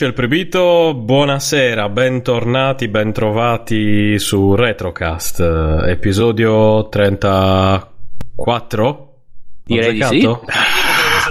Amici 0.00 0.16
del 0.16 0.24
Proibito, 0.28 0.94
buonasera, 0.94 1.90
bentornati, 1.90 2.88
bentrovati 2.88 4.18
su 4.18 4.54
Retrocast, 4.54 5.40
eh, 5.40 5.90
episodio 5.90 6.88
34? 6.88 9.14
Direi 9.62 9.92
di 9.92 10.02
sì. 10.02 10.26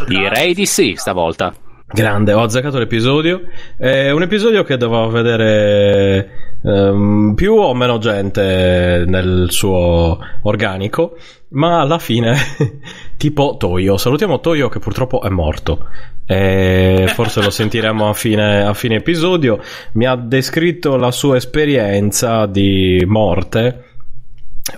Direi 0.08 0.54
di 0.54 0.68
sì 0.68 0.94
stavolta. 0.96 1.52
Grande, 1.92 2.34
ho 2.34 2.44
azzeccato 2.44 2.78
l'episodio. 2.78 3.42
È 3.76 4.12
un 4.12 4.22
episodio 4.22 4.64
che 4.64 4.78
doveva 4.78 5.08
vedere 5.08 6.60
um, 6.62 7.34
più 7.34 7.56
o 7.56 7.74
meno 7.74 7.98
gente 7.98 9.04
nel 9.08 9.48
suo 9.50 10.20
organico, 10.44 11.18
ma 11.50 11.82
alla 11.82 12.00
fine, 12.00 12.36
tipo 13.18 13.56
Toyo. 13.58 13.98
Salutiamo 13.98 14.40
Toyo 14.40 14.70
che 14.70 14.80
purtroppo 14.80 15.22
è 15.22 15.30
morto. 15.30 15.88
E 16.26 17.06
forse 17.14 17.42
lo 17.42 17.50
sentiremo 17.50 18.10
a 18.10 18.14
fine, 18.14 18.64
a 18.64 18.74
fine 18.74 18.96
episodio. 18.96 19.60
Mi 19.94 20.06
ha 20.06 20.16
descritto 20.16 20.96
la 20.96 21.12
sua 21.12 21.38
esperienza 21.38 22.46
di 22.46 23.04
morte 23.08 23.89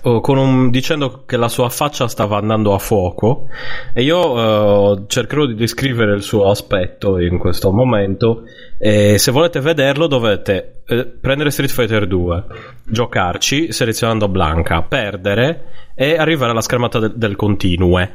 un, 0.03 0.69
dicendo 0.69 1.23
che 1.25 1.37
la 1.37 1.47
sua 1.47 1.69
faccia 1.69 2.07
stava 2.07 2.37
andando 2.37 2.73
a 2.73 2.77
fuoco 2.79 3.47
e 3.93 4.03
io 4.03 4.31
uh, 4.31 5.05
cercherò 5.07 5.45
di 5.45 5.55
descrivere 5.55 6.13
il 6.13 6.21
suo 6.21 6.49
aspetto 6.49 7.19
in 7.19 7.37
questo 7.37 7.71
momento 7.71 8.43
e 8.77 9.17
se 9.17 9.31
volete 9.31 9.59
vederlo 9.59 10.07
dovete 10.07 10.81
eh, 10.85 11.05
prendere 11.05 11.51
Street 11.51 11.71
Fighter 11.71 12.07
2 12.07 12.43
giocarci 12.85 13.71
selezionando 13.71 14.27
Blanca 14.27 14.81
perdere 14.81 15.65
e 15.95 16.17
arrivare 16.17 16.51
alla 16.51 16.61
schermata 16.61 16.99
del, 16.99 17.13
del 17.15 17.35
continue 17.35 18.09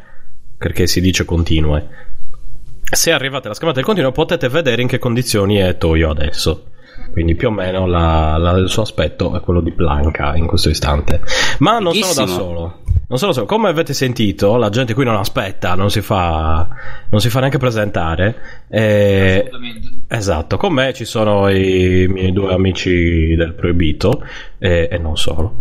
perché 0.59 0.87
si 0.87 1.01
dice 1.01 1.25
continue. 1.25 1.87
Se 2.89 3.13
arrivate 3.13 3.47
alla 3.47 3.55
schermata 3.55 3.79
del 3.79 3.87
continuo 3.87 4.13
potete 4.13 4.49
vedere 4.49 4.81
in 4.81 4.89
che 4.89 4.99
condizioni 4.99 5.57
è 5.57 5.77
Toyo 5.77 6.11
adesso 6.11 6.71
quindi 7.13 7.35
più 7.35 7.49
o 7.49 7.51
meno 7.51 7.87
la, 7.87 8.37
la, 8.37 8.53
il 8.53 8.69
suo 8.69 8.83
aspetto 8.83 9.37
è 9.37 9.41
quello 9.41 9.61
di 9.61 9.71
Blanca 9.71 10.35
in 10.37 10.47
questo 10.47 10.69
istante. 10.69 11.21
Ma 11.59 11.79
non 11.79 11.95
sono 11.95 12.13
da 12.15 12.27
solo. 12.27 12.79
Non 13.09 13.19
sono 13.19 13.33
solo. 13.33 13.47
Come 13.47 13.69
avete 13.69 13.95
sentito, 13.95 14.57
la 14.57 14.69
gente 14.69 14.93
qui 14.93 15.05
non 15.05 15.15
aspetta, 15.15 15.75
non 15.75 15.91
si 15.91 16.01
fa, 16.01 16.69
non 17.09 17.21
si 17.21 17.31
fa 17.31 17.39
neanche 17.39 17.59
presentare. 17.59 18.35
E... 18.69 19.49
Esatto, 20.09 20.57
con 20.57 20.73
me 20.73 20.93
ci 20.93 21.05
sono 21.05 21.49
i 21.49 22.07
miei 22.09 22.33
due 22.33 22.53
amici 22.53 23.35
del 23.37 23.55
proibito 23.55 24.25
e, 24.59 24.89
e 24.91 24.99
non 24.99 25.17
solo. 25.17 25.57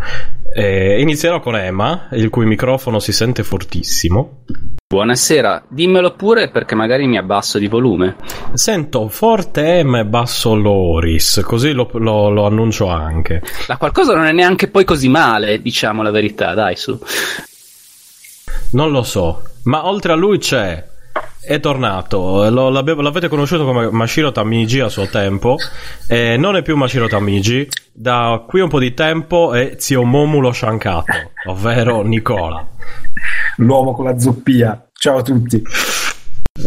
E 0.55 0.99
inizierò 0.99 1.39
con 1.39 1.55
Emma, 1.55 2.07
il 2.13 2.29
cui 2.29 2.45
microfono 2.45 2.97
si 2.97 3.11
sente 3.11 3.43
fortissimo. 3.43 4.41
Buonasera, 4.87 5.65
dimmelo 5.67 6.13
pure 6.13 6.51
perché 6.51 6.75
magari 6.75 7.07
mi 7.07 7.17
abbasso 7.17 7.57
di 7.57 7.67
volume. 7.67 8.17
Sento 8.53 9.07
forte 9.07 9.83
M 9.83 9.95
e 9.95 10.05
basso 10.05 10.53
Loris, 10.53 11.41
così 11.43 11.71
lo, 11.71 11.89
lo, 11.93 12.29
lo, 12.29 12.45
annuncio 12.45 12.85
anche. 12.85 13.41
Ma 13.67 13.77
qualcosa 13.77 14.13
non 14.13 14.27
è 14.27 14.31
neanche 14.31 14.67
poi 14.67 14.83
così 14.83 15.09
male, 15.09 15.59
diciamo 15.59 16.03
la 16.03 16.11
verità, 16.11 16.53
dai 16.53 16.75
su. 16.75 16.99
Non 18.73 18.91
lo 18.91 19.01
so, 19.01 19.41
ma 19.63 19.87
oltre 19.87 20.11
a 20.11 20.15
lui 20.15 20.37
c'è 20.37 20.87
è 21.45 21.59
tornato, 21.59 22.49
Lo, 22.49 22.69
l'avete 22.69 23.27
conosciuto 23.27 23.65
come 23.65 23.89
Mashiro 23.91 24.31
Tamigi 24.31 24.79
a 24.79 24.89
suo 24.89 25.07
tempo, 25.07 25.57
e 26.07 26.37
non 26.37 26.55
è 26.55 26.61
più 26.61 26.75
Mashiro 26.75 27.07
Tamigi, 27.07 27.67
da 27.93 28.43
qui 28.47 28.61
un 28.61 28.69
po' 28.69 28.79
di 28.79 28.93
tempo 28.93 29.53
è 29.53 29.75
zio 29.77 30.03
Momulo 30.03 30.51
Shankato, 30.51 31.13
ovvero 31.47 32.01
Nicola. 32.01 32.67
L'uomo 33.57 33.93
con 33.93 34.05
la 34.05 34.17
zoppia. 34.17 34.87
Ciao 34.93 35.17
a 35.17 35.21
tutti. 35.21 35.61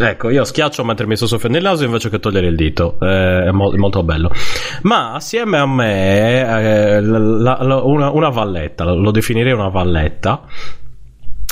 Ecco, 0.01 0.29
io 0.29 0.45
schiaccio 0.45 0.85
mentre 0.85 1.07
mi 1.07 1.17
sto 1.17 1.27
soffiando 1.27 1.59
il 1.59 1.65
naso 1.65 1.85
invece 1.85 2.11
che 2.11 2.21
togliere 2.21 2.47
il 2.47 2.57
dito, 2.57 2.99
eh, 3.01 3.47
è, 3.47 3.51
mo- 3.51 3.73
molto 3.77 4.03
bello. 4.03 4.31
Ma 4.83 5.15
assieme 5.15 5.59
a 5.59 5.67
me, 5.67 6.41
eh, 6.41 7.01
la, 7.01 7.59
la, 7.63 7.83
una, 7.83 8.11
una 8.11 8.29
valletta, 8.29 8.85
lo 8.85 9.11
definirei 9.11 9.53
una 9.53 9.69
valletta, 9.69 10.43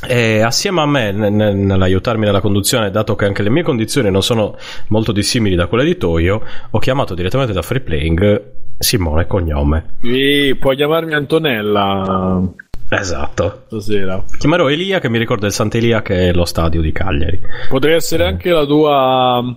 e 0.06 0.40
assieme 0.40 0.80
a 0.82 0.86
me 0.86 1.10
nell'aiutarmi 1.12 2.26
nella 2.26 2.40
conduzione, 2.40 2.90
dato 2.90 3.14
che 3.14 3.24
anche 3.24 3.42
le 3.42 3.50
mie 3.50 3.62
condizioni 3.62 4.10
non 4.10 4.22
sono 4.22 4.56
molto 4.88 5.12
dissimili 5.12 5.54
da 5.54 5.66
quelle 5.66 5.84
di 5.84 5.96
Toyo, 5.96 6.42
ho 6.70 6.78
chiamato 6.78 7.14
direttamente 7.14 7.52
da 7.54 7.62
Free 7.62 7.80
Playing 7.80 8.42
Simone 8.78 9.26
Cognome. 9.26 9.96
Sì, 10.02 10.54
puoi 10.58 10.76
chiamarmi 10.76 11.14
Antonella. 11.14 12.42
Esatto. 12.88 13.64
Stasera. 13.66 14.22
Chiamerò 14.38 14.68
Elia 14.68 15.00
che 15.00 15.08
mi 15.08 15.18
ricorda 15.18 15.46
il 15.46 15.52
Sant'Elia 15.52 16.02
che 16.02 16.28
è 16.28 16.32
lo 16.32 16.44
stadio 16.44 16.80
di 16.80 16.92
Cagliari. 16.92 17.40
Potrei 17.68 17.94
essere 17.94 18.24
eh. 18.24 18.28
anche 18.28 18.50
la 18.50 18.64
tua 18.64 19.56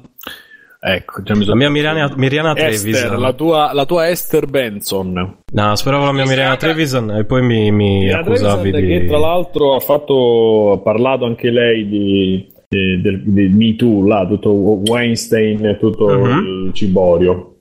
Ecco, 0.81 1.21
già 1.23 1.35
mi 1.35 1.43
La 1.45 1.55
mia 1.55 1.69
Miriana, 1.69 2.09
Miriana 2.15 2.53
Trevisan. 2.53 3.19
La 3.19 3.33
tua, 3.33 3.73
la 3.73 3.85
tua 3.85 4.07
Esther 4.07 4.45
Benson. 4.45 5.37
No, 5.51 5.75
speravo 5.75 6.05
la 6.05 6.13
mia 6.13 6.25
Miriana 6.25 6.55
Trevisan 6.55 7.11
e 7.11 7.25
poi 7.25 7.41
mi, 7.41 7.69
mi 7.71 8.09
accusavi 8.09 8.71
di... 8.71 8.87
Che 8.87 9.05
tra 9.05 9.17
l'altro 9.17 9.75
ha 9.75 9.79
fatto, 9.79 10.71
ha 10.71 10.77
parlato 10.77 11.25
anche 11.25 11.49
lei 11.49 11.85
di, 11.85 12.49
di, 12.69 13.01
di, 13.01 13.21
di 13.25 13.49
Me 13.49 13.75
Too, 13.75 14.07
là, 14.07 14.25
tutto 14.25 14.51
Weinstein, 14.51 15.77
tutto 15.81 16.05
uh-huh. 16.05 16.67
il 16.67 16.71
ciborio. 16.73 17.55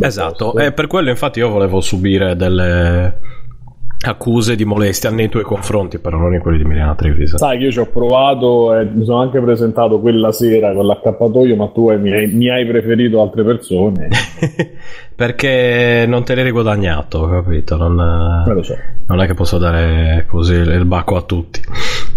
Esatto, 0.00 0.56
e 0.56 0.72
per 0.72 0.88
quello 0.88 1.10
infatti 1.10 1.38
io 1.38 1.48
volevo 1.48 1.80
subire 1.80 2.34
delle 2.34 3.18
accuse 4.08 4.56
di 4.56 4.64
molestia 4.64 5.10
nei 5.10 5.28
tuoi 5.28 5.42
confronti, 5.42 5.98
però 5.98 6.18
non 6.18 6.34
in 6.34 6.40
quelli 6.40 6.58
di 6.58 6.64
Miriana 6.64 6.94
Trevisan. 6.94 7.38
Sai 7.38 7.58
che 7.58 7.64
io 7.64 7.70
ci 7.70 7.78
ho 7.78 7.86
provato 7.86 8.74
e 8.74 8.84
mi 8.84 9.04
sono 9.04 9.20
anche 9.20 9.40
presentato 9.40 10.00
quella 10.00 10.32
sera 10.32 10.72
con 10.72 10.86
l'accappatoio, 10.86 11.56
ma 11.56 11.68
tu 11.68 11.92
mi 11.98 12.12
hai, 12.12 12.26
mi 12.28 12.50
hai 12.50 12.66
preferito 12.66 13.22
altre 13.22 13.44
persone. 13.44 14.08
Perché 15.16 16.04
non 16.08 16.24
te 16.24 16.34
l'hai 16.34 16.50
guadagnato, 16.50 17.28
capito? 17.28 17.76
Non, 17.76 18.62
so. 18.62 18.76
non, 19.06 19.20
è 19.20 19.26
che 19.26 19.34
posso 19.34 19.58
dare 19.58 20.26
così 20.28 20.54
il 20.54 20.84
bacco 20.86 21.16
a 21.16 21.22
tutti. 21.22 21.60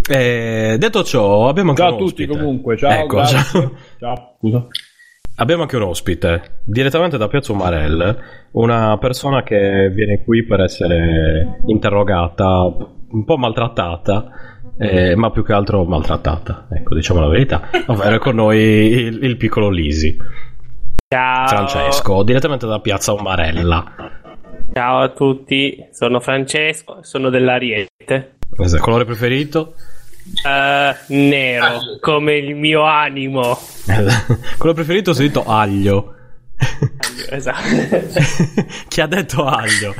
E 0.09 0.77
detto 0.79 1.03
ciò, 1.03 1.47
abbiamo 1.47 1.69
anche 1.69 1.81
ciao 1.81 1.93
a 1.93 1.97
tutti 1.97 2.25
comunque, 2.25 2.75
ciao. 2.75 3.03
Ecco, 3.03 3.25
ciao. 3.25 3.71
ciao. 3.99 4.35
Scusa. 4.39 4.67
Abbiamo 5.39 5.61
anche 5.61 5.75
un 5.75 5.83
ospite, 5.83 6.61
direttamente 6.63 7.15
da 7.19 7.27
Piazza 7.27 7.51
Umarell, 7.51 8.17
una 8.53 8.97
persona 8.97 9.43
che 9.43 9.91
viene 9.93 10.23
qui 10.23 10.43
per 10.43 10.61
essere 10.61 11.59
interrogata, 11.67 12.63
un 13.11 13.23
po' 13.23 13.37
maltrattata, 13.37 14.31
eh, 14.79 15.15
ma 15.15 15.29
più 15.29 15.43
che 15.43 15.53
altro 15.53 15.85
maltrattata, 15.85 16.65
ecco, 16.71 16.95
diciamo 16.95 17.19
la 17.19 17.27
verità, 17.27 17.69
ovvero 17.85 18.17
con 18.17 18.33
noi 18.33 18.57
il, 18.57 19.23
il 19.23 19.37
piccolo 19.37 19.69
Lisi. 19.69 20.17
Ciao. 21.07 21.45
Francesco, 21.45 22.23
direttamente 22.23 22.65
da 22.65 22.79
Piazza 22.79 23.13
Umarella. 23.13 23.93
Ciao 24.73 24.97
a 25.01 25.09
tutti, 25.09 25.87
sono 25.91 26.19
Francesco, 26.19 27.03
sono 27.03 27.29
dell'Ariete. 27.29 28.37
Esatto, 28.57 28.81
colore 28.81 29.05
preferito? 29.05 29.75
Uh, 30.43 31.13
nero, 31.13 31.97
come 31.99 32.37
il 32.37 32.55
mio 32.55 32.83
animo. 32.83 33.59
Quello 34.57 34.73
preferito 34.73 35.11
ho 35.11 35.13
sentito 35.13 35.45
aglio. 35.45 36.13
esatto. 37.29 37.57
Chi 38.87 39.01
ha 39.01 39.07
detto 39.07 39.45
aglio? 39.45 39.93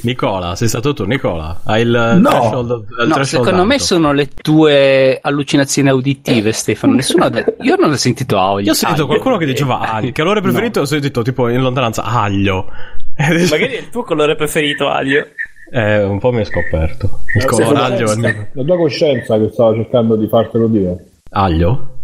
Nicola, 0.00 0.54
sei 0.54 0.68
stato 0.68 0.92
tu, 0.92 1.04
Nicola? 1.04 1.60
Hai 1.64 1.82
il 1.82 2.18
no, 2.20 2.28
threshold, 2.30 2.86
il 3.00 3.08
no 3.08 3.24
secondo 3.24 3.50
alto. 3.50 3.64
me 3.64 3.78
sono 3.80 4.12
le 4.12 4.28
tue 4.28 5.18
allucinazioni 5.20 5.88
auditive, 5.88 6.52
Stefano. 6.52 6.94
Nessuno 6.94 7.24
ha 7.24 7.28
detto. 7.30 7.56
Io 7.62 7.74
non 7.76 7.90
ho 7.90 7.96
sentito 7.96 8.38
aglio. 8.38 8.66
Io 8.66 8.70
ho 8.70 8.74
sentito 8.74 9.02
aglio. 9.02 9.06
qualcuno 9.06 9.36
che 9.36 9.46
diceva 9.46 9.80
aglio. 9.80 10.06
Che 10.06 10.22
colore 10.22 10.40
preferito 10.40 10.78
no. 10.78 10.84
ho 10.84 10.88
sentito 10.88 11.22
tipo 11.22 11.48
in 11.48 11.60
lontananza 11.60 12.04
aglio. 12.04 12.70
Magari 13.16 13.74
è 13.74 13.78
il 13.78 13.88
tuo 13.90 14.04
colore 14.04 14.36
preferito, 14.36 14.88
aglio. 14.88 15.26
Eh, 15.70 16.02
un 16.02 16.18
po' 16.18 16.32
mi 16.32 16.40
ha 16.40 16.44
scoperto. 16.44 17.20
Il 17.36 17.44
colore 17.44 17.78
aglio. 17.78 18.14
La 18.52 18.64
tua 18.64 18.76
coscienza 18.76 19.38
che 19.38 19.48
stava 19.52 19.74
cercando 19.74 20.16
di 20.16 20.26
fartelo 20.26 20.66
dire. 20.66 21.04
Aglio? 21.30 21.96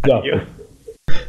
Esatto. 0.00 0.54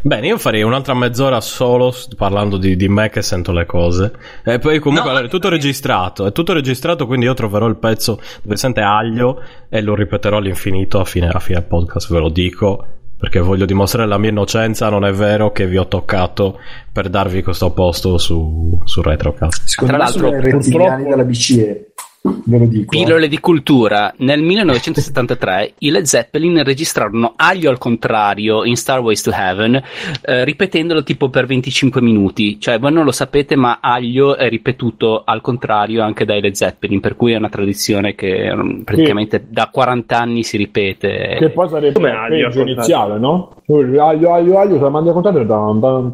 Bene, 0.01 0.27
io 0.27 0.37
farei 0.37 0.61
un'altra 0.61 0.93
mezz'ora 0.93 1.41
solo 1.41 1.93
parlando 2.15 2.57
di, 2.57 2.75
di 2.75 2.87
me 2.87 3.09
che 3.09 3.21
sento 3.21 3.51
le 3.51 3.65
cose. 3.65 4.13
E 4.43 4.59
poi 4.59 4.79
comunque 4.79 5.11
no, 5.11 5.19
è 5.19 5.27
tutto 5.27 5.49
registrato, 5.49 6.25
è 6.25 6.31
tutto 6.31 6.53
registrato, 6.53 7.05
quindi 7.05 7.25
io 7.25 7.33
troverò 7.33 7.67
il 7.67 7.75
pezzo 7.75 8.19
dove 8.41 8.55
sente 8.55 8.81
aglio 8.81 9.41
e 9.69 9.81
lo 9.81 9.95
ripeterò 9.95 10.37
all'infinito 10.37 10.99
a 10.99 11.05
fine, 11.05 11.27
a 11.27 11.39
fine 11.39 11.61
podcast, 11.61 12.11
ve 12.11 12.19
lo 12.19 12.29
dico. 12.29 12.85
Perché 13.17 13.39
voglio 13.39 13.65
dimostrare 13.65 14.07
la 14.07 14.17
mia 14.17 14.29
innocenza, 14.29 14.89
non 14.89 15.03
è 15.03 15.11
vero 15.11 15.51
che 15.51 15.65
vi 15.65 15.77
ho 15.77 15.87
toccato 15.87 16.59
per 16.91 17.09
darvi 17.09 17.41
questo 17.41 17.71
posto 17.71 18.17
su, 18.17 18.79
su 18.83 19.01
Retrocast. 19.01 19.63
Secondo 19.65 19.95
Tra 19.95 20.03
l'altro, 20.03 20.27
i 20.29 20.39
rettiliani 20.39 21.03
della 21.03 21.23
BCE. 21.23 21.93
Ve 22.21 22.57
lo 22.57 22.65
dico. 22.65 22.89
Pillole 22.89 23.27
di 23.27 23.39
cultura. 23.39 24.13
Nel 24.17 24.41
1973 24.41 25.73
i 25.79 25.91
Led 25.91 26.05
Zeppelin 26.05 26.63
registrarono 26.63 27.33
Aglio 27.35 27.69
al 27.69 27.77
contrario 27.77 28.63
in 28.63 28.75
Starways 28.75 29.21
to 29.21 29.31
Heaven, 29.31 29.81
eh, 30.21 30.43
ripetendolo 30.43 31.03
tipo 31.03 31.29
per 31.29 31.45
25 31.45 32.01
minuti. 32.01 32.59
Cioè, 32.59 32.79
voi 32.79 32.91
non 32.91 33.05
lo 33.05 33.11
sapete, 33.11 33.55
ma 33.55 33.79
Aglio 33.81 34.35
è 34.35 34.49
ripetuto 34.49 35.23
al 35.25 35.41
contrario 35.41 36.03
anche 36.03 36.25
dai 36.25 36.41
Led 36.41 36.53
Zeppelin, 36.53 36.99
per 36.99 37.15
cui 37.15 37.33
è 37.33 37.37
una 37.37 37.49
tradizione 37.49 38.15
che 38.15 38.49
um, 38.49 38.83
praticamente 38.83 39.45
da 39.49 39.69
40 39.71 40.19
anni 40.19 40.43
si 40.43 40.57
ripete. 40.57 41.37
Che 41.39 41.49
poi 41.49 41.69
sarebbe 41.69 41.93
Come 41.93 42.11
aglio, 42.11 42.47
al 42.47 42.67
iniziale, 42.67 43.19
no? 43.19 43.55
Aglio, 43.67 44.31
aglio, 44.31 44.59
aglio, 44.59 44.75
se 44.75 44.81
la 44.81 44.89
mandi 44.89 45.09
a 45.09 45.13
contare, 45.13 45.45
tan, 45.45 45.79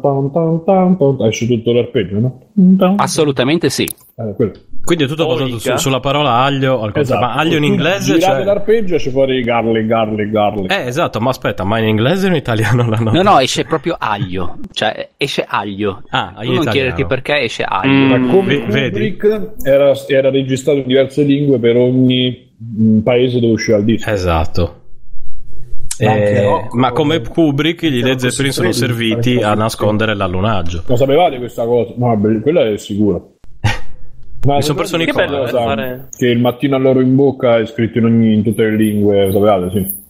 tan, 0.64 1.16
esce 1.26 1.46
tutto 1.46 1.72
l'arpeggio, 1.72 2.18
no? 2.18 2.94
Assolutamente 2.96 3.70
sì. 3.70 3.84
Eh. 4.16 4.52
Quindi 4.84 5.04
è 5.04 5.06
tutto 5.06 5.26
basato 5.26 5.58
su- 5.58 5.76
sulla 5.76 6.00
parola 6.00 6.34
aglio, 6.42 6.82
al. 6.82 6.92
Esatto. 6.94 7.20
ma 7.20 7.34
aglio 7.34 7.56
in 7.56 7.64
inglese 7.64 8.14
Girate 8.18 8.36
cioè... 8.36 8.44
l'arpeggio 8.44 8.94
esce 8.96 9.10
fuori 9.10 9.40
garlic, 9.42 9.86
garlic, 9.86 10.30
garlic. 10.30 10.70
Eh, 10.72 10.86
esatto, 10.86 11.20
ma 11.20 11.30
aspetta, 11.30 11.64
ma 11.64 11.78
in 11.78 11.88
inglese 11.88 12.26
o 12.26 12.28
in 12.28 12.34
italiano 12.36 12.86
l'hanno 12.88 13.10
No, 13.10 13.22
no, 13.22 13.38
esce 13.38 13.64
proprio 13.64 13.96
aglio. 13.98 14.56
Cioè, 14.72 15.08
esce 15.16 15.44
aglio. 15.48 16.02
Ah, 16.10 16.32
Tu 16.36 16.42
in 16.42 16.52
non 16.52 16.62
italiano. 16.62 16.70
chiederti 16.70 17.06
perché 17.06 17.40
esce 17.42 17.64
aglio. 17.66 17.92
Mm. 17.92 18.10
Ma 18.24 18.30
come? 18.30 18.58
Kubrick 18.60 19.52
era, 19.64 19.92
era 20.06 20.30
registrato 20.30 20.78
in 20.78 20.86
diverse 20.86 21.22
lingue 21.22 21.58
per 21.58 21.76
ogni 21.76 22.52
mm, 22.62 22.98
paese 23.00 23.40
dove 23.40 23.52
usciva 23.54 23.78
il 23.78 23.84
disco. 23.84 24.10
Esatto. 24.10 24.78
Eh, 25.96 26.42
Rocco- 26.42 26.76
ma 26.76 26.90
come 26.90 27.20
Kubrick, 27.20 27.84
gli 27.86 28.02
Led 28.02 28.18
Zeppelin 28.18 28.52
sono 28.52 28.72
serviti 28.72 29.36
a 29.36 29.54
nascondere 29.54 30.14
l'allunaggio. 30.14 30.82
Lo 30.86 30.96
sapevate 30.96 31.38
questa 31.38 31.64
cosa? 31.64 31.92
No, 31.96 32.20
quella 32.42 32.66
è 32.66 32.76
sicura. 32.76 33.20
Ma 34.44 34.56
Mi 34.56 34.62
son 34.62 34.76
perso 34.76 34.96
Nicola, 34.96 35.26
questa 35.38 35.60
eh, 35.60 35.64
fare- 35.64 36.08
Che 36.16 36.26
il 36.26 36.38
mattino 36.38 36.76
all'oro 36.76 37.00
in 37.00 37.14
bocca 37.14 37.58
è 37.58 37.66
scritto 37.66 37.98
in, 37.98 38.04
ogni, 38.04 38.34
in 38.34 38.42
tutte 38.42 38.62
le 38.62 38.76
lingue, 38.76 39.30
sapevate? 39.32 39.70
Sì. 39.70 40.02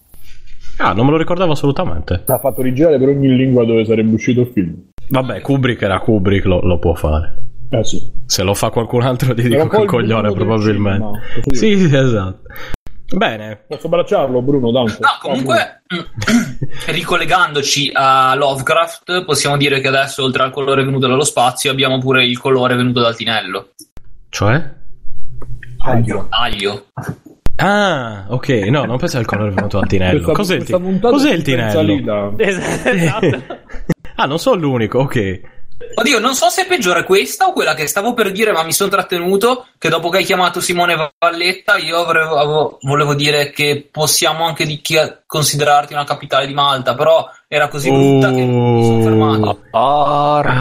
Ah, 0.79 0.93
non 0.93 1.05
me 1.07 1.13
lo 1.13 1.19
ricordavo 1.19 1.53
assolutamente. 1.53 2.25
L'ha 2.27 2.39
fatto 2.39 2.61
rigirare 2.63 2.99
per 2.99 3.09
ogni 3.09 3.29
lingua 3.35 3.65
dove 3.65 3.85
sarebbe 3.85 4.15
uscito 4.15 4.41
il 4.41 4.51
film. 4.53 4.75
Vabbè, 5.09 5.41
Kubrick 5.41 5.83
era 5.83 6.01
Kubrick, 6.01 6.47
lo, 6.47 6.61
lo 6.63 6.79
può 6.79 6.95
fare. 6.95 7.43
Eh 7.71 7.85
sì. 7.85 8.03
Se 8.27 8.43
lo 8.43 8.55
fa 8.55 8.71
qualcun 8.71 9.03
altro 9.03 9.35
gli 9.35 9.53
Era 9.53 9.65
dico 9.65 9.81
che 9.81 9.85
coglione 9.87 10.33
probabilmente. 10.33 11.21
cinema, 11.43 11.51
Sì, 11.51 11.79
sì, 11.89 11.97
esatto. 11.97 12.41
Bene. 13.15 13.65
Posso 13.69 13.87
abbracciarlo, 13.87 14.43
Bruno? 14.43 14.73
Tanto. 14.73 14.97
No, 15.01 15.09
comunque, 15.21 15.83
ricollegandoci 16.87 17.91
a 17.93 18.35
Lovecraft, 18.35 19.25
possiamo 19.25 19.57
dire 19.57 19.81
che 19.81 19.89
adesso, 19.89 20.25
oltre 20.25 20.43
al 20.43 20.51
colore 20.51 20.85
venuto 20.85 21.07
dallo 21.07 21.25
spazio, 21.25 21.71
abbiamo 21.71 21.99
pure 21.99 22.27
il 22.27 22.39
colore 22.39 22.75
venuto 22.75 23.01
dal 23.01 23.15
tinello. 23.15 23.69
Cioè? 24.35 24.61
Aglio. 25.87 26.27
Aglio. 26.31 26.87
Ah, 27.55 28.25
ok. 28.31 28.49
No, 28.69 28.85
non 28.85 28.99
pensavo 28.99 29.21
al 29.21 29.27
colore 29.27 29.53
venuto 29.53 29.79
al 29.79 29.87
tinello. 29.87 30.33
Cos'è 30.33 30.57
il, 30.57 30.65
ti- 30.65 30.73
cos'è 31.01 31.33
il 31.33 31.43
tinello? 31.45 32.35
Esatto. 32.43 33.43
Ah, 34.17 34.27
non 34.27 34.41
sono 34.41 34.57
l'unico, 34.61 34.99
ok. 34.99 35.41
Oddio, 35.97 36.19
non 36.19 36.35
so 36.35 36.49
se 36.49 36.63
è 36.65 36.67
peggiore 36.67 37.05
questa 37.05 37.47
o 37.47 37.53
quella 37.53 37.75
che 37.75 37.87
stavo 37.87 38.13
per 38.13 38.33
dire, 38.33 38.51
ma 38.51 38.65
mi 38.65 38.73
sono 38.73 38.91
trattenuto. 38.91 39.67
Che 39.79 39.89
dopo 39.89 40.09
che 40.09 40.17
hai 40.19 40.25
chiamato 40.25 40.61
Simone 40.61 41.13
Valletta, 41.17 41.77
io 41.77 41.99
avrei- 41.99 42.25
avevo- 42.27 42.79
volevo 42.83 43.15
dire 43.15 43.51
che 43.51 43.89
possiamo 43.89 44.47
anche 44.47 44.67
di 44.67 44.81
chi- 44.81 44.99
considerarti 45.27 45.93
una 45.93 46.03
capitale 46.05 46.49
di 46.49 46.55
Malta, 46.55 46.97
però 46.97 47.25
era 47.55 47.69
così 47.69 47.91
brutta 47.91 48.31
che 48.33 48.45
mi 48.45 48.85
sono 48.85 48.97
Oh. 48.99 49.03
fermato. 49.03 49.59
Porca 49.71 50.53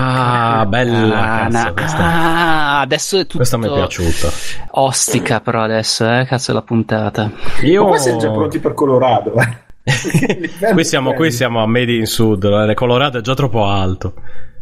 Ah, 0.59 0.65
bella, 0.67 1.47
cazzo, 1.49 1.73
questa- 1.73 2.03
Ah, 2.03 2.79
adesso 2.81 3.17
è 3.17 3.21
tutto 3.21 3.37
Questa 3.37 3.57
mi 3.57 3.67
è 3.67 3.71
piaciuta. 3.73 4.29
ostica 4.71 5.39
però 5.39 5.61
adesso, 5.63 6.05
eh, 6.07 6.25
cazzo 6.25 6.51
è 6.51 6.53
la 6.53 6.61
puntata. 6.61 7.31
Io... 7.63 7.81
Ma 7.83 7.89
qua 7.89 7.97
siamo 7.97 8.19
già 8.19 8.31
pronti 8.31 8.59
per 8.59 8.73
Colorado. 8.73 9.33
eh. 9.35 9.61
qui, 10.73 10.83
siamo, 10.85 11.13
qui 11.13 11.31
siamo 11.31 11.61
a 11.61 11.67
Made 11.67 11.91
in 11.93 12.05
Sud, 12.05 12.45
le 12.45 12.73
Colorado 12.73 13.17
è 13.17 13.21
già 13.21 13.33
troppo 13.33 13.65
alto. 13.65 14.13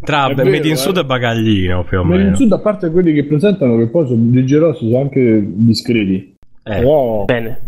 Tra 0.04 0.25
È 0.25 0.34
Made 0.34 0.50
vero, 0.50 0.66
in 0.66 0.72
eh. 0.74 0.77
Sud 0.77 0.98
e 0.98 1.06
Bagaglino 1.06 1.84
più 1.84 2.00
o 2.00 2.04
Ma 2.04 2.16
in 2.16 2.22
meno. 2.24 2.36
sud, 2.36 2.51
a 2.54 2.57
parte 2.60 2.89
quelli 2.89 3.13
che 3.13 3.25
presentano, 3.25 3.77
che 3.77 3.88
poi 3.88 4.07
sono 4.07 4.19
rigorosi, 4.34 4.88
sono 4.89 5.01
anche 5.01 5.44
discreti. 5.45 6.36
Eh. 6.63 6.75
Però 6.80 7.25
Bene. 7.25 7.60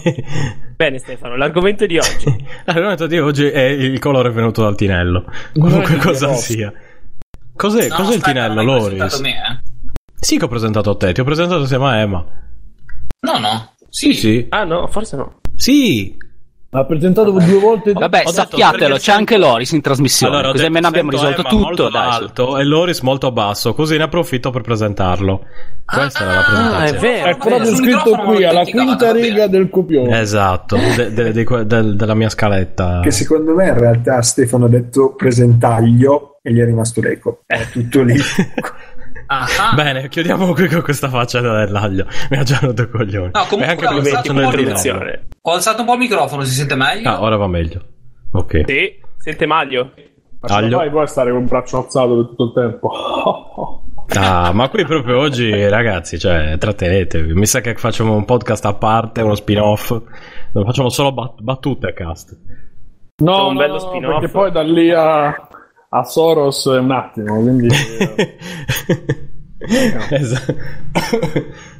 Bene 0.76 0.98
Stefano, 0.98 1.36
l'argomento 1.36 1.86
di 1.86 1.98
oggi. 1.98 2.44
L'argomento 2.64 3.06
di 3.06 3.18
oggi 3.18 3.44
è 3.46 3.62
il 3.62 3.98
colore 3.98 4.30
venuto 4.30 4.62
dal 4.62 4.74
tinello. 4.76 5.24
Qualunque 5.56 5.96
cosa 5.96 6.26
rosso. 6.28 6.52
sia. 6.52 6.72
Cos'è, 7.54 7.88
No, 7.88 7.94
cos'è 7.96 8.14
il 8.14 8.22
tinello, 8.22 8.62
Loris? 8.62 8.96
presentato 8.98 9.22
me, 9.22 9.30
eh? 9.30 9.70
Sì 10.18 10.38
che 10.38 10.44
ho 10.44 10.48
presentato 10.48 10.90
a 10.90 10.96
te, 10.96 11.12
ti 11.12 11.20
ho 11.20 11.24
presentato 11.24 11.60
insieme 11.60 11.84
a 11.86 11.96
Emma. 11.98 12.24
No, 13.20 13.38
no. 13.38 13.72
Sì, 13.88 14.14
sì. 14.14 14.46
Ah 14.48 14.64
no, 14.64 14.86
forse 14.88 15.16
no. 15.16 15.40
Sì. 15.56 16.16
Ha 16.74 16.86
presentato 16.86 17.30
due 17.32 17.58
volte. 17.58 17.92
Vabbè, 17.92 18.22
sappiatelo, 18.26 18.96
c'è 18.96 19.12
anche 19.12 19.36
Loris 19.36 19.72
in 19.72 19.82
trasmissione, 19.82 20.36
Allora, 20.36 20.52
così 20.52 20.64
almeno 20.64 20.86
abbiamo 20.86 21.10
risolto 21.10 21.40
Emma 21.40 21.48
tutto. 21.50 21.62
molto 21.64 21.86
alto 21.88 22.58
e 22.58 22.64
Loris 22.64 23.00
molto 23.00 23.30
basso, 23.30 23.74
così 23.74 23.98
ne 23.98 24.04
approfitto 24.04 24.50
per 24.50 24.62
presentarlo. 24.62 25.44
Questa 25.84 26.22
era 26.22 26.32
la 26.32 26.38
Ah, 26.40 26.44
presentazione. 26.44 26.88
è 26.88 27.00
vero. 27.00 27.28
È 27.28 27.36
proprio 27.36 27.64
Sul 27.66 27.76
scritto 27.76 27.96
microfono 27.96 28.32
qui 28.34 28.44
alla 28.44 28.64
quinta 28.64 29.12
riga 29.12 29.46
del 29.48 29.68
copione. 29.68 30.20
Esatto, 30.20 30.76
de- 30.96 31.12
de- 31.12 31.66
del- 31.66 31.96
della 31.96 32.14
mia 32.14 32.30
scaletta. 32.30 33.00
Che 33.02 33.10
secondo 33.10 33.54
me 33.54 33.66
in 33.68 33.78
realtà 33.78 34.22
Stefano 34.22 34.64
ha 34.64 34.68
detto 34.68 35.14
presentaglio 35.14 36.38
e 36.42 36.52
gli 36.54 36.60
è 36.60 36.64
rimasto 36.64 37.02
l'eco. 37.02 37.42
È 37.44 37.66
tutto 37.70 38.02
lì. 38.02 38.16
Ah, 39.40 39.74
Bene, 39.74 40.08
chiudiamo 40.08 40.52
qui 40.52 40.68
con 40.68 40.82
questa 40.82 41.08
faccia 41.08 41.40
dell'aglio. 41.40 42.06
Mi 42.30 42.38
ha 42.38 42.42
già 42.42 42.58
rotto 42.60 42.82
i 42.82 42.90
coglioni. 42.90 43.30
No, 43.32 43.44
comunque 43.48 43.86
anche 43.86 44.10
faccio 44.10 44.32
un 44.32 44.38
nel. 44.38 45.20
Ho 45.42 45.52
alzato 45.52 45.80
un 45.80 45.86
po' 45.86 45.94
il 45.94 45.98
microfono, 46.00 46.42
si 46.42 46.52
sente 46.52 46.74
meglio? 46.76 47.08
Ah, 47.08 47.22
ora 47.22 47.36
va 47.36 47.46
meglio. 47.46 47.80
Ok. 48.32 48.62
Sì, 48.66 49.00
sente 49.18 49.46
Maglio. 49.46 49.92
Ma 50.40 50.56
Aglio. 50.56 50.78
poi 50.90 51.02
a 51.02 51.06
stare 51.06 51.30
con 51.30 51.42
il 51.42 51.48
braccio 51.48 51.78
alzato 51.78 52.16
per 52.16 52.26
tutto 52.26 52.44
il 52.44 52.52
tempo. 52.52 53.82
Ah, 54.14 54.52
ma 54.52 54.68
qui 54.68 54.84
proprio 54.84 55.20
oggi, 55.20 55.68
ragazzi, 55.68 56.18
cioè, 56.18 56.58
trattenetevi. 56.58 57.32
Mi 57.32 57.46
sa 57.46 57.60
che 57.60 57.74
facciamo 57.76 58.14
un 58.14 58.26
podcast 58.26 58.62
a 58.66 58.74
parte, 58.74 59.22
uno 59.22 59.34
spin-off, 59.34 59.88
dove 60.52 60.66
facciamo 60.66 60.90
solo 60.90 61.12
bat- 61.12 61.40
battute 61.40 61.94
cast. 61.94 62.36
No, 63.22 63.32
C'è 63.34 63.40
un 63.42 63.52
no, 63.54 63.58
bello 63.58 63.72
no, 63.74 63.78
spin-off. 63.78 64.12
perché 64.12 64.28
poi 64.28 64.50
da 64.52 64.62
lì 64.62 64.90
a, 64.90 65.34
a 65.94 66.04
Soros 66.04 66.66
è 66.68 66.78
un 66.78 66.90
attimo, 66.90 67.38
quindi 67.40 67.66
eh, 67.68 68.36
esatto. 70.16 70.54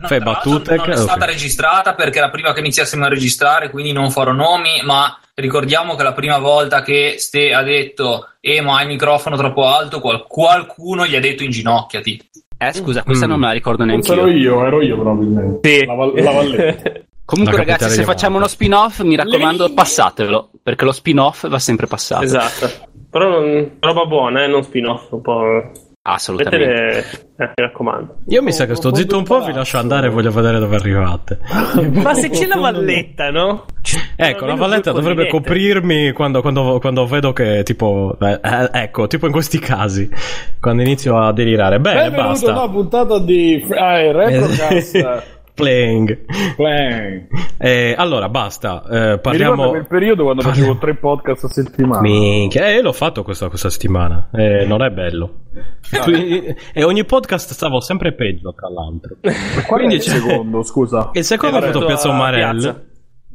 No, 0.00 0.06
Fai 0.08 0.20
battute. 0.20 0.76
Non 0.76 0.90
è 0.90 0.96
stata 0.96 1.24
registrata 1.24 1.94
perché 1.94 2.18
era 2.18 2.28
prima 2.30 2.52
che 2.52 2.60
iniziassimo 2.60 3.04
a 3.04 3.08
registrare, 3.08 3.70
quindi 3.70 3.92
non 3.92 4.10
farò 4.10 4.32
nomi, 4.32 4.82
ma 4.84 5.18
ricordiamo 5.34 5.94
che 5.94 6.02
la 6.02 6.12
prima 6.12 6.38
volta 6.38 6.82
che 6.82 7.14
Ste 7.18 7.52
ha 7.54 7.62
detto 7.62 8.28
eh 8.40 8.60
ma 8.60 8.76
hai 8.76 8.82
il 8.82 8.88
microfono 8.88 9.36
troppo 9.36 9.66
alto, 9.66 10.00
qual- 10.00 10.26
qualcuno 10.26 11.06
gli 11.06 11.16
ha 11.16 11.20
detto 11.20 11.42
inginocchiati. 11.42 12.28
Eh, 12.58 12.72
scusa, 12.74 13.02
questa 13.02 13.26
Mm. 13.26 13.30
non 13.30 13.40
me 13.40 13.46
la 13.46 13.52
ricordo 13.52 13.84
neanche 13.84 14.06
forse 14.06 14.20
ero 14.20 14.30
io. 14.30 14.36
io, 14.60 14.66
ero 14.66 14.82
io 14.82 14.94
probabilmente. 15.00 15.68
Sì. 15.78 15.84
La, 15.86 15.94
val- 15.94 16.12
la 16.14 16.30
Valletta. 16.32 16.90
Comunque, 17.32 17.56
ragazzi, 17.56 17.88
se 17.88 18.04
facciamo 18.04 18.36
uno 18.36 18.46
spin-off, 18.46 19.00
mi 19.00 19.16
raccomando, 19.16 19.72
passatelo. 19.72 20.50
Perché 20.62 20.84
lo 20.84 20.92
spin-off 20.92 21.48
va 21.48 21.58
sempre 21.58 21.86
passato. 21.86 22.22
esatto. 22.24 22.70
Però 23.10 23.28
non- 23.28 23.76
roba 23.80 24.04
buona, 24.04 24.44
eh, 24.44 24.46
non 24.48 24.62
spin-off. 24.62 25.10
Un 25.12 25.20
po'. 25.22 25.70
Assolutamente. 26.04 26.66
Mettete- 26.66 27.26
eh, 27.38 27.44
mi 27.46 27.52
raccomando. 27.54 28.16
Io 28.26 28.42
mi 28.42 28.52
sa 28.52 28.66
che 28.66 28.74
sto 28.74 28.92
zitto 28.94 29.16
un 29.16 29.22
po', 29.24 29.40
vi 29.44 29.52
lascio 29.52 29.78
andare 29.78 30.08
e 30.08 30.10
voglio 30.10 30.30
vedere 30.32 30.58
dove 30.58 30.74
arrivate. 30.76 31.38
Ma 31.92 32.12
se 32.14 32.28
c'è 32.28 32.46
la 32.46 32.56
valletta, 32.56 33.30
no? 33.30 33.66
Ecco, 34.16 34.44
la 34.46 34.54
valletta 34.56 34.90
dovrebbe 34.92 35.28
coprirmi 35.28 36.10
quando, 36.12 36.40
quando- 36.42 36.78
quando 36.80 37.06
vedo 37.06 37.32
che, 37.32 37.62
tipo, 37.62 38.16
eh, 38.20 38.40
ecco, 38.72 39.06
tipo 39.06 39.26
in 39.26 39.32
questi 39.32 39.58
casi, 39.60 40.10
quando 40.60 40.82
inizio 40.82 41.18
a 41.18 41.32
delirare. 41.32 41.78
Bene, 41.78 42.00
Benvenuto 42.10 42.28
basta. 42.30 42.50
a 42.52 42.62
una 42.64 42.72
puntata 42.72 43.18
di 43.20 43.64
ah, 43.70 44.00
il 44.00 44.12
Retrocast 44.12 45.22
Playing. 45.54 46.24
Play. 46.56 47.26
Eh, 47.58 47.94
allora, 47.96 48.28
basta. 48.28 48.82
Eh, 48.84 48.88
Mi 48.88 48.98
ricordo 49.00 49.20
parliamo. 49.20 49.68
quel 49.70 49.86
periodo 49.86 50.22
quando 50.24 50.42
Parli- 50.42 50.58
facevo 50.60 50.78
tre 50.78 50.94
podcast 50.96 51.44
a 51.44 51.48
settimana. 51.48 52.00
Minchia, 52.00 52.68
eh, 52.68 52.80
l'ho 52.80 52.92
fatto 52.92 53.22
questa, 53.22 53.48
questa 53.48 53.68
settimana. 53.70 54.28
Eh, 54.32 54.64
non 54.66 54.82
è 54.82 54.90
bello. 54.90 55.40
Quindi- 56.02 56.54
e 56.72 56.84
ogni 56.84 57.04
podcast 57.04 57.52
stavo 57.52 57.80
sempre 57.80 58.14
peggio, 58.14 58.54
tra 58.54 58.68
l'altro. 58.70 59.16
Qual 59.20 59.34
è 59.80 59.84
Quindi 59.84 59.94
il 59.96 60.00
c'è- 60.00 60.10
secondo, 60.18 60.62
scusa? 60.62 61.10
Il 61.12 61.24
secondo 61.24 61.56
è 61.56 61.58
È 61.58 61.62
stato 61.62 61.78
fatto 61.80 61.86
Piazza 61.92 62.08
Umarell. 62.08 62.84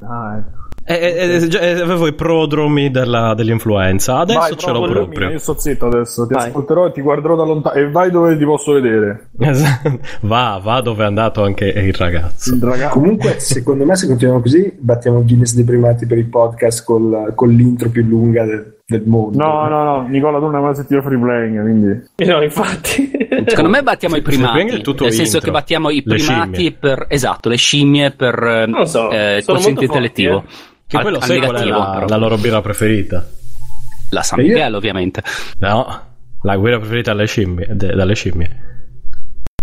Ah, 0.01 0.37
ecco. 0.37 0.66
E, 0.89 0.93
e- 0.93 1.35
e- 1.35 1.47
già- 1.49 1.59
e 1.59 1.71
avevo 1.81 2.07
i 2.07 2.13
prodromi 2.13 2.89
della- 2.89 3.33
dell'influenza. 3.33 4.19
Adesso 4.19 4.39
Vai, 4.39 4.55
ce 4.57 4.71
l'ho 4.71 4.87
proprio. 4.87 5.29
Io 5.31 5.37
sto 5.37 5.59
zitto 5.59 5.87
adesso, 5.87 6.25
ti 6.25 6.33
Vai. 6.33 6.47
ascolterò 6.47 6.87
e 6.87 6.91
ti 6.93 7.01
guarderò 7.01 7.35
da 7.35 7.43
lontano. 7.43 7.75
E 7.75 7.89
vai 7.89 8.09
dove 8.09 8.37
ti 8.37 8.45
posso 8.45 8.71
vedere. 8.71 9.27
Esatto. 9.37 9.99
Va, 10.21 10.61
va 10.63 10.79
dove 10.79 11.03
è 11.03 11.05
andato 11.05 11.43
anche 11.43 11.65
il 11.65 11.93
ragazzo. 11.93 12.53
Il 12.55 12.63
ragazzo. 12.63 12.97
Comunque, 12.99 13.35
secondo 13.39 13.83
me, 13.83 13.97
se 13.97 14.07
continuiamo 14.07 14.41
così, 14.41 14.73
battiamo 14.79 15.19
il 15.19 15.25
Guinness 15.25 15.53
dei 15.55 15.65
primati 15.65 16.05
per 16.05 16.19
i 16.19 16.23
podcast 16.23 16.85
col- 16.85 17.33
con 17.35 17.49
l'intro 17.49 17.89
più 17.89 18.03
lunga 18.05 18.45
del, 18.45 18.77
del 18.85 19.03
mondo. 19.05 19.37
No, 19.43 19.67
no, 19.67 19.83
no, 19.83 20.07
Nicola, 20.07 20.37
tu 20.39 20.45
non 20.45 20.55
hai 20.55 20.61
mai 20.61 20.75
sentito 20.75 21.01
free 21.01 21.19
playing, 21.19 21.61
quindi... 21.61 22.01
No, 22.31 22.41
infatti. 22.41 23.11
Secondo 23.45 23.69
me 23.69 23.83
battiamo 23.83 24.15
i 24.15 24.21
primati, 24.21 24.59
il 24.59 24.81
nel 24.85 25.11
senso 25.11 25.21
intro. 25.23 25.39
che 25.41 25.51
battiamo 25.51 25.89
i 25.89 26.01
primati 26.01 26.71
per 26.71 27.05
esatto, 27.09 27.49
le 27.49 27.57
scimmie 27.57 28.11
per 28.11 28.41
eh, 28.41 28.85
so, 28.85 29.11
eh, 29.11 29.43
quoziente 29.45 29.83
intellettivo. 29.83 30.43
Che 30.87 30.95
Al- 30.97 31.03
poi 31.03 31.11
lo 31.11 31.17
al 31.17 31.23
sai 31.23 31.39
qual 31.39 31.55
è 31.57 31.65
la, 31.65 32.05
la 32.07 32.15
loro 32.15 32.37
birra 32.37 32.61
preferita? 32.61 33.27
La 34.11 34.23
San 34.23 34.39
E 34.39 34.43
io- 34.43 34.53
Miguel, 34.53 34.73
ovviamente. 34.73 35.21
No, 35.59 36.01
la 36.41 36.57
birra 36.57 36.79
preferita 36.79 37.11
dalle 37.13 37.27
scimmie, 37.27 37.67
de- 37.71 37.93
dalle 37.93 38.15
scimmie. 38.15 38.65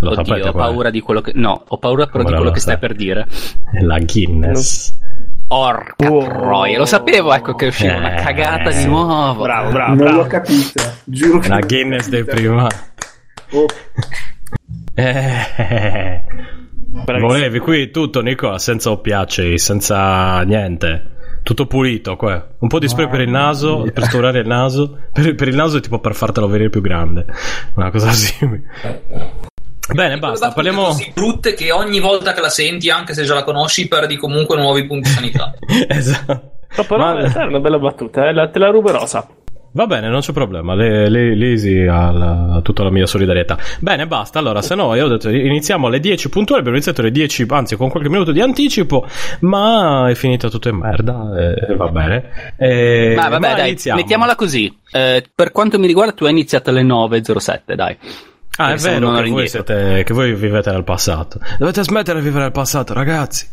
Lo 0.00 0.10
Oddio, 0.10 0.24
sapete 0.24 0.48
ho 0.48 0.52
qual 0.52 0.64
è? 0.64 0.68
paura 0.68 0.90
di 0.90 1.00
quello 1.00 1.20
che. 1.22 1.32
No, 1.34 1.64
ho 1.66 1.78
paura 1.78 2.04
però 2.06 2.18
Come 2.18 2.30
di 2.30 2.34
quello 2.34 2.50
che 2.50 2.60
stai 2.60 2.76
per 2.78 2.94
dire. 2.94 3.26
È 3.72 3.80
La 3.80 3.98
Guinness. 4.00 4.92
Orca 5.48 6.10
Wow. 6.10 6.24
troia, 6.24 6.78
lo 6.78 6.84
sapevo, 6.84 7.32
ecco 7.32 7.54
che 7.54 7.66
usciva 7.66 7.96
una 7.96 8.16
Eh. 8.18 8.22
cagata 8.22 8.70
di 8.70 8.84
nuovo. 8.86 9.42
Bravo, 9.42 9.70
bravo, 9.70 9.88
non 9.94 9.96
bravo. 9.96 10.16
l'ho 10.22 10.26
capita, 10.26 10.94
giuro 11.04 11.38
che 11.38 11.48
La 11.48 11.60
Guinness 11.60 12.08
dei 12.08 12.24
capita. 12.24 12.34
primati. 12.42 12.76
Oh, 13.52 13.66
Eh, 14.96 16.22
volevi 17.20 17.58
qui 17.60 17.90
tutto, 17.90 18.20
Nicola, 18.20 18.58
senza 18.58 18.90
oppiacei, 18.90 19.58
senza 19.58 20.40
niente. 20.42 21.12
Tutto 21.44 21.66
pulito 21.66 22.16
qua. 22.16 22.44
Un 22.58 22.68
po' 22.68 22.78
di 22.78 22.88
spray 22.88 23.06
per 23.06 23.20
il 23.20 23.28
naso, 23.28 23.86
per 23.92 24.04
sturare 24.04 24.40
il 24.40 24.46
naso. 24.46 24.98
Per, 25.12 25.34
per 25.34 25.46
il 25.46 25.54
naso 25.54 25.76
è 25.76 25.80
tipo 25.80 25.98
per 25.98 26.14
fartelo 26.14 26.48
venire 26.48 26.70
più 26.70 26.80
grande. 26.80 27.26
Una 27.74 27.90
cosa 27.90 28.10
simile. 28.12 28.62
Bene, 29.92 30.18
basta, 30.18 30.52
parliamo... 30.52 30.84
così 30.84 31.12
brutte 31.14 31.52
che 31.52 31.70
ogni 31.70 32.00
volta 32.00 32.32
che 32.32 32.40
la 32.40 32.48
senti, 32.48 32.88
anche 32.88 33.12
se 33.12 33.24
già 33.24 33.34
la 33.34 33.44
conosci, 33.44 33.86
perdi 33.88 34.16
comunque 34.16 34.56
nuovi 34.56 34.86
punti 34.86 35.10
sanità. 35.10 35.52
esatto. 35.86 36.52
No, 36.76 36.84
però 36.84 36.96
Ma- 36.96 37.12
realtà 37.12 37.42
è 37.42 37.46
una 37.46 37.60
bella 37.60 37.78
battuta, 37.78 38.26
eh, 38.26 38.32
la- 38.32 38.48
te 38.48 38.58
la 38.58 38.70
ruberò, 38.70 39.04
sa. 39.04 39.28
Va 39.76 39.86
bene, 39.88 40.08
non 40.08 40.20
c'è 40.20 40.32
problema. 40.32 40.74
Le, 40.74 41.08
le, 41.08 41.34
Lisi 41.34 41.80
ha 41.80 42.12
la- 42.12 42.60
tutta 42.62 42.84
la 42.84 42.90
mia 42.90 43.06
solidarietà. 43.06 43.58
Bene, 43.80 44.06
basta. 44.06 44.38
Allora, 44.38 44.62
se 44.62 44.76
no, 44.76 44.94
io 44.94 45.06
ho 45.06 45.08
detto 45.08 45.28
iniziamo 45.28 45.88
alle 45.88 45.98
10 45.98 46.28
puntuali. 46.28 46.60
Abbiamo 46.60 46.76
iniziato 46.76 47.00
alle 47.00 47.10
10, 47.10 47.44
anzi, 47.48 47.74
con 47.74 47.90
qualche 47.90 48.08
minuto 48.08 48.30
di 48.30 48.40
anticipo. 48.40 49.04
Ma 49.40 50.08
è 50.08 50.14
finita 50.14 50.48
tutto 50.48 50.68
in 50.68 50.76
merda. 50.76 51.28
E 51.36 51.74
va 51.74 51.88
bene. 51.88 52.54
E- 52.56 53.14
Ma 53.16 53.28
vabbè, 53.28 53.54
dai, 53.56 53.68
iniziamo. 53.70 53.98
mettiamola 54.00 54.36
così. 54.36 54.72
Eh, 54.92 55.24
per 55.34 55.50
quanto 55.50 55.76
mi 55.80 55.88
riguarda, 55.88 56.12
tu 56.12 56.24
hai 56.24 56.30
iniziato 56.30 56.70
alle 56.70 56.82
9.07, 56.84 57.74
dai. 57.74 57.98
Ah, 58.56 58.72
è 58.74 58.76
vero 58.76 59.10
che 59.10 59.28
voi, 59.28 59.48
siete, 59.48 60.04
che 60.06 60.14
voi 60.14 60.32
vivete 60.34 60.70
nel 60.70 60.84
passato. 60.84 61.40
Dovete 61.58 61.82
smettere 61.82 62.20
di 62.20 62.24
vivere 62.26 62.44
nel 62.44 62.52
passato, 62.52 62.92
ragazzi. 62.94 63.48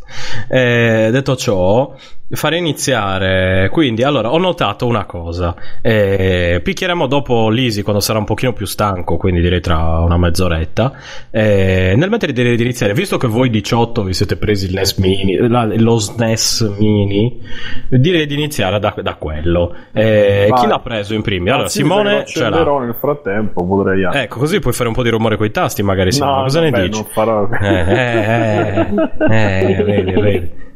Eh, 0.48 1.10
detto 1.12 1.36
ciò, 1.36 1.96
farei 2.32 2.60
iniziare. 2.60 3.70
Quindi, 3.70 4.04
allora, 4.04 4.32
ho 4.32 4.38
notato 4.38 4.86
una 4.88 5.06
cosa. 5.06 5.56
Eh, 5.82 6.60
picchieremo 6.64 7.08
dopo 7.08 7.50
Lisi 7.50 7.82
quando 7.82 8.02
sarà 8.02 8.20
un 8.20 8.26
pochino 8.26 8.54
più 8.54 8.66
stanco, 8.66 9.18
quindi 9.18 9.42
direi 9.42 9.62
tra 9.62 10.00
una 10.00 10.18
mezz'oretta. 10.18 10.94
Eh, 11.30 11.94
nel 11.96 12.10
mentre 12.10 12.32
direi 12.32 12.56
di 12.56 12.64
iniziare, 12.64 12.94
visto 12.94 13.18
che 13.18 13.28
voi 13.28 13.50
18 13.50 14.04
vi 14.04 14.14
siete 14.14 14.36
presi 14.38 14.68
il 14.68 14.74
NES 14.74 14.98
Mini, 14.98 15.36
la- 15.48 15.70
lo 15.78 15.98
SNES 15.98 16.76
Mini, 16.78 17.42
direi 17.90 18.26
di 18.26 18.34
iniziare 18.34 18.80
da, 18.80 18.94
da 19.02 19.16
quello. 19.16 19.76
Eh, 19.94 20.50
chi 20.56 20.68
l'ha 20.68 20.80
preso 20.80 21.14
in 21.14 21.22
primi? 21.22 21.50
Allora, 21.50 21.68
Simone 21.68 22.26
ce 22.26 22.48
l'ha. 22.50 22.80
nel 22.80 22.96
frattempo, 23.00 23.66
potrei 23.66 24.04
anche. 24.06 24.22
Ecco, 24.24 24.40
così 24.40 24.60
puoi 24.60 24.74
fare 24.74 24.90
un 24.90 24.96
po' 24.96 25.04
di 25.04 25.10
rumore 25.10 25.38
coi 25.38 25.52
tasti, 25.52 25.84
magari. 25.84 26.12
Simone. 26.12 26.36
no, 26.36 26.42
cosa 26.44 26.60
vabbè, 26.62 26.78
ne 26.78 26.88
dici? 26.88 27.02
non 27.02 27.10
farò. 27.12 27.50
Eh, 27.62 27.68
eh, 27.68 28.88
eh, 29.30 29.80
eh, 29.80 29.84
vedi, 29.84 30.12
vedi. 30.12 30.70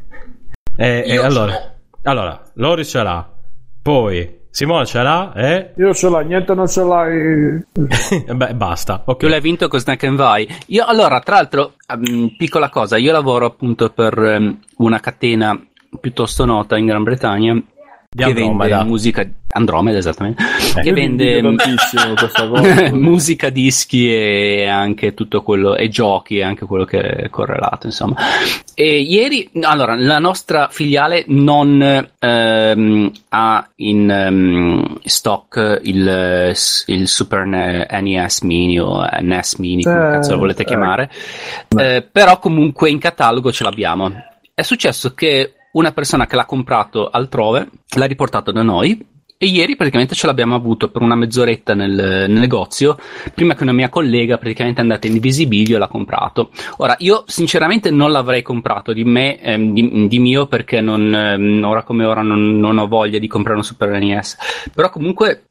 Eh, 0.76 1.04
eh, 1.06 1.18
allora, 1.18 1.74
allora, 2.02 2.42
Lori 2.54 2.84
ce 2.84 3.02
l'ha, 3.02 3.26
poi 3.82 4.44
Simone 4.50 4.86
ce 4.86 5.02
l'ha, 5.02 5.32
eh? 5.34 5.72
Io 5.76 5.92
ce 5.92 6.08
l'ho, 6.08 6.20
niente 6.20 6.54
non 6.54 6.66
ce 6.66 6.82
l'hai. 6.82 7.62
E 8.26 8.32
Beh, 8.34 8.54
basta, 8.54 9.02
ok. 9.04 9.18
Tu 9.18 9.26
l'hai 9.28 9.40
vinto 9.40 9.68
con 9.68 9.78
Snack 9.78 10.04
and 10.04 10.16
Vai. 10.16 10.48
Io, 10.68 10.84
allora, 10.84 11.20
tra 11.20 11.36
l'altro, 11.36 11.72
ehm, 11.86 12.36
piccola 12.38 12.70
cosa, 12.70 12.96
io 12.96 13.12
lavoro 13.12 13.44
appunto 13.44 13.90
per 13.90 14.18
ehm, 14.18 14.58
una 14.78 14.98
catena 15.00 15.58
piuttosto 16.00 16.44
nota 16.44 16.76
in 16.76 16.86
Gran 16.86 17.02
Bretagna 17.02 17.62
Di 18.16 18.22
che 18.22 18.40
Andromeda. 18.40 18.76
vende 18.76 18.88
musica 18.88 19.28
Andromeda, 19.48 19.98
esattamente. 19.98 20.42
che 20.80 20.88
Io 20.88 20.94
vende 20.94 21.42
musica, 22.92 23.50
dischi 23.50 24.10
e 24.10 24.66
anche 24.66 25.12
tutto 25.12 25.42
quello 25.42 25.76
e 25.76 25.88
giochi 25.88 26.38
e 26.38 26.42
anche 26.42 26.64
quello 26.64 26.84
che 26.84 27.00
è 27.00 27.28
correlato, 27.28 27.86
insomma. 27.86 28.16
E 28.74 29.00
ieri, 29.00 29.50
allora, 29.62 29.94
la 29.96 30.18
nostra 30.18 30.68
filiale 30.70 31.24
non 31.28 32.08
ehm, 32.18 33.12
ha 33.28 33.68
in 33.76 34.10
ehm, 34.10 34.98
stock 35.04 35.80
il, 35.82 36.54
il 36.86 37.08
Super 37.08 37.44
NES 37.44 38.40
Mini 38.42 38.80
o 38.80 39.06
NES 39.20 39.54
Mini, 39.56 39.82
come 39.82 39.96
Eh, 39.96 40.12
cazzo 40.12 40.32
lo 40.32 40.38
volete 40.38 40.62
eh. 40.62 40.66
chiamare, 40.66 41.10
Eh, 41.76 42.06
però 42.10 42.38
comunque 42.38 42.88
in 42.88 42.98
catalogo 42.98 43.52
ce 43.52 43.64
l'abbiamo. 43.64 44.10
È 44.54 44.62
successo 44.62 45.12
che 45.12 45.52
una 45.76 45.92
persona 45.92 46.26
che 46.26 46.36
l'ha 46.36 46.44
comprato 46.44 47.08
altrove 47.08 47.68
l'ha 47.96 48.06
riportato 48.06 48.50
da 48.50 48.62
noi 48.62 49.14
e 49.38 49.46
ieri 49.46 49.76
praticamente 49.76 50.14
ce 50.14 50.26
l'abbiamo 50.26 50.54
avuto 50.54 50.90
per 50.90 51.02
una 51.02 51.14
mezz'oretta 51.14 51.74
nel, 51.74 51.92
nel 51.92 52.30
negozio 52.30 52.96
prima 53.34 53.54
che 53.54 53.64
una 53.64 53.72
mia 53.72 53.90
collega 53.90 54.38
praticamente 54.38 54.80
è 54.80 54.82
andata 54.82 55.06
in 55.06 55.18
visibilio 55.18 55.76
e 55.76 55.78
l'ha 55.78 55.88
comprato. 55.88 56.48
Ora, 56.78 56.94
io 57.00 57.22
sinceramente 57.26 57.90
non 57.90 58.12
l'avrei 58.12 58.40
comprato 58.40 58.94
di 58.94 59.04
me, 59.04 59.38
ehm, 59.38 59.74
di, 59.74 60.08
di 60.08 60.18
mio, 60.18 60.46
perché 60.46 60.80
non, 60.80 61.14
ehm, 61.14 61.62
ora 61.64 61.82
come 61.82 62.06
ora 62.06 62.22
non, 62.22 62.58
non 62.58 62.78
ho 62.78 62.88
voglia 62.88 63.18
di 63.18 63.26
comprare 63.26 63.58
un 63.58 63.64
Super 63.64 63.90
NES. 63.90 64.38
Però 64.74 64.88
comunque 64.88 65.48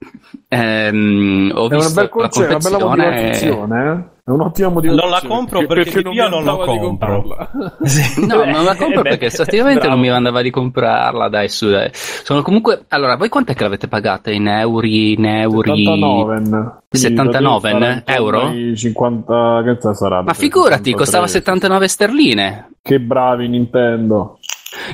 ehm, 0.48 1.52
ho 1.54 1.70
È 1.70 1.76
una, 1.76 1.76
visto 1.76 1.94
bel 1.94 2.04
la 2.06 2.10
concetto, 2.10 2.48
una 2.48 2.58
bella 2.58 3.06
motivazione, 3.06 3.92
eh? 3.92 4.15
È 4.28 4.32
un'ottima 4.32 4.70
motivazione. 4.70 5.08
Non 5.08 5.22
la 5.22 5.28
compro 5.28 5.68
perché 5.68 6.02
non 6.02 6.14
io 6.14 6.24
mi 6.24 6.30
non 6.32 6.44
di 6.44 6.50
compro. 6.50 6.80
comprarla. 6.80 7.52
Sì. 7.86 8.26
No, 8.26 8.44
non 8.44 8.64
la 8.64 8.76
compro 8.76 9.02
Eh 9.02 9.04
perché 9.04 9.26
effettivamente 9.28 9.82
bravo. 9.82 9.94
non 9.94 10.04
mi 10.04 10.10
andava 10.10 10.42
di 10.42 10.50
comprarla, 10.50 11.30
dai, 11.30 11.48
su, 11.48 11.70
dai. 11.70 11.92
Sono 11.94 12.42
comunque, 12.42 12.86
allora, 12.88 13.18
voi 13.18 13.30
quant'è 13.30 13.54
che 13.54 13.62
l'avete 13.62 13.88
pagata 13.88 14.32
in 14.32 14.48
euro, 14.48 14.84
in 14.88 15.26
euro? 15.26 15.76
79 15.76 16.36
Quindi 16.42 16.82
79 16.90 17.70
dovrebbe 17.70 18.02
stare 18.02 18.18
euro? 18.18 18.38
intorno 18.40 18.58
ai 18.70 18.76
50 18.78 19.64
che 19.64 19.94
sarà? 19.94 20.22
Ma 20.24 20.34
figurati, 20.34 20.94
costava 20.94 21.28
79 21.28 21.88
sterline. 21.88 22.70
Che 22.82 23.00
bravi 23.00 23.48
Nintendo. 23.48 24.40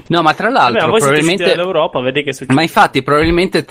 No, 0.08 0.22
ma 0.22 0.34
tra 0.34 0.50
Vabbè, 0.50 0.60
l'altro, 0.60 0.82
ma 0.82 0.88
voi 0.88 1.00
siete 1.02 1.16
probabilmente. 1.16 1.56
dall'Europa, 1.56 2.00
vedi 2.02 2.24
che 2.24 2.34
succede. 2.34 2.54
Ma 2.54 2.62
infatti, 2.62 3.04
probabilmente. 3.04 3.66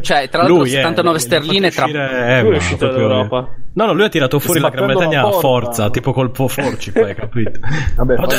Cioè, 0.00 0.28
tra 0.28 0.38
l'altro, 0.42 0.56
Lui, 0.58 0.68
eh, 0.68 0.76
79 0.76 1.16
gli 1.16 1.16
ha 1.20 1.22
sterline 1.24 1.70
tra. 1.70 1.84
uscire 1.84 2.08
Lui 2.08 2.16
è 2.20 2.38
Emma, 2.38 2.56
uscito 2.56 2.86
dall'Europa. 2.88 3.48
No, 3.74 3.86
no, 3.86 3.92
lui 3.94 4.04
ha 4.04 4.08
tirato 4.08 4.38
fuori 4.38 4.60
la 4.60 4.68
Gran 4.68 4.86
Bretagna 4.86 5.22
a 5.26 5.30
forza, 5.32 5.88
tipo 5.90 6.12
col 6.12 6.30
po' 6.30 6.48
forcipe, 6.48 7.02
hai 7.04 7.14
capito? 7.14 7.58
Vabbè, 7.96 8.14
Ma- 8.16 8.20
vabbè, 8.26 8.36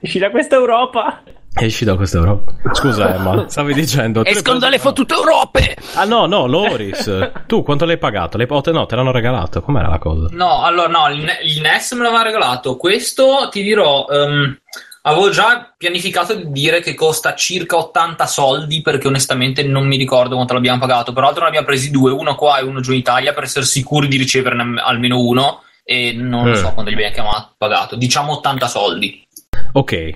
Esci 0.00 0.18
da 0.18 0.30
questa 0.30 0.56
Europa. 0.56 1.22
Esci 1.52 1.84
da 1.84 1.94
questa 1.96 2.18
Europa. 2.18 2.54
Scusa, 2.72 3.14
Emma, 3.14 3.44
stavi 3.48 3.74
dicendo. 3.74 4.24
Escono 4.24 4.58
dalle 4.58 4.78
fottute 4.78 5.14
Europe! 5.14 5.76
Ah, 5.94 6.04
no, 6.04 6.26
no, 6.26 6.46
Loris. 6.46 7.32
tu 7.46 7.62
quanto 7.62 7.84
l'hai 7.84 7.98
pagato? 7.98 8.36
L'hai... 8.38 8.46
Oh, 8.48 8.60
te- 8.60 8.70
no, 8.72 8.86
te 8.86 8.96
l'hanno 8.96 9.10
regalato. 9.12 9.60
Com'era 9.60 9.88
la 9.88 9.98
cosa? 9.98 10.28
No, 10.30 10.62
allora 10.62 10.88
no, 10.88 11.08
il, 11.12 11.22
Ne- 11.22 11.38
il 11.44 11.60
NES 11.60 11.92
me 11.92 12.04
l'aveva 12.04 12.22
regalato. 12.22 12.76
Questo 12.76 13.48
ti 13.50 13.62
dirò. 13.62 14.06
ehm, 14.08 14.58
avevo 15.02 15.30
già 15.30 15.72
pianificato 15.76 16.34
di 16.34 16.50
dire 16.50 16.80
che 16.80 16.94
costa 16.94 17.34
circa 17.34 17.76
80 17.76 18.26
soldi 18.26 18.82
perché 18.82 19.06
onestamente 19.06 19.62
non 19.62 19.86
mi 19.86 19.96
ricordo 19.96 20.34
quanto 20.34 20.54
l'abbiamo 20.54 20.78
pagato. 20.80 21.12
Peraltro 21.12 21.42
ne 21.42 21.48
abbiamo 21.48 21.66
presi 21.66 21.90
due, 21.90 22.12
uno 22.12 22.34
qua 22.34 22.58
e 22.58 22.64
uno 22.64 22.80
giù 22.80 22.92
in 22.92 22.98
Italia 22.98 23.32
per 23.32 23.44
essere 23.44 23.64
sicuri 23.64 24.08
di 24.08 24.16
riceverne 24.16 24.80
almeno 24.80 25.18
uno. 25.20 25.62
E 25.84 26.12
non 26.12 26.48
Mm. 26.50 26.52
so 26.54 26.70
quanto 26.72 26.90
gli 26.90 26.94
abbiamo 26.94 27.12
chiamato, 27.14 27.54
pagato. 27.58 27.96
Diciamo 27.96 28.32
80 28.34 28.66
soldi. 28.68 29.26
Ok. 29.72 30.10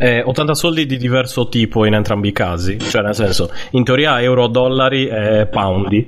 Eh, 0.00 0.22
80 0.22 0.54
soldi 0.54 0.86
di 0.86 0.96
diverso 0.96 1.48
tipo 1.48 1.84
in 1.84 1.94
entrambi 1.94 2.28
i 2.28 2.32
casi. 2.32 2.78
Cioè, 2.78 3.02
nel 3.02 3.14
senso, 3.14 3.50
in 3.72 3.84
teoria 3.84 4.20
euro, 4.22 4.46
dollari 4.46 5.08
e 5.08 5.46
poundi. 5.50 6.06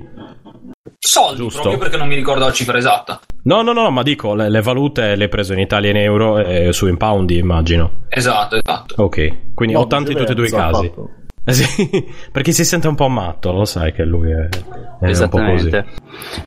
Soldi 0.99 1.37
Giusto. 1.37 1.61
proprio 1.61 1.81
perché 1.81 1.97
non 1.97 2.09
mi 2.09 2.15
ricordo 2.15 2.45
la 2.45 2.53
cifra 2.53 2.77
esatta. 2.79 3.21
No, 3.45 3.63
no, 3.63 3.73
no, 3.73 3.91
ma 3.91 4.03
dico, 4.03 4.35
le, 4.35 4.51
le 4.51 4.61
valute 4.61 5.17
le 5.17 5.25
hai 5.25 5.29
preso 5.31 5.53
in 5.55 5.59
Italia 5.61 5.91
in 5.91 5.97
euro 5.97 6.39
e 6.39 6.73
su 6.73 6.87
in 6.89 6.97
poundi, 6.97 7.39
immagino. 7.39 8.05
Esatto, 8.09 8.57
esatto. 8.57 9.03
Ok, 9.03 9.55
quindi 9.55 9.75
No, 9.75 9.81
80 9.81 10.11
in 10.13 10.17
tutti 10.19 10.33
e 10.33 10.35
due 10.35 10.47
i 10.49 10.51
casi. 10.51 10.87
fatto. 10.89 11.11
Eh 11.43 11.53
sì, 11.53 12.05
perché 12.31 12.53
si 12.53 12.65
sente 12.65 12.87
un 12.87 12.95
po' 12.95 13.09
matto, 13.09 13.51
lo 13.53 13.65
sai 13.65 13.93
che 13.93 14.05
lui 14.05 14.31
è, 14.31 14.35
è 14.37 14.45
un 14.45 14.49
po' 14.51 14.77
così. 14.99 15.11
Esattamente. 15.11 15.87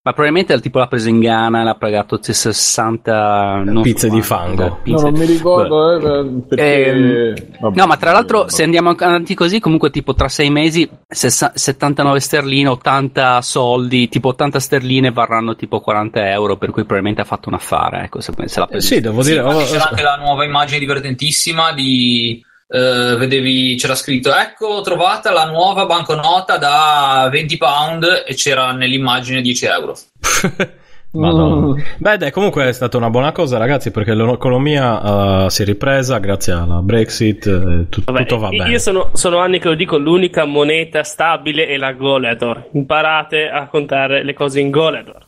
Ma 0.03 0.11
probabilmente 0.13 0.53
il 0.53 0.61
tipo 0.61 0.77
l'ha 0.77 0.87
preso 0.87 1.09
in 1.09 1.19
Ghana, 1.19 1.63
l'ha 1.63 1.75
pagato 1.75 2.19
60 2.21 3.63
non 3.65 3.75
so 3.77 3.81
Pizze 3.81 4.09
di 4.09 4.21
fango. 4.21 4.63
No, 4.67 4.79
pizze- 4.83 5.03
non 5.09 5.19
mi 5.19 5.25
ricordo 5.25 6.19
eh, 6.21 6.41
perché... 6.47 6.85
Ehm, 6.85 7.33
vabbè, 7.59 7.77
No, 7.79 7.85
ma 7.87 7.97
tra 7.97 8.11
l'altro, 8.11 8.39
vabbè. 8.39 8.51
se 8.51 8.63
andiamo 8.63 8.89
avanti 8.91 9.33
così, 9.33 9.59
comunque, 9.59 9.89
tipo 9.89 10.13
tra 10.13 10.27
sei 10.29 10.49
mesi, 10.49 10.87
sessa- 11.07 11.51
79 11.55 12.19
sterline, 12.19 12.69
80 12.69 13.41
soldi, 13.41 14.07
tipo 14.09 14.29
80 14.29 14.59
sterline 14.59 15.11
varranno 15.11 15.55
tipo 15.55 15.79
40 15.79 16.29
euro. 16.31 16.57
Per 16.57 16.69
cui 16.69 16.83
probabilmente 16.83 17.21
ha 17.21 17.25
fatto 17.25 17.49
un 17.49 17.55
affare. 17.55 18.03
Ecco, 18.03 18.21
se, 18.21 18.31
se 18.45 18.59
l'ha 18.59 18.65
Eh, 18.65 18.69
preso. 18.69 18.87
sì, 18.87 19.01
devo 19.01 19.21
Sì, 19.21 19.31
dire... 19.31 19.41
infatti 19.41 19.63
oh, 19.63 19.65
c'era 19.65 19.89
anche 19.89 20.03
la 20.03 20.15
nuova 20.17 20.43
immagine 20.45 20.79
divertentissima 20.79 21.71
di 21.73 22.43
eh, 22.67 23.15
vedevi 23.17 23.75
c'era 23.77 23.95
scritto 23.95 24.33
ecco 24.33 24.81
trovata 24.81 25.31
la 25.31 25.45
nuova 25.45 25.85
banconota 25.85 26.57
da 26.57 27.27
20 27.31 27.57
pound 27.57 28.23
e 28.25 28.33
c'era 28.35 28.71
nell'immagine 28.71 29.41
10 29.41 29.65
euro 29.65 29.97
Madonna. 31.13 31.79
Beh, 31.97 32.17
dai, 32.17 32.31
comunque 32.31 32.67
è 32.67 32.71
stata 32.71 32.97
una 32.97 33.11
buona 33.11 33.31
cosa, 33.31 33.57
ragazzi, 33.57 33.91
perché 33.91 34.15
l'economia 34.15 35.43
uh, 35.43 35.49
si 35.49 35.61
è 35.61 35.65
ripresa 35.65 36.17
grazie 36.17 36.53
alla 36.53 36.81
Brexit, 36.81 37.45
eh, 37.45 37.85
tut- 37.89 38.05
Vabbè, 38.05 38.25
tutto 38.25 38.39
va 38.39 38.49
io 38.49 38.63
bene. 38.63 38.79
sono, 38.79 39.11
sono 39.13 39.37
anni 39.37 39.59
che 39.59 39.67
lo 39.67 39.75
dico, 39.75 39.97
l'unica 39.97 40.45
moneta 40.45 41.03
stabile 41.03 41.67
è 41.67 41.77
la 41.77 41.93
Goleador. 41.93 42.69
Imparate 42.73 43.47
a 43.47 43.67
contare 43.67 44.23
le 44.23 44.33
cose 44.33 44.59
in 44.59 44.71
Goleador. 44.71 45.23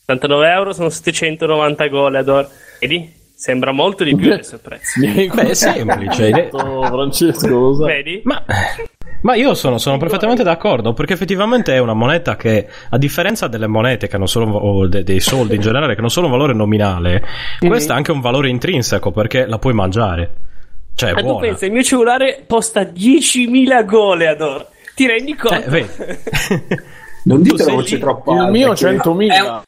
79 0.00 0.50
euro 0.50 0.72
sono 0.72 0.90
790 0.90 1.88
Goleador. 1.88 2.48
Vedi? 2.78 3.19
Sembra 3.40 3.72
molto 3.72 4.04
di 4.04 4.14
più 4.14 4.30
adesso 4.34 4.56
il 4.56 4.60
prezzo. 4.60 5.00
Beh, 5.00 5.48
è 5.48 5.54
semplice. 5.54 6.50
Francesco, 6.50 7.48
lo 7.48 7.74
sai. 7.74 7.86
Vedi? 7.86 8.20
Ma, 8.24 8.44
ma 9.22 9.34
io 9.34 9.54
sono, 9.54 9.78
sono 9.78 9.96
perfettamente 9.96 10.42
d'accordo 10.42 10.92
perché 10.92 11.14
effettivamente 11.14 11.72
è 11.72 11.78
una 11.78 11.94
moneta 11.94 12.36
che, 12.36 12.68
a 12.90 12.98
differenza 12.98 13.48
delle 13.48 13.66
monete 13.66 14.08
che 14.08 14.16
hanno 14.16 14.26
solo 14.26 14.44
un 14.44 14.52
o 14.56 14.86
de- 14.88 15.04
dei 15.04 15.20
soldi 15.20 15.54
in 15.54 15.62
generale, 15.62 15.94
che 15.94 16.00
hanno 16.00 16.10
solo 16.10 16.26
un 16.26 16.32
valore 16.32 16.52
nominale, 16.52 17.24
questa 17.60 17.94
ha 17.94 17.96
anche 17.96 18.12
un 18.12 18.20
valore 18.20 18.50
intrinseco 18.50 19.10
perché 19.10 19.46
la 19.46 19.56
puoi 19.58 19.72
mangiare. 19.72 20.30
Cioè, 20.94 21.08
è 21.08 21.12
Ma 21.14 21.20
tu 21.20 21.26
buona. 21.28 21.46
pensa, 21.46 21.64
il 21.64 21.72
mio 21.72 21.82
cellulare 21.82 22.44
costa 22.46 22.82
10.000 22.82 23.84
Goleador. 23.86 24.66
Ti 24.94 25.06
rendi 25.06 25.34
conto? 25.34 25.64
Eh, 25.64 25.70
vedi. 25.70 25.88
Non 27.24 27.38
Tu 27.38 27.52
dite 27.52 27.62
sei 27.62 27.74
voce 27.74 27.98
troppo 27.98 28.32
Il 28.34 28.38
alta, 28.38 28.50
mio 28.50 28.72
che 28.74 28.86
100.000. 28.86 29.62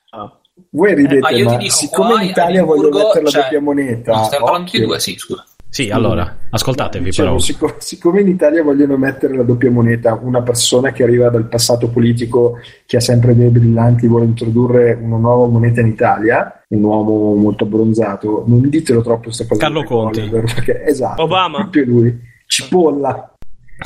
Voi 0.74 0.94
ridete, 0.94 1.18
Ma 1.20 1.30
io 1.30 1.44
ma 1.44 1.50
ti 1.52 1.64
dico, 1.64 1.70
siccome 1.74 2.22
in 2.22 2.30
Italia 2.30 2.62
Edimburgo 2.62 2.98
mettere 2.98 3.24
la 3.24 3.30
c'è- 3.30 3.40
doppia 3.42 3.60
moneta, 3.60 4.12
No, 4.16 4.24
stiamo 4.24 4.44
parlando 4.46 4.70
tutti 4.70 4.82
e 4.82 4.86
due, 4.86 4.98
sì, 5.00 5.14
scusa. 5.18 5.44
Sì, 5.68 5.88
allora, 5.90 6.36
ascoltatevi 6.50 7.04
Dicevo, 7.04 7.28
però. 7.28 7.38
sic- 7.40 7.74
siccome 7.78 8.20
in 8.20 8.28
Italia 8.28 8.62
vogliono 8.62 8.96
mettere 8.98 9.34
la 9.36 9.42
doppia 9.42 9.70
moneta, 9.70 10.18
una 10.22 10.42
persona 10.42 10.92
che 10.92 11.02
arriva 11.02 11.28
dal 11.30 11.46
passato 11.46 11.88
politico, 11.88 12.58
che 12.86 12.96
ha 12.98 13.00
sempre 13.00 13.32
idee 13.32 13.48
brillanti, 13.48 14.06
vuole 14.06 14.24
introdurre 14.26 14.92
una 15.00 15.16
nuova 15.16 15.46
moneta 15.46 15.80
in 15.80 15.86
Italia, 15.88 16.62
un 16.68 16.82
uomo 16.84 17.34
molto 17.34 17.64
abbronzato, 17.64 18.44
non 18.46 18.68
ditelo 18.68 19.02
troppo 19.02 19.24
questa 19.24 19.46
cosa. 19.46 19.60
Carlo 19.60 19.82
Conti. 19.84 20.20
Goleador, 20.28 20.54
Perché, 20.54 20.84
esatto, 20.84 21.22
Obama. 21.22 21.58
proprio 21.58 21.84
lui. 21.86 22.20
Cipolla. 22.46 23.34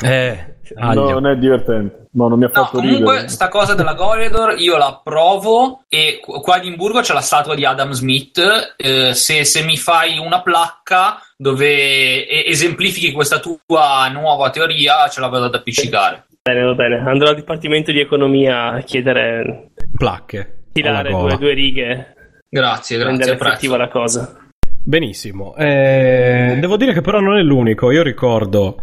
Eh, 0.03 0.55
No, 0.75 0.81
aglio. 0.89 1.09
non 1.19 1.27
è 1.27 1.37
divertente. 1.37 2.06
No, 2.17 2.27
non 2.27 2.39
mi 2.39 2.45
ha 2.45 2.51
No, 2.51 2.63
fatto 2.63 2.77
comunque 2.77 3.11
ridere. 3.13 3.27
sta 3.29 3.47
cosa 3.47 3.75
della 3.75 3.93
Goleador 3.93 4.55
io 4.59 4.75
la 4.77 4.87
approvo 4.87 5.83
e 5.87 6.19
qu- 6.19 6.41
qua 6.41 6.55
ad 6.55 6.61
Edimburgo 6.63 7.01
c'è 7.01 7.13
la 7.13 7.21
statua 7.21 7.53
di 7.53 7.63
Adam 7.63 7.91
Smith 7.91 8.41
eh, 8.75 9.13
se, 9.13 9.43
se 9.45 9.63
mi 9.63 9.77
fai 9.77 10.17
una 10.17 10.41
placca 10.41 11.19
dove 11.37 12.27
esemplifichi 12.47 13.11
questa 13.11 13.39
tua 13.39 14.07
nuova 14.09 14.49
teoria 14.49 15.07
ce 15.09 15.19
la 15.19 15.27
vado 15.27 15.45
ad 15.45 15.53
appiccicare 15.55 16.25
Bene, 16.47 16.63
va 16.63 16.73
bene. 16.75 16.97
Andrò 17.05 17.27
al 17.27 17.35
Dipartimento 17.35 17.91
di 17.91 17.99
Economia 17.99 18.69
a 18.71 18.79
chiedere, 18.79 19.71
placche. 19.93 20.69
tirare 20.71 21.09
due, 21.11 21.35
due 21.37 21.53
righe, 21.53 22.15
grazie 22.49 22.95
rendere 23.03 23.35
grazie 23.35 23.47
effettiva 23.49 23.75
apprezzo. 23.75 23.77
la 23.77 24.01
cosa. 24.27 24.37
Benissimo. 24.81 25.53
Eh, 25.57 26.55
devo 26.61 26.77
dire 26.77 26.93
che 26.93 27.01
però 27.01 27.19
non 27.19 27.37
è 27.37 27.41
l'unico. 27.41 27.91
Io 27.91 28.01
ricordo 28.01 28.77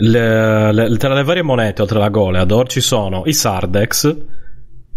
le- 0.00 0.72
le- 0.72 0.96
tra 0.96 1.14
le 1.14 1.24
varie 1.24 1.42
monete, 1.42 1.82
oltre 1.82 1.98
alla 1.98 2.08
Goleador, 2.08 2.68
ci 2.68 2.80
sono 2.80 3.22
i 3.26 3.32
Sardex, 3.32 4.16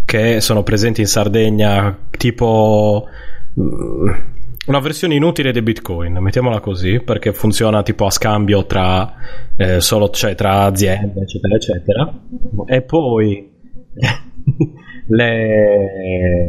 che 0.05 0.41
sono 0.41 0.63
presenti 0.63 1.01
in 1.01 1.07
Sardegna, 1.07 1.97
tipo 2.17 3.05
mm, 3.59 4.09
una 4.67 4.79
versione 4.79 5.15
inutile 5.15 5.51
di 5.51 5.61
Bitcoin, 5.61 6.17
mettiamola 6.17 6.59
così, 6.59 6.99
perché 6.99 7.33
funziona 7.33 7.81
tipo 7.83 8.05
a 8.05 8.11
scambio 8.11 8.65
tra, 8.65 9.13
eh, 9.57 9.81
solo, 9.81 10.09
cioè, 10.09 10.35
tra 10.35 10.63
aziende, 10.63 11.21
eccetera, 11.21 11.55
eccetera. 11.55 12.19
E 12.67 12.81
poi 12.83 13.51
le 15.07 16.45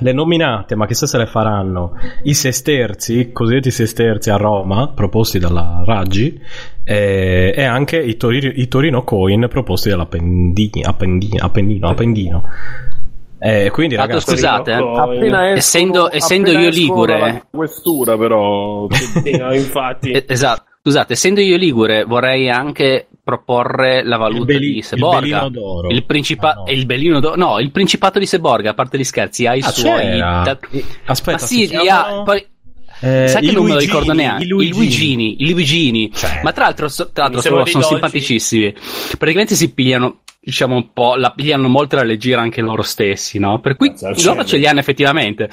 le 0.00 0.12
nominate, 0.12 0.74
ma 0.74 0.86
chissà 0.86 1.06
se 1.06 1.18
le 1.18 1.26
faranno, 1.26 1.92
i 2.22 2.34
sesterzi, 2.34 3.18
i 3.18 3.32
cosiddetti 3.32 3.70
sesterzi 3.70 4.30
a 4.30 4.36
Roma, 4.36 4.88
proposti 4.88 5.38
dalla 5.38 5.82
Raggi, 5.84 6.40
e, 6.84 7.52
e 7.54 7.62
anche 7.64 7.98
i, 7.98 8.16
Tori- 8.16 8.54
i 8.60 8.68
Torino 8.68 9.04
Coin 9.04 9.46
proposti 9.48 9.90
dall'Appendino. 9.90 10.88
Appendino, 10.88 11.44
Appendino, 11.44 11.88
Appendino. 11.88 12.44
Eh, 13.38 13.70
quindi 13.72 13.96
Tanto 13.96 14.10
ragazzi, 14.12 14.30
scusate, 14.30 14.70
eh. 14.70 14.74
Appena 14.76 15.38
escono- 15.38 15.56
Essendo- 15.56 16.12
essendo 16.12 16.50
io 16.52 16.68
ligure- 16.70 17.44
questura, 17.50 18.16
però. 18.16 18.86
Infatti. 19.52 20.10
Eh, 20.12 20.24
Esatto. 20.28 20.62
Scusate, 20.82 21.12
essendo 21.12 21.40
io 21.40 21.56
ligure, 21.56 22.02
vorrei 22.04 22.48
anche 22.50 23.06
proporre 23.24 24.02
la 24.04 24.16
valuta 24.16 24.44
beli- 24.46 24.72
di 24.72 24.76
il 24.78 24.84
Seborga. 24.84 25.20
belino 25.20 25.48
d'oro. 25.48 25.88
Il, 25.90 26.04
principa- 26.04 26.50
Ah, 26.52 26.62
no. 26.66 26.70
il 26.72 26.86
belino 26.86 27.20
d'oro. 27.20 27.36
No, 27.36 27.58
il 27.60 27.70
principato 27.70 28.18
di 28.18 28.26
Seborga, 28.26 28.70
a 28.70 28.74
parte 28.74 28.98
gli 28.98 29.04
scherzi, 29.04 29.46
ha 29.46 29.54
i 29.54 29.60
Ah, 29.60 29.70
suoi. 29.70 30.18
da- 30.18 30.58
Aspetta, 31.06 31.38
Ma 31.40 31.46
sì, 31.46 31.66
chiamano- 31.68 32.20
ha. 32.20 32.22
Poi, 32.24 32.46
eh, 33.00 33.28
sai 33.28 33.44
che 33.46 33.52
non 33.52 33.62
me 33.64 33.68
lo 33.70 33.74
Luigini, 33.74 33.84
ricordo 33.86 34.12
neanche. 34.12 34.42
I 34.42 34.46
I 34.46 34.48
Luigini. 34.50 34.76
Luigini. 34.76 35.36
I 35.42 35.50
Luigini. 35.50 36.12
Cioè. 36.12 36.40
Ma 36.42 36.52
tra 36.52 36.64
l'altro, 36.64 36.88
so- 36.88 37.10
tra 37.12 37.24
l'altro 37.24 37.40
sono, 37.40 37.64
sono 37.66 37.84
simpaticissimi. 37.84 38.74
Praticamente 39.18 39.54
si 39.54 39.72
pigliano. 39.72 40.18
Diciamo 40.44 40.74
un 40.74 40.92
po', 40.92 41.14
la 41.14 41.30
pigliano 41.30 41.68
molto 41.68 41.94
alla 41.94 42.04
leggera 42.04 42.40
anche 42.40 42.60
loro 42.62 42.82
stessi, 42.82 43.38
no? 43.38 43.60
Per 43.60 43.76
cui 43.76 43.92
loro 44.00 44.14
cielo. 44.16 44.44
ce 44.44 44.56
li 44.56 44.66
hanno 44.66 44.80
effettivamente. 44.80 45.48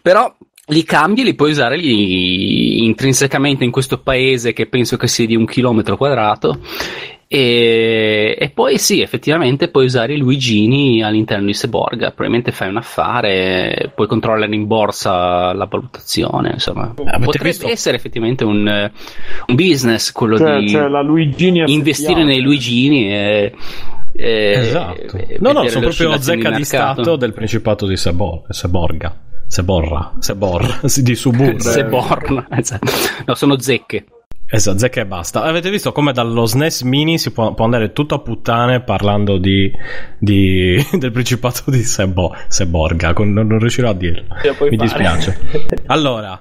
Però 0.00 0.34
li 0.68 0.82
cambi 0.84 1.20
e 1.20 1.24
li 1.24 1.34
puoi 1.34 1.50
usare 1.50 1.76
lì 1.76 2.84
intrinsecamente 2.84 3.64
in 3.64 3.70
questo 3.70 3.98
paese 3.98 4.52
che 4.52 4.66
penso 4.66 4.96
che 4.96 5.06
sia 5.08 5.26
di 5.26 5.36
un 5.36 5.44
chilometro 5.46 5.96
quadrato. 5.96 6.58
E, 7.26 8.36
e 8.38 8.50
poi 8.50 8.78
sì, 8.78 9.00
effettivamente 9.00 9.68
puoi 9.68 9.86
usare 9.86 10.14
i 10.14 10.18
Luigini 10.18 11.02
all'interno 11.02 11.46
di 11.46 11.54
Seborga. 11.54 12.08
Probabilmente 12.08 12.52
fai 12.52 12.68
un 12.68 12.76
affare, 12.76 13.90
puoi 13.94 14.06
controllare 14.06 14.54
in 14.54 14.66
borsa 14.66 15.52
la 15.52 15.64
valutazione. 15.64 16.50
Insomma, 16.52 16.94
Avete 16.96 17.24
potrebbe 17.24 17.48
visto? 17.48 17.66
essere 17.66 17.96
effettivamente 17.96 18.44
un, 18.44 18.90
un 19.46 19.54
business 19.54 20.12
quello 20.12 20.38
Cioè, 20.38 20.60
di 20.60 20.72
Luigini 21.04 21.64
investire 21.72 22.22
nei 22.24 22.40
Luigini 22.40 23.12
e, 23.12 23.52
e- 24.14 24.50
Esatto. 24.52 25.16
e 25.16 25.36
No, 25.40 25.52
no, 25.52 25.66
sono 25.68 25.88
proprio 25.88 26.16
zecca 26.20 26.50
di 26.50 26.58
mercato. 26.58 27.02
stato 27.02 27.16
del 27.16 27.32
Principato 27.32 27.86
di 27.86 27.96
Sebor- 27.96 28.42
Seborga. 28.50 29.12
Seborra. 29.46 30.12
Seborra. 30.18 30.80
di 31.02 31.14
Suburra. 31.14 31.58
Seborn, 31.58 32.46
esatto. 32.50 32.90
no, 33.26 33.34
sono 33.34 33.58
zecche. 33.58 34.06
Esatto, 34.46 34.78
zecca 34.78 35.00
e 35.00 35.06
basta. 35.06 35.42
Avete 35.42 35.70
visto 35.70 35.90
come 35.92 36.12
dallo 36.12 36.44
SNES 36.44 36.82
mini 36.82 37.18
si 37.18 37.32
può, 37.32 37.54
può 37.54 37.64
andare 37.64 37.92
tutto 37.92 38.14
a 38.14 38.18
puttane 38.20 38.82
parlando 38.82 39.38
di, 39.38 39.70
di- 40.18 40.76
del 40.98 41.10
Principato 41.12 41.70
di 41.70 41.82
Sebo- 41.82 42.34
Seborga. 42.48 43.12
Con- 43.14 43.32
non, 43.32 43.46
non 43.46 43.58
riuscirò 43.58 43.88
a 43.90 43.94
dirlo. 43.94 44.22
Mi 44.42 44.52
fare. 44.54 44.76
dispiace. 44.76 45.38
Allora, 45.86 46.40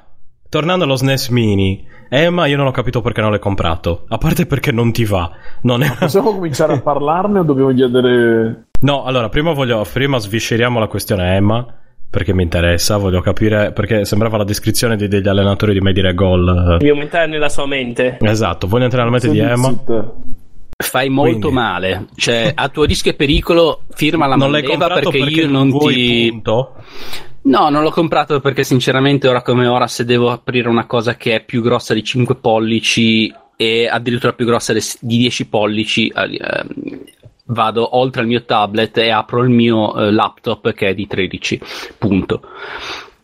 tornando 0.50 0.84
allo 0.84 0.96
SNES 0.96 1.30
mini, 1.30 1.88
Emma, 2.10 2.46
io 2.46 2.58
non 2.58 2.68
ho 2.68 2.72
capito 2.72 3.02
perché 3.02 3.22
non 3.22 3.32
l'hai 3.32 3.40
comprato. 3.40 4.06
A 4.10 4.18
parte 4.18 4.46
perché 4.46 4.72
non 4.72 4.92
ti 4.92 5.06
va. 5.06 5.32
Non 5.62 5.82
è 5.82 5.96
Possiamo 5.98 6.34
cominciare 6.34 6.74
a 6.74 6.82
parlarne 6.82 7.40
o 7.40 7.44
dobbiamo 7.44 7.74
chiedere. 7.74 8.66
No, 8.82 9.04
allora, 9.06 9.30
prima 9.30 9.54
voglio, 9.54 9.84
prima 9.92 10.20
svisceriamo 10.20 10.78
la 10.78 10.88
questione 10.88 11.36
Emma, 11.36 11.66
perché 12.14 12.32
mi 12.32 12.44
interessa, 12.44 12.98
voglio 12.98 13.22
capire, 13.22 13.72
perché 13.72 14.06
sembrava 14.06 14.38
la 14.38 14.44
descrizione 14.44 14.96
di- 14.96 15.08
degli 15.08 15.28
allenatori 15.28 15.74
di 15.74 15.80
Medire 15.80 16.14
Gol. 16.14 16.78
Devi 16.78 16.92
aumentare 16.92 17.26
nella 17.26 17.50
sua 17.50 17.66
mente. 17.66 18.20
Esatto, 18.22 18.68
voglio 18.68 18.84
entrare 18.84 19.10
nella 19.10 19.18
mente 19.20 19.32
di 19.32 19.40
Emma. 19.40 19.74
Fai 20.78 21.10
molto 21.10 21.48
Quindi- 21.48 21.56
male. 21.56 22.06
Cioè, 22.16 22.52
a 22.54 22.70
tuo 22.70 22.84
rischio 22.84 23.10
e 23.10 23.16
pericolo, 23.16 23.82
firma 23.96 24.28
la 24.28 24.36
Non 24.36 24.52
l'hai 24.52 24.62
manleva 24.62 24.86
comprato 24.86 25.10
perché, 25.10 25.26
perché, 25.26 25.42
io 25.42 25.50
non 25.50 25.76
ti. 25.80 26.28
punto? 26.30 26.76
No, 27.46 27.70
non 27.70 27.82
l'ho 27.82 27.90
comprato 27.90 28.40
perché 28.40 28.64
sinceramente 28.64 29.28
ora 29.28 29.42
come 29.42 29.66
ora 29.66 29.88
se 29.88 30.06
devo 30.06 30.30
aprire 30.30 30.70
una 30.70 30.86
cosa 30.86 31.16
che 31.16 31.34
è 31.38 31.44
più 31.44 31.64
grossa 31.64 31.96
di 31.96 32.04
5 32.04 32.36
pollici 32.36 33.34
e 33.56 33.88
addirittura 33.88 34.34
più 34.34 34.46
grossa 34.46 34.72
di 34.72 34.82
10 35.00 35.48
pollici 35.48 36.08
eh, 36.10 36.66
vado 37.46 37.98
oltre 37.98 38.22
al 38.22 38.28
mio 38.28 38.44
tablet 38.44 38.98
e 38.98 39.10
apro 39.10 39.44
il 39.44 39.50
mio 39.50 39.96
eh, 39.96 40.12
laptop 40.12 40.72
che 40.74 40.90
è 40.90 40.94
di 40.94 41.08
13 41.08 41.60
punto. 41.98 42.42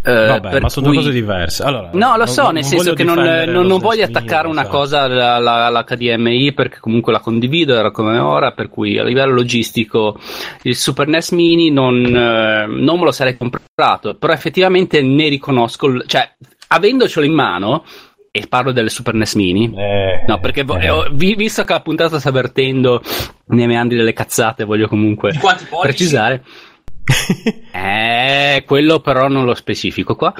Eh, 0.02 0.12
Vabbè, 0.28 0.62
ma 0.62 0.70
sono 0.70 0.86
cui- 0.88 0.96
due 0.96 1.04
cose 1.06 1.14
diverse. 1.14 1.62
Allora, 1.64 1.90
No, 1.92 2.12
lo 2.12 2.18
non- 2.20 2.28
so, 2.28 2.44
non 2.44 2.54
nel 2.54 2.64
senso 2.64 2.84
voglio 2.84 2.96
che 2.96 3.04
non, 3.04 3.18
non- 3.52 3.66
non 3.68 3.80
voglio 3.80 4.06
attaccare 4.06 4.48
una 4.48 4.62
sai. 4.62 4.72
cosa 4.72 5.02
alla- 5.02 5.34
alla- 5.36 5.66
all'HDMI 5.66 6.54
perché 6.54 6.78
comunque 6.80 7.12
la 7.12 7.20
condivido, 7.20 7.76
era 7.76 7.92
come 7.92 8.18
ora, 8.18 8.52
per 8.54 8.70
cui 8.70 8.98
a 8.98 9.04
livello 9.04 9.34
logistico 9.34 10.18
il 10.64 10.76
Super 10.78 11.08
NES 11.08 11.32
Mini 11.32 11.70
non, 11.70 11.98
eh, 12.06 12.66
non 12.68 12.98
me 12.98 13.04
lo 13.04 13.12
sarei 13.12 13.36
comprato, 13.36 14.16
però 14.16 14.32
effettivamente 14.32 15.02
ne 15.02 15.28
riconosco, 15.28 16.02
cioè 16.06 16.32
avendocelo 16.70 17.26
in 17.26 17.34
mano, 17.34 17.84
e 18.32 18.46
parlo 18.48 18.72
delle 18.72 18.90
Super 18.90 19.14
NES 19.16 19.34
Mini, 19.36 19.72
Eh, 19.76 20.24
No, 20.28 20.40
perché 20.40 20.64
vo- 20.64 20.78
eh. 20.78 20.86
eh, 20.86 20.90
ho- 20.90 21.08
vi- 21.12 21.36
visto 21.36 21.64
che 21.64 21.74
la 21.74 21.82
puntata 21.82 22.20
sta 22.20 22.32
vertendo 22.32 23.02
nei 23.48 23.68
meandri 23.68 23.98
delle 23.98 24.14
cazzate, 24.14 24.64
voglio 24.64 24.88
comunque 24.88 25.32
precisare. 25.82 26.44
Eh, 27.72 28.64
quello 28.66 29.00
però 29.00 29.28
non 29.28 29.46
lo 29.46 29.54
specifico 29.56 30.16
qua. 30.16 30.34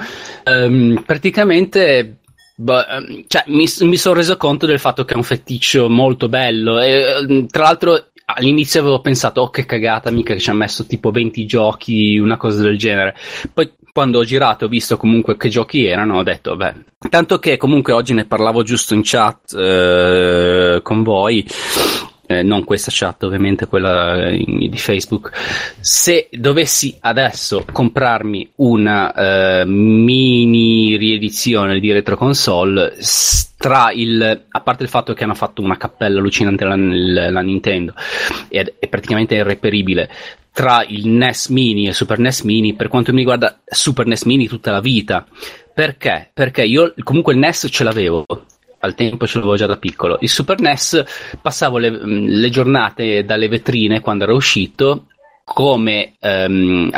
Ehm, 0.44 1.02
praticamente, 1.04 2.18
ehm, 2.56 3.24
cioè, 3.26 3.44
mi, 3.46 3.64
mi 3.80 3.96
sono 3.96 4.14
reso 4.14 4.36
conto 4.36 4.66
del 4.66 4.78
fatto 4.78 5.04
che 5.04 5.14
è 5.14 5.16
un 5.16 5.22
feticcio 5.22 5.88
molto 5.88 6.28
bello. 6.28 6.80
E, 6.80 7.02
ehm, 7.28 7.46
tra 7.48 7.64
l'altro, 7.64 8.10
all'inizio 8.26 8.80
avevo 8.80 9.00
pensato, 9.00 9.40
oh 9.40 9.50
che 9.50 9.64
cagata, 9.66 10.10
mica 10.10 10.34
che 10.34 10.40
ci 10.40 10.50
ha 10.50 10.54
messo 10.54 10.86
tipo 10.86 11.10
20 11.10 11.44
giochi, 11.46 12.18
una 12.18 12.36
cosa 12.36 12.62
del 12.62 12.78
genere. 12.78 13.16
Poi 13.52 13.72
quando 13.92 14.18
ho 14.18 14.24
girato 14.24 14.66
ho 14.66 14.68
visto 14.68 14.96
comunque 14.96 15.36
che 15.36 15.48
giochi 15.48 15.84
erano, 15.84 16.18
ho 16.18 16.22
detto, 16.22 16.56
beh, 16.56 16.74
tanto 17.08 17.38
che 17.38 17.56
comunque 17.56 17.92
oggi 17.92 18.14
ne 18.14 18.24
parlavo 18.24 18.62
giusto 18.62 18.94
in 18.94 19.02
chat 19.04 19.54
eh, 19.54 20.80
con 20.82 21.02
voi. 21.02 21.46
Eh, 22.26 22.44
non 22.44 22.62
questa 22.62 22.92
chat, 22.94 23.24
ovviamente 23.24 23.66
quella 23.66 24.28
eh, 24.28 24.44
di 24.46 24.78
Facebook. 24.78 25.32
Se 25.80 26.28
dovessi 26.30 26.96
adesso 27.00 27.64
comprarmi 27.72 28.52
una 28.56 29.12
eh, 29.12 29.64
mini 29.66 30.96
riedizione 30.96 31.80
di 31.80 31.90
Retro 31.90 32.16
Console, 32.16 32.94
tra 33.56 33.90
il 33.92 34.44
a 34.48 34.60
parte 34.60 34.84
il 34.84 34.88
fatto 34.88 35.12
che 35.12 35.24
hanno 35.24 35.34
fatto 35.34 35.60
una 35.60 35.76
cappella 35.76 36.18
allucinante 36.18 36.64
la, 36.64 36.76
la 36.76 37.40
Nintendo 37.42 37.94
ed 38.48 38.74
è 38.78 38.88
praticamente 38.88 39.34
irreperibile 39.34 40.08
tra 40.52 40.84
il 40.86 41.08
NES 41.08 41.48
Mini 41.48 41.88
e 41.88 41.92
Super 41.92 42.18
NES 42.18 42.42
Mini, 42.42 42.74
per 42.74 42.88
quanto 42.88 43.12
mi 43.12 43.18
riguarda 43.18 43.60
Super 43.64 44.06
NES 44.06 44.24
Mini 44.24 44.48
tutta 44.48 44.70
la 44.70 44.80
vita. 44.80 45.26
Perché? 45.72 46.30
Perché 46.32 46.64
io 46.64 46.92
comunque 47.02 47.32
il 47.32 47.38
NES 47.38 47.68
ce 47.70 47.84
l'avevo, 47.84 48.26
al 48.80 48.94
tempo 48.94 49.26
ce 49.26 49.38
l'avevo 49.38 49.56
già 49.56 49.66
da 49.66 49.76
piccolo. 49.76 50.18
Il 50.20 50.28
Super 50.28 50.60
NES 50.60 51.04
passavo 51.40 51.78
le, 51.78 51.90
le 51.90 52.48
giornate 52.50 53.24
dalle 53.24 53.48
vetrine 53.48 54.00
quando 54.00 54.24
era 54.24 54.34
uscito 54.34 55.06
come 55.44 56.14
um, 56.20 56.90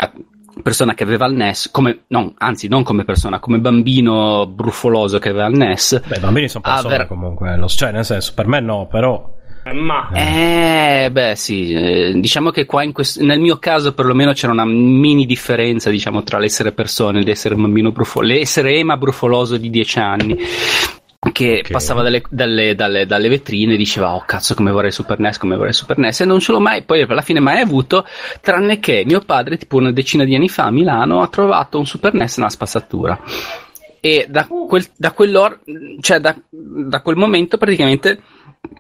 persona 0.63 0.95
che 0.95 1.03
aveva 1.03 1.27
il 1.27 1.35
NES, 1.35 1.71
come, 1.71 2.05
no, 2.09 2.35
anzi 2.37 2.69
non 2.69 2.83
come 2.83 3.05
persona, 3.05 3.39
come 3.39 3.59
bambino 3.59 4.47
bruffoloso 4.47 5.19
che 5.19 5.31
aveva 5.31 5.47
il 5.47 5.57
NES. 5.57 6.03
Beh, 6.07 6.17
i 6.17 6.21
bambini 6.21 6.49
sono 6.49 6.63
persone 6.63 6.95
aver... 6.95 7.07
comunque, 7.07 7.57
lo, 7.57 7.69
cioè 7.69 7.91
nel 7.93 8.05
senso, 8.05 8.33
per 8.35 8.47
me 8.47 8.61
no, 8.61 8.87
però... 8.87 9.41
Ma 9.65 10.11
eh, 10.13 11.09
beh, 11.13 11.37
sì, 11.37 11.73
eh, 11.73 12.13
diciamo 12.17 12.51
che 12.51 12.67
qua 12.67 12.85
questo, 12.91 13.25
nel 13.25 13.39
mio 13.39 13.59
caso 13.59 13.95
perlomeno 13.95 14.33
c'era 14.33 14.53
una 14.53 14.65
mini 14.65 15.25
differenza, 15.25 15.89
diciamo, 15.89 16.25
tra 16.25 16.39
l'essere 16.39 16.73
persona 16.73 17.21
e 17.21 17.23
l'essere 17.23 17.55
un 17.55 17.63
bambino 17.63 17.93
brufoloso, 17.93 18.33
l'essere 18.33 18.75
Ema 18.75 18.97
brufoloso 18.97 19.57
di 19.57 19.71
10 19.71 19.99
anni 20.01 20.39
che 21.31 21.59
okay. 21.61 21.71
passava 21.71 22.03
dalle, 22.03 22.21
dalle, 22.29 22.75
dalle, 22.75 23.07
dalle, 23.07 23.29
vetrine 23.29 23.75
e 23.75 23.77
diceva 23.77 24.13
oh 24.17 24.25
cazzo 24.27 24.57
come 24.57 24.73
vorrei 24.73 24.91
Super 24.91 25.21
NES 25.21 25.39
come 25.39 25.55
vorrei 25.55 25.73
Super 25.73 25.97
NES 25.97 26.23
e 26.23 26.25
non 26.25 26.41
ce 26.41 26.51
l'ho 26.51 26.59
mai 26.59 26.83
poi 26.83 27.03
alla 27.03 27.23
fine 27.23 27.39
mai 27.39 27.61
avuto 27.61 28.05
tranne 28.41 28.81
che 28.81 29.05
mio 29.07 29.21
padre 29.21 29.57
tipo 29.57 29.77
una 29.77 29.93
decina 29.93 30.25
di 30.25 30.35
anni 30.35 30.49
fa 30.49 30.65
a 30.65 30.71
Milano 30.73 31.23
ha 31.23 31.29
trovato 31.29 31.79
un 31.79 31.87
Super 31.87 32.13
NES 32.15 32.39
nella 32.39 32.51
spazzatura 32.51 33.21
e 34.01 34.27
da, 34.29 34.49
quel, 34.49 34.85
da, 34.97 35.15
cioè 36.01 36.19
da, 36.19 36.37
da 36.51 37.01
quel 37.03 37.15
momento 37.15 37.57
praticamente 37.57 38.21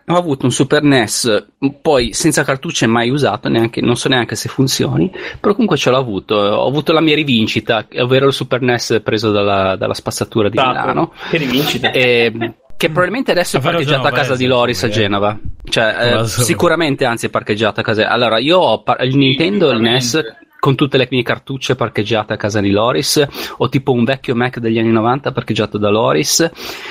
ho 0.07 0.17
avuto 0.17 0.47
un 0.47 0.53
Super 0.53 0.83
NES, 0.83 1.47
poi 1.81 2.13
senza 2.13 2.45
cartucce 2.45 2.87
mai 2.87 3.11
usato, 3.11 3.49
neanche, 3.49 3.81
non 3.81 3.97
so 3.97 4.09
neanche 4.09 4.35
se 4.35 4.49
funzioni, 4.49 5.11
però 5.41 5.53
comunque 5.53 5.77
ce 5.77 5.91
l'ho 5.91 5.97
avuto. 5.97 6.35
Ho 6.35 6.67
avuto 6.67 6.93
la 6.93 7.01
mia 7.01 7.15
rivincita, 7.15 7.87
ovvero 7.99 8.27
il 8.27 8.33
Super 8.33 8.61
NES 8.61 9.01
preso 9.03 9.31
dalla, 9.31 9.77
dalla 9.77 9.95
spazzatura 9.95 10.49
di 10.49 10.57
Dato. 10.57 10.71
Milano. 10.71 11.13
Che 11.31 11.37
rivincita? 11.37 11.91
E, 11.91 12.55
che 12.77 12.89
probabilmente 12.89 13.31
adesso 13.31 13.59
è 13.59 13.61
parcheggiata 13.61 14.09
a 14.09 14.13
casa 14.13 14.35
di 14.35 14.47
Loris 14.47 14.83
a 14.83 14.89
Genova. 14.89 15.39
Cioè, 15.65 16.19
eh, 16.21 16.27
sicuramente, 16.27 17.05
anzi, 17.05 17.27
è 17.27 17.31
parcheggiata 17.31 17.81
a 17.81 17.85
casa. 17.85 18.09
Allora, 18.09 18.39
io 18.39 18.59
ho 18.59 18.83
par- 18.83 19.05
il 19.05 19.17
Nintendo, 19.17 19.71
il 19.71 19.81
NES 19.81 20.21
con 20.63 20.77
tutte 20.77 20.97
le 20.97 21.09
mie 21.11 21.25
cartucce 21.25 21.75
parcheggiate 21.75 22.35
a 22.35 22.37
casa 22.37 22.61
di 22.61 22.71
Loris 22.71 23.21
o 23.57 23.69
tipo 23.69 23.91
un 23.91 24.05
vecchio 24.05 24.37
Mac 24.37 24.61
degli 24.61 24.79
anni 24.79 24.93
90 24.93 25.33
parcheggiato 25.33 25.77
da 25.77 25.91
Loris. 25.91 26.49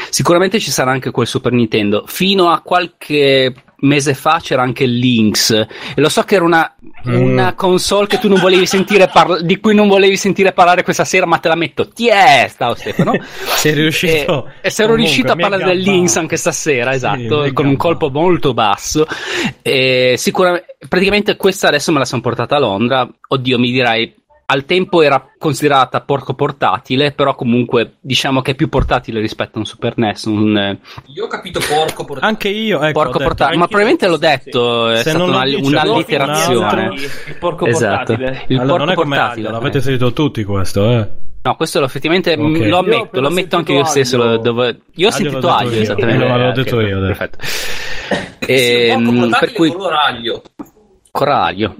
Sicuramente 0.10 0.60
ci 0.60 0.70
sarà 0.72 0.92
anche 0.92 1.10
quel 1.10 1.26
Super 1.26 1.54
Nintendo. 1.54 2.04
Fino 2.06 2.50
a 2.50 2.60
qualche 2.60 3.54
mese 3.82 4.14
fa 4.14 4.40
c'era 4.42 4.62
anche 4.62 4.84
il 4.84 4.98
Lynx. 4.98 5.52
E 5.52 5.68
lo 6.02 6.10
so 6.10 6.24
che 6.24 6.36
era 6.36 6.44
una, 6.44 6.76
mm. 7.08 7.14
una 7.14 7.54
console 7.54 8.08
che 8.08 8.20
tu 8.20 8.28
non 8.28 8.40
volevi 8.40 8.66
sentire 8.66 9.08
parla- 9.08 9.42
di 9.42 9.60
cui 9.60 9.74
non 9.74 9.88
volevi 9.88 10.18
sentire 10.18 10.52
parlare 10.52 10.84
questa 10.84 11.06
sera 11.06 11.26
ma 11.26 11.38
te 11.38 11.48
la 11.48 11.56
metto. 11.56 11.88
Tiesta 11.88 12.74
Stefano? 12.76 13.14
Sei 13.56 13.74
riuscito 13.74 14.48
e, 14.62 14.68
e 14.68 14.70
sono 14.70 14.96
riuscito 14.96 15.32
a 15.32 15.36
parlare 15.36 15.64
del 15.64 15.80
Lynx 15.80 16.16
anche 16.16 16.38
stasera 16.38 16.94
esatto 16.94 17.46
sì, 17.46 17.54
con 17.54 17.66
un 17.66 17.78
colpo 17.78 18.10
molto 18.10 18.54
basso. 18.54 19.06
E 19.62 20.16
sicuramente 20.18 20.76
praticamente 20.88 21.36
questa 21.36 21.68
adesso 21.68 21.92
me 21.92 22.00
la 22.00 22.06
sono 22.06 22.22
portata 22.22 22.56
a 22.56 22.60
Londra. 22.60 23.08
Oddio 23.28 23.60
mi 23.60 23.72
dirai 23.72 24.14
al 24.52 24.66
tempo 24.66 25.02
era 25.02 25.26
considerata 25.38 26.02
porco 26.02 26.34
portatile, 26.34 27.14
però 27.14 27.36
comunque 27.36 27.94
diciamo 28.02 28.42
che 28.42 28.52
è 28.52 28.56
più 28.56 28.68
portatile 28.68 29.22
rispetto 29.22 29.56
a 29.56 29.60
un 29.60 29.66
Super 29.66 29.94
NES. 29.96 30.26
Un, 30.26 30.58
eh, 30.58 30.80
io 31.16 31.24
ho 31.24 31.28
capito 31.28 31.60
porco 31.60 32.04
portatile. 32.04 32.26
Anche 32.26 32.50
io, 32.50 32.82
ecco, 32.82 32.92
porco 32.92 33.20
portatile, 33.20 33.58
ma 33.58 33.68
probabilmente 33.68 34.08
l'ho 34.08 34.18
detto, 34.18 34.90
sì. 34.90 35.00
è 35.00 35.02
stata 35.10 35.24
una, 35.24 35.44
un'allitterazione. 35.44 36.94
Il 37.28 37.36
porco 37.40 37.66
esatto. 37.66 38.14
portatile. 38.14 38.44
Il 38.48 38.60
allora, 38.60 38.84
porco 38.84 39.04
portatile. 39.04 39.48
Allo, 39.48 39.58
l'avete 39.58 39.82
sentito 39.82 40.12
tutti 40.12 40.44
questo, 40.44 40.92
eh? 40.92 41.08
No, 41.44 41.56
questo 41.56 41.80
lo, 41.80 41.86
effettivamente 41.86 42.34
okay. 42.34 42.68
lo 42.68 42.78
ammetto, 42.78 43.22
lo 43.22 43.28
ammetto 43.28 43.56
anche 43.56 43.72
io 43.72 43.86
stesso. 43.86 44.18
Lo, 44.18 44.38
dove... 44.38 44.82
Io 44.96 45.08
ho 45.08 45.12
sentito 45.12 45.50
aglio, 45.50 45.80
esattamente. 45.80 46.26
No, 46.26 46.38
l'ho 46.38 46.52
detto 46.52 46.80
io. 46.82 47.00
Perfetto. 47.00 47.38
E, 48.46 48.88
ehm, 48.90 49.36
per 49.40 49.54
cui... 49.54 49.72
coraglio. 49.72 50.44
Coraglio. 51.10 51.76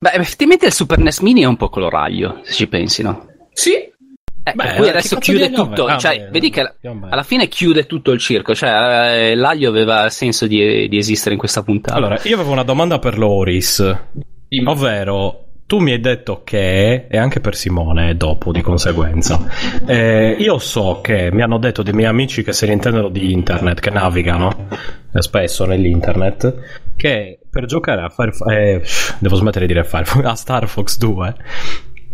Beh, 0.00 0.10
effettivamente 0.12 0.66
il 0.66 0.72
Super 0.72 0.98
NES 0.98 1.20
Mini 1.20 1.42
è 1.42 1.46
un 1.46 1.56
po' 1.56 1.68
coloraglio, 1.68 2.40
se 2.42 2.52
ci 2.52 2.68
pensi, 2.68 3.02
no? 3.02 3.26
Sì. 3.52 3.72
Eh, 3.72 4.52
Beh, 4.54 4.74
poi 4.76 4.88
adesso 4.88 5.16
chiude 5.18 5.50
tutto, 5.50 5.86
ah, 5.86 5.98
cioè, 5.98 6.18
beh, 6.18 6.30
vedi 6.30 6.50
che 6.50 6.74
alla 6.80 7.24
fine 7.24 7.48
chiude 7.48 7.86
tutto 7.86 8.12
il 8.12 8.20
circo, 8.20 8.54
cioè 8.54 9.30
eh, 9.30 9.34
l'aglio 9.34 9.68
aveva 9.68 10.08
senso 10.08 10.46
di, 10.46 10.88
di, 10.88 10.96
esistere 10.98 11.32
in 11.34 11.38
questa 11.40 11.64
puntata. 11.64 11.96
Allora, 11.96 12.20
io 12.22 12.36
avevo 12.36 12.52
una 12.52 12.62
domanda 12.62 13.00
per 13.00 13.18
Loris, 13.18 13.96
ovvero 14.64 15.45
tu 15.66 15.78
mi 15.78 15.90
hai 15.90 16.00
detto 16.00 16.42
che, 16.44 17.06
e 17.08 17.18
anche 17.18 17.40
per 17.40 17.56
Simone 17.56 18.16
dopo 18.16 18.52
di 18.52 18.60
conseguenza, 18.60 19.44
eh, 19.84 20.36
io 20.38 20.58
so 20.58 21.00
che 21.02 21.30
mi 21.32 21.42
hanno 21.42 21.58
detto 21.58 21.82
dei 21.82 21.92
miei 21.92 22.08
amici 22.08 22.44
che 22.44 22.52
se 22.52 22.66
ne 22.66 22.74
intendono 22.74 23.08
di 23.08 23.32
internet, 23.32 23.80
che 23.80 23.90
navigano 23.90 24.68
eh, 25.12 25.20
spesso 25.20 25.64
nell'internet, 25.64 26.92
che 26.94 27.40
per 27.50 27.64
giocare 27.66 28.02
a 28.02 28.08
Firefox, 28.08 28.48
eh, 28.48 28.82
devo 29.18 29.34
smettere 29.34 29.66
di 29.66 29.72
dire 29.72 29.84
Firefox, 29.84 30.24
a 30.24 30.34
Star 30.34 30.68
Fox 30.68 30.98
2, 30.98 31.34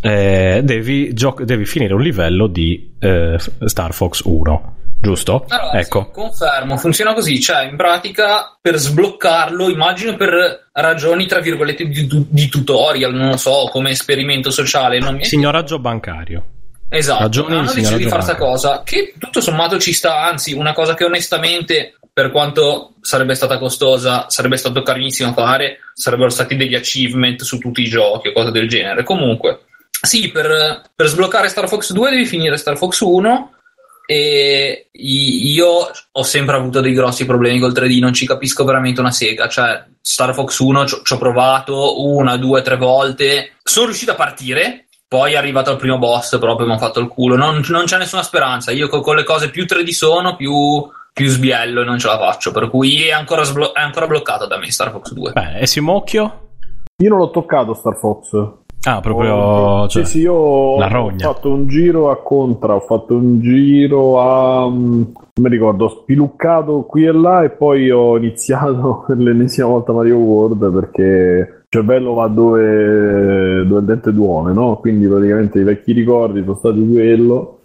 eh, 0.01 0.61
devi, 0.65 1.13
gio- 1.13 1.37
devi, 1.45 1.67
finire 1.67 1.93
un 1.93 2.01
livello 2.01 2.47
di 2.47 2.95
eh, 2.99 3.37
Star 3.39 3.93
Fox 3.93 4.23
1 4.25 4.77
giusto? 5.03 5.45
Allora, 5.49 5.79
ecco. 5.79 6.05
Sì, 6.07 6.13
confermo, 6.13 6.77
funziona 6.77 7.13
così, 7.13 7.41
cioè 7.41 7.65
in 7.65 7.77
pratica 7.77 8.57
per 8.61 8.77
sbloccarlo, 8.77 9.69
immagino 9.69 10.17
per 10.17 10.69
ragioni 10.73 11.27
tra 11.27 11.41
virgolette 11.41 11.89
di, 11.89 12.27
di 12.29 12.49
tutorial, 12.49 13.13
non 13.13 13.31
lo 13.31 13.37
so, 13.37 13.69
come 13.71 13.91
esperimento 13.91 14.51
sociale. 14.51 15.01
Non 15.01 15.17
mi... 15.17 15.25
Signoraggio 15.25 15.79
bancario. 15.79 16.45
Esatto, 16.89 17.23
Ragioni 17.23 17.57
hanno 17.57 17.73
deciso 17.73 17.97
di 17.97 18.05
fare 18.05 18.23
questa 18.23 18.37
cosa 18.37 18.83
che 18.85 19.15
tutto 19.19 19.41
sommato 19.41 19.79
ci 19.79 19.93
sta, 19.93 20.25
anzi 20.25 20.53
una 20.53 20.75
cosa 20.75 20.95
che 20.95 21.05
onestamente 21.05 21.95
per 22.13 22.31
quanto 22.31 22.93
sarebbe 23.01 23.35
stata 23.35 23.59
costosa, 23.59 24.27
sarebbe 24.29 24.59
stato 24.59 24.83
carinissimo 24.83 25.33
fare, 25.33 25.79
sarebbero 25.95 26.29
stati 26.29 26.55
degli 26.55 26.75
achievement 26.75 27.41
su 27.43 27.59
tutti 27.59 27.81
i 27.81 27.89
giochi 27.89 28.29
o 28.29 28.33
cose 28.33 28.51
del 28.51 28.69
genere. 28.69 29.05
Comunque, 29.05 29.61
sì, 30.03 30.31
per, 30.31 30.83
per 30.95 31.07
sbloccare 31.07 31.49
Star 31.49 31.67
Fox 31.67 31.93
2 31.93 32.11
devi 32.11 32.27
finire 32.27 32.59
Star 32.59 32.77
Fox 32.77 33.01
1 33.01 33.53
e 34.07 34.89
io 34.93 35.91
ho 36.13 36.23
sempre 36.23 36.57
avuto 36.57 36.81
dei 36.81 36.93
grossi 36.93 37.25
problemi 37.25 37.61
col 37.61 37.73
3D, 37.73 37.99
non 38.01 38.13
ci 38.13 38.27
capisco 38.27 38.65
veramente 38.65 39.01
una 39.01 39.11
sega. 39.11 39.49
Cioè, 39.49 39.85
Star 40.01 40.35
Fox 40.35 40.59
1 40.59 40.87
ci 40.87 41.13
ho 41.13 41.19
provato 41.19 42.03
una, 42.05 42.37
due, 42.37 42.63
tre 42.63 42.77
volte. 42.77 43.53
Sono 43.63 43.87
riuscito 43.87 44.13
a 44.13 44.17
partire. 44.17 44.87
Poi 45.07 45.35
è 45.35 45.37
arrivato 45.37 45.71
al 45.71 45.77
primo 45.77 45.99
boss, 45.99 46.39
proprio 46.39 46.67
mi 46.67 46.73
ha 46.73 46.79
fatto 46.79 46.99
il 46.99 47.09
culo. 47.09 47.37
Non, 47.37 47.63
non 47.69 47.85
c'è 47.85 47.99
nessuna 47.99 48.23
speranza. 48.23 48.73
Io 48.73 48.89
con, 48.89 49.03
con, 49.03 49.17
le 49.17 49.25
cose 49.25 49.51
più 49.51 49.65
3D 49.65 49.91
sono, 49.91 50.37
più, 50.37 50.89
più 51.13 51.29
sbiello 51.29 51.83
e 51.83 51.85
non 51.85 51.99
ce 51.99 52.07
la 52.07 52.19
faccio. 52.19 52.51
Per 52.51 52.71
cui 52.71 53.09
è 53.09 53.13
ancora, 53.13 53.43
sblo- 53.43 53.75
è 53.75 53.81
ancora 53.81 54.07
bloccato 54.07 54.47
da 54.47 54.57
me 54.57 54.71
Star 54.71 54.91
Fox 54.91 55.13
2. 55.13 55.33
Beh, 55.33 55.59
e 55.59 55.67
Simocchio? 55.67 56.49
Io 57.03 57.09
non 57.09 57.19
l'ho 57.19 57.31
toccato 57.31 57.75
Star 57.75 57.97
Fox. 57.97 58.31
Ah, 58.85 59.01
proprio 59.01 59.35
oh, 59.35 59.89
cioè, 59.89 60.05
sì, 60.05 60.11
sì, 60.11 60.21
io 60.23 60.35
ho 60.35 61.13
fatto 61.17 61.53
un 61.53 61.69
giro 61.69 62.11
a 62.11 62.21
Contra, 62.21 62.75
ho 62.75 62.81
fatto 62.81 63.15
un 63.15 63.41
giro 63.41 64.21
a 64.21 64.69
non 65.35 65.47
mi 65.47 65.49
ricordo, 65.49 65.85
ho 65.85 65.89
spiluccato 65.89 66.83
qui 66.83 67.05
e 67.05 67.13
là 67.13 67.45
e 67.45 67.51
poi 67.51 67.91
ho 67.91 68.17
iniziato 68.17 69.05
per 69.07 69.17
l'ennesima 69.23 69.69
volta 69.69 69.93
Mario 69.93 70.17
World 70.17 70.73
perché 70.73 71.03
il 71.03 71.65
cervello 71.69 72.15
va 72.15 72.27
dove, 72.27 73.65
dove 73.65 73.81
il 73.81 73.87
dente 73.87 74.13
duole, 74.13 74.53
no? 74.53 74.77
Quindi 74.79 75.07
praticamente 75.07 75.61
i 75.61 75.65
vecchi 75.65 75.93
ricordi 75.93 76.43
sono 76.43 76.57
stati 76.57 76.87
quello 76.87 77.61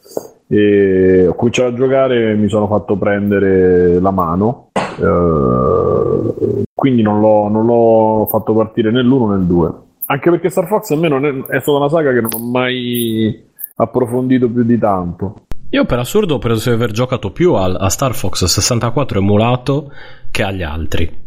e 0.47 1.25
ho 1.27 1.33
cominciato 1.33 1.69
a 1.69 1.73
giocare 1.75 2.31
e 2.31 2.35
mi 2.35 2.47
sono 2.47 2.67
fatto 2.67 2.95
prendere 2.95 3.99
la 3.99 4.11
mano. 4.11 4.69
Eh, 4.75 6.63
quindi 6.73 7.01
non 7.01 7.19
l'ho, 7.19 7.49
non 7.49 7.65
l'ho 7.65 8.27
fatto 8.29 8.53
partire 8.53 8.91
né 8.91 9.01
l'uno 9.01 9.31
né 9.31 9.39
il 9.39 9.45
due 9.45 9.85
anche 10.07 10.29
perché 10.29 10.49
Star 10.49 10.67
Fox 10.67 10.91
a 10.91 10.95
me 10.97 11.07
non 11.07 11.25
è, 11.25 11.29
è 11.29 11.59
stata 11.59 11.77
una 11.77 11.89
saga 11.89 12.11
che 12.11 12.21
non 12.21 12.31
ho 12.33 12.39
mai 12.39 13.45
approfondito 13.75 14.49
più 14.49 14.63
di 14.63 14.77
tanto. 14.77 15.35
Io 15.69 15.85
per 15.85 15.99
assurdo 15.99 16.37
penso 16.37 16.69
di 16.69 16.75
aver 16.75 16.91
giocato 16.91 17.31
più 17.31 17.53
a, 17.53 17.65
a 17.65 17.89
Star 17.89 18.13
Fox 18.13 18.45
64 18.45 19.19
emulato 19.19 19.91
che 20.31 20.43
agli 20.43 20.63
altri. 20.63 21.25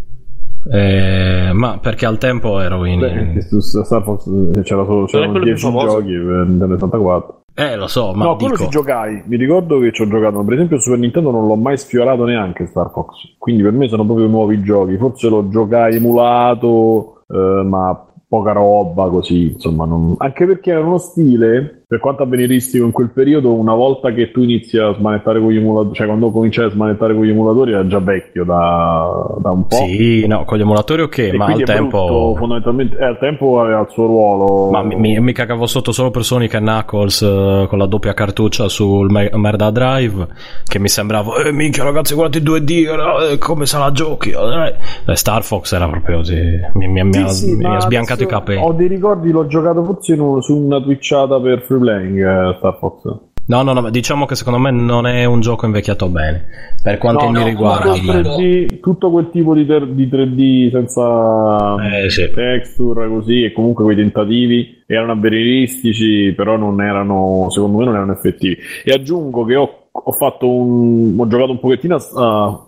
Eh, 0.71 1.51
ma 1.53 1.79
perché 1.79 2.07
al 2.07 2.19
tempo 2.19 2.61
ero 2.61 2.85
in. 2.85 3.01
Beh, 3.01 3.43
su 3.43 3.61
Star 3.61 4.03
Fox 4.03 4.25
c'era 4.63 4.85
solo, 4.85 5.05
c'erano 5.07 5.39
10 5.39 5.71
giochi 5.71 6.13
per 6.13 6.47
Nintendo 6.47 6.75
64. 6.75 7.41
Eh, 7.53 7.77
lo 7.77 7.87
so, 7.89 8.13
ma 8.15 8.25
no, 8.25 8.37
dico... 8.37 8.51
quello 8.51 8.65
ci 8.65 8.69
giocai. 8.69 9.23
Mi 9.27 9.37
ricordo 9.37 9.79
che 9.79 9.93
ci 9.93 10.03
ho 10.03 10.09
giocato, 10.09 10.39
ma 10.39 10.45
per 10.45 10.55
esempio 10.55 10.77
su 10.77 10.85
Super 10.85 10.99
Nintendo 10.99 11.31
non 11.31 11.47
l'ho 11.47 11.57
mai 11.57 11.77
sfiorato 11.77 12.25
neanche 12.25 12.67
Star 12.67 12.91
Fox. 12.91 13.37
Quindi 13.39 13.63
per 13.63 13.73
me 13.73 13.89
sono 13.89 14.05
proprio 14.05 14.27
nuovi 14.27 14.63
giochi. 14.63 14.97
Forse 14.97 15.29
lo 15.29 15.49
giocai 15.49 15.97
emulato, 15.97 17.23
eh, 17.29 17.63
ma 17.65 18.07
poca 18.31 18.53
roba 18.53 19.09
così, 19.09 19.55
insomma, 19.55 19.85
non... 19.87 20.15
anche 20.19 20.47
perché 20.47 20.71
era 20.71 20.85
uno 20.87 20.99
stile, 20.99 21.80
per 21.91 21.99
quanto 21.99 22.23
avveniristico 22.23 22.85
in 22.85 22.93
quel 22.93 23.11
periodo, 23.11 23.53
una 23.53 23.75
volta 23.75 24.13
che 24.13 24.31
tu 24.31 24.43
inizi 24.43 24.79
a 24.79 24.95
smanettare 24.97 25.41
con 25.41 25.51
gli 25.51 25.57
emulatori, 25.57 25.95
cioè 25.97 26.07
quando 26.07 26.31
cominciai 26.31 26.67
a 26.67 26.71
smanettare 26.71 27.15
con 27.17 27.25
gli 27.25 27.31
emulatori 27.31 27.73
era 27.73 27.85
già 27.89 27.99
vecchio 27.99 28.45
da, 28.45 29.27
da 29.41 29.51
un 29.51 29.67
po'. 29.67 29.75
Sì, 29.75 30.25
no, 30.29 30.45
con 30.45 30.57
gli 30.57 30.61
emulatori 30.61 31.03
ok, 31.03 31.19
E 31.19 31.33
ma 31.33 31.47
al 31.47 31.63
tempo... 31.65 32.07
brutto, 32.07 32.35
fondamentalmente, 32.37 32.97
eh, 32.97 33.05
al 33.07 33.19
tempo 33.19 33.61
aveva 33.61 33.81
il 33.81 33.89
suo 33.91 34.07
ruolo. 34.07 34.71
Ma 34.71 34.83
mi, 34.85 34.95
mi- 34.95 35.19
mi 35.19 35.33
cagavo 35.33 35.67
sotto 35.67 35.91
solo 35.91 36.13
per 36.13 36.23
Sonic 36.23 36.55
e 36.55 36.59
Knuckles 36.61 37.23
eh, 37.23 37.67
con 37.69 37.79
la 37.79 37.87
doppia 37.87 38.15
cartuccia 38.15 38.69
sul 38.69 39.11
Me- 39.11 39.31
Merda 39.35 39.71
Drive 39.73 40.29
che 40.63 40.79
mi 40.79 40.89
sembrava 40.89 41.43
eh 41.43 41.51
minchia 41.51 41.83
ragazzi 41.83 42.15
guardate 42.15 42.39
i 42.39 42.43
2D 42.47 43.33
eh, 43.33 43.39
come 43.39 43.67
se 43.67 43.79
la 43.79 43.91
giochi 43.91 44.31
eh. 44.31 44.75
Eh, 45.11 45.17
Star 45.17 45.43
Fox 45.43 45.73
era 45.73 45.89
proprio 45.89 46.19
così 46.19 46.37
mi, 46.75 46.87
mi- 46.87 47.13
Sì, 47.13 47.19
ha, 47.21 47.29
sì, 47.29 47.55
mi 47.57 47.65
ma 47.65 47.77
ha 47.77 47.81
sbiancato 47.81 48.23
i 48.23 48.27
capelli 48.27 48.61
Ho 48.63 48.73
dei 48.75 48.87
ricordi, 48.87 49.31
l'ho 49.33 49.47
giocato 49.49 49.83
forse 49.83 50.13
in 50.15 50.21
un- 50.21 50.41
su 50.41 50.57
una 50.57 50.81
twitchata 50.81 51.41
per 51.41 51.63
free 51.63 51.79
playing 51.81 52.19
eh, 52.19 52.55
Star 52.59 52.77
Fox. 52.79 53.03
no 53.47 53.63
no 53.63 53.73
no 53.73 53.81
ma 53.81 53.91
diciamo 53.91 54.27
che 54.27 54.37
secondo 54.37 54.59
me 54.61 54.71
non 54.71 55.07
è 55.07 55.25
un 55.25 55.41
gioco 55.41 55.67
invecchiato 55.67 56.09
bene 56.09 56.45
per 56.83 56.99
quanto 56.99 57.25
No, 57.25 57.31
mi 57.33 57.39
no, 57.41 57.47
riguarda 57.47 57.93
tutto, 57.93 58.05
guarda. 58.05 58.31
il 58.37 58.67
3D, 58.67 58.81
tutto 58.81 59.11
quel 59.11 59.31
tipo 59.31 59.55
di, 59.55 59.67
ter- 59.67 59.89
di 59.89 60.07
3D 60.07 60.71
senza 60.71 61.75
Eh, 62.05 62.11
sì. 62.11 62.31
texture 62.31 63.09
così 63.09 63.43
e 63.45 63.53
comunque 63.53 63.83
quei 63.85 63.97
tentativi 63.97 64.83
erano 64.87 65.13
avveniristici 65.13 66.33
però 66.37 66.57
non 66.57 66.81
erano 66.81 67.49
secondo 67.51 67.79
me 67.79 67.85
non 67.87 67.95
erano 67.97 68.13
effettivi 68.13 68.57
e 68.85 68.93
aggiungo 68.93 69.45
che 69.45 69.57
ho, 69.57 69.89
ho 69.91 70.13
fatto 70.13 70.49
un 70.49 71.15
ho 71.19 71.27
giocato 71.27 71.51
un 71.51 71.61
pochettino 71.61 71.97
a 71.97 72.67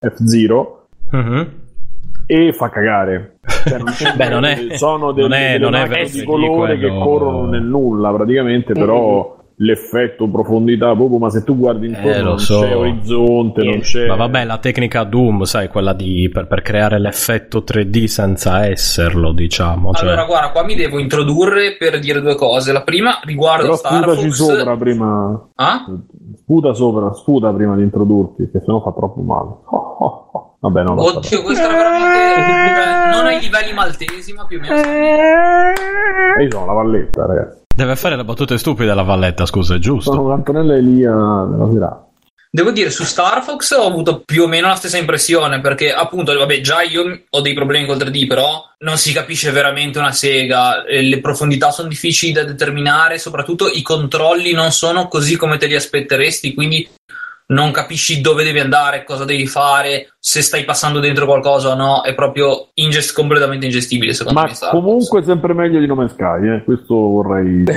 F-Zero 0.00 0.78
Mhm. 1.10 1.48
E 2.26 2.52
fa 2.52 2.68
cagare 2.70 3.38
Cioè, 3.66 3.78
non 3.78 3.92
Beh, 4.16 4.28
non 4.28 4.44
è- 4.44 4.76
sono 4.76 5.12
delle, 5.12 5.28
non 5.28 5.36
è- 5.36 5.52
delle 5.58 5.58
non 5.70 5.74
è 5.74 6.04
di 6.04 6.10
di 6.20 6.24
colore 6.24 6.78
quello- 6.78 6.96
che 6.98 7.02
corrono 7.04 7.46
nel 7.46 7.62
nulla 7.62 8.12
praticamente 8.12 8.72
però 8.72 9.32
l'effetto 9.58 10.28
profondità 10.28 10.96
proprio 10.96 11.18
ma 11.18 11.30
se 11.30 11.44
tu 11.44 11.56
guardi 11.56 11.86
intorno 11.86 12.10
Eh, 12.10 12.22
non 12.22 12.38
so. 12.40 12.58
c'è 12.62 12.74
orizzonte 12.74 13.62
non 13.62 13.78
c'è 13.78 14.08
ma 14.08 14.16
vabbè 14.16 14.44
la 14.44 14.58
tecnica 14.58 15.04
Doom 15.04 15.42
sai 15.44 15.68
quella 15.68 15.92
di 15.92 16.28
per, 16.32 16.48
per 16.48 16.60
creare 16.60 16.98
l'effetto 16.98 17.60
3D 17.64 18.04
senza 18.06 18.66
esserlo 18.66 19.30
diciamo 19.30 19.92
cioè. 19.92 20.08
Allora, 20.08 20.24
guarda, 20.24 20.50
qua 20.50 20.64
mi 20.64 20.74
devo 20.74 20.98
introdurre 20.98 21.76
per 21.78 22.00
dire 22.00 22.20
due 22.20 22.34
cose. 22.34 22.72
La 22.72 22.82
prima 22.82 23.20
riguarda 23.22 23.62
però 23.62 23.76
Star 23.76 23.92
sputaci 24.02 24.26
Fox. 24.30 24.56
sopra 24.56 24.76
prima 24.76 25.48
Ah? 25.54 25.84
sputa 26.36 26.74
sopra 26.74 27.12
sputa 27.12 27.52
prima 27.52 27.76
di 27.76 27.82
introdurti 27.84 28.50
che 28.50 28.58
sennò 28.58 28.80
fa 28.80 28.90
troppo 28.92 29.20
male 29.20 29.50
Oh, 29.70 29.96
oh, 30.00 30.28
oh. 30.32 30.43
Vabbè 30.64 30.82
no 30.82 30.94
basta, 30.94 31.18
Oddio, 31.18 31.42
questo 31.42 31.64
era 31.64 31.74
veramente. 31.76 32.34
eh, 32.34 33.10
non 33.10 33.26
ai 33.26 33.40
livelli 33.40 33.72
maltesi, 33.74 34.32
ma 34.32 34.46
più 34.46 34.58
o 34.58 34.60
meno. 34.60 34.74
basta. 34.74 36.42
io 36.42 36.50
sono 36.50 36.66
la 36.66 36.72
valletta 36.72 37.26
ragazzi 37.26 37.62
deve 37.76 37.96
fare 37.96 38.16
le 38.16 38.24
battute 38.24 38.56
stupide 38.56 38.94
la 38.94 39.02
Valletta 39.02 39.46
scusa 39.46 39.74
è 39.74 39.78
giusto 39.78 40.12
sono 40.12 40.32
Antonella 40.32 40.76
Elia 40.76 41.12
della 41.50 41.68
serata 41.72 42.08
Devo 42.54 42.70
dire, 42.70 42.88
su 42.88 43.02
Star 43.02 43.42
Fox 43.42 43.72
ho 43.72 43.84
avuto 43.84 44.22
più 44.24 44.44
o 44.44 44.46
meno 44.46 44.68
la 44.68 44.76
stessa 44.76 44.96
impressione, 44.96 45.60
perché 45.60 45.92
appunto, 45.92 46.32
vabbè, 46.32 46.60
già 46.60 46.82
io 46.82 47.22
ho 47.28 47.40
dei 47.40 47.52
problemi 47.52 47.84
col 47.84 47.96
3D, 47.96 48.28
però 48.28 48.62
non 48.84 48.96
si 48.96 49.12
capisce 49.12 49.50
veramente 49.50 49.98
una 49.98 50.12
sega, 50.12 50.84
eh, 50.84 51.02
le 51.02 51.18
profondità 51.18 51.72
sono 51.72 51.88
difficili 51.88 52.30
da 52.30 52.44
determinare, 52.44 53.18
soprattutto 53.18 53.68
i 53.68 53.82
controlli 53.82 54.52
non 54.52 54.70
sono 54.70 55.08
così 55.08 55.36
come 55.36 55.56
te 55.56 55.66
li 55.66 55.74
aspetteresti, 55.74 56.54
quindi 56.54 56.88
non 57.46 57.70
capisci 57.72 58.20
dove 58.20 58.42
devi 58.44 58.58
andare, 58.60 59.04
cosa 59.04 59.24
devi 59.24 59.46
fare, 59.46 60.14
se 60.18 60.40
stai 60.42 60.64
passando 60.64 60.98
dentro 61.00 61.26
qualcosa 61.26 61.70
o 61.70 61.74
no, 61.74 62.02
è 62.02 62.14
proprio 62.14 62.70
ingest- 62.74 63.14
completamente 63.14 63.66
ingestibile 63.66 64.14
secondo 64.14 64.40
ma 64.40 64.46
me. 64.46 64.54
Fox. 64.54 64.70
comunque 64.70 65.22
sempre 65.22 65.52
meglio 65.52 65.78
di 65.80 65.86
No 65.86 65.94
Man's 65.94 66.12
Sky 66.12 66.48
eh? 66.56 66.64
questo 66.64 66.94
vorrei 66.94 67.64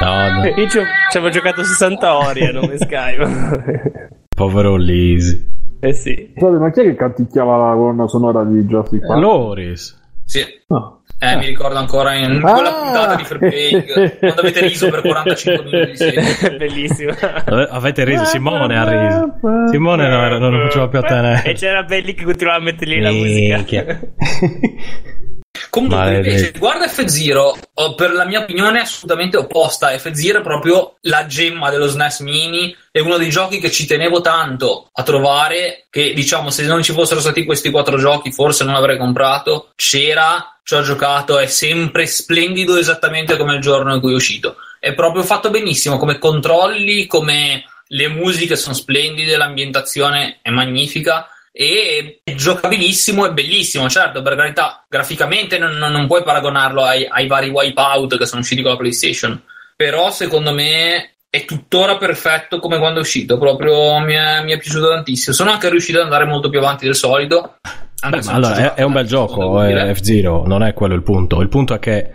no, 0.00 0.28
no, 0.30 0.44
Io 0.46 0.68
ci, 0.68 0.78
avevo 1.10 1.28
giocato 1.30 1.62
60 1.62 2.16
ore 2.16 2.48
a 2.48 2.52
nome 2.52 2.78
Skype. 2.78 4.18
povero 4.34 4.76
Lisi 4.76 5.52
eh 5.84 5.92
sì. 5.92 6.32
Scusate, 6.34 6.56
ma 6.56 6.70
chi 6.70 6.80
è 6.80 6.84
che 6.84 6.94
canticchiava 6.94 7.56
la 7.58 7.74
colonna 7.74 8.08
sonora 8.08 8.42
di 8.42 8.62
Jurassic 8.62 9.04
Park? 9.06 9.20
Loris 9.20 10.00
Sì. 10.24 10.40
No. 10.68 11.02
Eh, 11.16 11.36
mi 11.36 11.46
ricordo 11.46 11.78
ancora 11.78 12.14
in 12.14 12.40
quella 12.40 12.68
Ah! 12.76 12.82
puntata 12.82 13.14
di 13.14 13.24
Free 13.24 13.38
Playing 13.38 14.18
quando 14.18 14.40
avete 14.42 14.60
riso 14.60 14.90
per 14.90 15.00
45 15.00 15.64
minuti 15.70 15.90
di 15.90 15.96
serie. 15.96 16.56
Bellissimo. 16.58 17.12
Ave- 17.20 17.68
avete 17.70 18.04
riso 18.04 18.24
Simone 18.24 18.76
ha 18.78 18.84
riso 18.88 19.34
Simone 19.70 20.08
no, 20.08 20.22
era- 20.24 20.38
non 20.38 20.50
lo 20.52 20.66
faceva 20.66 20.88
più 20.88 20.98
a 20.98 21.02
E 21.02 21.06
tenere 21.06 21.52
c'era 21.54 21.82
Belli 21.84 22.12
che 22.14 22.24
continuava 22.24 22.58
a 22.58 22.62
mettergli 22.62 23.00
la 23.00 23.10
Minchia. 23.10 23.84
musica. 23.84 24.00
Comunque, 25.70 25.98
Maledetto. 25.98 26.28
invece, 26.28 26.58
guarda 26.58 26.88
F-Zero, 26.88 27.56
per 27.96 28.12
la 28.12 28.24
mia 28.24 28.40
opinione 28.40 28.78
è 28.78 28.82
assolutamente 28.82 29.36
opposta. 29.36 29.96
F-Zero 29.96 30.38
è 30.38 30.42
proprio 30.42 30.96
la 31.02 31.26
gemma 31.26 31.70
dello 31.70 31.86
SNES 31.86 32.20
Mini. 32.20 32.76
È 32.90 32.98
uno 33.00 33.16
dei 33.16 33.30
giochi 33.30 33.60
che 33.60 33.70
ci 33.70 33.86
tenevo 33.86 34.20
tanto 34.20 34.88
a 34.92 35.02
trovare. 35.02 35.86
Che 35.90 36.12
diciamo, 36.12 36.50
se 36.50 36.64
non 36.64 36.82
ci 36.82 36.92
fossero 36.92 37.20
stati 37.20 37.44
questi 37.44 37.70
quattro 37.70 37.98
giochi, 37.98 38.32
forse 38.32 38.64
non 38.64 38.74
l'avrei 38.74 38.98
comprato. 38.98 39.72
C'era, 39.76 40.58
ci 40.64 40.74
ho 40.74 40.82
giocato, 40.82 41.38
è 41.38 41.46
sempre 41.46 42.06
splendido 42.06 42.76
esattamente 42.76 43.36
come 43.36 43.54
il 43.54 43.60
giorno 43.60 43.94
in 43.94 44.00
cui 44.00 44.12
è 44.12 44.16
uscito. 44.16 44.56
È 44.80 44.92
proprio 44.94 45.22
fatto 45.22 45.50
benissimo 45.50 45.98
come 45.98 46.18
controlli, 46.18 47.06
come 47.06 47.64
le 47.88 48.08
musiche 48.08 48.56
sono 48.56 48.74
splendide, 48.74 49.36
l'ambientazione 49.36 50.38
è 50.42 50.50
magnifica 50.50 51.28
e 51.56 52.20
è 52.24 52.34
giocabilissimo 52.34 53.26
e 53.26 53.32
bellissimo, 53.32 53.88
certo, 53.88 54.22
per 54.22 54.34
carità, 54.34 54.84
graficamente 54.88 55.56
non, 55.56 55.76
non- 55.76 56.08
puoi 56.08 56.24
paragonarlo 56.24 56.82
ai, 56.82 57.06
ai 57.08 57.28
vari 57.28 57.48
wipeout 57.48 58.18
che 58.18 58.26
sono 58.26 58.40
usciti 58.40 58.60
con 58.60 58.72
la 58.72 58.76
PlayStation, 58.76 59.40
però 59.76 60.10
secondo 60.10 60.52
me 60.52 61.14
è 61.30 61.44
tuttora 61.44 61.96
perfetto 61.96 62.58
come 62.58 62.78
quando 62.78 62.98
è 62.98 63.02
uscito, 63.02 63.38
proprio 63.38 64.00
mi 64.00 64.14
è, 64.14 64.42
mi 64.42 64.50
è 64.50 64.58
piaciuto 64.58 64.88
tantissimo. 64.88 65.32
Sono 65.32 65.52
anche 65.52 65.70
riuscito 65.70 65.98
ad 65.98 66.04
andare 66.04 66.24
molto 66.24 66.48
più 66.48 66.58
avanti 66.58 66.86
del 66.86 66.96
solito. 66.96 67.58
Beh, 68.08 68.20
allora 68.26 68.74
è, 68.74 68.80
è 68.80 68.82
un 68.82 68.92
bel 68.92 69.06
gioco 69.06 69.62
eh. 69.62 69.94
F-Zero 69.94 70.46
non 70.46 70.62
è 70.62 70.74
quello 70.74 70.94
il 70.94 71.02
punto 71.02 71.40
il 71.40 71.48
punto 71.48 71.72
è 71.72 71.78
che 71.78 72.10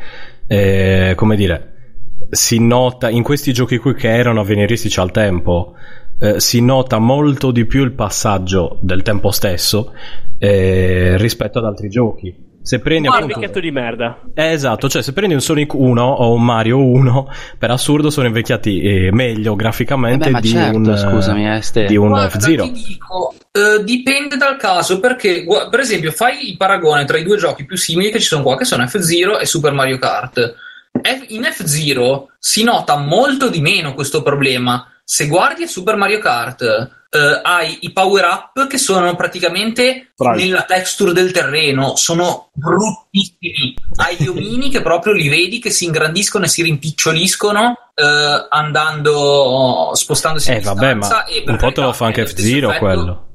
eh, 0.45 1.13
come 1.15 1.36
dire 1.36 1.95
si 2.30 2.60
nota 2.60 3.10
in 3.10 3.23
questi 3.23 3.52
giochi 3.54 3.78
qui 3.78 3.95
che 3.95 4.13
erano 4.13 4.41
avveniristici 4.41 4.99
al 4.99 5.10
tempo 5.10 5.73
eh, 6.20 6.40
si 6.40 6.62
nota 6.62 7.00
molto 7.00 7.52
di 7.52 7.66
più 7.66 7.84
il 7.84 7.94
passaggio 7.94 8.78
del 8.82 9.02
tempo 9.02 9.32
stesso 9.32 9.94
eh, 10.38 11.18
rispetto 11.18 11.60
ad 11.60 11.66
altri 11.66 11.90
giochi 11.90 12.48
se 12.62 12.80
prendi 12.80 13.08
Un 13.08 13.14
appunto 13.16 13.34
picchietto 13.36 13.60
di 13.60 13.72
merda. 13.72 14.20
eh, 14.34 14.52
esatto, 14.52 14.90
cioè 14.90 15.02
se 15.02 15.14
prendi 15.14 15.34
un 15.34 15.42
Sonic 15.42 15.74
1 15.74 16.04
o 16.04 16.34
un 16.34 16.44
Mario 16.44 16.78
1, 16.78 17.28
per 17.58 17.72
assurdo 17.72 18.10
sono 18.10 18.28
invecchiati 18.28 18.82
eh, 18.82 19.12
meglio 19.12 19.56
graficamente 19.56 20.30
Eh 20.30 20.32
beh, 20.34 20.40
di, 20.42 20.48
certo, 20.50 20.78
un, 20.78 20.96
scusami, 20.98 21.48
eh, 21.50 21.86
di 21.88 21.96
un 21.96 22.10
Guarda, 22.10 22.30
F-Zero. 22.30 22.64
ti 22.66 22.72
dico, 22.72 23.34
eh, 23.52 23.84
dipende 23.84 24.36
dal 24.38 24.58
caso 24.58 25.00
perché, 25.00 25.46
gu- 25.46 25.70
per 25.70 25.80
esempio, 25.80 26.12
fai 26.12 26.50
il 26.50 26.58
paragone 26.58 27.06
tra 27.06 27.18
i 27.18 27.24
due 27.24 27.38
giochi 27.38 27.66
più 27.66 27.78
simili 27.78 28.12
che 28.12 28.20
ci 28.20 28.28
sono 28.28 28.44
qua, 28.44 28.58
che 28.58 28.66
sono 28.66 28.86
F-Zero 28.86 29.40
e 29.40 29.46
Super 29.46 29.72
Mario 29.72 29.98
Kart. 29.98 30.56
F- 31.02 31.26
in 31.30 31.44
F-Zero 31.44 32.28
si 32.38 32.64
nota 32.64 32.98
molto 32.98 33.50
di 33.50 33.62
meno 33.62 33.94
questo 33.94 34.22
problema. 34.22 34.86
Se 35.12 35.26
guardi 35.26 35.63
a 35.63 35.67
Super 35.67 35.95
Mario 35.95 36.19
Kart, 36.19 36.62
eh, 36.62 37.39
hai 37.41 37.80
i 37.82 37.91
power 37.91 38.26
up 38.26 38.67
che 38.67 38.78
sono 38.78 39.15
praticamente 39.15 40.12
Bravi. 40.15 40.43
nella 40.43 40.62
texture 40.62 41.13
del 41.13 41.32
terreno, 41.32 41.95
sono 41.95 42.52
bruttissimi. 42.54 43.74
Hai 43.95 44.17
gli 44.19 44.28
omini 44.28 44.69
che 44.69 44.84
proprio 44.84 45.13
li 45.13 45.28
vedi 45.28 45.58
che 45.58 45.72
si 45.72 45.86
ingrandiscono 45.86 46.45
e 46.45 46.48
si 46.48 46.62
rimpiccioliscono 46.62 47.76
eh, 47.95 48.48
andando 48.50 49.89
spostandosi 49.95 50.52
Eh 50.52 50.58
a 50.58 50.62
vabbè, 50.62 50.93
ma 50.93 51.26
e 51.26 51.43
un 51.48 51.58
po' 51.58 51.72
te 51.72 51.82
lo 51.82 51.91
fa 51.91 52.06
anche 52.06 52.28
F-Zero 52.28 52.72
quello. 52.78 53.30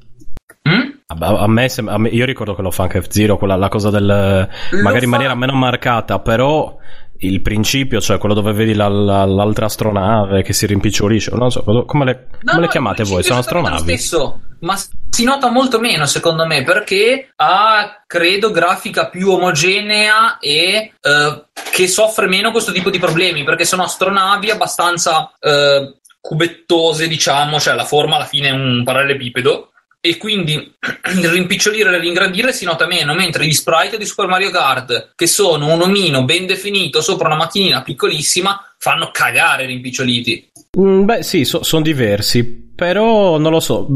Mm? 0.69 0.89
Vabbè, 1.07 1.41
A 1.41 1.47
me, 1.49 1.67
sem- 1.67 1.89
a 1.89 1.97
me- 1.97 2.07
io 2.09 2.23
ricordo 2.25 2.55
che 2.55 2.61
lo 2.61 2.71
fa 2.71 2.83
anche 2.83 3.01
F-Zero, 3.01 3.35
quella, 3.37 3.57
la 3.57 3.67
cosa 3.67 3.89
del 3.89 4.47
Lo 4.69 4.81
magari 4.81 5.03
in 5.03 5.11
fa- 5.11 5.15
maniera 5.17 5.35
meno 5.35 5.51
marcata, 5.53 6.19
però 6.19 6.77
il 7.25 7.41
principio, 7.41 7.99
cioè 8.01 8.17
quello 8.17 8.33
dove 8.35 8.53
vedi 8.53 8.73
la- 8.73 8.87
la- 8.87 9.25
l'altra 9.25 9.65
astronave 9.65 10.41
che 10.43 10.53
si 10.53 10.65
rimpicciolisce, 10.65 11.31
non 11.35 11.49
so, 11.51 11.63
come 11.85 12.05
le, 12.05 12.27
No, 12.31 12.51
come 12.51 12.59
le 12.59 12.65
no, 12.65 12.71
chiamate 12.71 13.01
il 13.03 13.07
voi? 13.07 13.23
Sono 13.23 13.39
astronavi? 13.39 13.79
stesso, 13.81 14.39
ma 14.59 14.75
si 15.09 15.23
nota 15.23 15.49
molto 15.49 15.79
meno 15.79 16.05
secondo 16.05 16.45
me 16.45 16.63
perché 16.63 17.29
ha, 17.35 18.03
credo, 18.07 18.51
grafica 18.51 19.07
più 19.09 19.29
omogenea 19.31 20.37
e 20.39 20.93
eh, 20.99 21.43
che 21.71 21.87
soffre 21.87 22.27
meno 22.27 22.51
questo 22.51 22.71
tipo 22.71 22.89
di 22.89 22.99
problemi 22.99 23.43
perché 23.43 23.65
sono 23.65 23.83
astronavi 23.83 24.49
abbastanza 24.51 25.31
eh, 25.39 25.95
cubettose, 26.19 27.07
diciamo, 27.07 27.59
cioè 27.59 27.75
la 27.75 27.85
forma 27.85 28.15
alla 28.15 28.25
fine 28.25 28.47
è 28.49 28.51
un 28.51 28.81
parallelepipedo 28.83 29.69
e 30.05 30.17
quindi 30.17 30.53
il 31.15 31.29
rimpicciolire 31.29 31.95
e 31.95 31.99
ringrandire 31.99 32.53
si 32.53 32.63
nota 32.63 32.85
meno, 32.85 33.15
mentre 33.15 33.47
gli 33.47 33.53
sprite 33.53 33.97
di 33.97 34.05
Super 34.05 34.27
Mario 34.27 34.51
Kart, 34.51 35.13
che 35.15 35.25
sono 35.25 35.73
un 35.73 35.81
omino 35.81 36.23
ben 36.25 36.45
definito 36.45 37.01
sopra 37.01 37.27
una 37.27 37.37
macchinina 37.37 37.81
piccolissima, 37.81 38.75
fanno 38.77 39.09
cagare 39.11 39.65
rimpiccioliti. 39.65 40.51
Mm, 40.79 41.05
beh, 41.05 41.23
sì, 41.23 41.43
so- 41.43 41.63
sono 41.63 41.81
diversi, 41.81 42.43
però 42.43 43.39
non 43.39 43.51
lo 43.51 43.59
so. 43.59 43.87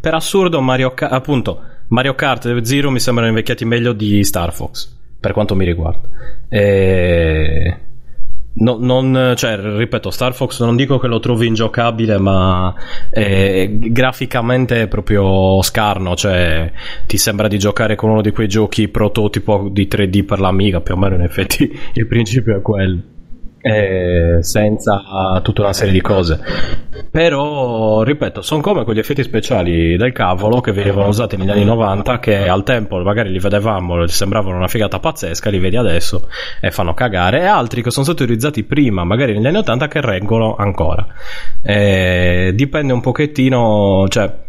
Per 0.00 0.14
assurdo, 0.14 0.62
Mario 0.62 0.94
Kart, 0.94 1.12
appunto, 1.12 1.62
Mario 1.88 2.14
Kart 2.14 2.46
e 2.46 2.64
Zero 2.64 2.90
mi 2.90 3.00
sembrano 3.00 3.28
invecchiati 3.28 3.66
meglio 3.66 3.92
di 3.92 4.24
Star 4.24 4.54
Fox, 4.54 4.88
per 5.20 5.32
quanto 5.32 5.54
mi 5.54 5.66
riguarda. 5.66 6.08
E... 6.48 7.69
No, 8.60 8.76
non, 8.78 9.34
cioè, 9.36 9.58
ripeto, 9.58 10.10
Star 10.10 10.34
Fox 10.34 10.60
non 10.60 10.76
dico 10.76 10.98
che 10.98 11.06
lo 11.06 11.18
trovi 11.18 11.46
ingiocabile, 11.46 12.18
ma 12.18 12.74
eh, 13.10 13.78
graficamente 13.78 14.82
è 14.82 14.88
proprio 14.88 15.62
scarno. 15.62 16.14
Cioè, 16.14 16.70
ti 17.06 17.16
sembra 17.16 17.48
di 17.48 17.58
giocare 17.58 17.96
con 17.96 18.10
uno 18.10 18.20
di 18.20 18.32
quei 18.32 18.48
giochi 18.48 18.88
prototipo 18.88 19.68
di 19.70 19.88
3D 19.90 20.24
per 20.24 20.40
l'Amiga. 20.40 20.80
Più 20.80 20.94
o 20.94 20.98
meno, 20.98 21.14
in 21.14 21.22
effetti, 21.22 21.70
il 21.94 22.06
principio 22.06 22.56
è 22.56 22.60
quello 22.60 23.18
eh, 23.60 24.38
senza 24.40 25.02
tutta 25.42 25.62
una 25.62 25.72
serie 25.72 25.92
di 25.92 26.00
cose. 26.00 26.40
Però, 27.10 28.02
ripeto, 28.02 28.42
sono 28.42 28.60
come 28.60 28.84
quegli 28.84 28.98
effetti 28.98 29.22
speciali 29.22 29.96
del 29.96 30.12
cavolo 30.12 30.60
che 30.60 30.72
venivano 30.72 31.08
usati 31.08 31.36
negli 31.36 31.50
anni 31.50 31.64
90 31.64 32.18
che 32.18 32.48
al 32.48 32.62
tempo 32.62 32.98
magari 32.98 33.30
li 33.30 33.38
vedevamo, 33.38 34.06
sembravano 34.06 34.56
una 34.56 34.68
figata 34.68 34.98
pazzesca, 34.98 35.50
li 35.50 35.58
vedi 35.58 35.76
adesso 35.76 36.28
e 36.60 36.70
fanno 36.70 36.94
cagare, 36.94 37.40
e 37.40 37.46
altri 37.46 37.82
che 37.82 37.90
sono 37.90 38.04
stati 38.04 38.22
utilizzati 38.22 38.64
prima, 38.64 39.04
magari 39.04 39.34
negli 39.34 39.46
anni 39.46 39.58
80, 39.58 39.88
che 39.88 40.00
reggono 40.00 40.54
ancora. 40.56 41.06
Eh, 41.62 42.52
dipende 42.54 42.92
un 42.92 43.00
pochettino, 43.00 44.06
cioè 44.08 44.48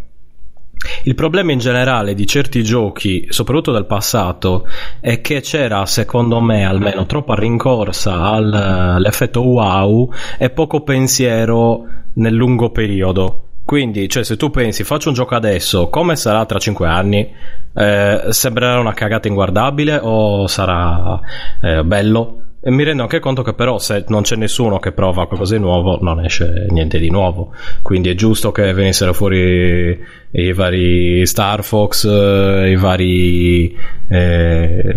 il 1.04 1.15
problema 1.15 1.52
in 1.52 1.60
generale 1.60 2.13
di 2.13 2.26
certi 2.26 2.63
giochi, 2.63 3.28
soprattutto 3.30 3.72
del 3.72 3.86
passato, 3.86 4.67
è 5.00 5.22
che 5.22 5.41
c'era, 5.41 5.86
secondo 5.86 6.39
me, 6.39 6.65
almeno 6.65 7.06
troppa 7.06 7.36
rincorsa 7.36 8.22
al, 8.22 8.54
all'effetto 8.54 9.41
wow 9.41 10.12
e 10.38 10.50
poco 10.50 10.82
pensiero 10.82 11.86
nel 12.13 12.34
lungo 12.34 12.72
periodo. 12.72 13.46
Quindi, 13.63 14.10
cioè, 14.10 14.24
se 14.24 14.38
tu 14.38 14.50
pensi 14.50 14.84
faccio 14.84 15.10
un 15.10 15.15
gioco 15.15 15.36
adesso, 15.36 15.88
come 15.89 16.15
sarà 16.15 16.46
tra 16.46 16.60
5 16.60 16.88
anni? 16.88 17.32
Eh, 17.74 18.26
sembrerà 18.30 18.80
una 18.80 18.94
cagata 18.94 19.28
inguardabile 19.28 20.00
o 20.02 20.48
sarà 20.48 21.20
eh, 21.62 21.84
bello? 21.84 22.51
E 22.63 22.69
mi 22.69 22.84
rendo 22.84 23.02
anche 23.02 23.19
conto 23.19 23.41
che 23.41 23.54
però 23.54 23.80
se 23.80 24.06
non 24.10 24.21
c'è 24.21 24.36
nessuno 24.36 24.78
che 24.78 24.91
prova 24.91 25.26
qualcosa 25.26 25.56
di 25.56 25.62
nuovo 25.62 25.97
non 26.00 26.24
esce 26.24 26.67
niente 26.69 27.00
di 27.00 27.10
nuovo. 27.10 27.54
Quindi 27.82 28.10
è 28.10 28.13
giusto 28.13 28.52
che 28.52 28.71
venissero 28.71 29.13
fuori 29.13 30.00
i 30.34 30.54
vari 30.54 31.26
Star 31.26 31.63
Fox, 31.63 32.06
i 32.06 32.76
vari 32.76 33.78
eh, 34.08 34.95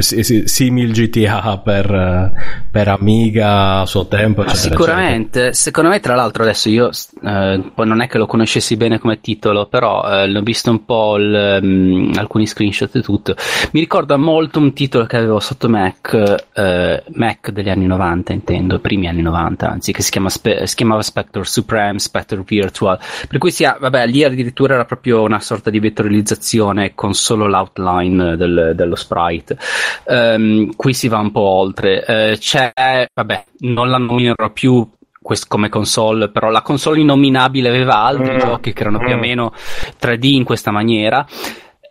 simil 0.00 0.92
GTA 0.92 1.58
per, 1.58 2.32
per, 2.70 2.88
Amiga 2.88 3.80
a 3.80 3.86
suo 3.86 4.06
tempo. 4.06 4.42
Eccetera, 4.42 4.70
sicuramente, 4.70 5.38
eccetera. 5.38 5.52
secondo 5.52 5.90
me 5.90 6.00
tra 6.00 6.14
l'altro 6.14 6.42
adesso 6.42 6.68
io 6.68 6.90
eh, 7.22 7.72
non 7.74 8.00
è 8.02 8.06
che 8.06 8.18
lo 8.18 8.26
conoscessi 8.26 8.76
bene 8.76 8.98
come 8.98 9.20
titolo, 9.20 9.66
però 9.66 10.02
eh, 10.04 10.28
l'ho 10.28 10.42
visto 10.42 10.70
un 10.70 10.84
po' 10.84 11.16
il, 11.16 11.58
um, 11.62 12.12
alcuni 12.16 12.46
screenshot 12.46 12.94
e 12.96 13.00
tutto. 13.00 13.34
Mi 13.72 13.80
ricorda 13.80 14.16
molto 14.16 14.58
un 14.58 14.72
titolo 14.74 15.06
che 15.06 15.16
avevo 15.16 15.40
sotto 15.40 15.68
Mac, 15.68 16.46
eh, 16.54 16.95
Mac 17.14 17.50
degli 17.50 17.70
anni 17.70 17.86
90 17.86 18.32
intendo, 18.32 18.80
primi 18.80 19.08
anni 19.08 19.22
90, 19.22 19.68
anzi 19.68 19.92
che 19.92 20.02
si, 20.02 20.10
chiama 20.10 20.28
Spe- 20.28 20.66
si 20.66 20.74
chiamava 20.74 21.02
Spectre 21.02 21.44
Supreme, 21.44 21.98
Spectre 21.98 22.42
Virtual, 22.44 22.98
per 23.28 23.38
cui 23.38 23.50
sia, 23.50 23.76
vabbè, 23.78 24.06
lì 24.06 24.24
addirittura 24.24 24.44
addirittura 24.46 24.74
era 24.74 24.84
proprio 24.84 25.22
una 25.22 25.40
sorta 25.40 25.70
di 25.70 25.78
vettorializzazione 25.78 26.94
con 26.94 27.14
solo 27.14 27.46
l'outline 27.46 28.36
del, 28.36 28.72
dello 28.74 28.94
sprite. 28.94 29.58
Um, 30.04 30.74
qui 30.74 30.94
si 30.94 31.08
va 31.08 31.18
un 31.18 31.30
po' 31.30 31.40
oltre. 31.40 32.04
Uh, 32.06 32.38
c'è, 32.38 32.72
vabbè, 33.12 33.44
non 33.60 33.90
la 33.90 33.98
nominerò 33.98 34.50
più 34.50 34.88
come 35.48 35.68
console, 35.68 36.28
però 36.28 36.50
la 36.50 36.62
console 36.62 37.00
innominabile 37.00 37.68
aveva 37.68 37.96
altri 37.96 38.34
mm. 38.34 38.38
giochi 38.38 38.72
che 38.72 38.82
erano 38.82 38.98
più 38.98 39.12
o 39.12 39.16
mm. 39.16 39.20
meno 39.20 39.52
3D 40.00 40.24
in 40.26 40.44
questa 40.44 40.70
maniera. 40.70 41.26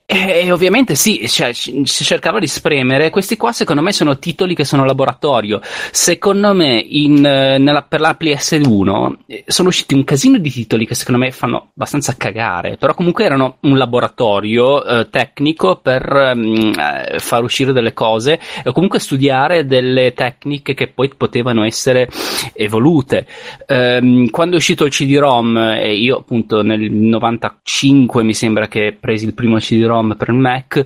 E 0.07 0.51
ovviamente 0.51 0.93
sì, 0.93 1.27
cioè, 1.27 1.51
si 1.51 2.03
cercava 2.03 2.37
di 2.37 2.45
spremere. 2.45 3.09
Questi 3.09 3.37
qua, 3.37 3.51
secondo 3.51 3.81
me, 3.81 3.91
sono 3.91 4.19
titoli 4.19 4.53
che 4.53 4.63
sono 4.63 4.85
laboratorio. 4.85 5.59
Secondo 5.89 6.53
me, 6.53 6.75
in, 6.77 7.25
eh, 7.25 7.57
nella, 7.57 7.81
per 7.81 8.01
la 8.01 8.15
PS1 8.19 9.15
eh, 9.25 9.43
sono 9.47 9.69
usciti 9.69 9.95
un 9.95 10.03
casino 10.03 10.37
di 10.37 10.51
titoli 10.51 10.85
che 10.85 10.93
secondo 10.93 11.19
me 11.19 11.31
fanno 11.31 11.71
abbastanza 11.75 12.13
cagare. 12.15 12.77
Però 12.77 12.93
comunque 12.93 13.25
erano 13.25 13.57
un 13.61 13.79
laboratorio 13.79 14.85
eh, 14.85 15.09
tecnico 15.09 15.77
per 15.77 16.33
um, 16.35 16.71
far 17.17 17.41
uscire 17.41 17.73
delle 17.73 17.93
cose 17.93 18.39
e 18.63 18.71
comunque 18.73 18.99
studiare 18.99 19.65
delle 19.65 20.13
tecniche 20.13 20.75
che 20.75 20.87
poi 20.87 21.09
potevano 21.17 21.63
essere 21.63 22.09
evolute. 22.53 23.25
Um, 23.67 24.29
quando 24.29 24.53
è 24.53 24.57
uscito 24.57 24.85
il 24.85 24.91
CD-ROM, 24.91 25.57
e 25.57 25.95
io 25.95 26.17
appunto 26.17 26.61
nel 26.61 26.91
95 26.91 28.21
mi 28.21 28.35
sembra 28.35 28.67
che 28.67 28.95
presi 28.99 29.25
il 29.25 29.33
primo 29.33 29.57
CD-ROM 29.57 29.93
ROM 29.95 30.15
per 30.17 30.29
il 30.29 30.35
Mac, 30.35 30.83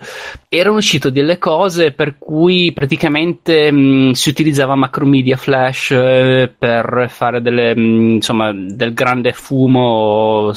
erano 0.48 0.78
uscite 0.78 1.12
delle 1.12 1.38
cose 1.38 1.92
per 1.92 2.18
cui 2.18 2.72
praticamente 2.74 3.72
mh, 3.72 4.12
si 4.12 4.30
utilizzava 4.30 4.76
Macromedia 4.76 5.38
Flash 5.38 5.92
eh, 5.92 6.54
per 6.58 7.08
fare 7.10 7.42
delle, 7.42 7.76
mh, 7.76 8.12
insomma, 8.16 8.52
del 8.54 8.94
grande 8.94 9.34
fumo 9.34 10.52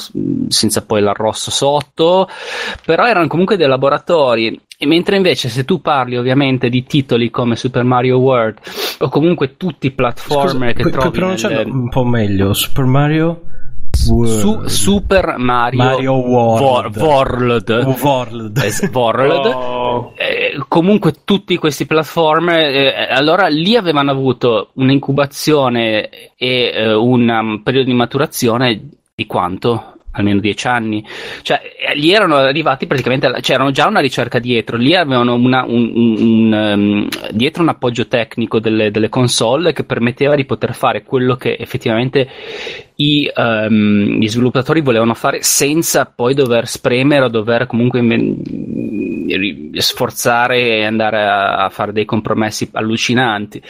senza 0.49 0.85
poi 0.85 1.01
l'arrosto 1.01 1.51
sotto, 1.51 2.29
però 2.85 3.07
erano 3.07 3.27
comunque 3.27 3.57
dei 3.57 3.69
laboratori. 3.69 4.61
E 4.79 4.87
mentre 4.87 5.15
invece 5.15 5.49
se 5.49 5.65
tu 5.65 5.81
parli 5.81 6.17
ovviamente 6.17 6.69
di 6.69 6.83
titoli 6.83 7.31
come 7.31 7.55
Super 7.55 7.85
Mario 7.85 8.19
World 8.19 8.59
o 8.99 9.09
comunque 9.09 9.57
tutti 9.57 9.87
i 9.87 9.93
platformer 9.93 10.73
Scusa, 10.73 10.83
che 10.83 10.83
pu- 10.83 11.11
trovi 11.11 11.43
nelle... 11.43 11.71
un 11.71 11.88
po' 11.88 12.05
meglio 12.05 12.53
Super 12.53 12.85
Mario 12.85 13.43
su, 13.92 14.66
Super 14.66 15.37
Mario, 15.38 15.83
Mario 15.83 16.14
World. 16.14 16.96
World. 16.96 17.72
World. 18.00 18.59
Es- 18.59 18.90
World. 18.92 19.46
Oh. 19.46 20.12
Eh, 20.16 20.59
comunque 20.68 21.14
tutti 21.24 21.57
questi 21.57 21.87
platformer, 21.87 22.74
eh, 22.74 23.09
allora 23.11 23.46
lì 23.48 23.76
avevano 23.76 24.11
avuto 24.11 24.70
un'incubazione 24.74 26.09
e 26.37 26.72
eh, 26.74 26.92
un 26.92 27.61
periodo 27.62 27.88
di 27.88 27.94
maturazione 27.94 28.88
di 29.14 29.26
quanto? 29.26 29.91
Almeno 30.12 30.40
dieci 30.40 30.66
anni, 30.66 31.05
cioè 31.42 31.61
lì 31.94 32.12
erano 32.12 32.37
arrivati 32.37 32.87
praticamente, 32.87 33.31
c'erano 33.40 33.70
già 33.70 33.87
una 33.87 34.01
ricerca 34.01 34.38
dietro, 34.38 34.77
lì 34.77 34.94
avevano 34.94 35.35
una, 35.35 35.64
un, 35.64 35.90
un, 35.94 36.16
un, 36.18 36.53
um, 36.53 37.09
dietro 37.31 37.62
un 37.62 37.68
appoggio 37.68 38.07
tecnico 38.07 38.59
delle, 38.61 38.90
delle, 38.90 39.09
console 39.09 39.72
che 39.72 39.85
permetteva 39.85 40.35
di 40.35 40.44
poter 40.44 40.75
fare 40.75 41.03
quello 41.03 41.37
che 41.37 41.57
effettivamente 41.59 42.29
i, 42.96 43.31
um, 43.35 44.18
gli 44.18 44.29
sviluppatori 44.29 44.81
volevano 44.81 45.15
fare 45.15 45.42
senza 45.42 46.04
poi 46.06 46.35
dover 46.35 46.67
spremere 46.67 47.25
o 47.25 47.29
dover 47.29 47.67
comunque 47.67 48.00
sforzare 49.81 50.60
e 50.60 50.85
andare 50.85 51.23
a, 51.25 51.65
a 51.65 51.69
fare 51.71 51.92
dei 51.92 52.04
compromessi 52.04 52.69
allucinanti. 52.73 53.63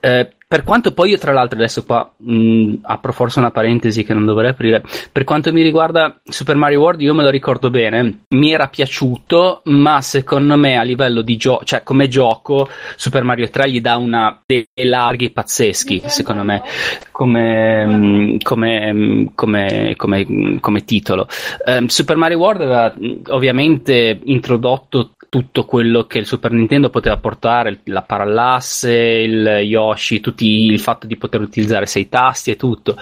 Eh, 0.00 0.30
per 0.46 0.62
quanto 0.62 0.92
poi 0.92 1.10
io, 1.10 1.18
tra 1.18 1.32
l'altro, 1.32 1.58
adesso 1.58 1.84
qua 1.84 2.10
mh, 2.16 2.74
apro 2.82 3.12
forse 3.12 3.38
una 3.38 3.50
parentesi 3.50 4.04
che 4.04 4.14
non 4.14 4.24
dovrei 4.24 4.50
aprire. 4.50 4.82
Per 5.10 5.24
quanto 5.24 5.52
mi 5.52 5.62
riguarda 5.62 6.20
Super 6.22 6.56
Mario 6.56 6.80
World, 6.80 7.00
io 7.00 7.14
me 7.14 7.22
lo 7.22 7.30
ricordo 7.30 7.70
bene. 7.70 8.24
Mi 8.28 8.52
era 8.52 8.68
piaciuto, 8.68 9.62
ma 9.64 10.00
secondo 10.00 10.56
me 10.56 10.76
a 10.76 10.82
livello 10.82 11.22
di 11.22 11.36
gioco, 11.36 11.64
cioè 11.64 11.82
come 11.82 12.08
gioco, 12.08 12.68
Super 12.96 13.24
Mario 13.24 13.48
3 13.48 13.70
gli 13.70 13.80
dà 13.80 13.96
una 13.96 14.40
dei 14.44 14.66
larghi 14.84 15.30
pazzeschi, 15.30 16.02
secondo 16.06 16.42
me, 16.44 16.62
come, 17.10 18.36
come, 18.42 19.32
come, 19.34 20.56
come 20.60 20.84
titolo. 20.84 21.26
Um, 21.66 21.86
Super 21.86 22.16
Mario 22.16 22.38
World 22.38 22.60
aveva 22.60 22.94
ovviamente 23.28 24.20
introdotto 24.24 25.10
tutto 25.34 25.64
quello 25.64 26.04
che 26.04 26.18
il 26.18 26.26
Super 26.26 26.52
Nintendo 26.52 26.90
poteva 26.90 27.16
portare, 27.16 27.80
la 27.86 28.02
parallasse, 28.02 28.92
il 28.92 29.44
Yoshi, 29.64 30.20
tutti, 30.20 30.66
il 30.66 30.78
fatto 30.78 31.08
di 31.08 31.16
poter 31.16 31.40
utilizzare 31.40 31.86
sei 31.86 32.08
tasti 32.08 32.52
e 32.52 32.56
tutto. 32.56 32.96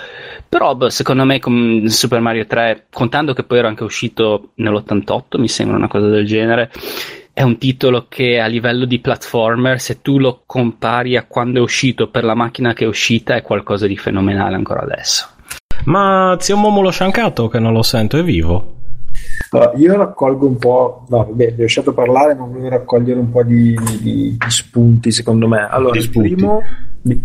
Però 0.49 0.75
beh, 0.75 0.89
secondo 0.89 1.27
me 1.27 1.39
con 1.41 1.83
Super 1.89 2.21
Mario 2.21 2.47
3, 2.47 2.87
contando 2.91 3.35
che 3.35 3.43
poi 3.43 3.59
era 3.59 3.69
anche 3.69 3.85
uscito 3.85 4.53
nell'88, 4.55 5.39
mi 5.39 5.49
sembra 5.49 5.77
una 5.77 5.89
cosa 5.89 6.09
del 6.09 6.25
genere, 6.25 6.71
è 7.35 7.43
un 7.43 7.59
titolo 7.59 8.07
che 8.09 8.41
a 8.41 8.47
livello 8.47 8.87
di 8.87 8.99
platformer, 8.99 9.79
se 9.79 10.01
tu 10.01 10.19
lo 10.19 10.45
compari 10.47 11.19
a 11.19 11.27
quando 11.27 11.59
è 11.59 11.63
uscito 11.63 12.09
per 12.09 12.25
la 12.25 12.35
macchina 12.35 12.73
che 12.73 12.85
è 12.85 12.89
uscita, 12.89 13.35
è 13.35 13.43
qualcosa 13.43 13.87
di 13.87 13.99
fenomenale 13.99 14.55
ancora 14.55 14.81
adesso. 14.81 15.29
Ma 15.85 16.35
zio 16.41 16.57
Momo 16.57 16.81
lo 16.81 16.91
sciancato 16.91 17.49
che 17.49 17.59
non 17.59 17.75
lo 17.75 17.83
sento, 17.83 18.17
è 18.17 18.23
vivo? 18.23 18.81
Allora, 19.51 19.73
io 19.77 19.97
raccolgo 19.97 20.47
un 20.47 20.57
po', 20.57 21.05
no, 21.09 21.25
vabbè, 21.25 21.53
vi 21.53 21.61
ho 21.61 21.63
lasciato 21.63 21.93
parlare, 21.93 22.35
ma 22.35 22.47
volevo 22.47 22.69
raccogliere 22.71 23.21
un 23.21 23.31
po' 23.31 23.43
di, 23.43 23.75
di, 23.75 24.01
di 24.01 24.37
spunti, 24.49 25.11
secondo 25.11 25.47
me. 25.47 25.69
Allora, 25.69 25.99
il 25.99 26.09
primo, 26.09 26.63
il 27.03 27.25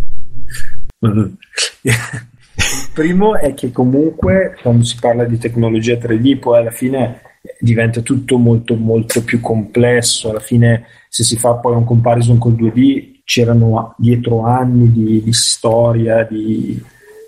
primo 2.93 3.37
è 3.37 3.53
che 3.53 3.71
comunque 3.71 4.57
quando 4.61 4.83
si 4.83 4.97
parla 4.99 5.23
di 5.23 5.37
tecnologia 5.37 5.93
3D, 5.93 6.39
poi 6.39 6.57
alla 6.57 6.71
fine 6.71 7.21
diventa 7.59 8.01
tutto 8.01 8.37
molto 8.37 8.75
molto 8.75 9.23
più 9.23 9.39
complesso. 9.39 10.29
Alla 10.29 10.39
fine, 10.39 10.85
se 11.07 11.23
si 11.23 11.37
fa 11.37 11.53
poi 11.53 11.75
un 11.75 11.85
comparison 11.85 12.37
col 12.37 12.55
2D, 12.55 13.21
c'erano 13.23 13.93
dietro 13.97 14.43
anni 14.43 14.91
di, 14.91 15.23
di 15.23 15.33
storia, 15.33 16.23
di, 16.23 16.81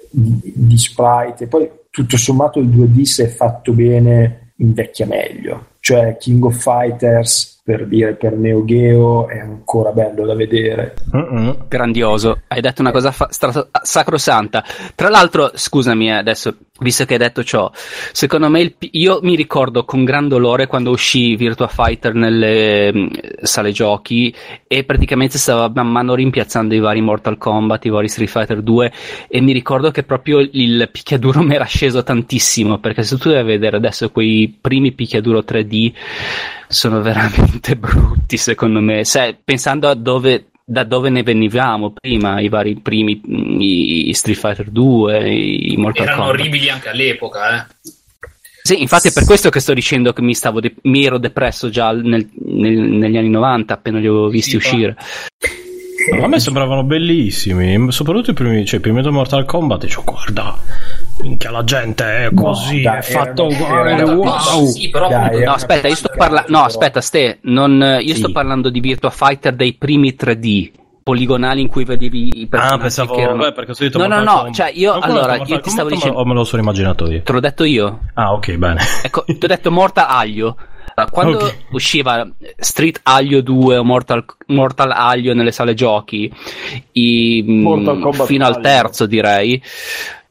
di, 0.09 0.53
di 0.55 0.78
sprite, 0.78 1.45
e 1.45 1.47
poi 1.47 1.70
tutto 1.89 2.17
sommato 2.17 2.59
il 2.59 2.67
2D 2.67 3.01
se 3.03 3.26
è 3.26 3.28
fatto 3.30 3.72
bene 3.74 4.48
invecchia 4.60 5.05
meglio. 5.05 5.78
Cioè 5.80 6.17
King 6.17 6.43
of 6.43 6.57
Fighters 6.57 7.59
per 7.69 7.86
dire 7.86 8.15
per 8.15 8.36
Neo 8.36 8.65
Geo 8.65 9.27
è 9.27 9.38
ancora 9.38 9.91
bello 9.91 10.25
da 10.25 10.34
vedere. 10.34 10.95
Uh-uh. 11.11 11.67
Grandioso, 11.67 12.41
hai 12.47 12.61
detto 12.61 12.82
una 12.82 12.89
cosa 12.89 13.11
fa- 13.11 13.27
stra- 13.30 13.69
sacrosanta. 13.84 14.63
Tra 14.95 15.09
l'altro, 15.09 15.51
scusami 15.53 16.07
eh, 16.07 16.13
adesso, 16.13 16.55
visto 16.80 17.05
che 17.05 17.13
hai 17.13 17.19
detto 17.19 17.43
ciò, 17.43 17.69
secondo 18.11 18.49
me 18.49 18.61
il, 18.61 18.73
io 18.93 19.19
mi 19.21 19.36
ricordo 19.36 19.86
con 19.86 20.03
gran 20.03 20.27
dolore 20.27 20.65
quando 20.65 20.89
uscì 20.89 21.36
Virtua 21.36 21.67
Fighter 21.67 22.15
nelle 22.15 22.91
mh, 22.91 22.99
mm, 22.99 23.07
sale 23.43 23.71
giochi 23.71 24.34
e 24.65 24.84
praticamente 24.84 25.38
stava 25.38 25.71
man 25.71 25.91
mano 25.91 26.15
rimpiazzando 26.15 26.73
i 26.73 26.80
vari 26.80 27.01
Mortal 27.01 27.38
Kombat, 27.38 27.86
i 27.86 27.89
vari 27.89 28.07
Street 28.07 28.32
Fighter 28.32 28.63
2 28.63 28.91
e 29.27 29.41
mi 29.41 29.51
ricordo 29.51 29.91
che 29.91 30.01
proprio 30.01 30.39
il 30.39 30.89
picchiaduro 30.91 31.41
mi 31.45 31.53
era 31.53 31.65
sceso 31.65 32.01
tantissimo 32.01 32.80
perché 32.80 33.03
se 33.03 33.15
tu 33.19 33.30
vai 33.30 33.41
a 33.41 33.43
vedere 33.43 33.77
adesso 33.77 34.09
quei 34.09 34.57
primi 34.59 34.91
picchiaduro 34.91 35.41
3D 35.41 35.68
sono 36.67 37.01
veramente 37.01 37.76
brutti 37.78 38.38
secondo 38.38 38.80
me. 38.80 39.05
Se, 39.05 39.38
pensando 39.43 39.88
a 39.89 39.93
dove 39.95 40.45
da 40.70 40.84
dove 40.84 41.09
ne 41.09 41.24
venivamo 41.24 41.91
prima, 41.99 42.39
i 42.39 42.47
vari 42.47 42.76
primi 42.76 43.20
i 44.07 44.13
Street 44.13 44.38
Fighter 44.38 44.70
2, 44.70 45.28
i 45.34 45.76
Mortal 45.78 46.03
Erano 46.05 46.22
Kombat. 46.24 46.39
orribili 46.39 46.70
anche 46.70 46.89
all'epoca, 46.89 47.57
eh. 47.57 47.65
Sì, 48.61 48.80
infatti 48.80 49.07
è 49.07 49.11
per 49.11 49.26
questo 49.26 49.49
che 49.49 49.61
sto 49.61 49.74
dicendo 49.74 50.13
che 50.13 50.22
mi, 50.22 50.36
stavo 50.36 50.59
de- 50.59 50.76
mi 50.84 51.03
ero 51.03 51.17
depresso 51.17 51.70
già 51.70 51.91
nel, 51.91 52.30
nel, 52.45 52.78
negli 52.78 53.17
anni 53.17 53.30
90 53.30 53.74
appena 53.74 53.97
li 53.97 54.05
avevo 54.05 54.28
visti 54.30 54.51
Sì, 54.51 54.55
uscire. 54.57 54.95
A 56.22 56.28
me 56.28 56.39
sembravano 56.39 56.84
bellissimi, 56.84 57.91
soprattutto 57.91 58.32
i 58.32 58.34
primi, 58.36 58.63
cioè, 58.65 58.78
i 58.78 58.82
primi 58.82 59.01
due 59.01 59.11
Mortal 59.11 59.45
Kombat. 59.45 59.82
Dicevo, 59.82 60.03
guarda, 60.03 60.55
minchia, 61.22 61.51
la 61.51 61.63
gente 61.63 62.26
è 62.26 62.30
così, 62.34 62.82
dai, 62.82 62.99
è 62.99 63.01
fatto 63.01 63.45
uguale, 63.45 64.01
wow. 64.03 64.65
Sì, 64.65 64.89
però 64.89 65.07
Dai, 65.09 65.43
No, 65.43 65.53
aspetta, 65.53 65.88
io 65.88 65.95
sto 65.95 66.11
parlando. 66.15 66.51
No, 66.51 66.63
aspetta, 66.63 67.01
Ste, 67.01 67.39
non- 67.43 67.99
io 68.01 68.13
Sì. 68.13 68.20
sto 68.20 68.32
parlando 68.32 68.70
di 68.70 68.80
Virtua 68.80 69.09
Fighter 69.09 69.53
dei 69.53 69.74
primi 69.74 70.15
3D 70.15 70.72
poligonali 71.03 71.61
in 71.61 71.67
cui 71.70 71.86
vedevi 71.86 72.41
i 72.41 72.47
personaggi 72.47 72.76
Ah, 72.76 72.82
pensavo, 72.82 73.15
che 73.15 73.22
erano... 73.22 73.38
beh, 73.43 73.51
perché 73.53 73.72
ho 73.72 73.74
sentito 73.74 73.97
No, 73.97 74.07
no, 74.07 74.22
no, 74.22 74.51
cioè 74.51 74.72
io- 74.74 74.93
ha 74.93 74.99
allora, 74.99 75.38
detto 75.39 75.51
io 75.53 75.59
ti 75.59 75.70
stavo 75.72 75.89
dicendo- 75.89 76.20
O 76.20 76.26
me 76.26 76.34
lo 76.36 76.43
sono 76.43 76.61
immaginato 76.61 77.09
io? 77.09 77.22
Te 77.24 77.32
l'ho 77.32 77.39
detto 77.39 77.63
io. 77.63 77.99
Ah, 78.13 78.34
ok, 78.34 78.55
bene. 78.57 78.82
Ecco, 79.03 79.24
ti 79.26 79.39
ho 79.41 79.47
detto 79.47 79.72
Mortal 79.72 80.05
Aglio. 80.07 80.55
Allora, 80.95 81.11
Quando 81.11 81.38
Ok. 81.38 81.55
usciva 81.72 82.28
Street 82.57 82.99
Aglio 83.03 83.41
2 83.41 83.78
o 83.78 83.84
Mortal, 83.84 84.24
Mortal 84.47 84.91
Aglio 84.91 85.34
nelle 85.34 85.51
sale 85.51 85.74
giochi, 85.74 86.32
i- 86.91 87.43
mm, 87.47 87.61
Mortal 87.61 87.99
Kombat 87.99 88.26
fino 88.28 88.45
al 88.45 88.53
Aglio. 88.55 88.61
terzo 88.63 89.05
direi, 89.05 89.61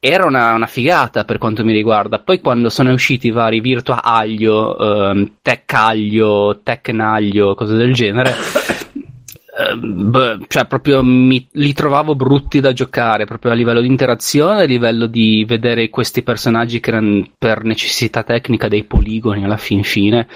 era 0.01 0.27
una, 0.27 0.53
una 0.55 0.67
figata 0.67 1.25
per 1.25 1.39
quanto 1.39 1.65
mi 1.65 1.73
riguarda. 1.73 2.19
Poi 2.19 2.41
quando 2.41 2.69
sono 2.69 2.93
usciti 2.93 3.29
i 3.29 3.33
vari 3.33 3.61
Virtua 3.61 4.03
Aglio, 4.03 4.79
ehm, 4.79 5.33
Tech 5.43 5.73
Aglio, 5.73 6.61
Tekken 6.63 7.01
Aglio, 7.01 7.55
cose 7.55 7.75
del 7.75 7.93
genere, 7.93 8.35
beh, 9.77 10.39
cioè 10.47 10.67
proprio 10.67 11.03
mi- 11.03 11.47
li 11.53 11.73
trovavo 11.73 12.15
brutti 12.15 12.61
da 12.61 12.73
giocare, 12.73 13.25
proprio 13.25 13.51
a 13.53 13.55
livello 13.55 13.81
di 13.81 13.89
interazione, 13.89 14.63
a 14.63 14.67
livello 14.67 15.07
di 15.07 15.45
vedere 15.47 15.89
questi 15.89 16.23
personaggi 16.23 16.79
che 16.79 16.91
erano 16.91 17.27
per 17.37 17.65
necessità 17.65 18.23
tecnica 18.23 18.69
dei 18.69 18.85
poligoni 18.85 19.45
alla 19.45 19.57
fin 19.57 19.83
fine. 19.83 20.29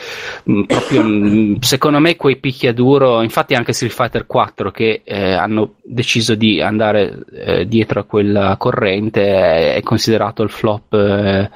Mm, 0.51 0.63
proprio, 0.65 1.03
mm, 1.05 1.55
secondo 1.61 2.01
me 2.01 2.17
quei 2.17 2.37
picchiaduro, 2.39 3.23
infatti 3.23 3.55
anche 3.55 3.73
Street 3.73 3.93
Fighter 3.93 4.27
4 4.27 4.71
che 4.71 5.03
eh, 5.05 5.33
hanno 5.33 5.75
deciso 5.85 6.35
di 6.35 6.61
andare 6.61 7.25
eh, 7.33 7.67
dietro 7.67 8.01
a 8.01 8.05
quella 8.05 8.57
corrente 8.57 9.23
è, 9.25 9.75
è 9.77 9.83
considerato 9.83 10.43
il 10.43 10.51
flop 10.51 10.93
eh, 10.95 11.51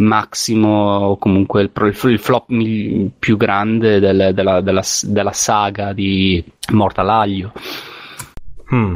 massimo 0.00 0.98
o 0.98 1.16
comunque 1.16 1.62
il, 1.62 1.70
pro- 1.70 1.86
il 1.86 2.18
flop 2.18 2.46
più 3.18 3.36
grande 3.36 4.00
del- 4.00 4.32
della, 4.34 4.60
della- 4.60 4.82
della 5.02 5.32
saga 5.32 5.92
di 5.92 6.42
Mortal 6.72 7.08
Aglio. 7.08 7.52
Hmm. 8.70 8.94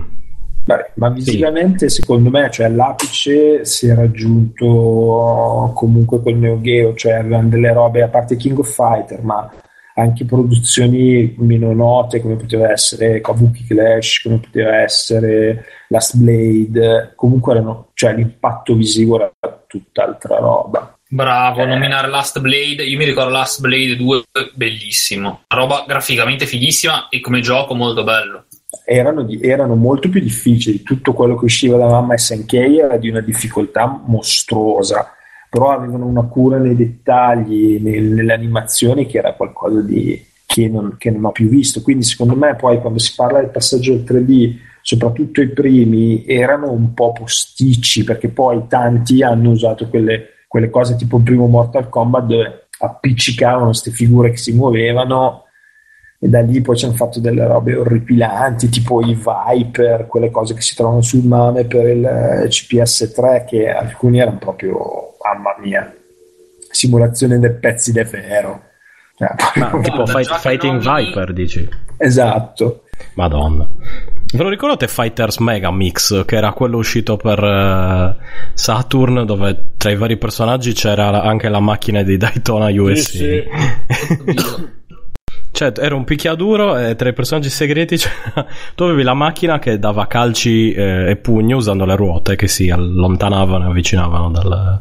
Beh, 0.65 0.93
ma 0.95 1.11
visivamente 1.11 1.91
secondo 1.91 2.31
me 2.31 2.51
cioè, 2.51 2.71
l'apice 2.71 3.67
si 3.67 3.87
è 3.87 3.95
raggiunto 3.95 5.73
comunque 5.75 6.23
col 6.23 6.37
Neo 6.37 6.59
Geo, 6.63 6.95
cioè 6.95 7.13
avevano 7.13 7.49
delle 7.49 7.73
robe 7.73 8.03
a 8.03 8.09
parte 8.09 8.37
King 8.37 8.59
of 8.59 8.73
Fighter, 8.75 9.23
ma 9.23 9.51
anche 9.97 10.25
produzioni 10.25 11.35
meno 11.39 11.73
note 11.73 12.21
come 12.21 12.37
poteva 12.37 12.71
essere 12.71 13.21
Kabuki 13.21 13.65
Clash, 13.67 14.23
come 14.23 14.39
poteva 14.39 14.77
essere 14.77 15.67
Last 15.89 16.17
Blade, 16.17 17.13
comunque 17.15 17.53
erano, 17.53 17.91
cioè, 17.95 18.15
l'impatto 18.15 18.75
visivo 18.75 19.17
era 19.17 19.33
tutt'altra 19.67 20.39
roba. 20.39 20.94
Bravo, 21.15 21.63
Eh. 21.63 21.67
nominare 21.67 22.09
Last 22.09 22.41
Blade. 22.41 22.83
Io 22.83 22.99
mi 22.99 23.05
ricordo 23.05 23.31
Last 23.31 23.61
Blade 23.61 23.95
2, 23.95 24.23
bellissimo. 24.53 25.43
Una 25.49 25.61
roba 25.61 25.85
graficamente 25.87 26.45
fighissima 26.45 27.09
e 27.09 27.21
come 27.21 27.41
gioco 27.41 27.75
molto 27.77 28.03
bello. 28.03 28.47
Erano, 28.85 29.23
di- 29.23 29.41
erano 29.41 29.77
molto 29.77 30.09
più 30.09 30.21
difficili, 30.21 30.83
tutto 30.83 31.13
quello 31.13 31.37
che 31.37 31.45
usciva 31.45 31.77
da 31.77 31.87
Mamma 31.87 32.17
SNK 32.19 32.53
era 32.55 32.97
di 32.97 33.09
una 33.11 33.21
difficoltà 33.21 34.03
mostruosa, 34.05 35.13
però 35.49 35.71
avevano 35.71 36.07
una 36.07 36.25
cura 36.25 36.59
nei 36.59 36.75
dettagli, 36.75 37.79
nel- 37.81 38.03
nelle 38.11 38.33
animazioni 38.33 39.07
che 39.07 39.19
era 39.19 39.35
qualcosa 39.35 39.81
di, 39.83 40.21
che, 40.45 40.69
non, 40.69 40.97
che 40.99 41.13
non 41.13 41.27
ho 41.27 41.31
più 41.31 41.49
visto. 41.49 41.81
Quindi 41.81 42.03
secondo 42.03 42.35
me 42.35 42.57
poi 42.57 42.81
quando 42.81 42.99
si 42.99 43.13
parla 43.15 43.39
del 43.39 43.51
passaggio 43.51 43.93
al 43.93 44.03
3D, 44.05 44.57
soprattutto 44.83 45.41
i 45.41 45.51
primi, 45.51 46.25
erano 46.27 46.73
un 46.73 46.93
po' 46.93 47.13
posticci 47.13 48.03
perché 48.03 48.31
poi 48.31 48.63
tanti 48.69 49.23
hanno 49.23 49.51
usato 49.51 49.89
quelle, 49.89 50.34
quelle 50.55 50.71
cose 50.71 50.95
tipo 50.95 51.17
il 51.17 51.25
primo 51.25 51.49
Mortal 51.49 51.89
Kombat 51.89 52.27
dove 52.27 52.67
appiccicavano 52.79 53.65
queste 53.67 53.91
figure 53.91 54.31
che 54.31 54.37
si 54.37 54.53
muovevano 54.53 55.47
e 56.21 56.29
da 56.29 56.43
lì 56.43 56.61
poi 56.61 56.77
ci 56.77 56.85
hanno 56.85 56.95
fatto 56.95 57.19
delle 57.19 57.45
robe 57.45 57.75
orripilanti 57.75 58.69
tipo 58.69 59.01
i 59.05 59.19
Viper, 59.21 60.07
quelle 60.07 60.31
cose 60.31 60.55
che 60.55 60.61
si 60.61 60.77
trovano 60.77 61.03
sul 61.03 61.25
mame 61.25 61.65
per 61.65 61.89
il 61.89 62.05
eh, 62.05 62.47
CPS3 62.47 63.45
che 63.45 63.69
alcuni 63.69 64.21
erano 64.21 64.39
proprio, 64.39 65.17
mamma 65.25 65.57
mia, 65.59 65.93
simulazione 66.71 67.41
dei 67.41 67.53
pezzi 67.55 67.91
di 67.91 68.05
ferro. 68.05 68.63
Cioè, 69.17 69.29
Ma 69.57 69.81
tipo 69.83 70.07
Fight- 70.07 70.39
Fighting 70.39 70.81
nomini- 70.81 71.07
Viper, 71.07 71.33
dici? 71.33 71.69
esatto. 71.97 72.85
Madonna. 73.15 73.69
Ve 74.33 74.43
lo 74.43 74.49
ricordate 74.49 74.89
Fighters 74.89 75.39
Mega 75.39 75.71
Mix, 75.71 76.25
che 76.25 76.37
era 76.37 76.53
quello 76.53 76.79
uscito 76.79 77.17
per 77.17 77.43
eh, 77.43 78.17
Saturn, 78.55 79.25
dove 79.25 79.73
tra 79.77 79.91
i 79.91 79.97
vari 79.97 80.17
personaggi 80.17 80.73
c'era 80.73 81.23
anche 81.23 81.49
la 81.49 81.61
macchina 81.61 82.03
di 82.03 82.17
Daytona 82.17 82.69
USA? 82.71 83.03
sì. 83.03 83.43
Cioè, 85.55 85.73
era 85.79 85.95
un 85.95 86.03
picchiaduro 86.03 86.77
e 86.77 86.97
tra 86.97 87.09
i 87.09 87.13
personaggi 87.13 87.49
segreti 87.49 87.97
c'era- 87.97 88.45
tu 88.75 88.83
avevi 88.83 89.05
la 89.05 89.15
macchina 89.15 89.61
che 89.61 89.79
dava 89.79 90.09
calci 90.09 90.73
eh, 90.73 91.11
e 91.11 91.17
pugni 91.17 91.53
usando 91.53 91.85
le 91.85 91.95
ruote 91.95 92.35
che 92.35 92.49
si 92.49 92.71
allontanavano 92.71 93.67
e 93.67 93.69
avvicinavano 93.69 94.31
dal, 94.33 94.81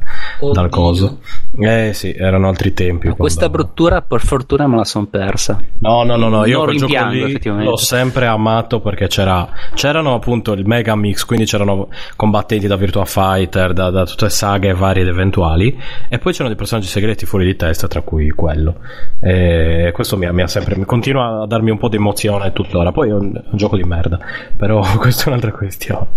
dal 0.51 0.69
coso. 0.69 1.19
Eh 1.59 1.91
sì, 1.93 2.11
erano 2.17 2.47
altri 2.47 2.73
tempi. 2.73 3.07
Ma 3.09 3.13
questa 3.13 3.47
quando- 3.49 3.57
bruttura 3.57 4.01
per 4.01 4.21
fortuna 4.21 4.65
me 4.65 4.77
la 4.77 4.83
son 4.83 5.11
persa. 5.11 5.61
No, 5.77 6.01
no, 6.03 6.15
no, 6.15 6.29
no, 6.29 6.45
io 6.45 6.63
quel 6.63 6.77
gioco 6.77 7.05
lì 7.09 7.39
l'ho 7.63 7.77
sempre 7.77 8.25
amato 8.25 8.79
perché 8.79 9.05
c'era, 9.07 9.47
c'erano 9.75 10.15
appunto 10.15 10.53
il 10.53 10.65
Mega 10.65 10.95
Mix, 10.95 11.23
quindi 11.25 11.45
c'erano 11.45 11.89
combattenti 12.15 12.65
da 12.65 12.77
Virtua 12.77 13.05
Fighter, 13.05 13.73
da, 13.73 13.91
da 13.91 14.05
tutte 14.07 14.27
saghe 14.31 14.73
varie 14.73 15.03
ed 15.03 15.09
eventuali, 15.09 15.79
e 16.09 16.17
poi 16.17 16.31
c'erano 16.31 16.49
dei 16.49 16.57
personaggi 16.57 16.87
segreti 16.87 17.27
fuori 17.27 17.45
di 17.45 17.55
testa, 17.55 17.87
tra 17.87 18.01
cui 18.01 18.31
quello. 18.31 18.77
E 19.19 19.91
questo 19.93 20.17
mi, 20.17 20.25
ha- 20.25 20.31
mi 20.33 20.41
ha 20.41 20.47
sempre, 20.63 20.85
continua 20.85 21.41
a 21.43 21.45
darmi 21.45 21.69
un 21.69 21.77
po' 21.77 21.89
di 21.89 21.97
emozione 21.97 22.51
tuttora. 22.53 22.91
Poi 22.91 23.09
è 23.09 23.13
un, 23.13 23.31
un 23.33 23.57
gioco 23.57 23.75
di 23.75 23.83
merda, 23.83 24.19
però 24.55 24.81
questa 24.97 25.25
è 25.25 25.27
un'altra 25.27 25.51
questione. 25.51 26.07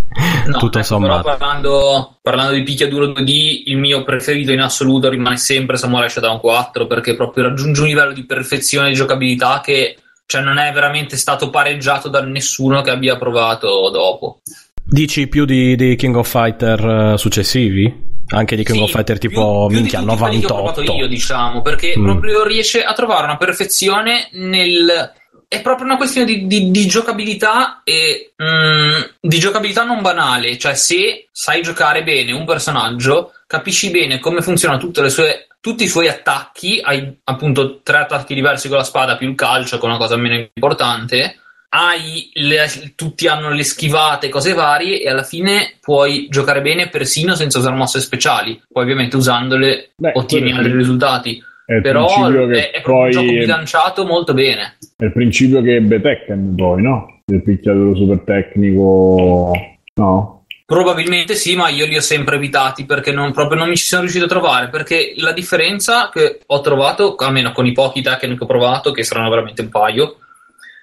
No, 0.47 0.57
Tutto 0.57 0.77
ecco, 0.79 0.87
sommato. 0.87 1.23
Parlando, 1.23 2.17
parlando 2.21 2.53
di 2.53 2.63
picchiaduro 2.63 3.07
2D, 3.07 3.63
il 3.65 3.77
mio 3.77 4.03
preferito 4.03 4.51
in 4.51 4.61
assoluto 4.61 5.09
rimane 5.09 5.37
sempre 5.37 5.77
Samurai 5.77 6.09
Shodown 6.09 6.39
4 6.39 6.87
perché 6.87 7.15
proprio 7.15 7.45
raggiunge 7.45 7.81
un 7.81 7.87
livello 7.87 8.13
di 8.13 8.25
perfezione 8.25 8.89
di 8.89 8.95
giocabilità 8.95 9.61
che 9.63 9.97
cioè, 10.25 10.41
non 10.41 10.57
è 10.57 10.71
veramente 10.73 11.15
stato 11.15 11.49
pareggiato 11.49 12.09
da 12.09 12.21
nessuno 12.21 12.81
che 12.81 12.91
abbia 12.91 13.17
provato 13.17 13.89
dopo. 13.91 14.39
Dici 14.83 15.27
più 15.27 15.45
di, 15.45 15.75
di 15.75 15.95
King 15.95 16.15
of 16.15 16.29
Fighter 16.29 17.13
eh, 17.13 17.17
successivi? 17.17 18.05
Anche 18.29 18.55
di 18.55 18.63
King 18.63 18.77
Sì, 18.77 18.83
of 18.83 18.91
Fighter 18.91 19.17
più- 19.17 19.29
tipo 19.29 19.65
più 19.67 19.75
di 19.77 19.81
minchia 19.83 19.99
tutti 20.01 20.17
quelli 20.17 20.39
che 20.39 20.45
ho 20.47 20.57
98. 20.57 20.93
io, 20.93 21.07
diciamo, 21.07 21.61
perché 21.61 21.93
Mm. 21.97 22.03
proprio 22.03 22.43
riesce 22.45 22.83
a 22.83 22.93
trovare 22.93 23.23
una 23.25 23.37
perfezione 23.37 24.29
nel. 24.33 25.13
È 25.49 25.61
proprio 25.61 25.85
una 25.85 25.95
questione 25.95 26.25
di, 26.27 26.45
di- 26.45 26.71
di 26.71 26.87
giocabilità 26.87 27.81
e 27.85 28.33
mm, 28.43 29.01
di 29.21 29.39
giocabilità 29.39 29.85
non 29.85 30.01
banale. 30.01 30.57
Cioè, 30.57 30.73
se 30.75 31.29
sai 31.31 31.61
giocare 31.61 32.03
bene 32.03 32.33
un 32.33 32.43
personaggio, 32.45 33.31
capisci 33.47 33.89
bene 33.89 34.19
come 34.19 34.41
funzionano 34.41 34.79
tutte 34.79 35.01
le 35.01 35.09
sue. 35.09 35.41
tutti 35.59 35.83
i 35.83 35.87
suoi 35.87 36.07
attacchi, 36.07 36.79
hai 36.81 37.17
appunto 37.25 37.81
tre 37.81 37.97
attacchi 37.97 38.33
diversi 38.33 38.69
con 38.69 38.77
la 38.77 38.83
spada 38.85 39.17
più 39.17 39.27
il 39.27 39.35
calcio, 39.35 39.77
che 39.77 39.83
è 39.85 39.89
una 39.89 39.97
cosa 39.97 40.15
meno 40.15 40.47
importante. 40.53 41.39
Hai 41.69 42.29
le- 42.33 42.93
tutti 42.95 43.27
hanno 43.27 43.51
le 43.51 43.63
schivate, 43.63 44.29
cose 44.29 44.53
varie, 44.53 45.01
e 45.01 45.09
alla 45.09 45.23
fine 45.23 45.75
puoi 45.81 46.27
giocare 46.29 46.61
bene 46.61 46.89
persino 46.89 47.35
senza 47.35 47.59
usare 47.59 47.75
mosse 47.75 47.99
speciali. 47.99 48.61
Poi, 48.71 48.83
ovviamente, 48.83 49.17
usandole 49.17 49.91
Beh, 49.95 50.11
ottieni 50.15 50.51
sì. 50.51 50.57
altri 50.57 50.73
risultati. 50.73 51.43
È 51.65 51.81
Però 51.81 52.07
è, 52.29 52.71
è 52.71 52.81
proprio 52.81 53.03
un 53.03 53.11
gioco 53.11 53.25
poi 53.25 53.37
bilanciato 53.39 54.05
molto 54.05 54.33
bene. 54.33 54.77
è 54.95 55.03
il 55.03 55.11
principio 55.11 55.61
che 55.61 55.75
ebbe 55.75 55.99
Tekken 55.99 56.55
poi, 56.55 56.81
no? 56.81 57.21
Del 57.25 57.43
picchiaduro 57.43 57.93
super 57.93 58.19
tecnico, 58.19 59.51
no? 59.95 60.45
Probabilmente 60.65 61.35
sì, 61.35 61.57
ma 61.57 61.67
io 61.67 61.85
li 61.85 61.97
ho 61.97 62.01
sempre 62.01 62.37
evitati 62.37 62.85
perché 62.85 63.11
non, 63.11 63.33
proprio 63.33 63.59
non 63.59 63.67
mi 63.67 63.75
ci 63.75 63.85
sono 63.85 64.01
riuscito 64.01 64.25
a 64.25 64.29
trovare. 64.29 64.69
Perché 64.69 65.13
la 65.17 65.33
differenza 65.33 66.09
che 66.09 66.39
ho 66.45 66.61
trovato, 66.61 67.15
almeno 67.15 67.51
con 67.51 67.65
i 67.65 67.73
pochi 67.73 68.01
Tekken 68.01 68.37
che 68.37 68.43
ho 68.43 68.47
provato, 68.47 68.91
che 68.91 69.03
saranno 69.03 69.29
veramente 69.29 69.61
un 69.61 69.69
paio, 69.69 70.17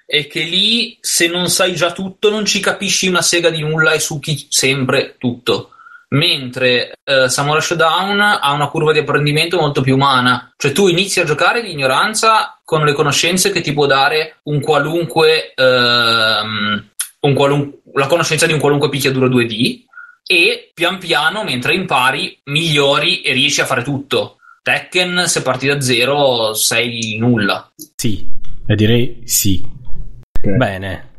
è 0.05 0.27
che 0.27 0.41
lì 0.41 0.97
se 1.01 1.27
non 1.27 1.49
sai 1.49 1.75
già 1.75 1.91
tutto 1.91 2.29
non 2.29 2.45
ci 2.45 2.59
capisci 2.59 3.07
una 3.07 3.21
sega 3.21 3.49
di 3.49 3.61
nulla 3.61 3.91
e 3.91 3.99
succhi 3.99 4.47
sempre 4.49 5.15
tutto. 5.17 5.71
Mentre 6.09 6.93
eh, 7.03 7.27
Samurai 7.27 7.61
Showdown 7.61 8.19
ha 8.19 8.51
una 8.51 8.67
curva 8.67 8.93
di 8.93 8.99
apprendimento 8.99 9.59
molto 9.59 9.81
più 9.81 9.95
umana, 9.95 10.53
cioè 10.55 10.71
tu 10.71 10.87
inizi 10.87 11.19
a 11.19 11.25
giocare 11.25 11.63
di 11.63 11.71
ignoranza 11.71 12.59
con 12.63 12.85
le 12.85 12.93
conoscenze 12.93 13.51
che 13.51 13.61
ti 13.61 13.73
può 13.73 13.87
dare 13.87 14.37
un 14.43 14.61
qualunque, 14.61 15.53
ehm, 15.55 16.89
un 17.21 17.33
qualun- 17.33 17.73
la 17.93 18.07
conoscenza 18.07 18.45
di 18.45 18.53
un 18.53 18.59
qualunque 18.59 18.89
picchiaduro 18.89 19.27
2D 19.27 19.83
e 20.27 20.71
pian 20.73 20.99
piano 20.99 21.43
mentre 21.43 21.73
impari 21.73 22.39
migliori 22.45 23.21
e 23.21 23.33
riesci 23.33 23.61
a 23.61 23.65
fare 23.65 23.83
tutto. 23.83 24.37
Tekken 24.61 25.25
se 25.27 25.41
parti 25.41 25.67
da 25.67 25.81
zero 25.81 26.53
sei 26.53 27.17
nulla. 27.19 27.71
Sì, 27.95 28.27
e 28.65 28.75
direi 28.75 29.21
sì. 29.25 29.74
Ok. 30.45 30.57
Bene. 30.57 31.13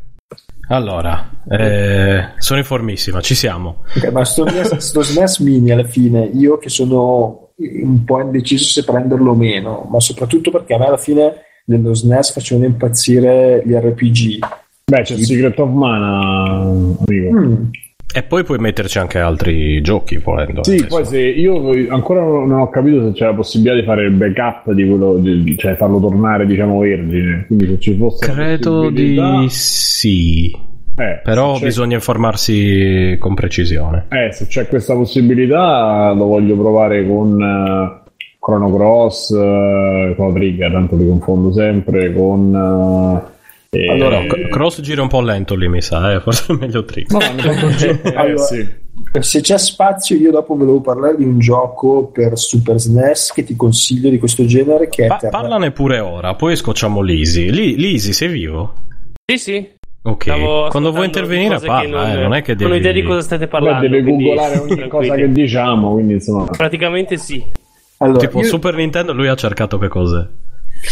Allora, 0.69 1.31
eh, 1.49 2.31
sono 2.39 2.59
informissima, 2.59 3.21
ci 3.21 3.35
siamo. 3.35 3.85
Ok, 3.97 4.11
ma 4.11 4.25
sto 4.25 4.47
sto 4.79 5.03
SNES 5.03 5.39
mini 5.39 5.71
alla 5.71 5.85
fine, 5.85 6.25
io 6.25 6.59
che 6.59 6.69
sono 6.69 7.53
un 7.57 8.05
po' 8.05 8.21
indeciso 8.21 8.65
se 8.65 8.85
prenderlo 8.85 9.31
o 9.31 9.35
meno, 9.35 9.87
ma 9.89 10.01
soprattutto 10.01 10.51
perché 10.51 10.75
a 10.75 10.79
me 10.79 10.87
alla 10.87 10.97
fine 10.97 11.35
dello 11.65 11.95
SNES 11.95 12.33
facevano 12.33 12.67
impazzire 12.67 13.63
gli 13.65 13.75
RPG. 13.75 14.39
Beh, 14.87 15.03
c'è 15.03 15.17
Secret 15.17 15.59
of 15.59 15.71
Mana. 15.71 16.65
Mm, 16.65 17.71
E 18.15 18.23
poi 18.23 18.45
puoi 18.45 18.59
metterci 18.59 18.99
anche 18.99 19.19
altri 19.19 19.81
giochi, 19.83 20.17
volendo. 20.17 20.65
Sì, 20.65 20.77
Adesso. 20.77 20.87
poi 20.87 21.05
se 21.05 21.21
io 21.21 21.71
ancora 21.93 22.23
non 22.23 22.51
ho 22.53 22.69
capito 22.71 23.05
se 23.05 23.13
c'è 23.13 23.27
la 23.27 23.35
possibilità 23.35 23.75
di 23.79 23.83
fare 23.85 24.07
il 24.07 24.13
backup 24.13 24.73
di 24.73 24.89
quello, 24.89 25.17
di- 25.19 25.55
cioè 25.59 25.75
farlo 25.75 26.01
tornare 26.01 26.47
diciamo 26.47 26.79
vergine. 26.79 27.45
Quindi 27.47 27.67
se 27.67 27.79
ci 27.79 27.95
fosse 27.97 28.25
Credo 28.33 28.89
di 28.89 29.19
sì. 29.49 30.51
eh, 30.97 31.21
Però 31.23 31.59
bisogna 31.59 31.97
informarsi 31.97 33.17
con 33.19 33.35
precisione. 33.35 34.07
Eh, 34.09 34.33
se 34.33 34.47
c'è 34.47 34.67
questa 34.67 34.95
possibilità 34.95 36.13
lo 36.17 36.25
voglio 36.27 36.57
provare 36.57 37.07
con 37.07 37.39
eh, 37.43 38.11
Chrono 38.39 38.73
Cross, 38.75 39.31
eh, 39.33 40.13
Chrono 40.15 40.33
Trigger, 40.33 40.73
tanto 40.73 40.97
li 40.97 41.07
confondo 41.07 41.53
sempre, 41.53 42.15
con... 42.15 42.55
eh, 42.55 43.35
eh, 43.85 43.91
Allora, 43.91 44.21
C- 44.27 44.49
Cross 44.49 44.81
gira 44.81 45.03
un 45.03 45.09
po' 45.09 45.21
lento 45.21 45.55
lì, 45.55 45.69
mi 45.69 45.81
sa, 45.83 46.13
eh? 46.13 46.21
forse 46.23 46.53
è 46.53 46.57
meglio 46.57 46.85
Trick. 46.85 47.11
no, 47.13 47.21
eh, 47.23 48.15
Allora, 48.15 48.43
sì. 48.43 48.85
Se 49.21 49.41
c'è 49.43 49.59
spazio, 49.59 50.17
io 50.17 50.31
dopo 50.31 50.57
volevo 50.57 50.81
parlare 50.81 51.17
di 51.17 51.25
un 51.25 51.39
gioco 51.39 52.07
per 52.07 52.39
Super 52.39 52.79
SNES 52.79 53.33
che 53.33 53.45
ti 53.45 53.55
consiglio 53.55 54.09
di 54.11 54.19
questo 54.19 54.45
genere 54.47 54.89
che 54.89 55.05
è 55.05 55.09
Pa- 55.09 55.29
parlane 55.31 55.71
pure 55.71 55.99
ora, 56.01 56.35
poi 56.35 56.57
scocciamo 56.57 57.01
Lisi. 57.03 57.51
Li- 57.53 57.77
Lisi, 57.77 58.13
sei 58.13 58.29
vivo? 58.29 58.73
Sì, 59.25 59.39
sì. 59.39 59.69
Ok, 60.03 60.69
quando 60.71 60.93
vuoi 60.93 61.07
intervenire 61.07 61.59
parla, 61.59 62.13
eh, 62.13 62.23
non 62.23 62.33
è 62.33 62.41
che 62.43 62.55
Non 62.55 62.67
ho 62.67 62.69
devi... 62.69 62.79
idea 62.81 62.93
di 62.93 63.03
cosa 63.03 63.21
state 63.23 63.45
Beh, 63.47 63.51
parlando. 63.51 63.81
deve 63.89 64.03
quindi 64.03 64.23
googolare 64.25 64.59
ogni 64.59 64.89
cosa 64.89 65.15
che 65.17 65.33
diciamo, 65.33 65.93
quindi 65.93 66.13
insomma... 66.15 66.45
Praticamente 66.45 67.17
sì. 67.17 67.45
Allora, 67.99 68.19
Tipo 68.21 68.39
io- 68.41 68.45
Super 68.47 68.75
Nintendo 68.77 69.13
lui 69.13 69.27
ha 69.27 69.35
cercato 69.35 69.79
che 69.79 69.89
cos'è. 69.89 70.25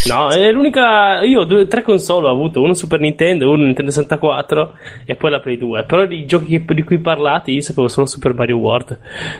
No, 0.08 0.28
è 0.30 0.50
l'unica. 0.50 1.22
Io 1.22 1.40
ho 1.40 1.44
due, 1.44 1.66
tre 1.66 1.82
console 1.82 2.26
ho 2.26 2.30
avuto, 2.30 2.60
uno 2.62 2.74
Super 2.74 3.00
Nintendo, 3.00 3.50
uno 3.50 3.64
Nintendo 3.64 3.90
64 3.90 4.72
e 5.06 5.14
poi 5.14 5.30
la 5.30 5.40
Play 5.40 5.56
2. 5.56 5.84
Però 5.84 6.02
i 6.04 6.26
giochi 6.26 6.62
che- 6.64 6.74
di 6.74 6.82
cui 6.82 6.98
parlate 6.98 7.50
io 7.52 7.60
sapevo 7.62 7.88
solo 7.88 8.06
Super 8.06 8.34
Mario 8.34 8.58
World. 8.58 8.98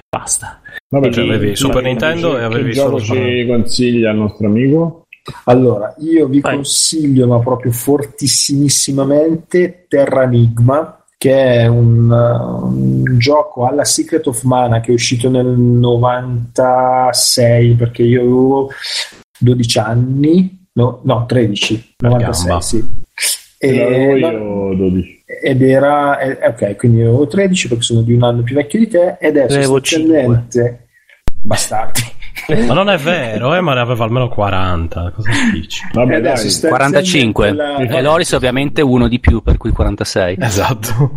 Basta. 0.09 0.61
Vabbè, 0.89 1.11
Cioè, 1.11 1.25
avevi 1.25 1.55
Super 1.57 1.83
che- 1.83 1.89
Nintendo 1.89 2.33
che 2.35 2.41
e 2.41 2.45
avevi 2.45 2.73
gioco 2.73 2.99
solo- 2.99 3.21
ci 3.21 3.47
consiglia 3.47 4.11
il 4.11 4.17
nostro 4.17 4.47
amico? 4.47 5.07
Allora, 5.45 5.95
io 6.01 6.27
vi 6.29 6.41
Vai. 6.41 6.55
consiglio, 6.57 7.27
ma 7.27 7.39
proprio 7.41 7.73
fortissimissimamente, 7.73 9.87
Terra 9.89 10.25
Enigma, 10.25 10.99
che 11.17 11.33
è 11.61 11.67
un, 11.67 12.11
un 12.11 13.05
gioco 13.19 13.67
alla 13.67 13.85
Secret 13.85 14.27
of 14.27 14.43
Mana 14.43 14.81
che 14.81 14.91
è 14.91 14.95
uscito 14.95 15.31
nel 15.31 15.47
96, 15.47 17.73
perché 17.75 18.03
io 18.03 18.21
avevo 18.21 18.69
12 19.45 19.79
anni, 19.79 20.67
no, 20.73 21.01
no 21.05 21.25
13, 21.27 21.95
Per 21.97 22.11
96, 22.11 22.47
gamba. 22.49 22.61
sì. 22.63 22.85
E, 23.59 24.19
io 24.19 24.75
12. 24.75 25.23
ed 25.43 25.63
era 25.63 26.19
eh, 26.19 26.49
ok 26.49 26.77
quindi 26.77 26.99
io 26.99 27.09
avevo 27.09 27.27
13 27.27 27.69
perché 27.69 27.83
sono 27.83 28.03
di 28.03 28.13
un 28.13 28.23
anno 28.23 28.43
più 28.43 28.55
vecchio 28.57 28.79
di 28.79 28.89
te 28.89 29.17
ed 29.19 29.37
è 29.39 29.49
sostanzialmente 29.49 30.89
bastardi 31.41 32.03
Ma 32.67 32.75
non 32.75 32.91
è 32.91 32.99
vero, 32.99 33.55
eh, 33.55 33.61
ma 33.63 33.73
ne 33.75 33.81
aveva 33.81 34.05
almeno 34.05 34.29
40. 34.29 35.13
Cosa 35.15 35.31
dici? 35.53 35.81
Vabbè, 35.93 36.21
dai. 36.21 36.37
sostanzialmente 36.37 36.69
45 36.69 37.53
la- 37.53 37.77
e 37.79 38.03
Loris 38.03 38.33
ovviamente 38.33 38.83
uno 38.83 39.09
di 39.09 39.19
più 39.21 39.41
per 39.41 39.57
cui 39.57 39.71
46 39.71 40.37
Esatto. 40.41 41.13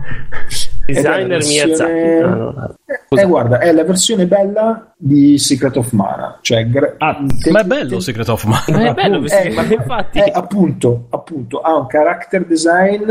Designer 0.93 1.41
è 1.41 1.45
Miyazaki. 1.45 1.91
versione- 1.91 2.19
No, 2.19 2.35
no, 2.35 2.51
no. 2.55 2.75
Eh, 3.19 3.25
guarda, 3.25 3.59
è 3.59 3.71
la 3.71 3.83
versione 3.83 4.25
bella 4.25 4.93
di 4.97 5.37
Secret 5.37 5.77
of 5.77 5.91
Mana. 5.91 6.39
Cioè, 6.41 6.67
gra- 6.67 6.95
Ah, 6.97 7.17
te- 7.41 7.51
Ma 7.51 7.61
è 7.61 7.63
bello 7.63 7.95
te- 7.97 8.01
Secret 8.01 8.27
of 8.29 8.43
Mana. 8.45 8.63
Ma 8.69 8.89
è 8.89 8.93
bello, 8.93 9.23
Eh, 9.23 9.29
sì, 9.29 9.49
ma- 9.55 9.63
infatti. 9.63 10.19
eh, 10.19 10.31
appunto, 10.33 11.07
appunto, 11.09 11.59
ha 11.61 11.75
un 11.77 11.87
character 11.87 12.45
design 12.45 13.03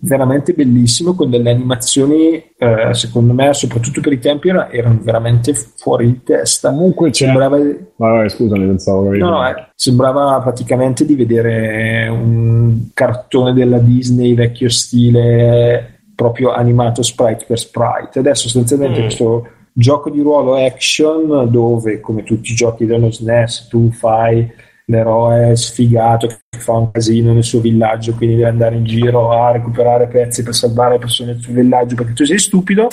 veramente 0.00 0.52
bellissimo 0.52 1.14
con 1.14 1.28
delle 1.28 1.50
animazioni, 1.50 2.34
eh, 2.56 2.88
secondo 2.92 3.32
me, 3.32 3.52
soprattutto 3.52 4.00
per 4.00 4.12
i 4.12 4.18
tempi, 4.20 4.48
era- 4.48 4.70
erano 4.70 4.98
veramente 5.02 5.54
fuori 5.54 6.06
di 6.06 6.22
testa. 6.22 6.68
Comunque 6.70 7.10
c'è... 7.10 7.24
Sembrava, 7.26 7.58
Vabbè, 7.96 8.28
scusami, 8.28 8.66
pensavo 8.66 9.12
no, 9.16 9.28
no, 9.30 9.48
eh, 9.48 9.54
sembrava 9.74 10.38
praticamente 10.40 11.04
di 11.04 11.16
vedere 11.16 12.06
un 12.08 12.90
cartone 12.94 13.52
della 13.52 13.78
Disney 13.78 14.34
vecchio 14.34 14.68
stile 14.68 15.97
proprio 16.18 16.50
animato 16.50 17.02
sprite 17.02 17.44
per 17.46 17.60
sprite. 17.60 18.18
Adesso 18.18 18.48
sostanzialmente 18.48 18.98
Mm. 18.98 19.02
questo 19.02 19.48
gioco 19.72 20.10
di 20.10 20.20
ruolo 20.20 20.56
action 20.56 21.48
dove 21.48 22.00
come 22.00 22.24
tutti 22.24 22.50
i 22.50 22.54
giochi 22.56 22.86
dello 22.86 23.12
SNES 23.12 23.68
tu 23.68 23.92
fai 23.92 24.50
l'eroe 24.86 25.54
sfigato 25.54 26.26
che 26.26 26.58
fa 26.58 26.72
un 26.72 26.90
casino 26.90 27.32
nel 27.32 27.44
suo 27.44 27.60
villaggio 27.60 28.14
quindi 28.14 28.34
deve 28.34 28.48
andare 28.48 28.74
in 28.74 28.84
giro 28.84 29.30
a 29.30 29.52
recuperare 29.52 30.08
pezzi 30.08 30.42
per 30.42 30.54
salvare 30.54 30.94
le 30.94 30.98
persone 30.98 31.34
del 31.34 31.40
suo 31.42 31.52
villaggio 31.52 31.94
perché 31.94 32.12
tu 32.14 32.24
sei 32.24 32.38
stupido 32.40 32.88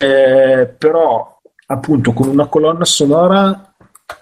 eh, 0.00 0.66
però 0.76 1.38
appunto 1.66 2.12
con 2.12 2.26
una 2.26 2.46
colonna 2.46 2.84
sonora 2.84 3.72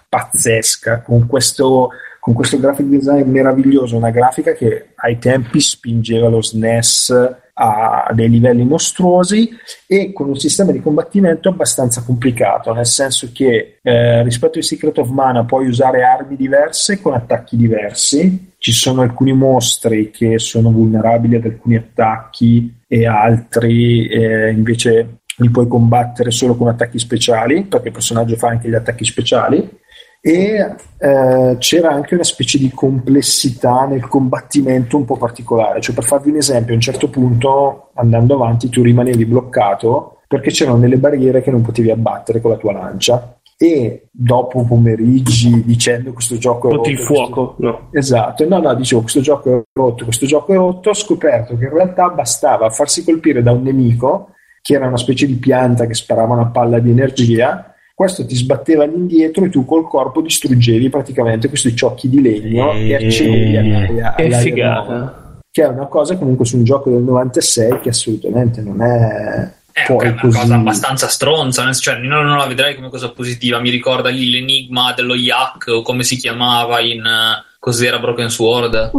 pazzesca 0.07 1.01
con 1.01 1.25
questo 1.25 1.89
con 2.19 2.35
questo 2.35 2.57
graphic 2.57 2.85
design 2.85 3.29
meraviglioso, 3.29 3.97
una 3.97 4.09
grafica 4.11 4.53
che 4.53 4.93
ai 4.95 5.17
tempi 5.17 5.59
spingeva 5.59 6.29
lo 6.29 6.41
SNES 6.41 7.41
a 7.55 8.11
dei 8.13 8.29
livelli 8.29 8.63
mostruosi 8.63 9.49
e 9.85 10.11
con 10.11 10.29
un 10.29 10.35
sistema 10.37 10.71
di 10.71 10.81
combattimento 10.81 11.49
abbastanza 11.49 12.01
complicato, 12.03 12.73
nel 12.73 12.87
senso 12.87 13.29
che 13.31 13.79
eh, 13.81 14.23
rispetto 14.23 14.57
ai 14.57 14.63
Secret 14.63 14.97
of 14.97 15.09
Mana 15.09 15.45
puoi 15.45 15.67
usare 15.67 16.03
armi 16.03 16.35
diverse 16.35 16.99
con 16.99 17.13
attacchi 17.13 17.55
diversi. 17.55 18.51
Ci 18.57 18.71
sono 18.71 19.01
alcuni 19.01 19.33
mostri 19.33 20.09
che 20.09 20.39
sono 20.39 20.71
vulnerabili 20.71 21.35
ad 21.35 21.45
alcuni 21.45 21.75
attacchi 21.75 22.81
e 22.87 23.05
altri 23.05 24.07
eh, 24.07 24.49
invece 24.49 25.19
li 25.37 25.49
puoi 25.49 25.67
combattere 25.67 26.31
solo 26.31 26.55
con 26.55 26.67
attacchi 26.69 26.97
speciali, 26.97 27.63
perché 27.63 27.87
il 27.87 27.93
personaggio 27.93 28.35
fa 28.35 28.47
anche 28.47 28.69
gli 28.69 28.75
attacchi 28.75 29.03
speciali 29.03 29.81
e 30.25 30.75
eh, 30.99 31.55
c'era 31.59 31.89
anche 31.89 32.13
una 32.13 32.23
specie 32.23 32.57
di 32.57 32.71
complessità 32.71 33.85
nel 33.85 34.07
combattimento 34.07 34.95
un 34.95 35.03
po' 35.03 35.17
particolare. 35.17 35.81
Cioè, 35.81 35.93
per 35.93 36.05
farvi 36.05 36.29
un 36.29 36.37
esempio, 36.37 36.71
a 36.71 36.75
un 36.75 36.81
certo 36.81 37.09
punto, 37.09 37.89
andando 37.95 38.35
avanti, 38.35 38.69
tu 38.69 38.81
rimanevi 38.83 39.25
bloccato 39.25 40.21
perché 40.25 40.51
c'erano 40.51 40.79
delle 40.79 40.95
barriere 40.95 41.41
che 41.41 41.51
non 41.51 41.61
potevi 41.61 41.91
abbattere 41.91 42.39
con 42.39 42.51
la 42.51 42.57
tua 42.57 42.71
lancia. 42.71 43.37
E 43.57 44.07
dopo 44.11 44.63
pomeriggi 44.63 45.61
dicendo 45.65 46.13
questo 46.13 46.37
gioco 46.37 46.69
è 46.69 46.75
Tutti 46.75 46.91
il 46.91 46.99
rotto, 46.99 47.13
fuoco. 47.13 47.55
No. 47.59 47.89
Esatto, 47.91 48.47
no, 48.47 48.59
no, 48.59 48.73
dicevo 48.75 49.01
questo 49.01 49.19
gioco 49.19 49.57
è 49.57 49.61
rotto, 49.73 50.05
questo 50.05 50.25
gioco 50.25 50.53
è 50.53 50.55
rotto, 50.55 50.91
ho 50.91 50.93
scoperto 50.93 51.57
che 51.57 51.65
in 51.65 51.73
realtà 51.73 52.07
bastava 52.07 52.69
farsi 52.69 53.03
colpire 53.03 53.43
da 53.43 53.51
un 53.51 53.61
nemico, 53.61 54.29
che 54.61 54.73
era 54.75 54.87
una 54.87 54.95
specie 54.95 55.27
di 55.27 55.35
pianta 55.35 55.85
che 55.85 55.93
sparava 55.93 56.33
una 56.33 56.47
palla 56.47 56.79
di 56.79 56.91
energia, 56.91 57.72
questo 57.95 58.25
ti 58.25 58.35
sbatteva 58.35 58.83
all'indietro 58.83 59.45
e 59.45 59.49
tu 59.49 59.65
col 59.65 59.87
corpo 59.87 60.21
distruggevi 60.21 60.89
praticamente 60.89 61.47
questi 61.47 61.75
ciocchi 61.75 62.09
di 62.09 62.21
legno 62.21 62.71
e, 62.71 62.89
e 62.89 62.95
accendevi 62.95 63.57
all'aria. 63.57 64.13
Che 64.15 64.31
figata! 64.31 65.39
Che 65.51 65.61
è 65.61 65.67
una 65.67 65.85
cosa 65.85 66.17
comunque 66.17 66.45
su 66.45 66.57
un 66.57 66.63
gioco 66.63 66.89
del 66.89 67.03
96 67.03 67.79
che 67.81 67.89
assolutamente 67.89 68.61
non 68.61 68.81
è 68.81 69.61
è 69.73 69.85
Poi 69.87 70.07
una 70.07 70.19
così... 70.19 70.37
cosa 70.37 70.55
abbastanza 70.55 71.07
stronza, 71.07 71.71
cioè, 71.73 71.97
non, 71.97 72.25
non, 72.27 72.37
la 72.37 72.45
vedrei 72.45 72.75
come 72.75 72.89
cosa 72.89 73.11
positiva. 73.11 73.59
Mi 73.59 73.71
ricorda 73.71 74.09
lì 74.09 74.29
l'enigma 74.29 74.93
dello 74.93 75.15
Yak 75.15 75.65
o 75.67 75.81
come 75.81 76.03
si 76.03 76.15
chiamava 76.15 76.79
in 76.79 76.99
uh, 76.99 77.43
cos'era 77.57 77.97
Broken 77.97 78.29
Sword. 78.29 78.91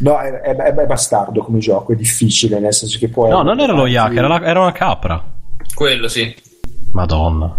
No, 0.00 0.18
è, 0.20 0.40
è, 0.40 0.54
è, 0.54 0.86
bastardo 0.86 1.42
come 1.42 1.58
gioco, 1.58 1.92
è 1.92 1.96
difficile, 1.96 2.60
nel 2.60 2.74
senso 2.74 2.98
che 2.98 3.08
poi. 3.08 3.30
No, 3.30 3.40
non 3.40 3.60
era 3.60 3.72
lo 3.72 3.86
Yak, 3.86 4.14
era, 4.14 4.42
era 4.42 4.60
una 4.60 4.72
capra. 4.72 5.24
Quello 5.74 6.06
sì. 6.08 6.34
Madonna 6.92 7.56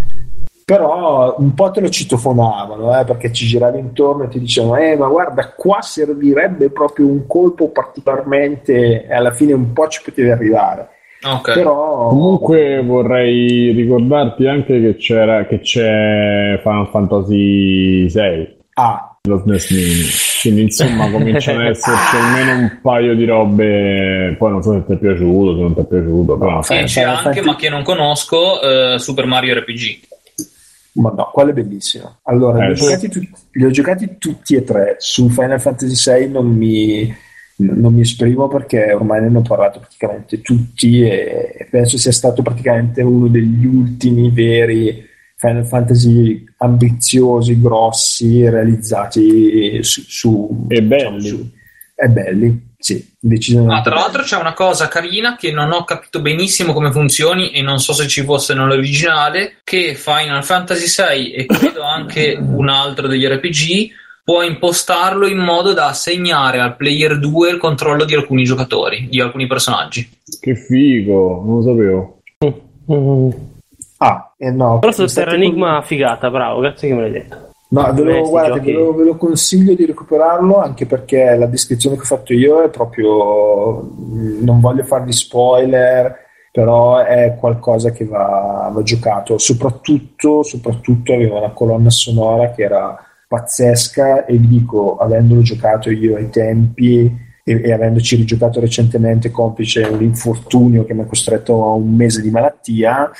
però 0.69 1.33
un 1.39 1.55
po' 1.55 1.71
te 1.71 1.81
lo 1.81 1.89
citofonavano 1.89 2.99
eh, 2.99 3.03
perché 3.03 3.31
ci 3.31 3.47
giravi 3.47 3.79
intorno 3.79 4.25
e 4.25 4.27
ti 4.27 4.39
dicevano 4.39 4.75
eh 4.75 4.95
ma 4.95 5.07
guarda 5.07 5.51
qua 5.55 5.81
servirebbe 5.81 6.69
proprio 6.69 7.07
un 7.07 7.25
colpo 7.25 7.69
particolarmente 7.69 9.07
e 9.07 9.13
alla 9.13 9.31
fine 9.31 9.53
un 9.53 9.73
po' 9.73 9.87
ci 9.87 10.03
potevi 10.03 10.29
arrivare 10.29 10.89
Okay. 11.21 11.53
Però... 11.53 12.07
Comunque 12.07 12.81
vorrei 12.81 13.71
ricordarti 13.71 14.47
anche 14.47 14.79
che, 14.79 14.95
c'era, 14.95 15.45
che 15.47 15.59
c'è 15.59 16.57
Final 16.61 16.87
Fantasy 16.91 18.05
VI. 18.05 18.57
Ah. 18.75 19.17
Lo 19.23 19.37
SNES 19.39 19.71
Mini. 19.71 20.05
Quindi 20.41 20.61
insomma 20.61 21.11
cominciano 21.11 21.59
ad 21.59 21.67
esserci 21.75 22.15
almeno 22.15 22.61
un 22.61 22.79
paio 22.81 23.15
di 23.15 23.25
robe. 23.25 24.33
Poi 24.37 24.49
non 24.49 24.63
so 24.63 24.71
se 24.71 24.85
ti 24.85 24.93
è 24.93 24.97
piaciuto, 24.97 25.55
se 25.55 25.61
non 25.61 25.73
ti 25.73 25.81
è 25.81 25.85
piaciuto. 25.85 26.37
Però... 26.37 26.61
E 26.69 26.83
c'è 26.85 27.01
anche, 27.01 27.41
ma 27.41 27.57
che 27.57 27.67
non 27.67 27.83
conosco, 27.83 28.59
uh, 28.61 28.97
Super 28.97 29.25
Mario 29.25 29.59
RPG. 29.59 30.07
Ma 30.99 31.11
no, 31.11 31.29
quello 31.31 31.51
è 31.51 31.53
bellissimo. 31.53 32.19
Allora, 32.23 32.65
eh, 32.65 32.73
li, 32.73 32.81
ho 32.81 32.97
sì. 32.97 33.09
tu- 33.09 33.27
li, 33.51 33.63
ho 33.63 33.69
giocati 33.69 34.17
tutti 34.17 34.55
e 34.55 34.63
tre. 34.63 34.95
Su 34.99 35.29
Final 35.29 35.59
Fantasy 35.59 36.19
VI 36.19 36.29
non 36.29 36.47
mi 36.47 37.27
non 37.61 37.93
mi 37.93 38.01
esprimo 38.01 38.47
perché 38.47 38.93
ormai 38.93 39.19
ne 39.19 39.27
hanno 39.27 39.41
parlato 39.41 39.79
praticamente 39.79 40.39
tutti 40.39 41.01
e 41.01 41.67
penso 41.69 41.97
sia 41.97 42.13
stato 42.13 42.41
praticamente 42.41 43.01
uno 43.01 43.27
degli 43.27 43.65
ultimi 43.65 44.29
veri 44.31 45.05
Final 45.35 45.65
Fantasy 45.65 46.43
ambiziosi, 46.57 47.59
grossi, 47.59 48.47
realizzati 48.49 49.81
su... 49.83 50.01
su 50.01 50.65
e 50.67 50.81
belli. 50.83 51.17
Diciamo, 51.17 51.19
su, 51.19 51.51
e 51.95 52.09
belli, 52.09 52.68
sì, 52.81 53.13
decisamente. 53.19 53.75
Ah, 53.75 53.81
tra 53.81 53.95
l'altro 53.95 54.23
c'è 54.23 54.37
una 54.37 54.53
cosa 54.53 54.87
carina 54.87 55.35
che 55.35 55.51
non 55.51 55.73
ho 55.73 55.83
capito 55.83 56.21
benissimo 56.21 56.71
come 56.71 56.91
funzioni 56.91 57.51
e 57.51 57.61
non 57.61 57.79
so 57.79 57.91
se 57.91 58.07
ci 58.07 58.23
fosse 58.23 58.53
nell'originale, 58.53 59.57
che 59.65 59.95
Final 59.95 60.45
Fantasy 60.45 60.85
VI 60.87 61.31
e 61.33 61.45
credo 61.45 61.83
anche 61.83 62.37
un 62.39 62.69
altro 62.69 63.07
degli 63.07 63.25
RPG 63.25 63.89
può 64.23 64.43
impostarlo 64.43 65.27
in 65.27 65.39
modo 65.39 65.73
da 65.73 65.87
assegnare 65.87 66.61
al 66.61 66.77
player 66.77 67.19
2 67.19 67.49
il 67.49 67.57
controllo 67.57 68.05
di 68.05 68.15
alcuni 68.15 68.43
giocatori, 68.45 69.09
di 69.09 69.19
alcuni 69.19 69.45
personaggi. 69.45 70.09
Che 70.39 70.55
figo, 70.55 71.43
non 71.43 71.55
lo 71.55 71.61
sapevo. 71.63 72.21
Mm-hmm. 72.91 73.29
Ah, 73.97 74.33
eh 74.37 74.51
no. 74.51 74.79
Però 74.79 74.91
se 75.07 75.21
era 75.21 75.33
enigma 75.33 75.81
figata, 75.81 76.29
bravo, 76.29 76.61
grazie 76.61 76.87
che 76.87 76.93
me 76.93 77.01
l'hai 77.01 77.11
detto. 77.11 77.48
No, 77.71 77.93
ve 77.93 78.03
lo, 78.03 78.29
guardate, 78.29 78.61
ve, 78.61 78.71
lo, 78.71 78.95
ve 78.95 79.03
lo, 79.03 79.15
consiglio 79.15 79.75
di 79.75 79.85
recuperarlo 79.85 80.57
anche 80.57 80.87
perché 80.87 81.35
la 81.35 81.45
descrizione 81.45 81.95
che 81.95 82.01
ho 82.01 82.05
fatto 82.05 82.33
io 82.33 82.63
è 82.63 82.69
proprio. 82.69 83.81
Mm, 83.83 84.43
non 84.43 84.59
voglio 84.59 84.83
farvi 84.83 85.11
spoiler, 85.11 86.15
però 86.51 86.97
è 86.97 87.35
qualcosa 87.39 87.91
che 87.91 88.05
va, 88.05 88.71
va 88.73 88.81
giocato. 88.81 89.37
Soprattutto, 89.37 90.41
soprattutto 90.41 91.13
aveva 91.13 91.37
una 91.37 91.51
colonna 91.51 91.91
sonora 91.91 92.51
che 92.51 92.63
era 92.63 92.97
pazzesca 93.27 94.25
e 94.25 94.37
vi 94.37 94.47
dico, 94.47 94.97
avendolo 94.97 95.41
giocato 95.41 95.91
io 95.91 96.15
ai 96.15 96.29
tempi 96.31 97.27
e, 97.43 97.61
e 97.63 97.71
avendoci 97.71 98.15
rigiocato 98.15 98.59
recentemente 98.59 99.29
complice 99.29 99.83
un 99.83 100.01
infortunio 100.01 100.83
che 100.85 100.95
mi 100.95 101.01
ha 101.01 101.05
costretto 101.05 101.63
a 101.63 101.73
un 101.73 101.95
mese 101.95 102.21
di 102.23 102.31
malattia, 102.31 103.11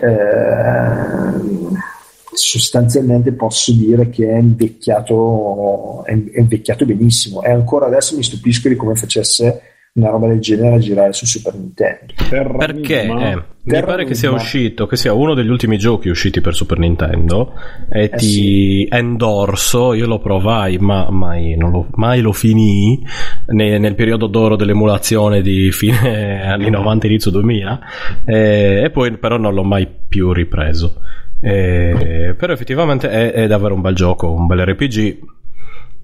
eh, 0.00 1.92
sostanzialmente 2.34 3.32
posso 3.32 3.72
dire 3.72 4.10
che 4.10 4.28
è 4.28 4.38
invecchiato, 4.38 6.04
è, 6.04 6.12
invecchiato 6.12 6.84
benissimo 6.84 7.42
e 7.42 7.50
ancora 7.50 7.86
adesso 7.86 8.16
mi 8.16 8.22
stupisco 8.22 8.68
di 8.68 8.76
come 8.76 8.94
facesse 8.94 9.72
una 9.94 10.10
roba 10.10 10.26
del 10.26 10.40
genere 10.40 10.74
a 10.74 10.78
girare 10.78 11.12
su 11.12 11.24
Super 11.24 11.54
Nintendo. 11.54 12.14
Perché 12.58 13.02
eh, 13.02 13.42
mi 13.62 13.80
pare 13.80 14.04
che 14.04 14.14
sia 14.14 14.32
uscito, 14.32 14.86
che 14.86 14.96
sia 14.96 15.12
uno 15.12 15.34
degli 15.34 15.48
ultimi 15.48 15.78
giochi 15.78 16.08
usciti 16.08 16.40
per 16.40 16.52
Super 16.52 16.78
Nintendo 16.78 17.52
e 17.88 18.04
eh 18.04 18.10
ti 18.10 18.26
sì. 18.26 18.88
endorso, 18.90 19.94
io 19.94 20.08
lo 20.08 20.18
provai 20.18 20.78
ma 20.78 21.08
mai, 21.10 21.54
lo, 21.56 21.86
mai 21.92 22.22
lo 22.22 22.32
finii 22.32 23.06
ne, 23.46 23.78
nel 23.78 23.94
periodo 23.94 24.26
d'oro 24.26 24.56
dell'emulazione 24.56 25.42
di 25.42 25.70
fine 25.70 26.42
anni 26.44 26.70
90 26.70 27.06
inizio 27.06 27.30
2000 27.30 27.80
e, 28.24 28.82
e 28.84 28.90
poi 28.90 29.16
però 29.16 29.36
non 29.36 29.54
l'ho 29.54 29.64
mai 29.64 29.86
più 30.08 30.32
ripreso. 30.32 31.00
E, 31.40 32.34
però 32.38 32.52
effettivamente 32.52 33.08
è, 33.08 33.32
è 33.32 33.46
davvero 33.46 33.74
un 33.74 33.80
bel 33.80 33.94
gioco, 33.94 34.30
un 34.30 34.46
bel 34.46 34.64
RPG 34.64 35.18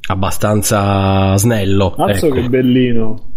abbastanza 0.08 1.36
snello. 1.36 1.92
Cazzo 1.92 2.26
ecco. 2.26 2.34
che 2.34 2.48
bellino. 2.48 3.28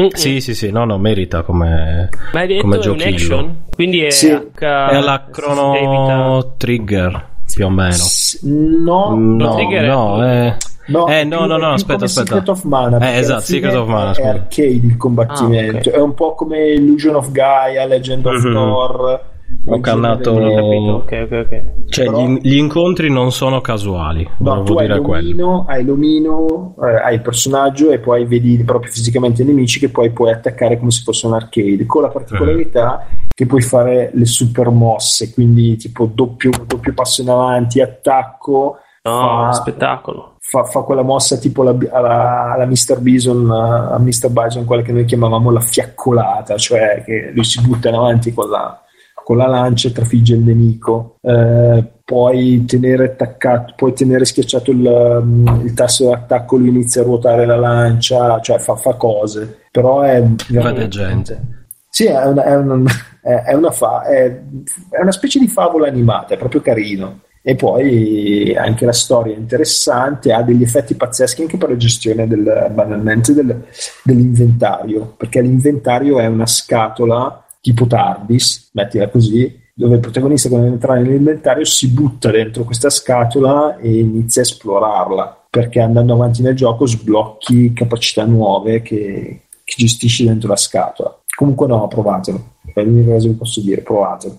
Mm-mm. 0.00 0.10
Sì, 0.12 0.40
sì, 0.40 0.54
sì, 0.54 0.70
no, 0.70 0.84
no, 0.84 0.96
merita 0.96 1.42
come, 1.42 2.08
Ma 2.32 2.40
hai 2.40 2.46
detto 2.46 2.62
come 2.62 2.78
giochino. 2.78 3.08
Action? 3.08 3.56
Quindi 3.74 4.02
è, 4.02 4.10
sì. 4.10 4.30
H... 4.30 4.58
è 4.60 4.64
alla 4.66 5.26
Chrono 5.30 6.54
Trigger 6.56 7.26
più 7.52 7.64
o 7.66 7.70
meno. 7.70 7.96
No, 8.42 9.14
no, 9.16 9.54
Trigger 9.54 9.86
no, 9.88 10.24
è... 10.24 10.56
No, 10.86 11.06
eh, 11.08 11.24
no, 11.24 11.44
no, 11.44 11.58
no, 11.58 11.72
aspetta, 11.72 12.04
aspetta. 12.04 12.26
Secret 12.26 12.48
of 12.48 12.62
Mana. 12.62 12.98
Eh, 12.98 13.18
esatto, 13.18 13.40
Secret 13.42 13.74
of 13.74 13.88
Mana. 13.88 14.12
È 14.12 14.26
arcade 14.26 14.68
il 14.68 14.96
combattimento. 14.96 15.76
Ah, 15.76 15.80
okay. 15.80 15.92
È 15.92 16.00
un 16.00 16.14
po' 16.14 16.34
come 16.34 16.66
Illusion 16.68 17.16
of 17.16 17.30
Gaia, 17.30 17.84
Legend 17.84 18.24
of 18.24 18.42
mm-hmm. 18.42 18.54
Thor 18.54 19.24
ho 19.70 19.80
cannato 19.80 20.32
okay, 20.32 21.22
okay, 21.22 21.40
okay. 21.40 21.62
cioè 21.88 22.06
Però... 22.06 22.26
gli, 22.26 22.38
gli, 22.42 22.56
incontri 22.56 23.10
non 23.10 23.32
sono 23.32 23.60
casuali 23.60 24.28
no, 24.38 24.62
tu 24.62 24.74
hai 24.74 24.86
l'omino, 24.86 25.64
hai 25.66 25.84
l'omino 25.84 26.74
eh, 26.82 27.02
hai 27.02 27.14
il 27.14 27.22
personaggio 27.22 27.90
e 27.90 27.98
poi 27.98 28.24
vedi 28.24 28.62
proprio 28.64 28.90
fisicamente 28.90 29.42
i 29.42 29.44
nemici 29.44 29.78
che 29.78 29.90
poi 29.90 30.10
puoi 30.10 30.32
attaccare 30.32 30.78
come 30.78 30.90
se 30.90 31.02
fosse 31.02 31.26
un 31.26 31.34
arcade 31.34 31.86
con 31.86 32.02
la 32.02 32.08
particolarità 32.08 33.04
mm. 33.04 33.28
che 33.34 33.46
puoi 33.46 33.62
fare 33.62 34.10
le 34.12 34.26
super 34.26 34.70
mosse 34.70 35.32
quindi 35.32 35.76
tipo 35.76 36.10
doppio, 36.12 36.50
doppio 36.66 36.94
passo 36.94 37.22
in 37.22 37.30
avanti 37.30 37.80
attacco 37.80 38.78
no, 39.02 39.20
fa, 39.20 39.52
spettacolo 39.52 40.32
Fa, 40.40 40.64
fa, 40.64 40.80
quella 40.80 41.02
mossa 41.02 41.36
tipo 41.36 41.62
la, 41.62 41.76
alla, 41.90 42.52
alla 42.54 42.64
Mr. 42.64 43.00
Bison, 43.00 43.50
a 43.50 43.98
Mr. 43.98 44.30
Bison, 44.30 44.64
quella 44.64 44.80
che 44.80 44.92
noi 44.92 45.04
chiamavamo 45.04 45.50
la 45.50 45.60
fiaccolata, 45.60 46.56
cioè 46.56 47.02
che 47.04 47.32
lui 47.34 47.44
si 47.44 47.60
butta 47.60 47.90
in 47.90 47.96
avanti 47.96 48.32
con 48.32 48.48
la, 48.48 48.82
con 49.28 49.36
la 49.36 49.46
lancia 49.46 49.90
trafigge 49.90 50.36
il 50.36 50.40
nemico. 50.40 51.16
Eh, 51.20 51.84
puoi 52.02 52.64
tenere 52.64 53.04
attaccato, 53.04 53.74
puoi 53.76 53.92
tenere 53.92 54.24
schiacciato 54.24 54.70
il, 54.70 55.20
mm, 55.22 55.66
il 55.66 55.74
tasto 55.74 56.08
d'attacco, 56.08 56.56
lui 56.56 56.70
inizia 56.70 57.02
a 57.02 57.04
ruotare 57.04 57.44
la 57.44 57.56
lancia, 57.56 58.40
cioè 58.40 58.58
fa, 58.58 58.74
fa 58.76 58.94
cose, 58.94 59.66
però 59.70 60.00
è 60.00 60.24
veramente. 60.48 61.42
Sì, 61.90 62.06
è 62.06 62.24
una, 62.24 62.42
è, 62.42 62.56
una, 62.56 62.90
è, 63.20 63.52
una 63.52 63.70
fa, 63.70 64.04
è, 64.04 64.40
è 64.88 65.00
una 65.02 65.12
specie 65.12 65.38
di 65.38 65.48
favola 65.48 65.88
animata, 65.88 66.32
è 66.32 66.38
proprio 66.38 66.62
carino 66.62 67.20
e 67.42 67.54
poi 67.54 68.56
anche 68.56 68.86
la 68.86 68.92
storia 68.92 69.34
è 69.34 69.38
interessante, 69.38 70.32
ha 70.32 70.40
degli 70.40 70.62
effetti 70.62 70.94
pazzeschi 70.94 71.42
anche 71.42 71.58
per 71.58 71.68
la 71.68 71.76
gestione 71.76 72.26
del, 72.26 72.70
banalmente 72.72 73.34
del, 73.34 73.64
dell'inventario, 74.02 75.12
perché 75.18 75.42
l'inventario 75.42 76.18
è 76.18 76.24
una 76.24 76.46
scatola 76.46 77.42
tipo 77.68 77.86
TARDIS, 77.86 78.70
mettila 78.72 79.08
così, 79.08 79.60
dove 79.74 79.96
il 79.96 80.00
protagonista 80.00 80.48
quando 80.48 80.68
entra 80.68 80.94
nell'inventario 80.94 81.64
si 81.64 81.88
butta 81.88 82.30
dentro 82.30 82.64
questa 82.64 82.90
scatola 82.90 83.76
e 83.76 83.98
inizia 83.98 84.42
a 84.42 84.44
esplorarla, 84.44 85.46
perché 85.50 85.80
andando 85.80 86.14
avanti 86.14 86.42
nel 86.42 86.56
gioco 86.56 86.86
sblocchi 86.86 87.72
capacità 87.74 88.24
nuove 88.24 88.82
che, 88.82 89.42
che 89.62 89.74
gestisci 89.76 90.24
dentro 90.24 90.48
la 90.48 90.56
scatola. 90.56 91.16
Comunque 91.36 91.66
no, 91.66 91.86
provatelo, 91.86 92.54
è 92.72 92.82
l'unica 92.82 93.12
cosa 93.12 93.28
che 93.28 93.34
posso 93.34 93.60
dire, 93.60 93.82
provatelo. 93.82 94.38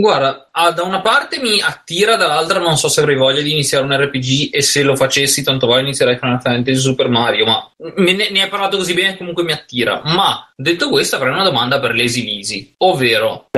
Guarda, 0.00 0.48
ah, 0.52 0.70
da 0.70 0.84
una 0.84 1.00
parte 1.00 1.40
mi 1.40 1.60
attira, 1.60 2.14
dall'altra 2.14 2.60
non 2.60 2.76
so 2.76 2.86
se 2.86 3.00
avrei 3.00 3.16
voglia 3.16 3.42
di 3.42 3.50
iniziare 3.50 3.84
un 3.84 3.96
RPG 3.96 4.54
e 4.54 4.62
se 4.62 4.84
lo 4.84 4.94
facessi 4.94 5.42
tanto 5.42 5.66
vale 5.66 5.80
inizierei 5.80 6.18
Final 6.18 6.40
Fantasy 6.40 6.78
Super 6.78 7.08
Mario, 7.08 7.44
ma 7.44 7.68
ne, 7.96 8.30
ne 8.30 8.42
hai 8.42 8.48
parlato 8.48 8.76
così 8.76 8.94
bene 8.94 9.16
comunque 9.16 9.42
mi 9.42 9.50
attira. 9.50 10.00
Ma 10.04 10.52
detto 10.54 10.88
questo 10.88 11.16
avrei 11.16 11.32
una 11.32 11.42
domanda 11.42 11.80
per 11.80 11.96
Lazy 11.96 12.22
Lisi, 12.22 12.74
ovvero... 12.78 13.48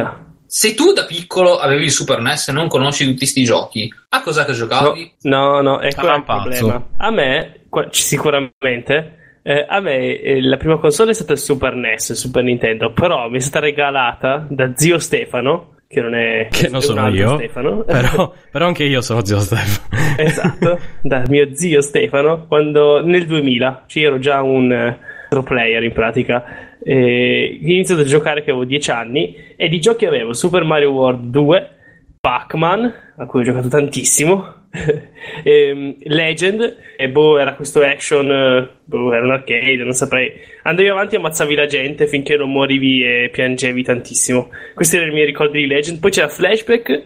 Se 0.47 0.75
tu 0.75 0.93
da 0.93 1.05
piccolo 1.05 1.59
avevi 1.59 1.85
il 1.85 1.91
Super 1.93 2.21
NES 2.21 2.49
e 2.49 2.53
non 2.53 2.69
conosci 2.69 3.05
tutti 3.05 3.19
questi 3.19 3.45
giochi, 3.45 3.93
a 4.09 4.23
cosa 4.23 4.45
che 4.47 4.53
giocavi? 4.53 5.17
No, 5.23 5.61
no, 5.61 5.61
no 5.61 5.81
ecco 5.81 6.11
il 6.11 6.25
problema. 6.25 6.89
A 6.97 7.11
me, 7.11 7.67
sicuramente, 7.91 9.39
eh, 9.43 9.67
a 9.69 9.79
me 9.79 10.19
eh, 10.19 10.43
la 10.43 10.57
prima 10.57 10.79
console 10.79 11.13
è 11.13 11.15
stata 11.15 11.35
il 11.35 11.39
Super 11.39 11.75
NES, 11.75 12.09
il 12.09 12.17
Super 12.17 12.43
Nintendo, 12.43 12.93
però 12.93 13.29
mi 13.29 13.37
è 13.37 13.41
stata 13.41 13.67
regalata 13.67 14.45
da 14.49 14.73
zio 14.75 14.99
Stefano 14.99 15.75
che 15.93 16.01
non 16.01 16.15
è 16.15 16.47
Che 16.49 16.69
non 16.69 16.81
sono 16.83 17.09
io, 17.09 17.35
Stefano. 17.35 17.83
però, 17.83 18.33
però 18.49 18.67
anche 18.67 18.85
io 18.85 19.01
sono 19.01 19.25
zio 19.25 19.41
Stefano. 19.41 19.89
esatto, 20.19 20.79
da 21.03 21.25
mio 21.27 21.53
zio 21.53 21.81
Stefano, 21.81 22.47
quando 22.47 23.05
nel 23.05 23.27
2000, 23.27 23.85
cioè 23.87 24.03
io 24.05 24.09
ero 24.11 24.19
già 24.21 24.41
un 24.41 24.71
eh, 24.71 24.99
pro 25.29 25.43
player 25.43 25.83
in 25.83 25.93
pratica, 25.93 26.45
e 26.81 27.59
ho 27.61 27.67
iniziato 27.67 28.03
a 28.03 28.05
giocare 28.05 28.45
che 28.45 28.51
avevo 28.53 28.65
10 28.65 28.91
anni 28.93 29.35
e 29.57 29.69
di 29.69 29.81
giochi 29.81 30.07
avevo 30.07 30.33
Super 30.33 30.63
Mario 30.63 30.93
World 30.93 31.29
2, 31.29 31.71
Pac-Man, 32.21 32.95
a 33.17 33.27
cui 33.27 33.41
ho 33.41 33.45
giocato 33.45 33.67
tantissimo, 33.67 34.60
ehm, 35.43 35.97
Legend, 36.05 36.77
e 36.97 37.09
boh, 37.09 37.39
era 37.39 37.55
questo 37.55 37.81
action, 37.83 38.31
eh, 38.31 38.69
boh, 38.85 39.13
era 39.13 39.25
un 39.25 39.33
arcade, 39.33 39.77
non 39.77 39.93
saprei. 39.93 40.33
Andavi 40.63 40.89
avanti 40.89 41.15
e 41.15 41.19
ammazzavi 41.19 41.55
la 41.55 41.67
gente 41.67 42.07
finché 42.07 42.37
non 42.37 42.51
morivi 42.53 43.03
e 43.03 43.31
piangevi 43.33 43.83
tantissimo. 43.83 44.51
Questi 44.75 44.97
erano 44.97 45.11
i 45.11 45.15
miei 45.15 45.27
ricordi 45.27 45.61
di 45.61 45.67
Legend. 45.67 45.99
Poi 45.99 46.11
c'era 46.11 46.29
Flashback, 46.29 47.03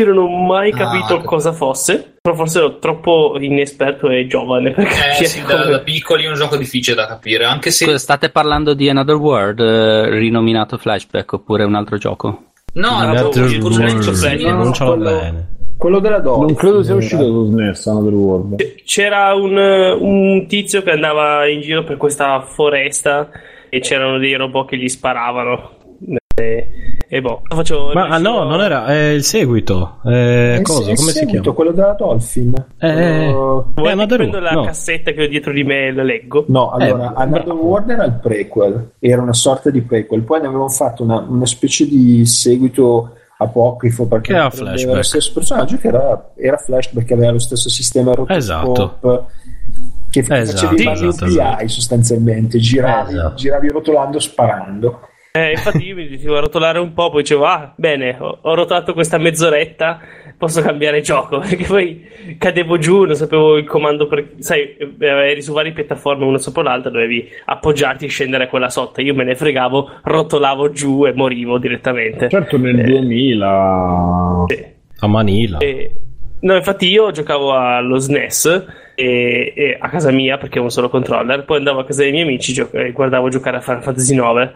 io 0.00 0.06
non 0.06 0.18
ho 0.18 0.28
mai 0.28 0.70
Ah, 0.72 0.76
capito 0.76 1.14
ok. 1.14 1.24
cosa 1.24 1.52
fosse, 1.52 2.14
però 2.20 2.34
forse 2.34 2.58
ero 2.58 2.78
troppo 2.78 3.36
inesperto 3.38 4.08
e 4.10 4.26
giovane 4.26 4.70
per 4.72 4.86
Eh 4.86 5.24
sì, 5.24 5.42
da, 5.44 5.56
come- 5.60 5.70
da 5.70 5.80
piccoli 5.80 6.24
è 6.24 6.28
un 6.28 6.34
gioco 6.34 6.56
difficile 6.56 6.96
da 6.96 7.06
capire, 7.06 7.44
anche 7.44 7.70
se... 7.70 7.84
Scusa, 7.84 7.98
state 7.98 8.30
parlando 8.30 8.74
di 8.74 8.88
Another 8.88 9.16
World, 9.16 9.60
eh, 9.60 10.10
rinominato 10.10 10.78
Flashback, 10.78 11.32
oppure 11.32 11.64
un 11.64 11.74
altro 11.74 11.96
gioco? 11.98 12.44
No, 12.74 12.90
No, 12.90 13.02
era 13.02 13.12
no, 13.12 13.20
proprio 13.20 13.44
il 13.46 13.52
il 13.54 13.62
Flash, 13.72 14.10
simile. 14.12 14.50
no, 14.50 14.56
non 14.62 14.72
ce 14.72 14.84
l'ho 14.84 14.94
quello- 14.94 15.18
bene. 15.18 15.48
Quello 15.78 16.00
della 16.00 16.18
Dolphin. 16.18 16.46
Non 16.46 16.54
credo 16.54 16.82
sia 16.82 16.90
era. 16.94 16.98
uscito 17.00 17.22
su 17.24 17.46
SNES 17.46 17.86
Another 17.86 18.12
World. 18.14 18.64
C'era 18.84 19.34
un, 19.34 19.56
un 19.56 20.46
tizio 20.48 20.82
che 20.82 20.90
andava 20.90 21.46
in 21.48 21.60
giro 21.60 21.84
per 21.84 21.96
questa 21.96 22.40
foresta 22.42 23.28
e 23.68 23.78
c'erano 23.80 24.18
dei 24.18 24.34
robot 24.34 24.68
che 24.68 24.76
gli 24.76 24.88
sparavano. 24.88 25.76
E, 26.38 26.68
e 27.08 27.20
boh, 27.20 27.42
facevo 27.48 27.92
Ma 27.94 28.06
ah, 28.08 28.18
no, 28.18 28.44
non 28.44 28.60
era 28.60 28.86
è 28.86 29.08
il 29.10 29.24
seguito. 29.24 29.98
Eh, 30.04 30.56
Eh, 30.58 30.62
cosa? 30.62 30.78
sì, 30.82 30.94
Come 30.94 31.08
il 31.08 31.14
si 31.14 31.18
seguito, 31.18 31.40
chiama? 31.40 31.56
quello 31.56 31.70
della 31.72 31.92
Dolphin. 31.98 32.54
Eh, 32.78 32.92
Quello- 32.92 33.72
Eh, 33.76 33.90
Another 33.90 34.16
prendo 34.18 34.36
World, 34.38 34.42
la 34.54 34.60
no. 34.60 34.64
cassetta 34.64 35.10
che 35.12 35.22
ho 35.24 35.28
dietro 35.28 35.52
di 35.52 35.64
me 35.64 35.86
e 35.88 35.92
la 35.92 36.02
leggo? 36.04 36.44
No, 36.48 36.70
allora, 36.70 37.10
Eh, 37.10 37.12
Another 37.16 37.44
bravo. 37.44 37.60
World 37.64 37.90
era 37.90 38.04
il 38.04 38.18
prequel, 38.22 38.90
era 39.00 39.20
una 39.22 39.32
sorta 39.32 39.70
di 39.70 39.80
prequel, 39.82 40.22
poi 40.22 40.40
ne 40.40 40.46
avevamo 40.46 40.68
fatto 40.68 41.02
una, 41.02 41.24
una 41.28 41.46
specie 41.46 41.86
di 41.88 42.24
seguito 42.24 43.14
apocrifo 43.38 44.06
perché 44.06 44.32
era 44.32 44.50
Flashback. 44.50 44.96
lo 44.96 45.02
stesso 45.02 45.32
personaggio 45.32 45.76
che 45.78 45.88
era, 45.88 46.30
era 46.36 46.56
Flashback, 46.56 47.10
aveva 47.12 47.32
lo 47.32 47.38
stesso 47.38 47.68
sistema 47.68 48.12
rotoscope 48.12 48.36
Esatto. 48.36 49.30
che 50.10 50.20
Esatto, 50.20 50.76
facevi 50.76 51.06
esatto, 51.06 51.24
esatto. 51.26 51.68
sostanzialmente, 51.68 52.58
giravi, 52.58 53.12
Esatto. 53.12 53.34
giravi 53.34 53.68
rotolando 53.68 54.18
sparando. 54.18 55.00
Eh, 55.32 55.52
infatti 55.52 55.84
io 55.86 55.94
mi 55.94 56.08
dicevo 56.08 56.36
a 56.38 56.40
rotolare 56.40 56.78
un 56.78 56.92
po', 56.94 57.10
poi 57.10 57.20
dicevo, 57.22 57.44
ah, 57.44 57.72
bene, 57.76 58.16
ho, 58.18 58.38
ho 58.42 58.54
rotolato 58.54 58.92
questa 58.94 59.18
mezz'oretta, 59.18 60.00
posso 60.38 60.62
cambiare 60.62 61.00
gioco, 61.00 61.40
perché 61.44 61.64
poi 61.64 62.06
cadevo 62.38 62.78
giù, 62.78 63.04
non 63.04 63.16
sapevo 63.16 63.56
il 63.56 63.66
comando, 63.66 64.06
per, 64.06 64.26
sai, 64.38 64.76
eh, 64.76 64.96
eri 64.98 65.42
su 65.42 65.52
varie 65.52 65.72
piattaforme, 65.72 66.24
una 66.24 66.38
sopra 66.38 66.62
l'altra, 66.62 66.90
dovevi 66.90 67.28
appoggiarti 67.44 68.04
e 68.06 68.08
scendere 68.08 68.44
a 68.44 68.48
quella 68.48 68.70
sotto, 68.70 69.00
io 69.00 69.14
me 69.14 69.24
ne 69.24 69.34
fregavo, 69.34 69.90
rotolavo 70.04 70.70
giù 70.70 71.04
e 71.06 71.12
morivo 71.12 71.58
direttamente. 71.58 72.28
Certo 72.28 72.56
nel 72.56 72.78
Eh. 72.78 72.84
2000... 72.84 74.44
Sì. 74.46 74.64
A 75.00 75.06
Manila. 75.06 75.58
E- 75.58 75.90
no, 76.40 76.56
infatti 76.56 76.88
io 76.88 77.10
giocavo 77.10 77.52
allo 77.52 77.98
SNES 77.98 78.64
e, 78.94 79.52
e 79.56 79.76
a 79.78 79.88
casa 79.88 80.10
mia 80.10 80.34
perché 80.36 80.54
avevo 80.58 80.64
un 80.64 80.70
solo 80.70 80.88
controller, 80.88 81.44
poi 81.44 81.58
andavo 81.58 81.80
a 81.80 81.84
casa 81.84 82.02
dei 82.02 82.10
miei 82.10 82.24
amici 82.24 82.52
gio- 82.52 82.70
e 82.72 82.90
guardavo 82.92 83.28
giocare 83.28 83.58
a 83.58 83.60
Final 83.60 83.82
Fantasy 83.82 84.14
9 84.14 84.52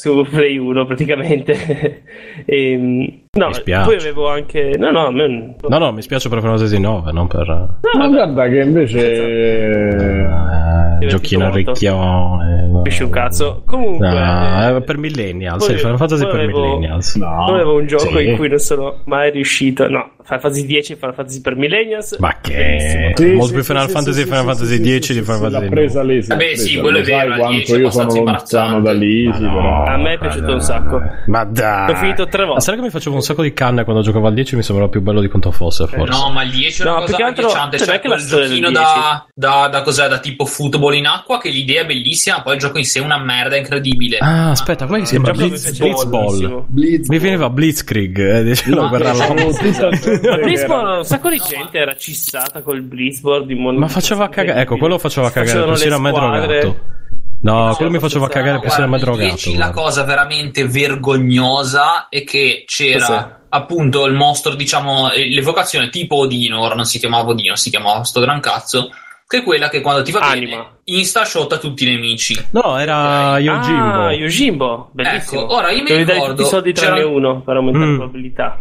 su, 0.00 0.24
Play 0.30 0.56
1 0.56 0.86
praticamente. 0.86 2.02
e, 2.46 3.22
no, 3.30 3.46
Mi 3.48 3.54
spiace. 3.54 3.84
poi 3.84 3.96
avevo 3.96 4.28
anche... 4.28 4.74
No, 4.78 4.90
no, 4.90 5.10
me... 5.10 5.56
No, 5.68 5.78
no, 5.78 5.92
mi 5.92 6.00
spiace 6.00 6.30
per 6.30 6.38
Final 6.40 6.56
Fantasy 6.56 6.80
9, 6.80 7.12
non 7.12 7.26
per 7.26 7.46
Ma 7.46 8.08
guarda 8.08 8.48
che 8.48 8.60
invece... 8.60 9.12
eh, 11.02 11.06
giochino 11.06 11.50
molto. 11.50 11.72
ricchione. 11.72 12.66
no. 12.66 12.76
Capisci 12.76 13.02
un 13.02 13.10
cazzo. 13.10 13.62
Comunque... 13.66 14.08
No, 14.08 14.14
eh, 14.16 14.76
è 14.76 14.82
per 14.82 14.96
millennials. 14.96 15.66
poi- 15.66 15.74
sì, 15.76 15.80
Final 15.82 15.96
Fantasy 15.98 16.22
poi 16.22 16.30
per 16.32 16.40
avevo- 16.40 16.60
millennials. 16.62 17.14
No. 17.16 17.44
Avevo 17.46 17.74
un 17.76 17.86
gioco 17.86 18.16
sì. 18.16 18.26
in 18.26 18.36
cui 18.36 18.48
non 18.48 18.58
sono 18.58 19.00
mai 19.04 19.30
riuscito. 19.30 19.86
No, 19.86 20.12
Final 20.24 20.40
Fantasy 20.40 20.66
10 20.66 20.92
e 20.92 20.96
Final 20.96 21.14
Fantasy 21.14 21.40
per 21.40 21.56
Millennials. 21.56 22.16
Ma 22.18 22.36
che. 22.40 23.12
Sì, 23.16 23.24
molto 23.32 23.46
sì, 23.46 23.52
più 23.54 23.62
Final 23.64 23.86
sì, 23.86 23.92
Fantasy 23.92 24.18
sì, 24.20 24.24
Final 24.24 24.38
sì, 24.40 24.46
Fantasy 24.46 24.74
sì, 24.76 24.80
10 24.80 25.02
sì, 25.02 25.12
di 25.12 25.18
sì, 25.18 25.24
Final 25.24 25.40
Fantasy 25.40 25.64
l'ha 25.64 25.70
presa 25.70 26.02
lì, 26.02 26.22
sì, 26.22 26.28
Vabbè, 26.28 26.54
sì, 26.56 26.76
quello 26.78 26.98
è 26.98 27.02
vero, 27.02 27.34
quanto 27.36 27.48
10 27.56 27.72
è 27.72 27.76
io 27.78 27.90
sono 27.90 28.14
lontano 28.14 28.80
da 28.80 28.92
lì, 28.92 29.30
però. 29.30 29.84
A 29.84 29.96
me 29.96 30.12
è 30.14 30.18
piaciuto 30.18 30.52
un 30.52 30.60
sacco. 30.60 31.00
Ma 31.26 31.44
dai. 31.44 31.88
L'ho 31.92 31.96
finito 31.96 32.26
tre 32.26 32.38
volte. 32.44 32.54
Ma 32.54 32.60
sai 32.60 32.74
che 32.76 32.82
mi 32.82 32.90
facevo 32.90 33.14
un 33.16 33.22
sacco 33.22 33.42
di 33.42 33.52
canne 33.52 33.84
quando 33.84 34.02
giocavo 34.02 34.26
al 34.26 34.34
10 34.34 34.56
mi 34.56 34.62
sembrava 34.62 34.90
più 34.90 35.00
bello 35.00 35.20
di 35.20 35.28
quanto 35.28 35.50
fosse, 35.50 35.86
forse. 35.86 36.10
No, 36.16 36.30
ma 36.30 36.42
il 36.42 36.50
10 36.50 36.80
è 36.80 36.84
una 36.84 36.94
No, 36.94 37.00
cosa 37.00 37.06
più 37.06 37.16
che 37.16 37.22
altro- 37.30 37.44
agghiacciante. 37.46 37.78
cioè, 37.78 37.86
Cioè, 37.86 37.94
la 37.94 38.00
quel 38.00 38.26
giochino 38.26 38.68
10. 38.68 38.72
da, 38.72 39.26
da, 39.34 39.68
da 39.68 39.82
cos'è, 39.82 40.08
da 40.08 40.18
tipo 40.18 40.44
football 40.44 40.94
in 40.94 41.06
acqua, 41.06 41.38
che 41.38 41.48
l'idea 41.50 41.82
è 41.82 41.86
bellissima, 41.86 42.42
poi 42.42 42.54
il 42.54 42.60
gioco 42.60 42.78
in 42.78 42.84
sé 42.84 43.00
è 43.00 43.02
una 43.02 43.18
merda 43.18 43.56
incredibile. 43.56 44.18
Ah, 44.18 44.50
aspetta, 44.50 44.86
come 44.86 45.04
si 45.06 45.18
chiama? 45.18 45.32
Blitzball. 45.32 46.66
Mi 46.72 47.18
veniva 47.18 47.48
Blitzkrieg, 47.50 48.18
eh, 48.18 48.42
dicevo, 48.44 48.82
Ma- 48.82 48.88
guarda 48.88 49.12
Ma 50.22 50.50
era- 50.50 50.96
un 50.98 51.04
sacco 51.04 51.28
di 51.30 51.38
gente 51.38 51.78
era 51.78 51.94
cissata 51.96 52.62
col 52.62 52.82
Blitzball 52.82 53.44
di 53.46 53.54
mondo. 53.54 53.80
Ma 53.80 53.88
faceva 53.88 54.28
cagare, 54.28 54.60
ecco, 54.62 54.76
quello 54.76 54.98
faceva 54.98 55.28
cagare 55.30 55.46
Facevano 55.46 55.72
persino 55.72 55.94
a 55.94 55.98
le 55.98 56.02
me 56.02 56.10
squadre. 56.10 56.46
drogato. 56.60 56.98
No, 57.42 57.74
quello 57.74 57.90
mi 57.90 57.98
faceva 57.98 58.28
cagare 58.28 58.52
No, 58.54 58.60
persino 58.60 58.84
a 58.84 58.88
me 58.88 58.98
drogato. 58.98 59.22
10 59.24 59.56
la 59.56 59.70
cosa 59.70 60.04
veramente 60.04 60.66
vergognosa 60.66 62.08
è 62.10 62.22
che 62.24 62.64
c'era 62.66 63.06
Cos'è? 63.06 63.26
appunto 63.50 64.06
il 64.06 64.14
mostro, 64.14 64.54
diciamo, 64.54 65.10
eh, 65.10 65.28
l'evocazione 65.28 65.88
tipo 65.88 66.16
Odino, 66.16 66.60
ora 66.60 66.74
non 66.74 66.84
si 66.84 66.98
chiamava 66.98 67.30
Odino, 67.30 67.56
si 67.56 67.70
chiamava 67.70 68.04
sto 68.04 68.20
gran 68.20 68.40
cazzo, 68.40 68.90
che 69.26 69.38
è 69.38 69.42
quella 69.42 69.68
che 69.68 69.80
quando 69.80 70.02
ti 70.02 70.12
va 70.12 70.20
Anima. 70.20 70.56
bene 70.56 70.68
insta 70.90 71.24
shot 71.24 71.52
a 71.52 71.58
tutti 71.58 71.84
i 71.84 71.94
nemici. 71.94 72.36
No, 72.50 72.76
era 72.78 73.38
Yojimbo. 73.38 74.02
Ah, 74.02 74.12
Yojimbo, 74.12 74.90
bellissimo. 74.92 75.42
Ecco, 75.42 75.54
ora 75.54 75.70
io 75.70 75.82
mi 75.82 75.88
Devi 75.88 76.04
dare 76.04 76.12
ricordo, 76.18 76.34
tutti 76.34 76.46
i 76.46 76.50
soldi 76.50 76.72
tranne 76.72 77.02
uno 77.02 77.40
per 77.42 77.56
aumentare 77.56 77.84
Mm. 77.86 77.90
la 77.92 77.96
probabilità. 77.96 78.58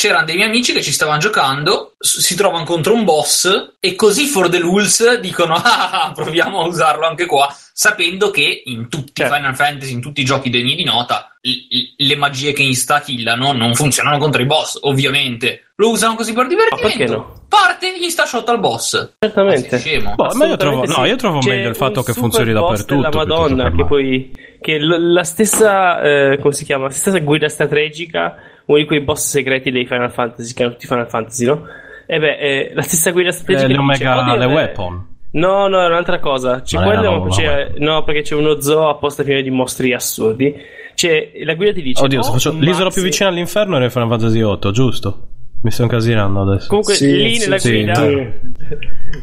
C'erano 0.00 0.24
dei 0.24 0.36
miei 0.36 0.48
amici 0.48 0.72
che 0.72 0.80
ci 0.80 0.92
stavano 0.92 1.18
giocando, 1.18 1.92
si 1.98 2.34
trovano 2.34 2.64
contro 2.64 2.94
un 2.94 3.04
boss 3.04 3.72
e 3.78 3.94
così 3.96 4.24
for 4.24 4.48
the 4.48 4.58
rules 4.58 5.18
dicono 5.20 5.52
ah, 5.62 5.90
ah, 6.04 6.12
proviamo 6.12 6.62
a 6.62 6.66
usarlo 6.66 7.06
anche 7.06 7.26
qua, 7.26 7.54
sapendo 7.74 8.30
che 8.30 8.62
in 8.64 8.88
tutti 8.88 9.10
i 9.10 9.12
Certo. 9.14 9.34
Final 9.34 9.54
Fantasy, 9.54 9.92
in 9.92 10.00
tutti 10.00 10.22
i 10.22 10.24
giochi 10.24 10.48
degni 10.48 10.74
di 10.74 10.84
nota, 10.84 11.36
l- 11.42 11.50
l- 11.50 12.06
le 12.06 12.16
magie 12.16 12.54
che 12.54 12.62
insta-killano 12.62 13.52
non 13.52 13.74
funzionano 13.74 14.16
contro 14.16 14.40
i 14.40 14.46
boss, 14.46 14.78
ovviamente. 14.80 15.64
Lo 15.76 15.90
usano 15.90 16.14
così 16.14 16.32
per 16.32 16.46
divertimento. 16.46 16.86
Ma 16.86 16.96
perché 16.96 17.12
no? 17.14 17.44
Parte 17.46 17.94
e 17.94 17.98
insta 18.02 18.24
shot 18.24 18.48
al 18.48 18.58
boss. 18.58 19.12
Certamente. 19.18 19.78
Scemo. 19.78 20.14
Boh, 20.14 20.32
ma 20.34 20.46
io 20.46 20.56
trovo, 20.56 20.82
Assolutamente 20.82 20.96
no, 20.96 21.04
sì. 21.04 21.10
io 21.10 21.16
trovo 21.16 21.38
C'è 21.40 21.48
meglio 21.50 21.68
il 21.68 21.76
fatto 21.76 22.02
che 22.02 22.12
funzioni 22.14 22.52
dappertutto. 22.54 22.94
piuttosto 22.94 23.18
Madonna, 23.18 23.70
che 23.70 23.84
poi 23.84 24.30
che 24.62 24.78
l- 24.78 25.12
la 25.12 25.24
stessa 25.24 26.00
eh, 26.00 26.38
come 26.40 26.54
si 26.54 26.64
chiama? 26.64 26.84
La 26.84 26.90
stessa 26.90 27.18
guida 27.18 27.48
strategica, 27.50 28.36
uno 28.70 28.78
di 28.78 28.86
quei 28.86 29.00
boss 29.00 29.28
segreti 29.30 29.70
dei 29.70 29.86
Final 29.86 30.10
Fantasy, 30.12 30.54
che 30.54 30.62
hanno 30.62 30.72
tutti 30.72 30.84
i 30.84 30.88
Final 30.88 31.08
Fantasy, 31.08 31.44
no? 31.46 31.64
E 32.06 32.18
beh, 32.18 32.36
eh, 32.38 32.70
la 32.74 32.82
stessa 32.82 33.10
guida 33.12 33.30
strategica 33.30 33.66
Eh, 33.66 33.68
le 33.68 33.74
dice, 33.74 34.04
Omega, 34.04 34.18
"Oddio, 34.20 34.36
le 34.36 34.44
eh, 34.44 34.54
weapon. 34.54 35.06
No, 35.32 35.68
no, 35.68 35.80
è 35.80 35.86
un'altra 35.86 36.18
cosa. 36.18 36.60
C'è 36.62 36.82
quello, 36.82 37.26
c'è- 37.30 37.74
no, 37.78 38.02
perché 38.02 38.22
c'è 38.22 38.34
uno 38.34 38.60
zoo 38.60 38.88
apposta 38.88 39.22
pieno 39.22 39.40
di 39.40 39.50
mostri 39.50 39.92
assurdi. 39.94 40.52
C'è 40.94 41.30
la 41.44 41.54
guida 41.54 41.72
ti 41.72 41.82
dice: 41.82 42.02
Oddio, 42.02 42.18
"Oh, 42.20 42.32
facendo- 42.32 42.58
l'isola 42.58 42.90
più 42.90 43.00
Maxi-" 43.00 43.02
vicina 43.02 43.28
all'inferno 43.28 43.76
era 43.76 43.84
in 43.84 43.90
Final 43.92 44.08
Fantasy 44.08 44.40
8, 44.42 44.70
giusto? 44.72 45.26
Mi 45.62 45.70
sto 45.70 45.82
incasinando 45.82 46.40
adesso. 46.40 46.66
Comunque 46.68 46.94
Sì, 46.94 47.12
lì 47.16 47.34
sì, 47.36 47.44
nella 47.44 47.58
sì, 47.58 47.70
guida 47.70 47.94
sì. 47.94 48.28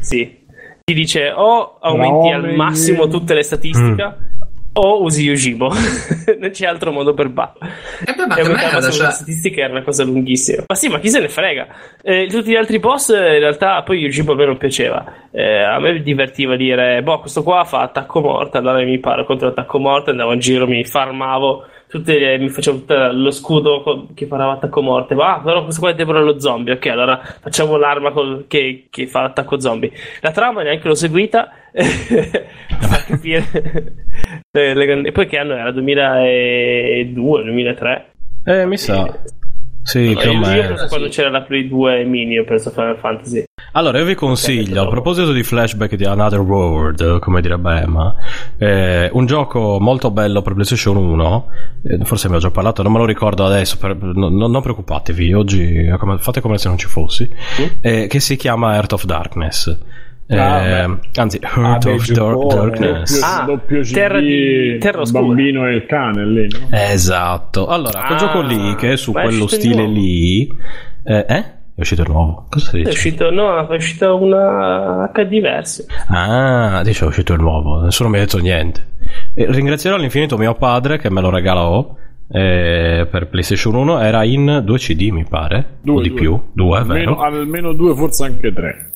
sì. 0.00 0.36
ti 0.84 0.94
dice 0.94 1.30
o 1.30 1.76
aumenti 1.80 2.28
al 2.30 2.40
Uomini. 2.40 2.56
massimo 2.56 3.06
tutte 3.08 3.34
le 3.34 3.42
statistiche 3.42 4.04
Mm. 4.06 4.37
O 4.78 5.02
usi 5.02 5.24
Yojimbo. 5.24 5.68
non 6.38 6.50
c'è 6.50 6.66
altro 6.66 6.92
modo 6.92 7.14
per 7.14 7.28
battere. 7.28 7.72
E 8.04 8.12
beh, 8.12 8.26
ma 8.26 8.34
aumentare 8.34 8.72
merda, 8.72 8.80
solo 8.80 8.92
cioè, 8.92 9.06
le 9.06 9.12
statistiche 9.12 9.60
era 9.60 9.72
una 9.72 9.82
cosa 9.82 10.04
lunghissima. 10.04 10.64
Ma 10.66 10.74
sì, 10.74 10.88
ma 10.88 10.98
chi 10.98 11.08
se 11.08 11.20
ne 11.20 11.28
frega? 11.28 11.66
Eh, 12.02 12.26
tutti 12.28 12.50
gli 12.50 12.56
altri 12.56 12.78
boss, 12.78 13.10
eh, 13.10 13.34
in 13.34 13.40
realtà, 13.40 13.82
poi 13.82 14.00
Yojimbo 14.00 14.32
a 14.32 14.36
me 14.36 14.46
non 14.46 14.56
piaceva. 14.56 15.04
Eh, 15.30 15.62
a 15.62 15.78
me 15.78 16.00
divertiva 16.02 16.56
dire, 16.56 17.02
boh, 17.02 17.20
questo 17.20 17.42
qua 17.42 17.64
fa 17.64 17.82
attacco 17.82 18.20
morte, 18.20 18.58
allora 18.58 18.82
mi 18.82 18.98
paro 18.98 19.24
contro 19.24 19.48
l'attacco 19.48 19.78
morte, 19.78 20.10
andavo 20.10 20.32
in 20.32 20.38
giro, 20.38 20.66
mi 20.66 20.84
farmavo, 20.84 21.64
tutte 21.88 22.18
le- 22.18 22.38
mi 22.38 22.48
facevo 22.48 22.78
tutto 22.78 23.12
lo 23.12 23.30
scudo 23.30 23.82
co- 23.82 24.08
che 24.14 24.26
parava 24.26 24.52
attacco 24.52 24.82
morte. 24.82 25.14
Ma 25.14 25.34
ah, 25.36 25.40
però 25.40 25.62
questo 25.64 25.80
qua 25.80 25.90
è 25.90 25.94
debole 25.94 26.18
allo 26.18 26.38
zombie, 26.38 26.74
ok, 26.74 26.86
allora 26.86 27.20
facciamo 27.40 27.76
l'arma 27.76 28.12
col- 28.12 28.44
che, 28.46 28.86
che 28.90 29.06
fa 29.06 29.22
l'attacco 29.22 29.58
zombie. 29.60 29.90
La 30.20 30.30
trama 30.30 30.62
neanche 30.62 30.86
l'ho 30.88 30.94
seguita, 30.94 31.50
fa 31.72 33.04
capire. 33.06 33.44
E 34.50 35.12
poi 35.12 35.26
che 35.26 35.38
anno 35.38 35.54
era? 35.54 35.70
2002, 35.70 37.42
2003? 37.44 38.10
Eh, 38.44 38.66
mi 38.66 38.76
sa. 38.76 39.06
Sì, 39.88 40.12
No, 40.12 40.20
più 40.20 40.28
o 40.28 40.32
io, 40.32 40.38
io 40.40 40.46
meno. 40.46 40.66
preso 40.66 40.86
quando 40.88 41.08
c'era 41.08 41.30
la 41.30 41.40
Play 41.42 41.66
2 41.66 42.04
mini, 42.04 42.38
ho 42.38 42.44
preso 42.44 42.70
Final 42.70 42.98
Fantasy. 42.98 43.44
Allora, 43.72 43.98
io 43.98 44.04
vi 44.04 44.14
consiglio, 44.14 44.82
a 44.82 44.88
proposito 44.88 45.32
di 45.32 45.42
flashback 45.42 45.94
di 45.94 46.04
Another 46.04 46.40
World, 46.40 47.18
come 47.20 47.40
direbbe 47.40 47.80
Emma, 47.80 48.14
eh, 48.58 49.08
un 49.12 49.24
gioco 49.26 49.78
molto 49.80 50.10
bello 50.10 50.42
per 50.42 50.52
PlayStation 50.52 50.96
1, 50.96 51.46
eh, 51.84 52.04
forse 52.04 52.28
mi 52.28 52.36
ho 52.36 52.38
già 52.38 52.50
parlato, 52.50 52.82
non 52.82 52.92
me 52.92 52.98
lo 52.98 53.04
ricordo 53.06 53.44
adesso, 53.46 53.78
per- 53.78 53.96
no- 53.96 54.28
no- 54.28 54.46
non 54.46 54.60
preoccupatevi, 54.62 55.32
oggi 55.32 55.86
fate 56.18 56.40
come 56.42 56.58
se 56.58 56.68
non 56.68 56.76
ci 56.76 56.86
fossi, 56.86 57.28
eh, 57.80 58.06
che 58.08 58.20
si 58.20 58.36
chiama 58.36 58.74
Heart 58.74 58.92
of 58.92 59.04
Darkness. 59.04 59.78
Eh, 60.30 60.36
Ah, 60.38 60.98
anzi, 61.14 61.38
Heart 61.42 61.56
Ah, 61.86 61.90
of 61.90 62.06
beh, 62.06 62.12
Dar- 62.12 62.28
Giappone, 62.34 62.54
Darkness. 62.54 63.22
Ah, 63.22 63.44
doppio 63.46 63.80
CD, 63.80 63.92
Terra 63.94 64.20
di- 64.20 64.76
Terra 64.78 65.00
il 65.02 65.10
bambino 65.10 65.66
e 65.66 65.74
il 65.74 65.86
cane 65.86 66.26
lì, 66.26 66.48
no? 66.48 66.68
Esatto. 66.70 67.66
Allora, 67.66 68.00
quel 68.04 68.12
Ah, 68.16 68.20
gioco 68.20 68.40
lì, 68.42 68.74
che 68.74 68.92
è 68.92 68.96
su 68.96 69.12
è 69.14 69.22
quello 69.22 69.46
stile 69.46 69.86
lì... 69.86 70.46
Eh? 71.04 71.24
eh? 71.28 71.44
È 71.78 71.80
uscito 71.80 72.02
il 72.02 72.10
nuovo? 72.10 72.46
Cosa 72.50 72.66
stai 72.66 72.82
È 72.82 72.88
uscito, 72.88 73.30
no, 73.30 73.66
è 73.68 73.74
uscita 73.74 74.12
una 74.12 75.10
HD 75.14 75.40
version. 75.40 75.86
Ah, 76.08 76.82
dice 76.84 77.04
è 77.04 77.08
uscito 77.08 77.32
il 77.32 77.40
nuovo, 77.40 77.80
nessuno 77.84 78.08
mi 78.10 78.16
ha 78.16 78.20
detto 78.20 78.38
niente. 78.38 78.84
E 79.32 79.46
ringrazierò 79.48 79.94
all'infinito 79.96 80.36
mio 80.36 80.54
padre 80.54 80.98
che 80.98 81.08
me 81.08 81.20
lo 81.22 81.30
regalò 81.30 81.94
eh, 82.30 83.06
per 83.10 83.28
PlayStation 83.28 83.76
1, 83.76 84.00
era 84.00 84.24
in 84.24 84.60
2 84.64 84.76
CD 84.78 85.08
mi 85.10 85.24
pare, 85.24 85.78
o 85.86 86.02
di 86.02 86.08
due. 86.10 86.20
più, 86.20 86.38
due, 86.52 86.76
è 86.76 86.80
Almeno, 86.80 87.14
vero. 87.14 87.20
almeno 87.22 87.72
due, 87.72 87.94
forse 87.94 88.24
anche 88.24 88.52
tre. 88.52 88.90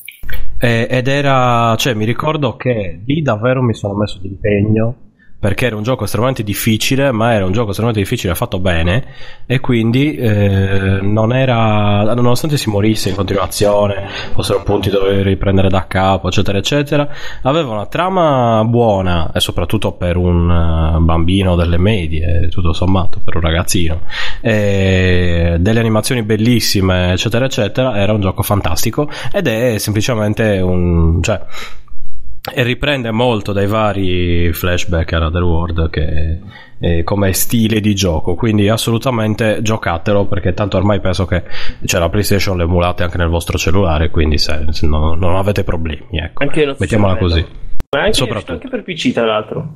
Eh, 0.63 0.87
ed 0.89 1.09
era, 1.09 1.75
cioè 1.75 1.93
mi 1.93 2.05
ricordo 2.05 2.55
che 2.55 3.01
lì 3.05 3.21
davvero 3.21 3.61
mi 3.61 3.73
sono 3.73 3.95
messo 3.95 4.17
d'impegno 4.19 5.02
perché 5.43 5.65
era 5.65 5.75
un 5.75 5.83
gioco 5.83 6.05
estremamente 6.05 6.41
difficile, 6.41 7.11
ma 7.11 7.33
era 7.33 7.43
un 7.43 7.51
gioco 7.51 7.71
estremamente 7.71 8.01
difficile 8.01 8.33
fatto 8.33 8.59
bene 8.59 9.03
e 9.45 9.59
quindi 9.59 10.15
eh, 10.15 10.99
non 11.01 11.33
era, 11.35 12.13
nonostante 12.13 12.55
si 12.55 12.69
morisse 12.69 13.09
in 13.09 13.15
continuazione, 13.15 14.07
fossero 14.33 14.63
punti 14.63 14.89
dove 14.89 15.21
riprendere 15.21 15.67
da 15.67 15.85
capo, 15.85 16.29
eccetera, 16.29 16.59
eccetera, 16.59 17.09
aveva 17.41 17.73
una 17.73 17.87
trama 17.87 18.63
buona 18.63 19.33
e 19.33 19.41
soprattutto 19.41 19.91
per 19.91 20.15
un 20.15 20.49
eh, 20.49 20.99
bambino 21.01 21.57
delle 21.57 21.77
medie, 21.77 22.47
tutto 22.47 22.71
sommato, 22.71 23.19
per 23.21 23.35
un 23.35 23.41
ragazzino, 23.41 23.99
delle 24.39 25.59
animazioni 25.79 26.23
bellissime, 26.23 27.11
eccetera, 27.11 27.43
eccetera, 27.43 27.97
era 27.97 28.13
un 28.13 28.21
gioco 28.21 28.43
fantastico 28.43 29.09
ed 29.33 29.47
è 29.47 29.77
semplicemente 29.77 30.61
un... 30.61 31.21
cioè 31.21 31.41
e 32.51 32.63
riprende 32.63 33.11
molto 33.11 33.53
dai 33.53 33.67
vari 33.67 34.51
flashback 34.51 35.13
a 35.13 35.17
Another 35.17 35.43
World 35.43 35.89
che 35.89 36.39
eh, 36.79 37.03
come 37.03 37.31
stile 37.31 37.79
di 37.79 37.95
gioco 37.95 38.35
quindi 38.35 38.67
assolutamente 38.67 39.61
giocatelo 39.61 40.25
perché 40.25 40.53
tanto 40.53 40.75
ormai 40.75 40.99
penso 40.99 41.25
che 41.25 41.43
c'è 41.85 41.99
la 41.99 42.09
PlayStation 42.09 42.57
le 42.57 42.63
emulate 42.63 43.03
anche 43.03 43.17
nel 43.17 43.29
vostro 43.29 43.57
cellulare 43.57 44.09
quindi 44.09 44.37
se, 44.37 44.65
se 44.71 44.85
non, 44.87 45.17
non 45.17 45.35
avete 45.35 45.63
problemi 45.63 46.19
ecco 46.19 46.43
mettiamola 46.77 47.15
così 47.17 47.45
Ma 47.93 47.99
anche, 48.01 48.13
Soprattutto. 48.13 48.53
anche 48.53 48.67
per 48.69 48.83
PC, 48.83 49.13
tra 49.13 49.25
l'altro. 49.25 49.73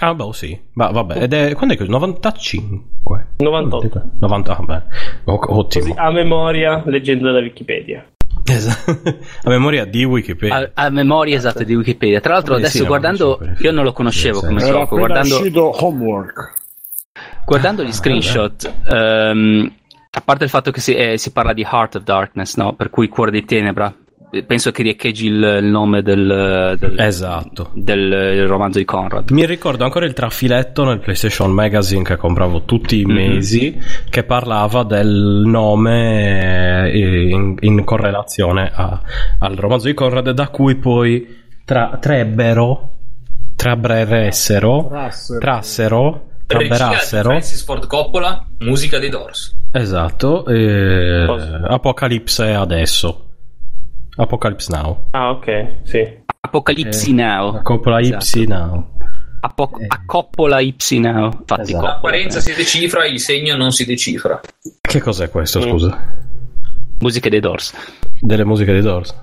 ah 0.00 0.14
beh 0.14 0.32
sì 0.32 0.58
ma 0.74 0.90
vabbè 0.90 1.22
ed 1.22 1.32
è 1.34 1.54
quando 1.54 1.74
è 1.74 1.76
che 1.76 1.84
95 1.84 3.26
98. 3.38 4.02
90 4.20 4.56
ah, 4.56 4.62
beh. 4.62 4.82
O- 5.24 5.40
ottimo 5.58 5.84
Così 5.86 5.98
a 5.98 6.10
memoria, 6.10 6.82
leggendo 6.86 7.32
da 7.32 7.40
Wikipedia. 7.40 8.06
Esatto. 8.44 8.98
a 9.44 9.48
memoria 9.48 9.84
di 9.84 10.04
Wikipedia 10.04 10.70
A, 10.74 10.86
a 10.86 10.90
memoria 10.90 11.36
esatta 11.36 11.62
di 11.64 11.74
Wikipedia. 11.74 12.20
Tra 12.20 12.34
l'altro, 12.34 12.54
Eh, 12.54 12.58
adesso 12.58 12.78
sì, 12.78 12.84
guardando, 12.84 13.38
io 13.58 13.70
non 13.72 13.84
lo 13.84 13.92
conoscevo 13.92 14.40
Sì, 14.40 14.46
come 14.46 14.60
sì. 14.60 14.66
Gioco. 14.66 14.96
Guardando, 14.96 15.84
Homework. 15.84 16.54
guardando 17.44 17.82
gli 17.84 17.88
Ah, 17.88 17.92
screenshot, 17.92 18.72
ehm, 18.88 19.72
a 20.10 20.20
parte 20.20 20.44
il 20.44 20.50
fatto 20.50 20.70
che 20.70 20.80
si, 20.80 20.94
eh, 20.94 21.16
si 21.18 21.30
parla 21.32 21.52
di 21.52 21.62
Heart 21.62 21.96
of 21.96 22.02
Darkness, 22.02 22.56
no? 22.56 22.74
per 22.74 22.90
cui 22.90 23.08
Cuore 23.08 23.30
di 23.30 23.44
Tenebra, 23.44 23.92
penso 24.46 24.70
che 24.70 24.82
riecheggi 24.82 25.26
il, 25.26 25.58
il 25.62 25.66
nome 25.66 26.00
del, 26.02 26.76
del, 26.78 26.98
esatto 26.98 27.70
del, 27.74 28.46
romanzo 28.48 28.78
di 28.78 28.84
Conrad. 28.86 29.30
Mi 29.30 29.44
ricordo 29.44 29.84
ancora 29.84 30.06
il 30.06 30.14
traffiletto 30.14 30.84
nel 30.84 31.00
PlayStation 31.00 31.50
Magazine 31.50 32.02
che 32.02 32.16
compravo 32.16 32.62
tutti 32.62 32.98
i 33.00 33.04
Mhm. 33.04 33.12
mesi 33.12 33.78
che 34.08 34.24
parlava 34.24 34.84
del 34.84 35.42
nome 35.44 36.90
eh, 36.90 37.28
in, 37.28 37.56
in 37.60 37.84
correlazione 37.84 38.70
a- 38.74 39.00
al 39.38 39.54
romanzo 39.56 39.86
di 39.86 39.94
Conrad 39.94 40.30
da 40.30 40.48
cui 40.48 40.76
poi 40.76 41.40
tra, 41.64 41.98
trebbero 42.00 42.88
trabberessero 43.54 44.86
Trassero. 44.88 45.38
trassero 45.38 46.26
trabberassero 46.46 47.28
Francis 47.30 47.64
Ford 47.64 47.86
Coppola, 47.86 48.44
musica 48.60 48.98
dei 48.98 49.08
Doors. 49.08 49.54
esatto 49.72 50.44
eh? 50.46 51.26
Apocalipse 51.68 52.52
adesso 52.52 53.26
Apocalypse 54.16 54.74
Now 54.74 55.06
Ah, 55.12 55.30
ok, 55.30 55.66
sì. 55.84 56.20
Apocalipsi 56.40 57.10
Eh, 57.10 57.14
Now. 57.14 57.62
Coppola 57.62 58.00
Esatto. 58.00 58.16
Ipsi 58.16 58.46
Now 58.46 58.90
Apo- 59.40 59.70
Eh. 59.78 59.86
Accoppola 59.88 60.60
Ipsi 60.60 61.00
Now. 61.00 61.24
Infatti, 61.32 61.62
Esatto. 61.72 61.84
L'apparenza 61.84 62.40
si 62.40 62.54
decifra, 62.54 63.06
il 63.06 63.18
segno 63.18 63.56
non 63.56 63.72
si 63.72 63.84
decifra. 63.84 64.40
che 64.80 65.00
cos'è 65.00 65.28
questo 65.30 65.58
Mm. 65.58 65.62
scusa? 65.62 66.14
Musiche 67.00 67.28
dei 67.30 67.40
Doors. 67.40 67.72
delle 68.20 68.44
musiche 68.44 68.72
di 68.72 68.80
Doors 68.80 69.14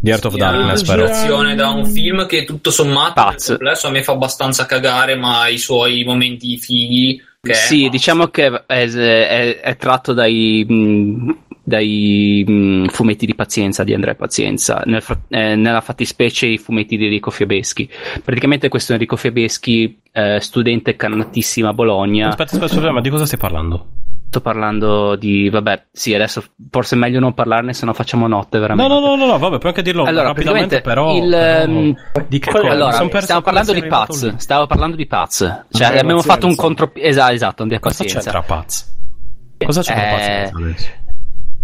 di 0.00 0.10
Art 0.10 0.24
of 0.24 0.32
Sì, 0.32 0.38
Darkness 0.38 0.82
è 0.82 0.86
però 0.86 1.02
un'ispirazione 1.04 1.54
da 1.54 1.68
un 1.70 1.84
film 1.86 2.26
che 2.26 2.44
tutto 2.44 2.70
sommato 2.70 3.12
Pazzo. 3.14 3.54
complesso 3.56 3.86
a 3.86 3.90
me 3.90 4.02
fa 4.02 4.12
abbastanza 4.12 4.64
cagare, 4.66 5.14
ma 5.16 5.40
ha 5.42 5.48
i 5.48 5.58
suoi 5.58 6.04
momenti 6.04 6.56
fighi. 6.58 7.20
Che 7.40 7.50
è 7.50 7.54
Sì, 7.54 7.78
pazzo. 7.80 7.90
diciamo 7.90 8.26
che 8.28 8.46
è, 8.66 8.88
è- 8.88 9.60
è 9.60 9.76
tratto 9.76 10.12
dai, 10.12 10.64
mh, 10.68 11.36
dai 11.68 12.42
mh, 12.46 12.86
fumetti 12.86 13.26
di 13.26 13.34
Pazienza 13.34 13.84
di 13.84 13.92
Andrea 13.92 14.14
Pazienza, 14.14 14.82
nel 14.86 15.02
eh, 15.28 15.54
nella 15.54 15.82
fattispecie 15.82 16.46
i 16.46 16.56
fumetti 16.58 16.96
di 16.96 17.04
Enrico 17.04 17.30
Fiabeschi. 17.30 17.88
Praticamente 18.24 18.68
questo 18.68 18.94
Enrico 18.94 19.16
Fiabeschi, 19.16 20.00
eh, 20.10 20.40
studente 20.40 20.96
canatissimo 20.96 21.68
a 21.68 21.74
Bologna, 21.74 22.28
Aspetta, 22.28 22.54
aspetta, 22.54 22.64
aspetta, 22.74 22.92
ma 22.92 23.00
di 23.02 23.10
cosa 23.10 23.26
stai 23.26 23.38
parlando? 23.38 23.86
sto 24.28 24.42
parlando 24.42 25.16
di, 25.16 25.48
vabbè, 25.48 25.86
sì, 25.90 26.12
adesso 26.14 26.44
forse 26.70 26.96
è 26.96 26.98
meglio 26.98 27.18
non 27.18 27.32
parlarne, 27.32 27.72
se 27.72 27.86
no 27.86 27.94
facciamo 27.94 28.26
notte 28.26 28.58
No, 28.58 28.60
veramente. 28.60 28.92
no, 28.92 29.00
no, 29.00 29.16
no, 29.16 29.24
no, 29.24 29.38
vabbè, 29.38 29.56
puoi 29.56 29.70
anche 29.70 29.80
dirlo 29.82 30.04
Allora, 30.04 30.26
rapidamente, 30.26 30.82
però. 30.82 31.16
il, 31.16 31.30
però- 31.30 31.62
ehm, 31.70 31.94
di 32.28 32.38
che 32.38 32.50
cosa? 32.50 32.68
Allora, 32.68 32.90
Mi 32.90 32.96
son 32.96 33.08
perso 33.08 33.22
stiamo 33.24 33.40
come 33.40 33.54
parlando 33.54 33.80
di 33.80 33.86
Paz. 33.86 34.36
Stavo 34.36 34.66
parlando 34.66 34.96
di 34.96 35.06
Paz. 35.06 35.64
Cioè, 35.70 35.96
abbiamo 35.98 36.20
fatto 36.22 36.46
un 36.46 36.54
contro. 36.56 36.90
Esatto, 36.94 37.32
esatto, 37.32 37.62
Andrea 37.62 37.80
Cosa 37.80 38.04
c'entra 38.04 38.42
Paz? 38.42 38.96
Cosa 39.64 39.80
c'entra 39.82 40.04
Eh, 40.04 40.50
Paz? 40.50 40.92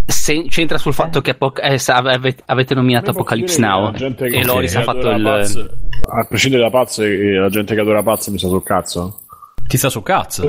Se- 0.06 0.46
c'entra 0.48 0.78
sul 0.78 0.92
fatto 0.92 1.20
che 1.20 1.30
apo- 1.30 1.54
eh, 1.56 1.78
sa- 1.78 1.96
ave- 1.96 2.36
avete 2.46 2.74
nominato 2.74 3.10
Apocalypse 3.10 3.58
Now 3.60 3.92
e 3.94 4.44
Loris 4.44 4.74
ha 4.76 4.82
fatto 4.82 5.10
il 5.10 5.22
Paz- 5.22 5.70
a 6.10 6.24
prescindere 6.24 6.62
da 6.62 6.70
Paz 6.70 6.98
e 6.98 7.32
la 7.32 7.48
gente 7.48 7.74
che 7.74 7.80
adora 7.80 8.02
Paz 8.02 8.28
mi 8.28 8.38
sta 8.38 8.48
sul 8.48 8.62
cazzo 8.62 9.20
Ti 9.66 9.76
sta 9.78 9.88
su 9.88 10.02
cazzo? 10.02 10.42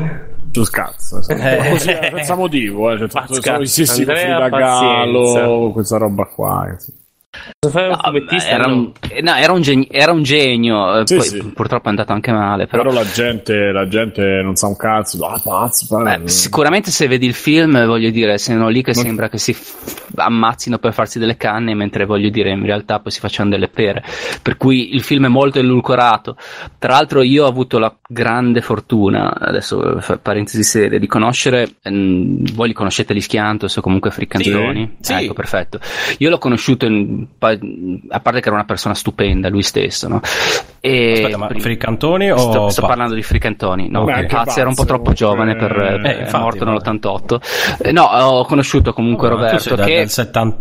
sul 0.51 0.69
cazzo 0.69 1.21
Eh. 1.29 1.69
Così, 1.69 1.85
senza 2.13 2.35
motivo 2.35 2.91
eh. 2.91 2.97
cioè, 2.97 3.07
Gallo 4.49 5.21
Pazienza. 5.33 5.71
questa 5.73 5.97
roba 5.97 6.25
qua 6.25 6.69
eh, 6.73 6.79
sì. 6.79 6.91
Cosa 6.91 6.93
fai 6.93 6.97
un 6.97 7.04
No, 7.65 7.97
fumettista? 8.03 8.49
era, 8.49 8.67
un, 8.67 8.91
no, 9.23 9.35
era 9.35 9.51
un 9.51 9.61
genio, 9.61 9.87
era 9.89 10.11
un 10.11 10.21
genio, 10.21 10.99
eh, 10.99 11.07
Sì, 11.07 11.15
poi 11.15 11.25
sì. 11.25 11.37
purtroppo 11.51 11.87
è 11.87 11.89
andato 11.89 12.11
anche 12.13 12.31
male. 12.31 12.67
Però, 12.67 12.83
però 12.83 12.93
la 12.93 13.05
gente, 13.05 13.71
la 13.71 13.87
gente 13.87 14.41
non 14.43 14.55
sa 14.55 14.67
un 14.67 14.75
cazzo 14.75 15.25
ah 15.25 15.41
pazzo 15.43 16.05
eh, 16.07 16.27
sicuramente 16.27 16.91
se 16.91 17.07
vedi 17.07 17.25
il 17.25 17.33
film, 17.33 17.85
voglio 17.85 18.11
dire, 18.11 18.37
sono 18.37 18.67
lì 18.67 18.83
che 18.83 18.91
Ma- 18.95 19.01
sembra 19.01 19.29
che 19.29 19.39
si 19.39 19.53
f- 19.53 20.03
ammazzino 20.15 20.77
per 20.77 20.93
farsi 20.93 21.17
delle 21.17 21.37
canne, 21.37 21.73
mentre 21.73 22.05
voglio 22.05 22.29
dire, 22.29 22.51
in 22.51 22.63
realtà 22.63 22.99
poi 22.99 23.11
si 23.11 23.19
facciano 23.19 23.49
delle 23.49 23.67
pere. 23.67 24.03
Per 24.43 24.57
cui 24.57 24.93
il 24.93 25.01
film 25.01 25.25
è 25.25 25.29
molto 25.29 25.57
edulcorato. 25.57 26.37
Tra 26.77 26.93
l'altro, 26.93 27.23
io 27.23 27.45
ho 27.45 27.47
avuto 27.47 27.79
la 27.79 27.93
grande 28.07 28.61
fortuna, 28.61 29.33
adesso 29.39 30.01
parentesi 30.21 30.63
serie, 30.63 30.99
di 30.99 31.07
conoscere. 31.07 31.77
ehm, 31.81 32.53
voi 32.53 32.67
li 32.67 32.73
conoscete 32.73 33.15
gli 33.15 33.21
Schiantos 33.21 33.75
o 33.77 33.81
comunque 33.81 34.11
Friccantoni? 34.11 34.97
Sì. 34.99 35.13
Ecco, 35.13 35.33
perfetto. 35.33 35.79
Io 36.19 36.29
l'ho 36.29 36.37
conosciuto, 36.37 36.85
in- 36.85 37.24
a 37.39 38.19
parte 38.19 38.39
che 38.39 38.47
era 38.47 38.55
una 38.55 38.65
persona 38.65 38.93
stupenda, 38.93 39.49
lui 39.49 39.63
stesso, 39.63 40.07
no? 40.07 40.21
E 40.79 41.13
Aspetta, 41.13 41.37
ma 41.37 41.47
Fricantoni 41.55 42.31
o 42.31 42.37
Sto, 42.37 42.69
sto 42.69 42.85
parlando 42.85 43.15
di 43.15 43.23
Fricantoni, 43.23 43.89
no, 43.89 44.03
Beh, 44.03 44.11
Paz 44.11 44.21
anche 44.21 44.35
Paz, 44.35 44.57
era 44.57 44.69
un 44.69 44.75
po' 44.75 44.85
troppo 44.85 45.13
comunque, 45.13 45.25
giovane 45.25 45.55
per, 45.55 45.71
eh, 45.71 45.99
per- 46.01 46.15
è 46.17 46.21
infatti, 46.21 46.43
morto 46.43 46.65
vabbè. 46.65 46.79
nell'88. 46.83 47.41
Eh, 47.81 47.91
no, 47.91 48.03
ho 48.03 48.45
conosciuto 48.45 48.93
comunque 48.93 49.27
sei 49.27 49.37
Roberto 49.37 49.75
che 49.75 49.95
del 49.95 50.09
70 50.09 50.57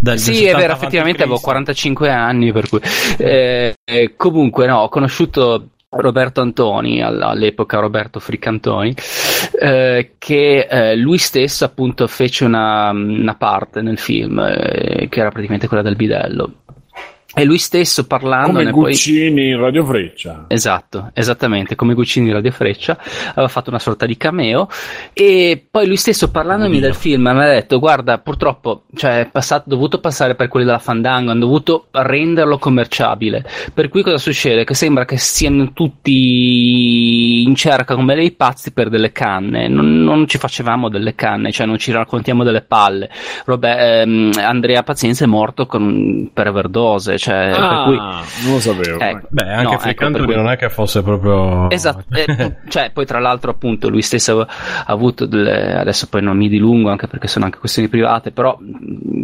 del 0.00 0.18
sì, 0.18 0.34
70 0.34 0.56
è 0.56 0.60
vero, 0.60 0.72
effettivamente 0.74 1.22
avevo 1.22 1.38
Cristo. 1.38 1.50
45 1.50 2.10
anni, 2.10 2.52
per 2.52 2.68
cui 2.68 2.80
eh, 3.18 3.74
eh, 3.84 4.14
comunque 4.16 4.66
no, 4.66 4.78
ho 4.78 4.88
conosciuto 4.88 5.70
Roberto 5.90 6.42
Antoni, 6.42 7.02
all- 7.02 7.22
all'epoca 7.22 7.78
Roberto 7.78 8.20
Friccantoni, 8.20 8.94
eh, 9.60 10.14
che 10.18 10.66
eh, 10.70 10.96
lui 10.96 11.16
stesso 11.18 11.64
appunto 11.64 12.06
fece 12.06 12.44
una, 12.44 12.90
una 12.90 13.34
parte 13.34 13.80
nel 13.80 13.98
film, 13.98 14.38
eh, 14.38 15.08
che 15.08 15.20
era 15.20 15.30
praticamente 15.30 15.66
quella 15.66 15.82
del 15.82 15.96
bidello. 15.96 16.52
E 17.38 17.44
lui 17.44 17.58
stesso 17.58 18.06
parlando 18.06 18.58
come 18.58 18.70
Guccini 18.70 19.30
poi... 19.30 19.48
in 19.50 19.60
Radio 19.60 19.84
Freccia. 19.84 20.44
Esatto, 20.48 21.10
esattamente, 21.14 21.74
come 21.74 21.94
Guccini 21.94 22.28
in 22.28 22.34
Radio 22.34 22.50
Freccia, 22.50 22.98
aveva 23.30 23.48
fatto 23.48 23.70
una 23.70 23.78
sorta 23.78 24.06
di 24.06 24.16
cameo 24.16 24.68
e 25.12 25.66
poi 25.70 25.86
lui 25.86 25.96
stesso 25.96 26.30
parlandomi 26.30 26.80
del 26.80 26.94
film 26.94 27.22
mi 27.22 27.42
ha 27.42 27.46
detto 27.46 27.78
"Guarda, 27.78 28.18
purtroppo, 28.18 28.84
cioè 28.94 29.20
è 29.20 29.26
passato, 29.30 29.68
dovuto 29.68 30.00
passare 30.00 30.34
per 30.34 30.48
quelli 30.48 30.66
della 30.66 30.78
Fandango, 30.78 31.30
hanno 31.30 31.40
dovuto 31.40 31.86
renderlo 31.90 32.58
commerciabile. 32.58 33.44
Per 33.72 33.88
cui 33.88 34.02
cosa 34.02 34.18
succede? 34.18 34.64
Che 34.64 34.74
sembra 34.74 35.04
che 35.04 35.18
siano 35.18 35.72
tutti 35.72 37.42
in 37.42 37.54
cerca 37.54 37.94
come 37.94 38.14
dei 38.14 38.32
pazzi 38.32 38.72
per 38.72 38.88
delle 38.88 39.12
canne. 39.12 39.68
Non, 39.68 40.02
non 40.02 40.26
ci 40.26 40.38
facevamo 40.38 40.88
delle 40.88 41.14
canne, 41.14 41.52
cioè 41.52 41.66
non 41.66 41.78
ci 41.78 41.92
raccontiamo 41.92 42.44
delle 42.44 42.62
palle. 42.62 43.10
Robè, 43.44 44.02
ehm, 44.02 44.32
Andrea 44.36 44.82
Pazienza 44.82 45.24
è 45.24 45.28
morto 45.28 45.66
con, 45.66 46.30
per 46.32 46.48
overdose, 46.48 47.18
cioè 47.18 47.27
cioè, 47.28 47.50
ah, 47.54 47.84
cui, 47.84 47.96
non 47.96 48.52
lo 48.54 48.60
sapevo. 48.60 48.98
Eh, 48.98 49.20
Beh, 49.28 49.52
anche 49.52 49.72
no, 49.72 49.78
Fricanturi 49.78 50.32
ecco, 50.32 50.40
non 50.40 50.50
è 50.50 50.56
che 50.56 50.70
fosse 50.70 51.02
proprio. 51.02 51.70
Esatto, 51.70 52.04
eh, 52.14 52.56
cioè, 52.68 52.90
poi 52.92 53.04
tra 53.04 53.18
l'altro, 53.18 53.50
appunto, 53.50 53.88
lui 53.88 54.02
stesso 54.02 54.40
ha 54.40 54.84
avuto 54.86 55.26
delle. 55.26 55.78
Adesso 55.78 56.06
poi 56.08 56.22
non 56.22 56.36
mi 56.36 56.48
dilungo 56.48 56.90
anche 56.90 57.06
perché 57.06 57.28
sono 57.28 57.44
anche 57.44 57.58
questioni 57.58 57.88
private, 57.88 58.30
però 58.30 58.58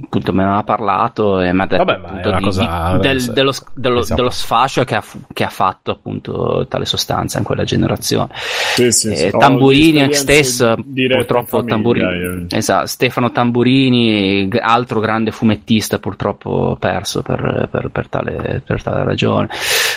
appunto 0.04 0.32
me 0.32 0.44
ne 0.44 0.56
ha 0.56 0.62
parlato 0.62 1.40
e 1.40 1.52
mi 1.52 1.62
ha 1.62 1.66
detto 1.66 1.84
Vabbè, 1.84 2.06
appunto, 2.06 2.32
di, 2.32 2.44
cosa... 2.44 2.92
di, 2.94 3.00
del, 3.00 3.24
dello, 3.32 3.52
dello, 3.74 4.00
esatto. 4.00 4.14
dello, 4.14 4.30
sfascio 4.30 4.84
che 4.84 4.94
ha, 4.94 5.04
che 5.32 5.44
ha, 5.44 5.48
fatto 5.48 5.90
appunto 5.90 6.66
tale 6.68 6.84
sostanza 6.84 7.38
in 7.38 7.44
quella 7.44 7.64
generazione. 7.64 8.28
Sì, 8.34 8.90
sì, 8.92 9.14
sì. 9.14 9.24
Eh, 9.26 9.30
Tamburini 9.30 10.02
anche 10.02 10.14
stesso, 10.14 10.74
purtroppo 10.74 11.58
famiglia, 11.58 11.74
Tamburini. 11.74 12.46
Esatto, 12.50 12.86
Stefano 12.86 13.30
Tamburini, 13.30 14.48
altro 14.60 15.00
grande 15.00 15.30
fumettista, 15.30 15.98
purtroppo 15.98 16.76
perso 16.78 17.22
per, 17.22 17.68
per 17.70 17.90
per 17.94 18.08
tale, 18.08 18.60
per 18.66 18.82
tale 18.82 19.04
ragione. 19.04 19.48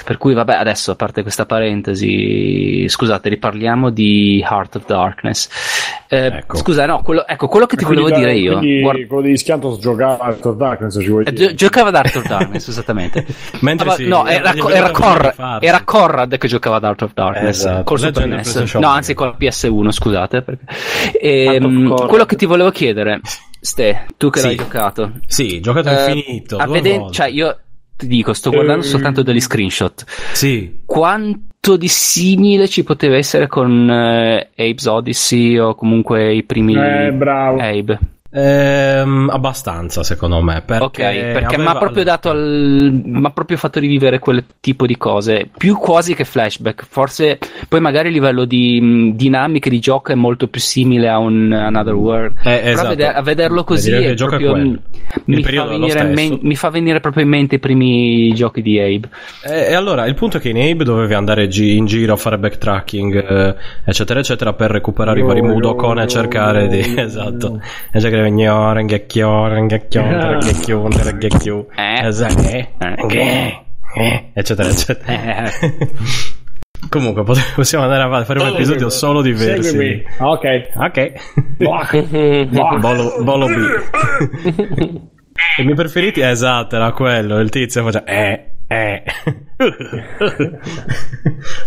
Per 0.05 0.17
cui, 0.17 0.35
vabbè, 0.35 0.53
adesso 0.53 0.91
a 0.91 0.95
parte 0.95 1.23
questa 1.23 1.47
parentesi, 1.47 2.87
scusate, 2.87 3.27
riparliamo 3.27 3.89
di 3.89 4.39
Heart 4.47 4.75
of 4.75 4.85
Darkness. 4.85 5.49
Eh, 6.07 6.27
ecco. 6.27 6.57
Scusa, 6.57 6.85
no, 6.85 7.01
quello, 7.01 7.25
ecco, 7.25 7.47
quello 7.47 7.65
che 7.65 7.75
ti 7.75 7.83
volevo 7.83 8.09
da, 8.09 8.17
dire 8.17 8.35
io. 8.35 8.59
Guarda, 8.59 9.05
quello 9.07 9.23
di 9.23 9.35
Schiantos 9.35 9.79
giocava 9.79 10.19
Heart 10.27 10.45
of 10.45 10.55
Darkness, 10.55 11.01
ci 11.01 11.09
vuoi 11.09 11.23
eh, 11.25 11.33
dire? 11.33 11.55
giocava 11.55 11.89
ad 11.89 11.95
Heart 11.95 12.15
of 12.15 12.27
Darkness, 12.27 12.67
esattamente. 12.69 13.25
Mentre 13.61 13.91
sì, 13.91 14.07
no, 14.07 14.27
era, 14.27 14.53
era, 14.53 14.91
Conrad, 14.91 15.63
era, 15.63 15.81
Conrad, 15.83 16.37
che 16.37 16.47
giocava 16.47 16.75
ad 16.75 16.83
Heart 16.83 17.01
of 17.01 17.13
Darkness 17.15 17.57
esatto. 17.57 17.83
col 17.83 17.99
Super 17.99 18.27
NES. 18.27 18.75
No, 18.75 18.89
anzi, 18.89 19.15
con 19.15 19.27
la 19.27 19.35
PS1, 19.37 19.89
scusate. 19.89 20.41
Perché... 20.43 20.65
E, 21.19 21.55
ehm, 21.55 22.05
quello 22.05 22.25
che 22.25 22.35
ti 22.35 22.45
volevo 22.45 22.69
chiedere. 22.69 23.19
Ste, 23.59 24.05
tu 24.17 24.29
che 24.29 24.39
sì. 24.39 24.45
l'hai 24.45 24.55
giocato. 24.55 25.11
Sì, 25.25 25.59
giocato 25.59 25.89
eh, 25.89 26.11
infinito. 26.11 26.57
Vede- 26.67 27.07
cioè, 27.11 27.27
io 27.27 27.57
ti 27.97 28.07
dico, 28.07 28.33
sto 28.33 28.51
guardando 28.51 28.83
ehm... 28.83 28.89
soltanto 28.89 29.23
degli 29.23 29.41
screenshot. 29.41 30.05
Sì. 30.33 30.81
Quanto 30.85 31.75
di 31.75 31.87
simile 31.87 32.67
ci 32.67 32.83
poteva 32.83 33.17
essere 33.17 33.47
con 33.47 33.89
uh, 33.89 34.61
Abe's 34.61 34.85
Odyssey 34.85 35.57
o 35.57 35.75
comunque 35.75 36.33
i 36.33 36.43
primi 36.43 36.75
eh, 36.75 37.11
bravo. 37.11 37.59
Abe? 37.59 37.99
Ehm, 38.37 39.29
abbastanza, 39.31 40.03
secondo 40.03 40.39
me. 40.41 40.61
Perché 40.63 40.83
ok, 40.83 40.93
perché 41.33 41.55
aveva... 41.55 41.71
mi 41.71 41.75
ha 41.75 41.79
proprio 41.79 42.03
dato 42.03 42.29
al... 42.29 43.01
mi 43.03 43.25
ha 43.25 43.31
proprio 43.31 43.57
fatto 43.57 43.79
rivivere 43.79 44.19
quel 44.19 44.43
tipo 44.59 44.85
di 44.85 44.95
cose. 44.95 45.49
Più 45.57 45.75
quasi 45.77 46.13
che 46.13 46.23
flashback. 46.23 46.85
Forse 46.87 47.39
poi 47.67 47.79
magari 47.79 48.09
a 48.09 48.11
livello 48.11 48.45
di 48.45 48.79
mh, 48.79 49.15
dinamiche 49.15 49.71
di 49.71 49.79
gioco 49.79 50.11
è 50.11 50.15
molto 50.15 50.47
più 50.47 50.61
simile 50.61 51.09
a 51.09 51.17
un 51.17 51.51
Another 51.51 51.95
World. 51.95 52.35
Eh, 52.43 52.59
Però 52.59 52.69
esatto. 52.69 52.85
a, 52.85 52.89
veder- 52.89 53.15
a, 53.15 53.21
vederlo 53.23 53.63
così 53.63 53.91
è 53.91 54.13
proprio, 54.13 54.55
mi, 54.55 55.43
fa 55.43 56.03
men- 56.03 56.39
mi, 56.41 56.55
fa 56.55 56.69
venire 56.69 56.99
proprio 56.99 57.23
in 57.23 57.29
mente 57.29 57.55
i 57.55 57.59
primi 57.59 58.31
giochi 58.35 58.61
di 58.61 58.79
Abe. 58.79 59.09
E, 59.43 59.71
e 59.71 59.73
allora 59.73 60.05
il 60.05 60.13
punto 60.13 60.37
è 60.37 60.39
che 60.39 60.49
in 60.49 60.57
Abe 60.57 60.83
dovevi 60.83 61.15
andare 61.15 61.47
gi- 61.47 61.75
in 61.75 61.85
giro 61.85 62.13
a 62.13 62.17
fare 62.17 62.37
backtracking, 62.37 63.15
eh, 63.15 63.55
eccetera, 63.83 64.19
eccetera, 64.19 64.53
per 64.53 64.69
recuperare 64.69 65.17
no, 65.19 65.25
i 65.25 65.27
vari 65.27 65.41
Mudokon 65.41 66.01
e 66.01 66.07
cercare 66.07 66.67
di. 66.67 66.83
esatto. 66.97 67.59
E 67.91 67.99
cercare 67.99 68.26
gnò, 68.29 68.73
ranghecchio, 68.73 69.47
ranghecchio, 69.47 70.01
ranghecchio, 70.01 70.89
ranghecchio, 70.89 71.67
eccetera, 74.33 74.69
eccetera. 74.69 75.49
Comunque 76.89 77.23
possiamo 77.55 77.83
andare 77.83 78.03
avanti, 78.03 78.25
fare 78.25 78.39
un 78.39 78.47
episodio 78.47 78.89
solo 78.89 79.21
di 79.21 79.33
versi. 79.33 79.71
Seguimi. 79.71 80.03
Ok. 80.19 80.69
Ok. 80.75 81.11
Bolo, 82.79 83.23
Bolo 83.23 83.47
B. 83.47 83.57
I 85.57 85.63
miei 85.63 85.75
preferiti, 85.75 86.21
esatto, 86.21 86.75
era 86.75 86.91
quello, 86.91 87.39
il 87.39 87.49
tizio 87.49 87.83
faceva 87.83 88.05
eh, 88.05 88.51
eh. 88.67 89.03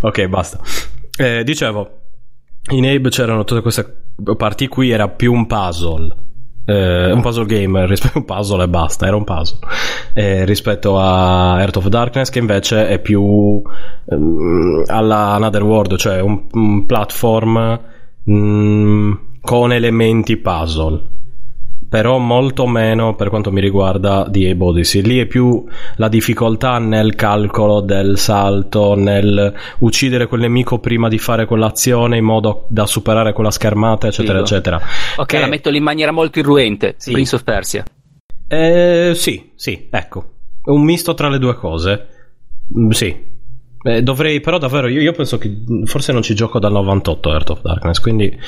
ok, 0.01 0.27
basta. 0.27 0.61
Eh, 1.17 1.43
dicevo, 1.45 2.01
in 2.71 2.87
Abe 2.87 3.11
c'erano 3.11 3.45
tutte 3.45 3.63
queste 3.63 4.13
parti 4.37 4.69
qui, 4.69 4.91
era 4.91 5.09
più 5.09 5.33
un 5.33 5.47
puzzle 5.47 6.15
eh, 6.71 7.13
un 7.13 7.21
puzzle 7.21 7.47
game 7.47 7.87
rispetto 7.89 8.19
a 8.19 8.21
un 8.21 8.25
puzzle 8.25 8.65
e 8.65 8.69
basta, 8.69 9.07
era 9.07 9.17
un 9.17 9.25
puzzle. 9.25 9.59
Eh, 10.15 10.45
rispetto 10.45 10.99
a 10.99 11.61
Earth 11.61 11.77
of 11.77 11.87
Darkness 11.87 12.31
che 12.31 12.39
invece 12.39 12.89
è 12.89 12.99
più 12.99 13.63
ehm, 14.09 14.85
alla 14.87 15.33
Another 15.33 15.63
World, 15.63 15.97
cioè 15.97 16.21
un, 16.21 16.47
un 16.53 16.87
platform 16.87 17.81
mh, 18.25 18.33
mm, 18.33 19.13
con 19.41 19.73
elementi 19.73 20.37
puzzle 20.37 21.19
però 21.91 22.19
molto 22.19 22.69
meno 22.69 23.17
per 23.17 23.29
quanto 23.31 23.51
mi 23.51 23.61
riguarda 23.61 24.25
di 24.29 24.49
Abe 24.49 24.65
Odyssey. 24.65 25.03
Lì 25.03 25.19
è 25.19 25.27
più 25.27 25.65
la 25.97 26.09
difficoltà 26.09 26.79
nel 26.79 27.17
calcolo 27.17 27.81
del 27.81 28.17
salto, 28.17 28.95
nel 28.95 29.53
uccidere 29.81 30.29
quel 30.29 30.43
nemico 30.43 30.79
prima 30.79 31.09
di 31.09 31.19
fare 31.19 31.47
quell'azione 31.47 32.17
in 32.17 32.25
modo 32.25 32.67
da 32.69 32.87
superare 32.87 33.33
quella 33.33 33.51
schermata, 33.51 34.07
eccetera, 34.07 34.39
Figo. 34.39 34.45
eccetera. 34.45 34.81
Ok, 35.17 35.27
che... 35.27 35.41
la 35.41 35.49
metto 35.49 35.69
lì 35.69 35.79
in 35.79 35.83
maniera 35.83 36.13
molto 36.13 36.39
irruente. 36.39 36.95
Sì. 36.97 37.11
Prince 37.11 37.35
of 37.35 37.43
Persia. 37.43 37.85
Eh, 38.47 39.13
sì, 39.17 39.51
sì, 39.57 39.89
ecco. 39.91 40.35
Un 40.63 40.85
misto 40.85 41.13
tra 41.15 41.29
le 41.29 41.39
due 41.41 41.57
cose. 41.57 42.07
Mm, 42.79 42.91
sì, 42.91 43.30
eh, 43.83 44.03
dovrei, 44.03 44.41
però 44.41 44.59
davvero, 44.59 44.89
io, 44.89 45.01
io, 45.01 45.13
penso 45.13 45.39
che 45.39 45.51
forse 45.85 46.13
non 46.13 46.21
ci 46.21 46.35
gioco 46.35 46.59
dal 46.59 46.73
98 46.73 47.33
Earth 47.33 47.51
of 47.51 47.63
Darkness, 47.63 47.99
quindi... 47.99 48.39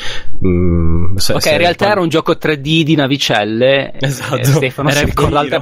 Mm, 0.46 1.16
se, 1.16 1.32
ok, 1.32 1.40
se 1.40 1.52
in 1.52 1.58
realtà 1.58 1.90
era 1.90 2.00
un 2.00 2.08
gioco 2.08 2.32
3D 2.32 2.82
di 2.82 2.94
navicelle. 2.94 3.92
Esatto. 3.98 4.36
Eh, 4.36 4.44
Stefano 4.44 4.90
era 4.90 4.98
si 4.98 5.12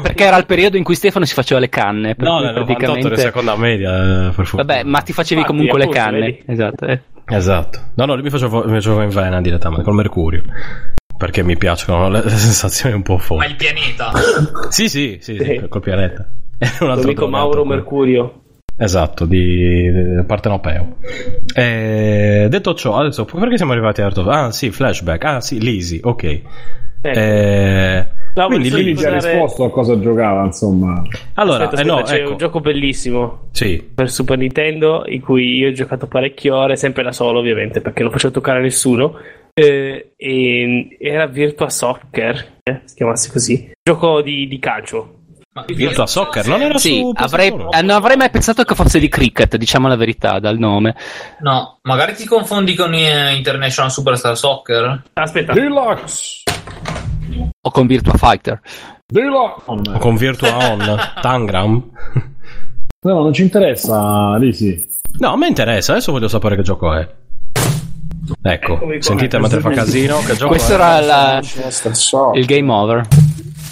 perché 0.03 0.25
era 0.25 0.37
il 0.37 0.47
periodo 0.47 0.77
in 0.77 0.83
cui 0.83 0.97
Stefano 0.97 1.25
si 1.25 1.35
faceva 1.35 1.61
le 1.61 1.68
canne. 1.68 2.16
No, 2.18 2.41
nel 2.41 2.53
praticamente... 2.55 3.09
98 3.09 3.21
seconda 3.21 3.57
media, 3.57 4.29
eh, 4.29 4.33
per 4.35 4.51
Vabbè, 4.53 4.83
ma 4.83 5.01
ti 5.03 5.12
facevi 5.12 5.41
Infatti, 5.41 5.57
comunque 5.57 5.79
le 5.79 5.89
canne. 5.89 6.18
Vedi. 6.18 6.43
Esatto. 6.47 6.87
Eh. 6.87 7.01
Esatto. 7.27 7.79
No, 7.95 8.07
no, 8.07 8.14
lui 8.14 8.25
mi 8.25 8.31
facevo, 8.31 8.64
mi 8.64 8.73
facevo 8.73 9.03
in 9.03 9.11
vena 9.11 9.41
direttamente, 9.41 9.85
col 9.85 9.95
mercurio 9.95 10.43
perché 11.16 11.43
mi 11.43 11.57
piacciono 11.59 12.09
le, 12.09 12.23
sensazioni 12.31 12.95
un 12.95 13.03
po' 13.03 13.18
forti. 13.18 13.45
Ma 13.45 13.51
il 13.51 13.57
pianeta? 13.57 14.11
sì, 14.71 14.89
sì, 14.89 15.18
sì, 15.21 15.37
sì, 15.39 15.68
col 15.68 15.83
pianeta. 15.83 16.27
È 16.59 16.68
un 16.81 16.91
altro 16.91 17.09
amico 17.09 17.29
Mauro 17.29 17.64
Mercurio. 17.64 18.41
Esatto, 18.83 19.26
di, 19.26 19.93
di 19.93 20.24
partenopeo. 20.26 20.97
E, 21.55 22.47
detto 22.49 22.72
ciò, 22.72 22.97
adesso 22.97 23.26
perché 23.26 23.59
siamo 23.59 23.72
arrivati 23.72 24.01
a 24.01 24.07
Art 24.07 24.16
of... 24.16 24.26
Ah, 24.28 24.51
sì, 24.53 24.70
flashback. 24.70 25.22
Ah, 25.22 25.41
sì, 25.43 25.61
Lisi, 25.61 26.01
ok. 26.03 26.24
Eh. 26.24 26.43
Eh, 27.03 28.07
no, 28.35 28.47
quindi 28.47 28.70
lui 28.70 28.95
già 28.95 29.11
dare... 29.11 29.33
risposto 29.33 29.64
a 29.64 29.70
cosa 29.70 30.01
giocava, 30.01 30.45
insomma. 30.45 31.03
Allora, 31.35 31.64
aspetta, 31.64 31.83
aspetta, 31.83 31.83
eh 31.83 31.85
no, 31.85 32.03
c'è 32.03 32.20
ecco. 32.22 32.31
un 32.31 32.37
gioco 32.39 32.61
bellissimo 32.61 33.49
sì. 33.51 33.87
per 33.95 34.11
Super 34.11 34.39
Nintendo 34.39 35.05
in 35.07 35.20
cui 35.20 35.59
io 35.59 35.68
ho 35.68 35.72
giocato 35.72 36.07
parecchie 36.07 36.51
ore, 36.51 36.76
sempre 36.76 37.03
da 37.03 37.12
solo, 37.12 37.39
ovviamente, 37.39 37.83
perché 37.83 38.03
non 38.03 38.12
facevo 38.12 38.33
toccare 38.33 38.61
a 38.61 38.62
nessuno. 38.62 39.14
Eh, 39.53 40.12
e 40.16 40.97
era 40.99 41.26
Virtua 41.26 41.68
Soccer, 41.68 42.61
eh, 42.62 42.81
si 42.85 42.95
chiamasse 42.95 43.31
così. 43.31 43.72
Gioco 43.83 44.22
di, 44.22 44.49
di 44.49 44.59
calcio 44.59 45.18
Virtua 45.66 46.07
Soccer 46.07 46.46
non 46.46 46.62
era 46.62 46.78
sì, 46.78 47.01
su 47.01 47.11
avrei, 47.12 47.48
eh, 47.48 47.82
non 47.82 47.90
avrei 47.90 48.16
mai 48.16 48.30
pensato 48.30 48.62
che 48.62 48.76
fosse 48.76 49.01
di 49.01 49.09
cricket, 49.09 49.57
diciamo 49.57 49.88
la 49.88 49.96
verità 49.96 50.38
dal 50.38 50.59
nome. 50.59 50.94
No, 51.40 51.80
magari 51.82 52.14
ti 52.14 52.24
confondi 52.24 52.76
con 52.76 52.94
eh, 52.94 53.34
International 53.34 53.90
Superstar 53.90 54.36
Soccer. 54.36 55.03
Aspetta. 55.14 55.53
Deluxe. 55.53 56.44
O 57.62 57.70
con 57.72 57.88
Virtua 57.88 58.14
Fighter. 58.16 58.61
Deluxe. 59.05 59.62
O 59.66 59.98
con 59.98 60.14
Virtua 60.14 60.70
On. 60.70 61.01
Tangram. 61.20 61.90
No, 63.03 63.22
non 63.22 63.32
ci 63.32 63.42
interessa, 63.42 64.36
Lisi. 64.36 64.86
No, 65.18 65.32
a 65.32 65.36
me 65.36 65.48
interessa, 65.48 65.92
adesso 65.92 66.12
voglio 66.12 66.28
sapere 66.28 66.55
che 66.55 66.62
gioco 66.62 66.94
è. 66.94 67.09
Ecco, 68.40 68.78
sentite 69.01 69.38
mentre 69.40 69.59
fa 69.61 69.70
casino. 69.70 70.18
Che 70.20 70.36
gioco 70.36 70.51
Questo 70.51 70.72
è? 70.72 70.74
era 70.76 71.01
la... 71.01 71.42
il 72.34 72.44
game 72.44 72.70
over. 72.70 73.09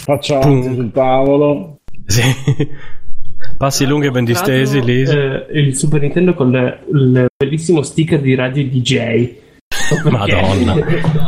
Faccia 0.09 0.39
avanti 0.39 0.73
sul 0.73 0.91
tavolo. 0.91 1.81
Sì. 2.07 2.23
Passi 3.57 3.85
lunghi 3.85 4.07
e 4.07 4.09
ben 4.09 4.25
distesi 4.25 4.83
lì. 4.83 5.03
Eh, 5.03 5.45
il 5.51 5.75
Super 5.75 6.01
Nintendo 6.01 6.33
con 6.33 6.49
le, 6.49 6.79
il 6.91 7.27
bellissimo 7.37 7.83
sticker 7.83 8.19
di 8.19 8.33
radio 8.33 8.63
DJ. 8.63 9.35
Madonna, 10.09 10.73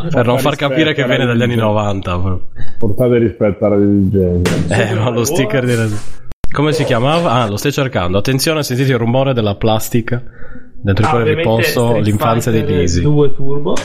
per 0.09 0.25
non 0.25 0.39
far 0.39 0.55
capire 0.55 0.95
che 0.95 1.05
viene 1.05 1.27
dagli 1.27 1.43
anni 1.43 1.57
90. 1.57 2.39
Portate 2.79 3.19
rispetto 3.19 3.65
alla 3.65 3.77
DJ. 3.77 4.71
Eh, 4.71 4.95
ma 4.95 5.11
lo 5.11 5.25
sticker 5.25 5.63
di 5.63 5.75
radio. 5.75 5.97
Come 6.51 6.71
si 6.71 6.83
chiamava? 6.83 7.33
Ah, 7.33 7.47
lo 7.47 7.57
stai 7.57 7.71
cercando. 7.71 8.17
Attenzione, 8.17 8.63
sentite 8.63 8.93
il 8.93 8.97
rumore 8.97 9.33
della 9.33 9.57
plastica 9.57 10.23
dentro 10.81 11.03
il 11.03 11.09
Ah, 11.09 11.11
quale 11.11 11.35
riposto 11.35 11.99
l'infanzia 11.99 12.51
di 12.51 12.65
Lisi. 12.65 13.01
2 13.01 13.35
Turbo. 13.35 13.75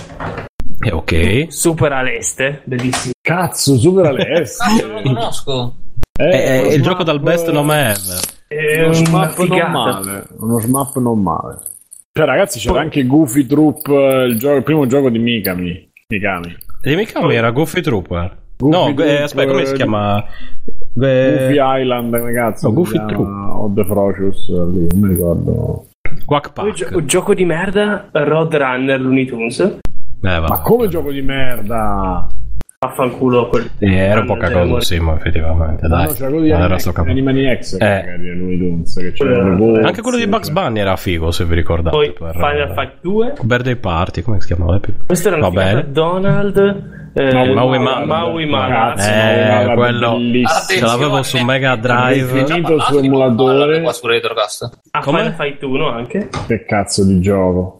Eh, 0.80 0.92
ok. 0.92 1.46
Super 1.48 1.92
all'este, 1.92 2.62
bellissimo. 2.64 3.12
Cazzo, 3.20 3.76
super 3.78 4.06
all'est. 4.06 4.60
Cazzo, 4.62 4.86
non 4.86 4.94
lo 4.96 5.02
conosco. 5.02 5.74
È, 6.12 6.22
è 6.22 6.60
uno 6.62 6.70
il 6.72 6.82
gioco 6.82 7.02
dal 7.02 7.20
best 7.20 7.50
nome 7.50 7.80
ever. 7.90 8.20
È 8.48 8.84
Uno 8.84 8.92
smap 8.92 9.36
non 9.38 9.46
figata. 9.48 9.68
male. 9.70 10.26
Uno 10.38 10.60
smap 10.60 10.96
non 10.98 11.22
male. 11.22 11.58
Cioè, 12.12 12.24
ragazzi, 12.26 12.58
c'era 12.58 12.80
anche 12.80 13.04
Goofy 13.06 13.44
Troop, 13.46 13.86
eh, 13.88 14.24
il, 14.24 14.38
gioco- 14.38 14.56
il 14.56 14.62
primo 14.62 14.86
gioco 14.86 15.10
di 15.10 15.18
Mikami. 15.18 15.90
Mikami. 16.08 16.56
E 16.82 16.94
mica 16.96 17.20
era 17.32 17.50
Goofy 17.50 17.80
Trooper. 17.80 18.36
Goofy 18.56 18.74
no, 18.74 18.88
eh, 18.88 18.94
Troop, 18.94 19.22
aspetta, 19.22 19.50
come 19.50 19.66
si 19.66 19.72
eh, 19.72 19.76
chiama? 19.76 20.24
Goofy 20.94 21.58
Eh, 21.58 21.80
Island, 21.80 22.14
ragazzi. 22.14 22.64
no, 22.64 22.72
Goofy 22.72 23.04
Troop. 23.06 23.28
O 23.28 23.72
The 23.74 23.84
Frocious, 23.84 24.48
lì, 24.48 24.86
non 24.92 25.00
mi 25.00 25.08
ricordo. 25.08 25.86
Quack 26.24 26.52
Poi 26.52 26.70
Pack. 26.70 27.04
gioco 27.04 27.34
di 27.34 27.44
merda, 27.44 28.08
Roadrunner 28.12 29.00
Looney 29.00 29.26
Tunes. 29.26 29.78
Eh, 30.22 30.28
vabbè. 30.28 30.48
Ma 30.48 30.60
come 30.60 30.88
gioco 30.88 31.10
di 31.10 31.22
merda? 31.22 32.26
Vaffanculo 32.78 33.48
quel. 33.48 33.70
Sì, 33.78 33.86
era 33.86 34.20
un 34.20 34.26
po' 34.26 34.36
cagosissimo, 34.36 35.16
effettivamente. 35.16 35.88
Dai, 35.88 36.06
no, 36.06 36.12
c'era 36.12 36.28
quello 36.28 36.42
di. 36.42 36.52
Animani 36.52 37.58
X, 37.58 37.76
Eh. 37.80 38.04
Anche 39.82 40.02
quello 40.02 40.16
di 40.18 40.26
Bugs. 40.26 40.50
Bunny 40.50 40.80
era 40.80 40.96
figo, 40.96 41.30
se 41.30 41.44
vi 41.44 41.54
ricordate. 41.54 41.96
Poi 41.96 42.12
per- 42.12 42.32
Final 42.34 42.72
Fight 42.74 42.92
2. 43.00 43.32
Birthday 43.42 43.76
Party, 43.76 44.22
come 44.22 44.40
si 44.40 44.46
chiamava? 44.48 44.78
Questo 45.06 45.28
era 45.28 45.50
bene. 45.50 45.90
Donald. 45.90 46.94
Eh, 47.14 47.32
Maui 47.54 47.78
Maui. 47.78 48.04
Maui 48.06 48.46
Mallard. 48.46 48.98
Mallard. 48.98 48.98
Cazzo, 48.98 49.10
Eh, 49.10 49.64
Maui 49.64 49.74
quello- 49.76 50.10
bellissimo. 50.12 50.78
Ce 50.80 50.84
l'avevo 50.84 51.22
su 51.22 51.42
Mega 51.44 51.76
Drive. 51.76 52.18
Infinito 52.38 52.60
Parlato 52.68 52.92
su 52.92 53.00
di 53.00 53.06
emulatore. 53.06 53.80
Qua 53.80 53.92
su 53.92 54.06
Retrocast. 54.06 54.70
A 54.90 55.00
Come? 55.00 55.18
Final 55.20 55.34
Fight 55.34 55.62
1 55.62 55.88
anche. 55.88 56.28
Che 56.46 56.64
cazzo 56.66 57.04
di 57.06 57.20
gioco? 57.22 57.78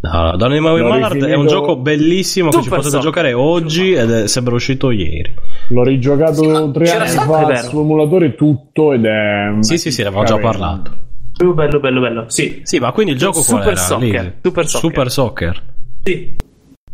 No, 0.00 0.36
Donny 0.36 0.60
Maui 0.60 0.82
Mallard 0.82 1.24
è 1.24 1.34
un 1.34 1.46
gioco 1.48 1.76
bellissimo 1.76 2.50
che 2.50 2.62
ci 2.62 2.68
potete 2.68 2.84
Soccer. 2.86 3.02
giocare 3.02 3.32
oggi 3.32 3.92
ed 3.92 4.10
è, 4.10 4.26
sembra 4.28 4.54
uscito 4.54 4.92
ieri. 4.92 5.34
L'ho 5.68 5.82
rigiocato 5.82 6.70
tre 6.70 6.84
c'era 6.84 7.04
anni 7.04 7.16
fa 7.16 7.44
vero. 7.46 7.68
su 7.68 7.80
emulatore 7.80 8.34
tutto 8.36 8.92
ed 8.92 9.04
è... 9.04 9.56
Sì, 9.60 9.76
sì, 9.76 9.90
sì, 9.90 10.02
ne 10.02 10.08
avevamo 10.08 10.26
già 10.28 10.38
parlato. 10.38 10.92
Uh, 11.40 11.52
bello, 11.52 11.80
bello, 11.80 12.00
bello. 12.00 12.24
Sì. 12.28 12.60
Sì, 12.62 12.78
ma 12.78 12.92
quindi 12.92 13.12
il 13.12 13.18
gioco 13.18 13.42
Super 13.42 13.62
qual 13.62 13.74
era? 13.74 13.82
Soccer, 13.82 14.22
Lì? 14.22 14.32
Super 14.42 14.66
Soccer. 14.66 14.80
Super 14.90 15.10
Soccer. 15.10 15.62
Sì. 16.04 16.36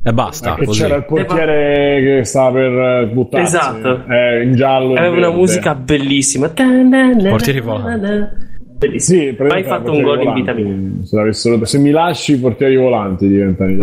E 0.07 0.13
basta, 0.13 0.55
Che 0.55 0.65
così. 0.67 0.81
c'era 0.83 0.97
il 0.97 1.05
portiere 1.05 2.03
che 2.19 2.25
stava 2.25 2.51
per 2.53 2.73
eh, 2.73 3.07
buttarsi 3.13 3.57
Esatto. 3.57 4.05
eh, 4.07 4.43
in 4.45 4.55
giallo 4.55 4.95
e 4.95 4.99
Aveva 4.99 5.17
una 5.17 5.31
musica 5.31 5.75
bellissima. 5.75 6.49
Portieri 6.49 7.61
volanti. 7.61 8.53
Bellissimo. 8.87 9.21
Sì, 9.21 9.27
Hai 9.29 9.35
praticamente 9.35 9.69
fatto 9.69 9.93
un 9.93 10.03
gol 10.03 10.23
in 10.23 10.33
vita 10.35 10.53
mia. 10.53 11.05
Se, 11.05 11.17
l'avessero- 11.17 11.65
se 11.65 11.79
mi 11.79 11.91
lasci 11.91 12.33
i 12.33 12.39
portieri 12.39 12.77
volanti 12.77 13.27
diventano 13.29 13.71
i 13.73 13.79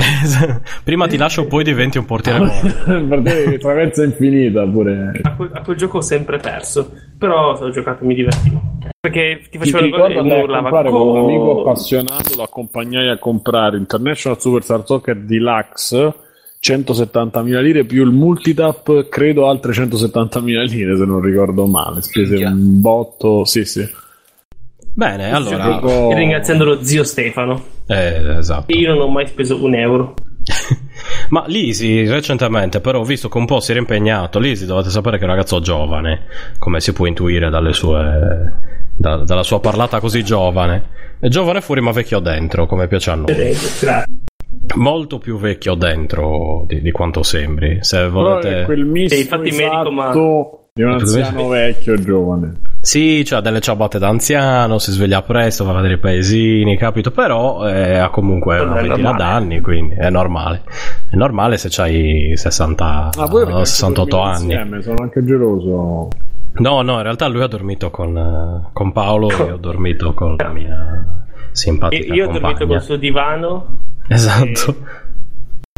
Prima 0.84 1.08
ti 1.08 1.18
lascio, 1.18 1.48
poi 1.48 1.64
diventi 1.64 1.98
un 1.98 2.06
portiere 2.06 2.40
buono. 2.86 3.08
portieri 3.08 3.58
traversa 3.60 4.04
infinita 4.04 4.66
pure 4.68 5.20
A 5.24 5.36
quel, 5.36 5.50
a 5.54 5.62
quel 5.62 5.78
gioco 5.78 5.98
ho 5.98 6.02
sempre 6.02 6.38
perso. 6.38 6.92
Però 7.18 7.54
ho 7.54 7.70
giocato 7.70 8.04
e 8.04 8.08
mi 8.08 8.16
divertivo. 8.16 8.62
Perché 9.00 9.42
ti 9.50 9.58
facevano 9.58 9.86
il 9.86 9.92
gol 9.92 10.12
e 10.12 10.18
a 10.18 10.22
urlava. 10.44 10.62
comprare 10.62 10.90
con 10.90 11.08
un 11.08 11.18
amico 11.18 11.60
appassionato 11.62 12.36
lo 12.36 12.44
accompagnai 12.44 13.10
a 13.10 13.18
comprare 13.18 13.78
International 13.78 14.40
Superstar 14.40 14.84
Soccer 14.86 15.18
Deluxe 15.18 16.14
170.000 16.64 17.62
lire 17.62 17.86
più 17.86 18.04
il 18.06 18.12
multitap 18.12 19.08
credo 19.10 19.48
altre 19.50 19.72
170.000 19.74 20.68
lire 20.70 20.96
se 20.96 21.06
non 21.06 21.20
ricordo 21.20 21.66
male 21.66 22.02
spese 22.02 22.36
Minchia. 22.36 22.50
un 22.52 22.82
botto 22.82 23.46
sì 23.46 23.66
sì 23.66 23.84
Bene, 24.94 25.32
allora. 25.32 25.80
E 25.82 26.16
ringraziando 26.16 26.66
lo 26.66 26.84
zio 26.84 27.04
Stefano. 27.04 27.64
Eh, 27.88 28.38
esatto. 28.38 28.74
Io 28.76 28.94
non 28.94 29.02
ho 29.02 29.08
mai 29.08 29.28
speso 29.28 29.64
un 29.64 29.76
euro. 29.76 30.14
Ma 31.30 31.44
Lisi 31.48 32.08
recentemente 32.08 32.82
però 32.82 33.00
ho 33.00 33.04
visto 33.04 33.30
che 33.30 33.38
un 33.38 33.46
po' 33.46 33.60
si 33.60 33.72
era 33.72 33.80
impegnato. 33.80 34.40
Lisi 34.40 34.66
dovete 34.66 34.90
sapere 34.90 35.18
che 35.18 35.24
è 35.24 35.28
un 35.28 35.34
ragazzo 35.34 35.60
giovane, 35.60 36.26
come 36.58 36.82
si 36.82 36.94
può 36.94 37.06
intuire 37.06 37.50
dalle 37.50 37.74
sue, 37.74 38.52
da- 38.96 39.24
dalla 39.24 39.44
sua 39.44 39.60
parlata 39.60 40.00
così 40.00 40.24
giovane. 40.24 41.00
È 41.20 41.28
giovane 41.28 41.62
fuori 41.62 41.82
ma 41.82 41.92
vecchio 41.92 42.20
dentro, 42.20 42.66
come 42.66 42.88
piace 42.88 43.12
a 43.12 43.16
noi. 43.16 43.34
Grazie. 43.34 44.06
Molto 44.76 45.18
più 45.18 45.38
vecchio 45.38 45.76
dentro 45.76 46.66
di, 46.68 46.82
di 46.82 46.92
quanto 46.92 47.24
sembri. 47.24 47.80
Se 47.82 47.98
però 47.98 48.08
è 48.08 48.10
volete... 48.10 48.64
quel 48.66 48.86
misto 48.86 49.16
infatti 49.16 49.52
medico, 49.52 49.92
ma- 49.92 50.10
esatto 50.10 50.56
di 50.74 50.84
un 50.84 50.92
anziano 50.92 51.50
vecchio 51.50 51.94
e 51.94 52.02
giovane 52.02 52.60
Sì, 52.84 53.22
c'ha 53.24 53.42
delle 53.42 53.60
ciabatte 53.62 54.00
d'anziano, 54.00 54.80
si 54.80 54.92
sveglia 54.92 55.22
presto, 55.22 55.64
va 55.66 55.72
a 55.72 55.76
vedere 55.76 55.94
i 55.94 55.98
paesini, 56.00 56.78
capito? 56.78 57.12
Però 57.12 57.68
eh, 57.68 57.98
ha 57.98 58.10
comunque 58.10 58.58
Non 58.58 58.70
una 58.72 58.82
ventina 58.82 59.12
d'anni, 59.14 59.62
quindi 59.62 59.94
è 59.96 60.10
normale. 60.10 60.64
È 61.10 61.16
normale 61.16 61.58
se 61.58 61.68
c'hai 61.70 62.32
60, 62.36 63.10
Ah, 63.18 63.26
voi 63.28 63.44
avete 63.44 63.58
anche 63.58 63.66
68 63.70 64.10
dormito 64.10 64.22
anni. 64.36 64.44
insieme, 64.54 64.82
sono 64.82 64.96
anche 65.02 65.24
geloso 65.24 66.08
No, 66.54 66.82
no, 66.82 66.96
in 66.98 67.04
realtà 67.04 67.28
lui 67.28 67.44
ha 67.44 67.48
dormito 67.48 67.92
con, 67.92 68.18
eh, 68.18 68.70
con 68.74 68.92
Paolo 68.92 69.30
e 69.30 69.36
io 69.36 69.54
ho 69.54 69.58
dormito 69.58 70.14
con 70.16 70.36
la 70.38 70.50
mia 70.50 71.06
simpatica 71.52 72.04
Io, 72.08 72.14
io 72.16 72.24
ho 72.24 72.32
dormito 72.32 72.48
compagna. 72.48 72.68
col 72.78 72.82
suo 72.82 72.96
divano. 72.98 73.78
Esatto. 74.08 74.72
E 74.72 74.76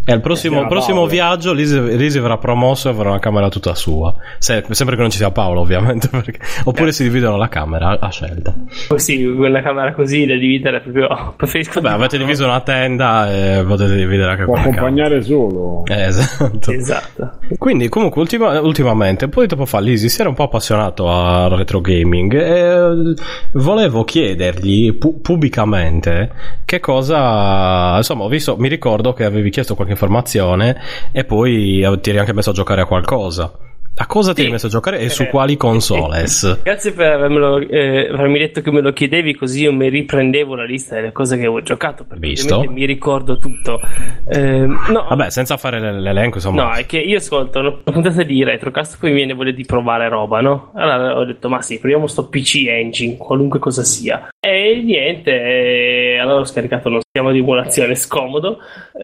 al 0.05 0.21
prossimo, 0.21 0.61
a 0.61 0.67
prossimo 0.67 1.05
viaggio 1.07 1.53
Lisi, 1.53 1.79
Lisi 1.97 2.19
verrà 2.19 2.37
promosso 2.37 2.89
e 2.89 2.91
avrà 2.91 3.09
una 3.09 3.19
camera 3.19 3.49
tutta 3.49 3.73
sua. 3.75 4.13
Se- 4.37 4.63
sempre 4.69 4.95
che 4.95 5.01
non 5.01 5.09
ci 5.11 5.17
sia 5.17 5.31
Paolo, 5.31 5.61
ovviamente. 5.61 6.07
perché- 6.11 6.39
oppure 6.65 6.91
si 6.91 7.03
dividono 7.03 7.37
la 7.37 7.47
camera 7.49 7.97
a 7.99 8.09
scelta. 8.09 8.53
Così, 8.87 9.23
una 9.23 9.61
camera 9.61 9.93
così 9.93 10.25
da 10.25 10.35
dividere 10.35 10.81
proprio. 10.81 11.33
Preferisco 11.37 11.79
Vabbè, 11.81 11.95
avete 11.95 12.17
diviso 12.17 12.43
una 12.45 12.59
tenda 12.61 13.31
e 13.31 13.63
potete 13.65 13.95
dividere 13.95 14.31
anche 14.31 14.43
può 14.45 14.53
quella 14.53 14.69
camera. 14.69 14.81
accompagnare 14.87 15.21
solo 15.23 15.83
Eh, 15.85 16.01
esatto. 16.05 16.71
Esatto. 16.71 17.31
Quindi, 17.57 17.87
comunque, 17.89 18.19
ultima- 18.21 18.59
ultimamente, 18.59 19.25
un 19.25 19.31
po' 19.31 19.41
di 19.41 19.47
tempo 19.47 19.65
fa, 19.65 19.79
Lisi 19.79 20.09
si 20.09 20.19
era 20.19 20.29
un 20.29 20.35
po' 20.35 20.43
appassionato 20.43 21.09
al 21.09 21.49
retro 21.51 21.79
gaming 21.81 22.33
e 22.33 22.59
eh, 22.59 23.13
volevo 23.53 24.03
chiedergli 24.03 24.93
pu- 24.93 25.21
pubblicamente 25.21 26.31
che 26.65 26.79
cosa. 26.79 27.97
Insomma, 27.97 28.23
ho 28.23 28.27
visto, 28.27 28.57
mi 28.57 28.67
ricordo 28.67 29.13
che 29.13 29.23
avevi 29.25 29.49
chiesto 29.49 29.75
qualche 29.75 29.92
informazione 29.93 30.77
e 31.11 31.23
poi 31.23 31.81
eh, 31.81 31.99
ti 32.01 32.09
eri 32.09 32.19
anche 32.19 32.33
messo 32.33 32.49
a 32.49 32.53
giocare 32.53 32.81
a 32.81 32.85
qualcosa. 32.85 33.51
A 33.95 34.07
cosa 34.07 34.31
ti 34.31 34.37
Sì. 34.37 34.41
eri 34.45 34.51
messo 34.53 34.65
a 34.65 34.69
giocare 34.71 34.97
e 34.97 35.09
su 35.09 35.21
Eh, 35.21 35.29
quali 35.29 35.55
consoles? 35.55 36.61
Grazie 36.63 36.93
per 36.93 37.11
avermelo, 37.11 37.59
eh, 37.59 38.09
avermi 38.11 38.39
detto 38.39 38.61
che 38.61 38.71
me 38.71 38.81
lo 38.81 38.91
chiedevi, 38.91 39.35
così 39.35 39.61
io 39.61 39.71
mi 39.71 39.87
riprendevo 39.87 40.55
la 40.55 40.63
lista 40.65 40.95
delle 40.95 41.11
cose 41.11 41.35
che 41.35 41.41
avevo 41.43 41.61
giocato. 41.61 42.03
Perché 42.03 42.27
Visto. 42.27 42.63
mi 42.71 42.85
ricordo 42.87 43.37
tutto. 43.37 43.79
Eh, 44.27 44.65
no, 44.65 45.05
Vabbè, 45.09 45.29
senza 45.29 45.57
fare 45.57 45.79
l- 45.79 46.01
l'elenco, 46.01 46.37
insomma. 46.37 46.63
No, 46.63 46.71
è 46.73 46.87
che 46.87 46.97
io 46.97 47.17
ascolto 47.17 47.59
una 47.59 47.71
puntata 47.83 48.23
di 48.23 48.43
Retrocast, 48.43 48.97
poi 48.99 49.11
mi 49.11 49.17
viene 49.17 49.33
voglia 49.33 49.51
di 49.51 49.63
provare 49.63 50.09
roba, 50.09 50.41
no? 50.41 50.71
Allora 50.73 51.15
ho 51.19 51.25
detto, 51.25 51.47
ma 51.47 51.61
sì, 51.61 51.77
proviamo 51.77 52.07
sto 52.07 52.27
PC 52.29 52.65
Engine, 52.67 53.17
qualunque 53.17 53.59
cosa 53.59 53.83
sia. 53.83 54.27
E 54.45 54.81
niente, 54.83 55.31
eh, 55.31 56.17
allora 56.17 56.41
ho 56.41 56.45
scaricato 56.45 56.89
uno 56.89 56.99
schema 56.99 57.31
di 57.31 57.39
emulazione 57.39 57.95
scomodo 57.95 58.57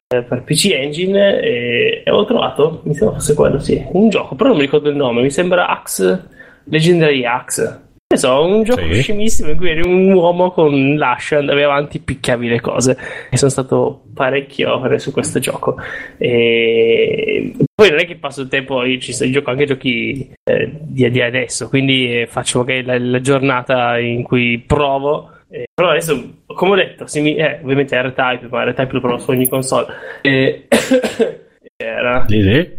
eh, 0.09 0.21
per 0.23 0.43
PC 0.43 0.65
Engine 0.65 1.39
e, 1.39 2.03
e 2.05 2.11
ho 2.11 2.25
trovato, 2.25 2.81
mi 2.83 2.93
sembra 2.93 3.15
fosse 3.15 3.33
quello, 3.35 3.57
sì, 3.57 3.81
un 3.93 4.09
gioco, 4.09 4.35
però 4.35 4.49
non 4.49 4.57
mi 4.57 4.65
ricordo 4.65 4.89
il 4.89 4.97
nome, 4.97 5.21
mi 5.21 5.29
sembra 5.29 5.69
Axe, 5.69 6.27
Legendary 6.65 7.23
Axe. 7.23 7.88
Ne 8.11 8.17
so, 8.17 8.43
un 8.43 8.63
gioco 8.63 8.91
Sì. 8.91 9.01
scemissimo 9.03 9.51
in 9.51 9.57
cui 9.57 9.69
eri 9.69 9.87
un 9.87 10.11
uomo 10.11 10.49
con 10.49 10.95
l'ascia, 10.95 11.37
andavi 11.37 11.61
avanti, 11.61 11.99
picchiavi 11.99 12.47
le 12.47 12.59
cose. 12.59 12.97
E 13.29 13.37
sono 13.37 13.51
stato 13.51 14.01
parecchio 14.15 14.79
ore 14.79 14.97
su 14.97 15.11
questo 15.11 15.37
gioco. 15.37 15.75
E 16.17 17.53
poi 17.75 17.89
non 17.91 17.99
è 17.99 18.07
che 18.07 18.15
passo 18.15 18.41
il 18.41 18.47
tempo, 18.47 18.83
io 18.83 18.97
ci 18.99 19.13
sto, 19.13 19.29
gioco 19.29 19.51
anche 19.51 19.65
giochi 19.65 20.27
eh, 20.43 20.71
di, 20.81 21.07
di 21.11 21.21
adesso, 21.21 21.69
quindi 21.69 22.21
eh, 22.21 22.25
faccio 22.25 22.57
magari 22.59 22.83
la, 22.83 22.97
la 22.97 23.21
giornata 23.21 23.99
in 23.99 24.23
cui 24.23 24.57
provo. 24.65 25.29
Eh, 25.51 25.67
però 25.71 25.91
adesso, 25.91 26.19
come 26.47 26.71
ho 26.71 26.75
detto, 26.75 27.05
mi- 27.21 27.35
eh, 27.35 27.59
ovviamente 27.61 27.95
R-Type, 28.01 28.47
ma 28.49 28.63
R-Type 28.63 28.91
lo 28.93 29.01
provo 29.01 29.19
su 29.19 29.29
ogni 29.29 29.47
console. 29.47 29.85
Eh, 30.23 30.65
era- 31.77 32.25
Lisi? 32.27 32.78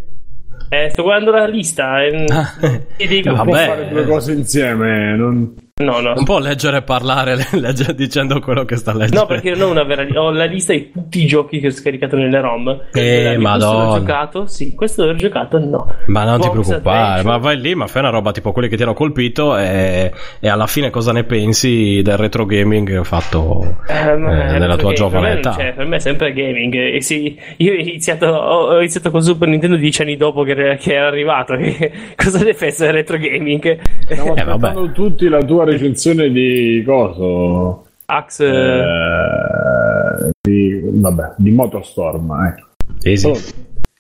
Eh, 0.71 0.89
sto 0.91 1.03
guardando 1.03 1.33
la 1.33 1.47
lista. 1.47 2.03
eh, 2.05 2.87
e 2.97 3.07
Eh, 3.31 3.35
può 3.35 3.45
vabbè. 3.45 3.67
fare 3.67 3.89
due 3.89 4.05
cose 4.07 4.33
insieme 4.33 5.17
non... 5.17 5.55
no, 5.85 6.01
no, 6.01 6.13
Un 6.17 6.25
po' 6.25 6.39
leggere 6.39 6.79
e 6.79 6.83
parlare 6.83 7.37
legge- 7.53 7.95
dicendo 7.95 8.41
quello 8.41 8.65
che 8.65 8.77
sta 8.77 8.93
leggendo. 8.93 9.21
No, 9.21 9.27
perché 9.27 9.51
non 9.55 9.69
ho 9.69 9.71
una 9.73 9.85
vera 9.85 10.07
ho 10.21 10.31
la 10.31 10.45
lista 10.45 10.73
di 10.73 10.91
tutti 10.93 11.23
i 11.23 11.27
giochi 11.27 11.61
che 11.61 11.69
ho 11.69 11.71
scaricato 11.71 12.17
nelle 12.17 12.41
ROM. 12.41 12.69
Eh, 12.93 13.23
Questo 13.23 13.41
madonna. 13.41 13.85
l'ho 13.85 13.99
giocato, 13.99 14.47
sì, 14.47 14.75
questo 14.75 15.05
l'ho 15.07 15.15
giocato, 15.15 15.59
no. 15.59 15.87
Ma 16.07 16.25
non 16.25 16.41
ti 16.41 16.49
Box 16.49 16.67
preoccupare, 16.67 16.99
Adventure. 17.21 17.29
ma 17.33 17.37
vai 17.39 17.61
lì, 17.61 17.75
ma 17.75 17.87
fai 17.87 18.03
una 18.03 18.11
roba 18.11 18.31
tipo 18.33 18.53
quelli 18.53 18.69
che 18.69 18.77
ti 18.77 18.83
hanno 18.83 18.95
colpito 18.95 19.57
e, 19.57 20.13
e 20.41 20.49
alla 20.49 20.67
fine 20.67 20.91
cosa 20.91 21.13
ne 21.13 21.25
pensi 21.25 22.01
del 22.03 22.17
retro 22.17 22.45
gaming 22.47 23.03
fatto 23.05 23.77
Eh, 23.89 24.11
eh, 24.11 24.17
nella 24.17 24.77
tua 24.77 24.93
giovane 24.93 25.33
età? 25.39 25.53
cioè, 25.53 25.73
per 25.75 25.87
me 25.87 25.97
è 25.97 26.01
sempre 26.01 26.33
gaming. 26.33 26.75
E 26.75 27.01
sì, 27.03 27.39
io 27.59 27.73
ho 27.73 27.77
iniziato, 27.77 28.27
ho, 28.27 28.69
ho 28.73 28.79
iniziato 28.79 29.11
con 29.11 29.23
Super 29.23 29.49
Nintendo 29.49 29.77
dieci 29.77 30.03
anni 30.03 30.17
dopo 30.17 30.43
che 30.43 30.51
era, 30.53 30.75
che 30.77 30.95
era 30.95 31.07
arrivato. 31.09 31.57
che- 31.57 31.93
cosa 32.17 32.43
ne 32.43 32.55
pensi 32.55 32.83
del 32.85 32.93
retro 32.93 33.17
gaming? 33.19 33.79
stiamo 34.05 34.35
Eh, 34.35 34.93
tutti 34.93 35.29
la 35.29 35.43
tua 35.43 35.65
recensione 35.71 36.31
di 36.31 36.83
coso. 36.85 37.87
Axe. 38.07 38.47
Eh, 38.47 40.31
di, 40.41 40.81
vabbè, 40.85 41.35
di 41.37 41.51
Motorstorm. 41.51 42.33
Ecco. 42.47 42.67
Sì, 42.99 43.17
sì. 43.17 43.33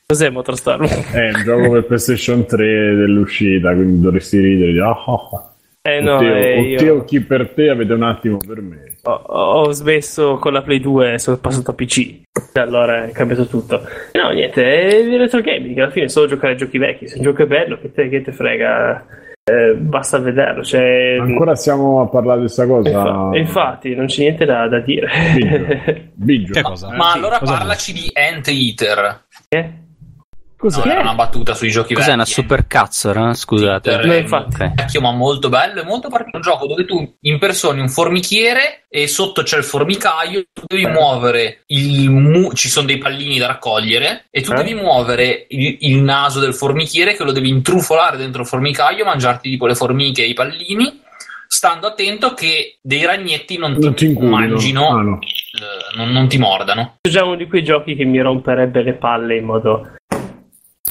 Cos'è 0.07 0.29
Motorstorm? 0.29 0.87
È 0.87 1.31
un 1.33 1.43
gioco 1.45 1.71
per 1.71 1.87
PlayStation 1.87 2.45
3 2.45 2.95
dell'uscita, 2.97 3.73
quindi 3.75 4.01
dovresti 4.01 4.41
ridere. 4.41 4.73
Di, 4.73 4.81
oh, 4.81 4.91
oh, 5.07 5.29
oh. 5.31 5.51
Eh 5.83 6.01
no, 6.01 6.17
oddio, 6.17 6.35
eh, 6.35 6.59
oddio, 6.59 6.85
io 6.85 7.05
chi 7.05 7.21
per 7.21 7.51
te 7.51 7.71
avete 7.71 7.95
un 7.95 8.03
attimo 8.03 8.37
per 8.37 8.61
me. 8.61 8.97
ho, 9.03 9.13
ho 9.13 9.71
smesso 9.71 10.37
con 10.37 10.53
la 10.53 10.61
Play 10.61 10.79
2 10.79 11.15
e 11.15 11.19
sono 11.19 11.39
passato 11.39 11.71
a 11.71 11.75
PC. 11.75 12.23
E 12.53 12.61
allora 12.61 13.05
è 13.05 13.13
cambiato 13.13 13.47
tutto. 13.47 13.81
No, 14.13 14.31
niente, 14.31 14.63
è 14.63 14.95
il 14.97 15.17
retro 15.17 15.41
gaming. 15.41 15.79
Alla 15.79 15.91
fine 15.91 16.05
è 16.07 16.09
solo 16.09 16.27
giocare 16.27 16.53
a 16.53 16.57
giochi 16.57 16.77
vecchi. 16.77 17.09
Se 17.09 17.17
un 17.17 17.23
gioco 17.23 17.45
è 17.45 17.47
bello, 17.47 17.79
che 17.81 17.93
te, 17.93 18.09
che 18.09 18.21
te 18.21 18.33
frega, 18.33 19.07
eh, 19.51 19.75
basta 19.75 20.19
vederlo. 20.19 20.63
Cioè, 20.63 21.17
Ancora 21.21 21.55
stiamo 21.55 22.01
a 22.01 22.09
parlare 22.09 22.41
di 22.41 22.45
questa 22.47 22.67
cosa. 22.67 22.89
infa- 22.89 23.31
infatti, 23.39 23.95
non 23.95 24.07
c'è 24.07 24.21
niente 24.23 24.45
da, 24.45 24.69
da 24.69 24.81
dire. 24.81 25.09
Biggio. 25.35 26.11
Biggio. 26.15 26.53
Che 26.53 26.63
cosa? 26.63 26.89
Ma 26.95 27.11
Sì, 27.13 27.19
allora 27.19 27.39
cosa 27.39 27.53
parlaci 27.57 27.93
di 27.93 28.11
Anteater. 28.13 29.25
Eh? 29.49 29.71
No, 30.63 30.85
era 30.85 31.01
una 31.01 31.15
battuta 31.15 31.55
sui 31.55 31.71
giochi 31.71 31.95
Cos'è 31.95 32.09
una 32.13 32.19
vecchi. 32.25 32.33
super 32.33 32.67
cazzora? 32.67 33.33
Scusate. 33.33 33.91
Anteater 33.91 34.07
No, 34.07 34.13
è 34.13 34.17
infatti. 34.19 34.63
un 34.63 34.73
vecchio 34.75 35.01
ma 35.01 35.11
molto 35.13 35.49
bello, 35.49 35.81
è 35.81 35.85
molto 35.85 36.09
particolare. 36.09 36.37
Un 36.37 36.43
gioco 36.43 36.67
dove 36.67 36.85
tu 36.85 37.17
impersoni 37.23 37.81
un 37.81 37.89
formichiere 37.89 38.85
e 38.91 39.07
sotto 39.09 39.43
c'è 39.43 39.57
il 39.57 39.65
formicaio, 39.65 40.43
tu 40.53 40.63
devi 40.67 40.87
muovere 40.87 41.63
il 41.69 42.11
mu- 42.11 42.53
ci 42.53 42.69
sono 42.69 42.87
dei 42.87 42.99
pallini 42.99 43.39
da 43.39 43.47
raccogliere 43.47 44.27
e 44.31 44.43
tu 44.43 44.53
Eh? 44.53 44.57
devi 44.57 44.75
muovere 44.75 45.47
il, 45.49 45.77
il 45.81 46.03
naso 46.03 46.41
del 46.41 46.53
formichiere 46.55 47.15
che 47.15 47.25
lo 47.25 47.33
devi 47.33 47.49
intrufolare 47.49 48.17
dentro 48.19 48.43
il 48.43 48.49
formicaio, 48.49 49.05
mangiarti 49.05 49.49
tipo 49.49 49.67
le 49.67 49.75
formiche 49.75 50.23
e 50.25 50.29
i 50.29 50.35
pallini, 50.35 51.01
stando 51.47 51.87
attento 51.87 52.35
che 52.35 52.79
dei 52.83 53.05
ragnetti 53.07 53.57
non 53.57 53.75
ti, 53.75 53.81
Non 53.85 53.95
ti 53.95 54.05
inculino. 54.07 54.37
mangino, 54.37 54.89
Ah, 54.91 55.01
no. 55.03 55.19
eh, 55.21 55.97
non, 55.97 56.11
non 56.11 56.29
ti 56.29 56.37
mordano. 56.39 56.97
Uno 57.11 57.35
di 57.37 57.47
quei 57.49 57.65
giochi 57.65 57.95
che 57.97 58.05
mi 58.05 58.21
romperebbe 58.21 58.83
le 58.83 58.93
palle 58.95 59.37
in 59.37 59.45
modo. 59.45 59.95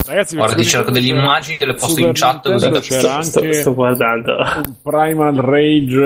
Ragazzi, 0.06 0.36
Guarda, 0.36 0.54
ti 0.54 0.60
mi 0.60 0.66
cerco 0.66 0.92
delle 0.92 1.08
immagini, 1.08 1.58
te 1.58 1.66
le 1.66 1.74
posto 1.74 2.00
in 2.00 2.12
chat 2.14 2.42
così 2.44 2.70
Nintendo 2.70 2.80
c'era 2.80 3.22
Sto, 3.22 3.40
anche 3.40 3.54
sto 3.54 3.74
guardando. 3.74 4.36
un 4.38 4.76
Primal 4.84 5.36
Rage 5.36 6.00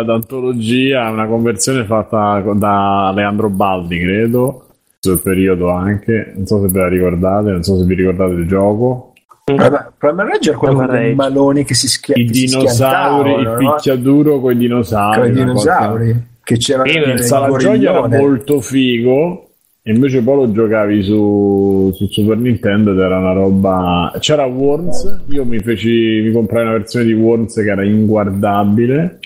eh, 0.00 0.04
d'antologia, 0.04 1.10
una 1.10 1.26
conversione 1.26 1.84
fatta 1.84 2.42
da 2.54 3.12
Leandro 3.14 3.48
Baldi, 3.50 4.00
credo. 4.00 4.64
Sul 5.00 5.20
periodo 5.22 5.70
anche, 5.70 6.32
non 6.34 6.46
so 6.46 6.60
se 6.60 6.68
ve 6.72 6.80
la 6.80 6.88
ricordate, 6.88 7.50
non 7.52 7.62
so 7.62 7.78
se 7.78 7.84
vi 7.84 7.94
ricordate 7.94 8.32
il 8.32 8.48
gioco. 8.48 9.12
Primal 9.44 10.26
Rage 10.26 10.48
era 10.50 10.58
quello 10.58 10.74
con 10.74 10.84
i 10.84 10.88
Rage. 10.88 11.14
maloni 11.14 11.64
che 11.64 11.74
si, 11.74 11.86
schia- 11.88 12.16
I 12.16 12.24
dinosauri, 12.24 13.32
il 13.34 13.42
no? 13.42 13.56
picchiaduro 13.56 14.40
con 14.40 14.52
i 14.52 14.56
dinosauri. 14.56 15.20
Con 15.20 15.28
i 15.28 15.32
dinosauri 15.32 16.26
che 16.42 16.56
c'era 16.56 16.82
Sì, 16.84 16.96
il 16.96 17.08
Il 17.10 17.20
Salagioia 17.22 17.90
era 17.90 18.08
molto 18.08 18.60
figo. 18.60 19.47
Invece 19.88 20.22
poi 20.22 20.36
lo 20.36 20.52
giocavi 20.52 21.02
su, 21.02 21.90
su 21.94 22.06
Super 22.08 22.36
Nintendo 22.36 22.92
ed 22.92 22.98
era 22.98 23.18
una 23.18 23.32
roba. 23.32 24.12
C'era 24.18 24.44
Worms. 24.44 25.22
Io 25.28 25.44
mi 25.44 25.58
feci. 25.60 26.20
Mi 26.24 26.32
comprai 26.32 26.62
una 26.62 26.72
versione 26.72 27.06
di 27.06 27.14
Worms 27.14 27.54
che 27.54 27.70
era 27.70 27.84
inguardabile. 27.84 29.18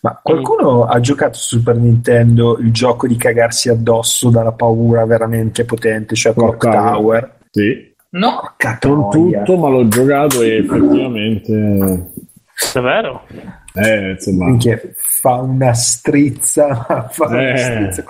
Ma 0.00 0.18
qualcuno 0.22 0.84
ha 0.84 0.98
giocato 1.00 1.34
su 1.34 1.56
Super 1.58 1.76
Nintendo 1.76 2.56
il 2.58 2.70
gioco 2.72 3.06
di 3.06 3.16
cagarsi 3.16 3.68
addosso 3.68 4.30
dalla 4.30 4.52
paura 4.52 5.04
veramente 5.04 5.64
potente, 5.64 6.14
cioè 6.14 6.32
Clock 6.32 6.70
Tower. 6.70 7.36
Sì, 7.50 7.94
No, 8.10 8.54
Porca 8.56 8.78
non 8.88 9.10
tutto, 9.10 9.56
ma 9.58 9.68
l'ho 9.68 9.88
giocato 9.88 10.40
e 10.42 10.56
effettivamente. 10.58 12.10
Davvero? 12.72 13.22
Eh, 13.74 14.10
insomma. 14.12 14.46
Minchia, 14.46 14.80
fa 14.96 15.34
una 15.34 15.74
strizza, 15.74 17.08
fa 17.10 17.26
una 17.26 17.52
Eh. 17.52 17.56
strizza. 17.58 18.04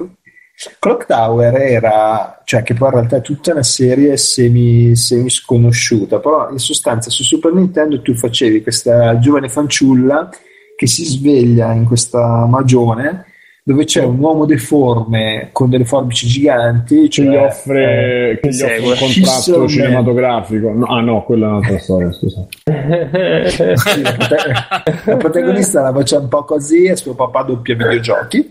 Clock 0.79 1.05
Tower 1.05 1.55
era, 1.55 2.41
cioè 2.45 2.63
che 2.63 2.73
poi 2.73 2.89
in 2.89 2.95
realtà 2.95 3.17
è 3.17 3.21
tutta 3.21 3.53
una 3.53 3.63
serie 3.63 4.17
semi, 4.17 4.97
semi 4.97 5.29
sconosciuta, 5.29 6.19
però 6.19 6.51
in 6.51 6.59
sostanza 6.59 7.11
su 7.11 7.25
Super 7.25 7.53
Nintendo 7.53 8.01
tu 8.01 8.15
facevi 8.15 8.63
questa 8.63 9.19
giovane 9.19 9.51
fanciulla 9.51 10.31
che 10.75 10.87
si 10.87 11.05
sveglia 11.05 11.73
in 11.73 11.85
questa 11.85 12.47
magione 12.47 13.27
dove 13.63 13.85
c'è 13.85 14.05
un 14.05 14.21
uomo 14.21 14.47
deforme 14.47 15.49
con 15.51 15.69
delle 15.69 15.85
forbici 15.85 16.29
giganti, 16.29 17.03
Che 17.03 17.09
cioè, 17.09 17.27
gli 17.27 17.35
offre, 17.35 18.39
che 18.41 18.49
mi 18.49 18.55
gli 18.55 18.63
offre 18.63 18.79
un 18.79 18.97
contratto 18.97 19.69
cinematografico. 19.69 20.73
No, 20.73 20.87
ah, 20.87 21.01
no, 21.01 21.25
quella 21.25 21.47
è 21.47 21.49
un'altra 21.49 21.79
storia. 21.81 22.13
Scusa. 22.13 22.47
eh, 22.63 23.77
sì, 23.77 24.03
la 24.03 25.17
protagonista 25.17 25.83
la 25.83 25.93
faccia 25.93 26.21
un 26.21 26.29
po' 26.29 26.45
così 26.45 26.85
e 26.85 26.95
suo 26.95 27.15
papà 27.15 27.43
doppia 27.43 27.75
videogiochi. 27.75 28.51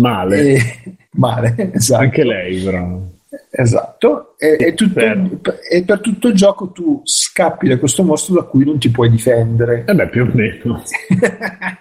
Male. 0.00 0.40
E, 0.40 0.82
male, 1.12 1.70
esatto. 1.74 2.02
Anche 2.02 2.24
lei, 2.24 2.62
però. 2.62 3.00
Esatto, 3.52 4.34
e, 4.38 4.56
e 4.58 4.74
tutto- 4.74 5.00
e 5.00 5.84
per 5.84 6.00
tutto 6.00 6.28
il 6.28 6.34
gioco 6.34 6.70
tu 6.72 7.00
scappi 7.04 7.68
da 7.68 7.78
questo 7.78 8.02
mostro 8.02 8.34
da 8.34 8.42
cui 8.42 8.64
non 8.64 8.78
ti 8.78 8.90
puoi 8.90 9.08
difendere. 9.10 9.84
Eh 9.86 9.94
beh, 9.94 10.08
più 10.08 10.22
o 10.24 10.30
meno. 10.32 10.82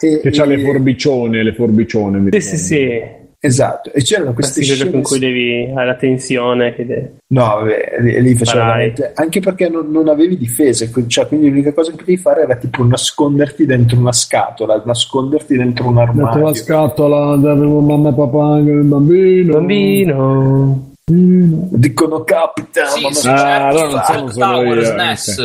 E- 0.00 0.20
Che 0.20 0.30
c'ha 0.30 0.44
e- 0.44 0.46
le 0.46 0.58
forbicione, 0.60 1.42
le 1.42 1.54
forbicione. 1.54 2.30
Sì, 2.30 2.40
sì, 2.40 2.56
sì. 2.56 3.00
Esatto, 3.40 3.92
e 3.92 4.02
c'erano 4.02 4.32
queste 4.32 4.62
scene. 4.62 4.96
in 4.96 5.02
cui 5.02 5.20
devi 5.20 5.72
la 5.72 5.94
tensione. 5.94 6.74
Che 6.74 6.84
de- 6.84 7.12
No, 7.28 7.42
vabbè, 7.44 7.98
lì, 8.00 8.34
faceva 8.34 8.64
veramente- 8.64 9.12
anche 9.14 9.38
perché 9.38 9.68
non, 9.68 9.90
non 9.92 10.08
avevi 10.08 10.36
difese, 10.36 10.90
quindi- 10.90 11.10
cioè, 11.10 11.28
quindi 11.28 11.48
l'unica 11.48 11.72
cosa 11.72 11.90
che 11.92 11.98
potevi 11.98 12.16
fare 12.16 12.42
era 12.42 12.56
tipo 12.56 12.82
nasconderti 12.84 13.64
dentro 13.64 13.96
una 13.98 14.10
scatola, 14.12 14.82
nasconderti 14.84 15.56
dentro 15.56 15.86
un 15.86 15.94
Metto 15.94 16.20
la 16.20 16.28
armadio. 16.30 16.54
scatola, 16.54 17.30
avevo 17.32 17.78
mamma 17.80 18.08
e 18.10 18.14
papà, 18.14 18.58
il 18.58 18.82
bambino. 18.82 19.52
Bambino. 19.52 20.86
Dicono 21.10 22.22
capita, 22.24 22.86
sì, 22.86 23.02
ma 23.02 23.12
se 23.12 23.28
non- 23.30 23.38
Ah, 23.38 23.66
allora 23.68 23.88
non 23.88 24.02
sono 24.04 24.28
solo 24.30 24.62
io, 24.74 24.82
SNES, 24.84 25.38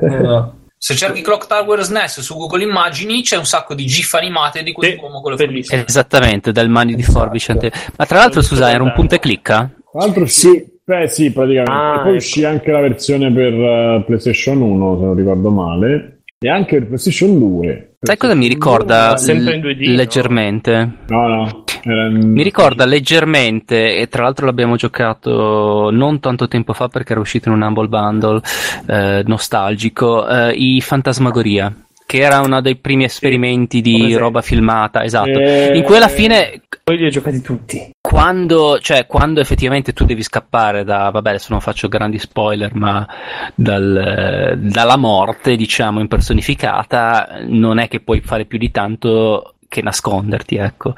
no. 0.00 0.54
Se 0.82 0.94
cerchi 0.94 1.20
Clock 1.20 1.46
Tower 1.46 1.82
SNES 1.82 2.20
su 2.20 2.34
Google 2.36 2.62
Immagini 2.62 3.20
c'è 3.20 3.36
un 3.36 3.44
sacco 3.44 3.74
di 3.74 3.84
gif 3.84 4.14
animate 4.14 4.62
di 4.62 4.72
questo 4.72 4.94
Sì, 4.96 5.02
uomo 5.02 5.20
con 5.20 5.32
le 5.32 5.36
bellissimo. 5.36 5.76
forbici. 5.76 5.90
Esattamente, 5.90 6.52
dal 6.52 6.70
mani 6.70 6.94
di 6.94 7.02
Esatto. 7.02 7.18
forbice. 7.18 7.52
Ma 7.98 8.06
tra 8.06 8.16
l'altro, 8.16 8.40
scusa, 8.40 8.70
era 8.70 8.82
un 8.82 8.92
punta 8.94 9.16
e 9.16 9.18
clicca? 9.18 9.70
Tra 9.92 10.00
l'altro, 10.00 10.24
Sì, 10.24 10.78
Beh, 10.82 11.06
sì, 11.06 11.30
praticamente. 11.30 11.70
Ah, 11.70 11.96
e 11.96 11.98
poi 11.98 12.08
ecco. 12.08 12.16
uscì 12.16 12.44
anche 12.44 12.70
la 12.72 12.80
versione 12.80 13.30
per 13.30 13.52
eh, 13.52 14.02
PlayStation 14.06 14.60
1, 14.62 14.96
se 14.98 15.04
non 15.04 15.14
ricordo 15.14 15.50
male, 15.50 16.22
e 16.38 16.48
anche 16.48 16.78
per 16.78 16.86
PlayStation 16.86 17.38
2. 17.38 17.89
Sai 18.02 18.16
cosa 18.16 18.34
mi 18.34 18.46
ricorda 18.46 19.18
Sempre 19.18 19.56
in 19.56 19.60
l- 19.60 19.64
2D, 19.76 19.88
no? 19.90 19.94
leggermente? 19.96 20.92
No, 21.08 21.28
no. 21.28 21.64
era 21.84 22.06
in- 22.06 22.30
Mi 22.32 22.42
ricorda 22.42 22.86
leggermente, 22.86 23.94
e 23.96 24.08
tra 24.08 24.22
l'altro 24.22 24.46
l'abbiamo 24.46 24.76
giocato 24.76 25.90
non 25.92 26.18
tanto 26.18 26.48
tempo 26.48 26.72
fa 26.72 26.88
perché 26.88 27.12
era 27.12 27.20
uscito 27.20 27.50
in 27.50 27.56
un 27.56 27.60
Humble 27.62 27.88
Bundle 27.88 28.40
eh, 28.86 29.22
nostalgico, 29.26 30.26
eh, 30.26 30.52
i 30.52 30.80
Fantasmagoria, 30.80 31.70
che 32.10 32.18
era 32.18 32.40
uno 32.40 32.60
dei 32.60 32.74
primi 32.74 33.04
esperimenti 33.04 33.80
di 33.80 34.16
roba 34.16 34.42
filmata, 34.42 35.04
esatto. 35.04 35.38
Eh, 35.38 35.76
In 35.76 35.84
cui 35.84 35.94
alla 35.94 36.08
fine 36.08 36.60
Poi 36.82 36.96
li 36.96 37.06
ho 37.06 37.08
giocati 37.08 37.40
tutti. 37.40 37.88
quando, 38.00 38.80
cioè, 38.80 39.06
quando 39.06 39.38
effettivamente 39.38 39.92
tu 39.92 40.04
devi 40.04 40.24
scappare 40.24 40.82
da, 40.82 41.10
vabbè, 41.10 41.28
adesso 41.28 41.46
non 41.50 41.60
faccio 41.60 41.86
grandi 41.86 42.18
spoiler, 42.18 42.74
ma 42.74 43.06
dal, 43.54 44.58
dalla 44.60 44.96
morte, 44.96 45.54
diciamo, 45.54 46.00
impersonificata, 46.00 47.42
non 47.46 47.78
è 47.78 47.86
che 47.86 48.00
puoi 48.00 48.20
fare 48.20 48.44
più 48.44 48.58
di 48.58 48.72
tanto 48.72 49.54
che 49.70 49.82
nasconderti, 49.82 50.56
ecco. 50.56 50.94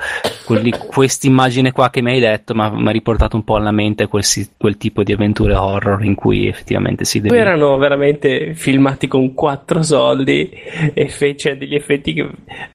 Questa 0.86 1.26
immagine 1.26 1.72
qua 1.72 1.90
che 1.90 2.00
mi 2.00 2.12
hai 2.12 2.20
detto 2.20 2.54
mi 2.54 2.88
ha 2.88 2.90
riportato 2.90 3.36
un 3.36 3.44
po' 3.44 3.56
alla 3.56 3.70
mente 3.70 4.06
quel, 4.06 4.24
quel 4.56 4.78
tipo 4.78 5.02
di 5.02 5.12
avventure 5.12 5.54
horror 5.54 6.02
in 6.02 6.14
cui 6.14 6.48
effettivamente 6.48 7.04
si 7.04 7.20
deve... 7.20 7.36
erano 7.38 7.76
veramente 7.76 8.54
filmati 8.54 9.08
con 9.08 9.34
quattro 9.34 9.82
soldi 9.82 10.50
e 10.94 11.08
fece 11.08 11.58
degli 11.58 11.74
effetti 11.74 12.14
che 12.14 12.30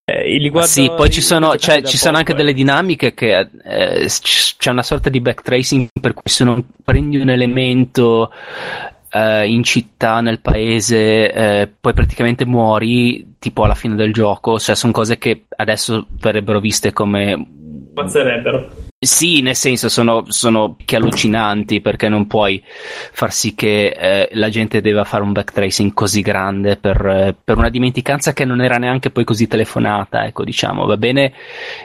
eh, 0.05 0.51
Sì, 0.61 0.91
poi 0.95 1.09
ci 1.09 1.21
sono, 1.21 1.55
cioè, 1.57 1.81
ci 1.81 1.97
sono 1.97 2.17
anche 2.17 2.33
eh. 2.33 2.35
delle 2.35 2.53
dinamiche 2.53 3.15
che 3.15 3.49
eh, 3.65 4.05
c- 4.05 4.55
c'è 4.55 4.69
una 4.69 4.83
sorta 4.83 5.09
di 5.09 5.19
backtracing 5.19 5.87
per 5.99 6.13
cui 6.13 6.29
se 6.29 6.43
non 6.43 6.63
prendi 6.83 7.17
un 7.17 7.29
elemento 7.29 8.29
eh, 9.11 9.47
in 9.47 9.63
città, 9.63 10.21
nel 10.21 10.39
paese, 10.39 11.31
eh, 11.31 11.67
poi 11.79 11.93
praticamente 11.93 12.45
muori 12.45 13.35
tipo 13.39 13.63
alla 13.63 13.75
fine 13.75 13.95
del 13.95 14.13
gioco, 14.13 14.59
cioè 14.59 14.75
sono 14.75 14.91
cose 14.93 15.17
che 15.17 15.45
adesso 15.55 16.07
verrebbero 16.19 16.59
viste 16.59 16.91
come 16.91 17.55
Pazzerebbero. 17.93 18.69
sì, 18.99 19.41
nel 19.41 19.55
senso 19.55 19.89
sono, 19.89 20.25
sono 20.27 20.75
che 20.85 20.97
allucinanti 20.97 21.81
perché 21.81 22.09
non 22.09 22.27
puoi 22.27 22.63
far 23.11 23.31
sì 23.31 23.55
che 23.55 23.87
eh, 23.87 24.29
la 24.33 24.49
gente 24.49 24.81
debba 24.81 25.03
fare 25.03 25.23
un 25.23 25.31
backtracing 25.31 25.93
così 25.93 26.21
grande 26.21 26.77
per, 26.77 27.03
eh, 27.05 27.35
per 27.43 27.57
una 27.57 27.69
dimenticanza 27.69 28.33
che 28.33 28.45
non 28.45 28.61
era 28.61 28.77
neanche 28.77 29.09
poi 29.09 29.23
così 29.23 29.47
telefonata, 29.47 30.25
ecco 30.25 30.43
diciamo, 30.43 30.85
va 30.85 30.97
bene 30.97 31.33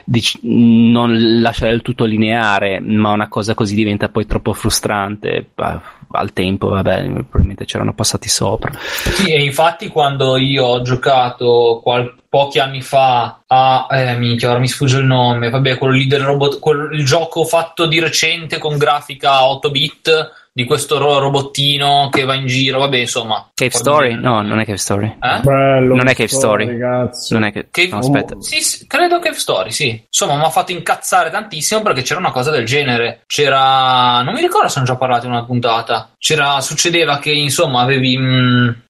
dic- 0.03 0.39
non 0.43 1.41
lasciare 1.41 1.73
il 1.73 1.81
tutto 1.81 2.05
lineare, 2.05 2.79
ma 2.79 3.11
una 3.11 3.27
cosa 3.27 3.55
così 3.55 3.73
diventa 3.73 4.09
poi 4.09 4.27
troppo 4.27 4.53
frustrante. 4.53 5.49
Ah, 5.55 5.81
al 6.19 6.33
tempo, 6.33 6.69
vabbè, 6.69 7.03
probabilmente 7.03 7.65
c'erano 7.65 7.93
passati 7.93 8.29
sopra. 8.29 8.71
Sì, 8.77 9.31
e 9.31 9.43
infatti 9.43 9.87
quando 9.87 10.37
io 10.37 10.65
ho 10.65 10.81
giocato 10.81 11.79
qual- 11.83 12.13
pochi 12.29 12.57
anni 12.57 12.81
fa 12.81 13.41
a 13.45 13.87
eh, 13.91 14.17
minchia, 14.17 14.49
ora 14.49 14.59
mi 14.59 14.67
sfugge 14.67 14.97
il 14.97 15.05
nome, 15.05 15.51
vabbè, 15.51 15.77
quello 15.77 15.93
lì 15.93 16.07
del 16.07 16.21
robot, 16.21 16.59
quel, 16.59 16.89
il 16.93 17.05
gioco 17.05 17.43
fatto 17.45 17.85
di 17.85 17.99
recente 17.99 18.57
con 18.57 18.77
grafica 18.77 19.45
8 19.45 19.69
bit 19.69 20.31
di 20.55 20.65
questo 20.65 20.99
ro- 20.99 21.17
robottino 21.17 22.09
che 22.11 22.25
va 22.25 22.35
in 22.35 22.45
giro, 22.45 22.77
vabbè, 22.77 22.97
insomma. 22.97 23.49
Cave 23.55 23.71
Story? 23.71 24.09
genere. 24.09 24.21
No, 24.27 24.41
non 24.43 24.59
è 24.59 24.65
Cave 24.65 24.77
Story. 24.77 25.07
Eh? 25.19 25.39
Bello, 25.41 25.95
Non 25.95 26.07
è 26.07 26.13
Cave 26.13 26.27
Story. 26.29 26.67
Ragazzi. 26.67 27.33
Non 27.33 27.43
è 27.43 27.51
che... 27.51 27.67
Cave- 27.71 27.89
no, 27.89 27.97
aspetta. 27.97 28.35
Sì, 28.39 28.61
sì, 28.61 28.85
credo 28.85 29.17
Cave 29.17 29.37
Story, 29.37 29.71
sì. 29.71 30.03
Insomma, 30.05 30.35
mi 30.37 30.43
ha 30.43 30.49
fatto 30.49 30.71
incazzare 30.71 31.31
tantissimo 31.31 31.81
perché 31.81 32.03
c'era 32.03 32.19
una 32.19 32.31
cosa 32.31 32.51
del 32.51 32.65
genere. 32.65 33.23
C'era. 33.25 34.21
Non 34.21 34.33
mi 34.35 34.41
ricordo 34.41 34.67
se 34.67 34.77
hanno 34.77 34.87
già 34.87 34.95
parlato 34.95 35.25
in 35.25 35.31
una 35.31 35.43
puntata. 35.45 36.11
C'era. 36.19 36.61
Succedeva 36.61 37.17
che, 37.17 37.31
insomma, 37.31 37.81
avevi. 37.81 38.15
mh, 38.15 38.81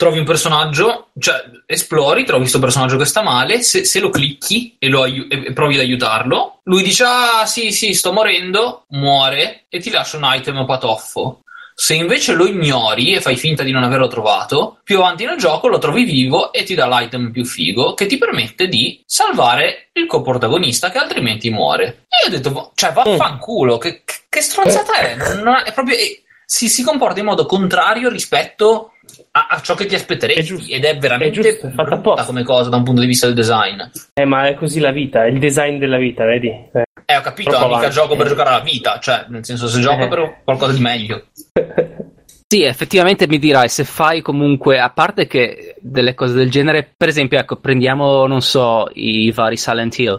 trovi 0.00 0.18
un 0.18 0.24
personaggio, 0.24 1.08
cioè 1.18 1.42
esplori, 1.66 2.24
trovi 2.24 2.40
questo 2.40 2.58
personaggio 2.58 2.96
che 2.96 3.04
sta 3.04 3.20
male. 3.20 3.60
Se, 3.60 3.84
se 3.84 4.00
lo 4.00 4.08
clicchi 4.08 4.74
e, 4.78 4.88
lo 4.88 5.02
aiu- 5.02 5.30
e- 5.30 5.52
provi 5.52 5.74
ad 5.74 5.82
aiutarlo, 5.82 6.60
lui 6.64 6.82
dice: 6.82 7.04
Ah, 7.04 7.44
sì, 7.44 7.70
sì, 7.70 7.92
sto 7.92 8.10
morendo, 8.10 8.86
muore 8.88 9.66
e 9.68 9.78
ti 9.78 9.90
lascia 9.90 10.16
un 10.16 10.22
item 10.24 10.64
patoffo. 10.64 11.42
Se 11.74 11.92
invece 11.92 12.32
lo 12.32 12.46
ignori 12.46 13.12
e 13.14 13.20
fai 13.20 13.36
finta 13.36 13.62
di 13.62 13.72
non 13.72 13.82
averlo 13.82 14.08
trovato, 14.08 14.78
più 14.84 14.96
avanti 14.98 15.26
nel 15.26 15.36
gioco 15.36 15.68
lo 15.68 15.76
trovi 15.76 16.04
vivo 16.04 16.50
e 16.50 16.62
ti 16.62 16.74
dà 16.74 16.86
l'item 16.86 17.30
più 17.30 17.44
figo 17.44 17.92
che 17.92 18.06
ti 18.06 18.16
permette 18.16 18.68
di 18.68 19.02
salvare 19.04 19.90
il 19.92 20.06
coprotagonista 20.06 20.90
che 20.90 20.96
altrimenti 20.98 21.50
muore. 21.50 22.06
E 22.08 22.24
io 22.24 22.28
ho 22.28 22.36
detto, 22.38 22.52
"Va- 22.52 22.70
cioè 22.74 22.92
vaffanculo, 22.92 23.76
che, 23.76 24.02
che, 24.30 24.40
stronzata 24.40 24.94
è? 24.94 25.14
È 25.16 25.72
proprio, 25.74 25.96
è- 25.96 26.20
si, 26.46 26.68
si 26.68 26.82
comporta 26.82 27.20
in 27.20 27.26
modo 27.26 27.46
contrario 27.46 28.08
rispetto 28.08 28.94
a, 29.32 29.46
a 29.50 29.60
ciò 29.60 29.74
che 29.74 29.86
ti 29.86 29.94
È 29.94 29.98
aspetteresti 29.98 30.42
giusto, 30.42 30.72
ed 30.74 30.84
è 30.84 30.96
veramente 30.98 31.40
è 31.40 31.42
giusto, 31.42 31.66
è 31.66 31.70
fatta 31.70 31.94
apposta. 31.96 32.24
come 32.24 32.42
cosa 32.42 32.68
da 32.70 32.76
un 32.76 32.84
punto 32.84 33.00
di 33.00 33.06
vista 33.06 33.26
del 33.26 33.34
design. 33.34 33.80
Eh, 34.14 34.24
ma 34.24 34.48
è 34.48 34.54
così 34.54 34.80
la 34.80 34.90
vita, 34.92 35.24
è 35.24 35.28
il 35.28 35.38
design 35.38 35.78
della 35.78 35.98
vita, 35.98 36.24
vedi? 36.24 36.48
Eh. 36.48 36.82
Eh, 37.06 37.16
ho 37.16 37.20
capito, 37.22 37.50
Troppo 37.50 37.66
mica 37.66 37.78
avanti. 37.78 37.94
gioco 37.96 38.14
per 38.16 38.28
giocare 38.28 38.48
alla 38.50 38.60
vita, 38.60 38.98
cioè, 39.00 39.24
nel 39.28 39.44
senso, 39.44 39.66
se 39.66 39.80
gioco 39.80 40.04
Eh. 40.04 40.08
per 40.08 40.40
qualcosa 40.44 40.72
di 40.72 40.80
meglio. 40.80 41.24
Sì, 42.52 42.64
effettivamente 42.64 43.28
mi 43.28 43.38
dirai, 43.38 43.68
se 43.68 43.84
fai 43.84 44.22
comunque, 44.22 44.80
a 44.80 44.90
parte 44.90 45.28
che 45.28 45.76
delle 45.78 46.14
cose 46.16 46.34
del 46.34 46.50
genere, 46.50 46.92
per 46.96 47.06
esempio, 47.06 47.38
ecco, 47.38 47.54
prendiamo, 47.54 48.26
non 48.26 48.42
so, 48.42 48.88
i 48.94 49.30
vari 49.30 49.56
Silent 49.56 49.96
Hill, 49.96 50.18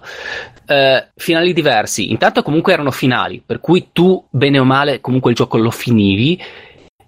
eh, 0.66 1.08
finali 1.18 1.52
diversi, 1.52 2.10
intanto 2.10 2.42
comunque 2.42 2.72
erano 2.72 2.92
finali, 2.92 3.44
per 3.46 3.60
cui 3.60 3.90
tu, 3.92 4.26
bene 4.30 4.60
o 4.60 4.64
male, 4.64 5.02
comunque 5.02 5.32
il 5.32 5.36
gioco 5.36 5.58
lo 5.58 5.72
finivi, 5.72 6.42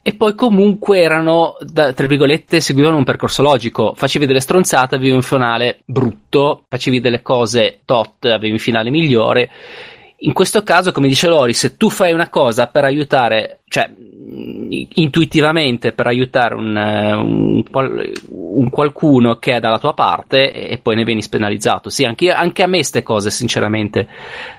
e 0.05 0.13
poi 0.13 0.35
comunque 0.35 0.99
erano, 1.01 1.55
da- 1.61 1.93
tra 1.93 2.05
virgolette, 2.05 2.59
seguivano 2.59 2.97
un 2.97 3.05
percorso 3.05 3.41
logico, 3.41 3.93
facevi 3.95 4.25
delle 4.25 4.41
stronzate, 4.41 4.95
avevi 4.95 5.11
un 5.11 5.21
finale 5.21 5.79
brutto, 5.85 6.65
facevi 6.67 6.99
delle 6.99 7.21
cose 7.21 7.79
tot, 7.85 8.25
avevi 8.25 8.51
un 8.51 8.59
finale 8.59 8.89
migliore, 8.89 9.49
in 10.25 10.33
questo 10.33 10.63
caso, 10.63 10.91
come 10.91 11.07
dice 11.07 11.27
Lori, 11.27 11.53
se 11.53 11.75
tu 11.75 11.89
fai 11.89 12.13
una 12.13 12.29
cosa 12.29 12.67
per 12.67 12.85
aiutare, 12.85 13.61
cioè 13.67 13.89
mh, 13.89 14.87
intuitivamente 14.95 15.91
per 15.91 16.07
aiutare 16.07 16.55
un, 16.55 16.77
eh, 16.77 17.13
un 17.13 17.63
un 18.55 18.69
qualcuno 18.69 19.37
che 19.37 19.55
è 19.55 19.59
dalla 19.59 19.79
tua 19.79 19.93
parte 19.93 20.51
e 20.53 20.77
poi 20.77 20.95
ne 20.95 21.03
vieni 21.03 21.21
spenalizzato. 21.21 21.89
Sì, 21.89 22.05
anche, 22.05 22.31
anche 22.31 22.63
a 22.63 22.67
me 22.67 22.77
queste 22.77 23.03
cose, 23.03 23.31
sinceramente, 23.31 24.07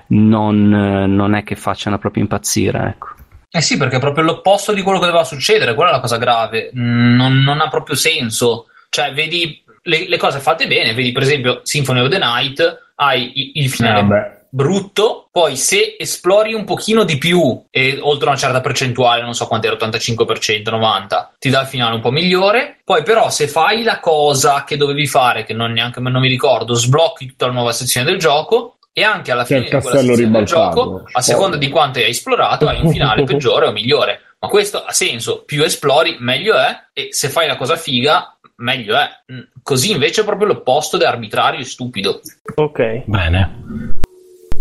non, 0.07 0.67
non 0.67 1.33
è 1.33 1.43
che 1.43 1.55
facciano 1.55 1.97
proprio 1.97 2.23
impazzire. 2.23 2.87
Ecco. 2.89 3.14
Eh 3.49 3.61
sì, 3.61 3.77
perché 3.77 3.97
è 3.97 3.99
proprio 3.99 4.23
l'opposto 4.23 4.73
di 4.73 4.81
quello 4.81 4.99
che 4.99 5.05
doveva 5.05 5.23
succedere, 5.23 5.73
quella 5.73 5.91
è 5.91 5.93
la 5.93 5.99
cosa 6.01 6.17
grave. 6.17 6.71
Mm, 6.77 7.15
Non, 7.15 7.37
non 7.43 7.61
ha 7.61 7.67
proprio 7.69 7.95
senso. 7.95 8.67
Cioè, 8.89 9.13
vedi 9.13 9.63
le, 9.83 10.07
le 10.07 10.17
cose 10.17 10.39
fatte 10.39 10.67
bene, 10.67 10.93
vedi 10.93 11.11
per 11.11 11.21
esempio 11.23 11.61
Symphony 11.63 11.99
of 12.01 12.09
the 12.09 12.17
Night, 12.17 12.91
hai 12.95 13.51
il 13.55 13.65
Eh, 13.65 13.69
finale 13.69 14.01
vabbè. 14.01 14.41
brutto, 14.49 15.27
poi 15.31 15.55
se 15.57 15.95
esplori 15.99 16.53
un 16.53 16.63
pochino 16.65 17.03
di 17.03 17.17
più, 17.17 17.61
e 17.69 17.97
oltre 18.01 18.29
una 18.29 18.37
certa 18.37 18.61
percentuale, 18.61 19.21
non 19.21 19.33
so 19.35 19.47
quant'era, 19.47 19.75
85%, 19.75 20.69
90%, 20.71 21.27
ti 21.39 21.49
dà 21.49 21.61
il 21.61 21.67
finale 21.67 21.95
un 21.95 22.01
po' 22.01 22.11
migliore. 22.11 22.79
Poi 22.83 23.03
però 23.03 23.29
se 23.29 23.47
fai 23.47 23.83
la 23.83 23.99
cosa 23.99 24.63
che 24.63 24.77
dovevi 24.77 25.07
fare, 25.07 25.43
che 25.43 25.53
non 25.53 25.71
neanche 25.73 25.99
non 25.99 26.19
mi 26.21 26.29
ricordo, 26.29 26.73
sblocchi 26.73 27.25
tutta 27.27 27.47
la 27.47 27.51
nuova 27.53 27.71
sezione 27.73 28.09
del 28.09 28.17
gioco, 28.19 28.77
e 28.97 29.03
anche 29.03 29.29
alla 29.33 29.43
fine 29.43 29.63
di 29.63 29.69
quella 29.69 30.01
del 30.01 30.15
ribaltato. 30.15 30.45
gioco, 30.45 31.03
a 31.11 31.19
seconda 31.19 31.57
di 31.57 31.67
quanto 31.67 31.99
hai 31.99 32.11
esplorato, 32.11 32.65
hai 32.65 32.79
un 32.81 32.91
finale 32.91 33.23
peggiore 33.27 33.67
o 33.67 33.73
migliore. 33.73 34.21
Ma 34.39 34.47
questo 34.47 34.85
ha 34.85 34.93
senso, 34.93 35.43
più 35.43 35.63
esplori, 35.63 36.15
meglio 36.19 36.55
è, 36.55 36.73
e 36.93 37.09
se 37.11 37.27
fai 37.27 37.45
la 37.45 37.57
cosa 37.57 37.75
figa, 37.75 38.37
meglio 38.57 38.95
è. 38.95 39.05
Mm, 39.33 39.39
Così 39.61 39.91
invece 39.91 40.21
è 40.21 40.23
proprio 40.23 40.47
l'opposto 40.47 40.97
è 40.97 41.03
arbitrario 41.03 41.59
e 41.59 41.65
stupido. 41.65 42.21
Ok. 42.55 43.03
Bene. 43.05 43.63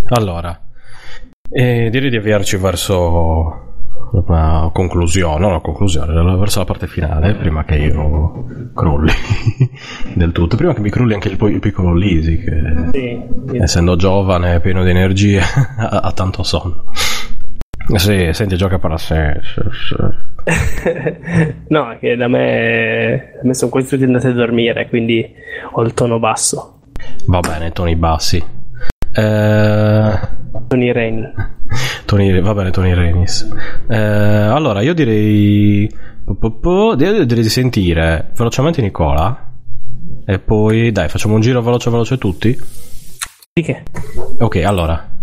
Allora, 0.09 0.61
eh, 1.53 1.89
direi 1.89 2.11
di 2.11 2.17
avviarci 2.17 2.57
verso 2.57 3.64
una 4.27 4.71
conclusione, 4.73 5.47
una 5.47 5.61
conclusione, 5.61 6.13
verso 6.37 6.61
la 6.61 6.65
parte 6.65 6.87
finale, 6.87 7.35
prima 7.35 7.65
che 7.65 7.77
io 7.77 8.47
crolli 8.75 9.11
del 10.15 10.33
tutto. 10.33 10.57
Prima 10.57 10.73
che 10.73 10.81
mi 10.81 10.91
crolli 10.91 11.15
anche 11.15 11.29
il, 11.29 11.39
il 11.51 11.59
piccolo 11.61 11.95
Lisi, 11.95 12.39
che 12.39 12.63
Sì, 12.93 13.21
sì. 13.49 13.57
essendo 13.57 13.97
giovane 13.97 14.61
pieno 14.61 14.85
di 14.85 14.91
energie 14.91 15.41
ha, 15.79 16.01
ha 16.03 16.13
tanto 16.13 16.43
sonno. 16.43 16.85
Sì, 17.97 18.31
senti, 18.33 18.57
gioca 18.57 18.79
per 18.79 18.91
la 18.91 18.97
sé. 18.99 19.41
no, 21.69 21.97
che 22.01 22.17
da 22.17 22.29
me, 22.29 23.33
da 23.37 23.41
me 23.43 23.55
sono 23.55 23.71
quasi 23.71 23.89
tutti 23.89 24.05
andati 24.05 24.27
a 24.27 24.33
dormire, 24.33 24.89
quindi 24.89 25.29
ho 25.73 25.83
il 25.83 25.93
tono 25.93 26.19
basso. 26.19 26.81
Va 27.27 27.41
bene, 27.41 27.73
toni 27.73 27.95
bassi. 27.97 28.43
Eh, 29.13 30.19
Tony 30.69 30.93
Reni. 30.93 31.23
Tony, 32.05 32.41
va 32.41 32.55
bene, 32.55 32.71
Tony 32.71 32.95
Renis. 32.95 33.49
Eh, 33.89 33.97
allora, 33.97 34.81
io 34.83 34.95
direi. 34.95 35.89
direi 36.97 37.27
direi 37.27 37.43
di 37.43 37.49
sentire 37.49 38.31
velocemente 38.37 38.81
Nicola. 38.81 39.53
E 40.27 40.39
poi, 40.39 40.91
dai, 40.91 41.09
facciamo 41.09 41.35
un 41.35 41.41
giro 41.41 41.61
veloce, 41.61 41.91
veloce 41.91 42.19
tutti. 42.19 42.59
Di 43.53 43.63
che? 43.63 43.83
Ok, 44.39 44.57
allora. 44.65 45.14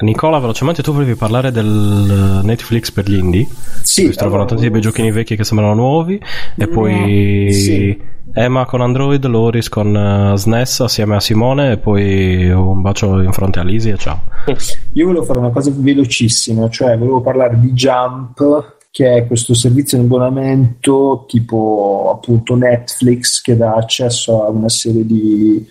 Nicola, 0.00 0.38
velocemente 0.38 0.82
tu 0.82 0.92
volevi 0.92 1.14
parlare 1.14 1.50
del 1.50 2.40
Netflix 2.42 2.90
per 2.90 3.08
gli 3.08 3.18
indie? 3.18 3.46
Sì, 3.82 4.06
si 4.06 4.10
trovano 4.12 4.42
allora, 4.42 4.54
tanti 4.54 4.70
bei 4.70 4.80
giochini 4.80 5.10
vecchi 5.10 5.36
che 5.36 5.44
sembrano 5.44 5.74
nuovi. 5.74 6.20
E 6.56 6.68
poi 6.68 7.52
sì. 7.52 8.00
Emma 8.32 8.64
con 8.64 8.80
Android, 8.80 9.24
Loris 9.26 9.68
con 9.68 9.94
eh, 9.94 10.36
SNES 10.36 10.80
assieme 10.80 11.16
a 11.16 11.20
Simone. 11.20 11.72
E 11.72 11.76
poi 11.78 12.48
un 12.50 12.80
bacio 12.80 13.20
in 13.20 13.32
fronte 13.32 13.58
a 13.58 13.64
Lisi 13.64 13.90
e 13.90 13.98
ciao. 13.98 14.22
Io 14.94 15.06
volevo 15.06 15.24
fare 15.24 15.38
una 15.38 15.50
cosa 15.50 15.70
velocissima, 15.74 16.68
cioè 16.70 16.96
volevo 16.96 17.20
parlare 17.20 17.58
di 17.58 17.72
Jump, 17.72 18.78
che 18.90 19.16
è 19.16 19.26
questo 19.26 19.54
servizio 19.54 19.98
in 19.98 20.04
abbonamento 20.04 21.26
tipo 21.28 22.10
appunto 22.14 22.56
Netflix 22.56 23.42
che 23.42 23.56
dà 23.56 23.74
accesso 23.74 24.44
a 24.44 24.48
una 24.48 24.68
serie 24.68 25.04
di, 25.04 25.64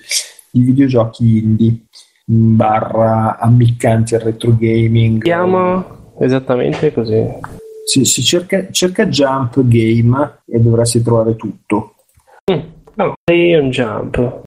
di 0.52 0.62
videogiochi 0.62 1.38
indie 1.38 1.68
in 1.68 1.78
barra 2.32 3.40
ammiccanti 3.40 4.14
al 4.14 4.22
retro 4.22 4.56
gaming. 4.56 5.24
Chiama 5.24 5.84
esattamente 6.20 6.94
così. 6.94 7.26
Si, 7.84 8.06
si 8.06 8.24
cerca, 8.24 8.70
cerca 8.70 9.08
Jump 9.08 9.60
Game 9.64 10.42
e 10.46 10.60
dovresti 10.60 11.02
trovare 11.02 11.36
tutto. 11.36 11.96
Mm. 12.52 12.60
No, 12.94 13.16
è 13.24 13.58
un 13.58 13.70
jump. 13.72 14.44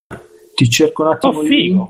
Ti 0.54 0.68
cerco 0.68 1.02
un 1.02 1.08
attimo 1.08 1.38
Oh, 1.38 1.42
figo. 1.42 1.88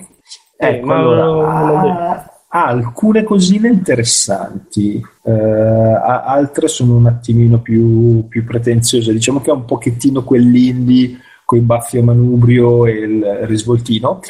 Eh, 0.57 0.67
Ecco, 0.69 0.87
ma 0.87 0.97
allora, 0.97 1.25
non 1.25 1.91
ha, 1.91 2.31
ha 2.49 2.67
alcune 2.67 3.25
cosine 3.25 3.69
interessanti, 3.69 5.03
eh, 5.25 5.31
altre 5.33 6.69
sono 6.69 6.97
un 6.97 7.07
attimino 7.07 7.59
più, 7.59 8.27
più 8.29 8.45
pretenziose. 8.45 9.13
Diciamo 9.13 9.41
che 9.41 9.51
è 9.51 9.55
un 9.55 9.67
pochettino 9.67 10.23
quell'indie 10.23 11.19
con 11.45 11.59
i 11.59 11.63
baffi 11.63 11.99
a 11.99 12.03
manubrio 12.03 12.87
e 12.87 12.93
il 12.93 13.25
risvoltino. 13.43 14.21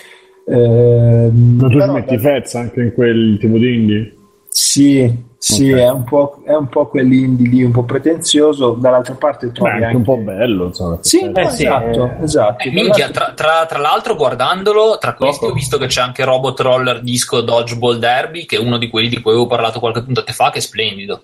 Eh, 0.44 1.30
Ma 1.32 1.66
tu 1.68 1.72
ci 1.72 1.76
però 1.78 1.92
metti 1.92 2.18
Fez 2.18 2.54
anche 2.54 2.80
in 2.82 2.92
quel 2.94 3.36
tipo 3.40 3.56
di 3.58 3.74
indie? 3.74 4.16
sì, 4.48 5.10
sì, 5.38 5.72
Ok. 5.72 5.78
è, 5.78 5.90
un 5.90 6.04
po', 6.04 6.42
è 6.44 6.54
un 6.54 6.68
po' 6.68 6.86
quell'indie 6.88 7.48
lì, 7.48 7.62
un 7.64 7.72
po' 7.72 7.84
pretenzioso. 7.84 8.72
Dall'altra 8.78 9.14
parte 9.14 9.46
Beh, 9.46 9.52
trovi 9.52 9.70
anche 9.70 9.84
anche 9.84 9.96
un 9.96 10.02
po' 10.04 10.16
bello, 10.18 10.66
insomma. 10.66 10.98
Sì, 11.00 11.20
Eh, 11.32 11.48
sì, 11.48 11.62
esatto, 11.64 12.10
eh. 12.18 12.22
esatto. 12.24 12.68
Eh, 12.68 12.70
minchia, 12.70 13.10
tra, 13.10 13.32
tra- 13.34 13.66
tra 13.66 13.78
l'altro, 13.78 14.14
guardandolo, 14.14 14.98
tra 14.98 15.14
questi 15.14 15.46
ho 15.46 15.52
visto 15.52 15.78
che 15.78 15.86
c'è 15.86 16.00
anche 16.02 16.24
Robot 16.24 16.60
Roller 16.60 17.00
Disco 17.00 17.40
Dodgeball 17.40 17.98
Derby, 17.98 18.44
che 18.44 18.56
è 18.56 18.60
uno 18.60 18.78
di 18.78 18.88
quelli 18.88 19.08
di 19.08 19.20
cui 19.20 19.30
avevo 19.32 19.46
parlato 19.46 19.80
qualche 19.80 20.02
puntata 20.04 20.32
fa, 20.32 20.50
che 20.50 20.58
è 20.58 20.62
splendido. 20.62 21.20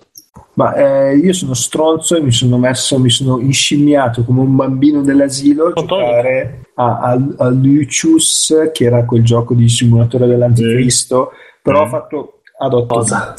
Ma 0.59 0.73
eh, 0.73 1.15
io 1.15 1.31
sono 1.31 1.53
stronzo 1.53 2.17
e 2.17 2.21
mi 2.21 2.33
sono 2.33 2.57
messo, 2.57 2.99
mi 2.99 3.09
sono 3.09 3.39
inscimmiato 3.39 4.25
come 4.25 4.41
un 4.41 4.57
bambino 4.57 5.01
dell'asilo 5.01 5.67
a 5.67 5.73
giocare 5.73 6.63
a, 6.75 6.97
a, 6.99 7.11
a 7.37 7.47
Lucius, 7.47 8.69
che 8.73 8.83
era 8.83 9.05
quel 9.05 9.23
gioco 9.23 9.53
di 9.53 9.69
simulatore 9.69 10.27
dell'anticristo, 10.27 11.31
però 11.61 11.83
Mm. 11.83 11.85
ho 11.85 11.87
fatto 11.87 12.41
ad 12.57 12.73
8 12.73 12.85
Cosa? 12.93 13.35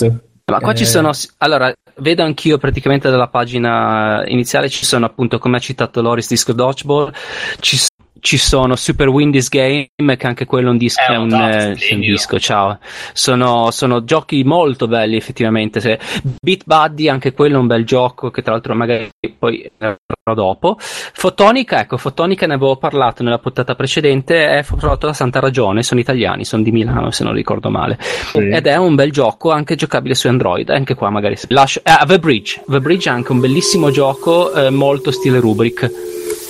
Ma 0.50 0.60
qua 0.60 0.72
Eh. 0.72 0.74
ci 0.74 0.86
sono, 0.86 1.10
allora, 1.38 1.70
vedo 1.98 2.22
anch'io 2.22 2.56
praticamente 2.56 3.10
dalla 3.10 3.28
pagina 3.28 4.24
iniziale 4.26 4.70
ci 4.70 4.86
sono 4.86 5.04
appunto, 5.04 5.38
come 5.38 5.58
ha 5.58 5.60
citato 5.60 6.00
Loris, 6.00 6.26
Disco 6.26 6.54
Dodgeball, 6.54 7.12
ci, 7.60 7.76
ci 8.20 8.36
sono 8.36 8.76
Super 8.76 9.08
Windies 9.08 9.48
Game, 9.48 9.88
che 10.16 10.26
anche 10.26 10.44
quello 10.44 10.68
è 10.68 10.70
un 10.70 10.76
disco, 10.78 11.00
È 11.02 11.12
è 11.12 11.16
un 11.16 11.22
un, 11.24 11.28
dato 11.28 11.56
eh, 11.56 11.60
sì, 11.60 11.68
un 11.68 11.76
splendido. 11.76 12.12
disco, 12.12 12.38
ciao. 12.38 12.78
Sono, 13.12 13.70
sono 13.70 14.04
giochi 14.04 14.42
molto 14.44 14.86
belli 14.88 15.16
effettivamente. 15.16 15.80
Se- 15.80 15.98
Beat 16.40 16.62
Buddy, 16.64 17.08
anche 17.08 17.32
quello 17.32 17.56
è 17.56 17.58
un 17.58 17.66
bel 17.66 17.84
gioco, 17.84 18.30
che 18.30 18.42
tra 18.42 18.52
l'altro 18.52 18.74
magari 18.74 19.08
poi 19.38 19.70
parlerò 19.76 20.34
dopo. 20.34 20.76
Fotonica, 20.78 21.80
ecco, 21.80 21.96
Fotonica 21.96 22.46
ne 22.46 22.54
avevo 22.54 22.76
parlato 22.76 23.22
nella 23.22 23.38
puntata 23.38 23.74
precedente, 23.74 24.58
è 24.58 24.64
prodotto 24.64 25.06
da 25.06 25.12
Santa 25.12 25.40
Ragione, 25.40 25.82
sono 25.82 26.00
italiani, 26.00 26.44
sono 26.44 26.62
di 26.62 26.70
Milano 26.70 27.10
se 27.10 27.24
non 27.24 27.32
ricordo 27.34 27.70
male. 27.70 27.98
Ed 28.34 28.66
è 28.66 28.76
un 28.76 28.94
bel 28.94 29.10
gioco 29.12 29.50
anche 29.50 29.74
giocabile 29.74 30.14
su 30.14 30.28
Android. 30.28 30.68
Anche 30.70 30.94
qua 30.94 31.10
magari 31.10 31.36
lascio. 31.48 31.80
Ah, 31.84 32.04
The 32.06 32.18
Bridge. 32.18 32.62
The 32.66 32.80
Bridge 32.80 33.08
è 33.08 33.12
anche 33.12 33.32
un 33.32 33.40
bellissimo 33.40 33.90
gioco, 33.90 34.52
eh, 34.52 34.70
molto 34.70 35.10
stile 35.10 35.40
rubric. 35.40 35.90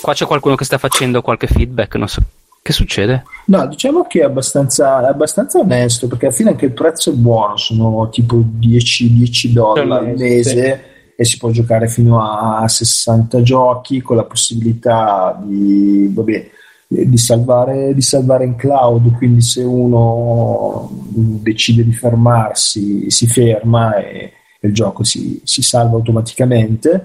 Qua 0.00 0.12
c'è 0.14 0.26
qualcuno 0.26 0.54
che 0.54 0.64
sta 0.64 0.78
facendo 0.78 1.22
qualche 1.22 1.46
feedback, 1.46 1.94
non 1.96 2.08
so. 2.08 2.22
Che 2.62 2.72
succede? 2.72 3.24
No, 3.46 3.66
diciamo 3.66 4.06
che 4.06 4.20
è 4.20 4.24
abbastanza, 4.24 5.02
è 5.06 5.08
abbastanza 5.08 5.58
onesto 5.58 6.08
perché 6.08 6.26
alla 6.26 6.34
fine 6.34 6.50
anche 6.50 6.66
il 6.66 6.72
prezzo 6.72 7.10
è 7.10 7.14
buono, 7.14 7.56
sono 7.56 8.08
tipo 8.10 8.42
10, 8.44 9.14
10 9.14 9.52
dollari 9.52 10.10
al 10.10 10.16
mese 10.16 10.84
e 11.16 11.24
si 11.24 11.38
può 11.38 11.50
giocare 11.50 11.88
fino 11.88 12.20
a 12.22 12.66
60 12.68 13.42
giochi 13.42 14.02
con 14.02 14.16
la 14.16 14.24
possibilità 14.24 15.38
di, 15.42 16.10
vabbè, 16.12 16.50
di, 16.86 17.18
salvare, 17.18 17.94
di 17.94 18.02
salvare 18.02 18.44
in 18.44 18.56
cloud, 18.56 19.16
quindi 19.16 19.42
se 19.42 19.62
uno 19.62 20.88
decide 20.92 21.84
di 21.84 21.92
fermarsi 21.92 23.10
si 23.10 23.26
ferma 23.26 23.96
e 23.96 24.32
il 24.60 24.74
gioco 24.74 25.04
si, 25.04 25.40
si 25.44 25.62
salva 25.62 25.96
automaticamente. 25.96 27.04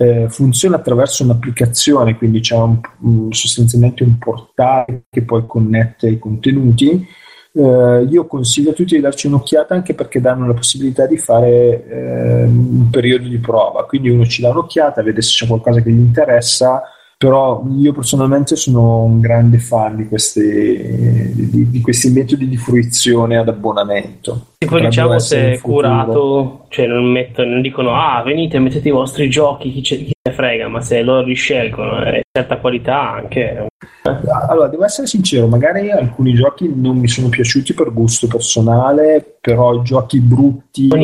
Eh, 0.00 0.28
funziona 0.28 0.76
attraverso 0.76 1.24
un'applicazione, 1.24 2.16
quindi 2.16 2.38
c'è 2.38 2.54
un- 2.54 3.32
sostanzialmente 3.32 4.04
un 4.04 4.16
portale 4.16 5.06
che 5.10 5.22
poi 5.22 5.44
connette 5.44 6.08
i 6.08 6.20
contenuti. 6.20 7.04
Eh, 7.52 8.06
io 8.08 8.26
consiglio 8.28 8.70
a 8.70 8.74
tutti 8.74 8.94
di 8.94 9.00
darci 9.00 9.26
un'occhiata 9.26 9.74
anche 9.74 9.94
perché 9.94 10.20
danno 10.20 10.46
la 10.46 10.54
possibilità 10.54 11.06
di 11.06 11.18
fare 11.18 11.84
eh, 11.88 12.44
un 12.44 12.88
periodo 12.90 13.26
di 13.26 13.38
prova, 13.38 13.86
quindi 13.86 14.08
uno 14.10 14.24
ci 14.24 14.40
dà 14.40 14.50
un'occhiata, 14.50 15.02
vede 15.02 15.20
se 15.20 15.30
c'è 15.32 15.46
qualcosa 15.48 15.80
che 15.80 15.90
gli 15.90 15.98
interessa, 15.98 16.80
però 17.16 17.64
io 17.76 17.92
personalmente 17.92 18.54
sono 18.54 19.02
un 19.02 19.18
grande 19.18 19.58
fan 19.58 19.96
di 19.96 20.06
questi, 20.06 21.34
di, 21.34 21.68
di 21.70 21.80
questi 21.80 22.10
metodi 22.10 22.46
di 22.46 22.56
fruizione 22.56 23.36
ad 23.36 23.48
abbonamento. 23.48 24.52
Sì, 24.60 24.66
poi 24.68 24.80
diciamo 24.86 25.20
se 25.20 25.52
è 25.52 25.58
curato, 25.60 26.64
cioè 26.70 26.88
non, 26.88 27.04
mettono, 27.04 27.50
non 27.52 27.60
dicono 27.62 27.94
ah 27.94 28.20
venite 28.24 28.58
mettete 28.58 28.88
i 28.88 28.90
vostri 28.90 29.30
giochi, 29.30 29.70
chi, 29.70 29.82
chi 29.82 29.94
se 29.96 30.12
ne 30.28 30.32
frega, 30.34 30.66
ma 30.66 30.80
se 30.80 31.00
loro 31.02 31.24
li 31.24 31.34
scelgono 31.34 32.04
e 32.04 32.22
certa 32.32 32.56
qualità 32.58 33.08
anche. 33.12 33.68
Allora, 34.48 34.66
devo 34.66 34.84
essere 34.84 35.06
sincero, 35.06 35.46
magari 35.46 35.92
alcuni 35.92 36.34
giochi 36.34 36.68
non 36.74 36.96
mi 36.98 37.06
sono 37.06 37.28
piaciuti 37.28 37.72
per 37.72 37.92
gusto 37.92 38.26
personale, 38.26 39.38
però 39.40 39.74
i 39.74 39.82
giochi 39.84 40.18
brutti 40.18 40.88
o, 40.90 40.96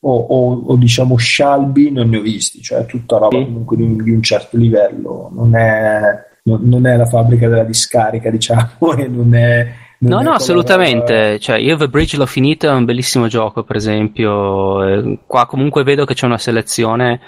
o- 0.00 0.26
o- 0.28 0.62
o, 0.66 0.76
diciamo 0.76 1.16
scialbi 1.16 1.92
non 1.92 2.08
ne 2.08 2.16
ho 2.16 2.22
visti, 2.22 2.60
cioè 2.60 2.86
tutta 2.86 3.18
roba 3.18 3.38
Sì. 3.38 3.44
comunque 3.44 3.76
di 3.76 3.82
un, 3.84 4.02
di 4.02 4.10
un 4.10 4.20
certo 4.22 4.56
livello, 4.56 5.30
non 5.32 5.54
è, 5.54 6.00
non, 6.42 6.58
non 6.64 6.86
è 6.86 6.96
la 6.96 7.06
fabbrica 7.06 7.46
della 7.48 7.62
discarica, 7.62 8.30
diciamo, 8.30 8.68
e 8.98 9.06
non 9.06 9.32
è... 9.32 9.82
No, 10.08 10.20
no, 10.20 10.32
assolutamente. 10.32 11.38
Cioè, 11.38 11.58
io 11.58 11.76
The 11.76 11.88
Bridge 11.88 12.16
l'ho 12.16 12.26
finito, 12.26 12.68
è 12.68 12.72
un 12.72 12.84
bellissimo 12.84 13.26
gioco, 13.26 13.62
per 13.62 13.76
esempio. 13.76 14.86
Eh, 14.86 15.18
qua 15.26 15.46
comunque 15.46 15.82
vedo 15.82 16.04
che 16.04 16.14
c'è 16.14 16.26
una 16.26 16.38
selezione 16.38 17.20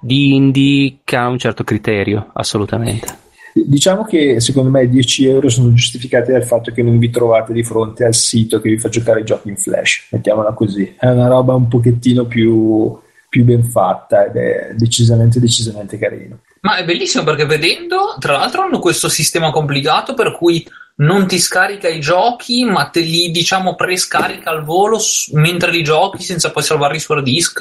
di 0.00 0.34
indie 0.34 0.98
che 1.04 1.16
ha 1.16 1.28
un 1.28 1.38
certo 1.38 1.64
criterio, 1.64 2.30
assolutamente. 2.34 3.22
Diciamo 3.54 4.04
che 4.04 4.40
secondo 4.40 4.68
me 4.68 4.82
i 4.82 4.88
10 4.88 5.26
euro 5.26 5.48
sono 5.48 5.72
giustificati 5.72 6.32
dal 6.32 6.42
fatto 6.42 6.72
che 6.72 6.82
non 6.82 6.98
vi 6.98 7.08
trovate 7.08 7.52
di 7.52 7.62
fronte 7.62 8.04
al 8.04 8.14
sito 8.14 8.60
che 8.60 8.68
vi 8.68 8.78
fa 8.78 8.88
giocare 8.88 9.20
i 9.20 9.24
giochi 9.24 9.48
in 9.48 9.56
flash, 9.56 10.08
mettiamola 10.10 10.52
così. 10.52 10.94
È 10.98 11.06
una 11.06 11.28
roba 11.28 11.54
un 11.54 11.68
pochettino 11.68 12.24
più, 12.24 12.98
più 13.28 13.44
ben 13.44 13.62
fatta 13.62 14.26
ed 14.26 14.36
è 14.36 14.74
decisamente, 14.76 15.38
decisamente 15.38 15.98
carino. 15.98 16.40
Ma 16.62 16.78
è 16.78 16.84
bellissimo 16.84 17.22
perché 17.22 17.46
vedendo, 17.46 18.16
tra 18.18 18.32
l'altro 18.32 18.62
hanno 18.62 18.80
questo 18.80 19.08
sistema 19.08 19.52
complicato 19.52 20.14
per 20.14 20.36
cui 20.36 20.66
non 20.96 21.26
ti 21.26 21.38
scarica 21.38 21.88
i 21.88 22.00
giochi, 22.00 22.64
ma 22.64 22.84
te 22.86 23.00
li 23.00 23.30
diciamo 23.30 23.74
prescarica 23.74 24.50
al 24.50 24.64
volo 24.64 24.98
s- 24.98 25.28
mentre 25.32 25.70
li 25.70 25.82
giochi 25.82 26.22
senza 26.22 26.50
poi 26.50 26.62
salvarli 26.62 26.98
su 26.98 27.12
hard 27.12 27.24
disk. 27.24 27.60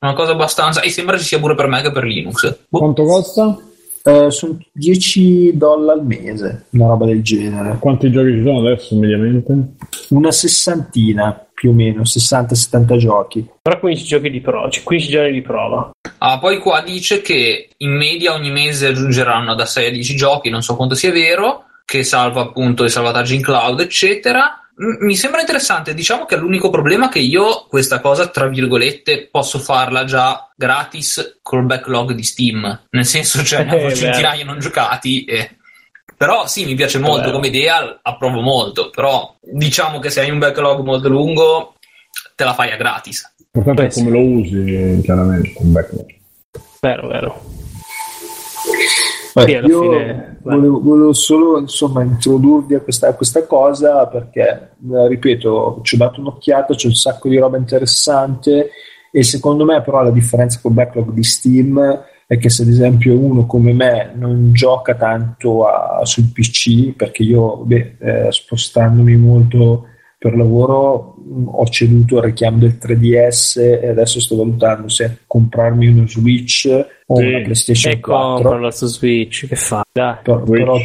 Una 0.00 0.12
cosa 0.12 0.32
abbastanza. 0.32 0.82
E 0.82 0.90
sembra 0.90 1.16
ci 1.16 1.24
sia 1.24 1.38
pure 1.38 1.54
per 1.54 1.66
Mac 1.66 1.86
e 1.86 1.92
per 1.92 2.04
Linux. 2.04 2.58
Boh. 2.68 2.78
Quanto 2.78 3.04
costa? 3.04 3.58
Eh, 4.06 4.30
sono 4.30 4.58
10 4.70 5.56
dollari 5.56 5.98
al 5.98 6.04
mese, 6.04 6.66
una 6.72 6.88
roba 6.88 7.06
del 7.06 7.22
genere. 7.22 7.78
Quanti 7.80 8.10
giochi 8.10 8.32
ci 8.32 8.42
sono 8.44 8.58
adesso 8.58 8.94
mediamente? 8.98 9.54
Una 10.10 10.30
sessantina 10.30 11.42
più 11.54 11.70
o 11.70 11.72
meno, 11.72 12.02
60-70 12.04 12.96
giochi. 12.98 13.48
Però 13.62 13.78
15 13.78 14.04
giochi 14.04 14.28
di 14.30 14.42
prova, 14.42 14.68
cioè 14.68 14.82
15 14.82 15.10
giorni 15.10 15.32
di 15.32 15.40
prova. 15.40 15.90
Ah, 16.18 16.38
poi 16.38 16.58
qua 16.58 16.82
dice 16.82 17.22
che 17.22 17.70
in 17.78 17.96
media 17.96 18.34
ogni 18.34 18.50
mese 18.50 18.88
aggiungeranno 18.88 19.54
da 19.54 19.64
6 19.64 19.86
a 19.86 19.90
10 19.90 20.16
giochi, 20.16 20.50
non 20.50 20.60
so 20.62 20.76
quanto 20.76 20.94
sia 20.94 21.10
vero, 21.10 21.64
che 21.84 22.02
salva 22.02 22.40
appunto 22.42 22.84
i 22.84 22.90
salvataggi 22.90 23.34
in 23.34 23.42
cloud, 23.42 23.80
eccetera. 23.80 24.58
Mi 24.76 25.14
sembra 25.14 25.40
interessante, 25.40 25.94
diciamo 25.94 26.24
che 26.24 26.36
l'unico 26.36 26.68
problema 26.68 27.06
è 27.06 27.08
che 27.08 27.20
io 27.20 27.66
questa 27.68 28.00
cosa, 28.00 28.26
tra 28.26 28.48
virgolette, 28.48 29.28
posso 29.30 29.60
farla 29.60 30.04
già 30.04 30.50
gratis 30.56 31.38
col 31.42 31.64
backlog 31.64 32.12
di 32.12 32.24
Steam, 32.24 32.86
nel 32.90 33.06
senso 33.06 33.44
cioè 33.44 33.62
ne 33.64 33.84
Eh, 33.84 33.94
centinaia 33.94 34.44
non 34.44 34.58
giocati 34.58 35.24
e... 35.24 35.58
Però 36.16 36.46
sì, 36.46 36.64
mi 36.64 36.74
piace 36.74 36.98
molto 36.98 37.32
come 37.32 37.48
idea, 37.48 37.98
approvo 38.00 38.40
molto, 38.40 38.90
però 38.90 39.36
diciamo 39.40 39.98
che 39.98 40.10
se 40.10 40.20
hai 40.20 40.30
un 40.30 40.38
backlog 40.38 40.84
molto 40.84 41.08
lungo 41.08 41.74
te 42.36 42.44
la 42.44 42.54
fai 42.54 42.70
a 42.70 42.76
gratis. 42.76 43.32
L'importante 43.52 43.82
Beh, 43.82 43.88
è 43.88 43.92
come 43.92 44.10
lo 44.10 44.20
usi, 44.20 45.00
chiaramente. 45.02 45.52
un 45.56 45.72
backlog. 45.72 46.14
Vero, 46.80 47.08
vero. 47.08 47.42
Beh, 49.34 49.50
io 49.66 49.80
fine- 49.80 50.38
volevo, 50.42 50.80
volevo 50.80 51.12
solo 51.12 51.58
insomma 51.58 52.02
introdurvi 52.02 52.74
a 52.74 52.80
questa, 52.80 53.08
a 53.08 53.14
questa 53.14 53.44
cosa 53.46 54.06
perché, 54.06 54.42
eh, 54.92 55.08
ripeto, 55.08 55.80
ci 55.82 55.94
ho 55.96 55.98
dato 55.98 56.20
un'occhiata, 56.20 56.74
c'è 56.74 56.86
un 56.86 56.94
sacco 56.94 57.28
di 57.28 57.38
roba 57.38 57.56
interessante 57.56 58.70
e 59.10 59.22
secondo 59.22 59.64
me 59.64 59.82
però 59.82 60.02
la 60.02 60.10
differenza 60.10 60.58
col 60.62 60.72
backlog 60.72 61.10
di 61.10 61.22
Steam 61.24 62.02
è 62.26 62.38
che 62.38 62.48
se 62.48 62.62
ad 62.62 62.68
esempio 62.68 63.18
uno 63.18 63.44
come 63.46 63.72
me 63.72 64.12
non 64.14 64.52
gioca 64.52 64.94
tanto 64.94 65.66
a- 65.66 66.04
sul 66.04 66.30
PC, 66.32 66.94
perché 66.94 67.22
io 67.22 67.56
beh, 67.58 67.96
eh, 67.98 68.32
spostandomi 68.32 69.16
molto 69.16 69.88
per 70.24 70.36
lavoro 70.38 71.16
mh, 71.22 71.48
ho 71.52 71.66
ceduto 71.66 72.16
al 72.16 72.22
richiamo 72.24 72.56
del 72.56 72.78
3DS 72.80 73.60
e 73.60 73.88
adesso 73.88 74.20
sto 74.20 74.36
valutando 74.36 74.88
se 74.88 75.18
comprarmi 75.26 75.86
uno 75.88 76.06
Switch 76.06 76.66
o 77.06 77.16
Sì. 77.16 77.24
una 77.26 77.40
PlayStation 77.42 77.92
E 77.92 78.00
4 78.00 78.34
compralo 78.34 78.70
su 78.70 78.86
Switch, 78.86 79.46
che 79.46 79.56
fa? 79.56 79.84
Dai, 79.92 80.16
Switch. 80.24 80.50
però, 80.50 80.76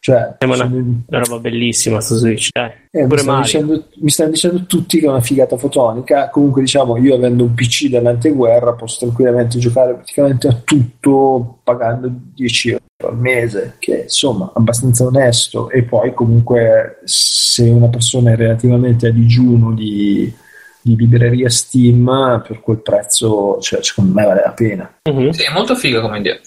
cioè, 0.00 0.36
Eh, 0.38 0.46
ma 0.46 0.54
no. 0.56 0.62
sono- 0.62 0.76
una 1.06 1.18
roba 1.18 1.38
bellissima 1.40 2.00
su 2.00 2.14
Switch, 2.14 2.48
dai. 2.52 2.70
eh, 2.90 3.06
mi, 3.06 3.18
stanno 3.18 3.40
dicendo, 3.42 3.84
mi 3.96 4.10
stanno 4.10 4.30
dicendo 4.30 4.64
tutti 4.66 4.98
che 5.00 5.06
è 5.06 5.08
una 5.08 5.20
figata 5.20 5.56
fotonica. 5.56 6.28
Comunque, 6.30 6.62
diciamo, 6.62 6.96
io 6.96 7.14
avendo 7.14 7.44
un 7.44 7.54
PC 7.54 7.88
dell'anteguerra 7.88 8.72
posso 8.74 8.98
tranquillamente 9.00 9.58
giocare 9.58 9.94
praticamente 9.94 10.48
a 10.48 10.52
tutto 10.64 11.58
pagando 11.64 12.10
10 12.34 12.68
euro 12.70 12.82
al 13.06 13.16
mese, 13.18 13.76
che 13.78 14.02
insomma 14.02 14.50
abbastanza 14.54 15.04
onesto. 15.04 15.70
E 15.70 15.82
poi, 15.82 16.14
comunque, 16.14 17.00
se 17.04 17.62
una 17.68 17.88
persona 17.88 18.32
è 18.32 18.36
relativamente 18.36 19.08
a 19.08 19.10
digiuno 19.12 19.72
di, 19.74 20.32
di 20.80 20.96
libreria 20.96 21.48
Steam, 21.50 22.42
per 22.46 22.60
quel 22.60 22.78
prezzo, 22.82 23.58
cioè, 23.60 23.82
secondo 23.82 24.12
me 24.14 24.24
vale 24.24 24.42
la 24.44 24.52
pena. 24.52 24.98
Mhm. 25.10 25.30
Sì, 25.30 25.42
è 25.44 25.52
molto 25.52 25.74
figa 25.74 26.00
come 26.00 26.18
idea. 26.18 26.38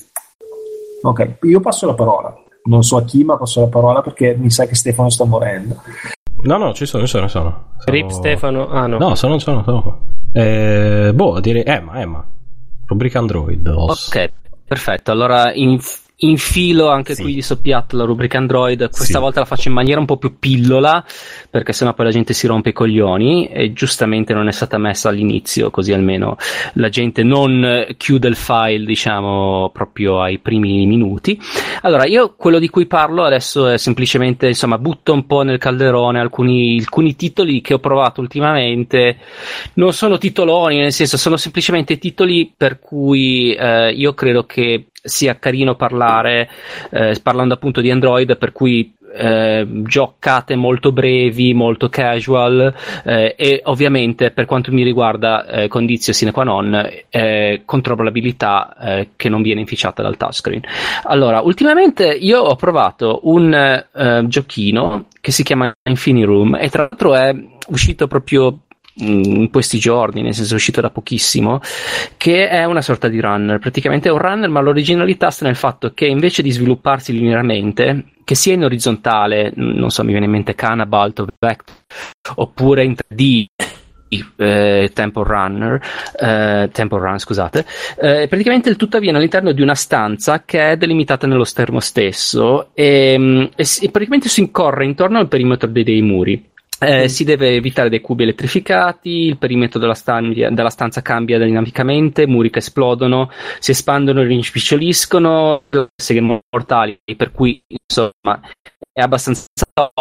Ok, 1.04 1.38
io 1.44 1.60
passo 1.60 1.86
la 1.88 1.94
parola. 1.96 2.36
Non 2.64 2.84
so 2.84 2.98
a 2.98 3.04
chi, 3.04 3.24
ma 3.24 3.38
passo 3.38 3.62
la 3.62 3.68
parola 3.68 4.02
perché 4.02 4.36
mi 4.38 4.50
sa 4.52 4.66
che 4.66 4.76
Stefano 4.76 5.10
sta 5.10 5.24
morendo. 5.26 5.82
No, 6.44 6.58
no, 6.58 6.74
ci 6.74 6.86
sono, 6.86 7.04
ci 7.06 7.10
sono, 7.12 7.26
ci 7.26 7.32
sono. 7.32 7.50
Sono- 7.78 7.96
Rip 7.96 8.10
Stefano, 8.10 8.68
ah 8.70 8.88
no. 8.88 8.98
No, 8.98 9.16
sono, 9.16 9.40
sono, 9.40 9.64
sono 9.64 9.82
qua. 9.82 9.98
Eh, 10.34 11.12
boh, 11.14 11.40
direi 11.40 11.64
Emma, 11.66 12.00
Emma. 12.00 12.26
Rubrica 12.86 13.20
Android. 13.20 13.68
os. 13.68 14.08
Ok, 14.08 14.32
perfetto. 14.68 15.12
Allora, 15.12 15.52
in- 15.54 15.80
infilo 16.24 16.90
anche 16.90 17.16
Sì. 17.16 17.22
qui 17.24 17.34
di 17.34 17.42
soppiatto 17.42 17.96
la 17.96 18.04
rubrica 18.04 18.38
Android. 18.38 18.78
Questa 18.90 19.04
Sì. 19.06 19.20
volta 19.20 19.40
la 19.40 19.46
faccio 19.46 19.68
in 19.70 19.74
maniera 19.74 20.00
un 20.00 20.06
po' 20.06 20.18
più 20.18 20.38
pillola, 20.38 21.04
perché 21.50 21.74
sennò 21.74 21.94
poi 21.94 22.06
la 22.06 22.12
gente 22.12 22.34
si 22.34 22.48
rompe 22.48 22.70
i 22.70 22.74
coglioni. 22.74 23.48
E 23.48 23.74
giustamente 23.74 24.34
non 24.34 24.48
è 24.48 24.52
stata 24.52 24.78
messa 24.78 25.10
all'inizio, 25.10 25.70
così 25.72 25.94
almeno 25.94 26.38
la 26.74 26.90
gente 26.90 27.24
non 27.24 27.86
chiude 27.98 28.28
il 28.28 28.36
file, 28.36 28.86
diciamo, 28.86 29.70
proprio 29.74 30.22
ai 30.22 30.40
primi 30.40 30.86
minuti. 30.86 31.40
Allora, 31.82 32.06
io 32.06 32.34
quello 32.36 32.60
di 32.60 32.70
cui 32.70 32.86
parlo 32.86 33.24
adesso 33.24 33.68
è 33.68 33.78
semplicemente, 33.78 34.48
insomma, 34.48 34.78
butto 34.78 35.14
un 35.14 35.26
po' 35.26 35.42
nel 35.42 35.58
calderone 35.58 36.20
alcuni, 36.20 36.78
alcuni 36.80 37.16
titoli 37.16 37.62
che 37.62 37.74
ho 37.74 37.80
provato 37.80 38.22
ultimamente. 38.22 39.18
Non 39.76 39.94
sono 39.94 40.18
titoloni, 40.18 40.78
nel 40.78 40.92
senso, 40.94 41.18
sono 41.18 41.38
semplicemente 41.38 41.98
titoli 41.98 42.52
per 42.56 42.80
cui 42.80 43.54
eh, 43.54 43.92
io 43.92 44.14
credo 44.14 44.46
che 44.46 44.88
sia 45.02 45.38
carino 45.38 45.76
parlare, 45.76 46.50
eh, 46.92 47.20
parlando 47.22 47.54
appunto 47.54 47.82
di 47.82 47.92
Android, 47.92 48.38
per 48.38 48.52
cui 48.52 48.94
eh, 49.14 49.68
giocate 49.68 50.56
molto 50.56 50.92
brevi, 50.92 51.54
molto 51.54 51.90
casual 51.90 52.74
eh, 53.04 53.36
e 53.38 53.62
ovviamente 53.66 54.32
per 54.32 54.46
quanto 54.46 54.72
mi 54.72 54.84
riguarda 54.84 55.46
eh, 55.46 55.68
condizio 55.68 56.14
sine 56.14 56.32
qua 56.32 56.44
non 56.44 56.90
eh, 57.10 57.62
controllabilità 57.66 58.76
eh, 58.80 59.10
che 59.16 59.30
non 59.30 59.42
viene 59.42 59.60
inficiata 59.60 60.02
dal 60.02 60.18
touchscreen. 60.18 60.62
Allora, 61.04 61.42
ultimamente 61.42 62.08
io 62.08 62.40
ho 62.40 62.56
provato 62.56 63.22
un 63.24 63.54
eh, 63.54 64.24
giochino 64.28 65.08
che 65.20 65.32
si 65.32 65.44
chiama 65.44 65.74
Infinity 65.84 66.26
Room 66.26 66.56
e 66.56 66.70
tra 66.70 66.84
l'altro 66.84 67.16
è 67.16 67.36
uscito 67.68 68.08
proprio 68.08 68.60
in 68.96 69.50
questi 69.50 69.80
giorni, 69.80 70.22
nel 70.22 70.34
senso 70.34 70.54
è 70.54 70.56
uscito 70.56 70.82
da 70.82 70.90
pochissimo, 70.90 71.62
che 72.18 72.50
è 72.50 72.66
una 72.66 72.82
sorta 72.82 73.08
di 73.08 73.20
runner. 73.20 73.60
Praticamente 73.60 74.10
è 74.10 74.12
un 74.12 74.18
runner, 74.18 74.50
ma 74.50 74.62
l'originalità 74.62 75.30
sta 75.30 75.46
nel 75.46 75.56
fatto 75.56 75.94
che 75.94 76.06
invece 76.06 76.42
di 76.42 76.52
svilupparsi 76.52 77.14
linearmente, 77.14 78.06
che 78.24 78.36
sia 78.36 78.54
in 78.54 78.64
orizzontale, 78.64 79.54
mm, 79.58 79.78
non 79.78 79.90
so, 79.90 80.04
mi 80.04 80.12
viene 80.12 80.26
in 80.26 80.32
mente 80.32 80.56
Cannibal 80.56 81.14
o 81.16 81.26
Vector, 81.38 81.76
oppure 82.36 82.84
in 82.84 82.96
3D. 82.96 83.46
Eh, 84.36 84.92
Temple 84.94 85.24
Runner, 85.24 85.82
eh, 86.20 86.70
Temple 86.74 87.00
Run, 87.00 87.18
scusate. 87.18 87.66
Eh, 87.98 88.28
praticamente 88.28 88.68
il 88.68 88.76
tutto 88.76 88.98
avviene 88.98 89.18
all'interno 89.18 89.54
di 89.54 89.62
una 89.62 89.74
stanza 89.74 90.44
che 90.44 90.72
è 90.72 90.76
delimitata 90.76 91.28
nello 91.28 91.46
schermo 91.46 91.80
stesso 91.80 92.72
e, 92.74 93.16
mm, 93.18 93.42
e 93.56 93.64
e 93.80 93.90
praticamente 93.90 94.28
si 94.28 94.42
incorre 94.42 94.84
intorno 94.84 95.18
al 95.18 95.30
perimetro 95.30 95.70
dei, 95.70 95.86
dei 95.86 96.02
muri. 96.02 96.51
Eh, 96.84 97.08
si 97.10 97.24
deve 97.24 97.54
evitare 97.54 97.90
dei 97.90 98.02
cubi 98.02 98.24
elettrificati, 98.24 99.10
il 99.10 99.38
perimetro 99.38 99.80
della, 99.80 99.94
stan- 99.94 100.34
della 100.34 100.72
stanza 100.72 101.04
cambia 101.04 101.38
dinamicamente, 101.38 102.26
muri 102.26 102.50
che 102.50 102.58
esplodono, 102.58 103.30
si 103.60 103.70
espandono 103.70 104.22
e 104.22 104.26
rinspiccioliscono, 104.26 105.62
seghe 105.96 106.40
mortali, 106.50 107.00
per 107.16 107.32
cui 107.32 107.62
insomma 107.68 108.42
è 108.94 109.02
abbastanza 109.02 109.46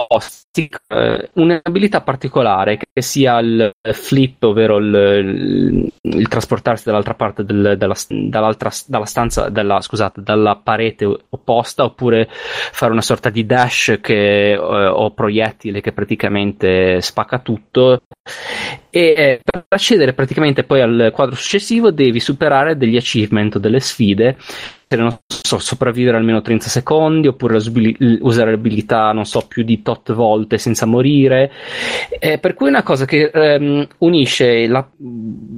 ostica. 0.08 0.80
Eh, 0.88 1.30
un'abilità 1.34 2.00
particolare 2.00 2.76
che 2.76 3.02
sia 3.02 3.38
il 3.38 3.70
flip, 3.92 4.42
ovvero 4.42 4.78
il, 4.78 4.94
il- 4.94 5.92
il 6.02 6.28
trasportarsi 6.28 6.84
dall'altra 6.86 7.14
parte 7.14 7.44
del- 7.44 7.76
della, 7.78 7.94
dall'altra, 8.08 8.70
dalla 8.86 9.04
stanza, 9.04 9.48
della, 9.48 9.80
scusate, 9.80 10.22
dalla 10.22 10.56
parete 10.56 11.04
opposta, 11.28 11.84
oppure 11.84 12.28
fare 12.30 12.92
una 12.92 13.02
sorta 13.02 13.30
di 13.30 13.46
dash 13.46 13.98
che, 14.00 14.52
eh, 14.52 14.56
o 14.58 15.10
proiettile 15.12 15.80
che 15.80 15.92
praticamente 15.92 17.00
spacca 17.00 17.38
tutto. 17.38 18.02
E 18.90 19.14
eh, 19.16 19.40
per 19.42 19.64
accedere 19.68 20.12
praticamente 20.14 20.64
poi 20.64 20.80
al 20.80 21.10
quadro 21.14 21.36
successivo 21.36 21.90
devi 21.92 22.18
superare 22.20 22.76
degli 22.76 22.96
achievement, 22.96 23.58
delle 23.58 23.80
sfide 23.80 24.36
non 24.96 25.18
so, 25.26 25.58
sopravvivere 25.58 26.16
almeno 26.16 26.42
30 26.42 26.68
secondi 26.68 27.28
oppure 27.28 27.58
usare 28.20 28.50
l'abilità 28.50 29.12
non 29.12 29.24
so 29.24 29.46
più 29.46 29.62
di 29.62 29.82
tot 29.82 30.12
volte 30.12 30.58
senza 30.58 30.86
morire. 30.86 31.50
Eh, 32.18 32.38
per 32.38 32.54
cui 32.54 32.66
è 32.66 32.70
una 32.70 32.82
cosa 32.82 33.04
che 33.04 33.30
ehm, 33.32 33.86
unisce 33.98 34.66
la, 34.66 34.88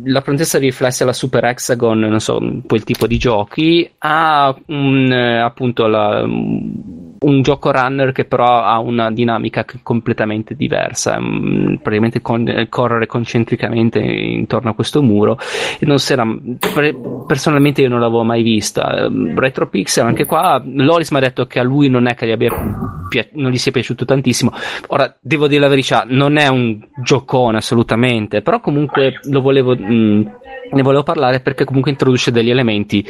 la 0.05 0.21
prontezza 0.21 0.59
di 0.59 0.67
riflessi 0.67 1.03
alla 1.03 1.13
Super 1.13 1.45
Hexagon 1.45 1.99
non 1.99 2.21
so 2.21 2.41
quel 2.67 2.85
tipo 2.85 3.07
di 3.07 3.19
giochi 3.19 3.91
a 3.99 4.55
un, 4.67 5.13
appunto 5.13 5.87
la, 5.87 6.25
un 7.23 7.43
gioco 7.43 7.71
runner 7.71 8.13
che 8.13 8.25
però 8.25 8.63
ha 8.63 8.79
una 8.79 9.11
dinamica 9.11 9.65
completamente 9.83 10.55
diversa 10.55 11.19
praticamente 11.83 12.21
con- 12.21 12.67
correre 12.69 13.07
concentricamente 13.07 13.99
intorno 13.99 14.71
a 14.71 14.75
questo 14.75 15.03
muro 15.03 15.39
era 16.13 16.27
personalmente 17.27 17.83
io 17.83 17.89
non 17.89 18.01
l'avevo 18.01 18.23
mai 18.23 18.43
vista. 18.43 19.05
Ehm, 19.05 19.39
Retropixel 19.39 20.07
anche 20.07 20.25
qua 20.25 20.63
Loris 20.65 21.11
mi 21.11 21.19
ha 21.19 21.21
detto 21.21 21.47
che 21.47 21.59
a 21.59 21.63
lui 21.63 21.89
non 21.89 22.07
è 22.07 22.15
che 22.15 22.27
gli 22.27 22.33
abbia 22.33 22.51
non 23.33 23.51
gli 23.51 23.59
sia 23.59 23.73
piaciuto 23.73 24.05
tantissimo. 24.05 24.53
Ora 24.89 25.15
devo 25.21 25.47
dire 25.47 25.61
la 25.61 25.69
verità 25.69 26.05
non 26.07 26.37
è 26.37 26.49
un 26.49 26.81
giocone 27.03 27.59
assolutamente 27.59 28.43
però 28.43 28.61
comunque 28.61 29.21
lo 29.25 29.41
volevo 29.41 29.77
mh, 29.77 30.39
ne 30.73 30.83
volevo 30.83 31.03
parlare 31.03 31.41
perché 31.41 31.65
comunque 31.65 31.91
introduce 31.91 32.31
degli 32.31 32.51
elementi 32.51 33.07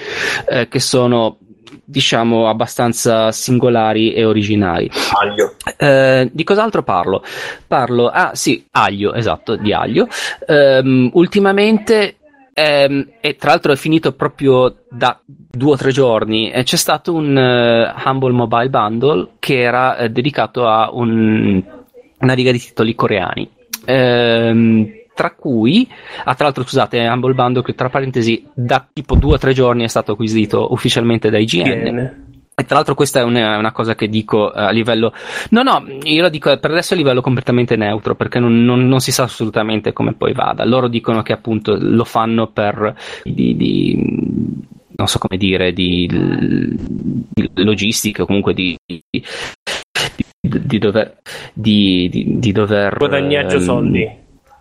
eh, 0.49 0.69
che 0.69 0.81
sono 0.81 1.39
diciamo 1.85 2.49
abbastanza 2.49 3.33
singolari 3.33 4.13
e 4.13 4.25
originali 4.25 4.91
Aglio. 5.21 5.55
eh, 5.77 6.29
di 6.33 6.45
cos'altro 6.45 6.83
parlo? 6.83 7.23
Parlo, 7.67 8.09
ah 8.09 8.31
sì, 8.35 8.65
aglio, 8.73 9.15
esatto, 9.15 9.57
di 9.57 9.73
aglio. 9.73 10.07
Ehm, 10.47 11.11
ultimamente, 11.15 12.17
ehm, 12.53 13.09
e 13.21 13.37
tra 13.37 13.51
l'altro 13.51 13.73
è 13.73 13.77
finito 13.77 14.13
proprio 14.13 14.77
da 14.91 15.19
due 15.25 15.73
o 15.73 15.77
tre 15.77 15.91
giorni, 15.93 16.51
c'è 16.51 16.77
stato 16.77 17.13
un 17.15 17.37
eh, 17.37 17.93
Humble 18.05 18.33
Mobile 18.33 18.69
Bundle 18.69 19.29
che 19.39 19.61
era 19.61 19.97
eh, 19.97 20.09
dedicato 20.11 20.67
a 20.67 20.91
un- 20.93 21.63
una 22.19 22.33
riga 22.35 22.53
di 22.53 22.59
titoli 22.59 22.95
coreani. 22.95 23.49
Ehm, 23.85 25.01
tra 25.15 25.33
cui, 25.33 25.89
ah, 26.25 26.35
tra 26.35 26.45
l'altro, 26.45 26.63
scusate, 26.63 27.07
Humble 27.07 27.35
Bundle 27.35 27.63
che 27.63 27.75
tra 27.75 27.89
parentesi 27.89 28.47
da 28.55 28.87
tipo 28.93 29.15
due 29.15 29.35
o 29.35 29.39
tre 29.39 29.53
giorni 29.53 29.85
è 29.85 29.89
stato 29.89 30.13
acquisito 30.13 30.73
ufficialmente 30.73 31.31
da 31.31 31.39
IGN. 31.39 31.63
Viene. 31.63 32.25
E 32.55 32.65
tra 32.65 32.77
l'altro 32.77 32.95
questa 32.95 33.21
è 33.21 33.23
una, 33.23 33.57
una 33.57 33.73
cosa 33.73 33.95
che 33.95 34.09
dico 34.09 34.53
eh, 34.53 34.61
a 34.61 34.71
livello... 34.71 35.15
No, 35.51 35.63
no, 35.63 35.85
io 36.03 36.21
lo 36.21 36.29
dico 36.29 36.55
per 36.59 36.71
adesso 36.71 36.93
a 36.93 36.99
livello 36.99 37.23
completamente 37.23 37.77
neutro, 37.77 38.15
perché 38.15 38.39
non, 38.39 38.63
non- 38.65 38.87
non 38.87 39.01
si 39.01 39.11
sa 39.11 39.23
assolutamente 39.23 39.95
come 39.95 40.13
poi 40.13 40.35
vada. 40.35 40.65
Loro 40.67 40.89
dicono 40.89 41.23
che 41.23 41.33
appunto 41.33 41.77
lo 41.81 42.05
fanno 42.05 42.49
per... 42.49 42.95
Di, 43.25 43.57
di- 43.57 44.61
non 44.95 45.07
so 45.09 45.19
come 45.19 45.39
dire, 45.39 45.73
di, 45.73 46.07
di 46.07 47.51
logistica, 47.55 48.23
o 48.23 48.27
comunque 48.27 48.53
di... 48.53 48.77
di 50.41 50.79
dover, 50.79 51.21
di, 51.55 52.53
dover 52.53 52.97
Guadagnaggio 52.99 53.57
ehm, 53.57 53.63
soldi. 53.63 54.11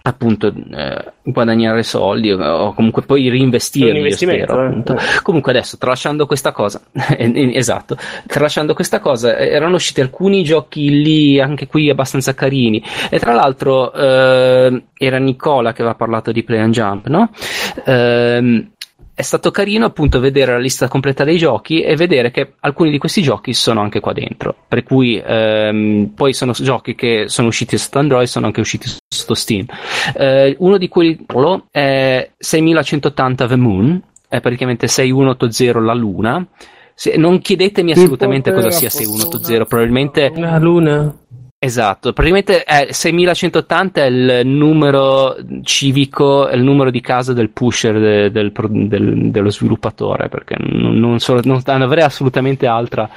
Appunto 0.03 0.47
eh, 0.47 1.11
guadagnare 1.23 1.83
soldi 1.83 2.31
o, 2.31 2.73
comunque 2.73 3.03
poi 3.03 3.29
reinvestirli 3.29 4.11
spero, 4.11 4.69
eh. 4.69 4.83
comunque 5.21 5.51
adesso 5.51 5.77
tralasciando 5.77 6.25
questa 6.25 6.51
cosa 6.51 6.81
eh, 7.17 7.51
esatto 7.55 7.97
tralasciando 8.25 8.73
questa 8.73 8.99
cosa 8.99 9.37
eh, 9.37 9.49
erano 9.49 9.75
usciti 9.75 10.01
alcuni 10.01 10.43
giochi 10.43 10.89
lì 11.03 11.39
anche 11.39 11.67
qui 11.67 11.89
abbastanza 11.89 12.33
carini 12.33 12.83
e 13.09 13.19
tra 13.19 13.33
l'altro 13.33 13.93
eh, 13.93 14.83
era 14.97 15.17
Nicola 15.17 15.71
che 15.71 15.81
aveva 15.81 15.95
parlato 15.95 16.31
di 16.31 16.43
Play 16.43 16.59
and 16.59 16.73
Jump 16.73 17.07
no? 17.07 17.29
Ehm, 17.85 18.71
è 19.21 19.23
stato 19.23 19.51
carino 19.51 19.85
appunto 19.85 20.19
vedere 20.19 20.53
la 20.53 20.57
lista 20.57 20.87
completa 20.87 21.23
dei 21.23 21.37
giochi 21.37 21.81
e 21.81 21.95
vedere 21.95 22.31
che 22.31 22.53
alcuni 22.61 22.89
di 22.89 22.97
questi 22.97 23.21
giochi 23.21 23.53
sono 23.53 23.79
anche 23.79 23.99
qua 23.99 24.13
dentro. 24.13 24.55
Per 24.67 24.81
cui 24.81 25.21
ehm, 25.23 26.11
poi 26.15 26.33
sono 26.33 26.53
giochi 26.53 26.95
che 26.95 27.25
sono 27.27 27.47
usciti 27.47 27.77
su 27.77 27.89
Android, 27.93 28.25
sono 28.25 28.47
anche 28.47 28.61
usciti 28.61 28.89
su 29.07 29.33
Steam. 29.35 29.67
Eh, 30.15 30.55
uno 30.57 30.77
di 30.77 30.87
quelli 30.87 31.23
è 31.69 32.31
6180 32.35 33.47
The 33.47 33.55
Moon, 33.55 34.01
è 34.27 34.41
praticamente 34.41 34.87
6180 34.87 35.79
la 35.79 35.93
luna. 35.93 36.47
Se- 36.95 37.15
non 37.15 37.39
chiedetemi 37.41 37.91
assolutamente 37.91 38.51
cosa 38.51 38.71
sia 38.71 38.89
6180, 38.89 39.65
probabilmente 39.65 40.31
La 40.35 40.57
luna. 40.57 41.15
Esatto, 41.63 42.11
praticamente 42.11 42.63
è 42.63 42.87
6180 42.91 44.03
è 44.03 44.07
il 44.07 44.47
numero 44.47 45.35
civico, 45.61 46.47
è 46.47 46.55
il 46.55 46.63
numero 46.63 46.89
di 46.89 47.01
casa 47.01 47.33
del 47.33 47.51
pusher 47.51 47.99
de- 47.99 48.31
del 48.31 48.51
del- 48.51 49.29
dello 49.29 49.51
sviluppatore, 49.51 50.27
perché 50.27 50.55
non, 50.57 50.95
non, 50.97 51.19
so- 51.19 51.39
non 51.43 51.61
avrei 51.67 52.03
assolutamente 52.03 52.65
altra 52.65 53.07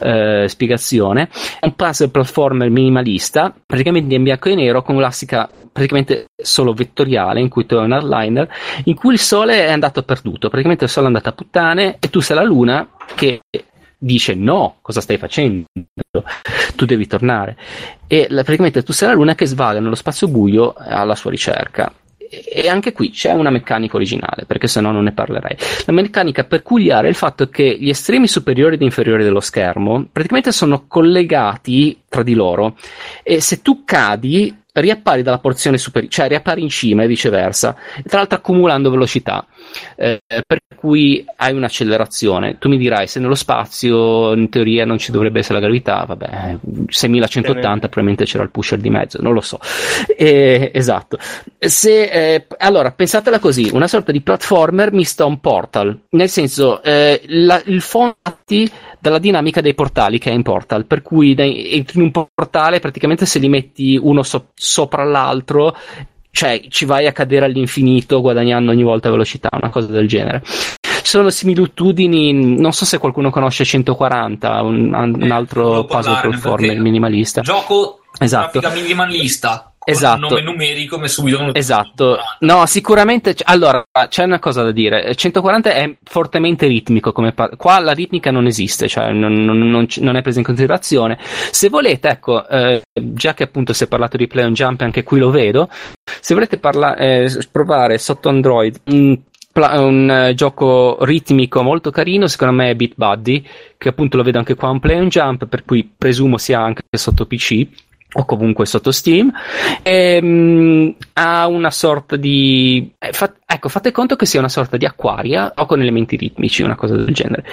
eh, 0.00 0.46
spiegazione. 0.48 1.28
È 1.60 1.66
un 1.66 1.74
puzzle 1.74 2.08
platformer 2.08 2.70
minimalista, 2.70 3.54
praticamente 3.66 4.14
in 4.14 4.22
bianco 4.22 4.48
e 4.48 4.54
nero, 4.54 4.80
con 4.80 4.96
classica 4.96 5.46
praticamente 5.70 6.28
solo 6.42 6.72
vettoriale, 6.72 7.40
in 7.40 7.50
cui 7.50 7.66
tu 7.66 7.74
hai 7.74 7.84
un 7.84 7.92
hardliner, 7.92 8.48
in 8.84 8.94
cui 8.94 9.12
il 9.12 9.18
sole 9.18 9.66
è 9.66 9.70
andato 9.70 10.02
perduto, 10.04 10.48
praticamente 10.48 10.84
il 10.84 10.90
sole 10.90 11.04
è 11.04 11.08
andato 11.08 11.28
a 11.28 11.32
puttane 11.32 11.96
e 12.00 12.08
tu 12.08 12.20
sei 12.20 12.36
la 12.36 12.44
luna 12.44 12.88
che 13.14 13.42
dice 14.02 14.34
no, 14.34 14.76
cosa 14.80 15.00
stai 15.02 15.18
facendo? 15.18 15.66
Tu 16.74 16.84
devi 16.86 17.06
tornare. 17.06 17.56
E 18.06 18.26
la- 18.30 18.42
praticamente 18.42 18.82
tu 18.82 18.92
sei 18.92 19.08
la 19.08 19.14
luna 19.14 19.34
che 19.34 19.46
svaga 19.46 19.78
nello 19.78 19.94
spazio 19.94 20.26
buio 20.28 20.74
alla 20.76 21.14
sua 21.14 21.30
ricerca. 21.30 21.92
e 22.32 22.68
anche 22.68 22.92
qui 22.92 23.10
c'è 23.10 23.32
una 23.32 23.50
meccanica 23.50 23.96
originale, 23.96 24.44
perché 24.46 24.68
se 24.68 24.80
no 24.80 24.92
non 24.92 25.02
ne 25.02 25.10
parlerei. 25.10 25.56
La 25.84 25.92
meccanica 25.92 26.44
peculiare 26.44 27.08
è 27.08 27.10
il 27.10 27.16
fatto 27.16 27.48
che 27.48 27.76
gli 27.76 27.88
estremi 27.88 28.28
superiori 28.28 28.76
ed 28.76 28.82
inferiori 28.82 29.24
dello 29.24 29.40
schermo 29.40 30.06
praticamente 30.12 30.52
sono 30.52 30.84
collegati 30.86 32.02
tra 32.08 32.22
di 32.22 32.34
loro 32.34 32.76
e 33.24 33.40
se 33.40 33.62
tu 33.62 33.82
cadi 33.84 34.56
riappari 34.74 35.22
dalla 35.22 35.38
porzione 35.40 35.76
superiore, 35.78 36.14
cioè 36.14 36.28
riappari 36.28 36.62
in 36.62 36.68
cima 36.68 37.02
e 37.02 37.08
viceversa, 37.08 37.74
tra 38.06 38.18
l'altro 38.18 38.38
accumulando 38.38 38.90
velocità, 38.90 39.44
eh, 39.96 40.20
per 40.26 40.60
cui 40.76 41.24
hai 41.36 41.52
un'accelerazione. 41.52 42.58
Tu 42.58 42.68
mi 42.68 42.78
dirai, 42.78 43.06
se 43.06 43.20
nello 43.20 43.34
spazio 43.34 44.32
in 44.32 44.48
teoria 44.48 44.84
non 44.84 44.98
ci 44.98 45.10
dovrebbe 45.12 45.40
essere 45.40 45.54
la 45.54 45.66
gravità, 45.66 46.04
vabbè, 46.04 46.58
6180 46.88 47.88
probabilmente 47.88 48.24
c'era 48.24 48.42
il 48.42 48.50
pusher 48.50 48.78
di 48.78 48.90
mezzo, 48.90 49.20
non 49.20 49.32
lo 49.32 49.40
so. 49.40 49.58
Eh, 50.16 50.70
esatto. 50.74 51.18
Se, 51.58 52.02
eh, 52.02 52.46
allora, 52.58 52.92
pensatela 52.92 53.38
così, 53.38 53.70
una 53.72 53.88
sorta 53.88 54.12
di 54.12 54.20
platformer 54.20 54.92
mista 54.92 55.24
a 55.24 55.26
un 55.26 55.40
portal, 55.40 55.98
nel 56.10 56.28
senso, 56.28 56.82
eh, 56.82 57.22
la, 57.26 57.60
il 57.66 57.80
fondo 57.80 58.16
dalla 58.98 59.18
dinamica 59.18 59.60
dei 59.60 59.74
portali 59.74 60.18
che 60.18 60.30
è 60.30 60.34
in 60.34 60.42
Portal, 60.42 60.84
per 60.86 61.02
cui 61.02 61.34
entri 61.38 61.98
in 61.98 62.02
un 62.02 62.10
portale 62.10 62.80
praticamente 62.80 63.26
se 63.26 63.38
li 63.38 63.48
metti 63.48 63.98
uno 64.00 64.22
so- 64.22 64.48
sopra 64.54 65.04
l'altro 65.04 65.76
cioè 66.30 66.60
ci 66.68 66.84
vai 66.84 67.06
a 67.06 67.12
cadere 67.12 67.46
all'infinito 67.46 68.20
guadagnando 68.20 68.70
ogni 68.70 68.82
volta 68.82 69.10
velocità, 69.10 69.48
una 69.52 69.70
cosa 69.70 69.88
del 69.88 70.08
genere. 70.08 70.42
Sono 71.02 71.30
similitudini, 71.30 72.32
non 72.58 72.72
so 72.72 72.84
se 72.84 72.98
qualcuno 72.98 73.30
conosce 73.30 73.64
140, 73.64 74.62
un, 74.62 74.94
un 74.94 75.30
altro 75.30 75.84
puzzle 75.84 76.20
platformer 76.20 76.78
minimalista. 76.78 77.40
Gioco 77.40 78.00
esatto. 78.18 78.60
minimalista 78.74 79.69
esatto. 79.90 80.28
nome 80.28 80.42
numerico 80.42 80.96
come 80.96 81.08
subito 81.08 81.54
esatto. 81.54 82.18
no 82.40 82.66
sicuramente 82.66 83.34
allora 83.44 83.84
c'è 84.08 84.24
una 84.24 84.38
cosa 84.38 84.62
da 84.62 84.72
dire. 84.72 85.14
140 85.14 85.72
è 85.72 85.96
fortemente 86.02 86.66
ritmico 86.66 87.12
come 87.12 87.32
pa- 87.32 87.50
qua 87.56 87.78
la 87.78 87.92
ritmica 87.92 88.30
non 88.30 88.46
esiste 88.46 88.88
cioè 88.88 89.12
non, 89.12 89.44
non, 89.44 89.58
non, 89.58 89.86
non, 89.96 90.16
è 90.16 90.22
presa 90.22 90.38
in 90.38 90.44
considerazione. 90.44 91.18
Se 91.20 91.68
volete 91.68 92.08
ecco 92.08 92.46
eh, 92.48 92.82
già 92.92 93.34
che 93.34 93.44
appunto 93.44 93.72
si 93.72 93.84
è 93.84 93.86
parlato 93.86 94.16
di 94.16 94.26
play 94.26 94.44
on 94.44 94.52
jump 94.52 94.80
anche 94.80 95.02
qui 95.02 95.18
lo 95.18 95.30
vedo. 95.30 95.68
Se 96.20 96.34
volete 96.34 96.58
parla- 96.58 96.96
eh, 96.96 97.30
provare 97.50 97.98
sotto 97.98 98.28
android 98.28 98.80
un 98.86 99.18
un 99.52 100.28
uh, 100.30 100.34
gioco 100.34 100.98
ritmico 101.00 101.62
molto 101.62 101.90
carino, 101.90 102.28
secondo 102.28 102.54
me 102.54 102.70
è 102.70 102.74
Beat 102.74 102.92
Buddy, 102.94 103.44
che 103.76 103.88
appunto 103.88 104.16
lo 104.16 104.22
vedo 104.22 104.38
anche 104.38 104.54
qua 104.54 104.70
un 104.70 104.80
play 104.80 104.98
on 104.98 105.08
jump, 105.08 105.46
per 105.46 105.64
cui 105.64 105.90
presumo 105.96 106.38
sia 106.38 106.60
anche 106.60 106.82
sotto 106.96 107.26
PC 107.26 107.66
o 108.12 108.24
comunque 108.24 108.66
sotto 108.66 108.90
Steam, 108.90 109.32
e, 109.82 110.18
um, 110.20 110.94
ha 111.14 111.46
una 111.46 111.70
sorta 111.70 112.16
di... 112.16 112.92
Eh, 112.98 113.12
fa, 113.12 113.32
ecco, 113.46 113.68
fate 113.68 113.92
conto 113.92 114.16
che 114.16 114.26
sia 114.26 114.40
una 114.40 114.48
sorta 114.48 114.76
di 114.76 114.84
acquaria 114.84 115.52
o 115.56 115.66
con 115.66 115.80
elementi 115.80 116.16
ritmici, 116.16 116.62
una 116.62 116.76
cosa 116.76 116.96
del 116.96 117.12
genere. 117.14 117.44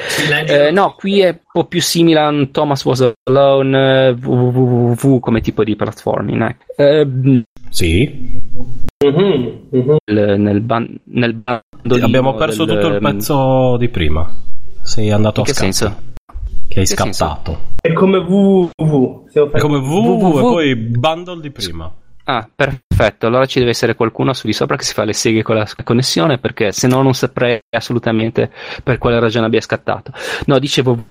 Eh, 0.47 0.71
no, 0.71 0.95
qui 0.97 1.21
è 1.21 1.29
un 1.29 1.39
po' 1.51 1.65
più 1.65 1.81
simile 1.81 2.19
a 2.19 2.27
un 2.29 2.51
Thomas 2.51 2.83
Was 2.85 3.13
Alone 3.23 4.09
www 4.21 5.19
come 5.19 5.41
tipo 5.41 5.63
di 5.63 5.75
platforming. 5.75 6.55
Eh. 6.75 6.99
Eh, 6.99 7.43
sì. 7.69 8.45
Mm-hmm, 9.05 9.49
mm-hmm. 9.75 9.95
Nel, 10.05 10.61
ban- 10.61 10.99
nel 11.03 11.33
bando 11.35 12.05
abbiamo 12.05 12.33
perso 12.33 12.65
del, 12.65 12.79
tutto 12.79 12.93
il 12.93 12.99
pezzo 12.99 13.77
di 13.77 13.89
prima. 13.89 14.27
Sei 14.81 15.11
andato 15.11 15.41
in 15.41 15.45
a 15.45 15.49
che 15.49 15.53
scatto. 15.53 15.71
senso? 15.71 16.15
Che 16.67 16.79
hai 16.79 16.85
Che 16.85 16.95
scattato. 16.95 17.59
È 17.81 17.93
come 17.93 18.17
www. 18.17 19.25
È 19.51 19.59
come 19.59 19.77
www 19.77 20.37
e 20.37 20.41
poi 20.41 20.75
bundle 20.75 21.41
di 21.41 21.51
prima. 21.51 21.91
Ah, 22.29 22.47
perfetto. 22.53 23.25
Allora 23.27 23.45
ci 23.45 23.59
deve 23.59 23.71
essere 23.71 23.95
qualcuno 23.95 24.33
su 24.33 24.47
di 24.47 24.53
sopra 24.53 24.75
che 24.75 24.83
si 24.83 24.93
fa 24.93 25.05
le 25.05 25.13
seghe 25.13 25.43
con 25.43 25.55
la 25.55 25.65
connessione 25.83 26.37
perché 26.37 26.73
se 26.73 26.87
no 26.87 27.01
non 27.01 27.13
saprei 27.13 27.59
assolutamente 27.69 28.51
per 28.83 28.97
quale 28.97 29.19
ragione 29.19 29.45
abbia 29.45 29.61
scattato. 29.61 30.11
No, 30.45 30.59
dicevo 30.59 31.01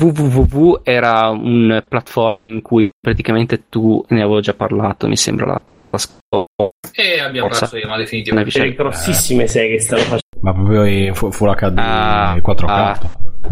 www 0.00 0.80
era 0.84 1.28
un 1.30 1.82
platform 1.88 2.38
in 2.46 2.62
cui 2.62 2.88
praticamente 3.00 3.64
tu 3.68 4.04
ne 4.08 4.22
avevo 4.22 4.40
già 4.40 4.54
parlato, 4.54 5.08
mi 5.08 5.16
sembra 5.16 5.46
la, 5.46 5.60
la 5.90 5.98
scorsa. 5.98 6.70
e 6.92 7.20
abbiamo 7.20 7.48
Forza. 7.48 7.68
perso 7.68 7.76
io 7.76 7.88
ma 7.88 7.96
definitivamente 7.96 8.50
C'è 8.50 8.74
grossissime 8.74 9.46
seghe 9.48 9.80
stanno 9.80 10.02
facendo. 10.02 10.29
Ma 10.42 10.52
proprio 10.54 10.84
in 10.84 11.14
fu- 11.14 11.30
Full 11.30 11.54
HD 11.54 11.74
Ah, 11.78 12.36
4K. 12.40 12.70
ah. 12.70 12.98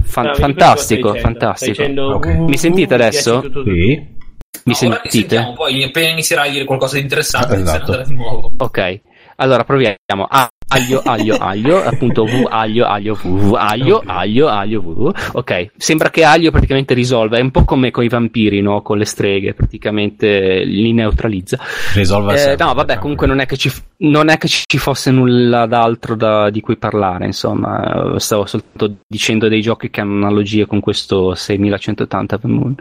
Fan- 0.02 0.27
Ah, 0.28 0.35
fantastico, 0.35 1.15
fantastico. 1.15 1.74
stai 1.74 1.86
dicendo 1.86 2.15
Ok. 2.15 2.27
www, 2.27 2.44
Mi 2.48 2.56
sentite 2.56 2.94
adesso? 2.94 3.43
Sì. 3.43 4.16
Mi 4.65 4.73
No, 4.73 4.74
sentite? 4.74 5.36
appena 5.36 6.09
inizierai 6.10 6.48
a 6.48 6.52
dire 6.52 6.65
qualcosa 6.65 6.97
di 6.97 7.02
interessante 7.02 7.55
Esatto. 7.56 8.02
di 8.02 8.15
nuovo 8.15 8.52
Ok, 8.59 9.01
allora 9.40 9.65
proviamo. 9.65 10.27
A- 10.28 10.48
aglio, 10.70 11.01
aglio, 11.02 11.36
aglio, 11.36 11.82
appunto 11.82 12.24
V, 12.24 12.47
aglio, 12.48 12.85
aglio, 12.86 13.15
V, 13.15 13.55
aglio, 13.59 14.02
aglio, 14.05 14.48
aglio, 14.48 14.81
V. 14.82 15.12
Ok, 15.32 15.70
sembra 15.77 16.10
che 16.10 16.24
aglio 16.24 16.51
praticamente 16.51 16.93
risolva, 16.93 17.39
è 17.39 17.40
un 17.40 17.51
po' 17.51 17.65
come 17.65 17.90
con 17.90 18.05
i 18.05 18.09
vampiri, 18.09 18.60
no? 18.60 18.82
Con 18.82 18.98
le 18.98 19.05
streghe, 19.06 19.55
praticamente 19.55 20.65
li 20.65 20.93
neutralizza. 20.93 21.59
Risolve 21.94 22.35
Eh, 22.35 22.56
no, 22.56 22.74
vabbè, 22.74 22.74
tranquillo. 22.74 23.01
comunque 23.01 23.27
non 23.27 23.39
è 23.40 23.47
che 23.47 23.56
ci, 23.56 23.73
non 23.98 24.28
è 24.28 24.36
che 24.36 24.48
ci 24.48 24.77
fosse 24.78 25.10
nulla 25.10 25.66
d'altro 25.66 26.15
da- 26.16 26.51
di 26.51 26.60
cui 26.60 26.77
parlare, 26.77 27.24
insomma, 27.27 28.15
stavo 28.19 28.44
soltanto 28.44 28.97
dicendo 29.06 29.48
dei 29.48 29.60
giochi 29.62 29.89
che 29.89 30.01
hanno 30.02 30.27
analogie 30.27 30.66
con 30.66 30.81
questo 30.81 31.35
6180 31.35 32.39
The 32.39 32.47
Moon 32.47 32.74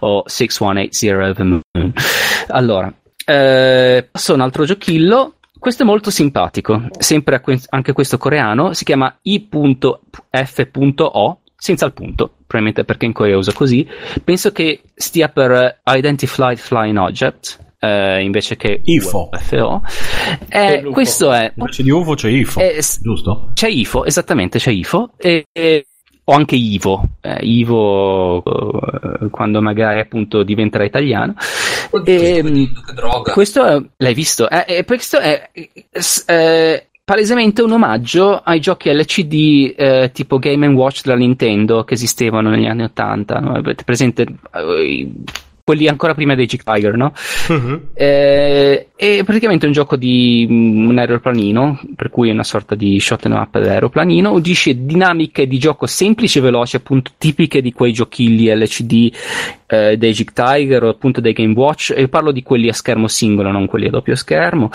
o 0.00 0.22
6180 0.26 1.32
The 1.34 1.42
Moon. 1.42 1.92
Allora, 2.48 2.92
eh, 3.24 4.08
passo 4.10 4.32
a 4.32 4.34
un 4.36 4.40
altro 4.42 4.64
giochillo. 4.64 5.34
Questo 5.62 5.84
è 5.84 5.86
molto 5.86 6.10
simpatico, 6.10 6.88
sempre 6.98 7.40
que- 7.40 7.60
anche 7.68 7.92
questo 7.92 8.18
coreano, 8.18 8.72
si 8.72 8.82
chiama 8.82 9.16
i.f.o 9.22 9.60
senza 11.54 11.86
il 11.86 11.92
punto, 11.92 12.32
probabilmente 12.48 12.84
perché 12.84 13.06
in 13.06 13.12
Corea 13.12 13.36
usa 13.36 13.52
così. 13.52 13.86
Penso 14.24 14.50
che 14.50 14.80
stia 14.92 15.28
per 15.28 15.52
eh, 15.52 15.78
Identified 15.84 16.56
Flying 16.58 16.98
Object, 16.98 17.60
eh, 17.78 18.24
invece 18.24 18.56
che 18.56 18.80
IFO. 18.82 19.28
UFO. 19.32 19.82
Eh, 20.48 20.82
questo 20.90 21.32
è 21.32 21.52
Invece 21.54 21.84
di 21.84 21.90
UFO 21.90 22.14
c'è 22.14 22.28
IFO, 22.28 22.58
Eh, 22.58 22.80
giusto? 23.00 23.50
c'è 23.54 23.68
IFO, 23.68 24.04
esattamente, 24.04 24.58
c'è 24.58 24.72
IFO. 24.72 25.10
E, 25.16 25.44
e- 25.52 25.86
o 26.24 26.32
anche 26.32 26.54
Ivo, 26.54 27.02
eh, 27.20 27.38
Ivo 27.42 28.42
eh, 28.42 29.28
quando 29.30 29.60
magari 29.60 30.00
appunto 30.00 30.42
diventerà 30.42 30.84
italiano. 30.84 31.34
Oddio, 31.90 32.20
E, 32.20 32.42
che 32.42 32.92
droga 32.94 33.32
questo 33.32 33.90
l'hai 33.96 34.14
visto? 34.14 34.48
Eh, 34.48 34.64
eh, 34.66 34.84
questo 34.84 35.18
è 35.18 35.50
eh, 36.26 36.86
palesemente 37.04 37.62
un 37.62 37.72
omaggio 37.72 38.36
ai 38.36 38.60
giochi 38.60 38.92
LCD 38.92 39.74
eh, 39.76 40.10
tipo 40.12 40.38
Game 40.38 40.66
Watch 40.68 41.02
della 41.02 41.16
Nintendo 41.16 41.84
che 41.84 41.94
esistevano 41.94 42.50
negli 42.50 42.66
anni 42.66 42.84
80. 42.84 43.40
No? 43.40 43.54
Avete 43.54 43.84
presente 43.84 44.22
eh, 44.22 45.10
quelli 45.72 45.88
ancora 45.88 46.14
prima 46.14 46.34
dei 46.34 46.44
Jig 46.44 46.62
Tiger, 46.62 46.96
no? 46.96 47.14
Mhm. 47.48 47.88
Eh, 47.94 48.88
è 48.94 49.24
praticamente 49.24 49.64
un 49.64 49.72
gioco 49.72 49.96
di 49.96 50.46
mm, 50.48 50.86
un 50.86 50.98
aeroplanino, 50.98 51.80
per 51.96 52.10
cui 52.10 52.28
è 52.28 52.32
una 52.32 52.44
sorta 52.44 52.74
di 52.74 53.00
shot 53.00 53.24
'em 53.24 53.32
up 53.32 53.58
d'aeroplanino, 53.58 54.32
unisce 54.32 54.84
dinamiche 54.84 55.46
di 55.46 55.58
gioco 55.58 55.86
semplici 55.86 56.38
e 56.38 56.42
veloci, 56.42 56.76
appunto 56.76 57.12
tipiche 57.16 57.62
di 57.62 57.72
quei 57.72 57.94
giochilli 57.94 58.54
LCD 58.54 59.14
eh, 59.66 59.96
dei 59.96 60.12
Jig 60.12 60.32
Tiger 60.32 60.84
o 60.84 60.88
appunto 60.90 61.22
dei 61.22 61.32
Game 61.32 61.54
Watch, 61.54 61.94
e 61.96 62.08
parlo 62.08 62.32
di 62.32 62.42
quelli 62.42 62.68
a 62.68 62.74
schermo 62.74 63.08
singolo, 63.08 63.50
non 63.50 63.66
quelli 63.66 63.86
a 63.86 63.90
doppio 63.90 64.14
schermo. 64.14 64.68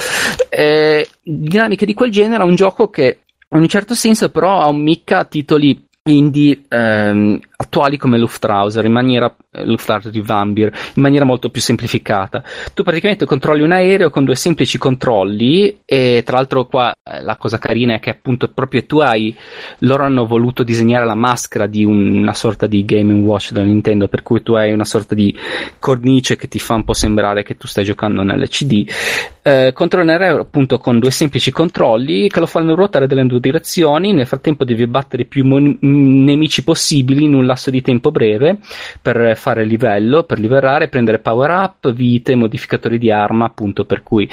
Eh, 0.50 1.08
dinamiche 1.22 1.86
di 1.86 1.94
quel 1.94 2.10
genere, 2.10 2.42
è 2.42 2.46
un 2.46 2.56
gioco 2.56 2.90
che 2.90 3.20
in 3.50 3.60
un 3.60 3.68
certo 3.68 3.94
senso 3.94 4.30
però 4.30 4.60
ha 4.62 4.68
un 4.68 4.82
micca 4.82 5.24
titoli 5.24 5.86
indie 6.08 6.64
ehm, 6.68 7.40
attuali 7.58 7.98
come 7.98 8.18
Luftrauser 8.18 8.86
in 8.86 8.92
maniera 8.92 9.34
eh, 9.58 9.66
Lufthansa 9.66 10.10
di 10.10 10.22
Vambir 10.22 10.72
in 10.96 11.02
maniera 11.02 11.26
molto 11.26 11.50
più 11.50 11.62
semplificata. 11.62 12.44
Tu 12.74 12.84
praticamente 12.84 13.26
controlli 13.26 13.62
un 13.64 13.72
aereo 13.72 14.10
con 14.10 14.24
due 14.26 14.36
semplici 14.36 14.78
controlli 14.78 15.80
e 15.86 16.22
tra 16.26 16.38
l'altro 16.38 16.66
qua 16.66 16.92
eh, 16.92 17.22
la 17.22 17.36
cosa 17.38 17.58
carina 17.58 17.96
è 17.96 18.00
che 18.00 18.10
appunto 18.12 18.50
proprio 18.50 18.86
tu 18.86 19.00
hai 19.00 19.36
loro 19.80 20.04
hanno 20.04 20.26
voluto 20.26 20.64
disegnare 20.64 21.06
la 21.06 21.16
maschera 21.16 21.68
di 21.68 21.84
un- 21.84 22.16
una 22.18 22.34
sorta 22.34 22.68
di 22.68 22.86
Game 22.86 23.14
Watch 23.14 23.52
della 23.52 23.66
Nintendo 23.66 24.08
per 24.08 24.24
cui 24.24 24.44
tu 24.44 24.54
hai 24.54 24.72
una 24.72 24.86
sorta 24.86 25.16
di 25.16 25.36
cornice 25.80 26.36
che 26.36 26.48
ti 26.48 26.60
fa 26.60 26.76
un 26.76 26.84
po' 26.84 26.94
sembrare 26.94 27.44
che 27.44 27.56
tu 27.58 27.68
stai 27.68 27.84
giocando 27.84 28.24
nell'CD 28.24 28.90
eh, 29.48 29.72
controlli 29.74 30.08
un 30.08 30.12
aereo 30.12 30.42
appunto 30.42 30.78
con 30.78 31.00
due 31.00 31.10
semplici 31.10 31.52
controlli 31.52 32.28
che 32.28 32.42
lo 32.42 32.46
fanno 32.48 32.76
ruotare 32.76 33.08
dalle 33.08 33.26
due 33.26 33.40
direzioni. 33.40 34.12
Nel 34.12 34.28
frattempo 34.28 34.66
devi 34.66 34.84
abbattere 34.84 35.24
più 35.24 35.46
mon- 35.46 35.78
nemici 35.80 36.66
possibili 36.66 37.24
in 37.24 37.34
un 37.34 37.46
lasso 37.46 37.70
di 37.70 37.82
tempo 37.82 38.12
breve 38.12 38.58
per 39.02 39.38
fare 39.38 39.47
livello, 39.54 40.24
per 40.24 40.40
livelare, 40.40 40.88
prendere 40.88 41.20
power 41.20 41.50
up, 41.50 41.92
vite, 41.92 42.36
modificatori 42.36 42.98
di 42.98 43.12
arma, 43.12 43.46
appunto 43.46 43.86
per 43.86 44.04
cui 44.04 44.30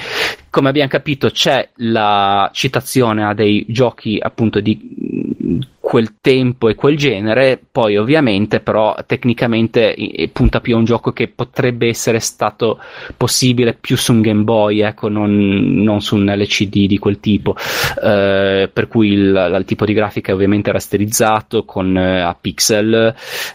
come 0.49 0.69
abbiamo 0.69 0.89
capito 0.89 1.29
c'è 1.29 1.69
la 1.77 2.49
citazione 2.53 3.25
a 3.25 3.33
dei 3.33 3.65
giochi 3.67 4.17
appunto 4.21 4.61
di 4.61 5.63
quel 5.85 6.15
tempo 6.19 6.67
e 6.67 6.73
quel 6.73 6.97
genere, 6.97 7.61
poi 7.71 7.95
ovviamente 7.95 8.59
però 8.59 8.95
tecnicamente 9.05 9.95
punta 10.33 10.59
più 10.59 10.73
a 10.73 10.79
un 10.79 10.83
gioco 10.83 11.11
che 11.11 11.27
potrebbe 11.27 11.87
essere 11.87 12.19
stato 12.19 12.79
possibile 13.15 13.75
più 13.79 13.95
su 13.95 14.11
un 14.11 14.21
Game 14.21 14.41
Boy, 14.41 14.81
ecco, 14.81 15.09
non, 15.09 15.83
non 15.83 16.01
su 16.01 16.15
un 16.15 16.25
LCD 16.25 16.87
di 16.87 16.97
quel 16.97 17.19
tipo, 17.19 17.55
eh, 18.03 18.67
per 18.73 18.87
cui 18.87 19.09
il, 19.09 19.55
il, 19.59 19.63
tipo 19.67 19.85
di 19.85 19.93
grafica 19.93 20.31
è 20.31 20.33
ovviamente 20.33 20.71
rasterizzato 20.71 21.65
con 21.65 21.95
eh, 21.95 22.21
a 22.21 22.33
pixel, 22.33 23.13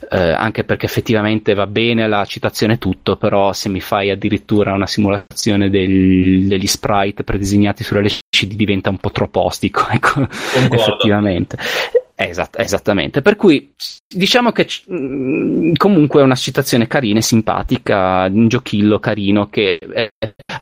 eh, 0.09 0.17
anche 0.17 0.63
perché 0.63 0.87
effettivamente 0.87 1.55
va 1.55 1.67
bene 1.67 2.07
la 2.07 2.25
citazione 2.27 2.79
tutto, 2.79 3.17
però 3.17 3.53
se 3.53 3.69
mi 3.69 3.81
fai 3.81 4.09
addirittura 4.09 4.73
una 4.73 4.87
simulazione 4.87 5.69
del, 5.69 6.47
degli 6.47 6.67
sprite 6.69 7.25
predisegnati 7.25 7.83
sull'LCD 7.83 8.55
diventa 8.55 8.89
un 8.89 8.99
po' 8.99 9.11
troppo 9.11 9.45
ostico, 9.45 9.85
ecco, 9.91 10.29
effettivamente. 10.71 11.59
Esat- 12.23 12.59
esattamente, 12.59 13.23
per 13.23 13.35
cui 13.35 13.73
diciamo 14.07 14.53
che 14.53 14.69
mh, 14.87 14.95
mm, 14.95 15.73
comunque 15.77 16.21
è 16.21 16.25
una 16.25 16.35
citazione 16.35 16.87
carina 16.87 17.19
e 17.19 17.23
simpatica, 17.23 18.29
un 18.31 18.47
giochillo 18.47 18.99
carino 18.99 19.49
che 19.49 19.79
è, 19.79 20.11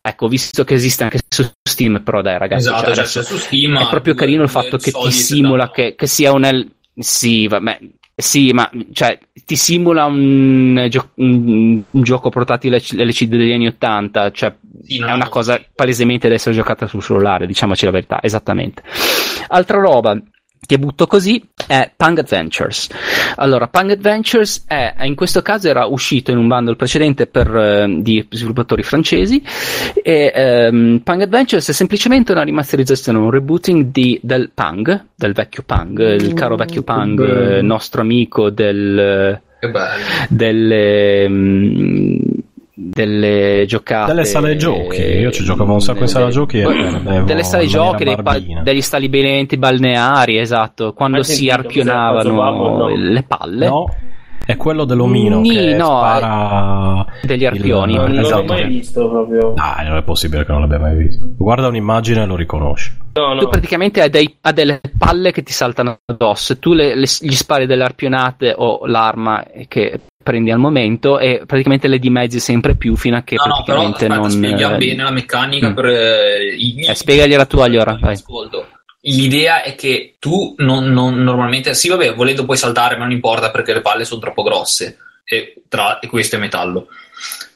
ecco, 0.01 0.29
visto 0.29 0.63
che 0.63 0.75
esiste 0.75 1.03
anche 1.03 1.19
su 1.29 1.45
Steam, 1.69 2.01
però 2.05 2.23
dai 2.23 2.39
ragazzi, 2.39 2.69
esatto, 2.69 2.95
cioè, 2.95 3.05
cioè, 3.05 3.25
su 3.25 3.37
Steam, 3.39 3.77
è 3.77 3.89
proprio 3.89 4.15
carino 4.15 4.45
il 4.45 4.49
fatto 4.49 4.77
che 4.77 4.93
ti 4.93 5.11
simula 5.11 5.73
che, 5.73 5.97
che, 5.97 6.07
sia 6.07 6.31
un 6.31 6.43
L- 6.43 6.71
sì, 6.95 7.49
vabbè, 7.49 7.79
sì, 8.15 8.53
ma 8.53 8.71
cioè, 8.93 9.19
ti 9.45 9.57
simula 9.57 10.05
un, 10.05 10.87
gio- 10.89 11.11
un, 11.15 11.83
un 11.91 12.03
gioco 12.03 12.31
portatile 12.31 12.79
LCD 12.79 13.31
degli 13.31 13.53
anni 13.53 13.67
80, 13.67 14.31
cioè 14.31 14.55
sì, 14.85 14.99
è 15.01 15.13
una 15.13 15.29
cosa 15.29 15.61
palesemente 15.75 16.29
da 16.29 16.35
essere 16.35 16.55
giocata 16.55 16.87
sul 16.87 17.03
cellulare, 17.03 17.47
diciamoci 17.47 17.85
la 17.85 17.91
verità, 17.91 18.23
esattamente. 18.23 18.83
Altra 19.49 19.81
roba, 19.81 20.17
che 20.69 20.79
butto 20.79 21.07
così 21.07 21.43
è 21.67 21.91
Pang 21.97 22.19
Adventures. 22.19 22.89
Allora, 23.37 23.69
Pang 23.69 23.91
Adventures 23.91 24.65
è, 24.67 24.97
in 25.05 25.15
questo 25.15 25.41
caso 25.41 25.67
era 25.67 25.87
uscito 25.87 26.31
in 26.31 26.37
un 26.37 26.47
bundle 26.47 26.77
precedente 26.77 27.27
per, 27.27 27.57
eh, 27.57 27.97
di 28.01 28.27
sviluppatori 28.29 28.83
francesi 28.83 29.43
e 29.95 30.31
ehm, 30.35 31.01
Pang 31.03 31.23
Adventures 31.23 31.67
è 31.71 31.73
semplicemente 31.73 32.33
una 32.33 32.43
rimasterizzazione, 32.43 33.17
un 33.17 33.31
rebooting 33.31 33.87
di, 33.87 34.21
del 34.23 34.51
Pang, 34.53 35.07
del 35.15 35.33
vecchio 35.33 35.63
Pang, 35.65 35.99
il 35.99 36.35
caro 36.35 36.57
vecchio 36.57 36.83
Pang, 36.83 37.19
eh, 37.19 37.63
nostro 37.63 38.03
amico 38.03 38.51
del, 38.51 39.41
delle, 40.29 41.29
mh, 41.29 42.18
delle 42.91 43.65
giocate 43.67 44.13
delle 44.13 44.25
sale 44.25 44.57
giochi? 44.57 45.01
Io 45.01 45.31
ci 45.31 45.45
giocavo 45.45 45.73
un 45.73 45.81
sacco 45.81 46.01
in 46.01 46.09
sala 46.09 46.29
giochi 46.31 46.61
delle 46.61 47.43
sale 47.43 47.67
giochi 47.67 48.05
pa- 48.23 48.41
degli 48.63 48.81
stabilimenti 48.81 49.57
balneari 49.57 50.39
esatto 50.39 50.93
quando 50.93 51.23
si 51.23 51.49
arpionavano 51.49 52.89
le 52.89 53.23
palle. 53.23 53.69
No 53.69 53.87
è 54.49 54.57
quello 54.57 54.87
dell'omino 54.87 55.41
Ni, 55.41 55.51
che 55.51 55.75
no, 55.75 55.99
spara 55.99 57.05
degli 57.21 57.45
arpioni 57.45 57.93
il... 57.93 57.99
non 57.99 58.19
esatto. 58.19 58.41
l'ho 58.41 58.45
mai 58.47 58.67
visto 58.67 59.07
proprio. 59.07 59.53
Dai 59.55 59.87
non 59.87 59.99
è 59.99 60.03
possibile 60.03 60.47
che 60.47 60.53
non 60.53 60.63
l'abbia 60.63 60.79
mai 60.79 60.97
visto. 60.97 61.23
Guarda 61.37 61.69
un'immagine 61.69 62.23
e 62.23 62.25
lo 62.25 62.35
riconosci. 62.35 62.97
No, 63.13 63.35
no. 63.35 63.41
tu 63.41 63.49
praticamente 63.49 64.01
hai, 64.01 64.09
dei, 64.09 64.39
hai, 64.41 64.53
delle 64.55 64.81
palle 64.97 65.33
che 65.33 65.43
ti 65.43 65.53
saltano 65.53 65.99
addosso 66.03 66.59
tu 66.59 66.73
le, 66.73 66.95
le, 66.95 67.05
gli 67.21 67.33
spari 67.33 67.67
delle 67.67 67.85
arpionate 67.85 68.55
o 68.57 68.87
l'arma 68.87 69.45
che 69.69 70.01
prendi 70.29 70.51
al 70.51 70.59
momento 70.59 71.19
e 71.19 71.45
praticamente 71.47 71.89
le 71.89 71.99
dimezzi 71.99 72.39
sempre 72.39 72.75
più 72.75 72.97
fino 72.97 73.17
a 73.17 73.23
che 73.23 73.37
no, 73.37 73.45
praticamente 73.45 74.09
no, 74.09 74.15
però, 74.15 74.27
aspetta, 74.27 74.29
non 74.29 74.31
spieghiamo 74.31 74.75
eh, 74.75 74.79
bene 74.79 75.03
la 75.03 75.11
meccanica 75.11 75.71
mm. 75.71 75.75
per 75.75 75.85
eh, 75.87 76.55
i, 76.55 76.85
eh, 76.87 76.95
spiegagliela 76.95 77.47
tu 77.47 77.61
allora 77.61 77.99
ascolto 77.99 78.67
L'idea 79.03 79.63
è 79.63 79.75
che 79.75 80.17
tu 80.19 80.55
non, 80.59 80.93
non, 80.93 81.23
normalmente, 81.23 81.73
sì, 81.73 81.89
vabbè, 81.89 82.15
volendo 82.15 82.45
puoi 82.45 82.59
saltare, 82.59 82.97
ma 82.97 83.05
non 83.05 83.13
importa 83.13 83.51
perché 83.51 83.73
le 83.73 83.81
palle 83.81 84.05
sono 84.05 84.21
troppo 84.21 84.43
grosse. 84.43 84.99
E, 85.25 85.63
tra, 85.69 85.99
e 86.01 86.09
questo 86.09 86.37
è 86.37 86.39
metallo. 86.39 86.89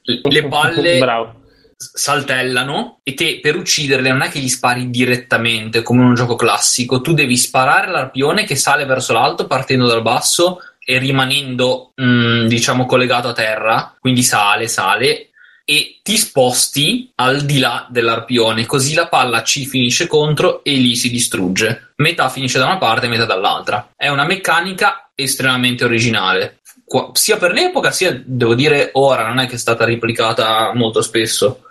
Le 0.05 0.47
palle 0.49 0.99
Bravo. 0.99 1.43
saltellano 1.77 3.01
e 3.03 3.13
te 3.13 3.41
per 3.43 3.57
ucciderle 3.57 4.09
non 4.11 4.23
è 4.23 4.31
che 4.31 4.39
gli 4.39 4.49
spari 4.49 4.89
direttamente 4.89 5.83
come 5.83 6.01
in 6.01 6.09
un 6.09 6.15
gioco 6.15 6.37
classico, 6.37 7.03
tu 7.03 7.13
devi 7.13 7.37
sparare 7.37 7.91
l'arpione 7.91 8.45
che 8.45 8.55
sale 8.55 8.87
verso 8.87 9.13
l'alto 9.13 9.47
partendo 9.47 9.87
dal 9.87 10.01
basso 10.01 10.59
e 10.85 10.99
rimanendo 10.99 11.93
mh, 11.95 12.05
mm, 12.05 12.47
diciamo 12.47 12.87
collegato 12.87 13.29
a 13.29 13.33
terra, 13.33 13.97
quindi 14.01 14.23
sale, 14.23 14.69
sale 14.69 15.29
e 15.65 16.01
ti 16.03 16.17
sposti 16.17 17.13
al 17.17 17.43
di 17.43 17.59
là 17.59 17.87
dell'arpione, 17.89 18.67
così 18.67 18.95
la 18.95 19.07
palla 19.07 19.43
ci 19.43 19.65
finisce 19.65 20.07
contro 20.07 20.65
e 20.65 20.73
lì 20.73 20.97
si 20.97 21.11
distrugge. 21.11 21.93
Metà 21.97 22.29
finisce 22.29 22.59
da 22.59 22.67
una 22.67 22.79
parte 22.79 23.09
metà 23.09 23.25
dall'altra. 23.25 23.91
È 23.97 24.09
una 24.09 24.25
meccanica 24.25 25.11
estremamente 25.15 25.85
originale. 25.85 26.59
Qua, 26.85 27.11
sia 27.13 27.37
per 27.37 27.53
l'epoca, 27.53 27.91
sia 27.93 28.21
devo 28.25 28.55
dire 28.55 28.91
ora, 28.95 29.27
non 29.27 29.39
è 29.39 29.47
che 29.47 29.55
è 29.55 29.59
stata 29.59 29.85
replicata 29.85 30.73
molto 30.75 31.01
spesso 31.01 31.63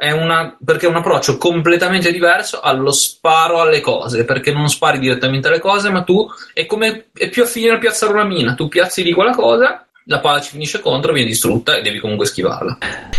è 0.00 0.12
una, 0.12 0.56
perché 0.64 0.86
è 0.86 0.88
un 0.88 0.96
approccio 0.96 1.36
completamente 1.36 2.10
diverso 2.10 2.60
allo 2.60 2.90
sparo 2.90 3.60
alle 3.60 3.82
cose, 3.82 4.24
perché 4.24 4.50
non 4.50 4.70
spari 4.70 4.98
direttamente 4.98 5.48
alle 5.48 5.58
cose, 5.58 5.90
ma 5.90 6.04
tu 6.04 6.26
è 6.54 6.64
come 6.64 7.08
è 7.12 7.28
più 7.28 7.42
affine 7.42 7.74
a 7.74 7.78
piazzare 7.78 8.14
una 8.14 8.24
mina, 8.24 8.54
tu 8.54 8.66
piazzi 8.66 9.02
lì 9.02 9.12
quella 9.12 9.34
cosa 9.34 9.84
la 10.04 10.20
palla 10.20 10.40
ci 10.40 10.52
finisce 10.52 10.80
contro, 10.80 11.12
viene 11.12 11.28
distrutta 11.28 11.76
e 11.76 11.82
devi 11.82 11.98
comunque 11.98 12.24
schivarla. 12.24 12.78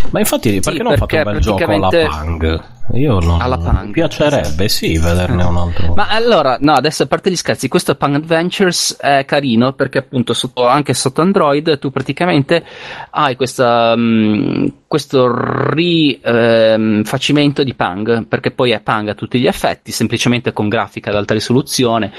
Ma 0.09 0.19
infatti, 0.19 0.59
perché 0.59 0.77
sì, 0.77 0.83
non 0.83 0.95
perché 0.97 1.17
fate 1.17 1.27
un 1.27 1.33
bel 1.33 1.41
gioco 1.41 1.63
alla 1.63 1.89
Pang? 1.89 2.63
Io 2.93 3.19
non, 3.19 3.39
alla 3.39 3.57
Pang. 3.57 3.85
mi 3.85 3.91
piacerebbe, 3.91 4.67
sì, 4.67 4.97
vederne 4.97 5.43
un 5.43 5.55
altro. 5.55 5.93
Ma 5.93 6.09
allora, 6.09 6.57
no, 6.59 6.73
adesso 6.73 7.03
a 7.03 7.05
parte 7.05 7.31
gli 7.31 7.35
scherzi, 7.35 7.67
questo 7.67 7.95
Pang 7.95 8.15
Adventures 8.15 8.97
è 8.99 9.23
carino 9.25 9.73
perché 9.73 9.99
appunto 9.99 10.33
sotto, 10.33 10.67
anche 10.67 10.93
sotto 10.93 11.21
Android 11.21 11.79
tu 11.79 11.89
praticamente 11.89 12.63
hai 13.11 13.35
questa, 13.35 13.93
um, 13.95 14.71
questo 14.87 15.31
rifacimento 15.71 17.61
ehm, 17.61 17.67
di 17.67 17.73
Pang, 17.73 18.25
perché 18.27 18.51
poi 18.51 18.71
è 18.71 18.81
Pang 18.81 19.07
a 19.09 19.15
tutti 19.15 19.39
gli 19.39 19.47
effetti, 19.47 19.91
semplicemente 19.91 20.51
con 20.51 20.67
grafica 20.67 21.11
ad 21.11 21.15
alta 21.15 21.33
risoluzione. 21.33 22.11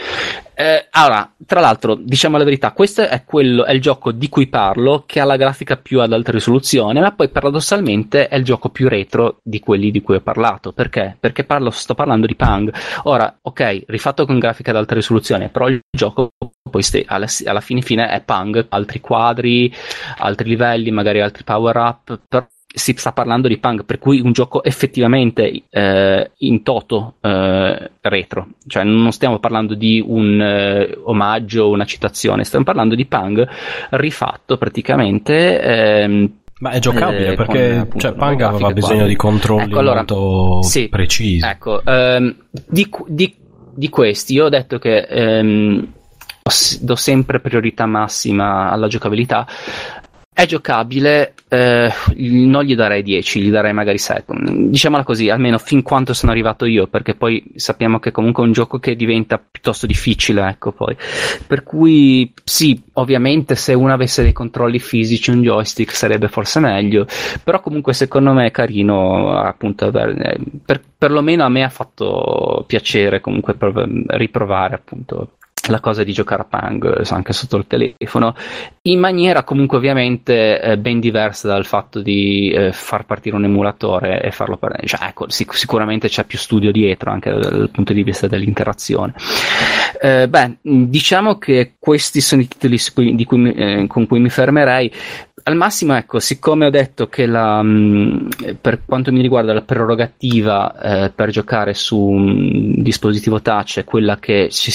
Eh, 0.55 0.87
allora, 0.91 1.33
tra 1.45 1.61
l'altro, 1.61 1.95
diciamo 1.95 2.37
la 2.37 2.45
verità, 2.45 2.73
questo 2.73 3.03
è, 3.03 3.25
quello, 3.25 3.65
è 3.65 3.73
il 3.73 3.81
gioco 3.81 4.13
di 4.13 4.29
cui 4.29 4.47
parlo, 4.47 5.03
che 5.07 5.19
ha 5.19 5.25
la 5.25 5.37
grafica 5.37 5.77
più 5.77 6.01
ad 6.01 6.13
alta 6.13 6.31
risoluzione, 6.31 7.01
ma 7.01 7.11
poi 7.13 7.31
paradossalmente 7.31 8.29
è 8.29 8.37
il 8.37 8.45
gioco 8.45 8.69
più 8.69 8.89
retro 8.89 9.41
di 9.43 9.61
quelli 9.61 9.91
di 9.91 10.03
cui 10.03 10.17
ho 10.17 10.21
parlato. 10.21 10.62
Perché? 10.71 11.17
Perché 11.19 11.43
parlo, 11.43 11.71
sto 11.71 11.95
parlando 11.95 12.27
di 12.27 12.37
Pang. 12.37 12.73
Ora, 13.05 13.37
ok, 13.43 13.83
rifatto 13.89 14.25
con 14.25 14.39
grafica 14.39 14.71
ad 14.71 14.77
alta 14.77 14.95
risoluzione, 14.95 15.49
però 15.49 15.69
il 15.69 15.81
gioco 15.91 16.35
poi 16.71 16.83
st- 16.83 17.03
alla, 17.07 17.27
alla 17.47 17.61
fine 17.61 17.81
fine 17.83 18.09
è 18.09 18.21
Pang, 18.23 18.67
altri 18.69 19.01
quadri, 19.01 19.75
altri 20.19 20.49
livelli, 20.49 20.93
magari 20.93 21.21
altri 21.21 21.43
power 21.43 21.77
up, 21.77 22.21
però 22.29 22.47
si 22.75 22.95
sta 22.97 23.13
parlando 23.13 23.49
di 23.49 23.59
punk, 23.59 23.85
per 23.85 23.99
cui 23.99 24.21
un 24.21 24.33
gioco 24.33 24.65
effettivamente 24.65 25.65
eh, 25.69 26.31
in 26.39 26.63
toto 26.63 27.17
eh, 27.21 27.91
retro, 28.01 28.49
cioè 28.67 28.85
non 28.85 29.13
stiamo 29.13 29.39
parlando 29.39 29.75
di 29.75 30.03
un 30.05 30.41
eh, 30.41 30.99
omaggio 31.05 31.69
una 31.69 31.85
citazione, 31.85 32.45
stiamo 32.45 32.65
parlando 32.65 32.95
di 32.95 33.07
punk 33.07 33.45
rifatto 33.91 34.57
praticamente. 34.57 36.41
Ma 36.63 36.71
è 36.71 36.79
giocabile 36.79 37.33
eh, 37.33 37.35
perché 37.35 37.87
con, 37.91 37.99
cioè, 37.99 38.13
Pang 38.13 38.41
aveva 38.41 38.73
bisogno 38.73 38.99
qua. 38.99 39.09
di 39.09 39.17
controlli 39.17 39.65
ecco, 39.65 39.79
allora, 39.81 39.97
molto 39.97 40.63
sì, 40.63 40.89
precisi. 40.89 41.45
Ecco, 41.45 41.85
ehm, 41.85 42.37
di, 42.69 42.89
di, 43.09 43.35
di, 43.75 43.89
questi 43.89 44.35
io 44.35 44.45
ho 44.45 44.49
detto 44.49 44.79
che 44.79 44.99
ehm, 44.99 45.93
do 46.81 46.95
sempre 46.95 47.41
priorità 47.41 47.85
massima 47.87 48.71
alla 48.71 48.87
giocabilità. 48.87 49.45
È 50.35 50.47
giocabile, 50.47 51.35
eh, 51.49 51.93
non 52.17 52.65
gli 52.65 52.75
darei 52.75 53.03
10, 53.03 53.43
gli 53.43 53.51
darei 53.51 53.75
magari 53.75 53.99
7. 53.99 54.33
Diciamola 54.71 55.05
così, 55.05 55.29
almeno 55.29 55.59
fin 55.59 55.83
quanto 55.83 56.15
sono 56.15 56.33
arrivato 56.33 56.65
io, 56.65 56.87
perché 56.87 57.15
poi 57.15 57.53
sappiamo 57.57 57.99
che 57.99 58.13
comunque 58.13 58.43
è 58.43 58.47
un 58.47 58.53
gioco 58.53 58.79
che 58.79 58.97
diventa 58.97 59.39
piuttosto 59.39 59.87
difficile, 59.87 60.49
ecco 60.49 60.73
poi. 60.73 60.97
Per 61.47 61.63
cui 61.63 62.33
sì, 62.43 62.83
ovviamente 62.95 63.57
se 63.57 63.75
uno 63.75 63.93
avesse 63.93 64.23
dei 64.23 64.33
controlli 64.33 64.79
fisici, 64.79 65.31
un 65.31 65.43
joystick 65.43 65.95
sarebbe 65.95 66.29
forse 66.29 66.61
meglio, 66.61 67.07
però 67.45 67.61
comunque 67.61 67.93
secondo 67.93 68.33
me 68.33 68.47
è 68.47 68.51
carino, 68.51 69.37
appunto, 69.37 69.91
per, 69.91 70.39
per, 70.65 70.81
perlomeno 70.97 71.45
a 71.45 71.51
me 71.51 71.63
ha 71.63 71.69
fatto 71.69 72.65
piacere 72.67 73.21
comunque 73.21 73.55
riprovare 74.07 74.77
appunto 74.77 75.33
la 75.69 75.81
cosa 75.81 76.03
di 76.03 76.13
giocare 76.13 76.43
a 76.43 76.45
Pang 76.45 77.01
eh, 77.01 77.15
anche 77.15 77.33
sotto 77.33 77.57
il 77.57 77.67
telefono 77.67 78.35
in 78.83 78.99
maniera 78.99 79.45
comunque 79.45 79.77
ovviamente 79.77 80.61
eh, 80.61 80.79
ben 80.79 80.99
diversa 80.99 81.47
dal 81.47 81.65
fatto 81.65 82.01
di 82.01 82.51
eh, 82.51 82.73
far 82.73 83.07
partire 83.07 83.37
un 83.37 83.45
emulatore 83.45 84.23
e 84.23 84.33
farlo 84.33 84.57
per 84.57 84.81
cioè, 84.85 85.07
ecco, 85.07 85.31
sic- 85.31 85.55
sicuramente 85.55 86.09
c'è 86.09 86.25
più 86.25 86.39
studio 86.39 86.73
dietro 86.73 87.13
anche 87.13 87.31
dal, 87.31 87.41
dal 87.41 87.71
punto 87.71 87.93
di 87.93 88.03
vista 88.03 88.27
dell'interazione. 88.27 89.15
Eh, 90.01 90.29
beh 90.29 90.57
diciamo 90.63 91.39
che 91.39 91.75
questi 91.79 92.21
sono 92.21 92.43
i 92.43 92.49
titoli 92.49 92.79
cui, 92.93 93.53
eh, 93.53 93.87
con 93.87 94.07
cui 94.07 94.21
mi 94.21 94.31
fermerei. 94.31 94.93
Al 95.45 95.57
massimo, 95.57 95.97
ecco, 95.97 96.21
siccome 96.21 96.67
ho 96.67 96.71
detto 96.71 97.09
che 97.09 97.27
la, 97.27 97.61
mh, 97.63 98.29
per 98.61 98.83
quanto 98.87 99.11
mi 99.11 99.21
riguarda 99.23 99.53
la 99.53 99.63
prerogativa 99.63 101.05
eh, 101.05 101.11
per 101.11 101.31
giocare 101.31 101.75
su 101.75 101.99
un 101.99 102.81
dispositivo 102.81 103.43
touch 103.43 103.81
è 103.81 103.85
quella 103.85 104.19
che 104.19 104.49
ci 104.51 104.71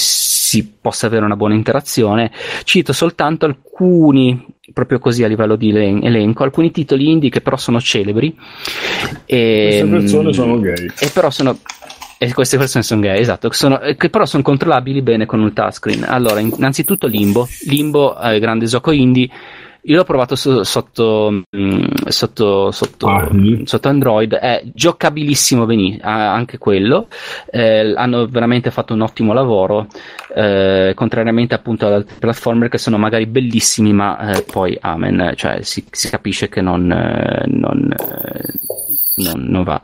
si 0.48 0.66
possa 0.80 1.06
avere 1.06 1.26
una 1.26 1.36
buona 1.36 1.52
interazione. 1.52 2.32
Cito 2.64 2.94
soltanto 2.94 3.44
alcuni, 3.44 4.46
proprio 4.72 4.98
così 4.98 5.22
a 5.22 5.28
livello 5.28 5.56
di 5.56 5.68
elenco, 5.68 6.42
alcuni 6.42 6.70
titoli 6.70 7.10
indie 7.10 7.28
che 7.28 7.42
però 7.42 7.58
sono 7.58 7.78
celebri. 7.82 8.34
E, 9.26 9.66
Queste 9.68 9.86
persone 9.86 10.32
sono 10.32 10.58
gay. 10.58 10.86
E 11.00 11.10
però 11.12 11.28
sono 11.28 11.58
e 12.20 12.32
queste 12.32 12.56
persone 12.56 12.82
sono 12.82 13.00
gay, 13.00 13.20
esatto, 13.20 13.52
sono, 13.52 13.78
che 13.96 14.08
però 14.08 14.24
sono 14.24 14.42
controllabili 14.42 15.02
bene 15.02 15.26
con 15.26 15.40
il 15.42 15.52
touchscreen. 15.52 16.02
Allora, 16.04 16.40
innanzitutto 16.40 17.06
Limbo. 17.06 17.46
Limbo 17.66 18.18
è 18.18 18.32
il 18.32 18.40
grande 18.40 18.64
gioco 18.64 18.90
indie 18.90 19.28
io 19.88 19.96
l'ho 19.96 20.04
provato 20.04 20.36
su, 20.36 20.62
sotto, 20.64 21.44
mm, 21.56 21.84
sotto, 22.08 22.70
sotto, 22.70 23.06
ah, 23.06 23.30
sotto, 23.64 23.88
Android, 23.88 24.34
è 24.34 24.62
giocabilissimo 24.74 25.64
benissimo, 25.64 26.02
anche 26.04 26.58
quello. 26.58 27.08
Eh, 27.50 27.94
hanno 27.96 28.26
veramente 28.26 28.70
fatto 28.70 28.92
un 28.92 29.00
ottimo 29.00 29.32
lavoro, 29.32 29.86
eh, 30.34 30.92
contrariamente 30.94 31.54
appunto 31.54 31.86
ad 31.86 31.94
altri 31.94 32.16
platformer 32.18 32.68
che 32.68 32.76
sono 32.76 32.98
magari 32.98 33.24
bellissimi, 33.24 33.94
ma 33.94 34.32
eh, 34.32 34.42
poi 34.42 34.76
amen, 34.78 35.32
cioè 35.36 35.62
si, 35.62 35.82
si 35.90 36.10
capisce 36.10 36.50
che 36.50 36.60
non, 36.60 36.90
eh, 36.92 37.44
non, 37.46 37.90
eh, 37.90 39.22
non, 39.24 39.46
non 39.48 39.62
va. 39.64 39.80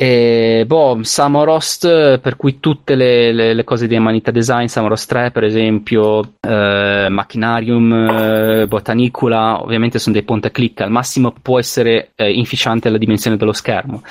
E, 0.00 0.62
boh, 0.64 1.00
Samorost, 1.02 2.20
per 2.20 2.36
cui 2.36 2.60
tutte 2.60 2.94
le, 2.94 3.32
le, 3.32 3.52
le, 3.52 3.64
cose 3.64 3.88
di 3.88 3.96
Amanita 3.96 4.30
Design, 4.30 4.66
Samorost 4.66 5.08
3 5.08 5.32
per 5.32 5.42
esempio, 5.42 6.34
eh, 6.40 7.08
Machinarium, 7.10 7.92
eh, 7.92 8.66
Botanicula, 8.68 9.60
ovviamente 9.60 9.98
sono 9.98 10.14
dei 10.14 10.22
ponte 10.22 10.52
click, 10.52 10.82
al 10.82 10.92
massimo 10.92 11.34
può 11.42 11.58
essere 11.58 12.12
eh, 12.14 12.32
inficiante 12.32 12.90
la 12.90 12.96
dimensione 12.96 13.36
dello 13.36 13.52
schermo, 13.52 14.02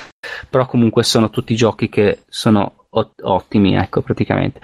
però 0.50 0.66
comunque 0.66 1.04
sono 1.04 1.30
tutti 1.30 1.54
giochi 1.54 1.88
che 1.88 2.18
sono 2.28 2.77
ottimi, 2.90 3.74
ecco, 3.74 4.00
praticamente. 4.02 4.60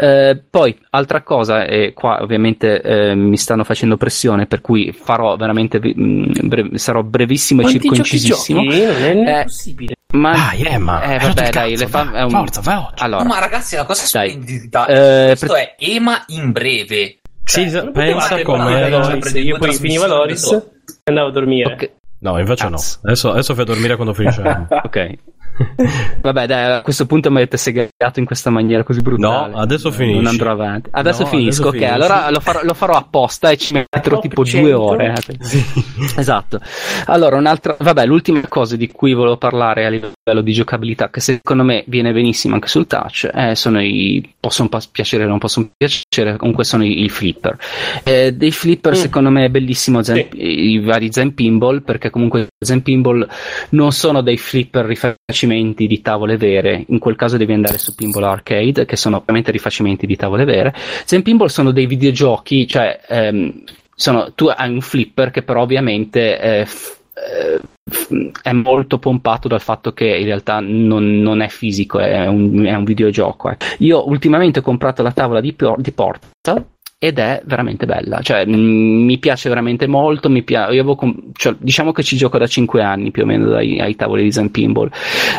Eh, 0.00 0.42
poi, 0.48 0.76
altra 0.90 1.22
cosa, 1.22 1.64
e 1.64 1.92
qua 1.94 2.22
ovviamente 2.22 2.80
eh, 2.80 3.14
mi 3.14 3.36
stanno 3.36 3.64
facendo 3.64 3.96
pressione, 3.96 4.46
per 4.46 4.60
cui 4.60 4.92
farò 4.92 5.36
veramente, 5.36 5.78
mh, 5.78 5.92
mm, 6.00 6.32
bre- 6.42 6.78
sarò 6.78 7.02
brevissimo 7.02 7.62
Quanti 7.62 7.78
e 7.78 7.80
circoncisissimo. 7.80 8.62
Giochi? 8.62 8.80
Non 8.82 9.26
è 9.26 9.40
eh, 9.40 9.42
possibile. 9.44 9.94
Ma 10.14 10.32
ah, 10.32 10.54
Emma, 10.56 11.02
eh, 11.02 11.18
vabbè, 11.18 11.50
dai, 11.50 11.76
le 11.76 11.86
fa... 11.86 12.10
è 12.12 12.22
un... 12.22 12.30
forza, 12.30 12.60
veloce. 12.62 12.94
Allora, 12.96 13.24
ma 13.24 13.38
ragazzi, 13.38 13.76
la 13.76 13.84
cosa 13.84 14.04
splendida 14.04 14.86
eh, 14.86 15.26
questo 15.26 15.46
pre... 15.46 15.74
è 15.74 15.76
Ema 15.78 16.24
in 16.28 16.50
breve. 16.50 17.18
Cioè, 17.44 17.68
sì, 17.68 17.90
pensa 17.92 18.42
come 18.42 18.88
io 19.34 19.56
poi 19.58 19.72
finiva 19.74 20.06
Loris 20.06 20.50
e 20.50 20.62
andavo 21.04 21.28
a 21.28 21.32
dormire. 21.32 21.72
Okay. 21.72 21.90
No, 22.20 22.38
invece 22.38 22.68
Cazzo. 22.68 22.98
no. 23.02 23.08
Adesso, 23.08 23.30
adesso 23.30 23.54
fai 23.54 23.62
a 23.62 23.66
dormire 23.66 23.94
quando 23.94 24.12
finisce. 24.12 24.42
ok. 24.68 25.18
Vabbè, 26.20 26.46
dai, 26.46 26.72
a 26.72 26.82
questo 26.82 27.06
punto 27.06 27.30
mi 27.30 27.38
avete 27.38 27.56
segato 27.56 28.18
in 28.18 28.24
questa 28.24 28.50
maniera 28.50 28.84
così 28.84 29.00
brutale. 29.00 29.52
No, 29.52 29.58
adesso 29.58 29.90
finisco. 29.90 30.16
Non 30.16 30.26
andrò 30.26 30.52
avanti. 30.52 30.88
Adesso 30.92 31.22
no, 31.22 31.28
finisco, 31.28 31.68
adesso 31.68 31.68
ok. 31.68 31.72
Finisci. 31.72 31.92
Allora 31.92 32.30
lo 32.30 32.40
farò, 32.40 32.60
lo 32.62 32.74
farò, 32.74 32.94
apposta 32.94 33.50
e 33.50 33.56
ci 33.56 33.74
metterò 33.74 34.20
tipo 34.20 34.44
due 34.44 34.72
ore. 34.72 35.14
Sì. 35.40 35.64
Esatto. 36.16 36.60
Allora, 37.06 37.36
un'altra. 37.36 37.76
Vabbè, 37.78 38.06
l'ultima 38.06 38.40
cosa 38.48 38.76
di 38.76 38.88
cui 38.90 39.14
volevo 39.14 39.36
parlare 39.36 39.86
a 39.86 39.88
livello 39.88 40.42
di 40.42 40.52
giocabilità, 40.52 41.10
che 41.10 41.20
secondo 41.20 41.64
me 41.64 41.84
viene 41.86 42.12
benissimo 42.12 42.54
anche 42.54 42.68
sul 42.68 42.86
touch, 42.86 43.28
eh, 43.32 43.54
sono 43.54 43.80
i. 43.82 44.34
possono 44.38 44.68
piacere 44.92 45.24
o 45.24 45.28
non 45.28 45.38
possono 45.38 45.70
piacere, 45.76 46.36
comunque 46.36 46.64
sono 46.64 46.84
i, 46.84 47.04
i 47.04 47.08
flipper. 47.08 47.56
Eh, 48.04 48.32
dei 48.32 48.52
flipper, 48.52 48.92
mm. 48.92 48.96
secondo 48.96 49.30
me, 49.30 49.46
è 49.46 49.48
bellissimo 49.48 50.02
zen, 50.02 50.28
sì. 50.30 50.72
i 50.72 50.78
vari 50.80 51.12
Zen 51.12 51.34
Pinball, 51.34 51.82
perché 51.82 52.10
comunque 52.10 52.48
Zen 52.58 52.82
Pinball 52.82 53.26
non 53.70 53.92
sono 53.92 54.20
dei 54.22 54.36
flipper 54.36 54.84
rifacimenti 54.84 55.47
rifacimenti 55.48 55.86
di 55.86 56.02
tavole 56.02 56.36
vere, 56.36 56.84
in 56.88 56.98
quel 56.98 57.16
caso 57.16 57.36
devi 57.36 57.52
andare 57.52 57.78
su 57.78 57.94
Pinball 57.94 58.24
Arcade, 58.24 58.84
che 58.84 58.96
sono 58.96 59.16
ovviamente 59.16 59.50
rifacimenti 59.50 60.06
di 60.06 60.16
tavole 60.16 60.44
vere. 60.44 60.74
Zen 61.04 61.22
Pinball 61.22 61.48
sono 61.48 61.70
dei 61.70 61.86
videogiochi, 61.86 62.66
cioè 62.66 63.00
ehm, 63.08 63.62
sono, 63.94 64.32
tu 64.34 64.46
hai 64.46 64.70
un 64.70 64.80
flipper 64.80 65.30
che 65.30 65.42
però 65.42 65.62
ovviamente 65.62 66.38
eh, 66.38 66.66
f- 66.66 66.98
eh, 67.14 67.60
è 68.42 68.52
molto 68.52 68.98
pompato 68.98 69.48
dal 69.48 69.60
fatto 69.60 69.92
che 69.92 70.06
in 70.06 70.26
realtà 70.26 70.60
non, 70.60 71.20
non 71.20 71.40
è 71.40 71.48
fisico, 71.48 71.98
è 71.98 72.26
un, 72.26 72.64
è 72.64 72.74
un 72.74 72.84
videogioco. 72.84 73.50
Eh. 73.50 73.56
Io 73.78 74.06
ultimamente 74.08 74.60
ho 74.60 74.62
comprato 74.62 75.02
la 75.02 75.12
tavola 75.12 75.40
di, 75.40 75.54
di 75.78 75.92
Porta 75.92 76.66
ed 77.00 77.20
è 77.20 77.40
veramente 77.44 77.86
bella, 77.86 78.20
cioè 78.22 78.44
mh, 78.44 78.56
mm, 78.56 79.04
mi 79.04 79.18
piace 79.18 79.48
veramente 79.48 79.86
molto, 79.86 80.28
mi 80.28 80.42
pia- 80.42 80.68
com- 80.96 81.30
cioè, 81.32 81.54
diciamo 81.56 81.92
che 81.92 82.02
ci 82.02 82.16
gioco 82.16 82.38
da 82.38 82.46
5 82.48 82.82
anni 82.82 83.12
più 83.12 83.22
o 83.22 83.26
meno 83.26 83.50
dai, 83.50 83.78
ai 83.78 83.94
tavoli 83.94 84.24
di 84.24 84.32
Zen 84.32 84.50
Pinball, 84.50 84.90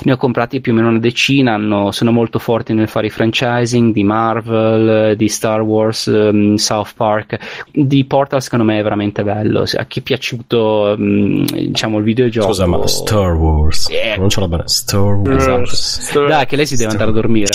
ne 0.03 0.11
ho 0.13 0.15
comprati 0.15 0.61
più 0.61 0.71
o 0.71 0.75
meno 0.75 0.87
una 0.87 0.99
decina, 0.99 1.55
hanno, 1.55 1.91
sono 1.91 2.13
molto 2.13 2.39
forti 2.39 2.71
nel 2.71 2.87
fare 2.87 3.07
i 3.07 3.09
franchising 3.09 3.91
di 3.91 4.05
Marvel, 4.05 5.17
di 5.17 5.27
Star 5.27 5.59
Wars, 5.59 6.05
um, 6.05 6.55
South 6.55 6.93
Park, 6.95 7.37
di 7.73 8.05
Portal 8.05 8.41
secondo 8.41 8.63
me 8.63 8.79
è 8.79 8.83
veramente 8.83 9.21
bello, 9.21 9.65
a 9.69 9.83
chi 9.83 9.99
è 9.99 10.01
piaciuto 10.01 10.95
um, 10.97 11.43
diciamo 11.43 11.97
il 11.97 12.05
videogioco... 12.05 12.47
Scusa 12.47 12.67
ma 12.67 12.87
Star 12.87 13.33
Wars, 13.33 13.89
yeah. 13.89 14.15
non 14.15 14.29
ce 14.29 14.39
l'ho 14.39 14.47
bene, 14.47 14.63
Star 14.67 15.01
Wars. 15.01 15.41
Esatto. 15.41 15.75
Star- 15.75 16.27
dai 16.27 16.45
che 16.45 16.55
lei 16.55 16.65
si 16.65 16.77
deve 16.77 16.91
andare 16.91 17.09
a 17.09 17.13
dormire. 17.13 17.51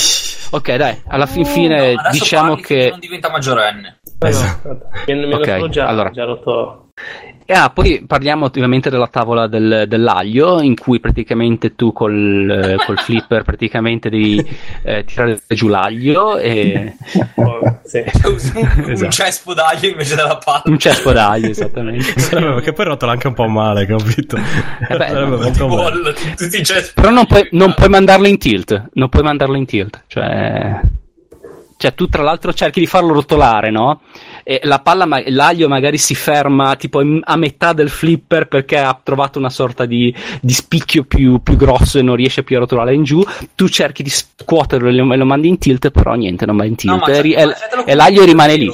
Ok 0.50 0.74
dai, 0.76 0.94
alla 1.06 1.24
fin 1.24 1.46
fine 1.46 1.94
no, 1.94 2.02
diciamo 2.12 2.56
che... 2.56 2.88
Non 2.90 3.00
diventa 3.00 3.30
maggiorenne. 3.30 3.93
Esatto. 4.28 4.78
Mi, 5.06 5.26
mi 5.26 5.34
okay. 5.34 5.68
già, 5.68 5.86
allora. 5.86 6.10
già 6.10 6.24
rotto 6.24 6.84
Ah, 7.46 7.68
poi 7.68 8.04
parliamo 8.06 8.46
ovviamente 8.46 8.88
della 8.88 9.08
tavola 9.08 9.46
del, 9.46 9.84
dell'aglio, 9.86 10.62
in 10.62 10.76
cui 10.76 10.98
praticamente 10.98 11.74
tu 11.74 11.92
col, 11.92 12.76
col 12.86 12.98
flipper 12.98 13.42
praticamente 13.42 14.08
devi 14.08 14.42
eh, 14.82 15.04
tirare 15.04 15.42
giù 15.48 15.68
l'aglio 15.68 16.38
e... 16.38 16.96
Oh, 17.34 17.80
sì. 17.82 17.98
esatto. 18.06 19.04
Un 19.04 19.10
cespo 19.10 19.52
d'aglio 19.52 19.88
invece 19.88 20.14
della 20.14 20.38
palla. 20.38 20.62
Un 20.64 20.78
cespo 20.78 21.12
d'aglio, 21.12 21.50
esattamente. 21.50 22.14
che 22.62 22.72
poi 22.72 22.84
rotola 22.86 23.12
anche 23.12 23.26
un 23.26 23.34
po' 23.34 23.46
male, 23.46 23.84
capito? 23.84 24.38
Eh 24.88 24.96
beh, 24.96 25.10
no, 25.58 25.66
bolla, 25.66 26.12
tutti 26.12 26.56
i 26.56 26.64
cespi. 26.64 26.94
Però 26.94 27.10
non 27.10 27.26
puoi, 27.26 27.46
non 27.50 27.74
puoi 27.74 27.90
mandarlo 27.90 28.26
in 28.26 28.38
tilt, 28.38 28.88
non 28.94 29.10
puoi 29.10 29.22
mandarlo 29.22 29.56
in 29.56 29.66
tilt, 29.66 30.04
cioè... 30.06 30.80
Cioè, 31.84 31.92
tu 31.92 32.08
tra 32.08 32.22
l'altro 32.22 32.54
cerchi 32.54 32.80
di 32.80 32.86
farlo 32.86 33.12
rotolare, 33.12 33.70
no? 33.70 34.00
E 34.42 34.60
la 34.62 34.78
palla, 34.78 35.04
ma- 35.04 35.22
l'aglio 35.26 35.68
magari 35.68 35.98
si 35.98 36.14
ferma 36.14 36.76
tipo 36.76 37.02
in- 37.02 37.20
a 37.22 37.36
metà 37.36 37.74
del 37.74 37.90
flipper 37.90 38.48
perché 38.48 38.78
ha 38.78 38.98
trovato 39.02 39.38
una 39.38 39.50
sorta 39.50 39.84
di, 39.84 40.14
di 40.40 40.52
spicchio 40.54 41.04
più, 41.04 41.42
più, 41.42 41.56
grosso 41.56 41.98
e 41.98 42.02
non 42.02 42.16
riesce 42.16 42.42
più 42.42 42.56
a 42.56 42.60
rotolare 42.60 42.94
in 42.94 43.02
giù. 43.04 43.22
Tu 43.54 43.68
cerchi 43.68 44.02
di 44.02 44.08
scuoterlo 44.08 44.88
e 44.88 44.92
lo, 44.94 45.26
mandi 45.26 45.48
in 45.48 45.58
tilt, 45.58 45.90
però 45.90 46.14
niente, 46.14 46.46
non 46.46 46.56
va 46.56 46.64
in 46.64 46.74
tilt. 46.74 47.06
No, 47.06 47.06
e, 47.06 47.18
e, 47.18 47.54
e 47.84 47.94
l'aglio 47.94 48.24
rimane 48.24 48.56
lì. 48.56 48.70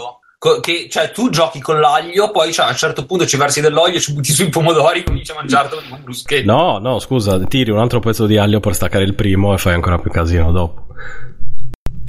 Che, 0.61 0.87
cioè, 0.89 1.11
tu 1.11 1.31
giochi 1.31 1.61
con 1.61 1.81
l'aglio, 1.81 2.31
poi 2.31 2.53
cioè, 2.53 2.66
a 2.66 2.69
un 2.69 2.77
certo 2.77 3.07
punto 3.07 3.27
ci 3.27 3.37
versi 3.37 3.61
dell'olio, 3.61 3.99
ci 3.99 4.12
butti 4.12 4.32
sui 4.32 4.51
pomodori 4.51 5.01
e 5.01 5.03
cominci 5.03 5.32
a 5.32 5.35
mangiarlo 5.35 5.81
come 5.82 5.97
un 5.97 6.05
bruschetto. 6.05 6.49
No, 6.49 6.78
no, 6.78 7.01
scusa, 7.01 7.41
tiri 7.41 7.73
un 7.73 7.78
altro 7.78 7.99
pezzo 7.99 8.27
di 8.27 8.39
aglio 8.39 8.61
per 8.61 8.73
staccare 8.73 9.03
il 9.03 9.16
primo 9.16 9.53
e 9.53 9.59
fai 9.59 9.74
ancora 9.74 9.99
più 9.99 10.12
casino 10.12 10.53
dopo. 10.53 10.87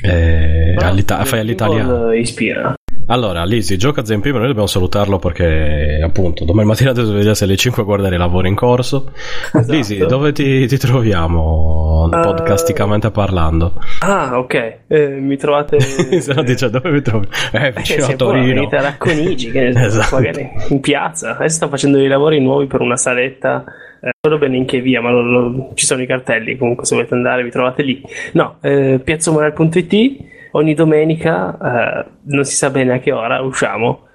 Eh, 0.01 0.75
all'ita- 0.79 1.23
fai 1.25 1.39
all'italiano. 1.39 2.11
Ispira. 2.13 2.73
Allora, 3.11 3.43
Lisi, 3.43 3.77
gioca 3.77 3.99
a 3.99 4.05
Zen 4.05 4.21
noi 4.23 4.31
dobbiamo 4.31 4.67
salutarlo 4.67 5.19
perché 5.19 5.99
appunto 6.01 6.45
domani 6.45 6.69
mattina 6.69 6.93
ti 6.93 7.03
svegliarsi 7.03 7.43
alle 7.43 7.57
5 7.57 7.81
a 7.81 7.85
guardare 7.85 8.15
i 8.15 8.17
lavori 8.17 8.47
in 8.47 8.55
corso. 8.55 9.11
Esatto. 9.53 9.69
Lisi, 9.69 9.97
dove 9.97 10.31
ti, 10.31 10.65
ti 10.65 10.77
troviamo 10.77 12.05
uh, 12.05 12.09
podcasticamente 12.09 13.11
parlando? 13.11 13.73
Ah, 13.99 14.39
ok, 14.39 14.77
eh, 14.87 15.07
mi 15.07 15.35
trovate... 15.35 15.77
Se 15.83 16.33
no 16.33 16.41
dice 16.41 16.69
dove 16.69 16.89
mi 16.89 17.01
trovi? 17.01 17.27
Eh, 17.51 17.73
vicino 17.75 18.07
eh, 18.07 18.13
a 18.13 18.15
Torino. 18.15 18.53
Venite 18.53 18.77
a 18.77 18.81
Racconigi, 18.81 19.51
che 19.51 19.67
esatto. 19.75 20.15
magari 20.15 20.49
in 20.69 20.79
piazza. 20.79 21.35
Adesso 21.35 21.55
sto 21.55 21.67
facendo 21.67 21.97
dei 21.97 22.07
lavori 22.07 22.39
nuovi 22.39 22.67
per 22.67 22.79
una 22.79 22.95
saletta 22.95 23.65
non 24.01 24.13
eh, 24.19 24.29
so 24.29 24.37
bene 24.37 24.57
in 24.57 24.65
che 24.65 24.79
via, 24.79 25.01
ma 25.01 25.11
lo, 25.11 25.21
lo, 25.21 25.71
ci 25.75 25.85
sono 25.85 26.01
i 26.01 26.07
cartelli. 26.07 26.57
Comunque, 26.57 26.85
se 26.85 26.95
volete 26.95 27.13
andare, 27.13 27.43
vi 27.43 27.51
trovate 27.51 27.83
lì. 27.83 28.01
No, 28.31 28.55
eh, 28.61 29.01
piazzomonel.it. 29.03 30.39
Ogni 30.51 30.73
domenica, 30.73 31.57
eh, 31.57 32.05
non 32.23 32.43
si 32.43 32.55
sa 32.55 32.69
bene 32.69 32.95
a 32.95 32.99
che 32.99 33.11
ora, 33.11 33.41
usciamo 33.41 34.07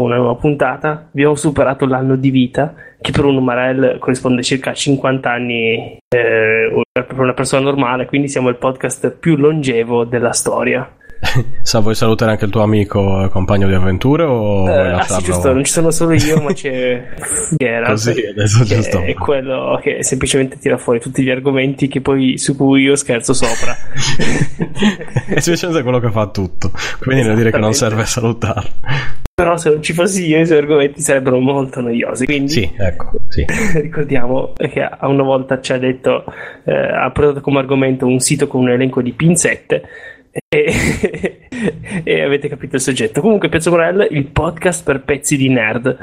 una 0.00 0.16
nuova 0.16 0.34
puntata. 0.34 1.08
Abbiamo 1.08 1.34
superato 1.34 1.86
l'anno 1.86 2.16
di 2.16 2.30
vita, 2.30 2.74
che 3.00 3.12
per 3.12 3.24
un 3.24 3.36
Umarell 3.36 3.98
corrisponde 3.98 4.42
circa 4.42 4.70
a 4.70 4.74
50 4.74 5.30
anni 5.30 5.98
eh, 6.08 6.82
per 6.92 7.18
una 7.18 7.34
persona 7.34 7.62
normale. 7.62 8.06
Quindi 8.06 8.28
siamo 8.28 8.48
il 8.48 8.56
podcast 8.56 9.10
più 9.12 9.36
longevo 9.36 10.04
della 10.04 10.32
storia. 10.32 10.90
Sa, 11.62 11.80
vuoi 11.80 11.94
salutare 11.94 12.32
anche 12.32 12.44
il 12.44 12.50
tuo 12.50 12.62
amico 12.62 13.24
e 13.24 13.28
compagno 13.28 13.66
di 13.66 13.74
avventure 13.74 14.24
o 14.24 14.68
eh, 14.68 14.92
ah, 14.92 15.02
sì, 15.02 15.22
giusto, 15.22 15.52
non 15.52 15.64
ci 15.64 15.72
sono 15.72 15.90
solo 15.90 16.12
io, 16.14 16.40
ma 16.40 16.52
c'è 16.52 17.08
Gerard, 17.56 17.90
Così, 17.90 18.26
adesso 18.26 18.64
che 18.64 18.74
giusto. 18.74 19.00
è 19.00 19.14
quello 19.14 19.78
che 19.82 20.02
semplicemente 20.02 20.58
tira 20.58 20.76
fuori 20.76 21.00
tutti 21.00 21.22
gli 21.22 21.30
argomenti 21.30 21.88
che 21.88 22.00
poi, 22.00 22.38
su 22.38 22.56
cui 22.56 22.82
io 22.82 22.96
scherzo 22.96 23.32
sopra. 23.32 23.74
e 25.28 25.40
semplicemente 25.40 25.80
è 25.80 25.82
quello 25.82 26.00
che 26.00 26.10
fa 26.10 26.26
tutto, 26.28 26.70
quindi 26.98 27.22
devo 27.22 27.34
dire 27.34 27.50
che 27.50 27.58
non 27.58 27.72
serve 27.72 28.04
salutarlo. 28.04 28.70
Però 29.34 29.54
se 29.58 29.68
non 29.68 29.82
ci 29.82 29.92
fossi 29.92 30.26
io 30.26 30.40
i 30.40 30.46
suoi 30.46 30.58
argomenti 30.58 31.02
sarebbero 31.02 31.38
molto 31.38 31.82
noiosi. 31.82 32.24
Quindi 32.24 32.52
sì, 32.52 32.72
ecco, 32.74 33.10
sì. 33.28 33.44
ricordiamo 33.80 34.54
che 34.54 34.80
a 34.80 35.06
una 35.08 35.24
volta 35.24 35.60
ci 35.60 35.74
ha 35.74 35.78
detto, 35.78 36.24
eh, 36.64 36.72
ha 36.72 37.10
portato 37.10 37.42
come 37.42 37.58
argomento 37.58 38.06
un 38.06 38.18
sito 38.18 38.46
con 38.46 38.62
un 38.62 38.70
elenco 38.70 39.02
di 39.02 39.12
pinzette 39.12 39.82
e, 40.48 41.48
e 42.04 42.22
avete 42.22 42.48
capito 42.48 42.76
il 42.76 42.82
soggetto. 42.82 43.20
Comunque, 43.20 43.48
Piazza 43.48 43.70
Morel, 43.70 44.06
il 44.10 44.26
podcast 44.26 44.84
per 44.84 45.02
pezzi 45.02 45.36
di 45.36 45.48
nerd. 45.48 45.96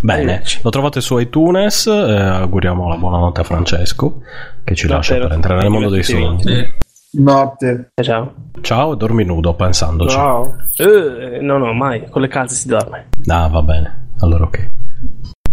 Bene, 0.00 0.42
lo 0.62 0.70
trovate 0.70 1.00
su 1.00 1.18
iTunes. 1.18 1.86
Eh, 1.86 1.90
auguriamo 1.90 2.88
la 2.88 2.96
buonanotte 2.96 3.40
a 3.42 3.44
Francesco 3.44 4.22
che 4.64 4.74
ci 4.74 4.88
lascia 4.88 5.18
per 5.18 5.32
entrare 5.32 5.60
nel 5.60 5.70
mondo 5.70 5.90
dei 5.90 6.02
sogni. 6.02 6.74
Notte. 7.18 7.90
Eh, 7.94 8.02
Ciao. 8.02 8.34
Ciao, 8.60 8.92
e 8.94 8.96
dormi 8.96 9.24
nudo 9.24 9.54
pensandoci. 9.54 10.14
Ciao. 10.14 10.56
Eh, 10.76 11.40
no, 11.40 11.58
no, 11.58 11.72
mai. 11.72 12.08
Con 12.08 12.22
le 12.22 12.28
calze 12.28 12.54
si 12.54 12.68
dorme. 12.68 13.08
Ah, 13.26 13.48
va 13.48 13.62
bene. 13.62 14.08
Allora, 14.20 14.44
ok. 14.44 14.70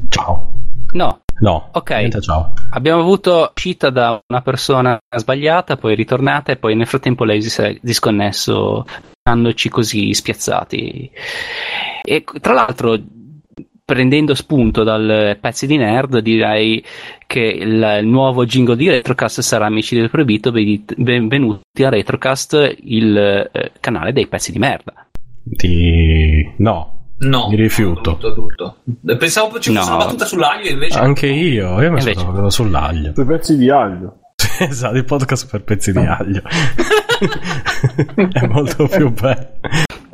Ciao. 0.10 0.52
No, 0.94 1.22
No, 1.40 1.70
Ok. 1.74 1.90
niente, 1.92 2.22
ciao. 2.22 2.54
abbiamo 2.72 3.02
avuto 3.02 3.52
uscita 3.54 3.90
da 3.90 4.22
una 4.28 4.42
persona 4.42 5.00
sbagliata, 5.16 5.78
poi 5.78 5.96
ritornata 5.96 6.52
e 6.52 6.58
poi 6.58 6.76
nel 6.76 6.88
frattempo 6.88 7.24
lei 7.24 7.42
si 7.42 7.62
è 7.62 7.78
disconnesso, 7.82 8.86
lasciandoci 9.24 9.70
così 9.70 10.14
spiazzati. 10.14 11.10
E 12.04 12.24
tra 12.40 12.54
l'altro, 12.54 12.98
prendendo 13.84 14.36
spunto 14.36 14.84
dal 14.84 15.38
pezzi 15.42 15.66
di 15.66 15.78
nerd, 15.78 16.20
direi 16.20 16.84
che 17.26 17.40
il, 17.40 18.00
nuovo 18.04 18.46
jingle 18.46 18.76
di 18.76 18.90
Retrocast 18.90 19.42
sarà 19.42 19.66
Amici 19.66 19.96
del 19.96 20.10
Proibito. 20.12 20.52
Benvenuti 20.52 21.84
a 21.84 21.90
Retrocast, 21.90 22.76
il 22.84 23.18
eh, 23.18 23.72
canale 23.80 24.14
dei 24.14 24.28
pezzi 24.28 24.52
di 24.52 24.60
merda. 24.60 25.08
Ti... 25.58 26.54
No, 26.58 27.03
No, 27.24 27.48
Mi 27.50 27.56
rifiuto. 27.56 28.12
Tutto, 28.18 28.34
tutto. 28.34 28.78
Pensavo 29.18 29.60
ci 29.60 29.72
fosse 29.74 29.90
No. 29.90 29.96
una 29.96 30.06
battuta 30.06 30.26
sull'aglio, 30.26 30.70
invece. 30.70 30.98
anche 31.00 31.28
io. 31.28 31.70
Io 31.82 31.92
mi 31.92 32.00
Invece- 32.00 32.14
sono 32.14 32.32
trovato 32.32 32.50
sull'aglio. 32.50 33.12
Due 33.12 33.26
pezzi 33.26 33.58
di 33.58 33.70
aglio. 33.70 34.18
esatto, 34.60 34.96
il 34.98 35.06
podcast 35.06 35.50
per 35.50 35.64
pezzi 35.64 35.92
di 35.92 36.00
aglio. 36.00 36.42
È 38.32 38.46
molto 38.48 38.88
più 38.88 39.12
bello. 39.12 39.48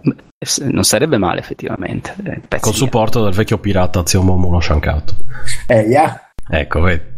Eh, 0.01 0.63
Non 0.71 0.83
sarebbe 0.83 1.17
male, 1.17 1.39
effettivamente. 1.39 2.13
eh, 2.23 2.41
pezzi 2.47 2.63
Col 2.63 2.73
supporto 2.73 3.23
del 3.23 3.33
vecchio 3.33 3.57
pirata 3.57 4.05
Zio 4.05 4.21
Momo 4.21 4.59
Shankato. 4.59 5.13
Eh, 5.67 5.81
yeah. 5.81 6.31
Ecco, 6.49 6.81
vedi. 6.81 7.17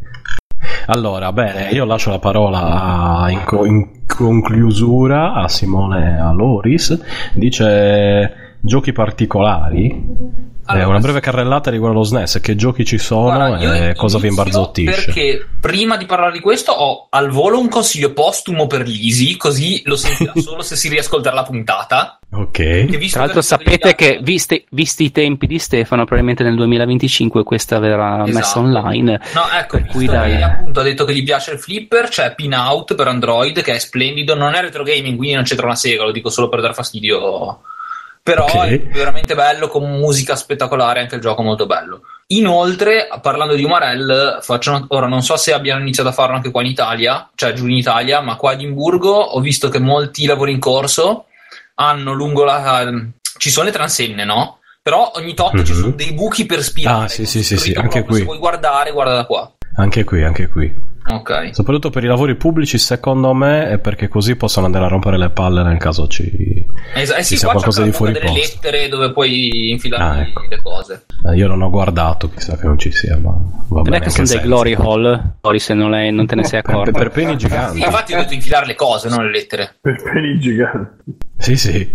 Allora, 0.88 1.32
bene, 1.32 1.70
io 1.70 1.86
lascio 1.86 2.12
la 2.12 2.20
parola 2.20 3.26
in, 3.30 3.44
co- 3.46 3.66
in 3.66 4.06
conclusura 4.06 5.34
a 5.34 5.48
Simone 5.48 6.20
Aloris. 6.20 7.00
Dice 7.34 8.51
giochi 8.62 8.92
particolari. 8.92 9.90
È 10.64 10.74
Allora, 10.74 10.88
una 10.90 11.00
breve 11.00 11.20
carrellata 11.20 11.70
riguardo 11.72 11.98
lo 11.98 12.04
SNES. 12.04 12.40
Che 12.42 12.56
giochi 12.56 12.86
ci 12.86 12.98
sono 13.00 13.36
Guarda, 13.36 13.90
e 13.90 13.96
cosa 13.96 14.20
vi 14.20 14.28
imbarzottisce? 14.28 15.06
Perché 15.06 15.46
prima 15.60 15.98
di 15.98 16.06
parlare 16.06 16.32
di 16.32 16.40
questo 16.40 16.72
ho 16.72 17.08
al 17.10 17.30
volo 17.30 17.60
un 17.60 17.68
consiglio 17.68 18.14
postumo 18.14 18.68
per 18.68 18.88
Lisi, 18.88 19.36
così 19.38 19.82
lo 19.86 19.96
sentirà 19.96 20.32
solo 20.40 20.62
se 20.62 20.76
si 20.76 20.88
riascolterà 20.88 21.34
la 21.36 21.44
puntata. 21.44 22.20
Ok. 22.34 23.10
Tra 23.10 23.22
l'altro 23.22 23.42
sapete 23.42 23.96
che, 23.96 24.20
visti, 24.22 24.64
visti 24.70 25.06
i 25.06 25.12
tempi 25.12 25.48
di 25.48 25.60
Stefano, 25.60 26.04
probabilmente 26.06 26.44
nel 26.44 26.56
2025 26.56 27.44
questa 27.44 27.80
verrà 27.80 28.24
messa 28.26 28.40
Esatto. 28.40 28.60
online. 28.60 29.20
No, 29.34 29.42
ecco, 29.60 29.78
Per 29.78 29.88
cui 29.88 30.06
dai. 30.06 30.38
che 30.38 30.44
appunto 30.44 30.80
ha 30.80 30.84
detto 30.84 31.04
che 31.04 31.14
gli 31.14 31.24
piace 31.24 31.52
il 31.54 31.60
flipper, 31.60 32.08
c'è 32.08 32.34
Pinout 32.36 32.96
per 32.96 33.08
Android 33.08 33.62
che 33.62 33.74
è 33.74 33.80
splendido, 33.80 34.36
non 34.36 34.54
è 34.54 34.62
retro 34.62 34.84
gaming, 34.84 35.18
quindi 35.18 35.36
non 35.36 35.44
c'entra 35.44 35.66
una 35.66 35.76
sega, 35.76 36.04
lo 36.04 36.12
dico 36.12 36.30
solo 36.30 36.48
per 36.48 36.62
dar 36.62 36.74
fastidio. 36.74 37.62
Però 38.24 38.44
Ok. 38.44 38.56
è 38.68 38.80
veramente 38.94 39.34
bello, 39.36 39.68
con 39.68 39.90
musica 39.90 40.36
spettacolare, 40.36 41.00
anche 41.00 41.16
il 41.16 41.22
gioco 41.22 41.42
molto 41.42 41.66
bello. 41.66 42.02
Inoltre, 42.28 43.08
parlando 43.22 43.56
di 43.56 43.64
Umarell, 43.64 44.42
faccio 44.42 44.86
ora 44.90 45.08
non 45.08 45.22
so 45.24 45.36
se 45.38 45.54
abbiano 45.54 45.82
iniziato 45.82 46.10
a 46.10 46.14
farlo 46.14 46.36
anche 46.36 46.52
qua 46.52 46.62
in 46.62 46.68
Italia, 46.68 47.30
cioè 47.36 47.54
giù 47.54 47.66
in 47.68 47.76
Italia, 47.76 48.22
ma 48.22 48.36
qua 48.36 48.52
a 48.52 48.54
Edimburgo 48.54 49.10
ho 49.12 49.40
visto 49.42 49.70
che 49.70 49.80
molti 49.80 50.26
lavori 50.26 50.52
in 50.54 50.60
corso 50.60 51.26
hanno 51.76 52.14
lungo 52.14 52.44
la... 52.44 52.90
ci 53.38 53.50
sono 53.50 53.66
le 53.66 53.72
transenne, 53.72 54.24
no? 54.24 54.60
Però 54.84 55.12
ogni 55.16 55.34
tot 55.34 55.62
ci 55.64 55.74
Mhm. 55.74 55.80
sono 55.80 55.92
dei 55.92 56.14
buchi 56.14 56.46
per 56.46 56.62
spirale. 56.64 57.06
Ah, 57.06 57.08
sì, 57.08 57.26
sì, 57.26 57.44
sì, 57.44 57.58
sì, 57.58 57.74
anche 57.74 58.04
qui. 58.04 58.18
Se 58.20 58.24
vuoi 58.24 58.38
guardare, 58.38 58.92
guarda 58.92 59.16
da 59.16 59.26
qua. 59.26 59.52
Anche 59.78 60.04
qui, 60.04 60.24
anche 60.24 60.48
qui. 60.48 60.74
Ok. 61.04 61.50
Soprattutto 61.54 61.90
per 61.90 62.04
i 62.04 62.08
lavori 62.08 62.36
pubblici, 62.36 62.78
secondo 62.78 63.34
me, 63.34 63.70
è 63.70 63.80
perché 63.80 64.08
così 64.08 64.36
possono 64.36 64.68
andare 64.68 64.86
a 64.86 64.88
rompere 64.88 65.18
le 65.18 65.30
palle 65.32 65.64
nel 65.64 65.78
caso 65.78 66.08
ci. 66.08 66.24
Eh, 66.94 67.02
eh 67.02 67.06
Ci 67.06 67.24
sì, 67.24 67.38
sia 67.38 67.50
qualcosa 67.50 67.84
di 67.84 67.92
fuori 67.92 68.14
delle 68.14 68.26
posto. 68.28 68.40
lettere 68.56 68.88
dove 68.88 69.12
puoi 69.12 69.72
infilare 69.72 70.04
Ah, 70.04 70.22
ecco. 70.22 70.44
le 70.48 70.62
cose. 70.62 71.06
Eh, 71.26 71.36
io 71.36 71.48
non 71.48 71.62
ho 71.64 71.70
guardato, 71.70 72.30
chissà 72.30 72.56
che 72.56 72.66
non 72.68 72.78
ci 72.78 72.92
sia, 72.92 73.18
ma 73.18 73.32
va 73.32 73.42
Non 73.70 73.82
bene. 73.84 73.98
è 73.98 74.02
che 74.02 74.10
sono 74.12 74.28
dei 74.28 74.40
glory 74.42 74.74
hall, 74.76 75.34
Glory, 75.42 75.60
se 75.60 75.74
non, 75.74 75.90
lei- 75.90 76.12
non 76.12 76.28
te 76.28 76.36
ne 76.36 76.44
sei 76.44 76.62
Per, 76.64 76.72
accorto. 76.74 76.92
per 76.92 77.10
peni 77.10 77.36
giganti. 77.36 77.78
Sì, 77.80 77.84
infatti 77.84 78.14
ho 78.14 78.18
detto 78.18 78.34
infilare 78.34 78.66
le 78.68 78.76
cose, 78.76 79.10
non 79.10 79.26
le 79.26 79.32
lettere. 79.32 79.76
Per 79.82 80.02
peni 80.04 80.40
giganti. 80.40 81.16
Sì, 81.38 81.58
sì. 81.58 81.90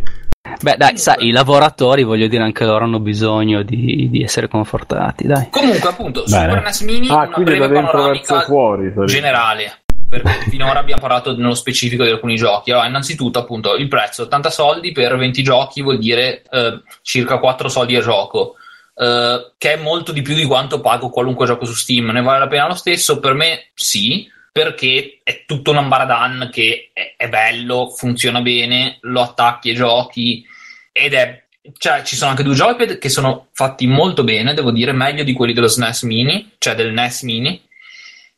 Beh, 0.60 0.76
dai, 0.76 0.96
sai, 0.98 1.26
i 1.26 1.30
lavoratori, 1.30 2.02
voglio 2.02 2.26
dire, 2.26 2.42
anche 2.42 2.64
loro 2.64 2.84
hanno 2.84 2.98
bisogno 3.00 3.62
di, 3.62 4.08
di 4.10 4.22
essere 4.22 4.48
confortati, 4.48 5.26
dai. 5.26 5.48
Comunque, 5.50 5.88
appunto, 5.88 6.24
Bene. 6.26 6.48
Super 6.48 6.62
NES 6.62 6.80
Mini, 6.82 7.08
Ah, 7.08 7.28
una 7.34 7.38
breve 7.38 7.68
panoramica 7.68 8.40
fuori. 8.42 8.92
generale. 9.06 9.80
Perché 10.08 10.48
finora 10.50 10.78
abbiamo 10.78 11.00
parlato 11.00 11.36
nello 11.36 11.54
specifico 11.54 12.04
di 12.04 12.10
alcuni 12.10 12.36
giochi. 12.36 12.70
Allora, 12.70 12.86
innanzitutto, 12.86 13.40
appunto, 13.40 13.74
il 13.74 13.88
prezzo: 13.88 14.22
80 14.22 14.50
soldi 14.50 14.92
per 14.92 15.16
20 15.16 15.42
giochi 15.42 15.82
vuol 15.82 15.98
dire 15.98 16.42
eh, 16.48 16.80
circa 17.02 17.38
4 17.38 17.68
soldi 17.68 17.96
a 17.96 18.00
gioco. 18.00 18.54
eh, 18.98 19.52
che 19.58 19.72
è 19.74 19.76
molto 19.76 20.12
di 20.12 20.22
più 20.22 20.34
di 20.34 20.44
quanto 20.44 20.80
pago 20.80 21.10
qualunque 21.10 21.44
gioco 21.44 21.64
su 21.66 21.74
Steam. 21.74 22.06
Ne 22.10 22.22
vale 22.22 22.38
la 22.38 22.46
pena 22.46 22.68
lo 22.68 22.74
stesso? 22.74 23.18
Per 23.18 23.34
me, 23.34 23.70
sì, 23.74 24.26
perché 24.56 25.20
è 25.22 25.44
tutto 25.44 25.72
un 25.72 25.76
ambaradan 25.76 26.48
che 26.50 26.88
è, 26.94 27.12
è 27.18 27.28
bello, 27.28 27.90
funziona 27.94 28.40
bene, 28.40 28.96
lo 29.02 29.20
attacchi 29.20 29.68
e 29.68 29.74
giochi 29.74 30.46
ed 30.92 31.12
è. 31.12 31.44
Cioè, 31.76 32.02
ci 32.04 32.16
sono 32.16 32.30
anche 32.30 32.42
due 32.42 32.54
joypad 32.54 32.96
che 32.96 33.10
sono 33.10 33.48
fatti 33.52 33.86
molto 33.86 34.24
bene, 34.24 34.54
devo 34.54 34.70
dire, 34.70 34.92
meglio 34.92 35.24
di 35.24 35.34
quelli 35.34 35.52
dello 35.52 35.68
SNES 35.68 36.04
Mini, 36.04 36.52
cioè 36.56 36.74
del 36.74 36.94
NES 36.94 37.22
Mini. 37.24 37.62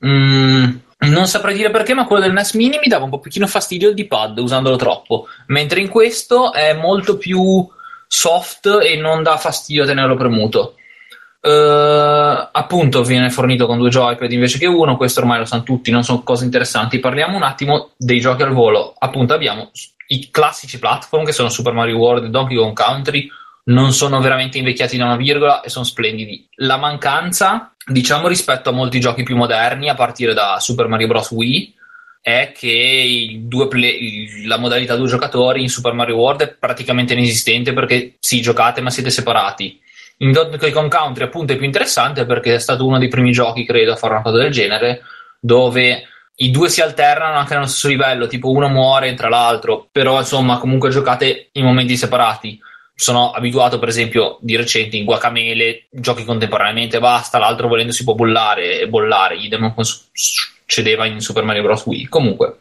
Mm, 0.04 0.76
non 1.00 1.28
saprei 1.28 1.54
dire 1.54 1.70
perché, 1.70 1.94
ma 1.94 2.04
quello 2.04 2.22
del 2.22 2.32
NES 2.32 2.54
Mini 2.54 2.80
mi 2.82 2.88
dava 2.88 3.04
un 3.04 3.10
pochino 3.10 3.46
fastidio 3.46 3.90
il 3.90 3.94
D-pad 3.94 4.38
usandolo 4.38 4.74
troppo, 4.74 5.28
mentre 5.48 5.78
in 5.78 5.88
questo 5.88 6.52
è 6.52 6.72
molto 6.72 7.16
più 7.16 7.64
soft 8.08 8.66
e 8.82 8.96
non 8.96 9.22
dà 9.22 9.36
fastidio 9.36 9.84
tenerlo 9.84 10.16
premuto. 10.16 10.77
Eh, 11.40 12.48
appunto, 12.52 13.02
viene 13.04 13.30
fornito 13.30 13.66
con 13.66 13.78
due 13.78 13.90
joypad 13.90 14.30
invece 14.32 14.58
che 14.58 14.66
uno, 14.66 14.96
questo 14.96 15.20
ormai 15.20 15.38
lo 15.38 15.44
sanno 15.44 15.62
tutti, 15.62 15.90
non 15.90 16.04
sono 16.04 16.22
cose 16.22 16.44
interessanti. 16.44 16.98
Parliamo 16.98 17.36
un 17.36 17.42
attimo 17.42 17.90
dei 17.96 18.20
giochi 18.20 18.42
al 18.42 18.52
volo. 18.52 18.94
Appunto, 18.98 19.34
abbiamo 19.34 19.70
i 20.08 20.30
classici 20.30 20.78
platform 20.78 21.24
che 21.24 21.32
sono 21.32 21.48
Super 21.48 21.72
Mario 21.72 21.98
World 21.98 22.24
e 22.24 22.30
Donkey 22.30 22.56
Kong 22.56 22.74
Country, 22.74 23.28
non 23.64 23.92
sono 23.92 24.20
veramente 24.20 24.58
invecchiati 24.58 24.96
da 24.96 25.04
una 25.04 25.16
virgola 25.16 25.60
e 25.60 25.68
sono 25.68 25.84
splendidi. 25.84 26.48
La 26.56 26.78
mancanza, 26.78 27.74
diciamo 27.84 28.26
rispetto 28.26 28.70
a 28.70 28.72
molti 28.72 29.00
giochi 29.00 29.22
più 29.22 29.36
moderni, 29.36 29.88
a 29.88 29.94
partire 29.94 30.32
da 30.32 30.58
Super 30.60 30.86
Mario 30.86 31.06
Bros. 31.06 31.30
Wii, 31.30 31.74
è 32.20 32.52
che 32.54 33.40
play- 33.68 34.44
la 34.46 34.58
modalità 34.58 34.96
due 34.96 35.08
giocatori 35.08 35.62
in 35.62 35.68
Super 35.68 35.92
Mario 35.92 36.16
World 36.16 36.42
è 36.42 36.48
praticamente 36.48 37.12
inesistente 37.12 37.72
perché 37.72 38.16
sì, 38.18 38.40
giocate 38.40 38.80
ma 38.80 38.90
siete 38.90 39.10
separati. 39.10 39.80
In 40.18 40.32
Donkey 40.32 40.72
Country 40.72 41.24
appunto 41.24 41.52
è 41.52 41.56
più 41.56 41.66
interessante 41.66 42.26
perché 42.26 42.54
è 42.54 42.58
stato 42.58 42.84
uno 42.84 42.98
dei 42.98 43.08
primi 43.08 43.30
giochi, 43.30 43.64
credo, 43.64 43.92
a 43.92 43.96
fare 43.96 44.14
una 44.14 44.22
cosa 44.22 44.38
del 44.38 44.50
genere, 44.50 45.02
dove 45.38 46.08
i 46.40 46.50
due 46.50 46.68
si 46.68 46.80
alternano 46.80 47.36
anche 47.36 47.54
nello 47.54 47.66
stesso 47.66 47.88
livello, 47.88 48.26
tipo 48.26 48.50
uno 48.50 48.68
muore, 48.68 49.08
entra 49.08 49.28
l'altro, 49.28 49.88
però 49.90 50.18
insomma 50.18 50.58
comunque 50.58 50.90
giocate 50.90 51.48
in 51.52 51.64
momenti 51.64 51.96
separati. 51.96 52.60
Sono 52.94 53.30
abituato, 53.30 53.78
per 53.78 53.88
esempio, 53.88 54.38
di 54.40 54.56
recente 54.56 54.96
in 54.96 55.04
Guacamele, 55.04 55.86
giochi 55.90 56.24
contemporaneamente 56.24 56.98
basta, 56.98 57.38
l'altro 57.38 57.68
volendo 57.68 57.92
si 57.92 58.02
può 58.02 58.14
bollare 58.14 58.80
e 58.80 58.88
bollare, 58.88 59.36
idem 59.36 59.72
succedeva 59.82 61.06
in 61.06 61.20
Super 61.20 61.44
Mario 61.44 61.62
Bros. 61.62 61.86
Wii. 61.86 62.08
Comunque, 62.08 62.58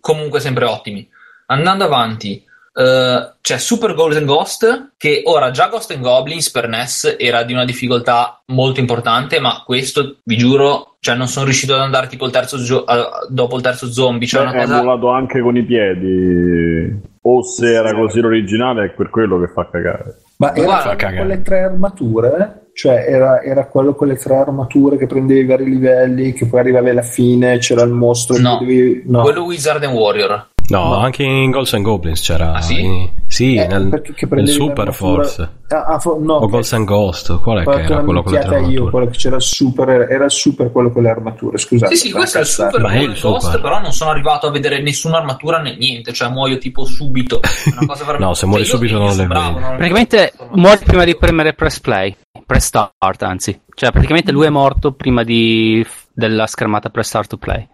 comunque 0.00 0.40
sempre 0.40 0.64
ottimi. 0.64 1.06
Andando 1.46 1.84
avanti, 1.84 2.42
eh, 2.78 3.32
c'è 3.40 3.56
Super 3.56 3.94
Golden 3.94 4.26
Ghost, 4.26 4.90
che 4.98 5.22
ora 5.24 5.50
già 5.50 5.68
Ghost 5.68 5.92
and 5.92 6.02
Goblins 6.02 6.50
per 6.50 6.68
NES 6.68 7.16
era 7.18 7.42
di 7.42 7.54
una 7.54 7.64
difficoltà 7.64 8.42
molto 8.46 8.80
importante, 8.80 9.40
ma 9.40 9.62
questo, 9.64 10.16
vi 10.24 10.36
giuro, 10.36 10.96
cioè 11.00 11.14
non 11.16 11.26
sono 11.26 11.46
riuscito 11.46 11.74
ad 11.74 11.80
andare 11.80 12.06
tipo 12.08 12.26
il 12.26 12.32
terzo 12.32 12.58
gio- 12.58 12.86
eh, 12.86 13.26
dopo 13.30 13.56
il 13.56 13.62
terzo 13.62 13.90
zombie. 13.90 14.28
Cioè 14.28 14.42
Beh, 14.44 14.50
una 14.50 14.58
è 14.58 14.64
cosa... 14.66 14.80
volato 14.80 15.08
anche 15.08 15.40
con 15.40 15.56
i 15.56 15.64
piedi. 15.64 17.14
O 17.22 17.42
se 17.42 17.72
era 17.72 17.94
così 17.94 18.20
l'originale, 18.20 18.84
è 18.84 18.90
per 18.90 19.08
quello 19.10 19.40
che 19.40 19.48
fa 19.48 19.68
cagare. 19.70 20.20
Ma 20.36 20.54
era 20.54 20.64
Guarda, 20.64 20.96
cagare. 20.96 21.16
con 21.16 21.26
le 21.28 21.42
tre 21.42 21.62
armature? 21.64 22.66
Cioè 22.74 23.06
era, 23.08 23.42
era 23.42 23.64
quello 23.66 23.94
con 23.94 24.06
le 24.08 24.16
tre 24.16 24.36
armature 24.36 24.98
che 24.98 25.06
prendevi 25.06 25.40
i 25.40 25.46
vari 25.46 25.64
livelli, 25.64 26.34
che 26.34 26.46
poi 26.46 26.60
arrivavi 26.60 26.90
alla 26.90 27.00
fine, 27.02 27.56
c'era 27.58 27.82
il 27.82 27.90
mostro 27.90 28.36
No. 28.36 28.58
potevi... 28.58 29.02
No. 29.06 29.22
Quello 29.22 29.44
Wizard 29.44 29.82
and 29.82 29.94
Warrior. 29.94 30.48
No, 30.68 30.88
Ma... 30.88 31.02
anche 31.02 31.22
in 31.22 31.50
Ghosts 31.50 31.74
and 31.74 31.84
Goblins 31.84 32.20
c'era. 32.20 32.54
Ah, 32.54 32.60
sì? 32.60 32.80
In... 32.80 33.10
Sì, 33.26 33.54
eh, 33.54 33.66
nel, 33.66 34.02
nel 34.30 34.48
Super 34.48 34.92
forse. 34.92 35.54
Ah, 35.68 35.84
ah, 35.84 35.98
for... 35.98 36.20
no, 36.20 36.34
o 36.34 36.46
Ghosts 36.46 36.72
and 36.72 36.86
Ghost, 36.86 37.40
qual 37.40 37.58
è 37.58 37.64
che 37.64 37.92
era 37.92 38.02
quello 38.02 38.22
con 38.22 38.32
le 38.32 38.40
tre 38.40 38.62
io, 38.62 38.90
quello 38.90 39.06
che 39.06 39.16
c'era 39.16 39.38
super, 39.38 39.88
era 40.10 40.28
super 40.28 40.70
quello 40.70 40.90
con 40.90 41.02
le 41.02 41.10
armature, 41.10 41.58
scusate. 41.58 41.94
Sì, 41.94 42.08
sì, 42.08 42.12
questo 42.12 42.38
è 42.38 42.40
il 42.40 42.46
super 42.46 42.80
Ma 42.80 42.92
è 42.92 42.98
il 42.98 43.18
Ghost, 43.18 43.46
super. 43.46 43.60
però 43.60 43.80
non 43.80 43.92
sono 43.92 44.10
arrivato 44.10 44.46
a 44.46 44.50
vedere 44.50 44.80
nessuna 44.80 45.18
armatura 45.18 45.60
né 45.60 45.76
niente, 45.76 46.12
cioè 46.12 46.30
muoio 46.30 46.58
tipo 46.58 46.84
subito. 46.84 47.40
no, 48.18 48.34
se 48.34 48.46
muori 48.46 48.64
cioè, 48.64 48.76
subito 48.76 48.98
non 48.98 49.16
le 49.16 49.26
vedi. 49.26 49.54
Praticamente 49.54 50.32
muori 50.52 50.78
prima 50.84 51.04
di 51.04 51.16
premere 51.16 51.52
press 51.52 51.80
play, 51.80 52.16
press 52.44 52.64
start 52.64 53.22
anzi. 53.22 53.60
Cioè 53.72 53.90
praticamente 53.92 54.32
lui 54.32 54.46
è 54.46 54.50
morto 54.50 54.92
prima 54.92 55.22
di... 55.22 55.84
della 56.12 56.46
schermata 56.46 56.88
press 56.90 57.06
start 57.06 57.28
to 57.28 57.36
play. 57.36 57.68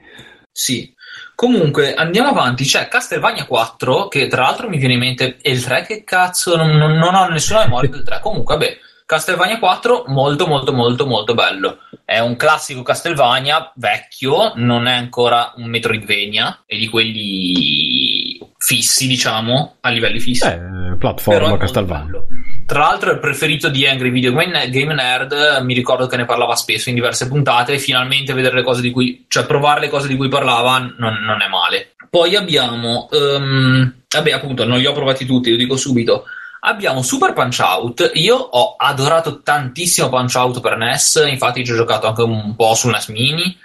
Sì, 0.55 0.91
Comunque, 1.35 1.95
andiamo 1.95 2.29
avanti. 2.29 2.65
C'è 2.65 2.89
Castlevania 2.89 3.47
4, 3.47 4.09
che 4.09 4.29
tra 4.29 4.43
l'altro 4.43 4.69
mi 4.69 4.79
viene 4.79 4.95
in 4.95 5.01
mente. 5.01 5.39
E 5.41 5.51
il 5.51 5.65
3 5.65 5.85
che 5.87 6.05
cazzo? 6.05 6.57
Non, 6.57 6.71
non, 6.77 7.15
ho 7.15 7.29
nessuna 7.29 7.65
memoria 7.65 7.91
del 7.91 8.03
3. 8.03 8.21
Comunque, 8.21 8.57
vabbè. 8.57 8.79
Castlevania 9.05 9.59
4 9.59 10.05
molto 10.07 10.47
molto 10.47 10.73
molto 10.73 11.07
molto 11.07 11.35
bello. 11.35 11.81
È 12.05 12.19
un 12.21 12.37
classico 12.37 12.83
Castlevania 12.83 13.71
vecchio, 13.75 14.53
non 14.55 14.87
è 14.87 14.95
ancora 14.95 15.53
un 15.57 15.65
Metroidvania, 15.65 16.63
è 16.65 16.77
di 16.77 16.89
quelli 16.89 18.39
fissi, 18.65 19.09
diciamo, 19.09 19.79
a 19.81 19.89
livelli 19.91 20.21
fissi. 20.21 20.47
Eh, 20.47 20.97
platform 20.97 21.59
Castlevania. 21.59 22.25
Tra 22.65 22.79
l'altro 22.79 23.11
è 23.11 23.15
il 23.15 23.19
preferito 23.19 23.69
di 23.69 23.89
Angry 23.89 24.11
Video 24.11 24.33
Game 24.33 24.95
Nerd, 24.95 25.35
mi 25.63 25.75
ricordo 25.75 26.07
che 26.07 26.17
ne 26.17 26.27
parlava 26.27 26.55
spesso 26.55 26.89
in 26.89 26.95
diverse 26.95 27.27
puntate 27.27 27.73
e 27.73 27.79
finalmente 27.79 28.33
vedere 28.33 28.55
le 28.55 28.63
cose 28.63 28.81
di 28.81 28.93
cui, 28.93 29.25
cioè 29.27 29.47
provare 29.47 29.81
le 29.81 29.89
cose 29.89 30.07
di 30.07 30.15
cui 30.15 30.29
parlava 30.29 30.79
non, 30.79 31.15
non 31.25 31.43
è 31.43 31.49
male. 31.49 31.95
Poi 32.09 32.37
abbiamo, 32.37 33.09
um, 33.11 33.93
vabbè 34.09 34.31
appunto 34.31 34.65
non 34.65 34.79
li 34.79 34.87
ho 34.87 34.93
provati 34.93 35.27
tutti, 35.27 35.51
lo 35.51 35.57
dico 35.57 35.77
subito, 35.77 36.27
abbiamo 36.61 37.03
Super 37.03 37.33
Punch 37.33 37.59
Out, 37.59 38.13
io 38.15 38.37
ho 38.37 38.77
adorato 38.79 39.43
tantissimo 39.43 40.09
Punch 40.09 40.35
Out 40.37 40.61
per 40.61 40.77
NES, 40.77 41.25
infatti 41.29 41.65
ci 41.65 41.73
ho 41.73 41.77
giocato 41.77 42.07
anche 42.07 42.23
un 42.23 42.55
po' 42.55 42.75
sul 42.75 42.93
NES 42.93 43.09
Mini, 43.09 43.59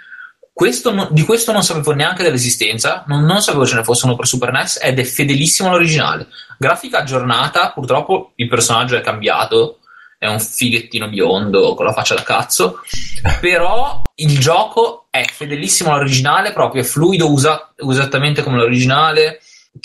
questo, 0.58 1.06
di 1.12 1.22
questo 1.22 1.52
non 1.52 1.62
sapevo 1.62 1.92
neanche 1.92 2.24
dell'esistenza, 2.24 3.04
non, 3.06 3.22
non, 3.24 3.40
sapevo 3.40 3.64
ce 3.64 3.76
ne 3.76 3.84
fosse 3.84 4.06
uno 4.06 4.16
per 4.16 4.26
Super 4.26 4.50
NES 4.50 4.80
ed 4.82 4.98
è 4.98 5.04
fedelissimo 5.04 5.68
all'originale. 5.68 6.26
Grafica 6.58 6.98
aggiornata, 6.98 7.70
purtroppo 7.70 8.32
il 8.34 8.48
personaggio 8.48 8.96
è 8.96 9.00
cambiato, 9.00 9.78
è 10.18 10.26
un 10.26 10.40
fighettino 10.40 11.08
biondo 11.08 11.74
con 11.74 11.86
la 11.86 11.92
faccia 11.92 12.16
da 12.16 12.24
cazzo, 12.24 12.80
però 13.40 14.02
il 14.16 14.36
gioco 14.40 15.06
è 15.10 15.24
fedelissimo 15.32 15.92
all'originale, 15.92 16.52
proprio 16.52 16.82
è 16.82 16.84
fluido, 16.84 17.30
usa, 17.30 17.72
esattamente 17.76 18.42
come 18.42 18.56
l'originale. 18.56 19.38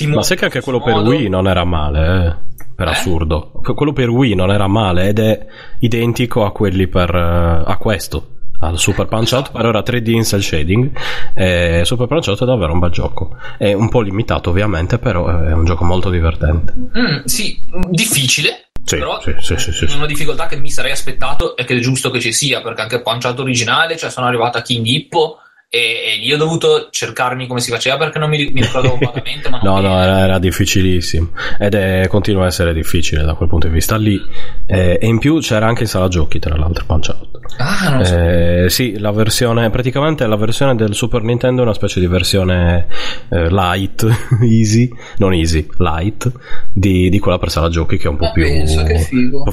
Ma 0.08 0.24
sai 0.24 0.38
che 0.38 0.46
anche 0.46 0.62
quello 0.62 0.80
modo. 0.80 0.92
per 0.92 1.04
Wii 1.04 1.30
non 1.30 1.48
era 1.48 1.66
male, 1.66 2.00
eh? 2.00 2.36
per 2.76 2.88
eh? 2.88 2.90
assurdo. 2.90 3.52
Quello 3.62 3.94
per 3.94 4.10
Wii 4.10 4.34
non 4.34 4.50
era 4.50 4.66
male 4.66 5.10
ed 5.10 5.20
è 5.20 5.46
identico 5.82 6.46
a 6.46 6.52
quelli 6.52 6.88
per... 6.88 7.14
Uh, 7.14 7.70
a 7.70 7.78
questo 7.78 8.33
al 8.68 8.80
Super 8.80 9.08
Punch 9.08 9.32
Out 9.34 9.52
per 9.52 9.66
ora 9.66 9.82
3D 9.82 10.10
in 10.10 10.24
cell 10.24 10.42
shading. 10.42 10.92
E 11.34 11.82
Super 11.86 12.08
Punch 12.08 12.28
Out 12.28 12.42
è 12.44 12.46
davvero 12.46 12.74
un 12.74 12.80
bel 12.80 12.92
gioco. 12.92 13.38
È 13.58 13.74
un 13.74 13.90
po' 13.90 14.02
limitato 14.02 14.50
ovviamente 14.50 14.98
però 14.98 15.28
è 15.28 15.54
un 15.54 15.66
gioco 15.66 15.84
molto 15.84 16.10
divertente. 16.10 16.74
Mm, 16.98 17.24
sì, 17.26 17.60
difficile 17.90 18.68
sì, 18.86 18.98
però 18.98 19.20
sì, 19.22 19.34
sì, 19.40 19.58
sì, 19.58 19.72
sì, 19.72 19.96
una 19.96 20.06
difficoltà 20.06 20.46
che 20.48 20.58
mi 20.58 20.70
sarei 20.70 20.92
aspettato 20.92 21.56
e 21.56 21.64
che 21.64 21.76
è 21.76 21.80
giusto 21.80 22.12
che 22.12 22.20
ci 22.20 22.34
sia 22.34 22.62
perché 22.62 22.82
anche 22.82 23.02
Punch 23.02 23.24
Out 23.26 23.40
originale 23.40 23.96
cioè 23.96 24.10
sono 24.10 24.28
arrivato 24.28 24.58
a 24.58 24.62
King 24.62 24.86
Hippo 24.86 25.40
e, 25.76 26.22
e 26.24 26.34
ho 26.36 26.38
dovuto 26.38 26.90
cercarmi 26.92 27.48
come 27.48 27.60
si 27.60 27.72
faceva 27.72 27.98
perché 27.98 28.20
non 28.20 28.30
mi, 28.30 28.52
mi 28.54 28.62
ricordavo 28.62 29.00
vagamente. 29.02 29.50
Ma 29.50 29.60
no, 29.64 29.82
no, 29.82 30.00
era, 30.00 30.20
era, 30.20 30.38
difficilissimo 30.38 31.30
ed 31.58 31.74
è, 31.74 32.06
continua 32.08 32.44
a 32.44 32.48
essere 32.48 32.76
difficile 32.76 33.24
da 33.24 33.34
quel 33.34 33.50
punto 33.50 33.66
di 33.66 33.74
vista 33.74 33.98
lì. 33.98 34.22
Eh, 34.68 35.00
e 35.02 35.08
in 35.08 35.18
più 35.18 35.40
c'era 35.40 35.66
anche 35.66 35.82
in 35.82 35.88
sala 35.88 36.10
giochi, 36.10 36.38
tra 36.38 36.56
l'altro, 36.56 36.86
Punch 36.86 37.08
Out. 37.10 37.40
Ah, 37.58 37.90
non 37.90 38.06
so. 38.06 38.16
Eh, 38.16 38.66
sì, 38.70 39.00
la 39.00 39.10
versione, 39.10 39.72
praticamente 39.72 40.28
la 40.28 40.36
versione 40.36 40.76
del 40.76 40.94
Super 40.94 41.24
Nintendo 41.24 41.62
è 41.62 41.64
una 41.64 41.74
specie 41.74 42.00
di 42.00 42.06
versione 42.06 42.86
eh, 43.30 43.50
light, 43.50 44.06
easy, 44.46 44.88
non 45.18 45.34
easy, 45.34 45.68
light, 45.80 46.32
di, 46.72 47.10
di, 47.10 47.18
quella 47.18 47.40
per 47.40 47.50
sala 47.50 47.70
giochi 47.70 47.98
che 47.98 48.06
è 48.06 48.10
un 48.10 48.18
po' 48.18 48.26
ma 48.26 48.32
più... 48.32 48.44
Penso 48.44 48.84
che 48.84 49.00
figo. 49.00 49.44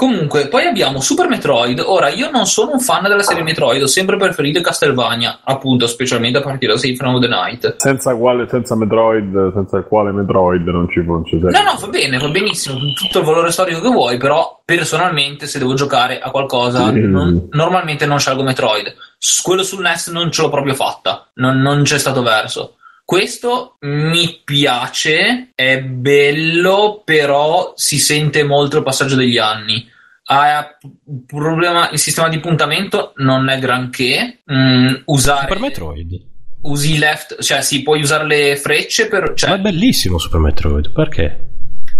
Comunque, 0.00 0.48
poi 0.48 0.64
abbiamo 0.64 0.98
Super 1.02 1.28
Metroid. 1.28 1.78
Ora, 1.84 2.08
io 2.08 2.30
non 2.30 2.46
sono 2.46 2.72
un 2.72 2.80
fan 2.80 3.02
della 3.02 3.22
serie 3.22 3.42
Metroid, 3.42 3.82
ho 3.82 3.86
sempre 3.86 4.16
preferito 4.16 4.62
Castlevania, 4.62 5.40
appunto, 5.44 5.86
specialmente 5.86 6.38
a 6.38 6.40
partire 6.40 6.72
da 6.72 6.78
Symphony 6.78 7.14
of 7.14 7.20
the 7.20 7.28
Night. 7.28 7.76
Senza, 7.76 8.14
quale, 8.14 8.48
senza 8.48 8.74
Metroid, 8.74 9.52
senza 9.52 9.76
il 9.76 9.84
quale 9.84 10.10
Metroid 10.12 10.66
non 10.68 10.88
ci 10.88 11.02
può 11.02 11.16
No, 11.16 11.50
no, 11.50 11.76
va 11.78 11.86
bene, 11.88 12.16
va 12.16 12.30
benissimo, 12.30 12.78
tutto 12.94 13.18
il 13.18 13.24
valore 13.26 13.50
storico 13.50 13.82
che 13.82 13.90
vuoi, 13.90 14.16
però 14.16 14.62
personalmente 14.64 15.46
se 15.46 15.58
devo 15.58 15.74
giocare 15.74 16.18
a 16.18 16.30
qualcosa, 16.30 16.86
sì. 16.86 17.00
non, 17.00 17.48
normalmente 17.50 18.06
non 18.06 18.18
scelgo 18.18 18.42
Metroid. 18.42 18.94
Quello 19.42 19.62
sul 19.62 19.82
NES 19.82 20.08
non 20.08 20.30
ce 20.30 20.40
l'ho 20.40 20.48
proprio 20.48 20.72
fatta, 20.72 21.28
non, 21.34 21.58
non 21.58 21.82
c'è 21.82 21.98
stato 21.98 22.22
verso. 22.22 22.76
Questo 23.10 23.74
mi 23.80 24.40
piace, 24.44 25.50
è 25.56 25.82
bello, 25.82 27.02
però 27.04 27.72
si 27.74 27.98
sente 27.98 28.44
molto 28.44 28.76
il 28.76 28.84
passaggio 28.84 29.16
degli 29.16 29.36
anni. 29.36 29.84
Ah, 30.26 30.78
problema, 31.26 31.90
il 31.90 31.98
sistema 31.98 32.28
di 32.28 32.38
puntamento 32.38 33.12
non 33.16 33.48
è 33.48 33.58
granché. 33.58 34.42
Mm, 34.52 34.94
usare, 35.06 35.40
Super 35.40 35.58
Metroid. 35.58 36.26
Usi 36.60 36.98
left, 36.98 37.42
cioè 37.42 37.62
sì, 37.62 37.82
puoi 37.82 38.00
usare 38.00 38.26
le 38.26 38.54
frecce 38.54 39.08
per. 39.08 39.32
Cioè... 39.34 39.50
Ma 39.50 39.56
è 39.56 39.60
bellissimo 39.60 40.16
Super 40.16 40.38
Metroid, 40.38 40.92
perché? 40.92 41.48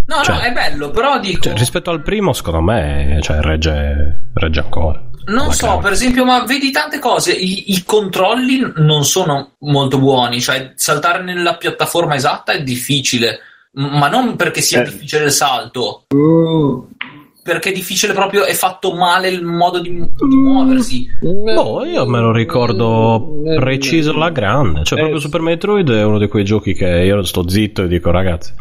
No, 0.07 0.23
cioè, 0.23 0.37
no, 0.37 0.41
è 0.43 0.53
bello, 0.53 0.91
però 0.91 1.19
dico. 1.19 1.41
Cioè, 1.41 1.55
rispetto 1.55 1.91
al 1.91 2.03
primo, 2.03 2.33
secondo 2.33 2.61
me, 2.61 3.19
cioè, 3.21 3.41
regge, 3.41 4.31
regge 4.35 4.61
ancora. 4.61 5.10
Non 5.31 5.53
so, 5.53 5.79
per 5.79 5.93
esempio, 5.93 6.25
ma 6.25 6.45
vedi 6.45 6.71
tante 6.71 6.99
cose, 6.99 7.33
I, 7.33 7.73
I, 7.73 7.85
controlli 7.85 8.73
non 8.77 9.05
sono 9.05 9.53
molto 9.61 9.99
buoni, 9.99 10.41
cioè 10.41 10.73
saltare 10.75 11.23
nella 11.23 11.57
piattaforma 11.57 12.17
esatta 12.17 12.53
è 12.53 12.63
difficile, 12.63 13.39
ma 13.75 14.09
non 14.09 14.35
perché 14.35 14.61
sia 14.61 14.83
eh. 14.83 14.85
difficile 14.85 15.25
il 15.25 15.31
salto. 15.31 16.05
Uh. 16.09 16.89
Perché 17.43 17.71
è 17.71 17.73
difficile 17.73 18.13
proprio, 18.13 18.45
è 18.45 18.53
fatto 18.53 18.93
male 18.95 19.29
il 19.29 19.43
modo 19.43 19.81
di, 19.81 19.91
di 19.91 20.37
muoversi. 20.37 21.07
No, 21.23 21.85
io 21.85 22.07
me 22.07 22.21
lo 22.21 22.33
ricordo 22.33 23.41
preciso 23.57 24.11
alla 24.11 24.31
grande. 24.31 24.85
Cioè, 24.85 24.99
proprio 24.99 25.21
Super 25.21 25.41
Metroid 25.41 25.91
è 25.91 26.05
uno 26.05 26.19
di 26.19 26.29
quei 26.29 26.45
giochi 26.45 26.75
che 26.75 26.87
io 26.87 27.23
sto 27.23 27.49
zitto 27.49 27.85
e 27.85 27.89
dico, 27.89 28.11
ragazzi, 28.11 28.53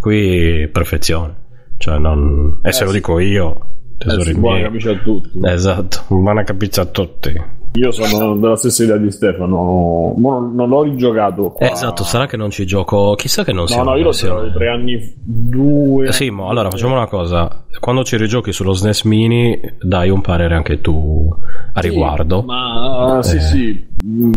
qui 0.00 0.66
perfezione. 0.72 1.40
Cioè, 1.76 1.98
non... 1.98 2.58
e 2.62 2.72
se 2.72 2.84
lo 2.84 2.92
dico 2.92 3.18
io, 3.18 3.71
tesori 4.02 4.30
eh, 4.30 4.38
miei. 4.38 4.64
a 4.64 4.98
tutti. 5.02 5.40
Esatto, 5.42 6.04
buona 6.08 6.42
capizia 6.44 6.82
a 6.82 6.86
tutti. 6.86 7.60
Io 7.74 7.90
sono 7.90 8.36
della 8.36 8.56
stessa 8.56 8.82
idea 8.82 8.98
di 8.98 9.10
Stefano, 9.10 10.14
non 10.18 10.68
l'ho 10.68 10.82
rigiocato. 10.82 11.52
Qua. 11.52 11.70
Esatto, 11.70 12.04
sarà 12.04 12.26
che 12.26 12.36
non 12.36 12.50
ci 12.50 12.66
gioco. 12.66 13.14
Chissà 13.14 13.44
che 13.44 13.52
non 13.52 13.66
sia. 13.66 13.78
No, 13.82 13.90
no, 13.90 13.96
io 13.96 14.04
l'ho 14.04 14.10
giocato 14.10 14.52
tre 14.52 14.68
anni, 14.68 15.14
due. 15.24 16.08
Eh 16.08 16.12
sì, 16.12 16.28
ma 16.28 16.48
allora 16.48 16.68
facciamo 16.68 16.94
una 16.94 17.06
cosa. 17.06 17.64
Quando 17.80 18.04
ci 18.04 18.18
rigiochi 18.18 18.52
sullo 18.52 18.74
SNES 18.74 19.04
Mini, 19.04 19.58
dai 19.80 20.10
un 20.10 20.20
parere 20.20 20.54
anche 20.54 20.82
tu 20.82 21.34
a 21.72 21.80
sì, 21.80 21.88
riguardo. 21.88 22.42
Ma 22.42 23.18
eh, 23.18 23.22
sì, 23.22 23.40
sì. 23.40 23.86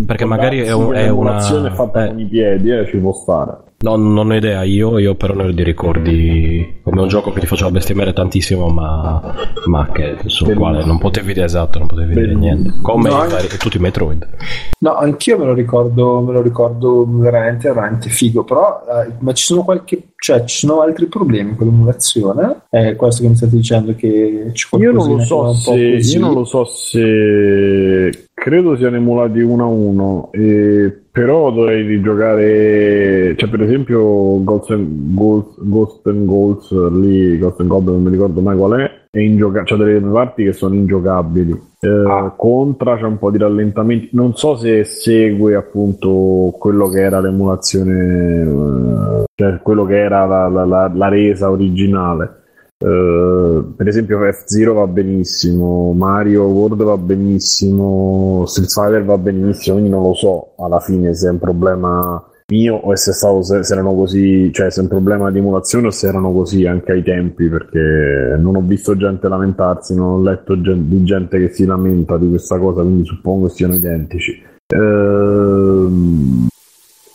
Perché 0.06 0.26
magari 0.26 0.60
è, 0.62 0.72
un, 0.72 0.94
è 0.94 1.10
una. 1.10 1.40
fatta 1.72 2.06
eh. 2.06 2.08
con 2.10 2.20
i 2.20 2.26
piedi, 2.26 2.70
eh, 2.70 2.86
ci 2.88 2.98
può 2.98 3.14
stare. 3.14 3.64
No, 3.80 3.96
non 3.98 4.30
ho 4.32 4.36
idea 4.36 4.64
io, 4.64 4.98
io 5.00 5.16
però 5.16 5.34
ne 5.34 5.44
ho 5.44 5.52
di 5.52 5.64
ricordi 5.64 6.80
come 6.82 7.02
un 7.02 7.08
gioco 7.08 7.32
che 7.32 7.42
ti 7.42 7.46
faceva 7.46 7.72
bestemmiare 7.72 8.14
tantissimo, 8.14 8.68
ma, 8.68 9.36
ma 9.66 9.92
che, 9.92 10.18
sul 10.26 10.56
quale 10.56 10.86
non 10.86 10.98
potevi 10.98 11.34
dire 11.34 11.46
esatto, 11.46 11.80
non 11.80 11.88
potevi 11.88 12.14
dire 12.14 12.34
niente. 12.36 12.74
Come 12.82 13.10
no, 13.10 13.18
anche... 13.18 13.58
tutti 13.58 13.78
i 13.78 13.80
Metroid. 13.80 14.28
No, 14.80 14.96
anch'io 14.96 15.38
me 15.38 15.46
lo 15.46 15.54
ricordo, 15.54 16.22
me 16.22 16.34
lo 16.34 16.42
ricordo 16.42 17.06
veramente, 17.08 17.68
veramente 17.68 18.10
figo, 18.10 18.44
però 18.44 18.84
eh, 18.88 19.14
ma 19.20 19.34
ci 19.34 19.44
sono 19.44 19.64
qualche 19.64 20.02
cioè 20.18 20.44
ci 20.46 20.66
sono 20.66 20.82
altri 20.82 21.06
problemi 21.06 21.56
con 21.56 21.68
l'emulazione 21.68 22.62
è 22.70 22.96
questo 22.96 23.22
che 23.22 23.28
mi 23.28 23.36
state 23.36 23.56
dicendo 23.56 23.94
che 23.94 24.50
c'è 24.54 24.78
io 24.78 24.92
non 24.92 25.18
lo 25.18 25.20
so 25.20 25.54
se 25.54 25.76
io 25.76 26.20
non 26.20 26.34
lo 26.34 26.46
so 26.46 26.64
se 26.64 28.25
credo 28.36 28.76
siano 28.76 28.98
emulati 28.98 29.40
uno 29.40 29.64
a 29.64 29.68
uno 29.68 30.30
e 30.34 30.94
però 31.10 31.52
dovrei 31.52 31.84
rigiocare 31.84 33.34
cioè 33.38 33.50
per 33.50 33.62
esempio 33.62 34.44
Ghost 34.44 34.72
and, 34.72 35.16
Ghost, 35.16 35.58
Ghost 35.62 36.08
and 36.08 36.26
Ghosts 36.26 36.92
lì 36.92 37.40
Ghost 37.40 37.62
and 37.62 37.70
Goblin 37.70 37.96
non 37.96 38.04
mi 38.04 38.12
ricordo 38.12 38.42
mai 38.42 38.58
qual 38.58 38.80
è 38.82 39.04
è 39.10 39.20
ingioca- 39.20 39.64
cioè 39.64 39.78
delle 39.78 40.02
parti 40.02 40.44
che 40.44 40.52
sono 40.52 40.76
ingiocabili 40.76 41.60
eh, 41.80 41.88
ah. 41.88 42.34
Contra 42.36 42.98
c'è 42.98 43.04
un 43.04 43.18
po' 43.18 43.32
di 43.32 43.38
rallentamenti 43.38 44.10
non 44.12 44.36
so 44.36 44.58
se 44.58 44.84
segue 44.84 45.56
appunto 45.56 46.54
quello 46.60 46.90
che 46.90 47.00
era 47.00 47.22
l'emulazione 47.22 48.42
eh, 48.42 49.24
cioè 49.34 49.60
quello 49.62 49.86
che 49.86 49.98
era 49.98 50.26
la, 50.26 50.50
la, 50.50 50.66
la, 50.66 50.92
la 50.94 51.08
resa 51.08 51.50
originale 51.50 52.44
Uh, 52.78 53.74
per 53.74 53.88
esempio 53.88 54.20
F-Zero 54.20 54.74
va 54.74 54.88
benissimo, 54.88 55.94
Mario 55.94 56.44
World 56.44 56.84
va 56.84 56.98
benissimo, 56.98 58.44
Street 58.48 58.70
Fighter 58.70 59.06
va 59.06 59.18
benissimo, 59.18 59.78
quindi 59.78 59.92
non 59.92 60.04
lo 60.04 60.14
so 60.14 60.56
alla 60.58 60.82
fine 60.82 61.14
se 61.14 61.28
è 61.28 61.32
un 61.32 61.40
problema 61.40 62.22
mio 62.48 62.76
o 62.76 62.96
se, 62.96 63.12
stavo, 63.14 63.42
se, 63.42 63.64
se 63.64 63.74
erano 63.74 63.96
così, 63.96 64.52
cioè 64.52 64.70
se 64.70 64.80
è 64.80 64.84
un 64.84 64.90
problema 64.90 65.32
di 65.32 65.40
emulazione 65.40 65.88
o 65.88 65.92
se 65.92 66.08
erano 66.08 66.32
così 66.32 66.66
anche 66.66 66.92
ai 66.92 67.02
tempi, 67.02 67.48
perché 67.48 68.36
non 68.38 68.56
ho 68.56 68.62
visto 68.62 68.96
gente 68.96 69.28
lamentarsi, 69.28 69.96
non 69.96 70.08
ho 70.08 70.22
letto 70.22 70.60
gen- 70.62 70.88
di 70.88 71.04
gente 71.04 71.40
che 71.40 71.50
si 71.54 71.66
lamenta 71.66 72.18
di 72.18 72.30
questa 72.30 72.60
cosa, 72.60 72.82
quindi 72.82 73.06
suppongo 73.06 73.48
siano 73.48 73.76
identici. 73.76 74.44
Ehm, 74.68 76.48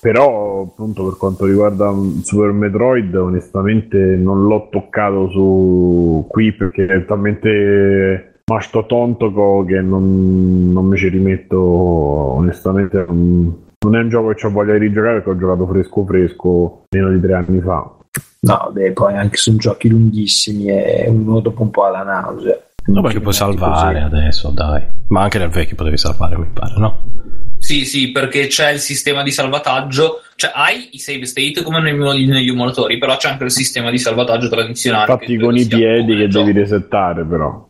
però 0.00 0.62
appunto 0.62 1.04
per 1.04 1.18
quanto 1.18 1.44
riguarda 1.44 1.92
Super 2.22 2.52
Metroid 2.52 3.14
onestamente 3.14 3.98
non 3.98 4.46
l'ho 4.46 4.68
toccato 4.70 5.28
su 5.28 6.26
qui 6.26 6.52
perché 6.54 6.86
è 6.86 7.04
talmente 7.04 8.42
masto 8.46 8.86
tonto 8.86 9.64
che 9.66 9.80
non, 9.80 10.72
non 10.72 10.86
mi 10.86 10.96
ci 10.96 11.08
rimetto 11.08 11.60
onestamente. 11.60 13.04
Non, 13.06 13.68
non, 13.78 13.96
è 13.96 14.00
un 14.00 14.08
gioco 14.08 14.32
che 14.32 14.46
ho 14.46 14.50
voglia 14.50 14.72
di 14.72 14.86
rigiocare 14.86 15.16
perché 15.16 15.30
ho 15.30 15.36
giocato 15.36 15.66
fresco 15.66 16.04
fresco 16.04 16.82
meno 16.90 17.10
di 17.10 17.20
tre 17.20 17.34
anni 17.34 17.60
fa. 17.60 17.94
No 18.42 18.70
beh 18.72 18.92
poi 18.92 19.14
anche 19.14 19.36
sono 19.36 19.58
giochi 19.58 19.90
lunghissimi 19.90 20.68
e 20.68 21.08
uno 21.08 21.40
dopo 21.40 21.62
un 21.62 21.70
po' 21.70 21.84
alla 21.84 22.02
nausea 22.02 22.58
no 22.86 23.02
perché 23.02 23.20
puoi 23.20 23.34
salvare 23.34 24.02
così. 24.02 24.14
adesso 24.14 24.50
dai 24.50 24.82
ma 25.08 25.22
anche 25.22 25.38
nel 25.38 25.50
vecchio 25.50 25.76
potevi 25.76 25.96
salvare 25.96 26.36
mi 26.38 26.48
pare 26.52 26.74
no? 26.76 27.20
Sì, 27.60 27.84
sì, 27.84 28.10
perché 28.10 28.46
c'è 28.46 28.72
il 28.72 28.78
sistema 28.78 29.22
di 29.22 29.30
salvataggio, 29.30 30.22
cioè 30.34 30.50
hai 30.54 30.88
i 30.92 30.98
save 30.98 31.26
state 31.26 31.62
come 31.62 31.80
negli 31.82 32.48
emulatori, 32.48 32.96
però 32.96 33.18
c'è 33.18 33.28
anche 33.28 33.44
il 33.44 33.50
sistema 33.50 33.90
di 33.90 33.98
salvataggio 33.98 34.48
tradizionale. 34.48 35.12
Infatti 35.12 35.36
con 35.36 35.54
i 35.54 35.66
piedi 35.66 36.16
che 36.16 36.26
devi 36.26 36.52
resettare 36.52 37.24
però. 37.24 37.68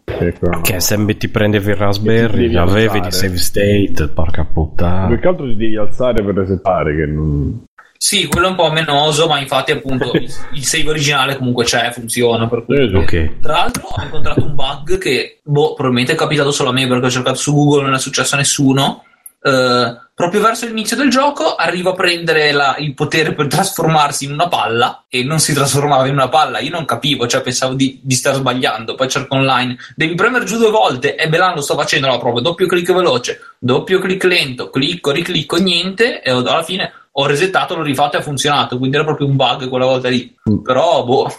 Che 0.62 0.80
se 0.80 1.16
ti 1.16 1.28
prendevi 1.28 1.70
il 1.70 1.76
Raspberry, 1.76 2.54
avevi 2.54 3.00
di 3.00 3.10
save 3.10 3.36
state, 3.36 4.08
porca 4.14 4.44
puttana. 4.44 5.08
Più 5.08 5.18
che 5.18 5.26
altro 5.26 5.46
ti 5.46 5.56
devi 5.56 5.76
alzare 5.76 6.22
per 6.22 6.34
resettare, 6.36 6.94
che 6.94 7.06
non... 7.06 7.64
Sì, 8.02 8.26
quello 8.28 8.46
è 8.46 8.50
un 8.50 8.56
po' 8.56 8.70
menoso, 8.70 9.26
ma 9.26 9.38
infatti 9.38 9.72
appunto 9.72 10.10
il 10.16 10.64
save 10.64 10.88
originale 10.88 11.36
comunque 11.36 11.64
c'è, 11.64 11.90
funziona. 11.92 12.48
Cui... 12.48 12.94
okay. 12.94 13.40
Tra 13.42 13.52
l'altro 13.52 13.88
ho 13.88 14.02
incontrato 14.02 14.42
un 14.42 14.54
bug 14.54 14.96
che 14.96 15.40
boh, 15.42 15.74
probabilmente 15.74 16.12
è 16.12 16.16
capitato 16.16 16.50
solo 16.50 16.70
a 16.70 16.72
me 16.72 16.86
perché 16.88 17.06
ho 17.06 17.10
cercato 17.10 17.36
su 17.36 17.52
Google, 17.52 17.82
non 17.82 17.94
è 17.94 17.98
successo 17.98 18.36
a 18.36 18.38
nessuno 18.38 19.04
Uh, 19.42 19.96
proprio 20.12 20.42
verso 20.42 20.66
l'inizio 20.66 20.96
del 20.96 21.08
gioco 21.08 21.54
arriva 21.54 21.92
a 21.92 21.94
prendere 21.94 22.52
la, 22.52 22.76
il 22.78 22.92
potere 22.92 23.32
per 23.32 23.46
trasformarsi 23.46 24.26
in 24.26 24.32
una 24.32 24.48
palla 24.48 25.06
e 25.08 25.24
non 25.24 25.38
si 25.38 25.54
trasformava 25.54 26.06
in 26.06 26.12
una 26.12 26.28
palla. 26.28 26.58
Io 26.58 26.68
non 26.68 26.84
capivo, 26.84 27.26
cioè 27.26 27.40
pensavo 27.40 27.72
di, 27.72 28.00
di 28.02 28.14
star 28.14 28.34
sbagliando. 28.34 28.94
Poi 28.94 29.08
cerco 29.08 29.36
online, 29.36 29.78
devi 29.96 30.14
premere 30.14 30.44
giù 30.44 30.58
due 30.58 30.68
volte 30.68 31.14
e 31.14 31.26
Belano 31.30 31.62
sto 31.62 31.74
facendo 31.74 32.08
la 32.08 32.18
prova. 32.18 32.42
Doppio 32.42 32.66
clic 32.66 32.92
veloce, 32.92 33.40
doppio 33.58 33.98
clic 33.98 34.24
lento, 34.24 34.68
clicco, 34.68 35.10
riclicco, 35.10 35.56
niente. 35.56 36.20
E 36.20 36.30
alla 36.30 36.62
fine 36.62 36.92
ho 37.12 37.26
resettato, 37.26 37.74
l'ho 37.74 37.82
rifatto 37.82 38.16
e 38.16 38.20
ha 38.20 38.22
funzionato. 38.22 38.78
Quindi 38.78 38.96
era 38.96 39.04
proprio 39.04 39.26
un 39.26 39.36
bug 39.36 39.68
quella 39.68 39.86
volta 39.86 40.08
lì. 40.08 40.34
Mm. 40.50 40.58
Però, 40.58 41.04
boh. 41.04 41.32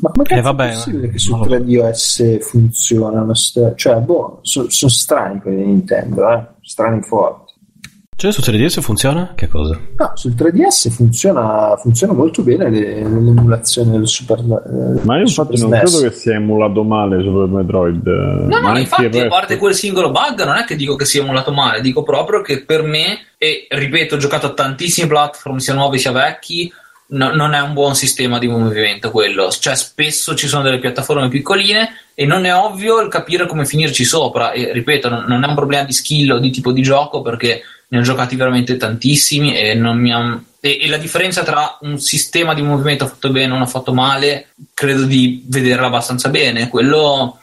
Ma, 0.00 0.10
ma 0.14 0.22
che 0.24 0.36
eh, 0.36 0.40
vabbè, 0.40 0.70
è 0.70 0.72
possibile 0.72 1.10
che 1.10 1.18
su 1.18 1.34
3DS 1.34 2.40
funzionano? 2.40 3.32
Cioè, 3.34 3.96
boh, 4.00 4.40
sono 4.42 4.68
so 4.68 4.88
strani 4.88 5.40
quelli 5.40 5.58
di 5.58 5.64
Nintendo, 5.64 6.30
eh? 6.32 6.44
Strani 6.62 7.02
forti. 7.02 7.51
Cioè 8.22 8.30
su 8.30 8.40
3DS 8.40 8.80
funziona? 8.82 9.32
Che 9.34 9.48
cosa? 9.48 9.76
No, 9.96 10.12
sul 10.14 10.34
3DS 10.36 10.90
funziona, 10.90 11.76
funziona 11.76 12.12
molto 12.12 12.44
bene 12.44 12.70
l'emulazione 12.70 13.90
del 13.90 14.06
Super 14.06 14.38
eh, 14.38 15.00
Ma 15.02 15.16
io 15.16 15.22
infatti 15.22 15.58
non 15.58 15.70
credo 15.70 15.98
che 16.02 16.12
sia 16.12 16.34
emulato 16.36 16.84
male 16.84 17.20
Super 17.20 17.48
Metroid. 17.48 18.06
No, 18.06 18.60
no, 18.60 18.78
infatti 18.78 19.18
a 19.18 19.26
parte 19.26 19.56
quel 19.56 19.74
singolo 19.74 20.12
bug 20.12 20.44
non 20.44 20.54
è 20.54 20.62
che 20.62 20.76
dico 20.76 20.94
che 20.94 21.04
sia 21.04 21.20
emulato 21.20 21.50
male, 21.50 21.80
dico 21.80 22.04
proprio 22.04 22.42
che 22.42 22.62
per 22.62 22.84
me, 22.84 23.18
e 23.36 23.66
ripeto, 23.68 24.14
ho 24.14 24.18
giocato 24.18 24.46
a 24.46 24.52
tantissimi 24.52 25.08
platform, 25.08 25.56
sia 25.56 25.74
nuovi 25.74 25.98
sia 25.98 26.12
vecchi, 26.12 26.72
no, 27.08 27.34
non 27.34 27.54
è 27.54 27.60
un 27.60 27.72
buon 27.72 27.96
sistema 27.96 28.38
di 28.38 28.46
movimento 28.46 29.10
quello. 29.10 29.50
Cioè 29.50 29.74
spesso 29.74 30.36
ci 30.36 30.46
sono 30.46 30.62
delle 30.62 30.78
piattaforme 30.78 31.26
piccoline 31.26 31.88
e 32.14 32.24
non 32.24 32.44
è 32.44 32.54
ovvio 32.54 33.00
il 33.00 33.08
capire 33.08 33.46
come 33.46 33.66
finirci 33.66 34.04
sopra. 34.04 34.52
E 34.52 34.72
ripeto, 34.72 35.08
non, 35.08 35.24
non 35.26 35.42
è 35.42 35.48
un 35.48 35.56
problema 35.56 35.82
di 35.82 35.92
skill 35.92 36.30
o 36.30 36.38
di 36.38 36.50
tipo 36.50 36.70
di 36.70 36.82
gioco 36.82 37.20
perché 37.20 37.62
ne 37.92 37.98
ho 37.98 38.02
giocati 38.02 38.36
veramente 38.36 38.78
tantissimi 38.78 39.54
e, 39.54 39.78
ha, 39.78 40.40
e, 40.60 40.78
e, 40.80 40.88
la 40.88 40.96
differenza 40.96 41.42
tra 41.42 41.76
un 41.82 41.98
sistema 41.98 42.54
di 42.54 42.62
movimento 42.62 43.06
fatto 43.06 43.30
bene 43.30 43.52
e 43.52 43.56
uno 43.56 43.66
fatto 43.66 43.92
male 43.92 44.48
credo 44.72 45.04
di 45.04 45.44
vederla 45.46 45.88
abbastanza 45.88 46.30
bene. 46.30 46.68
Quello 46.68 47.36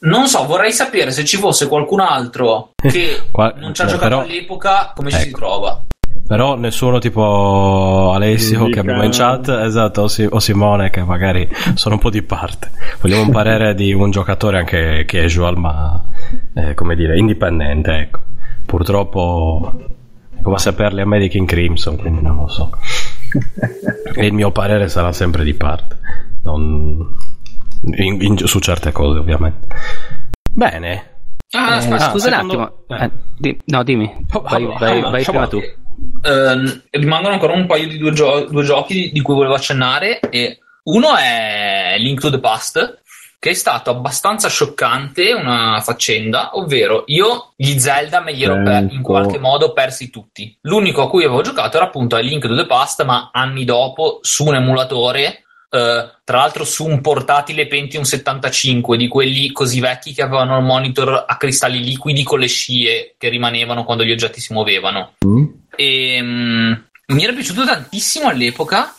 non 0.00 0.26
so, 0.26 0.46
vorrei 0.46 0.72
sapere 0.72 1.10
se 1.10 1.26
ci 1.26 1.36
fosse 1.36 1.68
qualcun 1.68 2.00
altro 2.00 2.72
che 2.80 3.24
Qua, 3.30 3.52
non 3.58 3.74
ci 3.74 3.82
ha 3.82 3.84
giocato 3.84 4.08
però, 4.08 4.20
all'epoca 4.22 4.92
come 4.96 5.10
ecco. 5.10 5.18
ci 5.18 5.22
si 5.22 5.28
ecco. 5.28 5.38
trova. 5.38 5.84
Però 6.26 6.54
nessuno 6.56 6.98
tipo 6.98 8.12
Alessio 8.14 8.68
che 8.68 8.78
abbiamo 8.78 9.02
in 9.02 9.10
chat, 9.10 9.48
esatto, 9.48 10.02
o, 10.30 10.38
Simone 10.38 10.88
che 10.88 11.02
magari 11.02 11.46
sono 11.74 11.96
un 11.96 12.00
po' 12.00 12.08
di 12.08 12.22
parte. 12.22 12.70
Vogliamo 13.00 13.22
un 13.22 13.30
parere 13.30 13.74
di 13.74 13.92
un 13.92 14.12
giocatore 14.12 14.58
anche 14.58 15.04
casual, 15.06 15.58
ma 15.58 16.00
eh, 16.54 16.74
come 16.74 16.94
dire, 16.94 17.18
indipendente, 17.18 17.98
ecco. 17.98 18.20
Purtroppo 18.70 19.72
è 20.32 20.42
come 20.42 20.58
saperli 20.58 21.00
a 21.00 21.04
me 21.04 21.18
di 21.18 21.26
King 21.26 21.48
Crimson, 21.48 21.96
quindi 21.96 22.22
non 22.22 22.36
lo 22.36 22.46
so. 22.46 22.70
e 24.14 24.26
il 24.26 24.32
mio 24.32 24.52
parere 24.52 24.88
sarà 24.88 25.10
sempre 25.10 25.42
di 25.42 25.54
parte, 25.54 25.98
non... 26.44 27.16
in, 27.82 28.22
in, 28.22 28.38
su 28.38 28.60
certe 28.60 28.92
cose 28.92 29.18
ovviamente. 29.18 29.66
Bene. 30.52 31.22
Ah, 31.50 31.78
aspetta, 31.78 32.06
ah, 32.06 32.10
scusa 32.10 32.30
secondo... 32.30 32.54
un 32.54 32.60
attimo. 32.60 32.96
Eh. 32.96 33.04
Eh, 33.04 33.10
di... 33.38 33.58
no, 33.64 33.82
dimmi. 33.82 34.26
Oh, 34.34 34.40
vai, 34.42 34.64
vai, 34.64 34.78
vai, 34.78 35.10
vai 35.10 35.24
prima 35.24 35.48
tu. 35.48 35.56
Uh, 35.56 36.80
rimangono 36.90 37.34
ancora 37.34 37.54
un 37.54 37.66
paio 37.66 37.88
di 37.88 37.98
due, 37.98 38.12
gio- 38.12 38.46
due 38.48 38.62
giochi 38.62 39.10
di 39.12 39.20
cui 39.20 39.34
volevo 39.34 39.54
accennare. 39.54 40.20
E 40.20 40.60
uno 40.84 41.16
è 41.16 41.96
Link 41.98 42.20
to 42.20 42.30
the 42.30 42.38
Past, 42.38 43.02
che 43.40 43.50
è 43.50 43.54
stato 43.54 43.88
abbastanza 43.88 44.50
scioccante 44.50 45.32
una 45.32 45.80
faccenda, 45.80 46.50
ovvero 46.58 47.04
io 47.06 47.54
gli 47.56 47.78
Zelda 47.78 48.20
me 48.20 48.32
li 48.32 48.44
ero 48.44 48.62
per, 48.62 48.86
in 48.90 49.00
qualche 49.00 49.38
modo 49.38 49.72
persi 49.72 50.10
tutti. 50.10 50.54
L'unico 50.60 51.00
a 51.00 51.08
cui 51.08 51.24
avevo 51.24 51.40
giocato 51.40 51.78
era 51.78 51.86
appunto 51.86 52.16
a 52.16 52.18
Link 52.18 52.46
to 52.46 52.54
the 52.54 52.66
Past, 52.66 53.02
ma 53.02 53.30
anni 53.32 53.64
dopo 53.64 54.18
su 54.22 54.44
un 54.44 54.54
emulatore 54.56 55.44
Uh, 55.70 56.02
tra 56.24 56.38
l'altro 56.38 56.64
su 56.64 56.84
un 56.84 57.00
portatile 57.00 57.68
Pentium 57.68 58.02
75 58.02 58.96
di 58.96 59.06
quelli 59.06 59.52
così 59.52 59.78
vecchi 59.78 60.12
che 60.12 60.22
avevano 60.22 60.58
il 60.58 60.64
monitor 60.64 61.24
a 61.28 61.36
cristalli 61.36 61.84
liquidi 61.84 62.24
con 62.24 62.40
le 62.40 62.48
scie 62.48 63.14
che 63.16 63.28
rimanevano 63.28 63.84
quando 63.84 64.02
gli 64.02 64.10
oggetti 64.10 64.40
si 64.40 64.52
muovevano. 64.52 65.12
Mm. 65.24 65.44
E, 65.76 66.20
um, 66.20 66.84
mi 67.06 67.22
era 67.22 67.32
piaciuto 67.32 67.64
tantissimo 67.64 68.26
all'epoca 68.26 68.92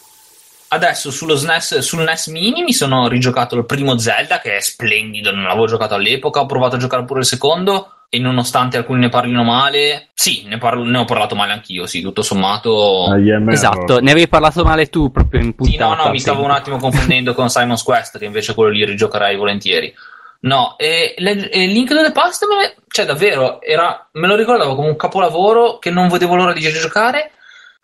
Adesso 0.73 1.11
sullo 1.11 1.35
SNES, 1.35 1.79
sul 1.79 2.03
NES 2.03 2.27
Mini 2.27 2.63
mi 2.63 2.71
sono 2.71 3.09
rigiocato 3.09 3.57
il 3.57 3.65
primo 3.65 3.97
Zelda, 3.97 4.39
che 4.39 4.55
è 4.55 4.61
splendido, 4.61 5.29
non 5.35 5.43
l'avevo 5.43 5.65
giocato 5.65 5.95
all'epoca, 5.95 6.39
ho 6.39 6.45
provato 6.45 6.75
a 6.77 6.79
giocare 6.79 7.03
pure 7.03 7.19
il 7.19 7.25
secondo, 7.25 8.03
e 8.07 8.19
nonostante 8.19 8.77
alcuni 8.77 9.01
ne 9.01 9.09
parlino 9.09 9.43
male, 9.43 10.11
sì, 10.13 10.45
ne, 10.47 10.57
parlo, 10.57 10.85
ne 10.85 10.99
ho 10.99 11.03
parlato 11.03 11.35
male 11.35 11.51
anch'io, 11.51 11.85
sì, 11.87 12.01
tutto 12.01 12.21
sommato. 12.21 13.13
Esatto, 13.49 13.99
ne 13.99 14.11
avevi 14.11 14.29
parlato 14.29 14.63
male 14.63 14.87
tu 14.87 15.11
proprio 15.11 15.41
in 15.41 15.55
puntata. 15.55 15.89
Sì, 15.89 15.97
no, 15.97 16.03
no, 16.05 16.09
mi 16.09 16.19
stavo 16.21 16.41
un 16.41 16.51
attimo 16.51 16.77
confondendo 16.77 17.33
con 17.33 17.49
Simon's 17.49 17.83
Quest, 17.83 18.17
che 18.17 18.23
invece 18.23 18.53
quello 18.53 18.71
lì 18.71 18.85
rigiocherei 18.85 19.35
volentieri. 19.35 19.93
No, 20.43 20.75
e, 20.77 21.15
le, 21.17 21.49
e 21.49 21.65
Link 21.65 21.89
to 21.93 22.01
the 22.01 22.13
Past, 22.13 22.45
me, 22.47 22.75
cioè 22.87 23.05
davvero, 23.05 23.61
era, 23.61 24.07
me 24.13 24.27
lo 24.27 24.37
ricordavo 24.37 24.75
come 24.75 24.87
un 24.87 24.95
capolavoro 24.95 25.79
che 25.79 25.91
non 25.91 26.07
vedevo 26.07 26.35
l'ora 26.35 26.53
di 26.53 26.61
giocare 26.61 27.31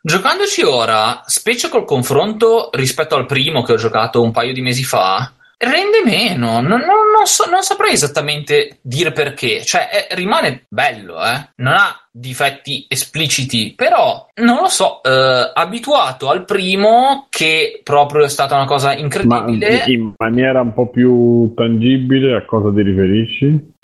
Giocandoci 0.02 0.61
ora, 0.64 1.24
specie 1.26 1.69
col 1.69 1.86
confronto 1.86 2.69
rispetto 2.74 3.15
al 3.15 3.26
primo 3.26 3.64
che 3.64 3.74
ho 3.74 3.78
giocato 3.78 4.22
un 4.22 4.32
paio 4.32 4.53
di 4.53 4.61
mesi 4.61 4.84
fa, 4.84 5.34
rende 5.57 6.03
meno. 6.06 6.61
Non, 6.61 6.80
non, 6.80 7.10
non, 7.14 7.26
so, 7.26 7.49
non 7.49 7.64
saprei 7.64 7.94
esattamente 7.94 8.78
dire 8.82 9.11
perché. 9.11 9.64
Cioè, 9.64 9.90
è, 9.90 10.15
rimane 10.15 10.65
bello, 10.69 11.24
eh. 11.24 11.49
Non 11.56 11.74
ha 11.74 11.99
difetti 12.11 12.86
espliciti, 12.88 13.74
però 13.76 14.28
non 14.36 14.61
lo 14.61 14.69
so. 14.69 15.02
Eh, 15.03 15.52
abituato 15.53 16.30
al 16.30 16.45
primo, 16.45 17.28
che 17.30 17.82
proprio 17.84 18.26
è 18.26 18.30
stata 18.30 18.56
una 18.56 18.65
cosa 18.65 18.95
incredibile. 18.95 19.78
Ma 19.80 19.86
in 19.86 20.14
maniera 20.18 20.61
un 20.61 20.74
po' 20.74 20.90
più 20.90 21.53
tangibile, 21.56 22.36
a 22.36 22.45
cosa 22.45 22.72
ti 22.72 22.82
riferisci? 22.82 23.76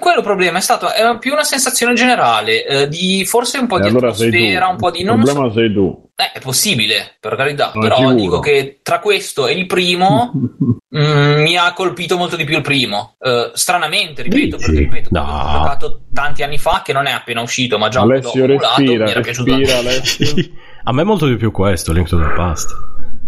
Eh, 0.00 0.02
quello 0.02 0.18
il 0.18 0.24
problema 0.24 0.58
è 0.58 0.60
stato 0.62 0.90
è 0.92 1.18
più 1.18 1.32
una 1.32 1.44
sensazione 1.44 1.92
generale 1.94 2.64
eh, 2.66 2.88
di 2.88 3.24
forse 3.26 3.58
un 3.58 3.66
po' 3.66 3.76
e 3.76 3.82
di 3.82 3.88
allora 3.88 4.08
atmosfera, 4.08 4.68
un 4.68 4.76
po' 4.76 4.90
di 4.90 5.02
non 5.02 5.18
il 5.18 5.24
problema 5.24 5.48
so. 5.48 5.54
sei 5.58 5.72
tu. 5.72 6.08
Eh, 6.16 6.32
è 6.32 6.40
possibile, 6.40 7.16
per 7.18 7.36
carità, 7.36 7.70
non 7.74 7.82
però 7.82 8.12
dico 8.12 8.40
che 8.40 8.80
tra 8.82 8.98
questo 8.98 9.46
e 9.46 9.54
il 9.54 9.66
primo 9.66 10.32
mh, 10.32 10.98
mm, 10.98 11.40
mi 11.42 11.56
ha 11.56 11.72
colpito 11.72 12.16
molto 12.16 12.36
di 12.36 12.44
più 12.44 12.56
il 12.56 12.62
primo. 12.62 13.16
Uh, 13.18 13.50
stranamente, 13.54 14.22
ripeto, 14.22 14.56
Dici? 14.56 14.66
perché 14.66 14.80
ripeto, 14.80 15.08
no. 15.12 15.22
ho 15.22 15.52
giocato 15.52 16.00
tanti 16.12 16.42
anni 16.42 16.58
fa 16.58 16.82
che 16.84 16.92
non 16.92 17.06
è 17.06 17.12
appena 17.12 17.40
uscito, 17.40 17.78
ma 17.78 17.88
già 17.88 18.00
Alessio 18.00 18.44
un 18.44 18.56
po' 18.56 18.64
respira, 18.66 18.78
mi 18.78 18.92
era 18.92 19.20
respira, 19.22 19.56
piaciuto. 19.56 19.78
Alessio. 19.78 20.50
A 20.84 20.92
me 20.92 21.04
molto 21.04 21.26
di 21.26 21.36
più 21.36 21.50
questo, 21.50 21.92
Link 21.92 22.08
to 22.08 22.18
the 22.18 22.32
Past. 22.34 22.70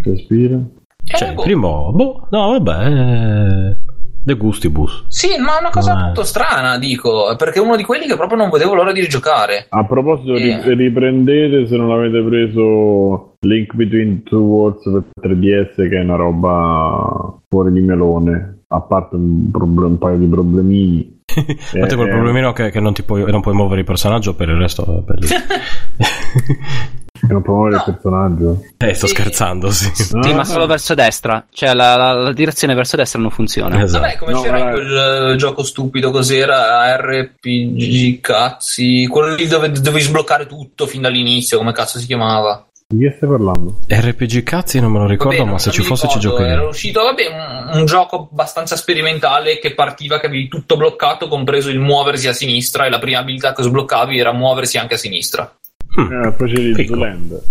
Respira. 0.04 0.58
Cioè, 1.04 1.28
eh, 1.28 1.30
il 1.30 1.34
boh. 1.34 1.42
primo, 1.42 1.92
boh, 1.92 2.28
no, 2.30 2.58
vabbè. 2.58 3.90
De 4.24 4.34
gustibus. 4.34 5.04
Sì, 5.08 5.28
ma 5.40 5.56
è 5.56 5.60
una 5.60 5.70
cosa 5.70 5.96
molto 5.96 6.22
strana, 6.22 6.78
dico, 6.78 7.34
perché 7.36 7.58
è 7.58 7.62
uno 7.62 7.74
di 7.76 7.82
quelli 7.82 8.06
che 8.06 8.16
proprio 8.16 8.38
non 8.38 8.50
vedevo 8.50 8.74
l'ora 8.74 8.92
di 8.92 9.00
rigiocare. 9.00 9.66
A 9.68 9.84
proposito, 9.84 10.34
ri- 10.34 10.50
Eh. 10.50 10.74
riprendete 10.74 11.66
se 11.66 11.76
non 11.76 11.90
avete 11.90 12.22
preso 12.22 13.34
Link 13.40 13.74
Between 13.74 14.22
Two 14.22 14.40
Worlds 14.40 14.84
per 15.20 15.30
3DS, 15.32 15.74
che 15.88 15.96
è 15.98 16.02
una 16.04 16.14
roba 16.16 17.34
fuori 17.48 17.72
di 17.72 17.80
melone. 17.80 18.58
A 18.68 18.80
parte 18.80 19.16
un, 19.16 19.50
proble- 19.50 19.86
un 19.86 19.98
paio 19.98 20.16
di 20.18 20.26
problemini. 20.26 21.20
Ma 21.80 21.86
te 21.86 21.96
quel 21.96 22.08
Eh, 22.08 22.12
problemino 22.12 22.52
che, 22.52 22.70
che 22.70 22.80
non, 22.80 22.92
ti 22.94 23.02
puoi, 23.02 23.28
non 23.30 23.40
puoi 23.42 23.54
muovere 23.54 23.80
il 23.80 23.86
personaggio, 23.86 24.34
per 24.34 24.48
il 24.48 24.56
resto 24.56 24.84
è 24.84 25.02
bellissimo. 25.02 25.40
Che 27.24 27.32
non 27.32 27.40
può 27.42 27.54
muovere 27.54 27.76
il 27.76 27.82
personaggio. 27.84 28.64
eh, 28.78 28.94
sto 28.94 29.06
scherzando, 29.06 29.70
sì. 29.70 29.86
No, 30.12 30.22
Sì, 30.24 30.30
ma 30.30 30.36
no. 30.38 30.44
solo 30.44 30.66
verso 30.66 30.94
destra. 30.94 31.46
Cioè, 31.50 31.72
la, 31.72 31.94
la- 31.96 32.12
la 32.14 32.32
direzione 32.32 32.74
verso 32.74 32.96
destra 32.96 33.20
non 33.20 33.30
funziona. 33.30 33.80
Esatto. 33.82 34.02
Vabbè, 34.02 34.16
come 34.16 34.32
No, 34.32 34.40
c'era 34.42 34.58
vabbè. 34.58 34.70
quel 34.72 35.30
eh, 35.32 35.36
gioco 35.36 35.62
stupido, 35.62 36.10
cos'era? 36.10 36.96
RPG 36.96 38.20
cazzi, 38.20 39.06
quello 39.06 39.34
lì 39.34 39.46
dove 39.46 39.70
dovevi 39.70 40.02
sbloccare 40.02 40.46
tutto 40.46 40.86
fin 40.86 41.02
dall'inizio, 41.02 41.58
come 41.58 41.72
cazzo 41.72 41.98
si 41.98 42.06
chiamava? 42.06 42.66
Di 42.88 43.04
che 43.08 43.14
stai 43.16 43.28
parlando? 43.28 43.78
RPG 43.88 44.42
cazzi 44.42 44.78
non 44.78 44.92
me 44.92 44.98
lo 44.98 45.06
ricordo, 45.06 45.38
Vabbè, 45.38 45.50
ma 45.52 45.58
se 45.58 45.70
ci 45.70 45.82
fosse 45.82 46.08
ci 46.08 46.18
ricordo, 46.18 46.36
giocherei. 46.36 46.58
Era 46.60 46.68
uscito, 46.68 47.02
vabbè, 47.04 47.70
un, 47.72 47.78
un 47.80 47.86
gioco 47.86 48.28
abbastanza 48.30 48.76
sperimentale 48.76 49.58
che 49.58 49.72
partiva 49.74 50.18
che 50.20 50.26
avevi 50.26 50.48
tutto 50.48 50.76
bloccato, 50.76 51.26
compreso 51.28 51.70
il 51.70 51.78
muoversi 51.78 52.28
a 52.28 52.34
sinistra, 52.34 52.84
e 52.84 52.90
la 52.90 52.98
prima 52.98 53.20
abilità 53.20 53.54
che 53.54 53.62
sbloccavi 53.62 54.18
era 54.18 54.32
muoversi 54.32 54.76
anche 54.76 54.94
a 54.94 54.98
sinistra. 54.98 55.50
Eh, 55.98 56.32
poi 56.32 56.52
c'è. 56.74 56.84
Zoland. 56.86 57.42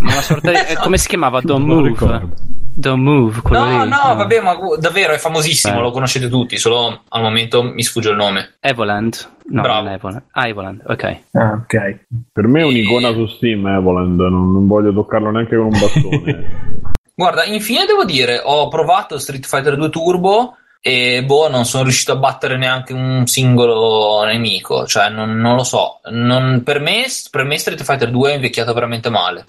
Ma 0.00 0.12
una 0.12 0.20
sorta 0.22 0.50
di. 0.50 0.56
eh, 0.72 0.76
come 0.82 0.98
si 0.98 1.08
chiamava? 1.08 1.40
Don't 1.40 1.64
Move. 1.66 1.88
ricordo. 1.88 2.30
Don't 2.76 3.02
Move. 3.02 3.40
quello 3.40 3.64
No, 3.64 3.84
lì. 3.84 3.88
no, 3.88 4.14
vabbè, 4.16 4.40
ma 4.40 4.56
davvero 4.80 5.12
è 5.12 5.18
famosissimo, 5.18 5.78
Eh. 5.78 5.80
lo 5.82 5.90
conoscete 5.92 6.28
tutti, 6.28 6.56
solo 6.56 7.02
al 7.08 7.22
momento 7.22 7.62
mi 7.62 7.82
sfugge 7.84 8.10
il 8.10 8.16
nome. 8.16 8.54
Evoland. 8.60 9.28
No, 9.46 9.62
Bravo. 9.62 9.88
Evoland. 9.90 10.22
Ah, 10.32 10.48
Evoland, 10.48 10.82
ok. 10.86 11.18
Ah, 11.32 11.52
ok. 11.62 11.98
Per 12.32 12.46
me 12.48 12.60
è 12.62 12.64
un'icona 12.64 13.12
su 13.12 13.26
Steam, 13.26 13.64
Evoland. 13.66 14.18
Non, 14.18 14.52
non 14.52 14.66
voglio 14.66 14.92
toccarlo 14.92 15.30
neanche 15.30 15.54
con 15.56 15.66
un 15.66 15.78
bastone. 15.78 16.82
Guarda, 17.14 17.44
infine 17.44 17.84
devo 17.86 18.04
dire, 18.04 18.40
ho 18.42 18.66
provato 18.68 19.18
Street 19.18 19.46
Fighter 19.46 19.76
2 19.76 19.88
Turbo 19.90 20.56
e 20.86 21.24
boh, 21.24 21.48
non 21.48 21.64
sono 21.64 21.84
riuscito 21.84 22.12
a 22.12 22.16
battere 22.16 22.58
neanche 22.58 22.92
un 22.92 23.26
singolo 23.26 24.22
nemico, 24.24 24.86
cioè 24.86 25.08
non, 25.08 25.34
non 25.34 25.56
lo 25.56 25.64
so. 25.64 26.00
Non- 26.10 26.60
per, 26.62 26.78
me, 26.78 27.06
per 27.30 27.44
me 27.44 27.56
Street 27.56 27.82
Fighter 27.82 28.10
2 28.10 28.32
è 28.32 28.34
invecchiato 28.34 28.74
veramente 28.74 29.08
male. 29.08 29.46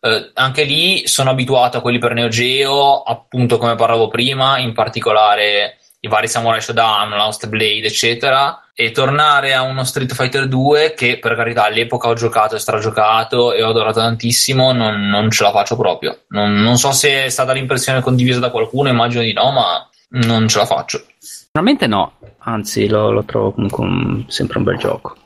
Eh, 0.00 0.30
anche 0.34 0.62
lì 0.62 1.08
sono 1.08 1.30
abituato 1.30 1.78
a 1.78 1.80
quelli 1.80 1.98
per 1.98 2.12
Neo 2.12 2.28
Geo, 2.28 3.02
appunto 3.02 3.58
come 3.58 3.74
parlavo 3.74 4.06
prima, 4.06 4.58
in 4.58 4.74
particolare 4.74 5.78
i 5.98 6.06
vari 6.06 6.28
Samurai 6.28 6.60
Shodown, 6.60 7.08
Lost 7.16 7.48
Blade, 7.48 7.88
eccetera, 7.88 8.68
e 8.72 8.92
tornare 8.92 9.54
a 9.54 9.62
uno 9.62 9.82
Street 9.82 10.14
Fighter 10.14 10.46
2 10.46 10.94
che 10.96 11.18
per 11.18 11.34
carità 11.34 11.64
all'epoca 11.64 12.06
ho 12.06 12.14
giocato 12.14 12.54
e 12.54 12.60
stragiocato 12.60 13.52
e 13.52 13.60
ho 13.64 13.70
adorato 13.70 13.98
tantissimo, 13.98 14.70
non, 14.70 15.08
non 15.08 15.32
ce 15.32 15.42
la 15.42 15.50
faccio 15.50 15.76
proprio. 15.76 16.26
Non, 16.28 16.54
non 16.54 16.78
so 16.78 16.92
se 16.92 17.24
è 17.24 17.28
stata 17.28 17.50
l'impressione 17.50 18.02
condivisa 18.02 18.38
da 18.38 18.50
qualcuno, 18.50 18.88
immagino 18.88 19.24
di 19.24 19.32
no, 19.32 19.50
ma 19.50 19.88
non 20.24 20.48
ce 20.48 20.58
la 20.58 20.66
faccio. 20.66 21.04
Normalmente 21.52 21.86
no, 21.86 22.12
anzi 22.40 22.88
lo, 22.88 23.10
lo 23.10 23.24
trovo 23.24 23.52
comunque 23.52 23.84
un- 23.84 24.24
sempre 24.28 24.58
un 24.58 24.64
bel 24.64 24.76
gioco. 24.78 25.16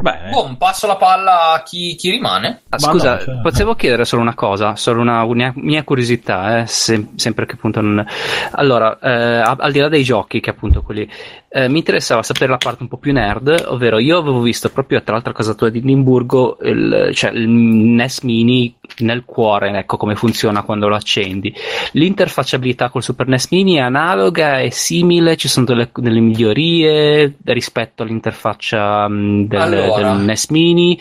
Beh, 0.00 0.28
Boh, 0.30 0.54
passo 0.56 0.86
la 0.86 0.94
palla 0.96 1.52
a 1.54 1.62
chi, 1.64 1.96
chi 1.96 2.10
rimane. 2.10 2.62
Ah, 2.68 2.78
scusa, 2.78 3.14
no, 3.14 3.20
cioè- 3.20 3.40
potevo 3.40 3.74
chiedere 3.74 4.04
solo 4.04 4.22
una 4.22 4.34
cosa, 4.34 4.76
solo 4.76 5.00
una, 5.00 5.24
una 5.24 5.52
mia 5.56 5.82
curiosità, 5.82 6.58
eh, 6.60 6.66
se- 6.68 7.08
sempre 7.16 7.46
che 7.46 7.54
appunto 7.54 7.80
non... 7.80 8.06
Allora, 8.52 8.96
eh, 9.00 9.10
al 9.56 9.72
di 9.72 9.80
là 9.80 9.88
dei 9.88 10.04
giochi, 10.04 10.38
che 10.40 10.50
appunto 10.50 10.82
quelli... 10.82 11.08
eh, 11.50 11.68
mi 11.68 11.78
interessava 11.78 12.22
sapere 12.22 12.50
la 12.50 12.58
parte 12.58 12.82
un 12.82 12.88
po' 12.88 12.98
più 12.98 13.12
nerd, 13.12 13.66
ovvero 13.68 13.98
io 13.98 14.18
avevo 14.18 14.40
visto 14.40 14.68
proprio 14.70 15.02
tra 15.02 15.14
l'altro 15.14 15.32
a 15.32 15.34
casa 15.34 15.54
tua 15.54 15.70
di 15.70 15.78
Edimburgo 15.78 16.58
il, 16.62 17.10
cioè, 17.14 17.30
il 17.30 17.48
NES 17.48 18.20
Mini 18.20 18.74
nel 18.98 19.24
cuore, 19.24 19.70
ecco 19.70 19.96
come 19.96 20.14
funziona 20.14 20.62
quando 20.62 20.88
lo 20.88 20.94
accendi. 20.94 21.54
L'interfacciabilità 21.92 22.90
col 22.90 23.02
Super 23.02 23.28
NES 23.28 23.48
Mini 23.50 23.74
è 23.76 23.80
analoga, 23.80 24.60
è 24.60 24.68
simile, 24.68 25.36
ci 25.36 25.48
sono 25.48 25.64
delle, 25.64 25.90
delle 25.94 26.20
migliorie 26.20 27.34
rispetto 27.44 28.02
all'interfaccia 28.02 29.08
mh, 29.08 29.46
del, 29.46 29.60
Allora. 29.60 30.12
del 30.12 30.24
NES 30.24 30.48
Mini, 30.50 31.00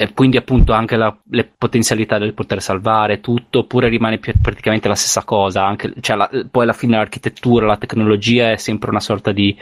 e 0.00 0.12
quindi 0.12 0.36
appunto 0.36 0.72
anche 0.72 0.94
la- 0.94 1.16
le 1.30 1.50
potenzialità 1.58 2.18
del 2.18 2.32
poter 2.32 2.62
salvare 2.62 3.18
tutto, 3.18 3.58
oppure 3.60 3.88
rimane 3.88 4.18
più- 4.18 4.32
praticamente 4.40 4.86
la 4.86 4.94
stessa 4.94 5.24
cosa, 5.24 5.66
anche, 5.66 5.92
cioè 6.00 6.14
la- 6.14 6.30
poi 6.48 6.62
alla 6.62 6.72
fine 6.72 6.96
l'architettura, 6.96 7.66
la 7.66 7.78
tecnologia 7.78 8.52
è 8.52 8.56
sempre 8.58 8.90
una 8.90 9.00
sorta 9.00 9.32
di 9.32 9.56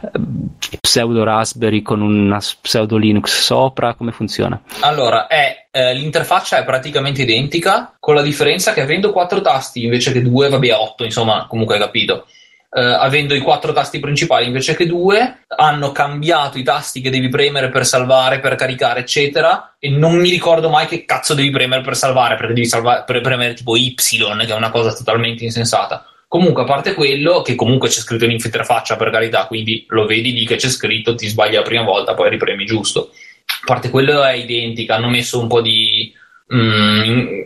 eh, 0.00 0.78
pseudo 0.80 1.24
Raspberry 1.24 1.82
con 1.82 2.00
una 2.00 2.38
pseudo 2.38 2.96
Linux 2.96 3.38
sopra, 3.42 3.92
come 3.92 4.12
funziona? 4.12 4.62
Allora, 4.80 5.26
è, 5.26 5.68
eh, 5.70 5.92
l'interfaccia 5.92 6.56
è 6.56 6.64
praticamente 6.64 7.20
identica, 7.20 7.94
con 8.00 8.14
la 8.14 8.22
differenza 8.22 8.72
che 8.72 8.80
avendo 8.80 9.12
quattro 9.12 9.42
tasti 9.42 9.84
invece 9.84 10.10
che 10.12 10.22
due, 10.22 10.48
vabbè, 10.48 10.72
otto, 10.72 11.04
insomma, 11.04 11.44
comunque 11.46 11.74
hai 11.74 11.82
capito. 11.82 12.26
Eh, 12.74 12.80
avendo 12.80 13.34
i 13.34 13.40
quattro 13.40 13.74
tasti 13.74 14.00
principali 14.00 14.46
invece 14.46 14.74
che 14.74 14.86
due, 14.86 15.44
hanno 15.46 15.92
cambiato 15.92 16.56
i 16.56 16.62
tasti 16.62 17.02
che 17.02 17.10
devi 17.10 17.28
premere 17.28 17.68
per 17.68 17.84
salvare, 17.84 18.40
per 18.40 18.54
caricare, 18.54 19.00
eccetera. 19.00 19.76
E 19.78 19.90
non 19.90 20.16
mi 20.16 20.30
ricordo 20.30 20.70
mai 20.70 20.86
che 20.86 21.04
cazzo 21.04 21.34
devi 21.34 21.50
premere 21.50 21.82
per 21.82 21.96
salvare, 21.96 22.36
perché 22.36 22.54
devi 22.54 22.66
salvare, 22.66 23.04
pre- 23.04 23.20
premere 23.20 23.52
tipo 23.52 23.76
Y, 23.76 23.94
che 23.94 24.46
è 24.46 24.54
una 24.54 24.70
cosa 24.70 24.94
totalmente 24.94 25.44
insensata. 25.44 26.06
Comunque, 26.26 26.62
a 26.62 26.64
parte 26.64 26.94
quello, 26.94 27.42
che 27.42 27.54
comunque 27.54 27.90
c'è 27.90 28.00
scritto 28.00 28.24
in 28.24 28.30
interfaccia 28.30 28.96
per 28.96 29.10
carità, 29.10 29.46
quindi 29.46 29.84
lo 29.88 30.06
vedi 30.06 30.32
lì 30.32 30.46
che 30.46 30.56
c'è 30.56 30.70
scritto, 30.70 31.14
ti 31.14 31.28
sbagli 31.28 31.56
la 31.56 31.60
prima 31.60 31.82
volta, 31.82 32.14
poi 32.14 32.30
ripremi 32.30 32.64
giusto. 32.64 33.10
A 33.44 33.66
parte 33.66 33.90
quello 33.90 34.22
è 34.22 34.32
identica, 34.32 34.94
hanno 34.94 35.10
messo 35.10 35.38
un 35.38 35.46
po' 35.46 35.60
di 35.60 36.10
mm, 36.54 37.40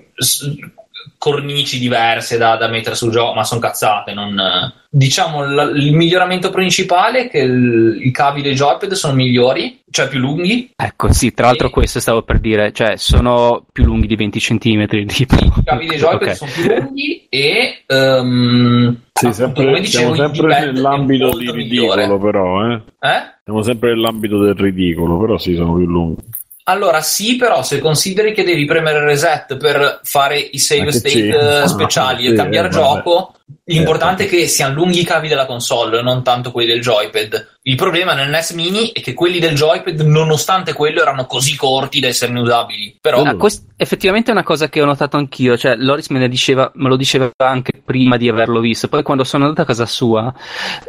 cornici 1.18 1.78
diverse 1.78 2.36
da, 2.38 2.56
da 2.56 2.68
mettere 2.68 2.94
sul 2.94 3.10
gioco, 3.10 3.34
ma 3.34 3.44
sono 3.44 3.60
cazzate. 3.60 4.12
Non, 4.14 4.34
diciamo 4.88 5.44
la- 5.48 5.62
il 5.64 5.94
miglioramento 5.94 6.50
principale 6.50 7.24
è 7.26 7.28
che 7.30 7.38
il- 7.38 7.98
i 8.02 8.10
cavi 8.10 8.42
dei 8.42 8.54
joypad 8.54 8.92
sono 8.92 9.14
migliori, 9.14 9.80
cioè 9.90 10.08
più 10.08 10.18
lunghi. 10.18 10.70
Ecco, 10.76 11.12
sì, 11.12 11.32
tra 11.34 11.46
l'altro 11.46 11.68
Sì. 11.68 11.72
questo 11.72 12.00
stavo 12.00 12.22
per 12.22 12.38
dire, 12.38 12.72
cioè 12.72 12.96
sono 12.96 13.64
più 13.72 13.84
lunghi 13.84 14.06
di 14.06 14.16
20 14.16 14.38
cm, 14.40 14.86
tipo. 15.06 15.34
I 15.36 15.62
cavi 15.64 15.86
dei 15.86 15.98
joypad 15.98 16.28
Ok. 16.28 16.36
sono 16.36 16.50
più 16.54 16.74
lunghi 16.74 17.26
e 17.28 17.82
ehm, 17.86 18.96
Sì, 19.12 19.32
sempre, 19.32 19.64
come 19.64 19.80
dicevo, 19.80 20.14
siamo 20.14 20.32
sempre 20.34 20.60
nell'ambito 20.72 21.24
molto 21.26 21.38
di 21.38 21.52
migliore. 21.52 22.02
ridicolo, 22.02 22.18
però, 22.20 22.66
eh. 22.70 22.74
Eh? 23.00 23.34
Siamo 23.44 23.62
sempre 23.62 23.90
nell'ambito 23.94 24.38
del 24.42 24.54
ridicolo, 24.54 25.18
però 25.18 25.38
sì, 25.38 25.54
sono 25.54 25.74
più 25.76 25.86
lunghi. 25.86 26.22
Allora, 26.68 27.00
sì, 27.00 27.36
però 27.36 27.62
se 27.62 27.78
consideri 27.78 28.32
che 28.32 28.42
devi 28.42 28.64
premere 28.64 29.04
reset 29.04 29.56
per 29.56 30.00
fare 30.02 30.36
i 30.38 30.58
save 30.58 30.90
state 30.90 31.08
sì. 31.10 31.28
eh, 31.28 31.62
speciali 31.68 32.24
Sì, 32.24 32.30
e 32.30 32.32
cambiare 32.32 32.66
eh, 32.66 32.70
vabbè. 32.70 32.82
gioco, 32.82 33.34
l'importante 33.66 34.24
Eh, 34.24 34.26
è 34.26 34.28
che 34.28 34.48
siano 34.48 34.74
lunghi 34.74 35.00
i 35.00 35.04
cavi 35.04 35.28
della 35.28 35.46
console, 35.46 36.02
non 36.02 36.24
tanto 36.24 36.50
quelli 36.50 36.72
del 36.72 36.80
joypad. 36.80 37.58
Il 37.62 37.76
problema 37.76 38.14
nel 38.14 38.28
NES 38.30 38.50
Mini 38.52 38.90
è 38.92 39.00
che 39.00 39.14
quelli 39.14 39.38
del 39.38 39.54
joypad, 39.54 40.00
nonostante 40.00 40.72
quello, 40.72 41.00
erano 41.02 41.26
così 41.26 41.54
corti 41.56 42.00
da 42.00 42.08
essere 42.08 42.32
inusabili. 42.32 42.98
Però, 43.00 43.22
Ah, 43.22 43.36
quest- 43.36 43.64
effettivamente 43.76 44.30
è 44.30 44.32
una 44.32 44.42
cosa 44.42 44.68
che 44.68 44.82
ho 44.82 44.86
notato 44.86 45.16
anch'io, 45.16 45.56
cioè 45.56 45.76
Loris 45.76 46.08
me, 46.08 46.18
ne 46.18 46.28
diceva, 46.28 46.70
me 46.74 46.88
lo 46.88 46.96
diceva 46.96 47.30
anche 47.36 47.80
prima 47.84 48.16
di 48.16 48.28
averlo 48.28 48.58
visto, 48.58 48.88
poi 48.88 49.04
quando 49.04 49.22
sono 49.24 49.44
andato 49.44 49.62
a 49.62 49.66
casa 49.66 49.86
sua, 49.86 50.32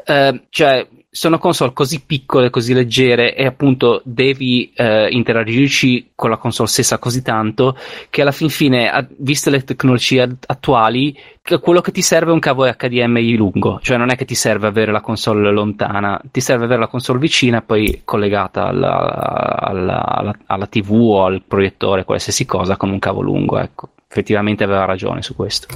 eh, 0.05 0.45
cioè 0.49 0.87
sono 1.17 1.39
console 1.39 1.73
così 1.73 1.99
piccole, 2.05 2.51
così 2.51 2.75
leggere 2.75 3.35
e 3.35 3.47
appunto 3.47 4.01
devi 4.05 4.71
eh, 4.75 5.07
interagirci 5.09 6.11
con 6.13 6.29
la 6.29 6.37
console 6.37 6.67
stessa 6.69 6.99
così 6.99 7.23
tanto 7.23 7.75
che 8.11 8.21
alla 8.21 8.31
fin 8.31 8.49
fine, 8.49 8.87
a- 8.87 9.03
viste 9.17 9.49
le 9.49 9.63
tecnologie 9.63 10.21
at- 10.21 10.43
attuali, 10.45 11.17
quello 11.59 11.81
che 11.81 11.91
ti 11.91 12.03
serve 12.03 12.29
è 12.29 12.33
un 12.33 12.39
cavo 12.39 12.65
HDMI 12.71 13.35
lungo, 13.35 13.79
cioè 13.81 13.97
non 13.97 14.11
è 14.11 14.15
che 14.15 14.25
ti 14.25 14.35
serve 14.35 14.67
avere 14.67 14.91
la 14.91 15.01
console 15.01 15.51
lontana, 15.51 16.21
ti 16.31 16.39
serve 16.39 16.65
avere 16.65 16.81
la 16.81 16.87
console 16.87 17.17
vicina 17.17 17.57
e 17.59 17.61
poi 17.63 18.01
collegata 18.05 18.67
alla, 18.67 19.57
alla- 19.59 20.05
alla- 20.05 20.37
alla 20.45 20.67
TV 20.67 20.91
o 20.91 21.25
al 21.25 21.41
proiettore, 21.47 22.03
qualsiasi 22.03 22.45
cosa 22.45 22.77
con 22.77 22.91
un 22.91 22.99
cavo 22.99 23.21
lungo, 23.21 23.57
ecco. 23.57 23.89
Effettivamente 24.09 24.63
aveva 24.63 24.85
ragione 24.85 25.21
su 25.21 25.35
questo. 25.35 25.67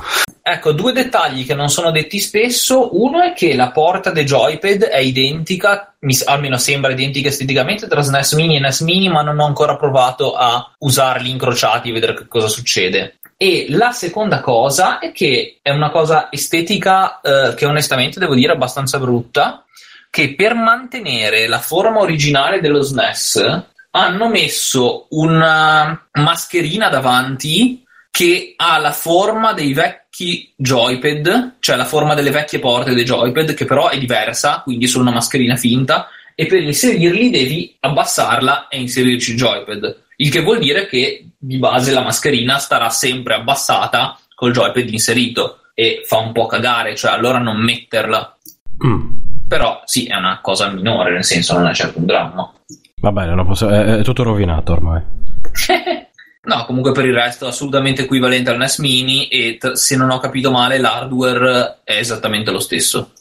ecco, 0.41 0.71
due 0.71 0.93
dettagli 0.93 1.45
che 1.45 1.53
non 1.53 1.69
sono 1.69 1.91
detti 1.91 2.19
spesso. 2.19 3.01
Uno 3.01 3.21
è 3.21 3.33
che 3.33 3.53
la 3.55 3.71
porta 3.71 4.09
dei 4.11 4.23
joypad 4.23 4.83
è 4.83 4.99
identica, 4.99 5.95
almeno 6.25 6.57
sembra 6.57 6.91
identica 6.91 7.27
esteticamente, 7.27 7.87
tra 7.87 8.01
SNES 8.01 8.33
Mini 8.33 8.55
e 8.55 8.59
NES 8.59 8.81
Mini, 8.81 9.09
ma 9.09 9.21
non 9.21 9.39
ho 9.39 9.45
ancora 9.45 9.75
provato 9.75 10.33
a 10.33 10.73
usarli 10.79 11.29
incrociati 11.29 11.89
e 11.89 11.93
vedere 11.93 12.27
cosa 12.27 12.47
succede. 12.47 13.19
E 13.35 13.65
la 13.69 13.91
seconda 13.91 14.39
cosa 14.39 14.99
è 14.99 15.11
che 15.11 15.59
è 15.61 15.71
una 15.71 15.89
cosa 15.89 16.31
estetica 16.31 17.19
eh, 17.21 17.53
che 17.55 17.65
onestamente 17.65 18.19
devo 18.19 18.35
dire 18.35 18.53
abbastanza 18.53 18.97
brutta, 18.97 19.65
che 20.09 20.35
per 20.35 20.53
mantenere 20.53 21.47
la 21.47 21.59
forma 21.59 21.99
originale 21.99 22.61
dello 22.61 22.81
SNES 22.81 23.63
hanno 23.91 24.29
messo 24.29 25.07
una 25.09 26.07
mascherina 26.13 26.89
davanti 26.89 27.83
che 28.11 28.53
ha 28.57 28.77
la 28.77 28.91
forma 28.91 29.53
dei 29.53 29.73
vec- 29.73 30.01
vecchi 30.11 30.51
joypad, 30.57 31.55
cioè 31.59 31.77
la 31.77 31.85
forma 31.85 32.13
delle 32.13 32.31
vecchie 32.31 32.59
porte 32.59 32.93
dei 32.93 33.05
joypad, 33.05 33.53
che 33.53 33.63
però 33.63 33.87
è 33.87 33.97
diversa, 33.97 34.61
quindi 34.61 34.85
è 34.85 34.87
solo 34.87 35.05
una 35.05 35.13
mascherina 35.13 35.55
finta, 35.55 36.09
e 36.35 36.45
per 36.45 36.61
inserirli 36.61 37.29
devi 37.29 37.75
abbassarla 37.79 38.67
e 38.67 38.79
inserirci 38.79 39.31
il 39.31 39.37
joypad. 39.37 40.03
Il 40.17 40.29
che 40.29 40.41
vuol 40.41 40.59
dire 40.59 40.85
che 40.87 41.25
di 41.37 41.57
base 41.57 41.93
la 41.93 42.01
mascherina 42.01 42.57
starà 42.57 42.89
sempre 42.89 43.35
abbassata 43.35 44.19
col 44.35 44.51
joypad 44.51 44.89
inserito 44.89 45.59
e 45.73 46.03
fa 46.05 46.17
un 46.17 46.33
po' 46.33 46.45
cagare, 46.45 46.95
cioè 46.95 47.11
allora 47.11 47.37
non 47.39 47.57
metterla. 47.57 48.37
Mm. 48.85 49.19
Però 49.47 49.81
sì, 49.85 50.05
è 50.05 50.15
una 50.15 50.39
cosa 50.41 50.69
minore, 50.69 51.13
nel 51.13 51.23
senso 51.23 51.57
non 51.57 51.67
è 51.67 51.73
certo 51.73 51.99
un 51.99 52.05
dramma. 52.05 52.53
Va 52.97 53.11
bene, 53.11 53.43
posso- 53.45 53.69
è, 53.69 53.97
è 53.97 54.03
tutto 54.03 54.23
rovinato 54.23 54.73
ormai. 54.73 55.01
No, 56.43 56.65
comunque 56.65 56.91
per 56.91 57.05
il 57.05 57.13
resto 57.13 57.45
assolutamente 57.45 58.01
equivalente 58.01 58.49
al 58.49 58.57
NES 58.57 58.79
Mini 58.79 59.27
e 59.27 59.57
t- 59.59 59.73
se 59.73 59.95
non 59.95 60.09
ho 60.09 60.17
capito 60.17 60.49
male 60.49 60.79
l'hardware 60.79 61.81
è 61.83 61.97
esattamente 61.97 62.49
lo 62.49 62.59
stesso. 62.59 63.11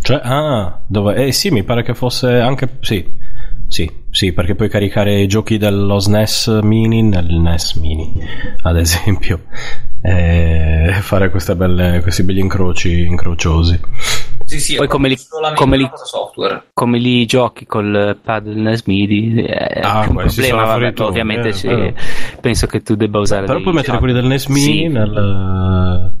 Cioè, 0.00 0.20
ah, 0.24 0.80
dove? 0.86 1.26
Eh 1.26 1.32
sì, 1.32 1.50
mi 1.50 1.62
pare 1.62 1.84
che 1.84 1.94
fosse 1.94 2.40
anche... 2.40 2.78
Sì, 2.80 3.06
sì, 3.68 3.88
sì, 4.10 4.32
perché 4.32 4.56
puoi 4.56 4.68
caricare 4.68 5.20
i 5.20 5.28
giochi 5.28 5.56
dello 5.56 6.00
SNES 6.00 6.58
Mini 6.62 7.02
nel 7.02 7.32
NES 7.32 7.74
Mini, 7.74 8.12
ad 8.62 8.76
esempio, 8.76 9.44
e 10.02 10.96
fare 11.00 11.30
belle, 11.54 12.00
questi 12.02 12.24
belli 12.24 12.40
incroci 12.40 13.04
incrociosi. 13.04 13.78
Sì, 14.48 14.60
sì, 14.60 14.76
Poi 14.76 14.88
come 14.88 15.08
li- 15.10 15.18
come 15.54 15.76
li- 15.76 15.90
come 16.72 16.98
li 16.98 17.26
giochi 17.26 17.66
col 17.66 18.16
pad 18.22 18.44
del 18.44 18.56
NES 18.56 18.84
MIDI 18.86 19.42
è 19.42 19.80
Ah, 19.82 20.06
un 20.08 20.14
questi 20.14 20.40
problema, 20.40 20.64
vabbè, 20.64 20.92
tu, 20.94 21.02
ovviamente 21.02 21.48
eh, 21.48 21.52
sì, 21.52 21.94
penso 22.40 22.66
che 22.66 22.80
tu 22.82 22.94
debba 22.94 23.18
usare 23.18 23.44
Però 23.44 23.60
puoi 23.60 23.74
mettere 23.74 23.98
quelli 23.98 24.14
del 24.14 24.24
NES 24.24 24.46
Mini 24.46 24.62
Sì, 24.62 24.86
nel, 24.88 26.12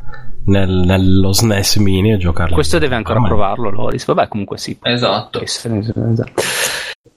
nel- 0.44 0.82
nello 0.84 1.32
SNES 1.32 1.76
Mini 1.76 2.12
e 2.12 2.16
giocarli. 2.18 2.52
questo 2.52 2.78
deve 2.78 2.96
ancora 2.96 3.14
Ormai. 3.14 3.30
provarlo 3.30 3.70
Loris 3.70 4.04
vabbè 4.04 4.28
comunque 4.28 4.58
sì 4.58 4.76
Esatto. 4.82 5.40
Esatto. 5.40 6.32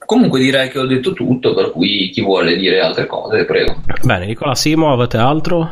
Comunque 0.05 0.39
direi 0.39 0.69
che 0.69 0.79
ho 0.79 0.85
detto 0.85 1.11
tutto, 1.13 1.53
per 1.53 1.71
cui 1.71 2.09
chi 2.13 2.21
vuole 2.21 2.55
dire 2.57 2.79
altre 2.81 3.05
cose, 3.05 3.45
prego. 3.45 3.81
Bene, 4.03 4.25
Nicola 4.27 4.55
Simo, 4.55 4.91
avete 4.93 5.17
altro? 5.17 5.69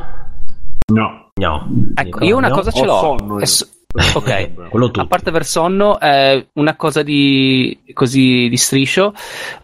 No. 0.93 1.31
No. 1.35 1.67
ecco 1.95 2.03
Nicola, 2.03 2.25
io 2.25 2.37
una 2.37 2.47
no? 2.49 2.55
cosa 2.55 2.71
ce 2.71 2.81
Ho 2.81 2.85
l'ho 2.85 2.97
sonno 2.99 3.33
io. 3.35 3.39
È 3.41 3.45
so- 3.45 3.67
ok. 3.93 4.49
A 4.99 5.07
parte 5.07 5.29
aver 5.29 5.45
sonno, 5.45 5.99
eh, 5.99 6.47
una 6.53 6.75
cosa 6.75 7.01
di 7.01 7.77
così 7.93 8.47
di 8.47 8.57
striscio. 8.57 9.13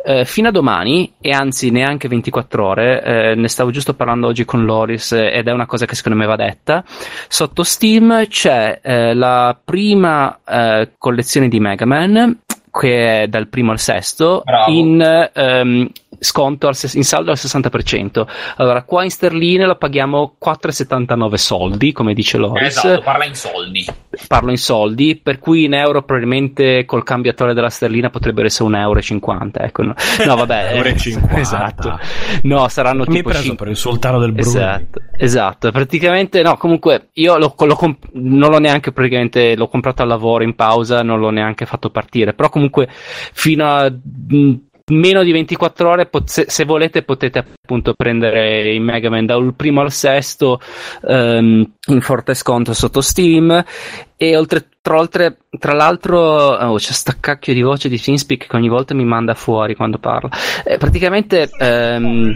eh, 0.04 0.26
fino 0.26 0.48
a 0.48 0.52
domani, 0.52 1.14
e 1.22 1.32
anzi 1.32 1.70
neanche 1.70 2.08
24 2.08 2.66
ore, 2.66 3.04
eh, 3.04 3.36
ne 3.36 3.48
stavo 3.48 3.72
giusto 3.72 3.94
parlando 3.94 4.28
oggi 4.28 4.46
con 4.46 4.66
Loris 4.66 5.12
eh, 5.12 5.32
ed 5.32 5.48
è 5.48 5.52
una 5.52 5.66
cosa 5.66 5.86
che 5.86 5.96
secondo 5.96 6.18
me 6.18 6.26
va 6.26 6.36
detta. 6.36 6.84
Sotto 7.28 7.64
Steam 7.64 8.28
c'è 8.28 8.80
eh, 8.82 9.14
la 9.14 9.58
prima 9.64 10.40
eh, 10.48 10.92
collezione 10.98 11.48
di 11.48 11.60
Mega 11.60 11.86
Man, 11.86 12.40
che 12.72 13.24
è 13.24 13.28
dal 13.28 13.48
primo 13.48 13.72
al 13.72 13.80
sesto, 13.80 14.42
Bravo. 14.44 14.72
in 14.72 15.30
ehm, 15.34 15.90
sconto 16.20 16.68
al 16.68 16.76
in 16.94 17.04
saldo 17.04 17.32
al 17.32 17.38
60%. 17.38 18.26
Allora, 18.58 18.84
qua 18.84 19.04
in 19.04 19.10
sterline 19.10 19.66
lo 19.66 19.76
paghiamo 19.76 20.38
4,79 20.44 21.34
soldi, 21.36 21.92
come 21.92 22.14
dice 22.14 22.38
Loris 22.38 22.68
Esatto, 22.78 23.02
parla 23.02 23.26
in 23.26 23.36
soldi. 23.36 23.86
parlo 24.28 24.52
in 24.52 24.58
soldi, 24.58 25.20
per 25.22 25.40
cui 25.40 25.66
in 25.66 25.74
euro 25.74 26.04
probabilmente 26.04 26.86
col 26.86 27.04
cambiatore 27.04 27.54
della 27.54 27.70
sterlina 27.70 28.10
potrebbero 28.10 28.48
essere 28.48 28.70
1,50 28.70 28.80
euro. 28.80 29.64
Ecco. 29.66 29.82
No, 29.84 29.94
no, 30.26 30.36
vabbè, 30.36 30.74
Euro 30.76 30.88
e 30.90 30.92
eh, 30.92 30.98
50. 30.98 31.40
esatto. 31.40 32.00
No, 32.44 32.68
saranno 32.68 33.04
Mi 33.08 33.10
hai 33.10 33.16
tipo 33.16 33.30
preso 33.30 33.44
cin- 33.44 33.56
per 33.56 33.68
il 33.68 33.76
sultano 33.76 34.20
del 34.20 34.32
Brunei. 34.32 34.52
Esatto, 34.52 35.02
esatto, 35.18 35.72
praticamente 35.72 36.42
no, 36.42 36.58
comunque 36.58 37.10
io 37.14 37.38
l'ho, 37.38 37.54
l'ho 37.58 37.76
comp- 37.76 38.10
non 38.14 38.50
l'ho 38.50 38.60
neanche 38.60 38.92
praticamente, 38.92 39.56
l'ho 39.56 39.68
comprato 39.68 40.02
al 40.02 40.08
lavoro 40.08 40.44
in 40.44 40.56
pausa, 40.56 41.02
non 41.04 41.20
l'ho 41.20 41.30
neanche 41.30 41.66
fatto 41.66 41.90
partire, 41.90 42.34
però 42.34 42.50
comunque 42.50 42.88
fino 42.90 43.66
a 43.68 43.90
mh, 43.90 44.54
meno 44.92 45.24
di 45.24 45.32
24 45.32 45.90
ore, 45.90 46.06
pot- 46.06 46.46
se, 46.46 46.66
volete 46.66 47.02
potete 47.02 47.40
appunto 47.40 47.94
prendere 47.96 48.72
i 48.74 48.80
Mega 48.80 49.10
Man 49.10 49.26
dal 49.26 49.54
primo 49.56 49.82
al 49.82 49.92
sesto 49.92 50.60
ehm, 51.08 51.72
in 51.88 52.02
forte 52.02 52.34
sconto 52.36 52.74
sotto 52.74 53.02
Steam 53.02 53.64
e 54.16 54.38
oltre, 54.38 54.68
tra, 54.82 54.98
oltre- 54.98 55.38
tra 55.58 55.74
l'altro 55.74 56.20
oh, 56.20 56.76
c'è 56.78 56.92
sta 56.92 57.16
cacchio 57.20 57.54
di 57.54 57.62
voce 57.62 57.90
di 57.90 58.00
TeamSpeak 58.00 58.48
che 58.48 58.56
ogni 58.56 58.70
volta 58.70 58.94
mi 58.94 59.06
manda 59.06 59.34
fuori 59.34 59.76
quando 59.76 59.98
parla. 59.98 60.30
Eh, 60.64 60.78
praticamente 60.78 61.50
ehm, 61.58 62.36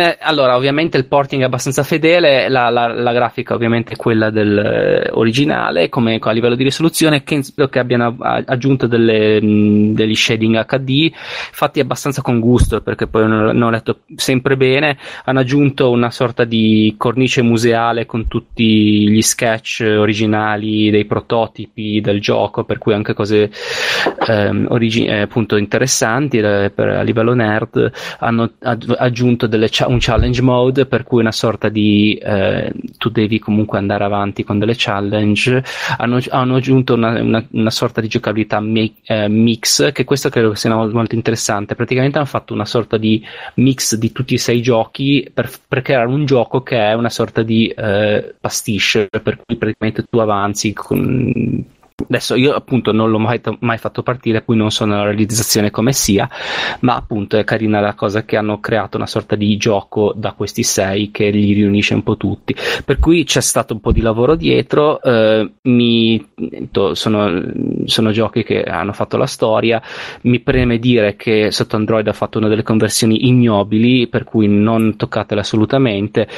è, 0.00 0.18
allora, 0.20 0.56
ovviamente 0.56 0.96
il 0.96 1.06
porting 1.06 1.42
è 1.42 1.44
abbastanza 1.44 1.82
fedele, 1.82 2.48
la, 2.48 2.68
la- 2.70 2.92
la 2.92 3.12
grafica 3.12 3.54
ovviamente 3.54 3.94
è 3.94 3.96
quella 3.96 4.30
del 4.30 4.58
eh, 4.58 5.10
originale, 5.12 5.88
come 5.88 6.18
a 6.20 6.30
livello 6.32 6.54
di 6.54 6.64
risoluzione, 6.64 7.20
penso 7.22 7.68
che 7.68 7.78
abbiano 7.78 8.16
aggiunto 8.20 8.86
delle, 8.86 9.40
mh, 9.40 9.94
degli 9.94 10.14
shading 10.14 10.64
HD, 10.64 11.10
fatti 11.14 11.80
abbastanza 11.80 12.22
con 12.22 12.40
gusto, 12.40 12.80
perché 12.80 13.06
poi 13.06 13.26
non, 13.28 13.44
non 13.56 13.62
ho 13.62 13.70
letto 13.70 14.00
sempre 14.16 14.56
bene, 14.56 14.96
hanno 15.24 15.40
aggiunto 15.40 15.90
una 15.90 16.10
sorta 16.10 16.44
di 16.44 16.94
cornice 16.96 17.42
museale 17.42 18.06
con 18.06 18.28
tutti 18.28 19.08
gli 19.08 19.22
sketch 19.22 19.84
originali 19.86 20.90
dei 20.90 21.04
prototipi 21.04 22.00
del 22.00 22.20
gioco, 22.20 22.64
per 22.64 22.78
cui 22.78 22.94
anche 22.94 23.14
cose 23.14 23.50
ehm, 24.28 24.66
origi- 24.70 25.04
eh, 25.06 25.20
appunto 25.22 25.56
interessanti 25.56 26.38
eh, 26.38 26.70
per- 26.74 26.88
a 26.88 27.02
livello 27.02 27.34
nerd. 27.34 27.90
Hanno 28.20 28.52
ad- 28.60 28.94
aggiunto 28.98 29.46
delle 29.46 29.65
cha- 29.68 29.86
un 29.88 29.98
challenge 30.00 30.42
mode 30.42 30.86
per 30.86 31.02
cui 31.04 31.20
una 31.20 31.32
sorta 31.32 31.68
di 31.68 32.14
eh, 32.22 32.72
tu 32.98 33.08
devi 33.10 33.38
comunque 33.38 33.78
andare 33.78 34.04
avanti 34.04 34.44
con 34.44 34.58
delle 34.58 34.74
challenge. 34.76 35.62
Hanno, 35.98 36.18
hanno 36.30 36.56
aggiunto 36.56 36.94
una, 36.94 37.20
una- 37.20 37.46
una 37.50 37.70
sorta 37.70 38.00
di 38.00 38.08
giocabilità 38.08 38.60
mi- 38.60 38.94
eh, 39.04 39.28
mix 39.28 39.92
che 39.92 40.04
questo 40.04 40.28
credo 40.28 40.54
sia 40.54 40.74
molto 40.74 41.14
interessante. 41.14 41.74
Praticamente 41.74 42.18
hanno 42.18 42.26
fatto 42.26 42.52
una 42.54 42.64
sorta 42.66 42.96
di 42.96 43.22
mix 43.54 43.94
di 43.96 44.12
tutti 44.12 44.34
i 44.34 44.38
sei 44.38 44.60
giochi 44.62 45.28
per, 45.32 45.50
per 45.66 45.82
creare 45.82 46.06
un 46.08 46.24
gioco 46.24 46.62
che 46.62 46.76
è 46.78 46.92
una 46.94 47.10
sorta 47.10 47.42
di 47.42 47.68
eh, 47.68 48.34
pastiche 48.40 49.08
per 49.22 49.38
cui 49.44 49.56
praticamente 49.56 50.04
tu 50.08 50.18
avanzi 50.18 50.72
con 50.72 51.64
Adesso 51.98 52.34
io 52.34 52.52
appunto 52.52 52.92
non 52.92 53.08
l'ho 53.08 53.18
mai, 53.18 53.40
mai 53.60 53.78
fatto 53.78 54.02
partire, 54.02 54.44
qui 54.44 54.54
non 54.54 54.70
so 54.70 54.84
nella 54.84 55.04
realizzazione 55.04 55.70
come 55.70 55.94
sia, 55.94 56.28
ma 56.80 56.94
appunto 56.94 57.38
è 57.38 57.44
carina 57.44 57.80
la 57.80 57.94
cosa 57.94 58.22
che 58.26 58.36
hanno 58.36 58.60
creato 58.60 58.98
una 58.98 59.06
sorta 59.06 59.34
di 59.34 59.56
gioco 59.56 60.12
da 60.14 60.32
questi 60.32 60.62
sei 60.62 61.10
che 61.10 61.30
li 61.30 61.54
riunisce 61.54 61.94
un 61.94 62.02
po' 62.02 62.18
tutti. 62.18 62.54
Per 62.84 62.98
cui 62.98 63.24
c'è 63.24 63.40
stato 63.40 63.72
un 63.72 63.80
po' 63.80 63.92
di 63.92 64.02
lavoro 64.02 64.34
dietro, 64.34 65.00
eh, 65.00 65.50
mi, 65.62 66.22
sono, 66.92 67.42
sono 67.86 68.10
giochi 68.10 68.42
che 68.44 68.62
hanno 68.62 68.92
fatto 68.92 69.16
la 69.16 69.26
storia, 69.26 69.80
mi 70.22 70.40
preme 70.40 70.78
dire 70.78 71.16
che 71.16 71.50
sotto 71.50 71.76
Android 71.76 72.06
ha 72.06 72.12
fatto 72.12 72.36
una 72.36 72.48
delle 72.48 72.62
conversioni 72.62 73.26
ignobili, 73.26 74.06
per 74.08 74.24
cui 74.24 74.48
non 74.48 74.96
toccatele 74.96 75.40
assolutamente. 75.40 76.28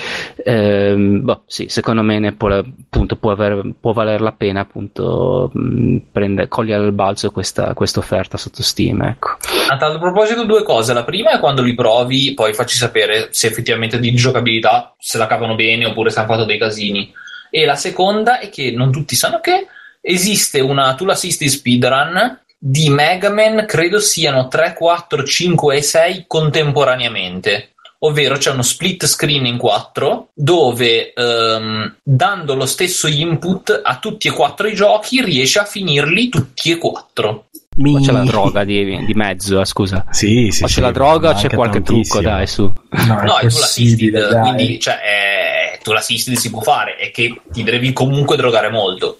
Ehm, 0.45 1.25
boh, 1.25 1.43
sì, 1.47 1.67
secondo 1.69 2.03
me 2.03 2.21
ne 2.21 2.31
può, 2.33 2.49
appunto, 2.49 3.17
può, 3.17 3.33
aver- 3.33 3.75
può 3.81 3.93
valer 3.93 4.21
la 4.21 4.33
pena 4.33 4.61
appunto 4.61 5.48
mh, 5.53 5.97
prendere, 6.13 6.49
cogliere 6.49 6.85
al 6.85 6.93
balzo 6.93 7.31
questa 7.31 7.75
offerta 7.75 8.37
sotto 8.37 8.63
Steam. 8.63 9.03
Ecco. 9.03 9.37
A 9.69 9.77
tal 9.77 9.99
proposito, 9.99 10.45
due 10.45 10.63
cose. 10.63 10.93
La 10.93 11.05
prima 11.05 11.31
è 11.31 11.39
quando 11.39 11.63
li 11.63 11.75
provi, 11.75 12.35
poi 12.35 12.53
facci 12.55 12.77
sapere 12.77 13.29
se 13.31 13.47
effettivamente 13.47 13.99
di 13.99 14.15
giocabilità 14.15 14.95
se 14.99 15.19
la 15.19 15.27
cavano 15.27 15.55
bene 15.55 15.87
oppure 15.87 16.11
se 16.11 16.19
hanno 16.19 16.29
fatto 16.29 16.45
dei 16.45 16.59
casini. 16.59 17.13
E 17.51 17.65
la 17.65 17.77
seconda 17.77 18.39
è 18.39 18.49
che 18.51 18.71
non 18.71 18.93
tutti 18.93 19.17
sanno 19.17 19.41
che 19.41 19.67
esiste 20.01 20.61
una 20.61 20.95
Tool 20.95 21.11
Assisted 21.11 21.49
Speedrun 21.49 22.41
di 22.59 22.91
Mega 22.91 23.31
Man, 23.31 23.65
credo 23.67 24.01
siano 24.01 24.49
3, 24.49 24.75
4, 24.75 25.23
5 25.23 25.77
e 25.77 25.83
6 25.83 26.25
contemporaneamente. 26.27 27.75
Ovvero 28.01 28.37
c'è 28.37 28.53
uno 28.53 28.63
split 28.63 29.07
screen 29.07 29.45
in 29.47 29.57
4 29.59 30.29
dove 30.33 31.13
ehm, 31.13 31.97
dando 32.03 32.55
lo 32.55 32.67
stesso 32.67 33.09
input 33.09 33.81
a 33.83 33.99
tutti 33.99 34.29
e 34.29 34.31
quattro 34.31 34.69
i 34.69 34.75
giochi 34.75 35.21
riesce 35.23 35.59
a 35.59 35.65
finirli 35.65 36.29
tutti 36.29 36.71
e 36.71 36.79
quattro. 36.79 37.47
Ma 37.77 38.01
c'è 38.01 38.13
la 38.13 38.25
droga 38.25 38.65
di, 38.65 39.05
di 39.05 39.15
mezzo, 39.15 39.61
eh, 39.61 39.65
scusa. 39.65 40.05
Sì, 40.11 40.49
sì, 40.51 40.65
o 40.65 40.67
c'è 40.67 40.73
sì, 40.75 40.81
la 40.81 40.91
droga 40.91 41.31
o 41.31 41.35
c'è 41.35 41.49
qualche 41.49 41.81
tantissimo. 41.83 42.21
trucco, 42.21 42.37
dai, 42.37 42.47
su. 42.47 42.63
No, 42.63 43.21
è 43.21 43.25
No, 43.25 43.37
è 43.37 43.41
Tool 43.41 43.53
possibile, 43.53 44.19
Assisted, 44.19 44.31
dai. 44.31 44.41
quindi 44.55 44.81
cioè, 44.81 44.95
è, 45.01 45.79
Tool 45.83 45.97
Assisted 45.97 46.37
si 46.37 46.51
può 46.51 46.61
fare, 46.61 46.97
è 46.97 47.11
che 47.11 47.41
ti 47.53 47.63
devi 47.63 47.93
comunque 47.93 48.37
drogare 48.37 48.69
molto. 48.71 49.19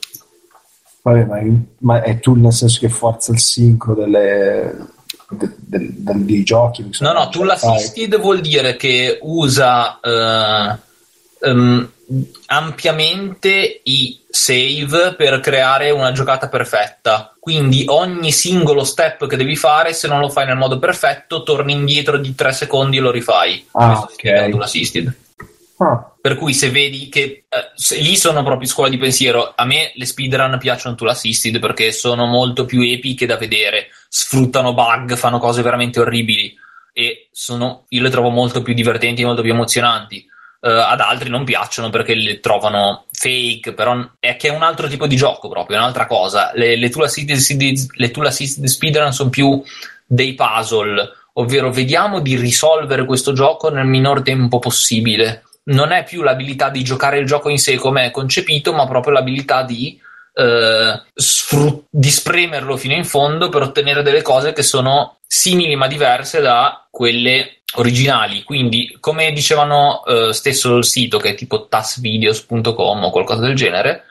Vabbè, 1.03 1.25
ma, 1.25 1.39
ma 1.79 2.03
è 2.03 2.19
tool 2.19 2.39
nel 2.39 2.53
senso 2.53 2.81
che 2.81 2.89
forza 2.89 3.33
il 3.33 3.39
sincro 3.39 3.95
delle, 3.95 4.75
de- 5.31 5.55
del- 5.57 5.93
del- 5.95 6.25
dei 6.25 6.43
giochi. 6.43 6.89
No, 7.01 7.13
no, 7.13 7.29
Tool. 7.29 7.51
Assisted 7.51 8.19
vuol 8.21 8.41
dire 8.41 8.77
che 8.77 9.19
usa 9.23 10.01
eh, 10.01 10.79
ehm, 11.49 11.91
ampiamente 12.47 13.81
i 13.85 14.19
save 14.29 15.15
per 15.15 15.41
creare 15.41 15.91
una 15.91 16.13
giocata 16.13 16.49
perfetta. 16.49 17.35
Quindi 17.39 17.85
ogni 17.89 18.33
singolo 18.33 18.85
step 18.85 19.27
che 19.27 19.37
devi 19.37 19.57
fare, 19.57 19.93
se 19.93 20.09
non 20.09 20.21
lo 20.21 20.29
fai 20.29 20.47
nel 20.47 20.57
modo 20.57 20.79
perfetto, 20.79 21.43
torni 21.43 21.73
indietro 21.73 22.19
di 22.19 22.35
3 22.35 22.53
secondi 22.53 22.99
e 22.99 23.01
lo 23.01 23.11
rifai. 23.11 23.67
Ah, 23.73 24.05
Questo 24.07 24.29
ok. 24.29 24.49
Tool 24.51 24.63
Assisted. 24.63 25.15
Ah, 25.81 26.13
Per 26.21 26.35
cui 26.37 26.55
se 26.55 26.71
vedi 26.71 27.09
che 27.09 27.21
eh, 27.49 27.71
se- 27.77 27.99
lì 28.01 28.17
sono 28.17 28.43
proprio 28.43 28.69
scuola 28.69 28.91
di 28.91 28.99
pensiero, 28.99 29.53
a 29.55 29.65
me 29.65 29.93
le 29.95 30.07
speedrun 30.07 30.59
piacciono 30.59 30.97
tool 30.97 31.11
assisted 31.11 31.61
perché 31.61 31.93
sono 31.93 32.27
molto 32.27 32.65
più 32.65 32.81
epiche 32.83 33.27
da 33.27 33.37
vedere, 33.37 33.87
sfruttano 34.09 34.75
bug, 34.75 35.15
fanno 35.17 35.39
cose 35.39 35.63
veramente 35.63 36.01
orribili 36.01 36.57
e 36.93 37.29
sono, 37.31 37.85
io 37.91 38.03
le 38.03 38.11
trovo 38.11 38.31
molto 38.31 38.63
più 38.63 38.75
divertenti 38.75 39.25
molto 39.25 39.43
più 39.43 39.53
emozionanti. 39.53 40.27
Eh, 40.61 40.69
ad 40.69 40.99
altri 40.99 41.29
non 41.29 41.45
piacciono 41.45 41.91
perché 41.91 42.15
le 42.15 42.41
trovano 42.41 43.05
fake, 43.13 43.73
però 43.75 44.11
è 44.19 44.35
che 44.37 44.49
è 44.49 44.51
un 44.51 44.65
altro 44.65 44.89
tipo 44.89 45.07
di 45.07 45.15
gioco 45.15 45.49
proprio, 45.49 45.77
è 45.77 45.81
un'altra 45.81 46.07
cosa. 46.07 46.51
Le 46.55 46.89
tool 46.89 47.05
assisted 47.05 47.37
speedrun 48.67 49.13
sono 49.13 49.31
più 49.31 49.63
dei 50.05 50.35
puzzle, 50.35 51.09
ovvero 51.35 51.71
vediamo 51.71 52.19
di 52.19 52.37
risolvere 52.37 53.05
questo 53.05 53.33
gioco 53.33 53.71
nel 53.71 53.87
minor 53.87 54.23
tempo 54.23 54.59
possibile. 54.59 55.45
Non 55.67 55.93
è 55.93 56.03
più 56.03 56.23
l'abilità 56.23 56.71
di 56.71 56.83
giocare 56.83 57.19
il 57.19 57.27
gioco 57.27 57.49
in 57.49 57.59
sé 57.59 57.77
come 57.77 58.07
è 58.07 58.11
concepito, 58.11 58.73
ma 58.73 58.89
proprio 58.89 59.13
l'abilità 59.13 59.63
di, 59.63 60.01
eh, 60.35 61.03
sfru- 61.15 61.85
di 61.91 62.11
spremerlo 62.11 62.77
fino 62.77 62.95
in 62.95 63.05
fondo 63.05 63.49
per 63.49 63.63
ottenere 63.63 64.03
delle 64.03 64.23
cose 64.23 64.53
che 64.53 64.63
sono 64.63 65.19
simili 65.27 65.77
ma 65.77 65.87
diverse 65.87 66.41
da 66.41 66.87
quelle 66.91 67.63
originali. 67.77 68.43
Quindi, 68.43 68.97
come 69.01 69.33
dicevano 69.33 70.05
eh, 70.05 70.33
stesso 70.33 70.77
il 70.77 70.85
sito, 70.85 71.19
che 71.19 71.31
è 71.31 71.35
tipo 71.35 71.67
tasvideos.com 71.69 73.05
o 73.05 73.11
qualcosa 73.11 73.43
del 73.43 73.55
genere, 73.55 74.05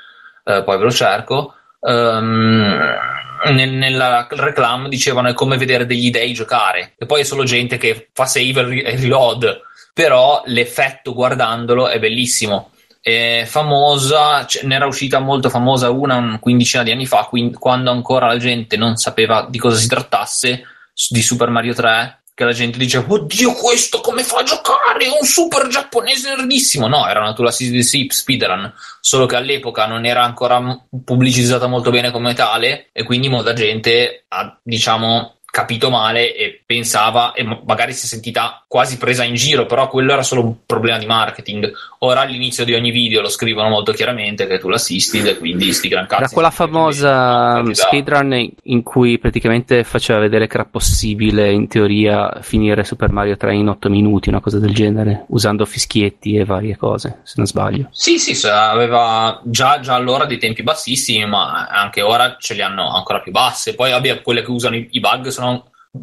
eh, 0.44 0.64
poi 0.64 0.78
ve 0.78 0.84
lo 0.84 0.92
cerco. 0.92 1.54
nel, 1.80 3.70
nella 3.70 4.28
reclam 4.30 4.88
dicevano 4.88 5.30
è 5.30 5.34
come 5.34 5.58
vedere 5.58 5.86
degli 5.86 6.10
dei 6.10 6.34
giocare 6.34 6.96
e 6.98 7.06
poi 7.06 7.22
è 7.22 7.24
solo 7.24 7.44
gente 7.44 7.78
che 7.78 8.10
fa 8.12 8.26
save 8.26 8.84
e 8.84 8.96
reload 8.96 9.62
però 9.94 10.42
l'effetto 10.46 11.14
guardandolo 11.14 11.88
è 11.88 12.00
bellissimo 12.00 12.72
è 13.08 13.46
famosa, 13.46 14.46
ce- 14.46 14.66
ne 14.66 14.76
era 14.76 14.86
uscita 14.86 15.20
molto 15.20 15.50
famosa 15.50 15.90
una 15.90 16.18
un 16.18 16.40
quindicina 16.42 16.84
di 16.84 16.92
anni 16.92 17.06
fa 17.06 17.24
quin- 17.24 17.58
quando 17.58 17.90
ancora 17.90 18.28
la 18.28 18.38
gente 18.38 18.76
non 18.76 18.98
sapeva 18.98 19.48
di 19.50 19.58
cosa 19.58 19.78
si 19.78 19.88
trattasse 19.88 20.64
di 21.10 21.22
Super 21.22 21.50
Mario 21.50 21.74
3 21.74 22.24
che 22.34 22.44
la 22.44 22.52
gente 22.52 22.78
diceva 22.78 23.06
oddio 23.08 23.54
questo 23.54 24.02
come 24.02 24.24
fa 24.24 24.40
a 24.40 24.44
giocare? 24.44 25.06
È 25.06 25.18
un 25.20 25.26
super 25.26 25.68
giapponese 25.68 26.36
nerdissimo. 26.36 26.88
No 26.88 27.08
era 27.08 27.22
una 27.22 27.34
assisted 27.48 28.12
speedrun 28.12 28.74
solo 29.00 29.26
che 29.26 29.38
all'epoca 29.38 29.86
non 29.88 30.06
era 30.06 30.24
ancora 30.24 30.62
pubblicizzata 31.04 31.68
molto 31.68 31.92
bene 31.92 32.12
come 32.12 32.34
tale 32.34 32.90
e 32.92 33.04
quindi 33.04 33.30
molta 33.30 33.54
gente 33.54 34.26
ha 34.28 34.60
diciamo 34.62 35.37
capito 35.58 35.90
male 35.90 36.36
e 36.36 36.62
pensava 36.64 37.34
e 37.34 37.42
ma- 37.44 37.60
magari 37.66 37.94
si 37.94 38.06
è 38.06 38.08
sentita 38.08 38.64
quasi 38.68 38.98
presa 38.98 39.24
in 39.24 39.34
giro 39.34 39.66
però 39.66 39.88
quello 39.88 40.14
era 40.14 40.22
solo 40.22 40.44
un 40.44 40.56
problema 40.68 41.00
di 41.00 41.08
marketing 41.08 41.72
ora 42.00 42.22
all'inizio 42.22 42.64
di 42.64 42.76
ogni 42.76 42.92
video 42.92 43.22
lo 43.22 43.30
scrivono 43.30 43.68
molto 43.68 43.92
chiaramente 43.92 44.46
che 44.46 44.60
tu 44.60 44.70
l'assisti 44.70 45.20
e 45.24 45.38
quindi 45.40 45.74
sti 45.74 45.88
gran 45.88 46.06
cazzi 46.06 46.24
Era 46.24 46.32
quella 46.32 46.52
famosa 46.52 47.54
Quindi, 47.54 47.74
speedrun 47.74 48.54
in 48.64 48.84
cui 48.84 49.18
praticamente 49.18 49.84
faceva 49.84 50.20
vedere 50.20 50.46
che 50.46 50.58
era 50.58 50.66
possibile 50.66 51.52
in 51.52 51.68
teoria 51.68 52.40
finire 52.42 52.84
Super 52.84 53.12
Mario 53.12 53.36
3 53.36 53.56
in 53.56 53.68
8 53.68 53.90
minuti, 53.90 54.30
una 54.30 54.40
cosa 54.40 54.60
del 54.60 54.74
genere, 54.74 55.26
usando 55.30 55.66
fischietti 55.66 56.36
e 56.36 56.46
varie 56.46 56.78
cose, 56.78 57.22
se 57.24 57.34
non 57.38 57.46
sbaglio. 57.46 57.88
Sì, 57.92 58.20
sì, 58.20 58.48
aveva 58.48 59.42
già, 59.44 59.80
già 59.80 59.96
allora 59.96 60.26
dei 60.26 60.38
tempi 60.38 60.64
bassissimi, 60.64 61.26
ma 61.26 61.68
anche 61.68 62.02
ora 62.02 62.38
ce 62.40 62.54
li 62.54 62.62
hanno 62.62 62.94
ancora 62.94 63.20
più 63.20 63.32
basse. 63.32 63.76
Poi, 63.76 63.92
vabbè, 63.92 64.22
quelle 64.22 64.44
che 64.44 64.52
usano 64.52 64.76
i, 64.76 64.88
i 64.92 65.00
bug 65.00 65.28
sono 65.28 65.47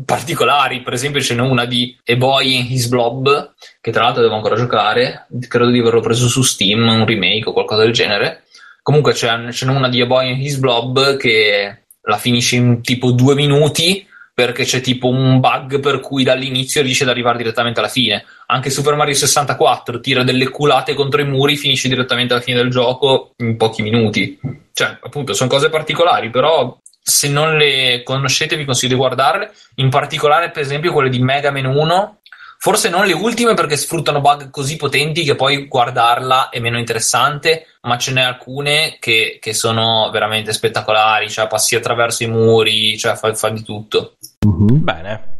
particolari. 0.04 0.82
Per 0.82 0.92
esempio, 0.92 1.20
ce 1.20 1.34
n'è 1.34 1.40
una 1.40 1.64
di 1.64 1.96
A 2.04 2.16
Boy 2.16 2.56
in 2.56 2.66
His 2.68 2.88
Blob, 2.88 3.54
che 3.80 3.90
tra 3.90 4.04
l'altro 4.04 4.22
devo 4.22 4.34
ancora 4.34 4.56
giocare. 4.56 5.26
Credo 5.48 5.70
di 5.70 5.78
averlo 5.78 6.00
preso 6.00 6.28
su 6.28 6.42
Steam, 6.42 6.86
un 6.86 7.06
remake 7.06 7.48
o 7.48 7.52
qualcosa 7.52 7.82
del 7.82 7.92
genere. 7.92 8.44
Comunque, 8.82 9.14
ce 9.14 9.34
n'è 9.34 9.70
una 9.70 9.88
di 9.88 10.00
A 10.00 10.06
Boy 10.06 10.32
in 10.32 10.40
His 10.40 10.56
Blob 10.58 11.16
che 11.16 11.84
la 12.02 12.16
finisce 12.18 12.56
in 12.56 12.82
tipo 12.82 13.10
due 13.12 13.34
minuti. 13.34 14.06
Perché 14.34 14.64
c'è 14.64 14.80
tipo 14.80 15.06
un 15.06 15.38
bug 15.38 15.78
per 15.78 16.00
cui 16.00 16.24
dall'inizio 16.24 16.82
riesce 16.82 17.04
ad 17.04 17.08
arrivare 17.10 17.38
direttamente 17.38 17.78
alla 17.78 17.88
fine. 17.88 18.24
Anche 18.46 18.68
Super 18.68 18.96
Mario 18.96 19.14
64 19.14 20.00
tira 20.00 20.24
delle 20.24 20.48
culate 20.48 20.94
contro 20.94 21.20
i 21.20 21.24
muri, 21.24 21.56
finisce 21.56 21.86
direttamente 21.86 22.32
alla 22.32 22.42
fine 22.42 22.56
del 22.56 22.68
gioco 22.68 23.30
in 23.36 23.56
pochi 23.56 23.82
minuti. 23.82 24.36
Cioè, 24.72 24.98
appunto, 25.00 25.34
sono 25.34 25.48
cose 25.48 25.70
particolari, 25.70 26.30
però 26.30 26.76
se 27.06 27.28
non 27.28 27.58
le 27.58 28.02
conoscete 28.02 28.56
vi 28.56 28.64
consiglio 28.64 28.94
di 28.94 28.98
guardarle, 28.98 29.52
in 29.76 29.90
particolare 29.90 30.50
per 30.50 30.62
esempio 30.62 30.90
quelle 30.90 31.10
di 31.10 31.18
Mega 31.18 31.50
Man 31.50 31.66
1, 31.66 32.18
forse 32.58 32.88
non 32.88 33.04
le 33.04 33.12
ultime 33.12 33.52
perché 33.52 33.76
sfruttano 33.76 34.22
bug 34.22 34.48
così 34.48 34.76
potenti 34.76 35.22
che 35.22 35.34
poi 35.34 35.66
guardarla 35.66 36.48
è 36.48 36.60
meno 36.60 36.78
interessante, 36.78 37.66
ma 37.82 37.98
ce 37.98 38.12
n'è 38.12 38.22
alcune 38.22 38.96
che, 39.00 39.36
che 39.38 39.52
sono 39.52 40.08
veramente 40.10 40.54
spettacolari, 40.54 41.28
cioè 41.28 41.46
passi 41.46 41.74
attraverso 41.74 42.22
i 42.22 42.28
muri, 42.28 42.96
cioè 42.96 43.16
fa, 43.16 43.34
fa 43.34 43.50
di 43.50 43.62
tutto. 43.62 44.14
Bene. 44.40 45.32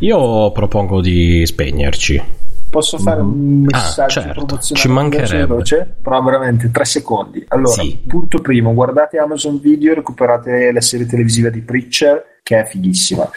Io 0.00 0.50
propongo 0.50 1.00
di 1.00 1.46
spegnerci. 1.46 2.41
Posso 2.72 2.96
fare 2.96 3.20
un 3.20 3.66
Ah, 3.70 3.76
messaggio 3.76 4.20
certo, 4.22 4.44
promozionale 4.46 4.86
ci 4.86 4.88
mancherebbe. 4.88 5.46
veloce? 5.46 5.94
Però 6.00 6.22
veramente 6.22 6.70
tre 6.70 6.86
secondi. 6.86 7.44
Allora, 7.48 7.82
Sì. 7.82 8.02
punto 8.06 8.38
primo, 8.40 8.72
guardate 8.72 9.18
Amazon 9.18 9.60
Video, 9.60 9.92
recuperate 9.92 10.72
la 10.72 10.80
serie 10.80 11.04
televisiva 11.04 11.50
di 11.50 11.60
Preacher, 11.60 12.38
che 12.42 12.60
è 12.60 12.64
fighissima. 12.64 13.28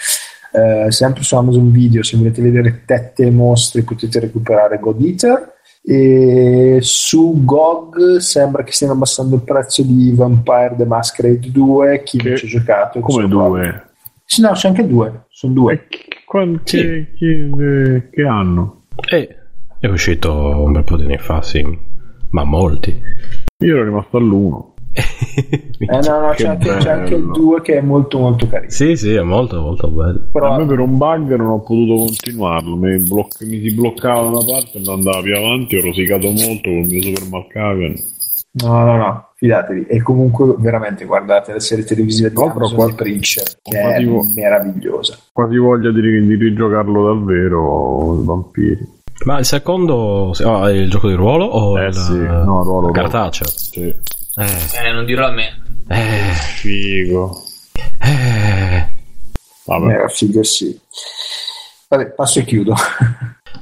Eh, 0.53 0.89
sempre 0.89 1.23
su 1.23 1.35
Amazon 1.35 1.69
Video, 1.69 2.01
se 2.01 2.15
volete 2.15 2.41
vedere 2.41 2.83
tette 2.85 3.25
e 3.25 3.29
mostri, 3.31 3.81
potete 3.81 4.21
recuperare 4.21 4.79
God 4.79 5.01
Eater. 5.03 5.53
E 5.83 6.77
su 6.81 7.41
GOG 7.43 8.17
sembra 8.19 8.63
che 8.63 8.71
stiano 8.71 8.93
abbassando 8.93 9.35
il 9.35 9.41
prezzo 9.41 9.83
di 9.83 10.13
Vampire 10.15 10.75
the 10.77 10.85
Masquerade 10.85 11.51
2. 11.51 12.03
Chi 12.03 12.17
Che- 12.19 12.29
non 12.29 12.37
ci 12.37 12.45
ha 12.45 12.47
giocato? 12.47 13.01
Come 13.01 13.27
due? 13.27 13.83
Sì, 14.23 14.39
no, 14.41 14.51
c'è 14.53 14.69
anche 14.69 14.87
due. 14.87 15.25
Sono 15.29 15.53
due. 15.53 15.85
Che, 15.89 16.05
che- 16.63 17.11
che- 17.17 18.09
che 18.11 18.21
hanno? 18.23 18.74
E 19.09 19.35
è 19.79 19.87
uscito 19.87 20.33
un 20.33 20.71
bel 20.71 20.83
po' 20.83 20.97
di 20.97 21.03
anni 21.03 21.17
fa, 21.17 21.41
sì. 21.41 21.63
Ma 22.31 22.43
molti. 22.43 22.99
Io 23.63 23.75
ero 23.75 23.83
rimasto 23.85 24.17
all'uno. 24.17 24.73
Eh, 25.77 25.99
no, 26.07 26.19
no, 26.21 26.29
c'è 26.33 26.47
anche, 26.47 26.77
c'è 26.77 26.89
anche 26.89 27.15
il 27.15 27.21
bello. 27.21 27.33
2 27.33 27.61
che 27.61 27.77
è 27.77 27.81
molto 27.81 28.17
molto 28.17 28.47
carino. 28.47 28.71
sì, 28.71 28.95
sì, 28.95 29.13
è 29.13 29.21
molto, 29.21 29.59
molto 29.59 29.89
bello. 29.89 30.29
Però 30.31 30.53
A 30.53 30.57
me 30.57 30.65
per 30.65 30.79
un 30.79 30.97
bug 30.97 31.35
non 31.35 31.47
ho 31.47 31.59
potuto 31.59 31.95
continuarlo, 32.05 32.77
mi, 32.77 32.97
bloc- 32.99 33.43
mi 33.43 33.59
si 33.59 33.73
bloccava 33.73 34.21
da 34.21 34.27
una 34.29 34.45
parte 34.45 34.77
e 34.77 34.81
non 34.85 34.93
andava 34.95 35.21
più 35.21 35.35
avanti, 35.35 35.75
ho 35.75 35.81
rosicato 35.81 36.27
molto 36.31 36.69
con 36.69 36.71
il 36.79 36.85
mio 36.85 37.01
Super 37.01 37.23
Malkavian. 37.29 37.93
No, 38.63 38.83
no, 38.85 38.95
no, 38.97 39.29
fidatevi. 39.35 39.85
E 39.87 40.01
comunque 40.01 40.55
veramente 40.57 41.05
guardate 41.05 41.53
la 41.53 41.59
serie 41.59 41.83
televisiva 41.83 42.29
di 42.29 42.35
Amazon 42.41 42.75
qua- 42.75 42.85
di 42.87 42.93
Preacher, 42.93 43.43
che 43.61 43.79
è 43.79 43.97
tipo- 43.97 44.23
meravigliosa. 44.35 45.17
Quasi 45.31 45.57
voglia 45.57 45.91
di, 45.91 46.01
di 46.25 46.35
rigiocarlo 46.35 47.13
davvero, 47.13 48.21
i 48.21 48.25
vampiri. 48.25 48.93
Ma 49.25 49.39
il 49.39 49.45
secondo 49.45 50.31
ah, 50.43 50.69
è 50.69 50.73
il 50.73 50.89
gioco 50.89 51.07
di 51.07 51.13
ruolo 51.15 51.45
o 51.45 51.79
Eh 51.79 51.87
il 51.87 51.93
sì, 51.93 52.17
no, 52.17 52.63
ruolo, 52.63 52.91
cartaceo? 52.91 53.47
Sì. 53.47 53.81
Eh, 53.83 54.45
Eh, 54.87 54.91
non 54.91 55.05
dirò 55.05 55.27
a 55.27 55.31
me. 55.31 55.61
eh, 55.87 56.33
Figo. 56.57 57.41
eh. 58.01 58.85
Vabbè. 59.65 59.93
Era 59.93 60.07
figo, 60.09 60.43
sì. 60.43 60.77
Vabbè, 61.87 62.07
passo 62.11 62.39
e 62.39 62.43
chiudo. 62.45 62.73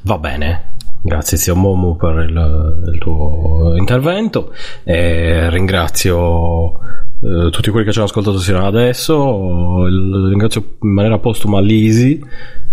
Va 0.01 0.17
bene. 0.17 0.72
Grazie 1.05 1.37
zio 1.37 1.53
Momu 1.55 1.97
per 1.97 2.25
il, 2.29 2.91
il 2.93 2.97
tuo 2.97 3.75
intervento 3.75 4.53
e 4.85 5.49
ringrazio 5.49 6.79
eh, 7.21 7.49
tutti 7.51 7.69
quelli 7.71 7.85
che 7.85 7.91
ci 7.91 7.97
hanno 7.97 8.07
ascoltato 8.07 8.39
sino 8.39 8.59
ad 8.59 8.65
adesso, 8.75 9.85
il- 9.85 10.27
ringrazio 10.29 10.63
in 10.81 10.89
maniera 10.93 11.17
postuma 11.19 11.59
Lisi 11.59 12.23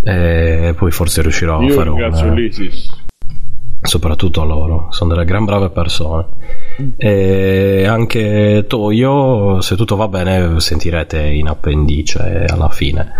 e 0.04 0.74
poi 0.78 0.90
forse 0.92 1.22
riuscirò 1.22 1.58
a 1.58 1.62
Io 1.64 1.74
fare 1.74 1.88
ringrazio 1.88 2.26
un... 2.28 2.34
l'Isis. 2.34 2.88
soprattutto 3.82 4.42
a 4.42 4.44
loro, 4.44 4.86
sono 4.90 5.12
delle 5.12 5.24
gran 5.24 5.44
brave 5.44 5.70
persone. 5.70 6.26
E 6.96 7.84
anche 7.86 8.64
Toyo, 8.68 9.60
se 9.60 9.74
tutto 9.76 9.96
va 9.96 10.06
bene, 10.08 10.60
sentirete 10.60 11.20
in 11.20 11.48
appendice 11.48 12.44
alla 12.48 12.68
fine 12.70 13.10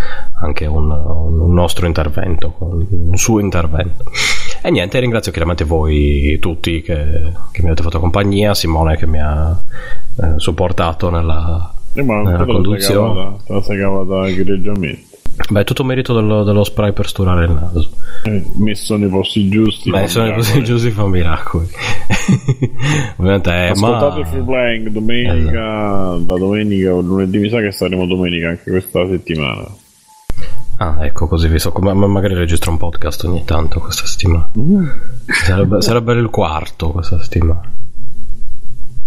anche 0.41 0.67
un, 0.67 0.91
un 0.91 1.53
nostro 1.53 1.87
intervento, 1.87 2.55
un 2.61 3.17
suo 3.17 3.41
intervento. 3.41 4.05
E 4.63 4.71
niente, 4.71 4.99
ringrazio 5.01 5.33
chiaramente 5.33 5.65
voi 5.65 6.39
tutti 6.39 6.83
che, 6.83 6.95
che 7.51 7.63
mi 7.63 7.67
avete 7.69 7.83
fatto 7.83 7.99
compagnia, 7.99 8.55
Simone 8.55 8.97
che 8.97 9.07
mi 9.07 9.19
ha 9.21 9.59
eh, 10.23 10.35
supportato 10.37 11.11
nella, 11.11 11.73
Eh, 11.95 12.03
ma 12.03 12.23
nella 12.23 12.45
conduzione. 12.45 13.37
te 13.47 13.53
la 13.53 13.63
sei 13.63 13.79
cavata 13.79 14.29
egregiamente. 14.29 15.09
Beh, 15.49 15.61
è 15.61 15.65
tutto 15.65 15.85
merito 15.85 16.13
dello, 16.13 16.45
dello 16.45 16.65
spray 16.65 16.93
per 16.93 17.07
sturare 17.07 17.45
il 17.47 17.53
naso. 17.53 17.91
Eh, 18.25 18.43
messo 18.59 18.97
nei 18.97 19.09
posti 19.09 19.49
giusti. 19.49 19.91
Sono 20.07 20.25
miracoli. 20.27 20.35
così 20.35 20.65
giusti 20.65 20.91
fa 20.91 21.07
miracoli. 21.07 21.67
Ovviamente 23.17 23.51
è 23.51 23.71
Ascoltate 23.71 24.21
ma... 24.21 24.27
Free 24.27 24.43
Playing 24.43 24.89
domenica, 24.89 26.17
da 26.21 26.37
domenica 26.37 26.95
o 26.95 27.01
lunedì, 27.01 27.39
mi 27.39 27.49
sa 27.49 27.61
che 27.61 27.73
staremo 27.73 28.07
domenica 28.07 28.51
anche 28.51 28.71
questa 28.71 29.09
settimana. 29.09 29.67
Ah, 30.83 30.97
ecco, 31.05 31.27
così 31.27 31.47
vi 31.47 31.59
so. 31.59 31.73
Ma 31.79 31.93
magari 31.93 32.33
registro 32.33 32.71
un 32.71 32.79
podcast 32.79 33.25
ogni 33.25 33.45
tanto 33.45 33.81
questa 33.81 34.07
settimana. 34.07 34.49
Sarebbe, 35.27 35.83
sarebbe 35.83 36.15
il 36.15 36.31
quarto 36.31 36.93
questa 36.93 37.23
settimana. 37.23 37.71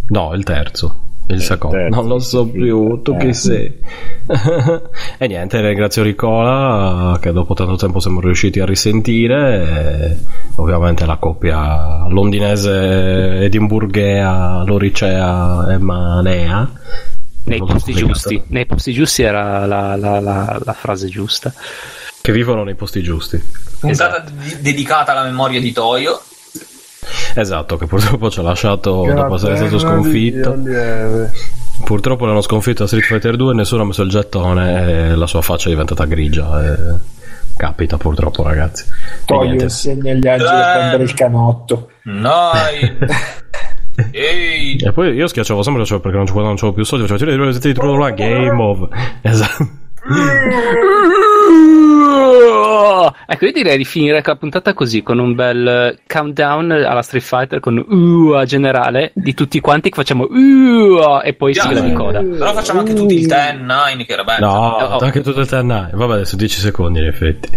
No, 0.10 0.34
il 0.36 0.44
terzo. 0.44 1.00
Il 1.26 1.42
secondo, 1.42 1.78
terzo, 1.78 1.96
non 1.96 2.08
lo 2.08 2.20
so 2.20 2.46
più, 2.46 3.02
tu 3.02 3.18
chi 3.18 3.34
sei? 3.34 3.74
e 5.18 5.28
niente, 5.28 5.62
ringrazio 5.62 6.04
Ricola 6.04 7.18
che 7.20 7.32
dopo 7.32 7.56
tanto 7.56 7.76
tempo 7.76 8.00
siamo 8.00 8.20
riusciti 8.20 8.60
a 8.60 8.66
risentire. 8.66 10.20
Ovviamente 10.58 11.08
la 11.08 11.18
coppia 11.18 12.08
londinese 12.08 13.46
edimburghea, 13.46 14.64
loricea 14.64 15.74
e 15.74 15.78
manea. 15.80 16.70
Nei 17.46 17.60
posti 17.60 17.94
giusti, 17.94 18.42
nei 18.48 18.66
posti 18.66 18.94
giusti 18.94 19.22
era 19.24 19.66
la, 19.66 19.96
la, 19.96 20.20
la, 20.20 20.62
la, 20.64 20.74
frase 20.74 21.08
giusta. 21.08 21.54
Che 22.22 22.32
vivono 22.32 22.64
nei 22.64 22.76
posti 22.76 23.02
giusti. 23.04 23.38
Puntata 23.80 24.24
esatto. 24.24 24.60
dedicata 24.62 25.12
alla 25.12 25.24
memoria 25.24 25.60
di 25.60 25.72
Toyo. 25.74 26.22
Esatto, 27.36 27.76
che 27.76 27.86
purtroppo 27.86 28.30
ci 28.30 28.40
ha 28.40 28.44
lasciato 28.44 29.06
dopo 29.06 29.36
essere 29.36 29.58
stato 29.58 29.78
sconfitto. 29.78 30.58
Purtroppo 31.84 32.26
l'hanno 32.26 32.42
sconfitto 32.42 32.84
a 32.84 32.88
Street 32.88 33.06
Fighter 33.06 33.36
2 33.36 33.52
e 33.52 33.56
nessuno 33.56 33.82
ha 33.82 33.86
messo 33.86 34.04
il 34.04 34.10
gettone 34.10 35.12
e 35.12 35.16
la 35.16 35.28
sua 35.28 35.42
faccia 35.42 35.68
è 35.68 35.72
diventata 35.72 36.06
grigia. 36.06 36.64
E... 36.64 37.12
Capita 37.58 37.98
purtroppo, 37.98 38.44
ragazzi. 38.44 38.86
Poi 39.26 39.62
insegna 39.62 40.12
agli 40.12 40.28
angeli 40.28 40.50
a 40.50 40.70
eh. 40.70 40.78
prendere 40.78 41.04
il 41.04 41.14
canotto. 41.14 41.92
No. 42.04 42.52
Ehi. 44.12 44.78
E 44.78 44.92
poi 44.92 45.14
io 45.14 45.28
schiacciavo 45.28 45.62
sempre 45.62 45.84
perché 45.84 46.18
non 46.18 46.26
c'avevo 46.26 46.74
più 46.74 46.84
soldi, 46.84 47.08
facevo 47.08 47.32
tiro 47.32 47.52
di 47.52 47.60
tiro 47.60 47.98
la 47.98 48.12
game 48.12 48.62
of. 48.62 48.88
Esatto. 49.22 49.82
Ecco, 53.26 53.46
io 53.46 53.52
direi 53.52 53.78
di 53.78 53.86
finire 53.86 54.22
la 54.24 54.36
puntata 54.36 54.74
così, 54.74 55.02
con 55.02 55.18
un 55.20 55.34
bel 55.34 55.98
countdown 56.08 56.72
alla 56.72 57.02
Street 57.02 57.24
Fighter, 57.24 57.60
con 57.60 57.78
uh 57.78 58.32
a 58.32 58.46
generale, 58.46 59.12
di 59.16 59.34
tutti 59.34 59.60
quanti 59.60 59.90
che 59.90 59.96
facciamo 59.96 60.26
uh 60.26 61.20
e 61.24 61.34
poi 61.34 61.54
sigla 61.54 61.82
di 61.82 61.94
coda. 61.94 62.22
Però 62.22 62.54
facciamo 62.54 62.80
anche 62.80 62.94
tutti 62.94 63.16
il 63.16 63.28
10-9 63.28 64.06
che 64.06 64.14
era 64.14 64.24
bello. 64.24 64.46
No, 64.46 64.54
oh. 64.54 64.98
anche 65.00 65.22
tutto 65.22 65.42
il 65.42 65.48
10-9. 65.50 65.96
Vabbè, 65.96 66.14
adesso 66.14 66.36
10 66.36 66.60
secondi 66.60 67.00
in 67.00 67.06
effetti. 67.06 67.50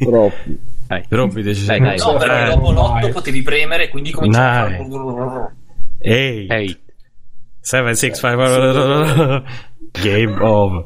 Troppi. 0.00 0.58
Dai. 0.90 1.04
Troppi 1.08 1.42
10 1.42 1.60
secondi. 1.62 1.96
No, 1.98 2.16
perché 2.16 2.50
dopo 2.50 2.72
l'8 2.72 3.12
potevi 3.12 3.42
premere, 3.42 3.88
quindi 3.90 4.10
cominciare 4.10 4.74
a 4.74 4.78
fare... 4.78 4.78
8 4.80 5.52
7, 7.60 7.94
6, 7.94 8.14
5 8.14 9.42
Game 9.92 10.36
of 10.40 10.84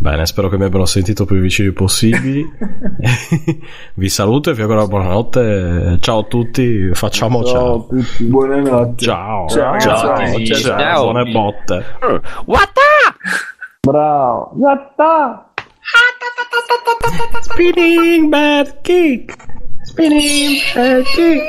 Bene, 0.00 0.26
spero 0.26 0.48
che 0.48 0.56
mi 0.56 0.64
abbiano 0.64 0.84
sentito 0.84 1.24
più 1.24 1.40
vicini 1.40 1.72
possibili. 1.72 2.46
vi 3.94 4.08
saluto 4.08 4.50
e 4.50 4.54
vi 4.54 4.62
auguro 4.62 4.86
buonanotte. 4.86 5.96
Ciao 5.98 6.20
a 6.20 6.24
tutti, 6.24 6.90
facciamo 6.92 7.42
ciao. 7.42 7.52
ciao. 7.52 7.86
Tutti. 7.88 8.24
Buonanotte. 8.26 9.04
Ciao. 9.04 9.48
Ciao. 9.48 9.80
Ciao. 9.80 9.96
ciao. 9.96 10.44
ciao. 10.44 10.78
ciao. 10.78 11.02
Buone 11.10 11.32
botte. 11.32 11.84
Wata! 12.44 12.87
Bravo. 13.86 14.52
Yatta! 14.58 15.52
Spinning 17.42 18.30
bad 18.30 18.82
kick. 18.82 19.36
Spinning 19.84 20.60
bad 20.74 21.04
kick. 21.04 21.42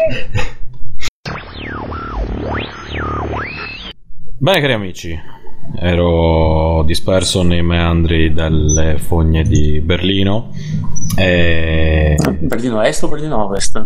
Bene 4.42 4.62
cari 4.62 4.74
amici, 4.74 5.20
ero 5.82 6.84
disperso 6.84 7.44
nei 7.44 7.62
meandri 7.62 8.32
delle 8.32 8.98
fogne 9.00 9.44
di 9.44 9.82
Berlino. 9.82 10.54
E... 11.18 12.16
Berlino 12.40 12.82
Est 12.82 13.04
o 13.04 13.08
Berlino 13.10 13.44
Ovest? 13.44 13.86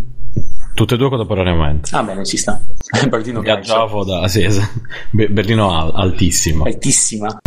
Tutte 0.74 0.96
e 0.96 0.98
due 0.98 1.10
contemporaneamente. 1.10 1.96
Ah, 1.96 2.02
bene, 2.04 2.26
ci 2.26 2.36
sta. 2.38 2.60
Berlino 3.08 3.42
Viaggiavo 3.42 4.04
da 4.04 4.28
sì, 4.28 4.44
esatto. 4.44 4.82
Berlino 5.12 5.72
al, 5.72 5.92
altissima. 5.94 6.66
Altissima. 6.66 7.40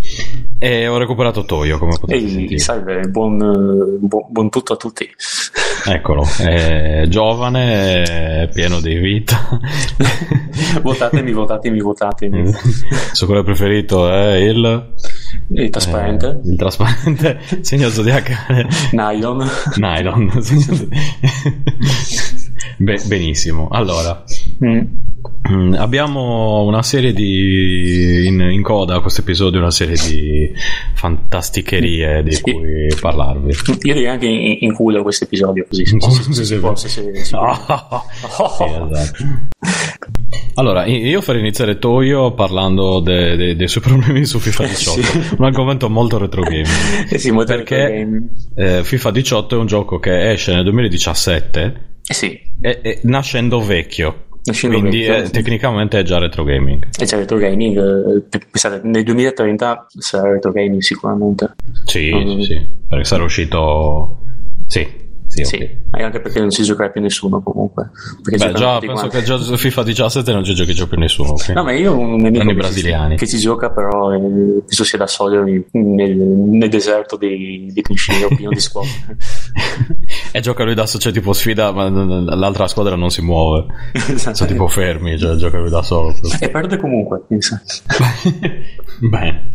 E 0.59 0.86
ho 0.86 0.97
recuperato 0.97 1.44
Toyo, 1.44 1.78
come 1.78 1.98
potete 1.98 2.19
Ehi, 2.19 2.31
sentire. 2.31 2.59
salve, 2.59 3.01
buon, 3.09 3.98
buon, 4.01 4.27
buon, 4.28 4.48
tutto 4.48 4.74
a 4.74 4.77
tutti. 4.77 5.09
Eccolo, 5.86 6.24
è 6.39 7.05
giovane, 7.09 8.48
pieno 8.53 8.81
di 8.81 8.94
vita. 8.94 9.36
votatemi, 10.82 11.32
votatemi, 11.32 11.81
votatemi. 11.81 12.40
Il 12.40 12.57
suo 13.12 13.27
colore 13.27 13.44
preferito 13.44 14.09
è 14.09 14.35
il... 14.36 14.94
Il 15.51 15.70
trasparente. 15.70 16.40
Eh, 16.44 16.48
il 16.48 16.57
trasparente, 16.57 17.40
segno 17.61 17.89
zodiacale. 17.89 18.66
Nylon. 18.93 19.48
Nylon. 19.77 20.31
Be- 22.77 23.03
benissimo, 23.07 23.69
allora... 23.70 24.24
Mm. 24.65 24.81
Mm, 25.48 25.74
abbiamo 25.74 26.65
una 26.65 26.82
serie 26.82 27.12
di 27.12 28.27
in, 28.27 28.40
in 28.40 28.62
coda 28.62 28.97
a 28.97 29.01
questo 29.01 29.20
episodio 29.20 29.61
una 29.61 29.70
serie 29.70 29.97
di 29.97 30.53
fantasticherie 30.94 32.23
di 32.24 32.32
sì. 32.32 32.40
cui 32.43 32.89
parlarvi 33.01 33.53
io 33.82 33.94
direi 33.94 34.09
anche 34.09 34.27
in, 34.27 34.59
in 34.61 34.73
culo 34.73 35.03
questo 35.03 35.24
episodio 35.24 35.65
così 35.69 35.86
se, 35.86 35.98
se, 36.01 36.32
se, 36.32 36.44
si 36.44 36.57
può 36.57 36.74
se, 36.74 36.89
se, 36.89 37.15
se, 37.24 37.36
oh, 37.36 37.55
sì, 38.57 38.65
esatto. 38.65 39.24
allora 40.55 40.85
io 40.86 41.20
farei 41.20 41.40
iniziare 41.40 41.78
Toyo 41.78 42.32
parlando 42.32 43.01
de, 43.01 43.36
de, 43.36 43.57
dei 43.57 43.69
suoi 43.69 43.82
problemi 43.86 44.24
su 44.24 44.39
FIFA 44.40 44.66
18 44.66 45.01
sì. 45.03 45.35
un 45.39 45.44
argomento 45.44 45.89
molto 45.89 46.19
retro 46.19 46.43
gaming 46.43 46.66
sì, 47.15 47.32
perché 47.32 48.09
eh, 48.57 48.82
FIFA 48.82 49.11
18 49.12 49.57
è 49.57 49.59
un 49.59 49.66
gioco 49.66 49.98
che 50.01 50.31
esce 50.31 50.55
nel 50.55 50.65
2017 50.65 51.94
sì. 52.03 52.45
E, 52.61 52.81
e, 52.83 53.01
nascendo 53.03 53.61
vecchio 53.61 54.24
Nascendo 54.47 54.78
Quindi 54.78 55.01
vecchio, 55.01 55.15
è, 55.15 55.31
tecnicamente 55.31 55.98
è 55.98 56.03
già 56.03 56.19
retro 56.19 56.45
gaming. 56.45 56.87
È 56.97 57.05
già 57.05 57.16
retro 57.16 57.37
gaming. 57.37 57.77
Eh, 58.32 58.39
pensate, 58.39 58.80
nel 58.85 59.03
2030 59.03 59.87
sarà 59.98 60.30
retro 60.30 60.53
gaming 60.53 60.80
sicuramente. 60.80 61.55
Sì, 61.85 62.11
um, 62.11 62.40
sì, 62.40 62.64
perché 62.89 63.05
sarà 63.05 63.24
uscito... 63.24 64.21
Sì, 64.69 64.87
sì, 65.45 65.56
sì 65.56 65.56
okay. 65.56 66.05
anche 66.05 66.21
perché 66.21 66.40
non 66.40 66.51
si 66.51 66.63
giocherà 66.63 66.90
più 66.90 67.01
nessuno 67.01 67.43
comunque. 67.43 67.90
Beh, 68.23 68.53
già, 68.53 68.79
penso 68.79 69.09
quanti. 69.09 69.16
che 69.16 69.23
già 69.23 69.39
FIFA 69.39 69.82
17 69.82 70.32
non 70.32 70.45
ci 70.45 70.55
giochi 70.55 70.74
già 70.74 70.87
più 70.87 70.98
nessuno. 70.98 71.32
Okay? 71.32 71.55
No, 71.55 71.65
ma 71.65 71.73
io 71.73 71.93
ho 71.93 71.98
un 71.98 72.16
nemico 72.16 72.45
che 72.45 72.55
brasiliani. 72.55 73.19
Ci, 73.19 73.24
che 73.24 73.31
ci 73.31 73.39
gioca, 73.39 73.71
però 73.71 74.13
eh, 74.13 74.19
penso 74.19 74.85
sia 74.85 74.98
da 74.98 75.06
solo 75.06 75.43
nel, 75.43 76.16
nel 76.16 76.69
deserto 76.69 77.16
dei, 77.16 77.71
dei 77.73 77.82
cliché 77.82 78.27
pieno 78.35 78.51
di 78.51 78.61
squadre. 78.61 78.90
e 80.32 80.40
gioca 80.40 80.65
lui 80.65 80.74
da 80.74 80.87
solo, 80.87 81.03
cioè 81.03 81.13
tipo 81.13 81.32
sfida, 81.32 81.73
ma 81.73 81.89
l'altra 81.89 82.66
squadra 82.69 82.97
non 82.97 83.11
si 83.11 83.23
muove. 83.23 83.66
esatto. 83.93 84.37
Sono 84.37 84.51
tipo 84.51 84.69
fermi, 84.69 85.19
cioè 85.19 85.37
gioca 85.37 85.59
lui 85.59 85.71
da 85.71 85.82
solo. 85.82 86.15
E 86.40 86.51
perde 86.51 86.77
comunque, 86.77 87.23
pensa. 87.27 87.61
Bene. 89.01 89.51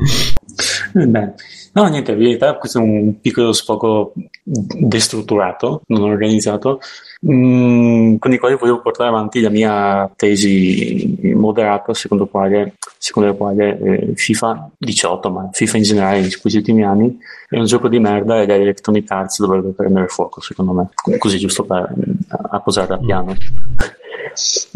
Bene. 0.93 1.35
No, 1.74 1.85
niente, 1.88 2.11
in 2.11 2.17
verità 2.17 2.58
questo 2.58 2.80
è 2.80 2.82
un 2.82 3.22
piccolo 3.22 3.53
sfogo 3.53 4.14
destrutturato, 4.43 5.83
non 5.88 6.01
organizzato, 6.01 6.82
mm, 7.25 8.17
con 8.17 8.33
il 8.33 8.40
quale 8.40 8.56
volevo 8.56 8.82
portare 8.82 9.08
avanti 9.08 9.40
la 9.40 9.50
mia 9.50 10.11
tesi 10.17 11.17
moderata, 11.33 11.93
secondo, 11.93 12.27
quale, 12.27 12.75
secondo 12.98 13.30
la 13.30 13.35
quale 13.35 13.80
eh, 13.80 14.11
FIFA 14.16 14.69
18, 14.77 15.30
ma 15.30 15.50
FIFA 15.50 15.77
in 15.77 15.83
generale 15.83 16.17
in 16.19 16.30
questi 16.41 16.58
ultimi 16.58 16.83
anni, 16.83 17.17
è 17.48 17.58
un 17.58 17.66
gioco 17.66 17.88
di 17.88 18.00
merda 18.00 18.41
e 18.41 18.45
le 18.45 18.56
Electronic 18.56 19.09
Arts 19.09 19.40
dovrebbe 19.40 19.69
prendere 19.69 20.08
fuoco, 20.08 20.41
secondo 20.41 20.74
me, 20.74 21.17
così 21.19 21.38
giusto 21.38 21.64
per, 21.64 21.93
a, 22.27 22.40
a 22.51 22.59
posare 22.59 22.95
a 22.95 22.98
piano. 22.98 23.33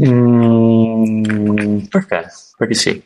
Mm, 0.03 1.80
perché? 1.90 2.25
Perché 2.58 2.74
sì. 2.74 3.03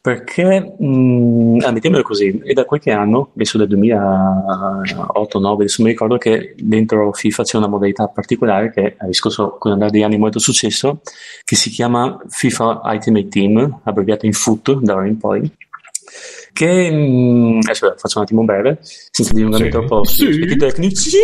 Perché, 0.00 0.74
mm, 0.82 1.58
ah, 1.60 1.70
mettiamolo 1.70 2.02
così, 2.02 2.40
è 2.44 2.52
da 2.52 2.64
qualche 2.64 2.90
anno, 2.92 3.30
adesso 3.34 3.58
del 3.58 3.68
2008-2009, 3.68 5.52
adesso 5.62 5.82
mi 5.82 5.88
ricordo 5.90 6.16
che 6.16 6.54
dentro 6.56 7.12
FIFA 7.12 7.42
c'è 7.42 7.56
una 7.56 7.66
modalità 7.66 8.08
particolare 8.08 8.70
che 8.70 8.94
ha 8.96 9.06
riscosso 9.06 9.56
con 9.58 9.70
l'andare 9.70 9.90
degli 9.90 10.02
anni 10.02 10.18
molto 10.18 10.38
successo, 10.38 11.00
che 11.44 11.56
si 11.56 11.70
chiama 11.70 12.18
FIFA 12.28 12.80
Ultimate 12.84 13.28
Team, 13.28 13.80
abbreviato 13.84 14.26
in 14.26 14.32
FUT 14.32 14.80
da 14.80 14.94
ora 14.94 15.06
in 15.06 15.18
poi, 15.18 15.50
che, 16.52 16.90
mm, 16.90 17.58
adesso 17.62 17.94
faccio 17.96 18.18
un 18.18 18.24
attimo 18.24 18.44
breve, 18.44 18.78
senza 19.18 19.32
dilungarmi 19.34 19.66
Sì. 19.66 19.70
troppo 19.72 20.04
sugli 20.04 20.32
Sì. 20.32 20.40
aspetti 20.40 20.56
tecnici, 20.56 21.18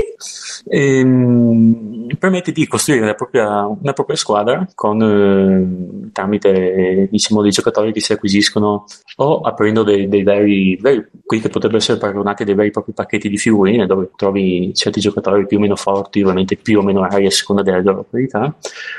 ehm, 0.66 2.06
permette 2.18 2.52
di 2.52 2.66
costruire 2.66 3.06
la 3.06 3.14
propria- 3.14 3.66
una 3.66 3.92
propria 3.92 4.16
squadra 4.16 4.66
con, 4.74 5.00
eh, 5.02 6.10
tramite 6.12 7.08
diciamo, 7.10 7.42
dei 7.42 7.50
giocatori 7.50 7.92
che 7.92 8.00
si 8.00 8.12
acquisiscono 8.12 8.84
o 9.16 9.40
aprendo 9.40 9.82
dei, 9.84 10.08
dei 10.08 10.23
veri, 10.23 10.76
veri- 10.81 11.05
quelli 11.24 11.42
che 11.42 11.48
potrebbero 11.48 11.81
essere 11.81 11.98
paragonati 11.98 12.42
a 12.42 12.44
dei 12.47 12.55
veri 12.55 12.68
e 12.68 12.73
propri 12.73 12.92
pacchetti 12.92 13.28
di 13.28 13.39
figurine 13.39 13.86
dove 13.86 14.10
trovi 14.16 14.73
certi 14.74 15.00
giocatori 15.00 15.47
più 15.47 15.58
o 15.58 15.60
meno 15.60 15.76
forti, 15.76 16.20
ovviamente 16.20 16.56
più 16.56 16.78
o 16.78 16.82
meno 16.82 17.06
rari 17.06 17.26
a 17.26 17.31
seconda 17.31 17.62
delle 17.62 17.82
loro 17.82 18.05
qualità, 18.08 18.55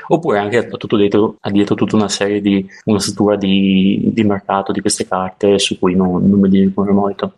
oppure 0.08 0.38
anche 0.38 0.58
a 0.58 0.62
tutto 0.64 0.96
dietro, 0.96 1.36
a 1.40 1.50
dietro 1.50 1.74
tutta 1.74 1.96
una 1.96 2.08
serie 2.08 2.40
di 2.40 2.66
una 2.84 2.98
struttura 2.98 3.36
di, 3.36 4.10
di 4.12 4.22
mercato 4.24 4.72
di 4.72 4.80
queste 4.80 5.06
carte 5.06 5.58
su 5.58 5.78
cui 5.78 5.94
non, 5.94 6.28
non 6.28 6.40
mi 6.40 6.48
dilungo 6.48 6.92
molto. 6.92 7.34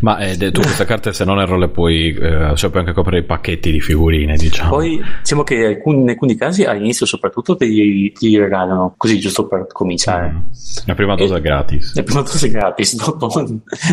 Ma 0.00 0.18
eh, 0.18 0.36
tu 0.50 0.60
queste 0.66 0.84
carte, 0.84 1.12
se 1.12 1.24
non 1.24 1.38
erro, 1.40 1.56
le 1.56 1.68
puoi, 1.68 2.14
eh, 2.14 2.52
cioè 2.54 2.70
puoi 2.70 2.82
anche 2.82 2.92
coprire 2.92 3.20
i 3.20 3.24
pacchetti 3.24 3.70
di 3.70 3.80
figurine, 3.80 4.36
diciamo. 4.36 4.70
Poi 4.70 5.02
diciamo 5.20 5.42
che 5.42 5.64
alcuni- 5.64 6.02
in 6.02 6.08
alcuni 6.08 6.36
casi 6.36 6.64
all'inizio 6.64 7.06
soprattutto 7.06 7.56
te 7.56 7.66
li 7.66 8.36
regalano 8.38 8.94
così 8.96 9.18
giusto 9.18 9.46
per 9.46 9.66
cominciare. 9.72 10.30
Mm. 10.30 10.38
La 10.86 10.94
prima 10.94 11.14
dose 11.14 11.36
è 11.36 11.40
gratis. 11.40 11.94
La 11.94 12.02
prima 12.02 12.22
dose 12.22 12.46
è 12.46 12.50
gratis, 12.50 12.96
dopo, 13.02 13.28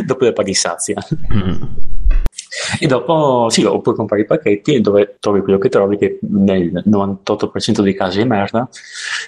dopo 0.06 0.24
le 0.26 0.34
paghi 0.34 0.54
sazia. 0.54 0.96
Mm. 1.34 1.62
E 2.80 2.86
dopo 2.88 3.48
sì, 3.50 3.64
o 3.64 3.82
puoi 3.82 3.96
comprare 3.96 4.22
i 4.24 4.26
pacchetti 4.26 4.80
dove 4.82 5.18
trovi 5.20 5.42
quello 5.42 5.58
che 5.58 5.70
trovi, 5.70 5.98
che 5.98 6.20
nel 6.22 6.84
98% 6.88 7.82
dei 7.82 7.96
casi 7.96 8.22
è 8.22 8.26
merda. 8.26 8.68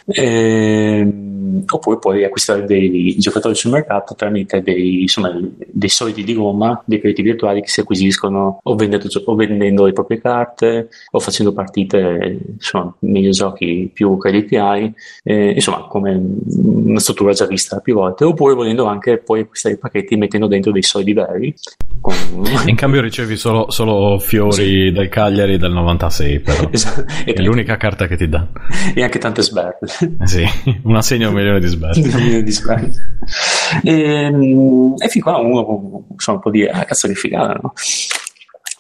Ehm, 0.08 1.64
oppure 1.68 1.98
puoi 1.98 2.24
acquistare 2.24 2.66
dei 2.66 3.16
giocatori 3.18 3.56
sul 3.56 3.72
mercato 3.72 4.16
tramite 4.16 4.62
dei, 4.62 5.02
insomma, 5.02 5.38
dei 5.58 5.90
soliti 5.90 6.24
di 6.24 6.34
gomma, 6.36 6.82
dei 6.86 7.00
crediti 7.00 7.22
virtuali 7.22 7.62
che 7.62 7.68
si 7.68 7.80
acquisiscono 7.80 8.60
o 8.62 8.76
vendendo, 8.76 9.08
o 9.26 9.36
vendendo 9.36 9.86
le 9.86 9.94
proprie 9.94 10.22
carte 10.22 10.90
o 11.12 11.20
facendo 11.20 11.54
partite 11.54 12.40
insomma, 12.54 12.94
negli 13.00 13.30
giochi 13.30 13.90
più 13.92 14.18
crediti 14.18 14.56
hai, 14.58 14.94
eh, 15.24 15.52
insomma, 15.52 15.88
come 15.88 16.22
una 16.46 17.00
struttura 17.00 17.34
già 17.34 17.46
vista 17.46 17.80
più 17.80 17.96
volte. 17.96 18.24
Oppure 18.24 18.54
volendo 18.54 18.86
anche 18.86 19.18
poi 19.18 19.42
acquistare 19.42 19.76
i 19.76 19.78
pacchetti 19.78 20.16
mettendo 20.16 20.48
dentro 20.48 20.72
dei 20.72 20.84
soldi 20.84 21.14
veri. 21.14 21.54
Con... 22.02 22.14
In 22.68 22.76
cambio 22.76 23.02
ricevi 23.16 23.38
solo, 23.38 23.72
solo 23.72 24.20
fiori 24.20 24.92
del 24.92 25.08
Cagliari 25.08 25.58
del 25.58 25.72
96, 25.72 26.40
però. 26.42 26.68
Esatto. 26.76 27.06
E, 27.24 27.34
È 27.34 27.42
l'unica 27.42 27.78
carta 27.78 28.08
che 28.08 28.18
ti 28.18 28.28
dà. 28.28 28.46
e 28.94 29.02
anche 29.02 29.20
tante 29.20 29.42
sberde. 29.42 29.88
Eh 30.20 30.28
Sì, 30.28 30.44
un 30.84 30.96
assegno 30.96 31.32
milione 31.32 31.62
di 31.62 31.68
sberle. 31.68 32.02
Un 32.02 32.14
milione 32.14 32.44
di 32.44 32.52
sberde. 32.52 32.92
E, 33.84 34.32
e 34.98 35.08
fin 35.08 35.22
qua 35.22 35.38
uno 35.38 36.06
insomma, 36.12 36.40
può 36.40 36.52
dire, 36.52 36.70
ah 36.72 36.84
cazzo 36.84 37.08
che 37.08 37.16
figata, 37.16 37.58
no? 37.62 37.74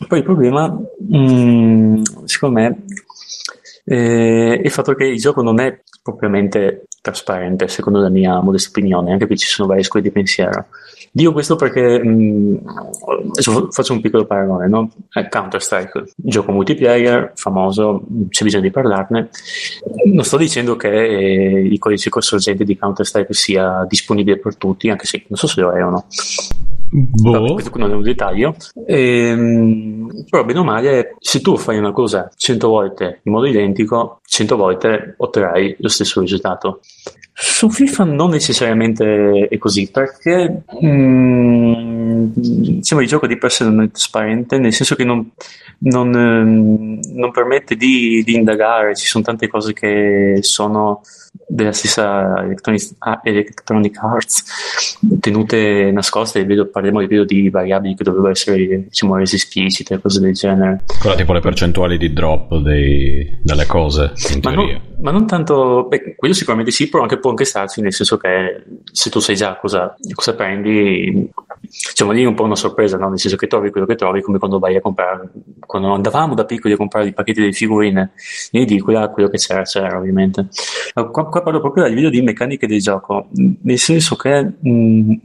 Poi 0.08 0.18
il 0.20 0.26
problema, 0.26 0.78
mm, 1.16 2.02
secondo 2.26 2.60
me, 2.60 2.84
eh, 3.86 4.60
è 4.60 4.66
il 4.66 4.72
fatto 4.72 4.94
che 4.94 5.06
il 5.06 5.20
gioco 5.20 5.42
non 5.42 5.62
è 5.62 5.82
propriamente 6.04 6.88
trasparente, 7.06 7.68
secondo 7.68 8.00
la 8.00 8.10
mia 8.10 8.40
modesta 8.42 8.70
opinione, 8.70 9.12
anche 9.12 9.28
qui 9.28 9.38
ci 9.38 9.48
sono 9.48 9.68
varie 9.68 9.84
scuole 9.84 10.06
di 10.06 10.12
pensiero. 10.12 10.66
Dico 11.12 11.32
questo 11.32 11.56
perché 11.56 12.04
mh, 12.04 12.62
adesso 13.30 13.70
faccio 13.72 13.94
un 13.94 14.02
piccolo 14.02 14.26
paragone, 14.26 14.68
no? 14.68 14.92
Eh, 15.14 15.30
Counter-Strike, 15.30 16.14
gioco 16.16 16.52
multiplayer, 16.52 17.32
famoso, 17.36 18.04
c'è 18.30 18.44
bisogno 18.44 18.64
di 18.64 18.72
parlarne. 18.72 19.30
Non 20.06 20.26
sto 20.26 20.38
dicendo 20.38 20.76
che 20.76 20.90
eh, 20.90 21.62
il 21.62 21.80
codice 21.80 22.10
sorgente 22.20 22.66
di 22.66 22.76
Counter-Strike 22.76 23.34
sia 23.34 23.86
disponibile 23.88 24.40
per 24.40 24.58
tutti, 24.58 24.90
anche 24.90 25.06
se 25.06 25.24
non 25.28 25.38
so 25.38 25.48
se 25.48 25.62
lo 25.62 25.72
è 25.72 25.86
o 25.86 25.90
no. 25.90 26.06
Vabbè, 26.92 27.40
Boh. 27.40 27.54
questo 27.54 27.78
non 27.78 27.92
è 27.92 27.94
un 27.94 28.04
dettaglio. 28.04 28.56
Ehm, 28.86 30.26
però, 30.30 30.46
bene 30.46 30.60
o 30.60 30.64
male, 30.64 31.16
se 31.20 31.42
tu 31.42 31.58
fai 31.58 31.78
una 31.78 31.92
cosa 31.92 32.30
100 32.34 32.68
volte 32.68 33.20
in 33.24 33.32
modo 33.32 33.46
identico, 33.46 34.22
100 34.26 34.56
volte 34.56 35.16
otterrai 35.18 35.76
lo 35.80 35.90
stesso 35.90 36.22
risultato. 36.22 36.82
Su 37.38 37.70
FIFA 37.70 38.06
non 38.06 38.30
necessariamente 38.30 39.50
è 39.50 39.58
così, 39.58 39.92
perché 39.92 40.64
mm, 40.82 42.28
diciamo, 42.34 43.02
il 43.02 43.08
gioco 43.10 43.28
di 43.28 43.38
per 43.38 43.52
sé 43.52 43.66
non 43.66 43.82
è 43.82 43.92
trasparente, 43.92 44.58
nel 44.58 44.72
senso 44.72 44.96
che 44.96 45.04
non, 45.04 45.32
non, 45.80 46.16
ehm, 46.16 47.00
non 47.12 47.32
permette 47.32 47.76
di, 47.76 48.24
di 48.24 48.36
indagare, 48.36 48.96
ci 48.96 49.06
sono 49.06 49.26
tante 49.26 49.50
cose 49.50 49.74
che 49.74 50.38
sono 50.44 51.02
della 51.48 51.72
stessa 51.72 52.42
Electronic, 52.44 52.96
ah, 53.00 53.20
Electronic 53.24 53.98
Arts 54.02 54.98
tenute 55.20 55.92
nascoste, 55.92 56.44
vedo, 56.46 56.68
parliamo 56.68 57.00
ripeto, 57.00 57.24
di 57.26 57.50
variabili 57.50 57.96
che 57.96 58.04
dovrebbero 58.04 58.32
essere 58.32 58.86
diciamo, 58.86 59.16
rese 59.16 59.36
esplicite, 59.36 60.00
cose 60.00 60.20
del 60.20 60.34
genere. 60.34 60.84
Quella 61.00 61.16
tipo 61.16 61.34
le 61.34 61.40
percentuali 61.42 61.98
di 61.98 62.14
drop 62.14 62.56
dei- 62.58 63.40
delle 63.42 63.66
cose, 63.66 64.14
in 64.34 64.40
Ma 64.42 64.52
teoria. 64.52 64.74
non, 64.74 64.82
ma 65.02 65.12
non 65.12 65.28
tanto, 65.28 65.86
beh, 65.88 66.16
quello 66.16 66.34
sicuramente 66.34 66.72
sì, 66.72 66.90
però 66.90 67.04
anche, 67.04 67.20
può 67.20 67.30
anche 67.30 67.46
starci, 67.46 67.82
nel 67.82 67.94
senso 67.94 68.18
che 68.18 68.64
se 68.92 69.10
tu 69.10 69.20
sai 69.20 69.36
già 69.36 69.56
cosa, 69.58 69.96
cosa 70.14 70.34
prendi, 70.36 71.30
diciamo 71.62 72.12
lì 72.12 72.24
è 72.24 72.28
un 72.28 72.36
po' 72.36 72.44
una 72.44 72.56
sorpresa, 72.56 72.98
no? 72.98 73.10
nel 73.10 73.20
senso 73.20 73.38
che 73.38 73.48
trovi 73.48 73.70
quello 73.72 73.86
che 73.86 73.96
trovi, 73.96 74.22
come 74.22 74.40
quando 74.40 74.60
vai 74.60 74.76
a 74.76 74.82
comprare, 74.82 75.30
quando 75.66 75.94
andavamo 75.94 76.34
da 76.34 76.46
piccoli 76.46 76.74
a 76.74 76.78
comprare 76.78 77.08
i 77.08 77.14
pacchetti 77.14 77.42
delle 77.42 77.54
figurine 77.54 78.12
in 78.52 78.62
edicola, 78.62 79.10
quello 79.10 79.30
che 79.30 79.38
c'era, 79.38 79.62
c'era 79.64 79.98
ovviamente. 79.98 80.48
Ma 80.96 81.04
Qua, 81.06 81.30
qua 81.36 81.44
parlo 81.44 81.60
proprio 81.60 81.84
a 81.84 81.88
livello 81.88 82.10
di 82.10 82.22
meccaniche 82.22 82.66
del 82.66 82.80
gioco, 82.80 83.28
nel 83.34 83.78
senso 83.78 84.16
che 84.16 84.54
mh, 84.58 85.16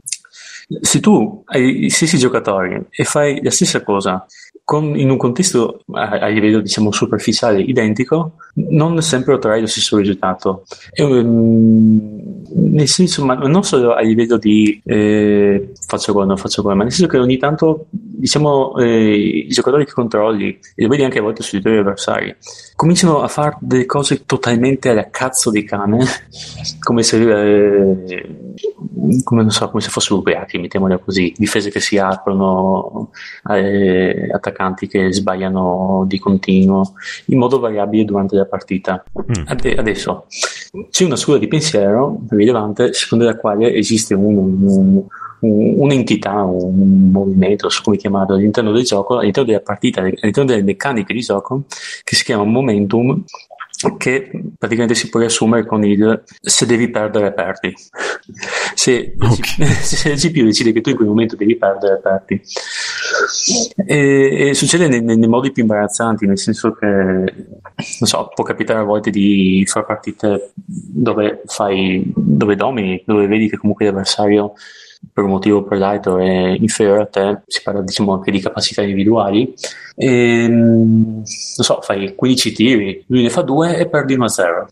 se 0.81 0.99
tu 0.99 1.41
hai 1.45 1.79
gli 1.79 1.89
stessi 1.89 2.17
giocatori 2.17 2.87
e 2.89 3.05
fai 3.05 3.41
la 3.41 3.49
stessa 3.49 3.81
cosa 3.81 4.25
con- 4.71 4.97
in 4.97 5.09
un 5.09 5.17
contesto 5.17 5.81
a, 5.91 6.11
a 6.11 6.27
livello 6.27 6.61
diciamo 6.61 6.93
superficiale 6.93 7.59
identico, 7.59 8.35
non 8.69 9.01
sempre 9.01 9.33
otterrai 9.33 9.59
lo 9.59 9.67
stesso 9.67 9.97
risultato. 9.97 10.63
E, 10.93 11.03
ehm, 11.03 12.41
nel 12.53 12.87
senso, 12.87 13.25
ma 13.25 13.33
non 13.33 13.65
solo 13.65 13.93
a 13.93 13.99
livello 13.99 14.37
di 14.37 14.81
eh, 14.85 15.73
faccio 15.85 16.13
gol, 16.13 16.25
non 16.25 16.37
faccio 16.37 16.61
gol, 16.61 16.77
ma 16.77 16.83
nel 16.83 16.93
senso 16.93 17.11
che 17.11 17.17
ogni 17.17 17.37
tanto 17.37 17.87
diciamo 17.89 18.77
eh, 18.77 19.45
i 19.45 19.47
giocatori 19.49 19.83
che 19.83 19.91
controlli, 19.91 20.57
e 20.75 20.83
lo 20.83 20.87
vedi 20.87 21.03
anche 21.03 21.19
a 21.19 21.21
volte 21.21 21.43
sui 21.43 21.59
tuoi 21.59 21.77
avversari, 21.77 22.33
cominciano 22.77 23.21
a 23.21 23.27
fare 23.27 23.57
delle 23.59 23.85
cose 23.85 24.25
totalmente 24.25 24.87
alla 24.87 25.09
cazzo 25.09 25.51
di 25.51 25.65
cane, 25.65 26.05
come 26.79 27.03
se 27.03 27.19
eh, 27.19 28.29
come 29.23 29.49
so, 29.49 29.69
come 29.69 29.81
se 29.81 29.89
fossero 29.89 30.19
ubriachi, 30.19 30.57
mettiamola 30.57 30.97
così, 30.97 31.33
difese 31.35 31.69
che 31.69 31.79
si 31.79 31.97
aprono, 31.97 33.09
eh, 33.49 34.29
attaccanti 34.61 34.87
che 34.87 35.11
sbagliano 35.11 36.05
di 36.07 36.19
continuo, 36.19 36.93
in 37.25 37.37
modo 37.37 37.59
variabile 37.59 38.05
durante 38.05 38.35
la 38.35 38.45
partita. 38.45 39.03
Mm. 39.17 39.43
Ade- 39.47 39.75
adesso 39.75 40.25
c'è 40.89 41.05
una 41.05 41.15
scuola 41.15 41.39
di 41.39 41.47
pensiero 41.47 42.21
rilevante 42.29 42.93
secondo 42.93 43.25
la 43.25 43.35
quale 43.35 43.73
esiste 43.73 44.13
un- 44.13 44.37
un- 44.37 45.03
un- 45.39 45.73
un'entità, 45.79 46.43
un 46.43 47.09
movimento, 47.09 47.67
so 47.69 47.81
come 47.83 47.97
chiamarlo, 47.97 48.35
all'interno 48.35 48.71
del 48.71 48.83
gioco, 48.83 49.17
all'interno 49.17 49.49
della 49.49 49.61
partita, 49.63 50.01
all'interno 50.01 50.45
delle 50.45 50.61
meccaniche 50.63 51.13
di 51.13 51.21
gioco, 51.21 51.63
che 52.03 52.15
si 52.15 52.23
chiama 52.23 52.43
momentum, 52.43 53.23
che 53.97 54.29
praticamente 54.57 54.95
si 54.95 55.09
può 55.09 55.19
riassumere 55.19 55.65
con 55.65 55.83
il 55.83 56.23
se 56.39 56.65
devi 56.65 56.89
perdere 56.89 57.33
perdi 57.33 57.73
se, 58.75 59.15
Ok. 59.19 59.65
se 59.65 60.09
il 60.11 60.19
GPU 60.19 60.45
decide 60.45 60.71
che 60.71 60.81
tu 60.81 60.89
in 60.91 60.95
quel 60.95 61.07
momento 61.07 61.35
devi 61.35 61.57
perdere 61.57 61.99
perdi 61.99 62.41
e, 63.85 64.49
e 64.49 64.53
succede 64.53 64.87
nei, 64.87 65.01
nei- 65.01 65.17
nei 65.17 65.27
modi 65.27 65.51
più 65.51 65.63
imbarazzanti 65.63 66.25
nel 66.25 66.37
senso 66.37 66.73
che 66.73 66.85
non 66.87 67.33
so, 68.01 68.31
può 68.33 68.43
capitare 68.43 68.79
a 68.79 68.83
volte 68.83 69.09
di 69.09 69.63
fare 69.67 69.85
partite 69.85 70.51
dove 70.55 71.41
fai 71.45 72.03
dove 72.15 72.55
domini, 72.55 73.01
dove 73.05 73.27
vedi 73.27 73.49
che 73.49 73.57
comunque 73.57 73.85
l'avversario 73.85 74.53
per 75.13 75.23
un 75.23 75.31
motivo 75.31 75.57
o 75.57 75.63
per 75.63 75.77
l'altro 75.77 76.19
è 76.19 76.49
inferiore 76.49 77.01
a 77.01 77.05
te, 77.05 77.41
si 77.47 77.61
parla 77.63 77.81
diciamo 77.81 78.13
anche 78.13 78.31
di 78.31 78.39
capacità 78.39 78.81
individuali, 78.81 79.53
e, 79.95 80.47
mm, 80.47 81.13
non 81.13 81.25
so, 81.25 81.81
fai 81.81 82.15
15 82.15 82.51
tiri, 82.51 83.03
lui 83.07 83.23
ne 83.23 83.29
fa 83.29 83.41
2 83.41 83.77
e 83.77 83.87
perdi 83.87 84.15
1-0. 84.15 84.67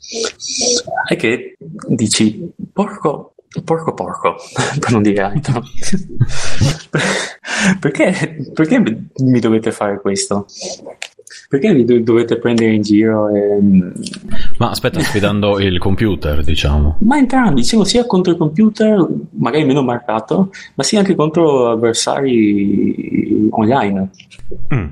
E 1.09 1.15
che 1.15 1.57
dici, 1.87 2.51
porco, 2.71 3.33
porco 3.63 3.93
porco, 3.93 4.35
per 4.79 4.91
non 4.91 5.01
dire 5.01 5.21
altro. 5.21 5.63
perché, 7.79 8.45
perché 8.53 8.79
mi 9.17 9.39
dovete 9.39 9.71
fare 9.71 9.99
questo? 9.99 10.45
Perché 11.49 11.73
mi 11.73 11.83
do- 11.83 11.99
dovete 11.99 12.37
prendere 12.37 12.75
in 12.75 12.83
giro? 12.83 13.27
E, 13.29 13.57
mm, 13.59 13.89
Ma 14.59 14.69
aspetta, 14.69 14.99
sfidando 14.99 15.59
il 15.59 15.79
computer, 15.79 16.43
diciamo. 16.43 16.97
ma 16.99 17.17
entrambi, 17.17 17.61
dicevo, 17.61 17.83
sia 17.85 18.05
contro 18.05 18.31
il 18.33 18.37
computer, 18.37 19.03
magari 19.31 19.65
meno 19.65 19.81
marcato, 19.81 20.51
ma 20.75 20.83
sia 20.83 20.99
anche 20.99 21.15
contro 21.15 21.71
avversari 21.71 23.47
online. 23.49 24.09
Mm. 24.75 24.85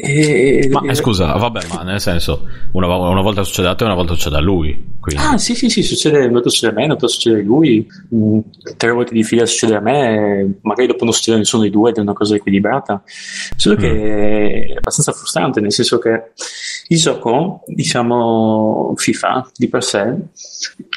E, 0.00 0.68
Ma 0.70 0.80
eh, 0.82 0.94
scusa, 0.94 1.32
vabbè, 1.32 1.66
ma 1.74 1.82
nel 1.82 2.00
senso, 2.00 2.46
una, 2.70 2.86
una 2.86 3.20
volta 3.20 3.42
succede 3.42 3.66
a 3.66 3.74
te 3.74 3.82
una 3.82 3.96
volta 3.96 4.14
succede 4.14 4.36
a 4.36 4.40
lui. 4.40 4.94
Quindi. 5.00 5.20
Ah, 5.20 5.38
sì, 5.38 5.56
sì, 5.56 5.68
sì, 5.68 5.82
succede, 5.82 6.18
una 6.18 6.34
volta 6.34 6.50
succede 6.50 6.72
a 6.72 6.74
me, 6.76 6.84
una 6.84 6.92
volta 6.92 7.08
succede 7.08 7.40
a 7.40 7.42
lui, 7.42 7.84
mh, 8.10 8.38
tre 8.76 8.92
volte 8.92 9.12
di 9.12 9.24
fila 9.24 9.44
succede 9.44 9.74
a 9.74 9.80
me, 9.80 10.58
magari 10.62 10.86
dopo 10.86 11.02
non 11.02 11.12
succede 11.12 11.36
a 11.36 11.40
nessuno 11.40 11.62
dei 11.62 11.72
due 11.72 11.90
ed 11.90 11.96
è 11.96 12.00
una 12.00 12.12
cosa 12.12 12.36
equilibrata. 12.36 13.02
Solo 13.56 13.74
che 13.74 14.68
è 14.68 14.76
abbastanza 14.76 15.10
frustrante, 15.10 15.60
nel 15.60 15.72
senso 15.72 15.98
che 15.98 16.30
gioco, 16.96 17.62
diciamo, 17.66 18.94
FIFA 18.96 19.50
di 19.56 19.68
per 19.68 19.84
sé, 19.84 20.14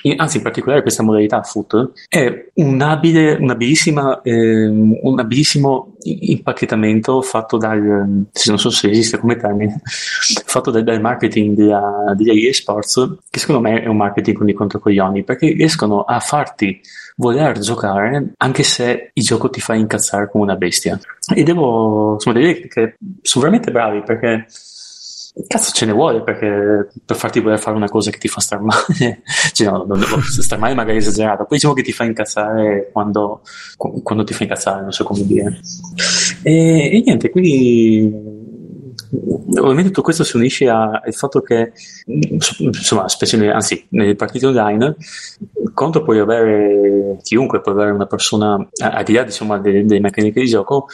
in- 0.03 0.19
anzi 0.19 0.37
in 0.37 0.43
particolare 0.43 0.81
questa 0.81 1.03
modalità 1.03 1.41
foot, 1.43 1.91
è 2.07 2.49
un 2.55 2.81
abile, 2.81 3.33
un'abilissima, 3.33 4.21
ehm, 4.21 4.99
un 5.01 5.19
abilissimo 5.19 5.95
impacchettamento 6.03 7.21
fatto 7.21 7.57
dal, 7.57 8.25
se 8.31 8.49
non 8.49 8.59
so 8.59 8.69
se 8.69 8.89
esiste 8.89 9.17
come 9.17 9.35
termine, 9.35 9.81
fatto 10.45 10.71
dal, 10.71 10.83
dal 10.83 11.01
marketing 11.01 11.55
della, 11.55 12.13
degli 12.15 12.45
eSports, 12.45 13.17
che 13.29 13.39
secondo 13.39 13.61
me 13.61 13.81
è 13.81 13.87
un 13.87 13.97
marketing 13.97 14.37
con 14.37 14.49
i 14.49 14.53
controcoglioni, 14.53 15.23
perché 15.23 15.51
riescono 15.51 16.03
a 16.03 16.19
farti 16.19 16.79
voler 17.17 17.59
giocare 17.59 18.33
anche 18.37 18.63
se 18.63 19.11
il 19.13 19.23
gioco 19.23 19.49
ti 19.49 19.59
fa 19.59 19.73
incazzare 19.75 20.29
come 20.29 20.43
una 20.43 20.55
bestia. 20.55 20.99
E 21.35 21.43
devo 21.43 22.13
insomma, 22.13 22.39
dire 22.39 22.67
che 22.67 22.95
sono 23.21 23.43
veramente 23.43 23.71
bravi 23.71 24.01
perché 24.03 24.47
cazzo 25.47 25.71
ce 25.71 25.85
ne 25.85 25.91
vuole 25.91 26.23
perché 26.23 26.89
per 27.05 27.15
farti 27.15 27.39
voler 27.39 27.59
fare 27.59 27.75
una 27.75 27.89
cosa 27.89 28.11
che 28.11 28.17
ti 28.17 28.27
fa 28.27 28.39
star 28.39 28.61
male, 28.61 29.21
cioè 29.53 29.67
no, 29.69 29.85
non 29.87 29.99
devo 29.99 30.21
star 30.21 30.59
male 30.59 30.73
magari 30.73 30.97
esagerato, 30.97 31.45
poi 31.45 31.57
diciamo 31.57 31.73
che 31.73 31.83
ti 31.83 31.91
fa 31.91 32.03
incazzare 32.03 32.89
quando, 32.91 33.41
quando 33.77 34.23
ti 34.23 34.33
fa 34.33 34.43
incazzare, 34.43 34.81
non 34.81 34.91
so 34.91 35.03
come 35.03 35.25
dire. 35.25 35.59
E, 36.43 36.97
e 36.97 37.01
niente, 37.05 37.29
quindi 37.29 38.39
ovviamente 39.57 39.89
tutto 39.89 40.01
questo 40.01 40.23
si 40.23 40.37
unisce 40.37 40.69
al 40.69 41.13
fatto 41.13 41.41
che 41.41 41.73
insomma 42.05 43.07
specie 43.09 43.49
anzi 43.49 43.85
nelle 43.89 44.15
partite 44.15 44.47
online 44.47 44.95
contro 45.73 46.03
puoi 46.03 46.19
avere 46.19 47.17
chiunque 47.21 47.61
può 47.61 47.73
avere 47.73 47.91
una 47.91 48.05
persona 48.05 48.55
al 48.79 49.03
di 49.03 49.13
là 49.13 49.23
diciamo 49.23 49.59
delle, 49.59 49.85
delle 49.85 49.99
meccaniche 49.99 50.39
di 50.39 50.47
gioco 50.47 50.87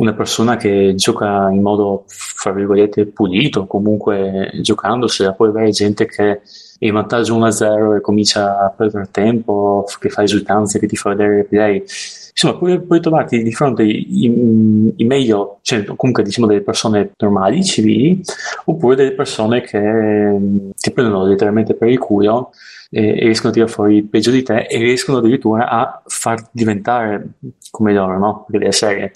una 0.00 0.14
persona 0.14 0.56
che 0.56 0.94
gioca 0.96 1.50
in 1.50 1.60
modo 1.60 2.04
fra 2.06 2.52
virgolette 2.52 3.06
pulito 3.06 3.66
comunque 3.66 4.50
giocandosela 4.60 5.34
puoi 5.34 5.50
avere 5.50 5.70
gente 5.70 6.06
che 6.06 6.30
è 6.30 6.40
in 6.78 6.94
vantaggio 6.94 7.38
1-0 7.38 7.96
e 7.96 8.00
comincia 8.00 8.58
a 8.64 8.70
perdere 8.70 9.08
tempo 9.10 9.84
che 10.00 10.08
fa 10.08 10.22
esultanze 10.22 10.78
che 10.78 10.86
ti 10.86 10.96
fa 10.96 11.10
vedere 11.10 11.36
replay 11.36 11.76
insomma 11.76 12.56
puoi, 12.56 12.80
puoi 12.80 13.00
trovarti 13.00 13.42
di 13.42 13.52
fronte 13.52 13.82
i, 13.82 14.94
meglio 15.04 15.58
cioè 15.60 15.84
comunque 15.84 16.22
diciamo 16.22 16.46
delle 16.46 16.62
persone 16.62 17.12
normali 17.18 17.62
civili 17.62 18.22
oppure 18.64 18.96
delle 18.96 19.12
persone 19.12 19.60
che 19.60 20.38
ti 20.74 20.90
prendono 20.92 21.26
letteralmente 21.26 21.74
per 21.74 21.88
il 21.88 21.98
culo 21.98 22.52
e 22.92 23.12
riescono 23.20 23.50
a 23.50 23.52
tirare 23.52 23.70
fuori 23.70 23.96
il 23.96 24.04
peggio 24.04 24.30
di 24.32 24.42
te 24.42 24.62
e 24.62 24.78
riescono 24.78 25.18
addirittura 25.18 25.68
a 25.68 26.02
far 26.06 26.48
diventare 26.50 27.34
come 27.70 27.92
loro, 27.92 28.18
no? 28.18 28.44
Perché 28.46 28.58
delle 28.58 28.72
serie. 28.72 29.12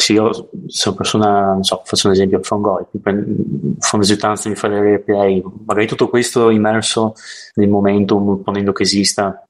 Se 0.00 0.12
io 0.12 0.50
sono 0.68 0.94
persona, 0.94 1.54
non 1.54 1.64
so, 1.64 1.82
faccio 1.84 2.06
un 2.06 2.12
esempio, 2.12 2.40
fa 2.40 2.54
un'esultanza, 2.54 4.48
mi 4.48 4.54
fa 4.54 4.68
le 4.68 4.80
replay, 4.80 5.42
magari 5.66 5.88
tutto 5.88 6.08
questo 6.08 6.50
immerso 6.50 7.14
nel 7.54 7.68
momentum, 7.68 8.40
ponendo 8.44 8.70
che 8.70 8.84
esista, 8.84 9.47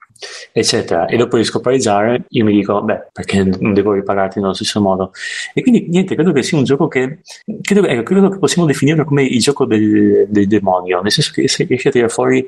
eccetera, 0.52 1.06
e 1.06 1.16
dopo 1.16 1.36
riesco 1.36 1.58
a 1.58 1.60
pareggiare, 1.60 2.24
io 2.28 2.44
mi 2.44 2.52
dico, 2.52 2.82
beh, 2.82 3.08
perché 3.12 3.42
non 3.44 3.72
devo 3.72 3.92
ripararti 3.92 4.40
nello 4.40 4.54
stesso 4.54 4.80
modo? 4.80 5.12
E 5.54 5.62
quindi 5.62 5.86
niente, 5.88 6.14
credo 6.14 6.32
che 6.32 6.42
sia 6.42 6.58
un 6.58 6.64
gioco 6.64 6.88
che 6.88 7.20
credo, 7.62 7.86
ecco, 7.86 8.02
credo 8.02 8.28
che 8.28 8.38
possiamo 8.38 8.66
definirlo 8.66 9.04
come 9.04 9.22
il 9.24 9.40
gioco 9.40 9.64
del, 9.64 10.26
del 10.28 10.46
demonio, 10.46 11.00
nel 11.00 11.12
senso 11.12 11.32
che 11.32 11.46
riesce 11.64 11.88
a 11.88 11.92
tirare 11.92 12.10
fuori, 12.10 12.46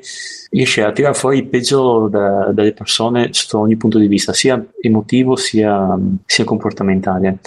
riesce 0.51 0.83
a 0.83 0.91
tirare 0.91 1.13
fuori 1.13 1.37
il 1.37 1.47
peggio 1.47 2.07
da- 2.07 2.51
dalle 2.53 2.73
persone 2.73 3.29
sotto 3.31 3.59
ogni 3.59 3.77
punto 3.77 3.97
di 3.97 4.07
vista, 4.07 4.33
sia 4.33 4.63
emotivo 4.81 5.35
sia, 5.35 5.97
sia 6.25 6.43
comportamentale. 6.43 7.39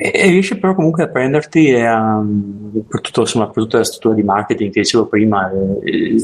E, 0.00 0.28
riesce 0.28 0.56
però 0.58 0.76
comunque 0.76 1.02
a 1.02 1.08
prenderti 1.08 1.70
e 1.70 1.84
a, 1.84 2.24
per, 2.86 3.00
tutto, 3.00 3.22
insomma, 3.22 3.46
per 3.46 3.64
tutta 3.64 3.78
la 3.78 3.84
struttura 3.84 4.14
di 4.14 4.22
marketing 4.22 4.72
che 4.72 4.82
dicevo 4.82 5.06
prima, 5.06 5.50
eh, 5.82 6.20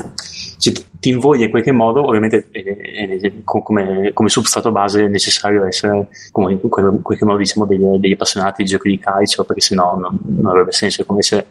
cioè, 0.59 0.73
ti 1.01 1.09
invoglia 1.09 1.47
in 1.47 1.51
qualche 1.51 1.73
modo, 1.73 2.07
ovviamente 2.07 2.47
eh, 2.53 3.19
eh, 3.21 3.43
co- 3.43 3.63
come, 3.63 4.13
come 4.13 4.29
substrato 4.29 4.71
base 4.71 5.07
è 5.07 5.09
necessario 5.09 5.65
essere 5.65 6.07
come 6.31 6.53
in 6.53 6.61
qualche 6.61 7.25
modo 7.25 7.39
diciamo 7.39 7.67
degli, 7.67 7.85
degli 7.99 8.13
appassionati 8.13 8.63
di 8.63 8.69
giochi 8.69 8.91
di 8.91 8.99
calcio, 9.01 9.43
perché 9.43 9.61
sennò 9.61 9.99
non, 9.99 10.21
non 10.23 10.47
avrebbe 10.47 10.71
senso, 10.71 11.03
è 11.03 11.05
come 11.05 11.23
se, 11.23 11.47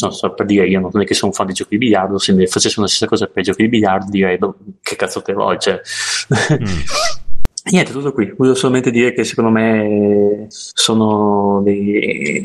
non 0.00 0.12
so, 0.12 0.34
per 0.34 0.46
dire 0.46 0.66
io 0.66 0.80
non 0.80 1.00
è 1.00 1.04
che 1.04 1.14
sono 1.14 1.30
un 1.30 1.36
fan 1.36 1.46
di 1.46 1.52
giochi 1.52 1.78
di 1.78 1.78
biliardo, 1.78 2.18
se 2.18 2.32
mi 2.32 2.44
facessi 2.48 2.80
una 2.80 2.88
stessa 2.88 3.06
cosa 3.06 3.26
per 3.26 3.42
i 3.42 3.44
giochi 3.44 3.62
di 3.62 3.68
biliardo 3.68 4.10
direi 4.10 4.36
"Boh, 4.36 4.56
che 4.82 4.96
cazzo 4.96 5.22
te 5.22 5.32
vuoi, 5.32 5.56
cioè... 5.60 5.80
Niente, 7.70 7.92
tutto 7.92 8.12
qui. 8.12 8.32
Volevo 8.36 8.56
solamente 8.56 8.90
dire 8.90 9.12
che 9.12 9.24
secondo 9.24 9.50
me 9.50 10.46
sono 10.48 11.60
dei, 11.62 12.42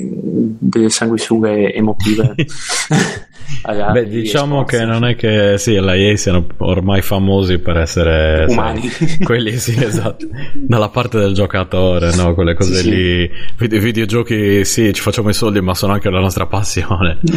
delle 0.59 0.89
sanguisughe 0.89 1.73
emotive. 1.73 2.35
alla- 3.63 3.91
Beh, 3.91 4.07
diciamo 4.07 4.63
che 4.63 4.83
non 4.85 5.05
è 5.05 5.15
che 5.15 5.57
sì, 5.57 5.75
la 5.75 5.95
EA 5.95 6.15
siano 6.15 6.45
ormai 6.57 7.01
famosi 7.01 7.59
per 7.59 7.77
essere 7.77 8.45
Umani. 8.47 8.87
sai, 8.87 9.17
quelli 9.23 9.57
sì, 9.57 9.81
esatto, 9.83 10.27
dalla 10.53 10.89
parte 10.89 11.19
del 11.19 11.33
giocatore, 11.33 12.13
no? 12.15 12.33
Quelle 12.33 12.53
cose 12.55 12.73
Sì, 12.75 12.81
sì. 12.81 12.89
lì. 12.89 13.31
Vide- 13.57 13.79
videogiochi, 13.79 14.63
sì, 14.65 14.93
ci 14.93 15.01
facciamo 15.01 15.29
i 15.29 15.33
soldi, 15.33 15.61
ma 15.61 15.73
sono 15.75 15.93
anche 15.93 16.09
la 16.09 16.19
nostra 16.19 16.45
passione. 16.45 17.19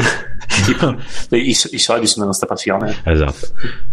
I, 1.31 1.49
I 1.49 1.55
soldi 1.55 2.07
sono 2.07 2.20
la 2.20 2.26
nostra 2.26 2.47
passione. 2.47 2.94
Esatto, 3.05 3.47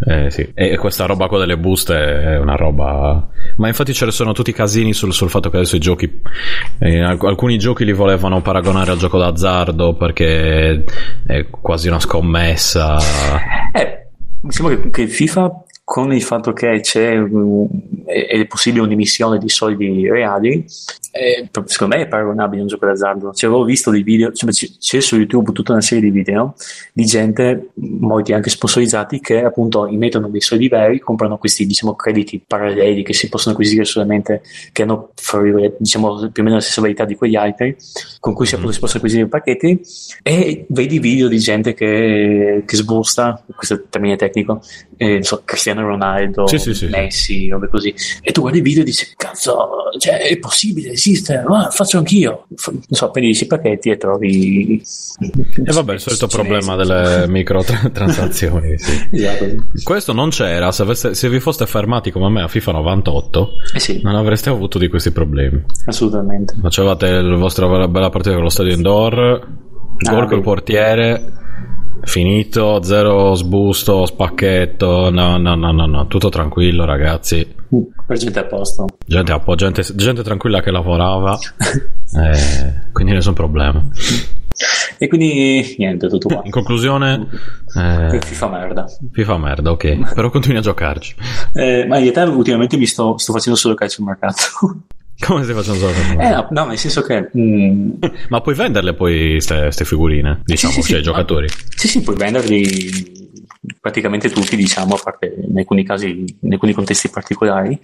eh, 0.07 0.29
sì. 0.29 0.49
E 0.53 0.77
questa 0.77 1.05
roba 1.05 1.27
qua 1.27 1.39
delle 1.39 1.57
buste 1.57 1.95
è 1.95 2.37
una 2.39 2.55
roba. 2.55 3.27
Ma 3.57 3.67
infatti 3.67 3.93
ce 3.93 4.05
ne 4.05 4.11
sono 4.11 4.33
tutti 4.33 4.51
i 4.51 4.53
casini 4.53 4.93
sul, 4.93 5.13
sul 5.13 5.29
fatto 5.29 5.49
che 5.49 5.57
adesso 5.57 5.75
i 5.75 5.79
giochi. 5.79 6.21
eh, 6.79 7.01
alc- 7.01 7.23
alcuni 7.23 7.57
giochi 7.57 7.85
li 7.85 7.93
volevano 7.93 8.41
paragonare 8.41 8.91
al 8.91 8.97
gioco 8.97 9.17
d'azzardo 9.17 9.95
perché 9.95 10.83
è 11.25 11.45
quasi 11.49 11.89
una 11.93 12.01
scommessa. 12.01 12.97
Eh, 13.71 14.07
diciamo 14.41 14.69
che, 14.69 14.89
che 14.89 15.07
FIFA 15.07 15.62
con 15.83 16.13
il 16.13 16.23
fatto 16.23 16.53
che 16.53 16.79
c'è 16.79 17.21
è, 18.05 18.27
è 18.27 18.45
possibile 18.47 18.83
un'emissione 18.83 19.37
di 19.37 19.49
soldi 19.49 20.09
reali 20.09 20.65
pro- 21.51 21.63
secondo 21.67 21.95
me 21.95 22.03
è 22.03 22.07
paragonabile 22.07 22.59
a 22.59 22.63
un 22.63 22.67
gioco 22.67 22.85
d'azzardo. 22.85 23.33
Cioè, 23.33 23.49
avevo 23.49 23.65
visto 23.65 23.91
dei 23.91 24.01
video 24.01 24.31
cioè, 24.31 24.49
c'è 24.51 24.99
su 24.99 25.17
YouTube 25.17 25.51
tutta 25.51 25.73
una 25.73 25.81
serie 25.81 26.03
di 26.03 26.09
video 26.09 26.55
di 26.91 27.05
gente 27.05 27.71
molti 27.75 28.33
anche 28.33 28.49
sponsorizzati 28.49 29.19
che 29.19 29.43
appunto 29.43 29.85
immettono 29.87 30.27
dei 30.29 30.41
soldi 30.41 30.67
veri 30.67 30.99
comprano 30.99 31.37
questi 31.37 31.65
diciamo 31.65 31.95
crediti 31.95 32.43
paralleli 32.45 33.03
che 33.03 33.13
si 33.13 33.29
possono 33.29 33.53
acquisire 33.53 33.83
solamente 33.85 34.41
che 34.71 34.81
hanno 34.81 35.11
diciamo 35.77 36.29
più 36.31 36.41
o 36.41 36.45
meno 36.45 36.55
la 36.55 36.61
stessa 36.61 36.81
validità 36.81 37.05
di 37.05 37.15
quegli 37.15 37.35
altri 37.35 37.75
con 38.19 38.33
cui 38.33 38.45
si, 38.45 38.55
appunto, 38.55 38.73
si 38.73 38.79
possono 38.79 38.99
acquisire 38.99 39.25
i 39.25 39.29
pacchetti. 39.29 39.81
E 40.23 40.65
vedi 40.69 40.99
video 40.99 41.27
di 41.27 41.39
gente 41.39 41.73
che, 41.73 42.63
che 42.65 42.75
sbusta 42.75 43.43
questo 43.55 43.75
è 43.75 43.81
termine 43.89 44.15
tecnico 44.15 44.61
eh, 44.97 45.13
non 45.13 45.23
so, 45.23 45.41
Cristiano 45.45 45.81
Ronaldo 45.81 46.47
Sì, 46.47 46.57
sì, 46.57 46.73
sì. 46.73 46.87
Messi 46.87 47.49
robe 47.49 47.69
così 47.69 47.93
e 48.21 48.31
tu 48.31 48.41
guardi 48.41 48.59
il 48.59 48.63
video 48.63 48.81
e 48.81 48.85
dici 48.85 49.07
cazzo 49.15 49.69
cioè, 49.97 50.21
è 50.21 50.37
possibile 50.37 50.91
esiste 50.91 51.43
ma 51.47 51.69
faccio 51.69 51.97
anch'io 51.97 52.45
non 52.67 52.81
so 52.89 53.11
prendi 53.11 53.37
i 53.39 53.45
pacchetti 53.45 53.89
e 53.89 53.97
trovi 53.97 54.81
E 55.65 55.71
vabbè, 55.71 55.93
il 55.93 55.99
solito 55.99 56.27
problema 56.27 56.75
delle 56.75 57.27
microtransazioni. 57.27 58.77
Sì. 58.77 59.09
esatto. 59.11 59.45
Questo 59.83 60.13
non 60.13 60.29
c'era. 60.29 60.71
Se, 60.71 60.81
aveste- 60.81 61.13
se 61.13 61.29
vi 61.29 61.39
foste 61.39 61.65
fermati 61.65 62.11
come 62.11 62.29
me 62.29 62.41
a 62.41 62.47
FIFA 62.47 62.71
98, 62.73 63.49
eh 63.75 63.99
non 64.03 64.15
avreste 64.15 64.49
avuto 64.49 64.77
di 64.77 64.87
questi 64.87 65.11
problemi. 65.11 65.63
assolutamente 65.85 66.55
Facevate 66.61 67.07
il 67.07 67.35
vostro 67.35 67.87
bella, 67.87 68.09
partita 68.09 68.33
con 68.35 68.43
lo 68.43 68.49
stadio 68.49 68.73
indoor, 68.73 69.11
gol 69.97 70.23
Ah, 70.23 70.25
col 70.27 70.41
portiere, 70.41 71.42
finito, 72.01 72.81
zero 72.83 73.33
sbusto, 73.35 74.05
spacchetto, 74.05 75.09
no, 75.09 75.37
no, 75.37 75.55
no, 75.55 75.71
no, 75.71 75.85
no, 75.85 76.07
tutto 76.07 76.29
tranquillo 76.29 76.85
ragazzi. 76.85 77.55
per 78.05 78.17
gente 78.17 78.39
a 78.39 78.45
posto 78.45 78.85
Gente, 79.05 79.31
a 79.31 79.39
po', 79.39 79.55
gente, 79.55 79.83
gente 79.95 80.21
tranquilla 80.23 80.61
che 80.61 80.71
lavorava, 80.71 81.37
eh, 82.17 82.91
quindi 82.91 83.13
nessun 83.13 83.33
problema. 83.33 83.83
e 84.99 85.07
quindi 85.07 85.75
niente 85.79 86.07
tutto 86.07 86.27
qua 86.27 86.41
In 86.43 86.51
conclusione, 86.51 87.27
eh, 87.75 88.19
FIFA 88.21 88.49
merda 88.49 88.85
FIFA 89.11 89.37
merda, 89.37 89.71
ok, 89.71 90.13
però 90.13 90.29
continui 90.29 90.57
a 90.57 90.61
giocarci. 90.61 91.15
eh, 91.53 91.85
ma 91.87 91.97
in 91.97 92.03
realtà 92.11 92.29
ultimamente 92.29 92.77
mi 92.77 92.85
sto, 92.85 93.17
sto 93.17 93.31
facendo 93.33 93.57
solo 93.57 93.73
calcio 93.73 94.01
al 94.01 94.07
mercato 94.07 94.43
Come 95.25 95.43
stai 95.43 95.55
facendo 95.55 95.79
solo 95.79 96.21
eh 96.21 96.29
no, 96.29 96.47
no 96.49 96.65
nel 96.65 96.77
senso 96.77 97.01
che 97.01 97.29
mm, 97.37 97.91
Ma 98.29 98.41
puoi 98.41 98.55
venderle 98.55 98.93
poi 98.93 99.39
ste 99.39 99.71
figurine, 99.71 100.41
diciamo, 100.43 100.73
sì, 100.73 100.81
sì, 100.81 100.89
cioè 100.89 100.97
sì, 100.97 101.03
giocatori. 101.03 101.47
Sì, 101.75 101.87
sì, 101.87 102.01
puoi 102.01 102.17
venderli 102.17 103.22
praticamente 103.79 104.29
tutti, 104.29 104.55
diciamo, 104.55 104.95
a 104.95 104.99
parte 105.01 105.33
in 105.47 105.57
alcuni 105.57 105.83
casi, 105.83 106.23
in 106.41 106.53
alcuni 106.53 106.73
contesti 106.73 107.09
particolari. 107.09 107.79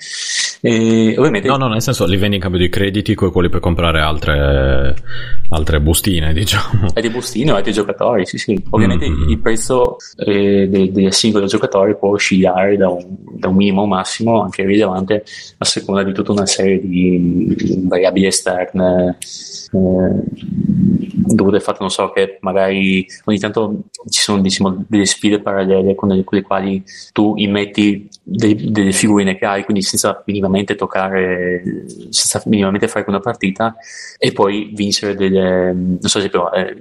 E 0.61 1.16
ovviamente... 1.17 1.48
No, 1.48 1.58
no, 1.58 1.67
nel 1.67 1.82
senso 1.82 2.06
li 2.06 2.17
vendi 2.17 2.35
in 2.35 2.41
cambio 2.41 2.59
di 2.59 2.69
crediti 2.69 3.16
con 3.16 3.30
i 3.30 3.32
quali 3.32 3.49
puoi 3.49 3.61
comprare 3.61 4.01
altre, 4.01 4.95
altre 5.49 5.80
bustine, 5.80 6.33
diciamo. 6.33 6.93
È 6.93 7.01
di 7.01 7.09
bustine 7.09 7.51
o 7.51 7.56
altri 7.56 7.72
giocatori, 7.72 8.25
sì, 8.25 8.38
sì. 8.38 8.61
Ovviamente 8.72 9.08
Mm. 9.09 9.30
il 9.30 9.40
prezzo 9.40 9.98
eh, 10.17 10.67
del, 10.69 10.91
del 10.91 11.14
singolo 11.14 11.45
giocatore 11.45 11.95
può 11.95 12.09
oscillare 12.11 12.77
da 12.77 12.90
un, 12.90 13.03
da 13.38 13.48
un 13.48 13.56
minimo 13.56 13.82
a 13.82 13.83
un 13.83 13.90
massimo, 13.90 14.41
anche 14.41 14.64
rilevante, 14.66 15.24
a 15.58 15.66
seconda 15.66 16.03
di 16.03 16.14
tutta 16.14 16.32
una 16.32 16.45
serie 16.45 16.80
di 16.80 17.56
variabili 17.88 18.27
esterne. 18.27 19.17
Eh, 19.72 21.08
dovute 21.35 21.58
al 21.58 21.61
fatto, 21.61 21.77
non 21.82 21.91
so, 21.91 22.11
che 22.11 22.38
magari 22.41 23.06
ogni 23.25 23.40
tanto 23.40 23.83
ci 24.09 24.22
sono 24.22 24.41
diciamo, 24.41 24.85
delle 24.88 25.06
sfide 25.06 25.41
parallele 25.41 25.95
con 25.95 26.09
le, 26.09 26.24
con 26.24 26.38
le 26.38 26.43
quali 26.43 26.83
tu 27.11 27.33
immetti 27.38 28.09
dei- 28.32 28.72
delle 28.72 28.91
figurine 28.91 29.38
che 29.38 29.45
hai, 29.45 29.64
quindi 29.64 29.82
senza 29.82 30.22
minimamente 30.25 30.75
toccare, 30.75 31.61
senza 32.09 32.41
minimamente 32.45 32.88
fare 32.88 33.06
una 33.08 33.19
partita, 33.19 33.75
e 34.17 34.32
poi 34.32 34.72
vincere 34.74 35.16
delle, 35.16 35.74
non 35.74 35.98
so 36.01 36.19
se 36.19 36.30
però, 36.30 36.51
eh, 36.51 36.77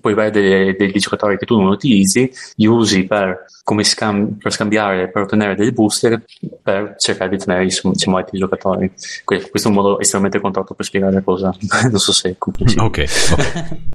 puoi 0.00 0.12
avere 0.14 0.30
delle- 0.30 0.74
dei 0.76 0.92
giocatori 0.92 1.38
che 1.38 1.46
tu 1.46 1.56
non 1.58 1.68
utilizzi, 1.70 2.30
li 2.56 2.66
usi 2.66 3.04
per, 3.04 3.44
come 3.62 3.84
scam- 3.84 4.40
per 4.40 4.52
scambiare, 4.52 5.10
per 5.10 5.22
ottenere 5.22 5.54
delle 5.54 5.72
booster, 5.72 6.22
per 6.62 6.94
cercare 6.98 7.30
di 7.30 7.36
ottenere 7.36 7.64
diciamo, 7.64 8.16
altri 8.16 8.38
giocatori. 8.38 8.90
Que- 9.24 9.48
Questo 9.50 9.68
è 9.68 9.70
un 9.70 9.76
modo 9.76 10.00
estremamente 10.00 10.40
contratto 10.40 10.74
per 10.74 10.84
spiegare 10.86 11.12
la 11.12 11.22
cosa, 11.22 11.54
non 11.90 11.98
so 12.00 12.12
se 12.12 12.30
è 12.30 12.34
comprensibile. 12.38 12.86
Ok, 12.86 13.04
ok. 13.32 13.76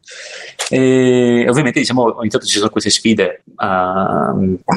E 0.70 1.46
ovviamente 1.50 1.80
diciamo 1.80 2.18
ogni 2.18 2.30
tanto 2.30 2.46
ci 2.48 2.58
sono 2.58 2.70
queste 2.70 2.90
sfide 2.90 3.44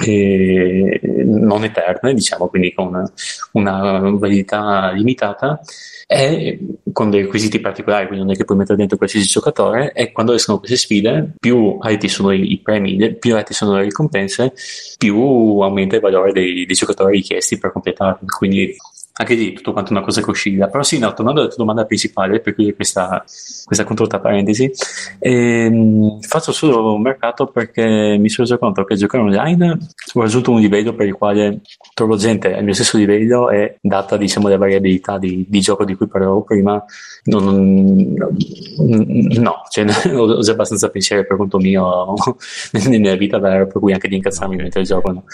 che 0.01 1.01
non 1.25 1.65
eterne, 1.65 2.13
diciamo, 2.17 2.49
quindi 2.49 2.73
con 2.73 3.11
una, 3.53 4.01
validità 4.01 4.91
limitata 4.91 5.61
e 6.07 6.59
con 6.93 7.11
dei 7.11 7.23
requisiti 7.23 7.61
particolari, 7.61 8.07
quindi 8.07 8.25
non 8.25 8.35
è 8.35 8.36
che 8.36 8.45
puoi 8.45 8.59
mettere 8.59 8.77
dentro 8.77 8.97
qualsiasi 8.97 9.27
giocatore 9.27 9.93
e 9.93 10.12
quando 10.12 10.33
escono 10.33 10.59
queste 10.59 10.77
sfide, 10.77 11.35
più 11.39 11.78
alti 11.81 12.09
sono 12.09 12.33
i, 12.33 12.61
premi, 12.62 13.15
più 13.17 13.35
alti 13.35 13.55
sono 13.55 13.77
le 13.77 13.83
ricompense, 13.83 14.53
più 14.99 15.17
aumenta 15.61 15.97
il 15.97 16.03
valore 16.03 16.33
dei, 16.33 16.65
dei 16.67 16.75
giocatori 16.75 17.17
richiesti 17.17 17.59
per 17.59 17.73
completarli. 17.73 18.27
Quindi 18.27 18.77
anche 19.19 19.35
lì 19.35 19.53
tutto 19.53 19.73
quanto 19.73 19.93
una 19.93 20.03
cosa 20.03 20.20
che 20.20 20.31
oscilla. 20.31 20.69
Però 20.69 20.83
sì, 20.83 20.99
no, 20.99 21.12
tornando 21.15 21.41
alla 21.41 21.49
tua 21.49 21.59
domanda 21.59 21.85
principale, 21.85 22.41
per 22.41 22.55
cui 22.55 22.75
questa, 22.75 23.25
questa 23.65 23.85
controtta 23.85 24.20
parentesi, 24.20 24.70
ehm, 25.19 26.20
faccio 26.20 26.53
solo 26.53 26.95
un 26.95 27.03
mercato 27.03 27.47
perché 27.47 28.17
mi 28.19 28.28
sono 28.28 28.47
reso 28.47 28.59
conto 28.59 28.85
che 28.85 28.97
giocare 28.97 29.23
online 29.23 29.78
ho 30.12 30.20
raggiunto 30.20 30.51
un 30.51 30.61
livello 30.61 30.95
per 30.95 31.07
il 31.07 31.15
quale 31.15 31.61
trovo 31.95 32.17
gente 32.17 32.55
al 32.55 32.65
mio 32.65 32.75
stesso 32.75 32.97
livello 32.97 33.51
e 33.51 33.78
data 33.81 34.17
diciamo 34.17 34.49
le 34.49 34.57
variabilità 34.57 35.19
di, 35.19 35.45
di 35.49 35.61
gioco 35.61 35.85
di 35.85 35.95
cui 35.95 36.07
parlavo 36.09 36.43
prima, 36.43 36.83
non, 37.25 38.15
no, 38.15 39.62
cioè, 39.70 39.85
ho, 40.15 40.41
già 40.41 40.53
abbastanza 40.53 40.91
pensiero 40.91 41.25
per 41.27 41.36
conto 41.36 41.59
mio 41.59 42.15
nella 42.73 42.99
mia 42.99 43.17
vita 43.17 43.39
per 43.41 43.69
cui 43.73 43.93
anche 43.93 44.09
di 44.09 44.17
incazzarmi 44.17 44.57
mentre 44.57 44.83
gioco. 44.83 45.11
no. 45.11 45.25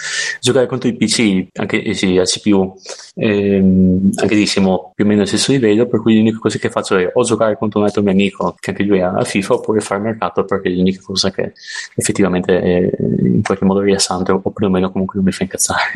Giocare 0.41 0.67
contro 0.67 0.89
i 0.89 0.97
PC, 0.97 1.49
anche 1.55 1.83
eh 1.83 1.95
sì, 1.95 2.17
al 2.17 2.27
CPU, 2.27 2.75
ehm, 3.15 3.72
anche 4.15 4.35
lì 4.35 4.47
siamo 4.47 4.93
più 4.95 5.05
o 5.05 5.09
meno 5.09 5.21
allo 5.21 5.29
stesso 5.29 5.53
livello, 5.53 5.87
per 5.87 6.01
cui 6.01 6.17
l'unica 6.17 6.39
cosa 6.39 6.59
che 6.59 6.71
faccio 6.71 6.97
è 6.97 7.11
o 7.13 7.23
giocare 7.23 7.57
contro 7.57 7.81
un 7.81 7.87
altro 7.87 8.03
mio 8.03 8.13
amico, 8.13 8.55
che 8.59 8.71
anche 8.71 8.83
lui 8.83 9.01
ha 9.01 9.13
a 9.13 9.25
FIFA, 9.25 9.55
oppure 9.55 9.81
fare 9.81 10.01
mercato, 10.01 10.45
perché 10.45 10.69
è 10.69 10.73
l'unica 10.73 11.01
cosa 11.03 11.31
che 11.31 11.53
effettivamente 11.95 12.61
è 12.61 12.91
in 13.01 13.43
qualche 13.43 13.65
modo 13.65 13.81
rilassante, 13.81 14.33
o 14.33 14.41
perlomeno 14.41 14.91
comunque 14.91 15.17
non 15.17 15.25
mi 15.25 15.33
fa 15.33 15.43
incazzare. 15.43 15.93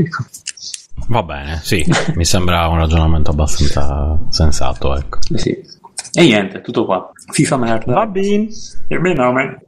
Va 1.09 1.23
bene, 1.23 1.61
sì, 1.63 1.85
mi 2.15 2.25
sembra 2.25 2.67
un 2.69 2.79
ragionamento 2.79 3.31
abbastanza 3.31 4.19
sensato, 4.31 4.97
ecco. 4.97 5.19
sì. 5.35 5.75
E 6.13 6.23
niente, 6.23 6.63
tutto 6.63 6.87
qua. 6.87 7.11
FIFA 7.31 7.57
merda. 7.59 8.07
bene. 8.07 8.49
Il 8.89 9.01
mio 9.01 9.13
nome. 9.13 9.63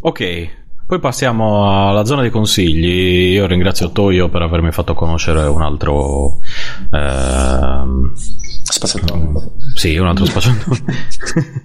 Ok, 0.00 0.61
poi 0.86 0.98
passiamo 0.98 1.88
alla 1.88 2.04
zona 2.04 2.22
dei 2.22 2.30
consigli. 2.30 3.32
Io 3.32 3.46
ringrazio 3.46 3.90
Toyo 3.90 4.28
per 4.28 4.42
avermi 4.42 4.72
fatto 4.72 4.94
conoscere 4.94 5.42
un 5.44 5.62
altro... 5.62 6.38
ehm, 6.90 8.12
Spazzato. 8.72 9.52
Sì, 9.74 9.96
un 9.96 10.06
altro 10.06 10.24
spacciatore. 10.24 10.80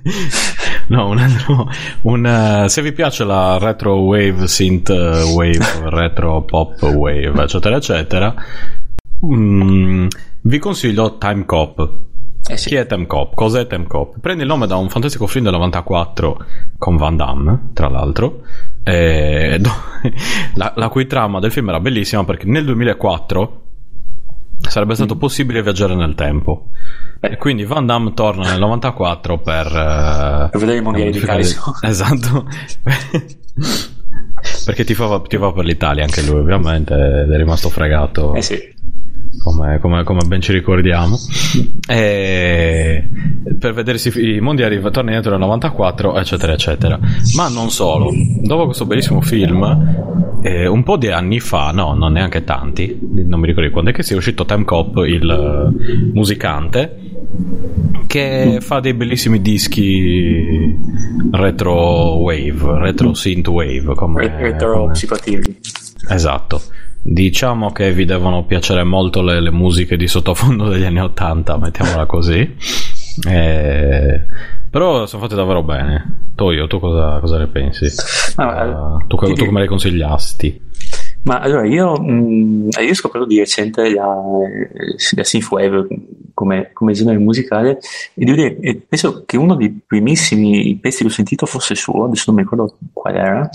no, 0.88 1.08
un 1.08 1.18
altro. 1.20 1.70
Un, 2.02 2.26
eh, 2.26 2.70
se 2.70 2.82
vi 2.82 2.92
piace 2.92 3.24
la 3.24 3.58
retro 3.58 4.00
wave, 4.00 4.48
synth 4.48 4.90
wave, 4.90 5.90
retro 5.90 6.42
pop 6.44 6.82
wave, 6.82 7.32
eccetera, 7.44 7.78
eccetera, 7.78 8.34
mm, 9.26 10.08
vi 10.42 10.60
consiglio 10.60 11.18
Time 11.18 11.46
Cop. 11.46 11.90
Eh 12.50 12.58
sì. 12.58 12.70
Chi 12.70 12.76
è 12.76 12.86
Time 12.86 13.08
Cop? 13.08 13.36
Cos'è 13.36 13.68
Time 13.68 13.88
Cop? 13.88 14.20
Prende 14.20 14.44
il 14.44 14.50
nome 14.50 14.68
da 14.68 14.76
un 14.76 14.90
fantastico 14.90 15.28
film 15.28 15.46
del 15.46 15.54
94 15.54 16.46
con 16.78 16.98
Van 16.98 17.16
Damme, 17.16 17.70
tra 17.74 17.90
l'altro. 17.90 18.42
Eh, 18.88 19.58
do- 19.60 19.72
la, 20.56 20.74
la 20.76 20.90
cui 20.90 21.06
trama 21.08 21.40
del 21.40 21.52
film 21.52 21.70
era 21.70 21.80
bellissima 21.80 22.24
perché 22.24 22.46
nel 22.48 22.66
2004 22.66 23.62
sarebbe 24.60 24.96
stato 24.96 25.18
possibile 25.18 25.62
viaggiare 25.62 25.96
nel 25.96 26.16
tempo. 26.16 26.70
Beh. 27.20 27.30
E 27.30 27.38
quindi 27.38 27.64
Van 27.66 27.86
Damme 27.86 28.14
torna 28.14 28.50
nel 28.50 28.60
94 28.60 29.40
per, 29.40 29.66
eh, 29.66 30.50
Per 30.52 30.60
vedere 30.60 30.78
i 30.78 30.82
mondiali 30.82 31.12
di 31.12 31.20
calcio. 31.20 31.62
Esatto. 31.82 32.48
Perché 34.66 34.84
ti 34.84 34.94
fa, 34.94 35.20
ti 35.22 35.38
fa 35.38 35.52
per 35.52 35.66
l'Italia 35.66 36.04
anche 36.04 36.22
lui, 36.22 36.40
ovviamente, 36.40 36.94
ed 36.94 37.32
è 37.32 37.38
rimasto 37.38 37.70
fregato 37.70 38.34
Eh 38.36 38.42
sì. 38.42 38.76
Come, 39.44 39.80
come- 39.80 40.04
come 40.04 40.20
ben 40.28 40.42
ci 40.42 40.52
ricordiamo. 40.52 41.18
E 41.88 43.08
per 43.58 43.74
vedersi 43.74 44.12
i 44.36 44.40
mondiali 44.40 44.80
torna 44.82 45.02
indietro 45.12 45.32
nel 45.32 45.40
94, 45.40 46.18
eccetera, 46.18 46.54
eccetera. 46.54 47.00
Ma 47.36 47.48
non 47.50 47.70
solo. 47.70 48.12
Dopo 48.42 48.66
questo 48.66 48.86
bellissimo 48.86 49.22
film, 49.22 50.40
eh, 50.44 50.68
un 50.68 50.84
po' 50.84 50.98
di 50.98 51.08
anni 51.08 51.40
fa, 51.40 51.72
no, 51.72 51.94
non 51.94 52.12
neanche 52.14 52.44
tanti, 52.44 52.98
non 53.02 53.40
mi 53.40 53.48
ricordo 53.48 53.72
quando 53.72 53.90
è 53.92 53.94
che 53.94 54.04
sia 54.04 54.16
uscito 54.18 54.46
Time 54.46 54.66
Cop, 54.66 54.98
il 55.06 55.30
eh, 55.30 56.12
musicante, 56.14 56.98
che 58.08 58.58
fa 58.62 58.80
dei 58.80 58.94
bellissimi 58.94 59.42
dischi 59.42 60.76
retro 61.32 62.18
wave, 62.18 62.80
retro 62.80 63.14
synth 63.14 63.48
wave, 63.48 63.94
come, 63.96 64.22
Re- 64.28 64.38
Retro 64.52 64.80
come- 64.82 64.92
psicoattivi. 64.94 65.60
Esatto. 66.10 66.62
Diciamo 67.02 67.72
che 67.72 67.94
vi 67.94 68.06
devono 68.06 68.46
piacere 68.46 68.84
molto 68.84 69.22
le, 69.22 69.40
le 69.40 69.52
musiche 69.52 69.96
di 69.98 70.08
sottofondo 70.08 70.68
degli 70.68 70.84
anni 70.84 71.00
80, 71.00 71.58
mettiamola 71.58 72.06
così. 72.06 72.56
Eh, 73.28 74.22
però 74.70 75.08
sono 75.08 75.24
fatte 75.24 75.34
davvero 75.34 75.64
bene. 75.64 76.30
Toyo, 76.36 76.68
tu 76.68 76.80
cosa, 76.80 77.18
cosa 77.20 77.40
ne 77.40 77.48
pensi? 77.48 77.88
Ah, 78.36 78.64
Eh, 78.64 79.08
tu, 79.08 79.18
tu 79.34 79.46
come 79.46 79.62
le 79.62 79.68
consigliasti? 79.68 80.62
Ma 81.24 81.40
allora 81.40 81.66
io, 81.66 81.96
mh, 82.00 82.70
io 82.80 82.90
ho 82.92 82.94
scoperto 82.94 83.26
di 83.26 83.40
recente 83.40 83.92
la, 83.92 84.06
la 85.16 85.24
synthwave 85.24 85.88
come, 86.38 86.70
come 86.72 86.94
genere 86.94 87.18
musicale 87.18 87.80
e 88.14 88.24
devo 88.24 88.38
dire, 88.38 88.60
e 88.60 88.76
penso 88.76 89.24
che 89.26 89.38
uno 89.38 89.56
dei 89.56 89.72
primissimi 89.72 90.78
pezzi 90.80 91.00
che 91.00 91.08
ho 91.08 91.12
sentito 91.12 91.48
fosse 91.48 91.74
suo, 91.74 92.04
adesso 92.04 92.26
non 92.28 92.36
mi 92.36 92.44
ricordo 92.44 92.76
qual 92.94 93.16
era. 93.16 93.50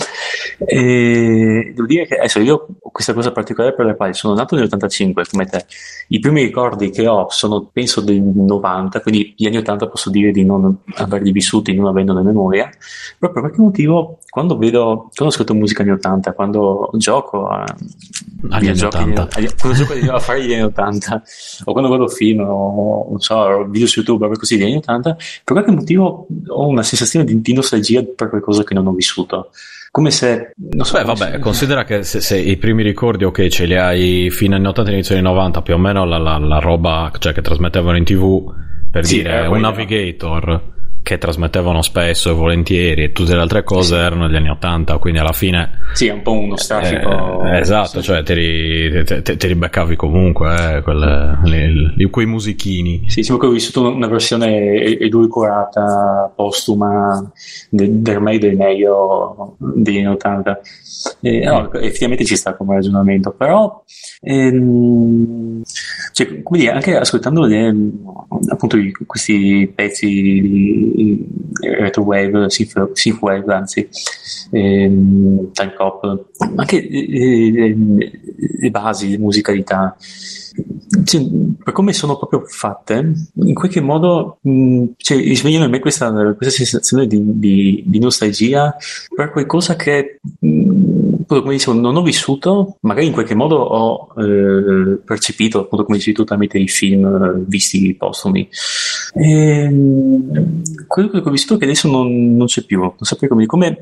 E 0.58 1.70
devo 1.76 1.86
dire 1.86 2.08
che 2.08 2.16
adesso 2.16 2.40
io 2.40 2.66
ho 2.80 2.90
questa 2.90 3.14
cosa 3.14 3.30
particolare 3.30 3.72
per 3.72 3.86
la 3.86 3.94
quale 3.94 4.14
sono 4.14 4.34
nato 4.34 4.56
nell'85 4.56 5.22
come 5.30 5.46
te. 5.46 5.64
I 6.08 6.18
primi 6.18 6.42
ricordi 6.42 6.90
che 6.90 7.06
ho 7.06 7.28
sono 7.30 7.68
penso 7.72 8.00
del 8.00 8.20
90, 8.20 9.00
quindi 9.00 9.32
gli 9.36 9.46
anni 9.46 9.58
80 9.58 9.86
posso 9.86 10.10
dire 10.10 10.32
di 10.32 10.44
non 10.44 10.78
averli 10.96 11.30
vissuti, 11.30 11.72
non 11.74 11.86
avendone 11.86 12.22
memoria. 12.22 12.68
Però 13.16 13.32
per 13.32 13.42
qualche 13.42 13.60
motivo, 13.60 14.18
quando 14.28 14.58
vedo, 14.58 15.08
quando 15.14 15.32
ascolto 15.32 15.54
musica 15.54 15.82
anni 15.82 15.92
80, 15.92 16.32
quando 16.32 16.90
gioco 16.94 17.46
a 17.46 17.62
Agli 17.62 18.66
anni 18.66 18.72
videogiochi, 18.72 18.96
80. 18.96 19.28
agli- 19.38 19.54
quando 19.58 19.78
gioco 19.78 19.92
agli 19.92 20.08
affari 20.08 20.40
degli 20.42 20.54
anni 20.54 20.62
80, 20.64 21.22
o 21.64 21.72
quando 21.72 21.88
guardo 21.88 22.08
film, 22.08 22.40
o 22.40 22.71
non 23.10 23.20
so, 23.20 23.66
video 23.68 23.86
su 23.86 24.00
YouTube, 24.00 24.26
o 24.26 24.30
così 24.30 24.56
degli 24.56 24.66
anni 24.68 24.76
80, 24.76 25.14
per 25.14 25.54
qualche 25.54 25.70
motivo 25.70 26.26
ho 26.48 26.66
una 26.66 26.82
sensazione 26.82 27.24
di, 27.24 27.40
di 27.40 27.52
nostalgia 27.52 28.02
per 28.02 28.28
qualcosa 28.28 28.64
che 28.64 28.74
non 28.74 28.86
ho 28.86 28.92
vissuto. 28.92 29.50
Come 29.90 30.10
se, 30.10 30.52
non 30.70 30.86
so, 30.86 30.96
Beh, 30.96 31.04
vabbè, 31.04 31.38
considera 31.38 31.84
che 31.84 32.02
se, 32.02 32.22
se 32.22 32.38
i 32.38 32.56
primi 32.56 32.82
ricordi, 32.82 33.24
ok, 33.24 33.48
ce 33.48 33.66
li 33.66 33.76
hai 33.76 34.30
fino 34.30 34.54
agli 34.54 34.60
anni 34.60 34.68
80 34.70 34.90
inizio 34.90 35.14
anni 35.14 35.24
90, 35.24 35.60
più 35.60 35.74
o 35.74 35.78
meno 35.78 36.06
la, 36.06 36.16
la- 36.16 36.38
la 36.38 36.58
roba 36.60 37.12
cioè, 37.18 37.34
che 37.34 37.42
trasmettevano 37.42 37.98
in 37.98 38.04
tv, 38.04 38.42
per 38.90 39.04
Sì, 39.04 39.16
dire 39.16 39.42
eh, 39.44 39.46
un 39.48 39.60
navigator, 39.60 40.62
che 41.02 41.18
trasmettevano 41.18 41.82
spesso 41.82 42.30
e 42.30 42.34
volentieri 42.34 43.04
e 43.04 43.12
tutte 43.12 43.34
le 43.34 43.40
altre 43.40 43.64
cose 43.64 43.96
erano 43.96 44.26
negli 44.26 44.36
anni 44.36 44.50
80, 44.50 44.98
quindi 44.98 45.18
alla 45.18 45.32
fine... 45.32 45.80
Sì, 45.92 46.06
è 46.06 46.12
un 46.12 46.22
po' 46.22 46.32
uno 46.32 46.56
strafico. 46.56 47.44
Eh, 47.44 47.58
esatto, 47.58 48.00
sì. 48.00 48.02
cioè 48.02 48.22
te 48.22 48.34
li, 48.34 49.04
te, 49.04 49.22
te, 49.22 49.36
te 49.36 49.46
li 49.48 49.54
beccavi 49.54 49.96
comunque, 49.96 50.76
eh, 50.76 50.82
quelle, 50.82 51.38
li, 51.44 51.94
li, 51.96 52.04
quei 52.10 52.26
musichini. 52.26 53.04
Sì, 53.08 53.22
sembra 53.24 53.44
che 53.44 53.50
ho 53.50 53.54
vissuto 53.54 53.88
una 53.88 54.06
versione 54.06 54.82
edulcorata, 54.98 56.32
postuma, 56.34 57.30
del, 57.68 57.90
del 57.90 58.20
meglio 58.20 58.38
del 58.38 58.56
meglio 58.56 59.56
degli 59.58 59.98
anni 59.98 60.06
80. 60.06 60.60
Eh, 61.20 61.44
no, 61.44 61.72
effettivamente 61.74 62.24
ci 62.24 62.36
sta 62.36 62.54
come 62.54 62.74
ragionamento, 62.74 63.32
però 63.32 63.82
ehm, 64.20 65.62
cioè, 66.12 66.42
come 66.42 66.58
dire, 66.58 66.72
anche 66.72 66.96
ascoltando 66.96 67.44
le, 67.44 67.74
appunto 68.48 68.76
questi 69.06 69.70
pezzi 69.74 70.06
di 70.06 71.26
retrowave, 71.60 72.48
synthwave, 72.48 73.52
anzi, 73.52 73.88
ehm, 74.50 75.52
time 75.52 75.74
pop, 75.76 76.24
anche 76.56 76.86
eh, 76.86 77.50
le, 77.50 78.10
le 78.58 78.70
basi 78.70 79.08
di 79.08 79.18
musicalità 79.18 79.96
cioè, 81.04 81.22
per 81.62 81.72
come 81.72 81.92
sono 81.92 82.16
proprio 82.16 82.44
fatte, 82.46 83.12
in 83.34 83.54
qualche 83.54 83.80
modo 83.80 84.38
cioè, 84.96 85.16
risvegliano 85.18 85.64
in 85.64 85.70
me 85.70 85.78
questa, 85.78 86.10
questa 86.34 86.54
sensazione 86.54 87.06
di, 87.06 87.20
di, 87.38 87.82
di, 87.86 87.98
nostalgia 87.98 88.76
per 89.14 89.30
qualcosa 89.30 89.76
che, 89.76 90.20
mh, 90.38 91.24
come 91.26 91.52
dicevo, 91.52 91.78
non 91.78 91.96
ho 91.96 92.02
vissuto, 92.02 92.76
magari 92.80 93.06
in 93.06 93.12
qualche 93.12 93.34
modo 93.34 93.56
ho 93.56 94.14
eh, 94.20 94.98
percepito, 95.04 95.60
appunto 95.60 95.84
come 95.84 95.96
dicevi 95.96 96.16
tu, 96.16 96.24
tramite 96.24 96.58
i 96.58 96.68
film 96.68 97.04
eh, 97.04 97.44
visti 97.46 97.94
postumi. 97.94 98.48
E, 99.14 99.68
quello 100.86 101.08
che 101.08 101.18
ho 101.18 101.30
vissuto 101.30 101.58
che 101.58 101.64
adesso 101.64 101.88
non, 101.88 102.36
non 102.36 102.46
c'è 102.46 102.64
più, 102.64 102.80
non 102.80 102.94
saprei 103.00 103.28
come, 103.28 103.46
come 103.46 103.78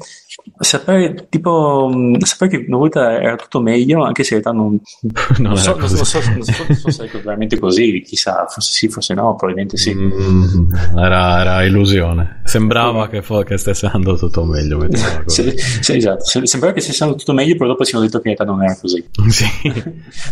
sapere, 0.58 1.26
tipo, 1.28 1.90
sapere 2.20 2.50
che 2.50 2.64
una 2.66 2.78
volta 2.78 3.20
era 3.20 3.36
tutto 3.36 3.60
meglio, 3.60 4.04
anche 4.04 4.24
se 4.24 4.36
in 4.36 4.42
realtà 4.42 4.60
non, 4.60 4.78
non, 5.38 5.56
so, 5.56 5.76
non, 5.76 5.88
so, 5.88 6.20
non 6.20 6.42
so, 6.42 6.52
so, 6.74 6.90
se 6.90 7.04
è 7.04 7.20
veramente 7.20 7.58
così, 7.58 8.02
chissà, 8.02 8.46
forse 8.48 8.72
sì, 8.72 8.88
forse 8.88 9.14
no, 9.14 9.34
probabilmente 9.36 9.76
sì. 9.76 9.94
Mm, 9.94 10.72
era, 10.96 11.40
era, 11.40 11.64
illusione, 11.64 12.42
sembrava 12.44 13.08
che, 13.08 13.22
fo- 13.22 13.42
che, 13.42 13.56
stesse 13.56 13.86
andando 13.86 14.16
tutto 14.16 14.44
meglio. 14.44 14.86
sì, 15.26 15.52
sì, 15.56 15.96
esatto, 15.96 16.24
sembrava 16.46 16.74
che 16.74 16.80
stesse 16.80 17.02
andando 17.02 17.22
tutto 17.22 17.36
meglio, 17.36 17.54
però 17.54 17.68
dopo 17.68 17.84
ci 17.84 17.94
hanno 17.94 18.04
detto 18.04 18.20
che 18.20 18.30
in 18.30 18.36
realtà 18.36 18.52
non 18.52 18.64
era 18.64 18.76
così. 18.78 19.04
Sì. 19.30 19.46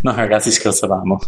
no, 0.03 0.15
ragazzi, 0.15 0.51
scherzavamo. 0.51 1.19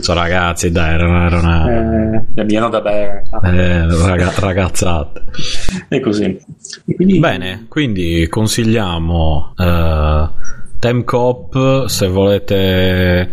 Sono 0.00 0.20
ragazzi, 0.20 0.70
dai, 0.70 0.94
era 0.94 1.08
una... 1.08 1.26
Era 1.26 1.38
una... 1.38 2.24
Eh, 2.34 2.44
pieno 2.50 2.68
da 2.68 2.80
bere. 2.80 3.22
Eh, 3.44 3.86
raga- 4.06 4.32
ragazzate. 4.36 5.22
E 5.88 6.00
così. 6.00 6.24
E 6.84 6.94
quindi... 6.96 7.18
Bene, 7.20 7.66
quindi 7.68 8.26
consigliamo 8.28 9.54
uh, 9.56 10.28
Time 10.80 11.04
Cop 11.04 11.86
se 11.86 12.08
volete 12.08 13.30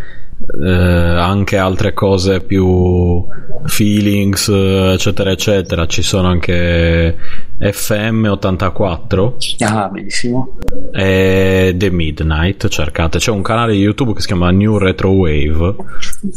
uh, 0.47 0.63
anche 0.63 1.57
altre 1.57 1.93
cose 1.93 2.41
più 2.41 3.25
feelings 3.65 4.49
eccetera 4.49 5.31
eccetera. 5.31 5.85
Ci 5.85 6.01
sono 6.01 6.27
anche 6.27 7.15
FM84 7.59 9.63
ah 9.63 9.89
bellissimo 9.89 10.57
e 10.91 11.73
The 11.75 11.89
Midnight 11.89 12.67
cercate. 12.67 13.17
C'è 13.17 13.31
un 13.31 13.41
canale 13.41 13.73
YouTube 13.73 14.13
che 14.13 14.21
si 14.21 14.27
chiama 14.27 14.51
New 14.51 14.77
Retro 14.77 15.11
Wave 15.11 15.75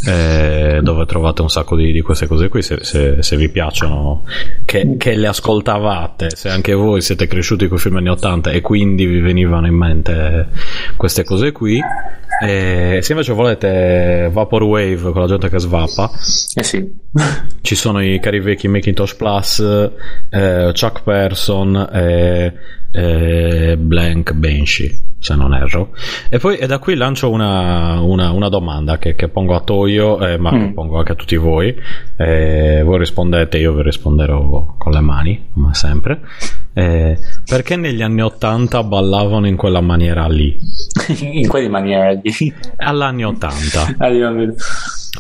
eh, 0.07 0.81
dove 0.83 1.07
trovate 1.07 1.43
un 1.43 1.51
sacco 1.51 1.77
di, 1.77 1.93
di 1.93 2.01
queste 2.01 2.27
cose 2.27 2.49
qui 2.49 2.63
se, 2.63 2.79
se, 2.83 3.23
se 3.23 3.37
vi 3.37 3.49
piacciono 3.49 4.25
che, 4.65 4.97
che, 4.97 5.15
le 5.15 5.29
ascoltavate. 5.29 6.31
Se 6.35 6.49
anche 6.49 6.75
voi 6.75 7.01
siete 7.01 7.27
cresciuti 7.27 7.69
con 7.69 7.77
i 7.77 7.81
film 7.81 7.97
anni 7.97 8.09
80 8.09 8.51
e 8.51 8.61
quindi 8.61 9.07
vi 9.07 9.21
venivano 9.21 9.67
in 9.67 9.75
mente 9.75 10.49
queste 10.97 11.25
cose 11.25 11.53
qui 11.53 11.81
e 12.43 13.01
se 13.03 13.13
invece 13.13 13.33
volete 13.33 14.29
Vaporwave 14.33 15.13
con 15.13 15.21
la 15.21 15.27
gente 15.27 15.49
che 15.51 15.59
svappa 15.59 16.11
eh 16.55 16.63
sì. 16.63 16.91
ci 17.61 17.75
sono 17.75 18.03
i 18.03 18.19
cari 18.19 18.41
vecchi 18.41 18.67
Macintosh 18.67 19.15
Plus 19.15 19.59
eh, 20.31 20.73
Chuck 20.73 21.03
Person 21.03 21.77
e, 21.93 22.53
e 22.93 23.77
Blank 23.79 24.33
Banshee 24.35 25.09
se 25.21 25.35
non 25.35 25.55
erro. 25.55 25.91
E 26.31 26.39
poi 26.39 26.57
e 26.57 26.67
da 26.67 26.79
qui 26.79 26.95
lancio 26.95 27.31
una, 27.31 28.01
una, 28.01 28.33
una 28.33 28.49
domanda 28.49 28.97
che, 28.99 29.15
che, 29.15 29.29
pongo 29.29 29.55
a 29.55 29.61
Toyo 29.61 30.19
eh, 30.27 30.39
ma 30.39 30.51
mm. 30.51 30.59
che 30.59 30.73
pongo 30.73 30.99
anche 30.99 31.13
a 31.13 31.15
tutti 31.15 31.37
voi. 31.37 31.77
Eh, 32.17 32.83
voi 32.83 32.99
rispondete 32.99 33.59
io 33.59 33.75
vi 33.75 33.83
risponderò 33.83 34.75
con 34.79 34.93
le 34.93 35.01
mani 35.01 35.49
come 35.53 35.75
sempre. 35.75 36.21
Eh, 36.73 37.19
perché 37.45 37.77
negli 37.77 38.01
anni 38.01 38.23
80 38.23 38.83
ballavano 38.85 39.47
in 39.47 39.57
quella 39.57 39.81
maniera 39.81 40.27
lì? 40.27 40.59
In 41.21 41.49
quale 41.49 41.69
maniera 41.69 42.11
lì? 42.13 42.55
all'anni 42.77 43.25
80 43.25 43.97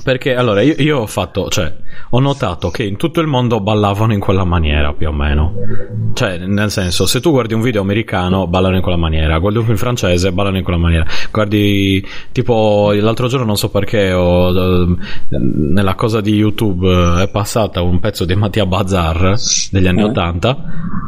perché 0.04 0.36
allora 0.36 0.62
io, 0.62 0.74
io, 0.78 0.98
ho 0.98 1.06
fatto, 1.06 1.48
cioè, 1.48 1.74
ho 2.10 2.20
notato 2.20 2.70
che 2.70 2.84
in 2.84 2.96
tutto 2.96 3.20
il 3.20 3.26
mondo 3.26 3.60
ballavano 3.60 4.12
in 4.12 4.20
quella 4.20 4.44
maniera 4.44 4.92
più 4.92 5.08
o 5.08 5.12
meno. 5.12 5.52
Cioè, 6.14 6.38
nel 6.38 6.70
senso, 6.70 7.06
se 7.06 7.20
tu 7.20 7.30
guardi 7.30 7.54
un 7.54 7.60
video 7.60 7.82
americano, 7.82 8.46
ballano 8.46 8.76
in 8.76 8.82
quella 8.82 8.96
maniera, 8.96 9.38
guardi 9.38 9.58
un 9.58 9.64
film 9.64 9.76
francese, 9.76 10.32
ballano 10.32 10.58
in 10.58 10.62
quella 10.62 10.78
maniera. 10.78 11.04
Guardi, 11.30 12.06
tipo, 12.30 12.92
l'altro 12.92 13.26
giorno 13.26 13.46
non 13.46 13.56
so 13.56 13.68
perché, 13.68 14.12
ho, 14.12 14.96
nella 15.28 15.94
cosa 15.96 16.20
di 16.20 16.34
YouTube 16.34 16.88
eh, 16.88 17.24
è 17.24 17.28
passata 17.28 17.82
un 17.82 17.98
pezzo 17.98 18.24
di 18.24 18.34
Mattia 18.36 18.66
Bazar 18.66 19.34
degli 19.72 19.88
anni 19.88 20.02
eh? 20.02 20.04
80 20.04 20.64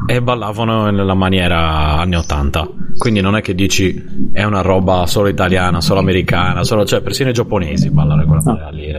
e 0.07 0.21
ballavano 0.21 0.91
nella 0.91 1.15
maniera 1.15 1.99
anni 1.99 2.17
80. 2.17 2.69
Quindi 2.99 3.21
non 3.21 3.37
è 3.37 3.43
che 3.43 3.55
dici 3.55 4.31
è 4.33 4.43
una 4.43 4.61
roba 4.61 5.07
solo 5.07 5.29
italiana, 5.29 5.81
solo 5.81 6.01
americana, 6.01 6.65
solo, 6.65 6.85
cioè, 6.85 7.01
persino 7.01 7.31
i 7.31 7.33
giapponesi 7.33 7.91
ballano 7.91 8.23
in 8.23 8.27
quella 8.27 8.43
maniera 8.45 8.71
lì 8.73 8.91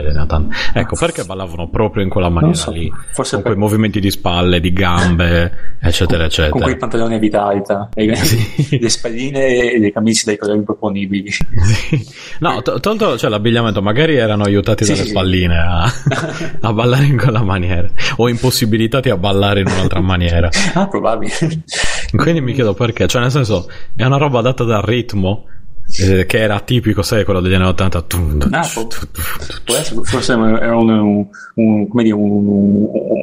ecco 0.74 0.96
perché 0.96 1.24
ballavano 1.24 1.68
proprio 1.70 2.04
in 2.04 2.10
quella 2.10 2.30
maniera 2.30 2.56
so, 2.56 2.72
lì? 2.72 2.92
Forse 3.12 3.36
con 3.36 3.44
per... 3.44 3.54
quei 3.54 3.64
movimenti 3.64 4.00
di 4.00 4.12
spalle 4.12 4.60
di 4.60 4.72
gambe 4.72 5.76
eccetera 5.80 6.18
con, 6.18 6.26
eccetera. 6.26 6.50
con 6.50 6.62
quei 6.62 6.78
pantaloni 6.78 7.16
a 7.16 7.20
sì. 8.24 8.80
le 8.80 8.90
spalline 8.90 9.72
e 9.72 9.80
le 9.80 9.92
camicie 9.92 10.24
dai 10.26 10.38
colori 10.38 10.60
improponibili. 10.60 11.32
Sì. 11.74 12.06
no 12.40 12.62
to- 12.62 12.80
tolto 12.80 13.18
cioè, 13.18 13.30
l'abbigliamento 13.30 13.82
magari 13.82 14.16
erano 14.16 14.44
aiutati 14.44 14.84
sì, 14.86 14.94
dalle 14.94 15.08
spalline 15.08 15.58
a, 15.58 15.84
a, 16.62 16.74
ballare 16.74 17.06
in 17.06 17.18
quella 17.18 17.42
maniera. 17.42 17.88
O 18.18 18.30
impossibilitati 18.30 19.10
a 19.10 19.18
ballare 19.18 19.62
in 19.62 19.68
un'altra 19.68 20.02
maniera. 20.02 20.50
Ah 20.74 20.88
probabile. 20.88 21.32
Quindi 22.16 22.42
mi 22.42 22.54
chiedo 22.54 22.74
perché. 22.74 23.08
Cioè 23.08 23.22
nel 23.22 23.32
senso 23.32 23.70
è 23.96 24.04
una 24.04 24.18
roba 24.18 24.42
data 24.42 24.64
dal 24.64 24.82
ritmo 24.82 25.46
eh, 26.00 26.26
che 26.26 26.40
era 26.40 26.60
tipico, 26.60 27.02
sai, 27.02 27.24
quello 27.24 27.40
degli 27.42 27.54
anni 27.54 27.68
80. 27.68 28.06
Ah, 28.52 28.64
forse 28.64 30.34
era 30.34 30.76
un, 30.76 31.28
un, 31.56 31.88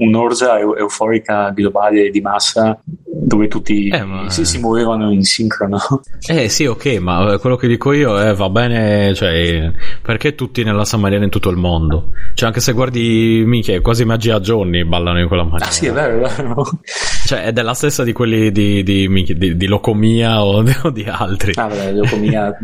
un'orgia 0.00 0.58
euforica 0.58 1.50
globale 1.50 2.10
di 2.10 2.20
massa 2.20 2.80
dove 3.12 3.48
tutti 3.48 3.88
eh, 3.88 4.04
ma... 4.04 4.30
si, 4.30 4.44
si, 4.44 4.58
muovevano 4.58 5.10
in 5.10 5.24
sincrono. 5.24 5.78
Eh 6.26 6.48
sì, 6.48 6.66
ok, 6.66 6.86
ma 6.98 7.38
quello 7.38 7.56
che 7.56 7.66
dico 7.66 7.92
io 7.92 8.20
è 8.20 8.34
va 8.34 8.48
bene, 8.50 9.14
cioè, 9.14 9.72
perché 10.00 10.34
tutti 10.34 10.62
nella 10.62 10.84
Samariana 10.84 11.24
in 11.24 11.30
tutto 11.30 11.48
il 11.48 11.56
mondo? 11.56 12.12
Cioè, 12.34 12.48
anche 12.48 12.60
se 12.60 12.72
guardi, 12.72 13.42
mica, 13.44 13.78
quasi 13.80 14.04
magia 14.04 14.38
Johnny 14.38 14.84
ballano 14.84 15.18
in 15.18 15.26
quella 15.26 15.42
maniera. 15.42 15.66
Ah 15.66 15.70
sì, 15.70 15.86
è 15.86 15.92
vero, 15.92 16.24
è 16.24 16.30
vero. 16.36 16.64
Cioè, 17.26 17.44
è 17.44 17.52
della 17.52 17.74
stessa 17.74 18.02
di 18.02 18.12
quelli 18.12 18.50
di, 18.50 18.82
di, 18.82 19.06
di, 19.06 19.34
di, 19.36 19.56
di 19.56 19.66
Locomia 19.66 20.42
o, 20.42 20.62
o 20.82 20.90
di 20.90 21.04
altri. 21.04 21.52
Ah, 21.56 21.66
beh, 21.66 21.92
Locomia 21.92 22.56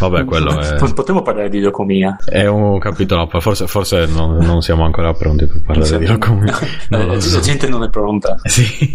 Vabbè, 0.00 0.24
quello 0.24 0.58
è. 0.58 0.76
Potremmo 0.92 1.22
parlare 1.22 1.48
di 1.48 1.60
Locomia. 1.60 2.16
È 2.24 2.46
un 2.46 2.78
capitolo, 2.78 3.28
forse, 3.40 3.66
forse 3.66 4.06
non, 4.06 4.36
non, 4.36 4.60
siamo 4.60 4.84
ancora 4.84 5.12
pronti 5.12 5.46
per 5.46 5.62
parlare 5.64 5.88
sì. 5.88 5.98
di 5.98 6.06
Locomia. 6.06 6.58
No, 6.90 7.06
la 7.06 7.20
so. 7.20 7.40
gente 7.40 7.68
non 7.68 7.82
è 7.82 7.90
pronta. 7.90 8.36
Sì. 8.44 8.94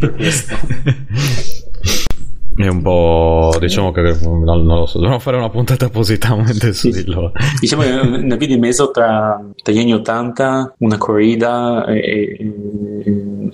È 2.56 2.68
un 2.68 2.82
po'. 2.84 3.56
diciamo 3.60 3.92
che 3.92 4.16
non, 4.22 4.64
lo 4.66 4.86
so, 4.86 5.00
dovremmo 5.00 5.20
fare 5.20 5.38
una 5.38 5.50
puntata 5.50 5.86
appositamente 5.86 6.72
su 6.74 6.90
di 6.90 7.04
loro. 7.06 7.32
Diciamo 7.60 7.82
che 7.82 7.90
una 7.90 8.36
via 8.36 8.48
di 8.48 8.58
mezzo 8.58 8.92
tra, 8.92 9.44
tra, 9.62 9.74
gli 9.74 9.80
anni 9.80 9.94
80, 9.94 10.76
una 10.80 10.98
corrida 10.98 11.86
e, 11.86 12.38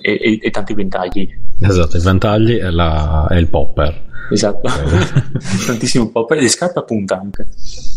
e, 0.00 0.38
e 0.42 0.50
tanti 0.50 0.74
ventagli. 0.74 1.28
Esatto, 1.60 1.96
i 1.96 2.00
ventagli 2.00 2.52
e, 2.52 2.70
la, 2.70 3.26
e 3.30 3.38
il 3.38 3.48
popper 3.48 4.08
Esatto, 4.30 4.68
tantissimo 5.66 6.10
pop. 6.10 6.30
E 6.32 6.40
le 6.40 6.48
scarpe 6.48 6.78
a 6.78 6.82
punta 6.82 7.18
anche. 7.20 7.46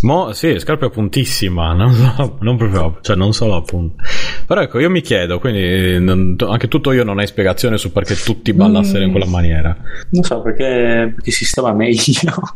Mo, 0.02 0.34
sì, 0.34 0.58
scarpe 0.60 0.86
a 0.86 0.90
puntissima, 0.90 1.74
non, 1.74 1.94
so, 1.94 2.38
non 2.42 2.58
proprio, 2.58 2.98
cioè 3.02 3.16
non 3.16 3.34
solo 3.34 3.56
a 3.56 3.62
punta. 3.62 4.04
Però 4.46 4.62
ecco, 4.62 4.80
io 4.80 4.90
mi 4.90 5.02
chiedo, 5.02 5.40
quindi 5.40 6.00
non- 6.04 6.36
anche 6.50 6.68
tutto 6.68 6.92
io 6.92 7.04
non 7.04 7.20
hai 7.20 7.28
spiegazione 7.28 7.78
su 7.78 7.92
perché 7.92 8.16
tutti 8.16 8.52
ballassero 8.54 9.04
in 9.04 9.12
quella 9.12 9.28
maniera. 9.28 9.76
Non 10.10 10.24
so 10.24 10.42
perché, 10.42 11.12
perché 11.16 11.32
si 11.32 11.46
stava 11.46 11.74
meglio. 11.74 12.02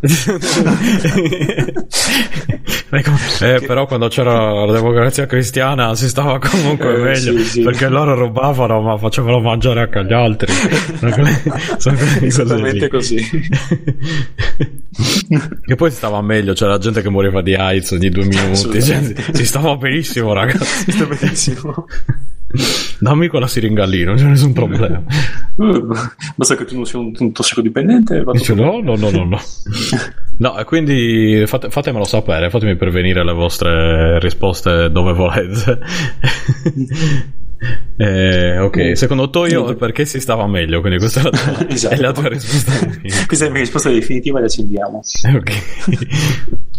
Ecco, 2.90 3.12
eh, 3.42 3.62
però 3.68 3.86
quando 3.86 4.08
c'era 4.08 4.64
la 4.66 4.72
democrazia 4.72 5.26
cristiana 5.26 5.94
si 5.96 6.08
stava 6.08 6.40
comunque 6.40 6.94
Eh, 6.96 6.98
meglio 7.00 7.38
sì, 7.40 7.44
sì. 7.44 7.62
perché 7.62 7.90
loro 7.90 8.16
rubavano 8.16 8.80
ma 8.82 8.98
facevano 8.98 9.42
mangiare 9.42 9.82
anche 9.82 10.00
agli 10.00 10.14
altri 10.14 10.54
sono 10.98 11.26
sono 11.78 11.98
Esattamente 12.22 12.88
così. 12.88 13.18
Che 15.66 15.76
poi 15.76 15.92
stava 15.92 16.22
meglio 16.22 16.54
c'era 16.54 16.78
gente 16.78 17.02
che 17.02 17.10
moriva 17.10 17.42
di 17.42 17.56
AIDS 17.56 17.92
ogni 17.92 18.10
due 18.10 18.26
minuti 18.26 18.82
cioè, 18.82 19.14
si 19.32 19.46
stava 19.46 19.76
benissimo 19.76 20.34
ragazzi 20.34 20.92
Sta 20.92 21.06
benissimo. 21.06 21.86
dammi 23.00 23.28
quella 23.28 23.48
siringallina 23.48 24.12
non 24.12 24.20
c'è 24.20 24.26
nessun 24.26 24.54
problema 24.54 25.04
Basta 26.36 26.56
che 26.56 26.66
tu 26.66 26.76
non 26.76 26.86
sia 26.86 27.00
un, 27.00 27.12
un 27.18 27.32
tossicodipendente. 27.32 28.24
Dice 28.32 28.54
no, 28.54 28.80
no, 28.80 28.96
no, 28.96 29.10
no, 29.10 29.24
no. 29.24 29.40
No, 30.40 30.56
e 30.60 30.66
quindi 30.66 31.44
fate- 31.48 31.72
fatemelo 31.72 32.04
sapere, 32.04 32.52
fatemi 32.52 32.76
pervenire 32.76 33.26
le 33.26 33.34
vostre 33.34 34.20
risposte 34.20 34.92
dove 34.92 35.14
volete. 35.14 35.80
Eh, 37.98 38.60
ok, 38.60 38.96
secondo 38.96 39.30
Toyo 39.30 39.76
perché 39.76 40.06
si 40.06 40.20
stava 40.20 40.46
meglio, 40.48 40.80
quindi 40.82 41.00
questa 41.00 41.22
è 41.22 41.24
la 41.24 41.30
tua, 41.32 41.68
Esatto. 41.74 41.96
è 41.96 41.98
la 41.98 42.12
tua 42.12 42.28
risposta. 42.28 42.72
Questa 43.26 43.46
è 43.46 43.48
la 43.48 43.54
mia 43.54 43.64
risposta 43.64 43.90
definitiva, 43.90 44.40
la 44.40 44.46
accendiamo. 44.46 45.02
Ok. 45.36 46.77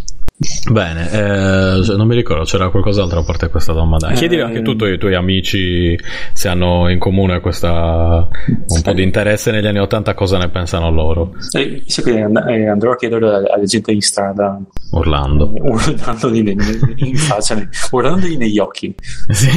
Bene, 0.71 1.11
eh, 1.11 1.97
non 1.97 2.07
mi 2.07 2.15
ricordo, 2.15 2.45
c'era 2.45 2.69
qualcos'altro 2.69 3.19
a 3.19 3.25
parte 3.25 3.49
questa 3.49 3.73
domanda. 3.73 4.13
Chiedi 4.13 4.39
anche 4.39 4.63
tu 4.63 4.77
ai 4.85 4.97
tuoi 4.97 5.17
amici 5.17 5.99
se 6.33 6.47
hanno 6.47 6.89
in 6.91 7.01
comune 7.01 7.41
questa 7.41 8.29
un 8.69 8.83
po' 8.83 8.93
di 8.93 9.03
interesse 9.03 9.51
negli 9.51 9.67
anni 9.67 9.81
80 9.81 10.15
cosa 10.15 10.39
ne 10.39 10.49
pensano 10.49 10.93
loro. 10.93 11.35
Eh, 11.57 11.83
che 11.85 12.19
eh, 12.21 12.69
andrò 12.69 12.93
a 12.93 12.97
chiedere 12.97 13.27
alla, 13.27 13.65
gente 13.65 13.91
in 13.91 14.01
strada, 14.01 14.61
Orlando. 14.93 15.53
eh, 15.57 15.61
urlandogli 15.61 16.43
ne- 16.43 16.55
in 16.99 17.17
faccia, 17.17 17.61
urlandogli 17.91 18.37
negli 18.37 18.59
occhi. 18.61 18.95
Sì. 19.31 19.51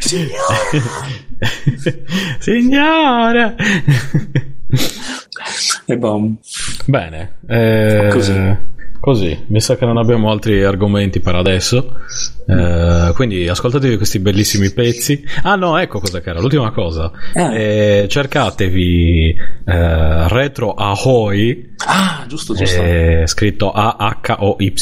Signore! 2.40 3.54
E 5.86 5.96
bom. 5.96 6.36
Bene, 6.86 7.36
eh, 7.46 8.08
Così. 8.10 8.72
Così. 9.04 9.44
Mi 9.48 9.60
sa 9.60 9.76
che 9.76 9.84
non 9.84 9.98
abbiamo 9.98 10.30
altri 10.30 10.64
argomenti 10.64 11.20
per 11.20 11.34
adesso. 11.34 11.94
Eh, 12.46 13.12
quindi 13.14 13.46
ascoltatevi 13.46 13.96
questi 13.98 14.18
bellissimi 14.18 14.70
pezzi. 14.72 15.22
Ah, 15.42 15.56
no, 15.56 15.76
ecco 15.76 16.00
cosa 16.00 16.20
che 16.22 16.30
era. 16.30 16.40
L'ultima 16.40 16.70
cosa. 16.72 17.12
Ah. 17.34 17.54
Eh, 17.54 18.06
cercatevi 18.08 19.28
eh, 19.66 20.28
Retro 20.28 20.72
Ahoy, 20.72 21.74
Ah, 21.86 22.24
giusto, 22.26 22.54
giusto. 22.54 22.80
eh, 22.82 23.24
scritto 23.26 23.70
A-H-O-Y. 23.72 24.72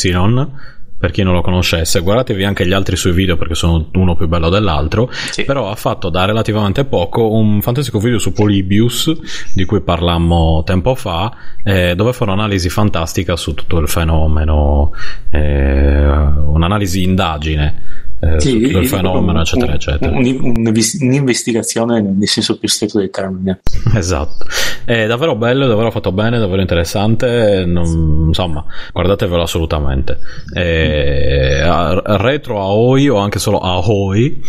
Per 1.02 1.10
chi 1.10 1.24
non 1.24 1.34
lo 1.34 1.40
conoscesse, 1.40 1.98
guardatevi 1.98 2.44
anche 2.44 2.64
gli 2.64 2.72
altri 2.72 2.94
suoi 2.94 3.12
video 3.12 3.36
perché 3.36 3.56
sono 3.56 3.88
uno 3.94 4.14
più 4.14 4.28
bello 4.28 4.48
dell'altro. 4.48 5.10
Sì. 5.10 5.42
Però 5.42 5.68
ha 5.68 5.74
fatto 5.74 6.10
da 6.10 6.26
relativamente 6.26 6.84
poco 6.84 7.32
un 7.32 7.60
fantastico 7.60 7.98
video 7.98 8.20
su 8.20 8.32
Polybius, 8.32 9.12
di 9.52 9.64
cui 9.64 9.80
parlammo 9.80 10.62
tempo 10.64 10.94
fa, 10.94 11.34
eh, 11.64 11.96
dove 11.96 12.12
fa 12.12 12.22
un'analisi 12.22 12.68
fantastica 12.68 13.34
su 13.34 13.52
tutto 13.54 13.78
il 13.78 13.88
fenomeno, 13.88 14.92
eh, 15.32 16.06
un'analisi 16.06 17.02
indagine 17.02 18.02
eh, 18.22 18.40
su 18.40 18.60
tutto 18.60 18.78
il 18.78 18.86
fenomeno, 18.86 19.40
eccetera, 19.40 19.66
un- 19.70 19.74
eccetera. 19.74 20.16
un- 20.16 20.72
un'investigazione 21.00 22.00
nel 22.00 22.28
senso 22.28 22.58
più 22.58 22.68
stretto 22.68 22.98
del 22.98 23.10
termine. 23.10 23.60
Esatto, 23.94 24.46
è 24.84 25.06
davvero 25.06 25.34
bello, 25.36 25.66
davvero 25.66 25.90
fatto 25.90 26.12
bene, 26.12 26.38
davvero 26.38 26.60
interessante. 26.60 27.64
non- 27.66 28.26
insomma, 28.28 28.64
guardatevelo 28.92 29.42
assolutamente. 29.42 30.18
Eh, 30.54 31.60
a- 31.62 32.00
retro 32.18 32.60
Aoi 32.60 33.08
o 33.08 33.16
anche 33.16 33.38
solo 33.38 33.58
Aoi 33.58 34.40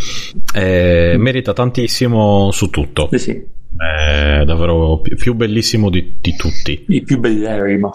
eh, 0.53 1.15
merita 1.17 1.53
tantissimo 1.53 2.51
su 2.51 2.69
tutto. 2.69 3.07
Sì, 3.11 3.17
sì. 3.17 3.45
È 3.75 4.43
davvero 4.45 4.99
più, 4.99 5.15
più 5.15 5.33
bellissimo 5.33 5.89
di, 5.89 6.17
di 6.21 6.35
tutti. 6.35 6.85
I 6.89 7.01
più 7.03 7.19
belleri, 7.19 7.77
ma. 7.77 7.91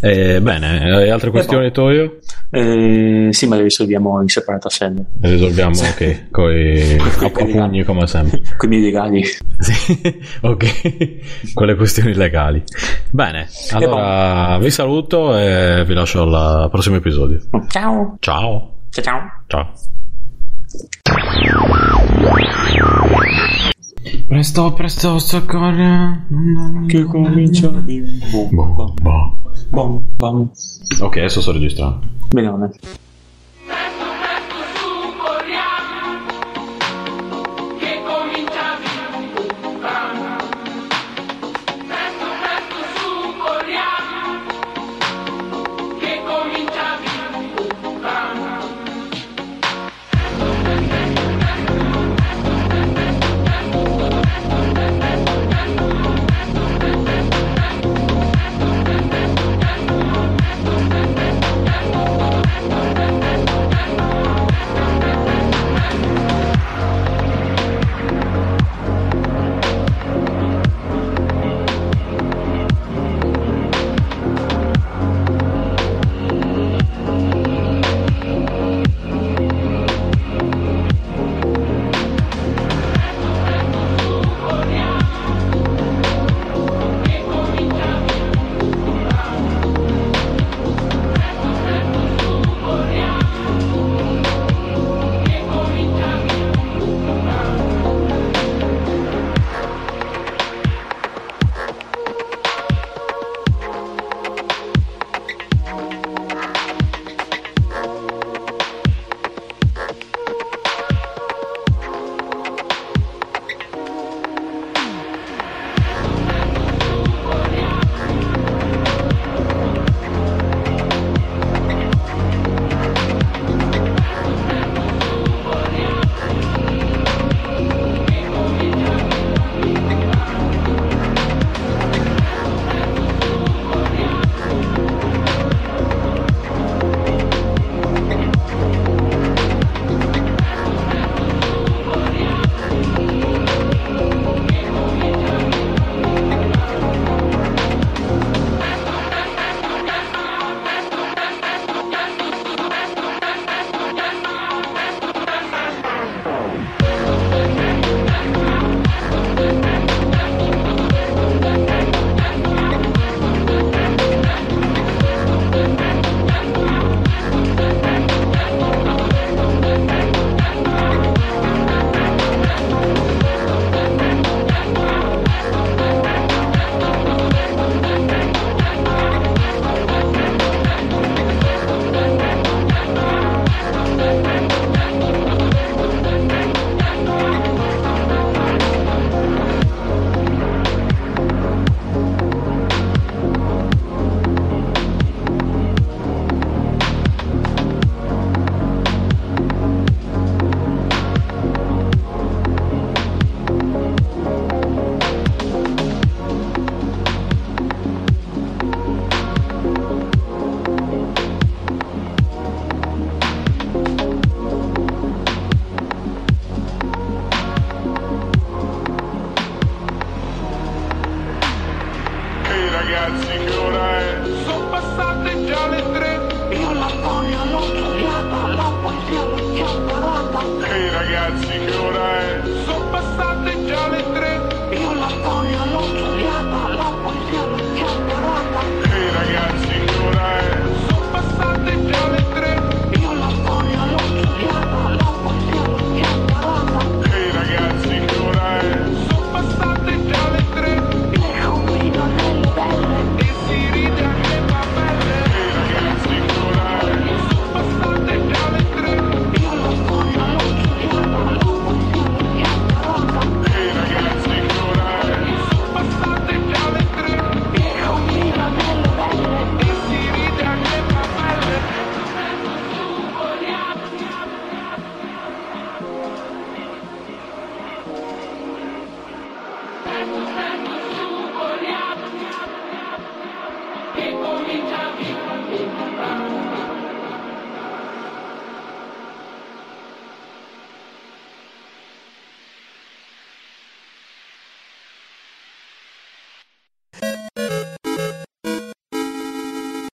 Eh, 0.00 0.40
bene, 0.40 0.92
hai 0.92 1.10
altre 1.10 1.30
questioni, 1.30 1.70
Toyo? 1.70 2.18
Eh, 2.50 3.28
sì, 3.30 3.46
ma 3.46 3.56
le 3.56 3.62
risolviamo 3.62 4.20
in 4.20 4.28
separata 4.28 4.68
sede. 4.68 5.04
Le 5.20 5.30
risolviamo 5.30 5.78
ok, 5.78 6.30
coi 6.30 6.98
a, 6.98 7.26
a 7.26 7.30
pugni 7.30 7.84
come 7.84 8.06
sempre. 8.06 8.40
Con 8.56 8.72
i 8.72 8.80
legali. 8.80 9.24
Sì, 9.58 10.20
ok, 10.40 11.52
con 11.54 11.66
le 11.66 11.76
questioni 11.76 12.14
legali. 12.14 12.62
Bene, 13.10 13.48
allora 13.70 14.58
vi 14.58 14.70
saluto 14.70 15.36
e 15.36 15.84
vi 15.86 15.94
lascio 15.94 16.22
al 16.22 16.70
prossimo 16.70 16.96
episodio. 16.96 17.40
Ciao. 17.68 18.16
Ciao. 18.18 18.76
Ciao, 18.90 19.04
ciao. 19.04 19.20
Ciao. 19.46 19.72
Presto, 24.26 24.72
presto, 24.72 25.18
soccorre. 25.18 26.26
Che 26.86 27.04
comincia 27.04 27.68
boh. 27.68 28.94
bom, 29.70 30.02
bom. 30.16 30.50
Ok, 31.00 31.16
adesso 31.16 31.40
sto 31.40 31.52
registrando. 31.52 32.00
Benone. 32.28 32.70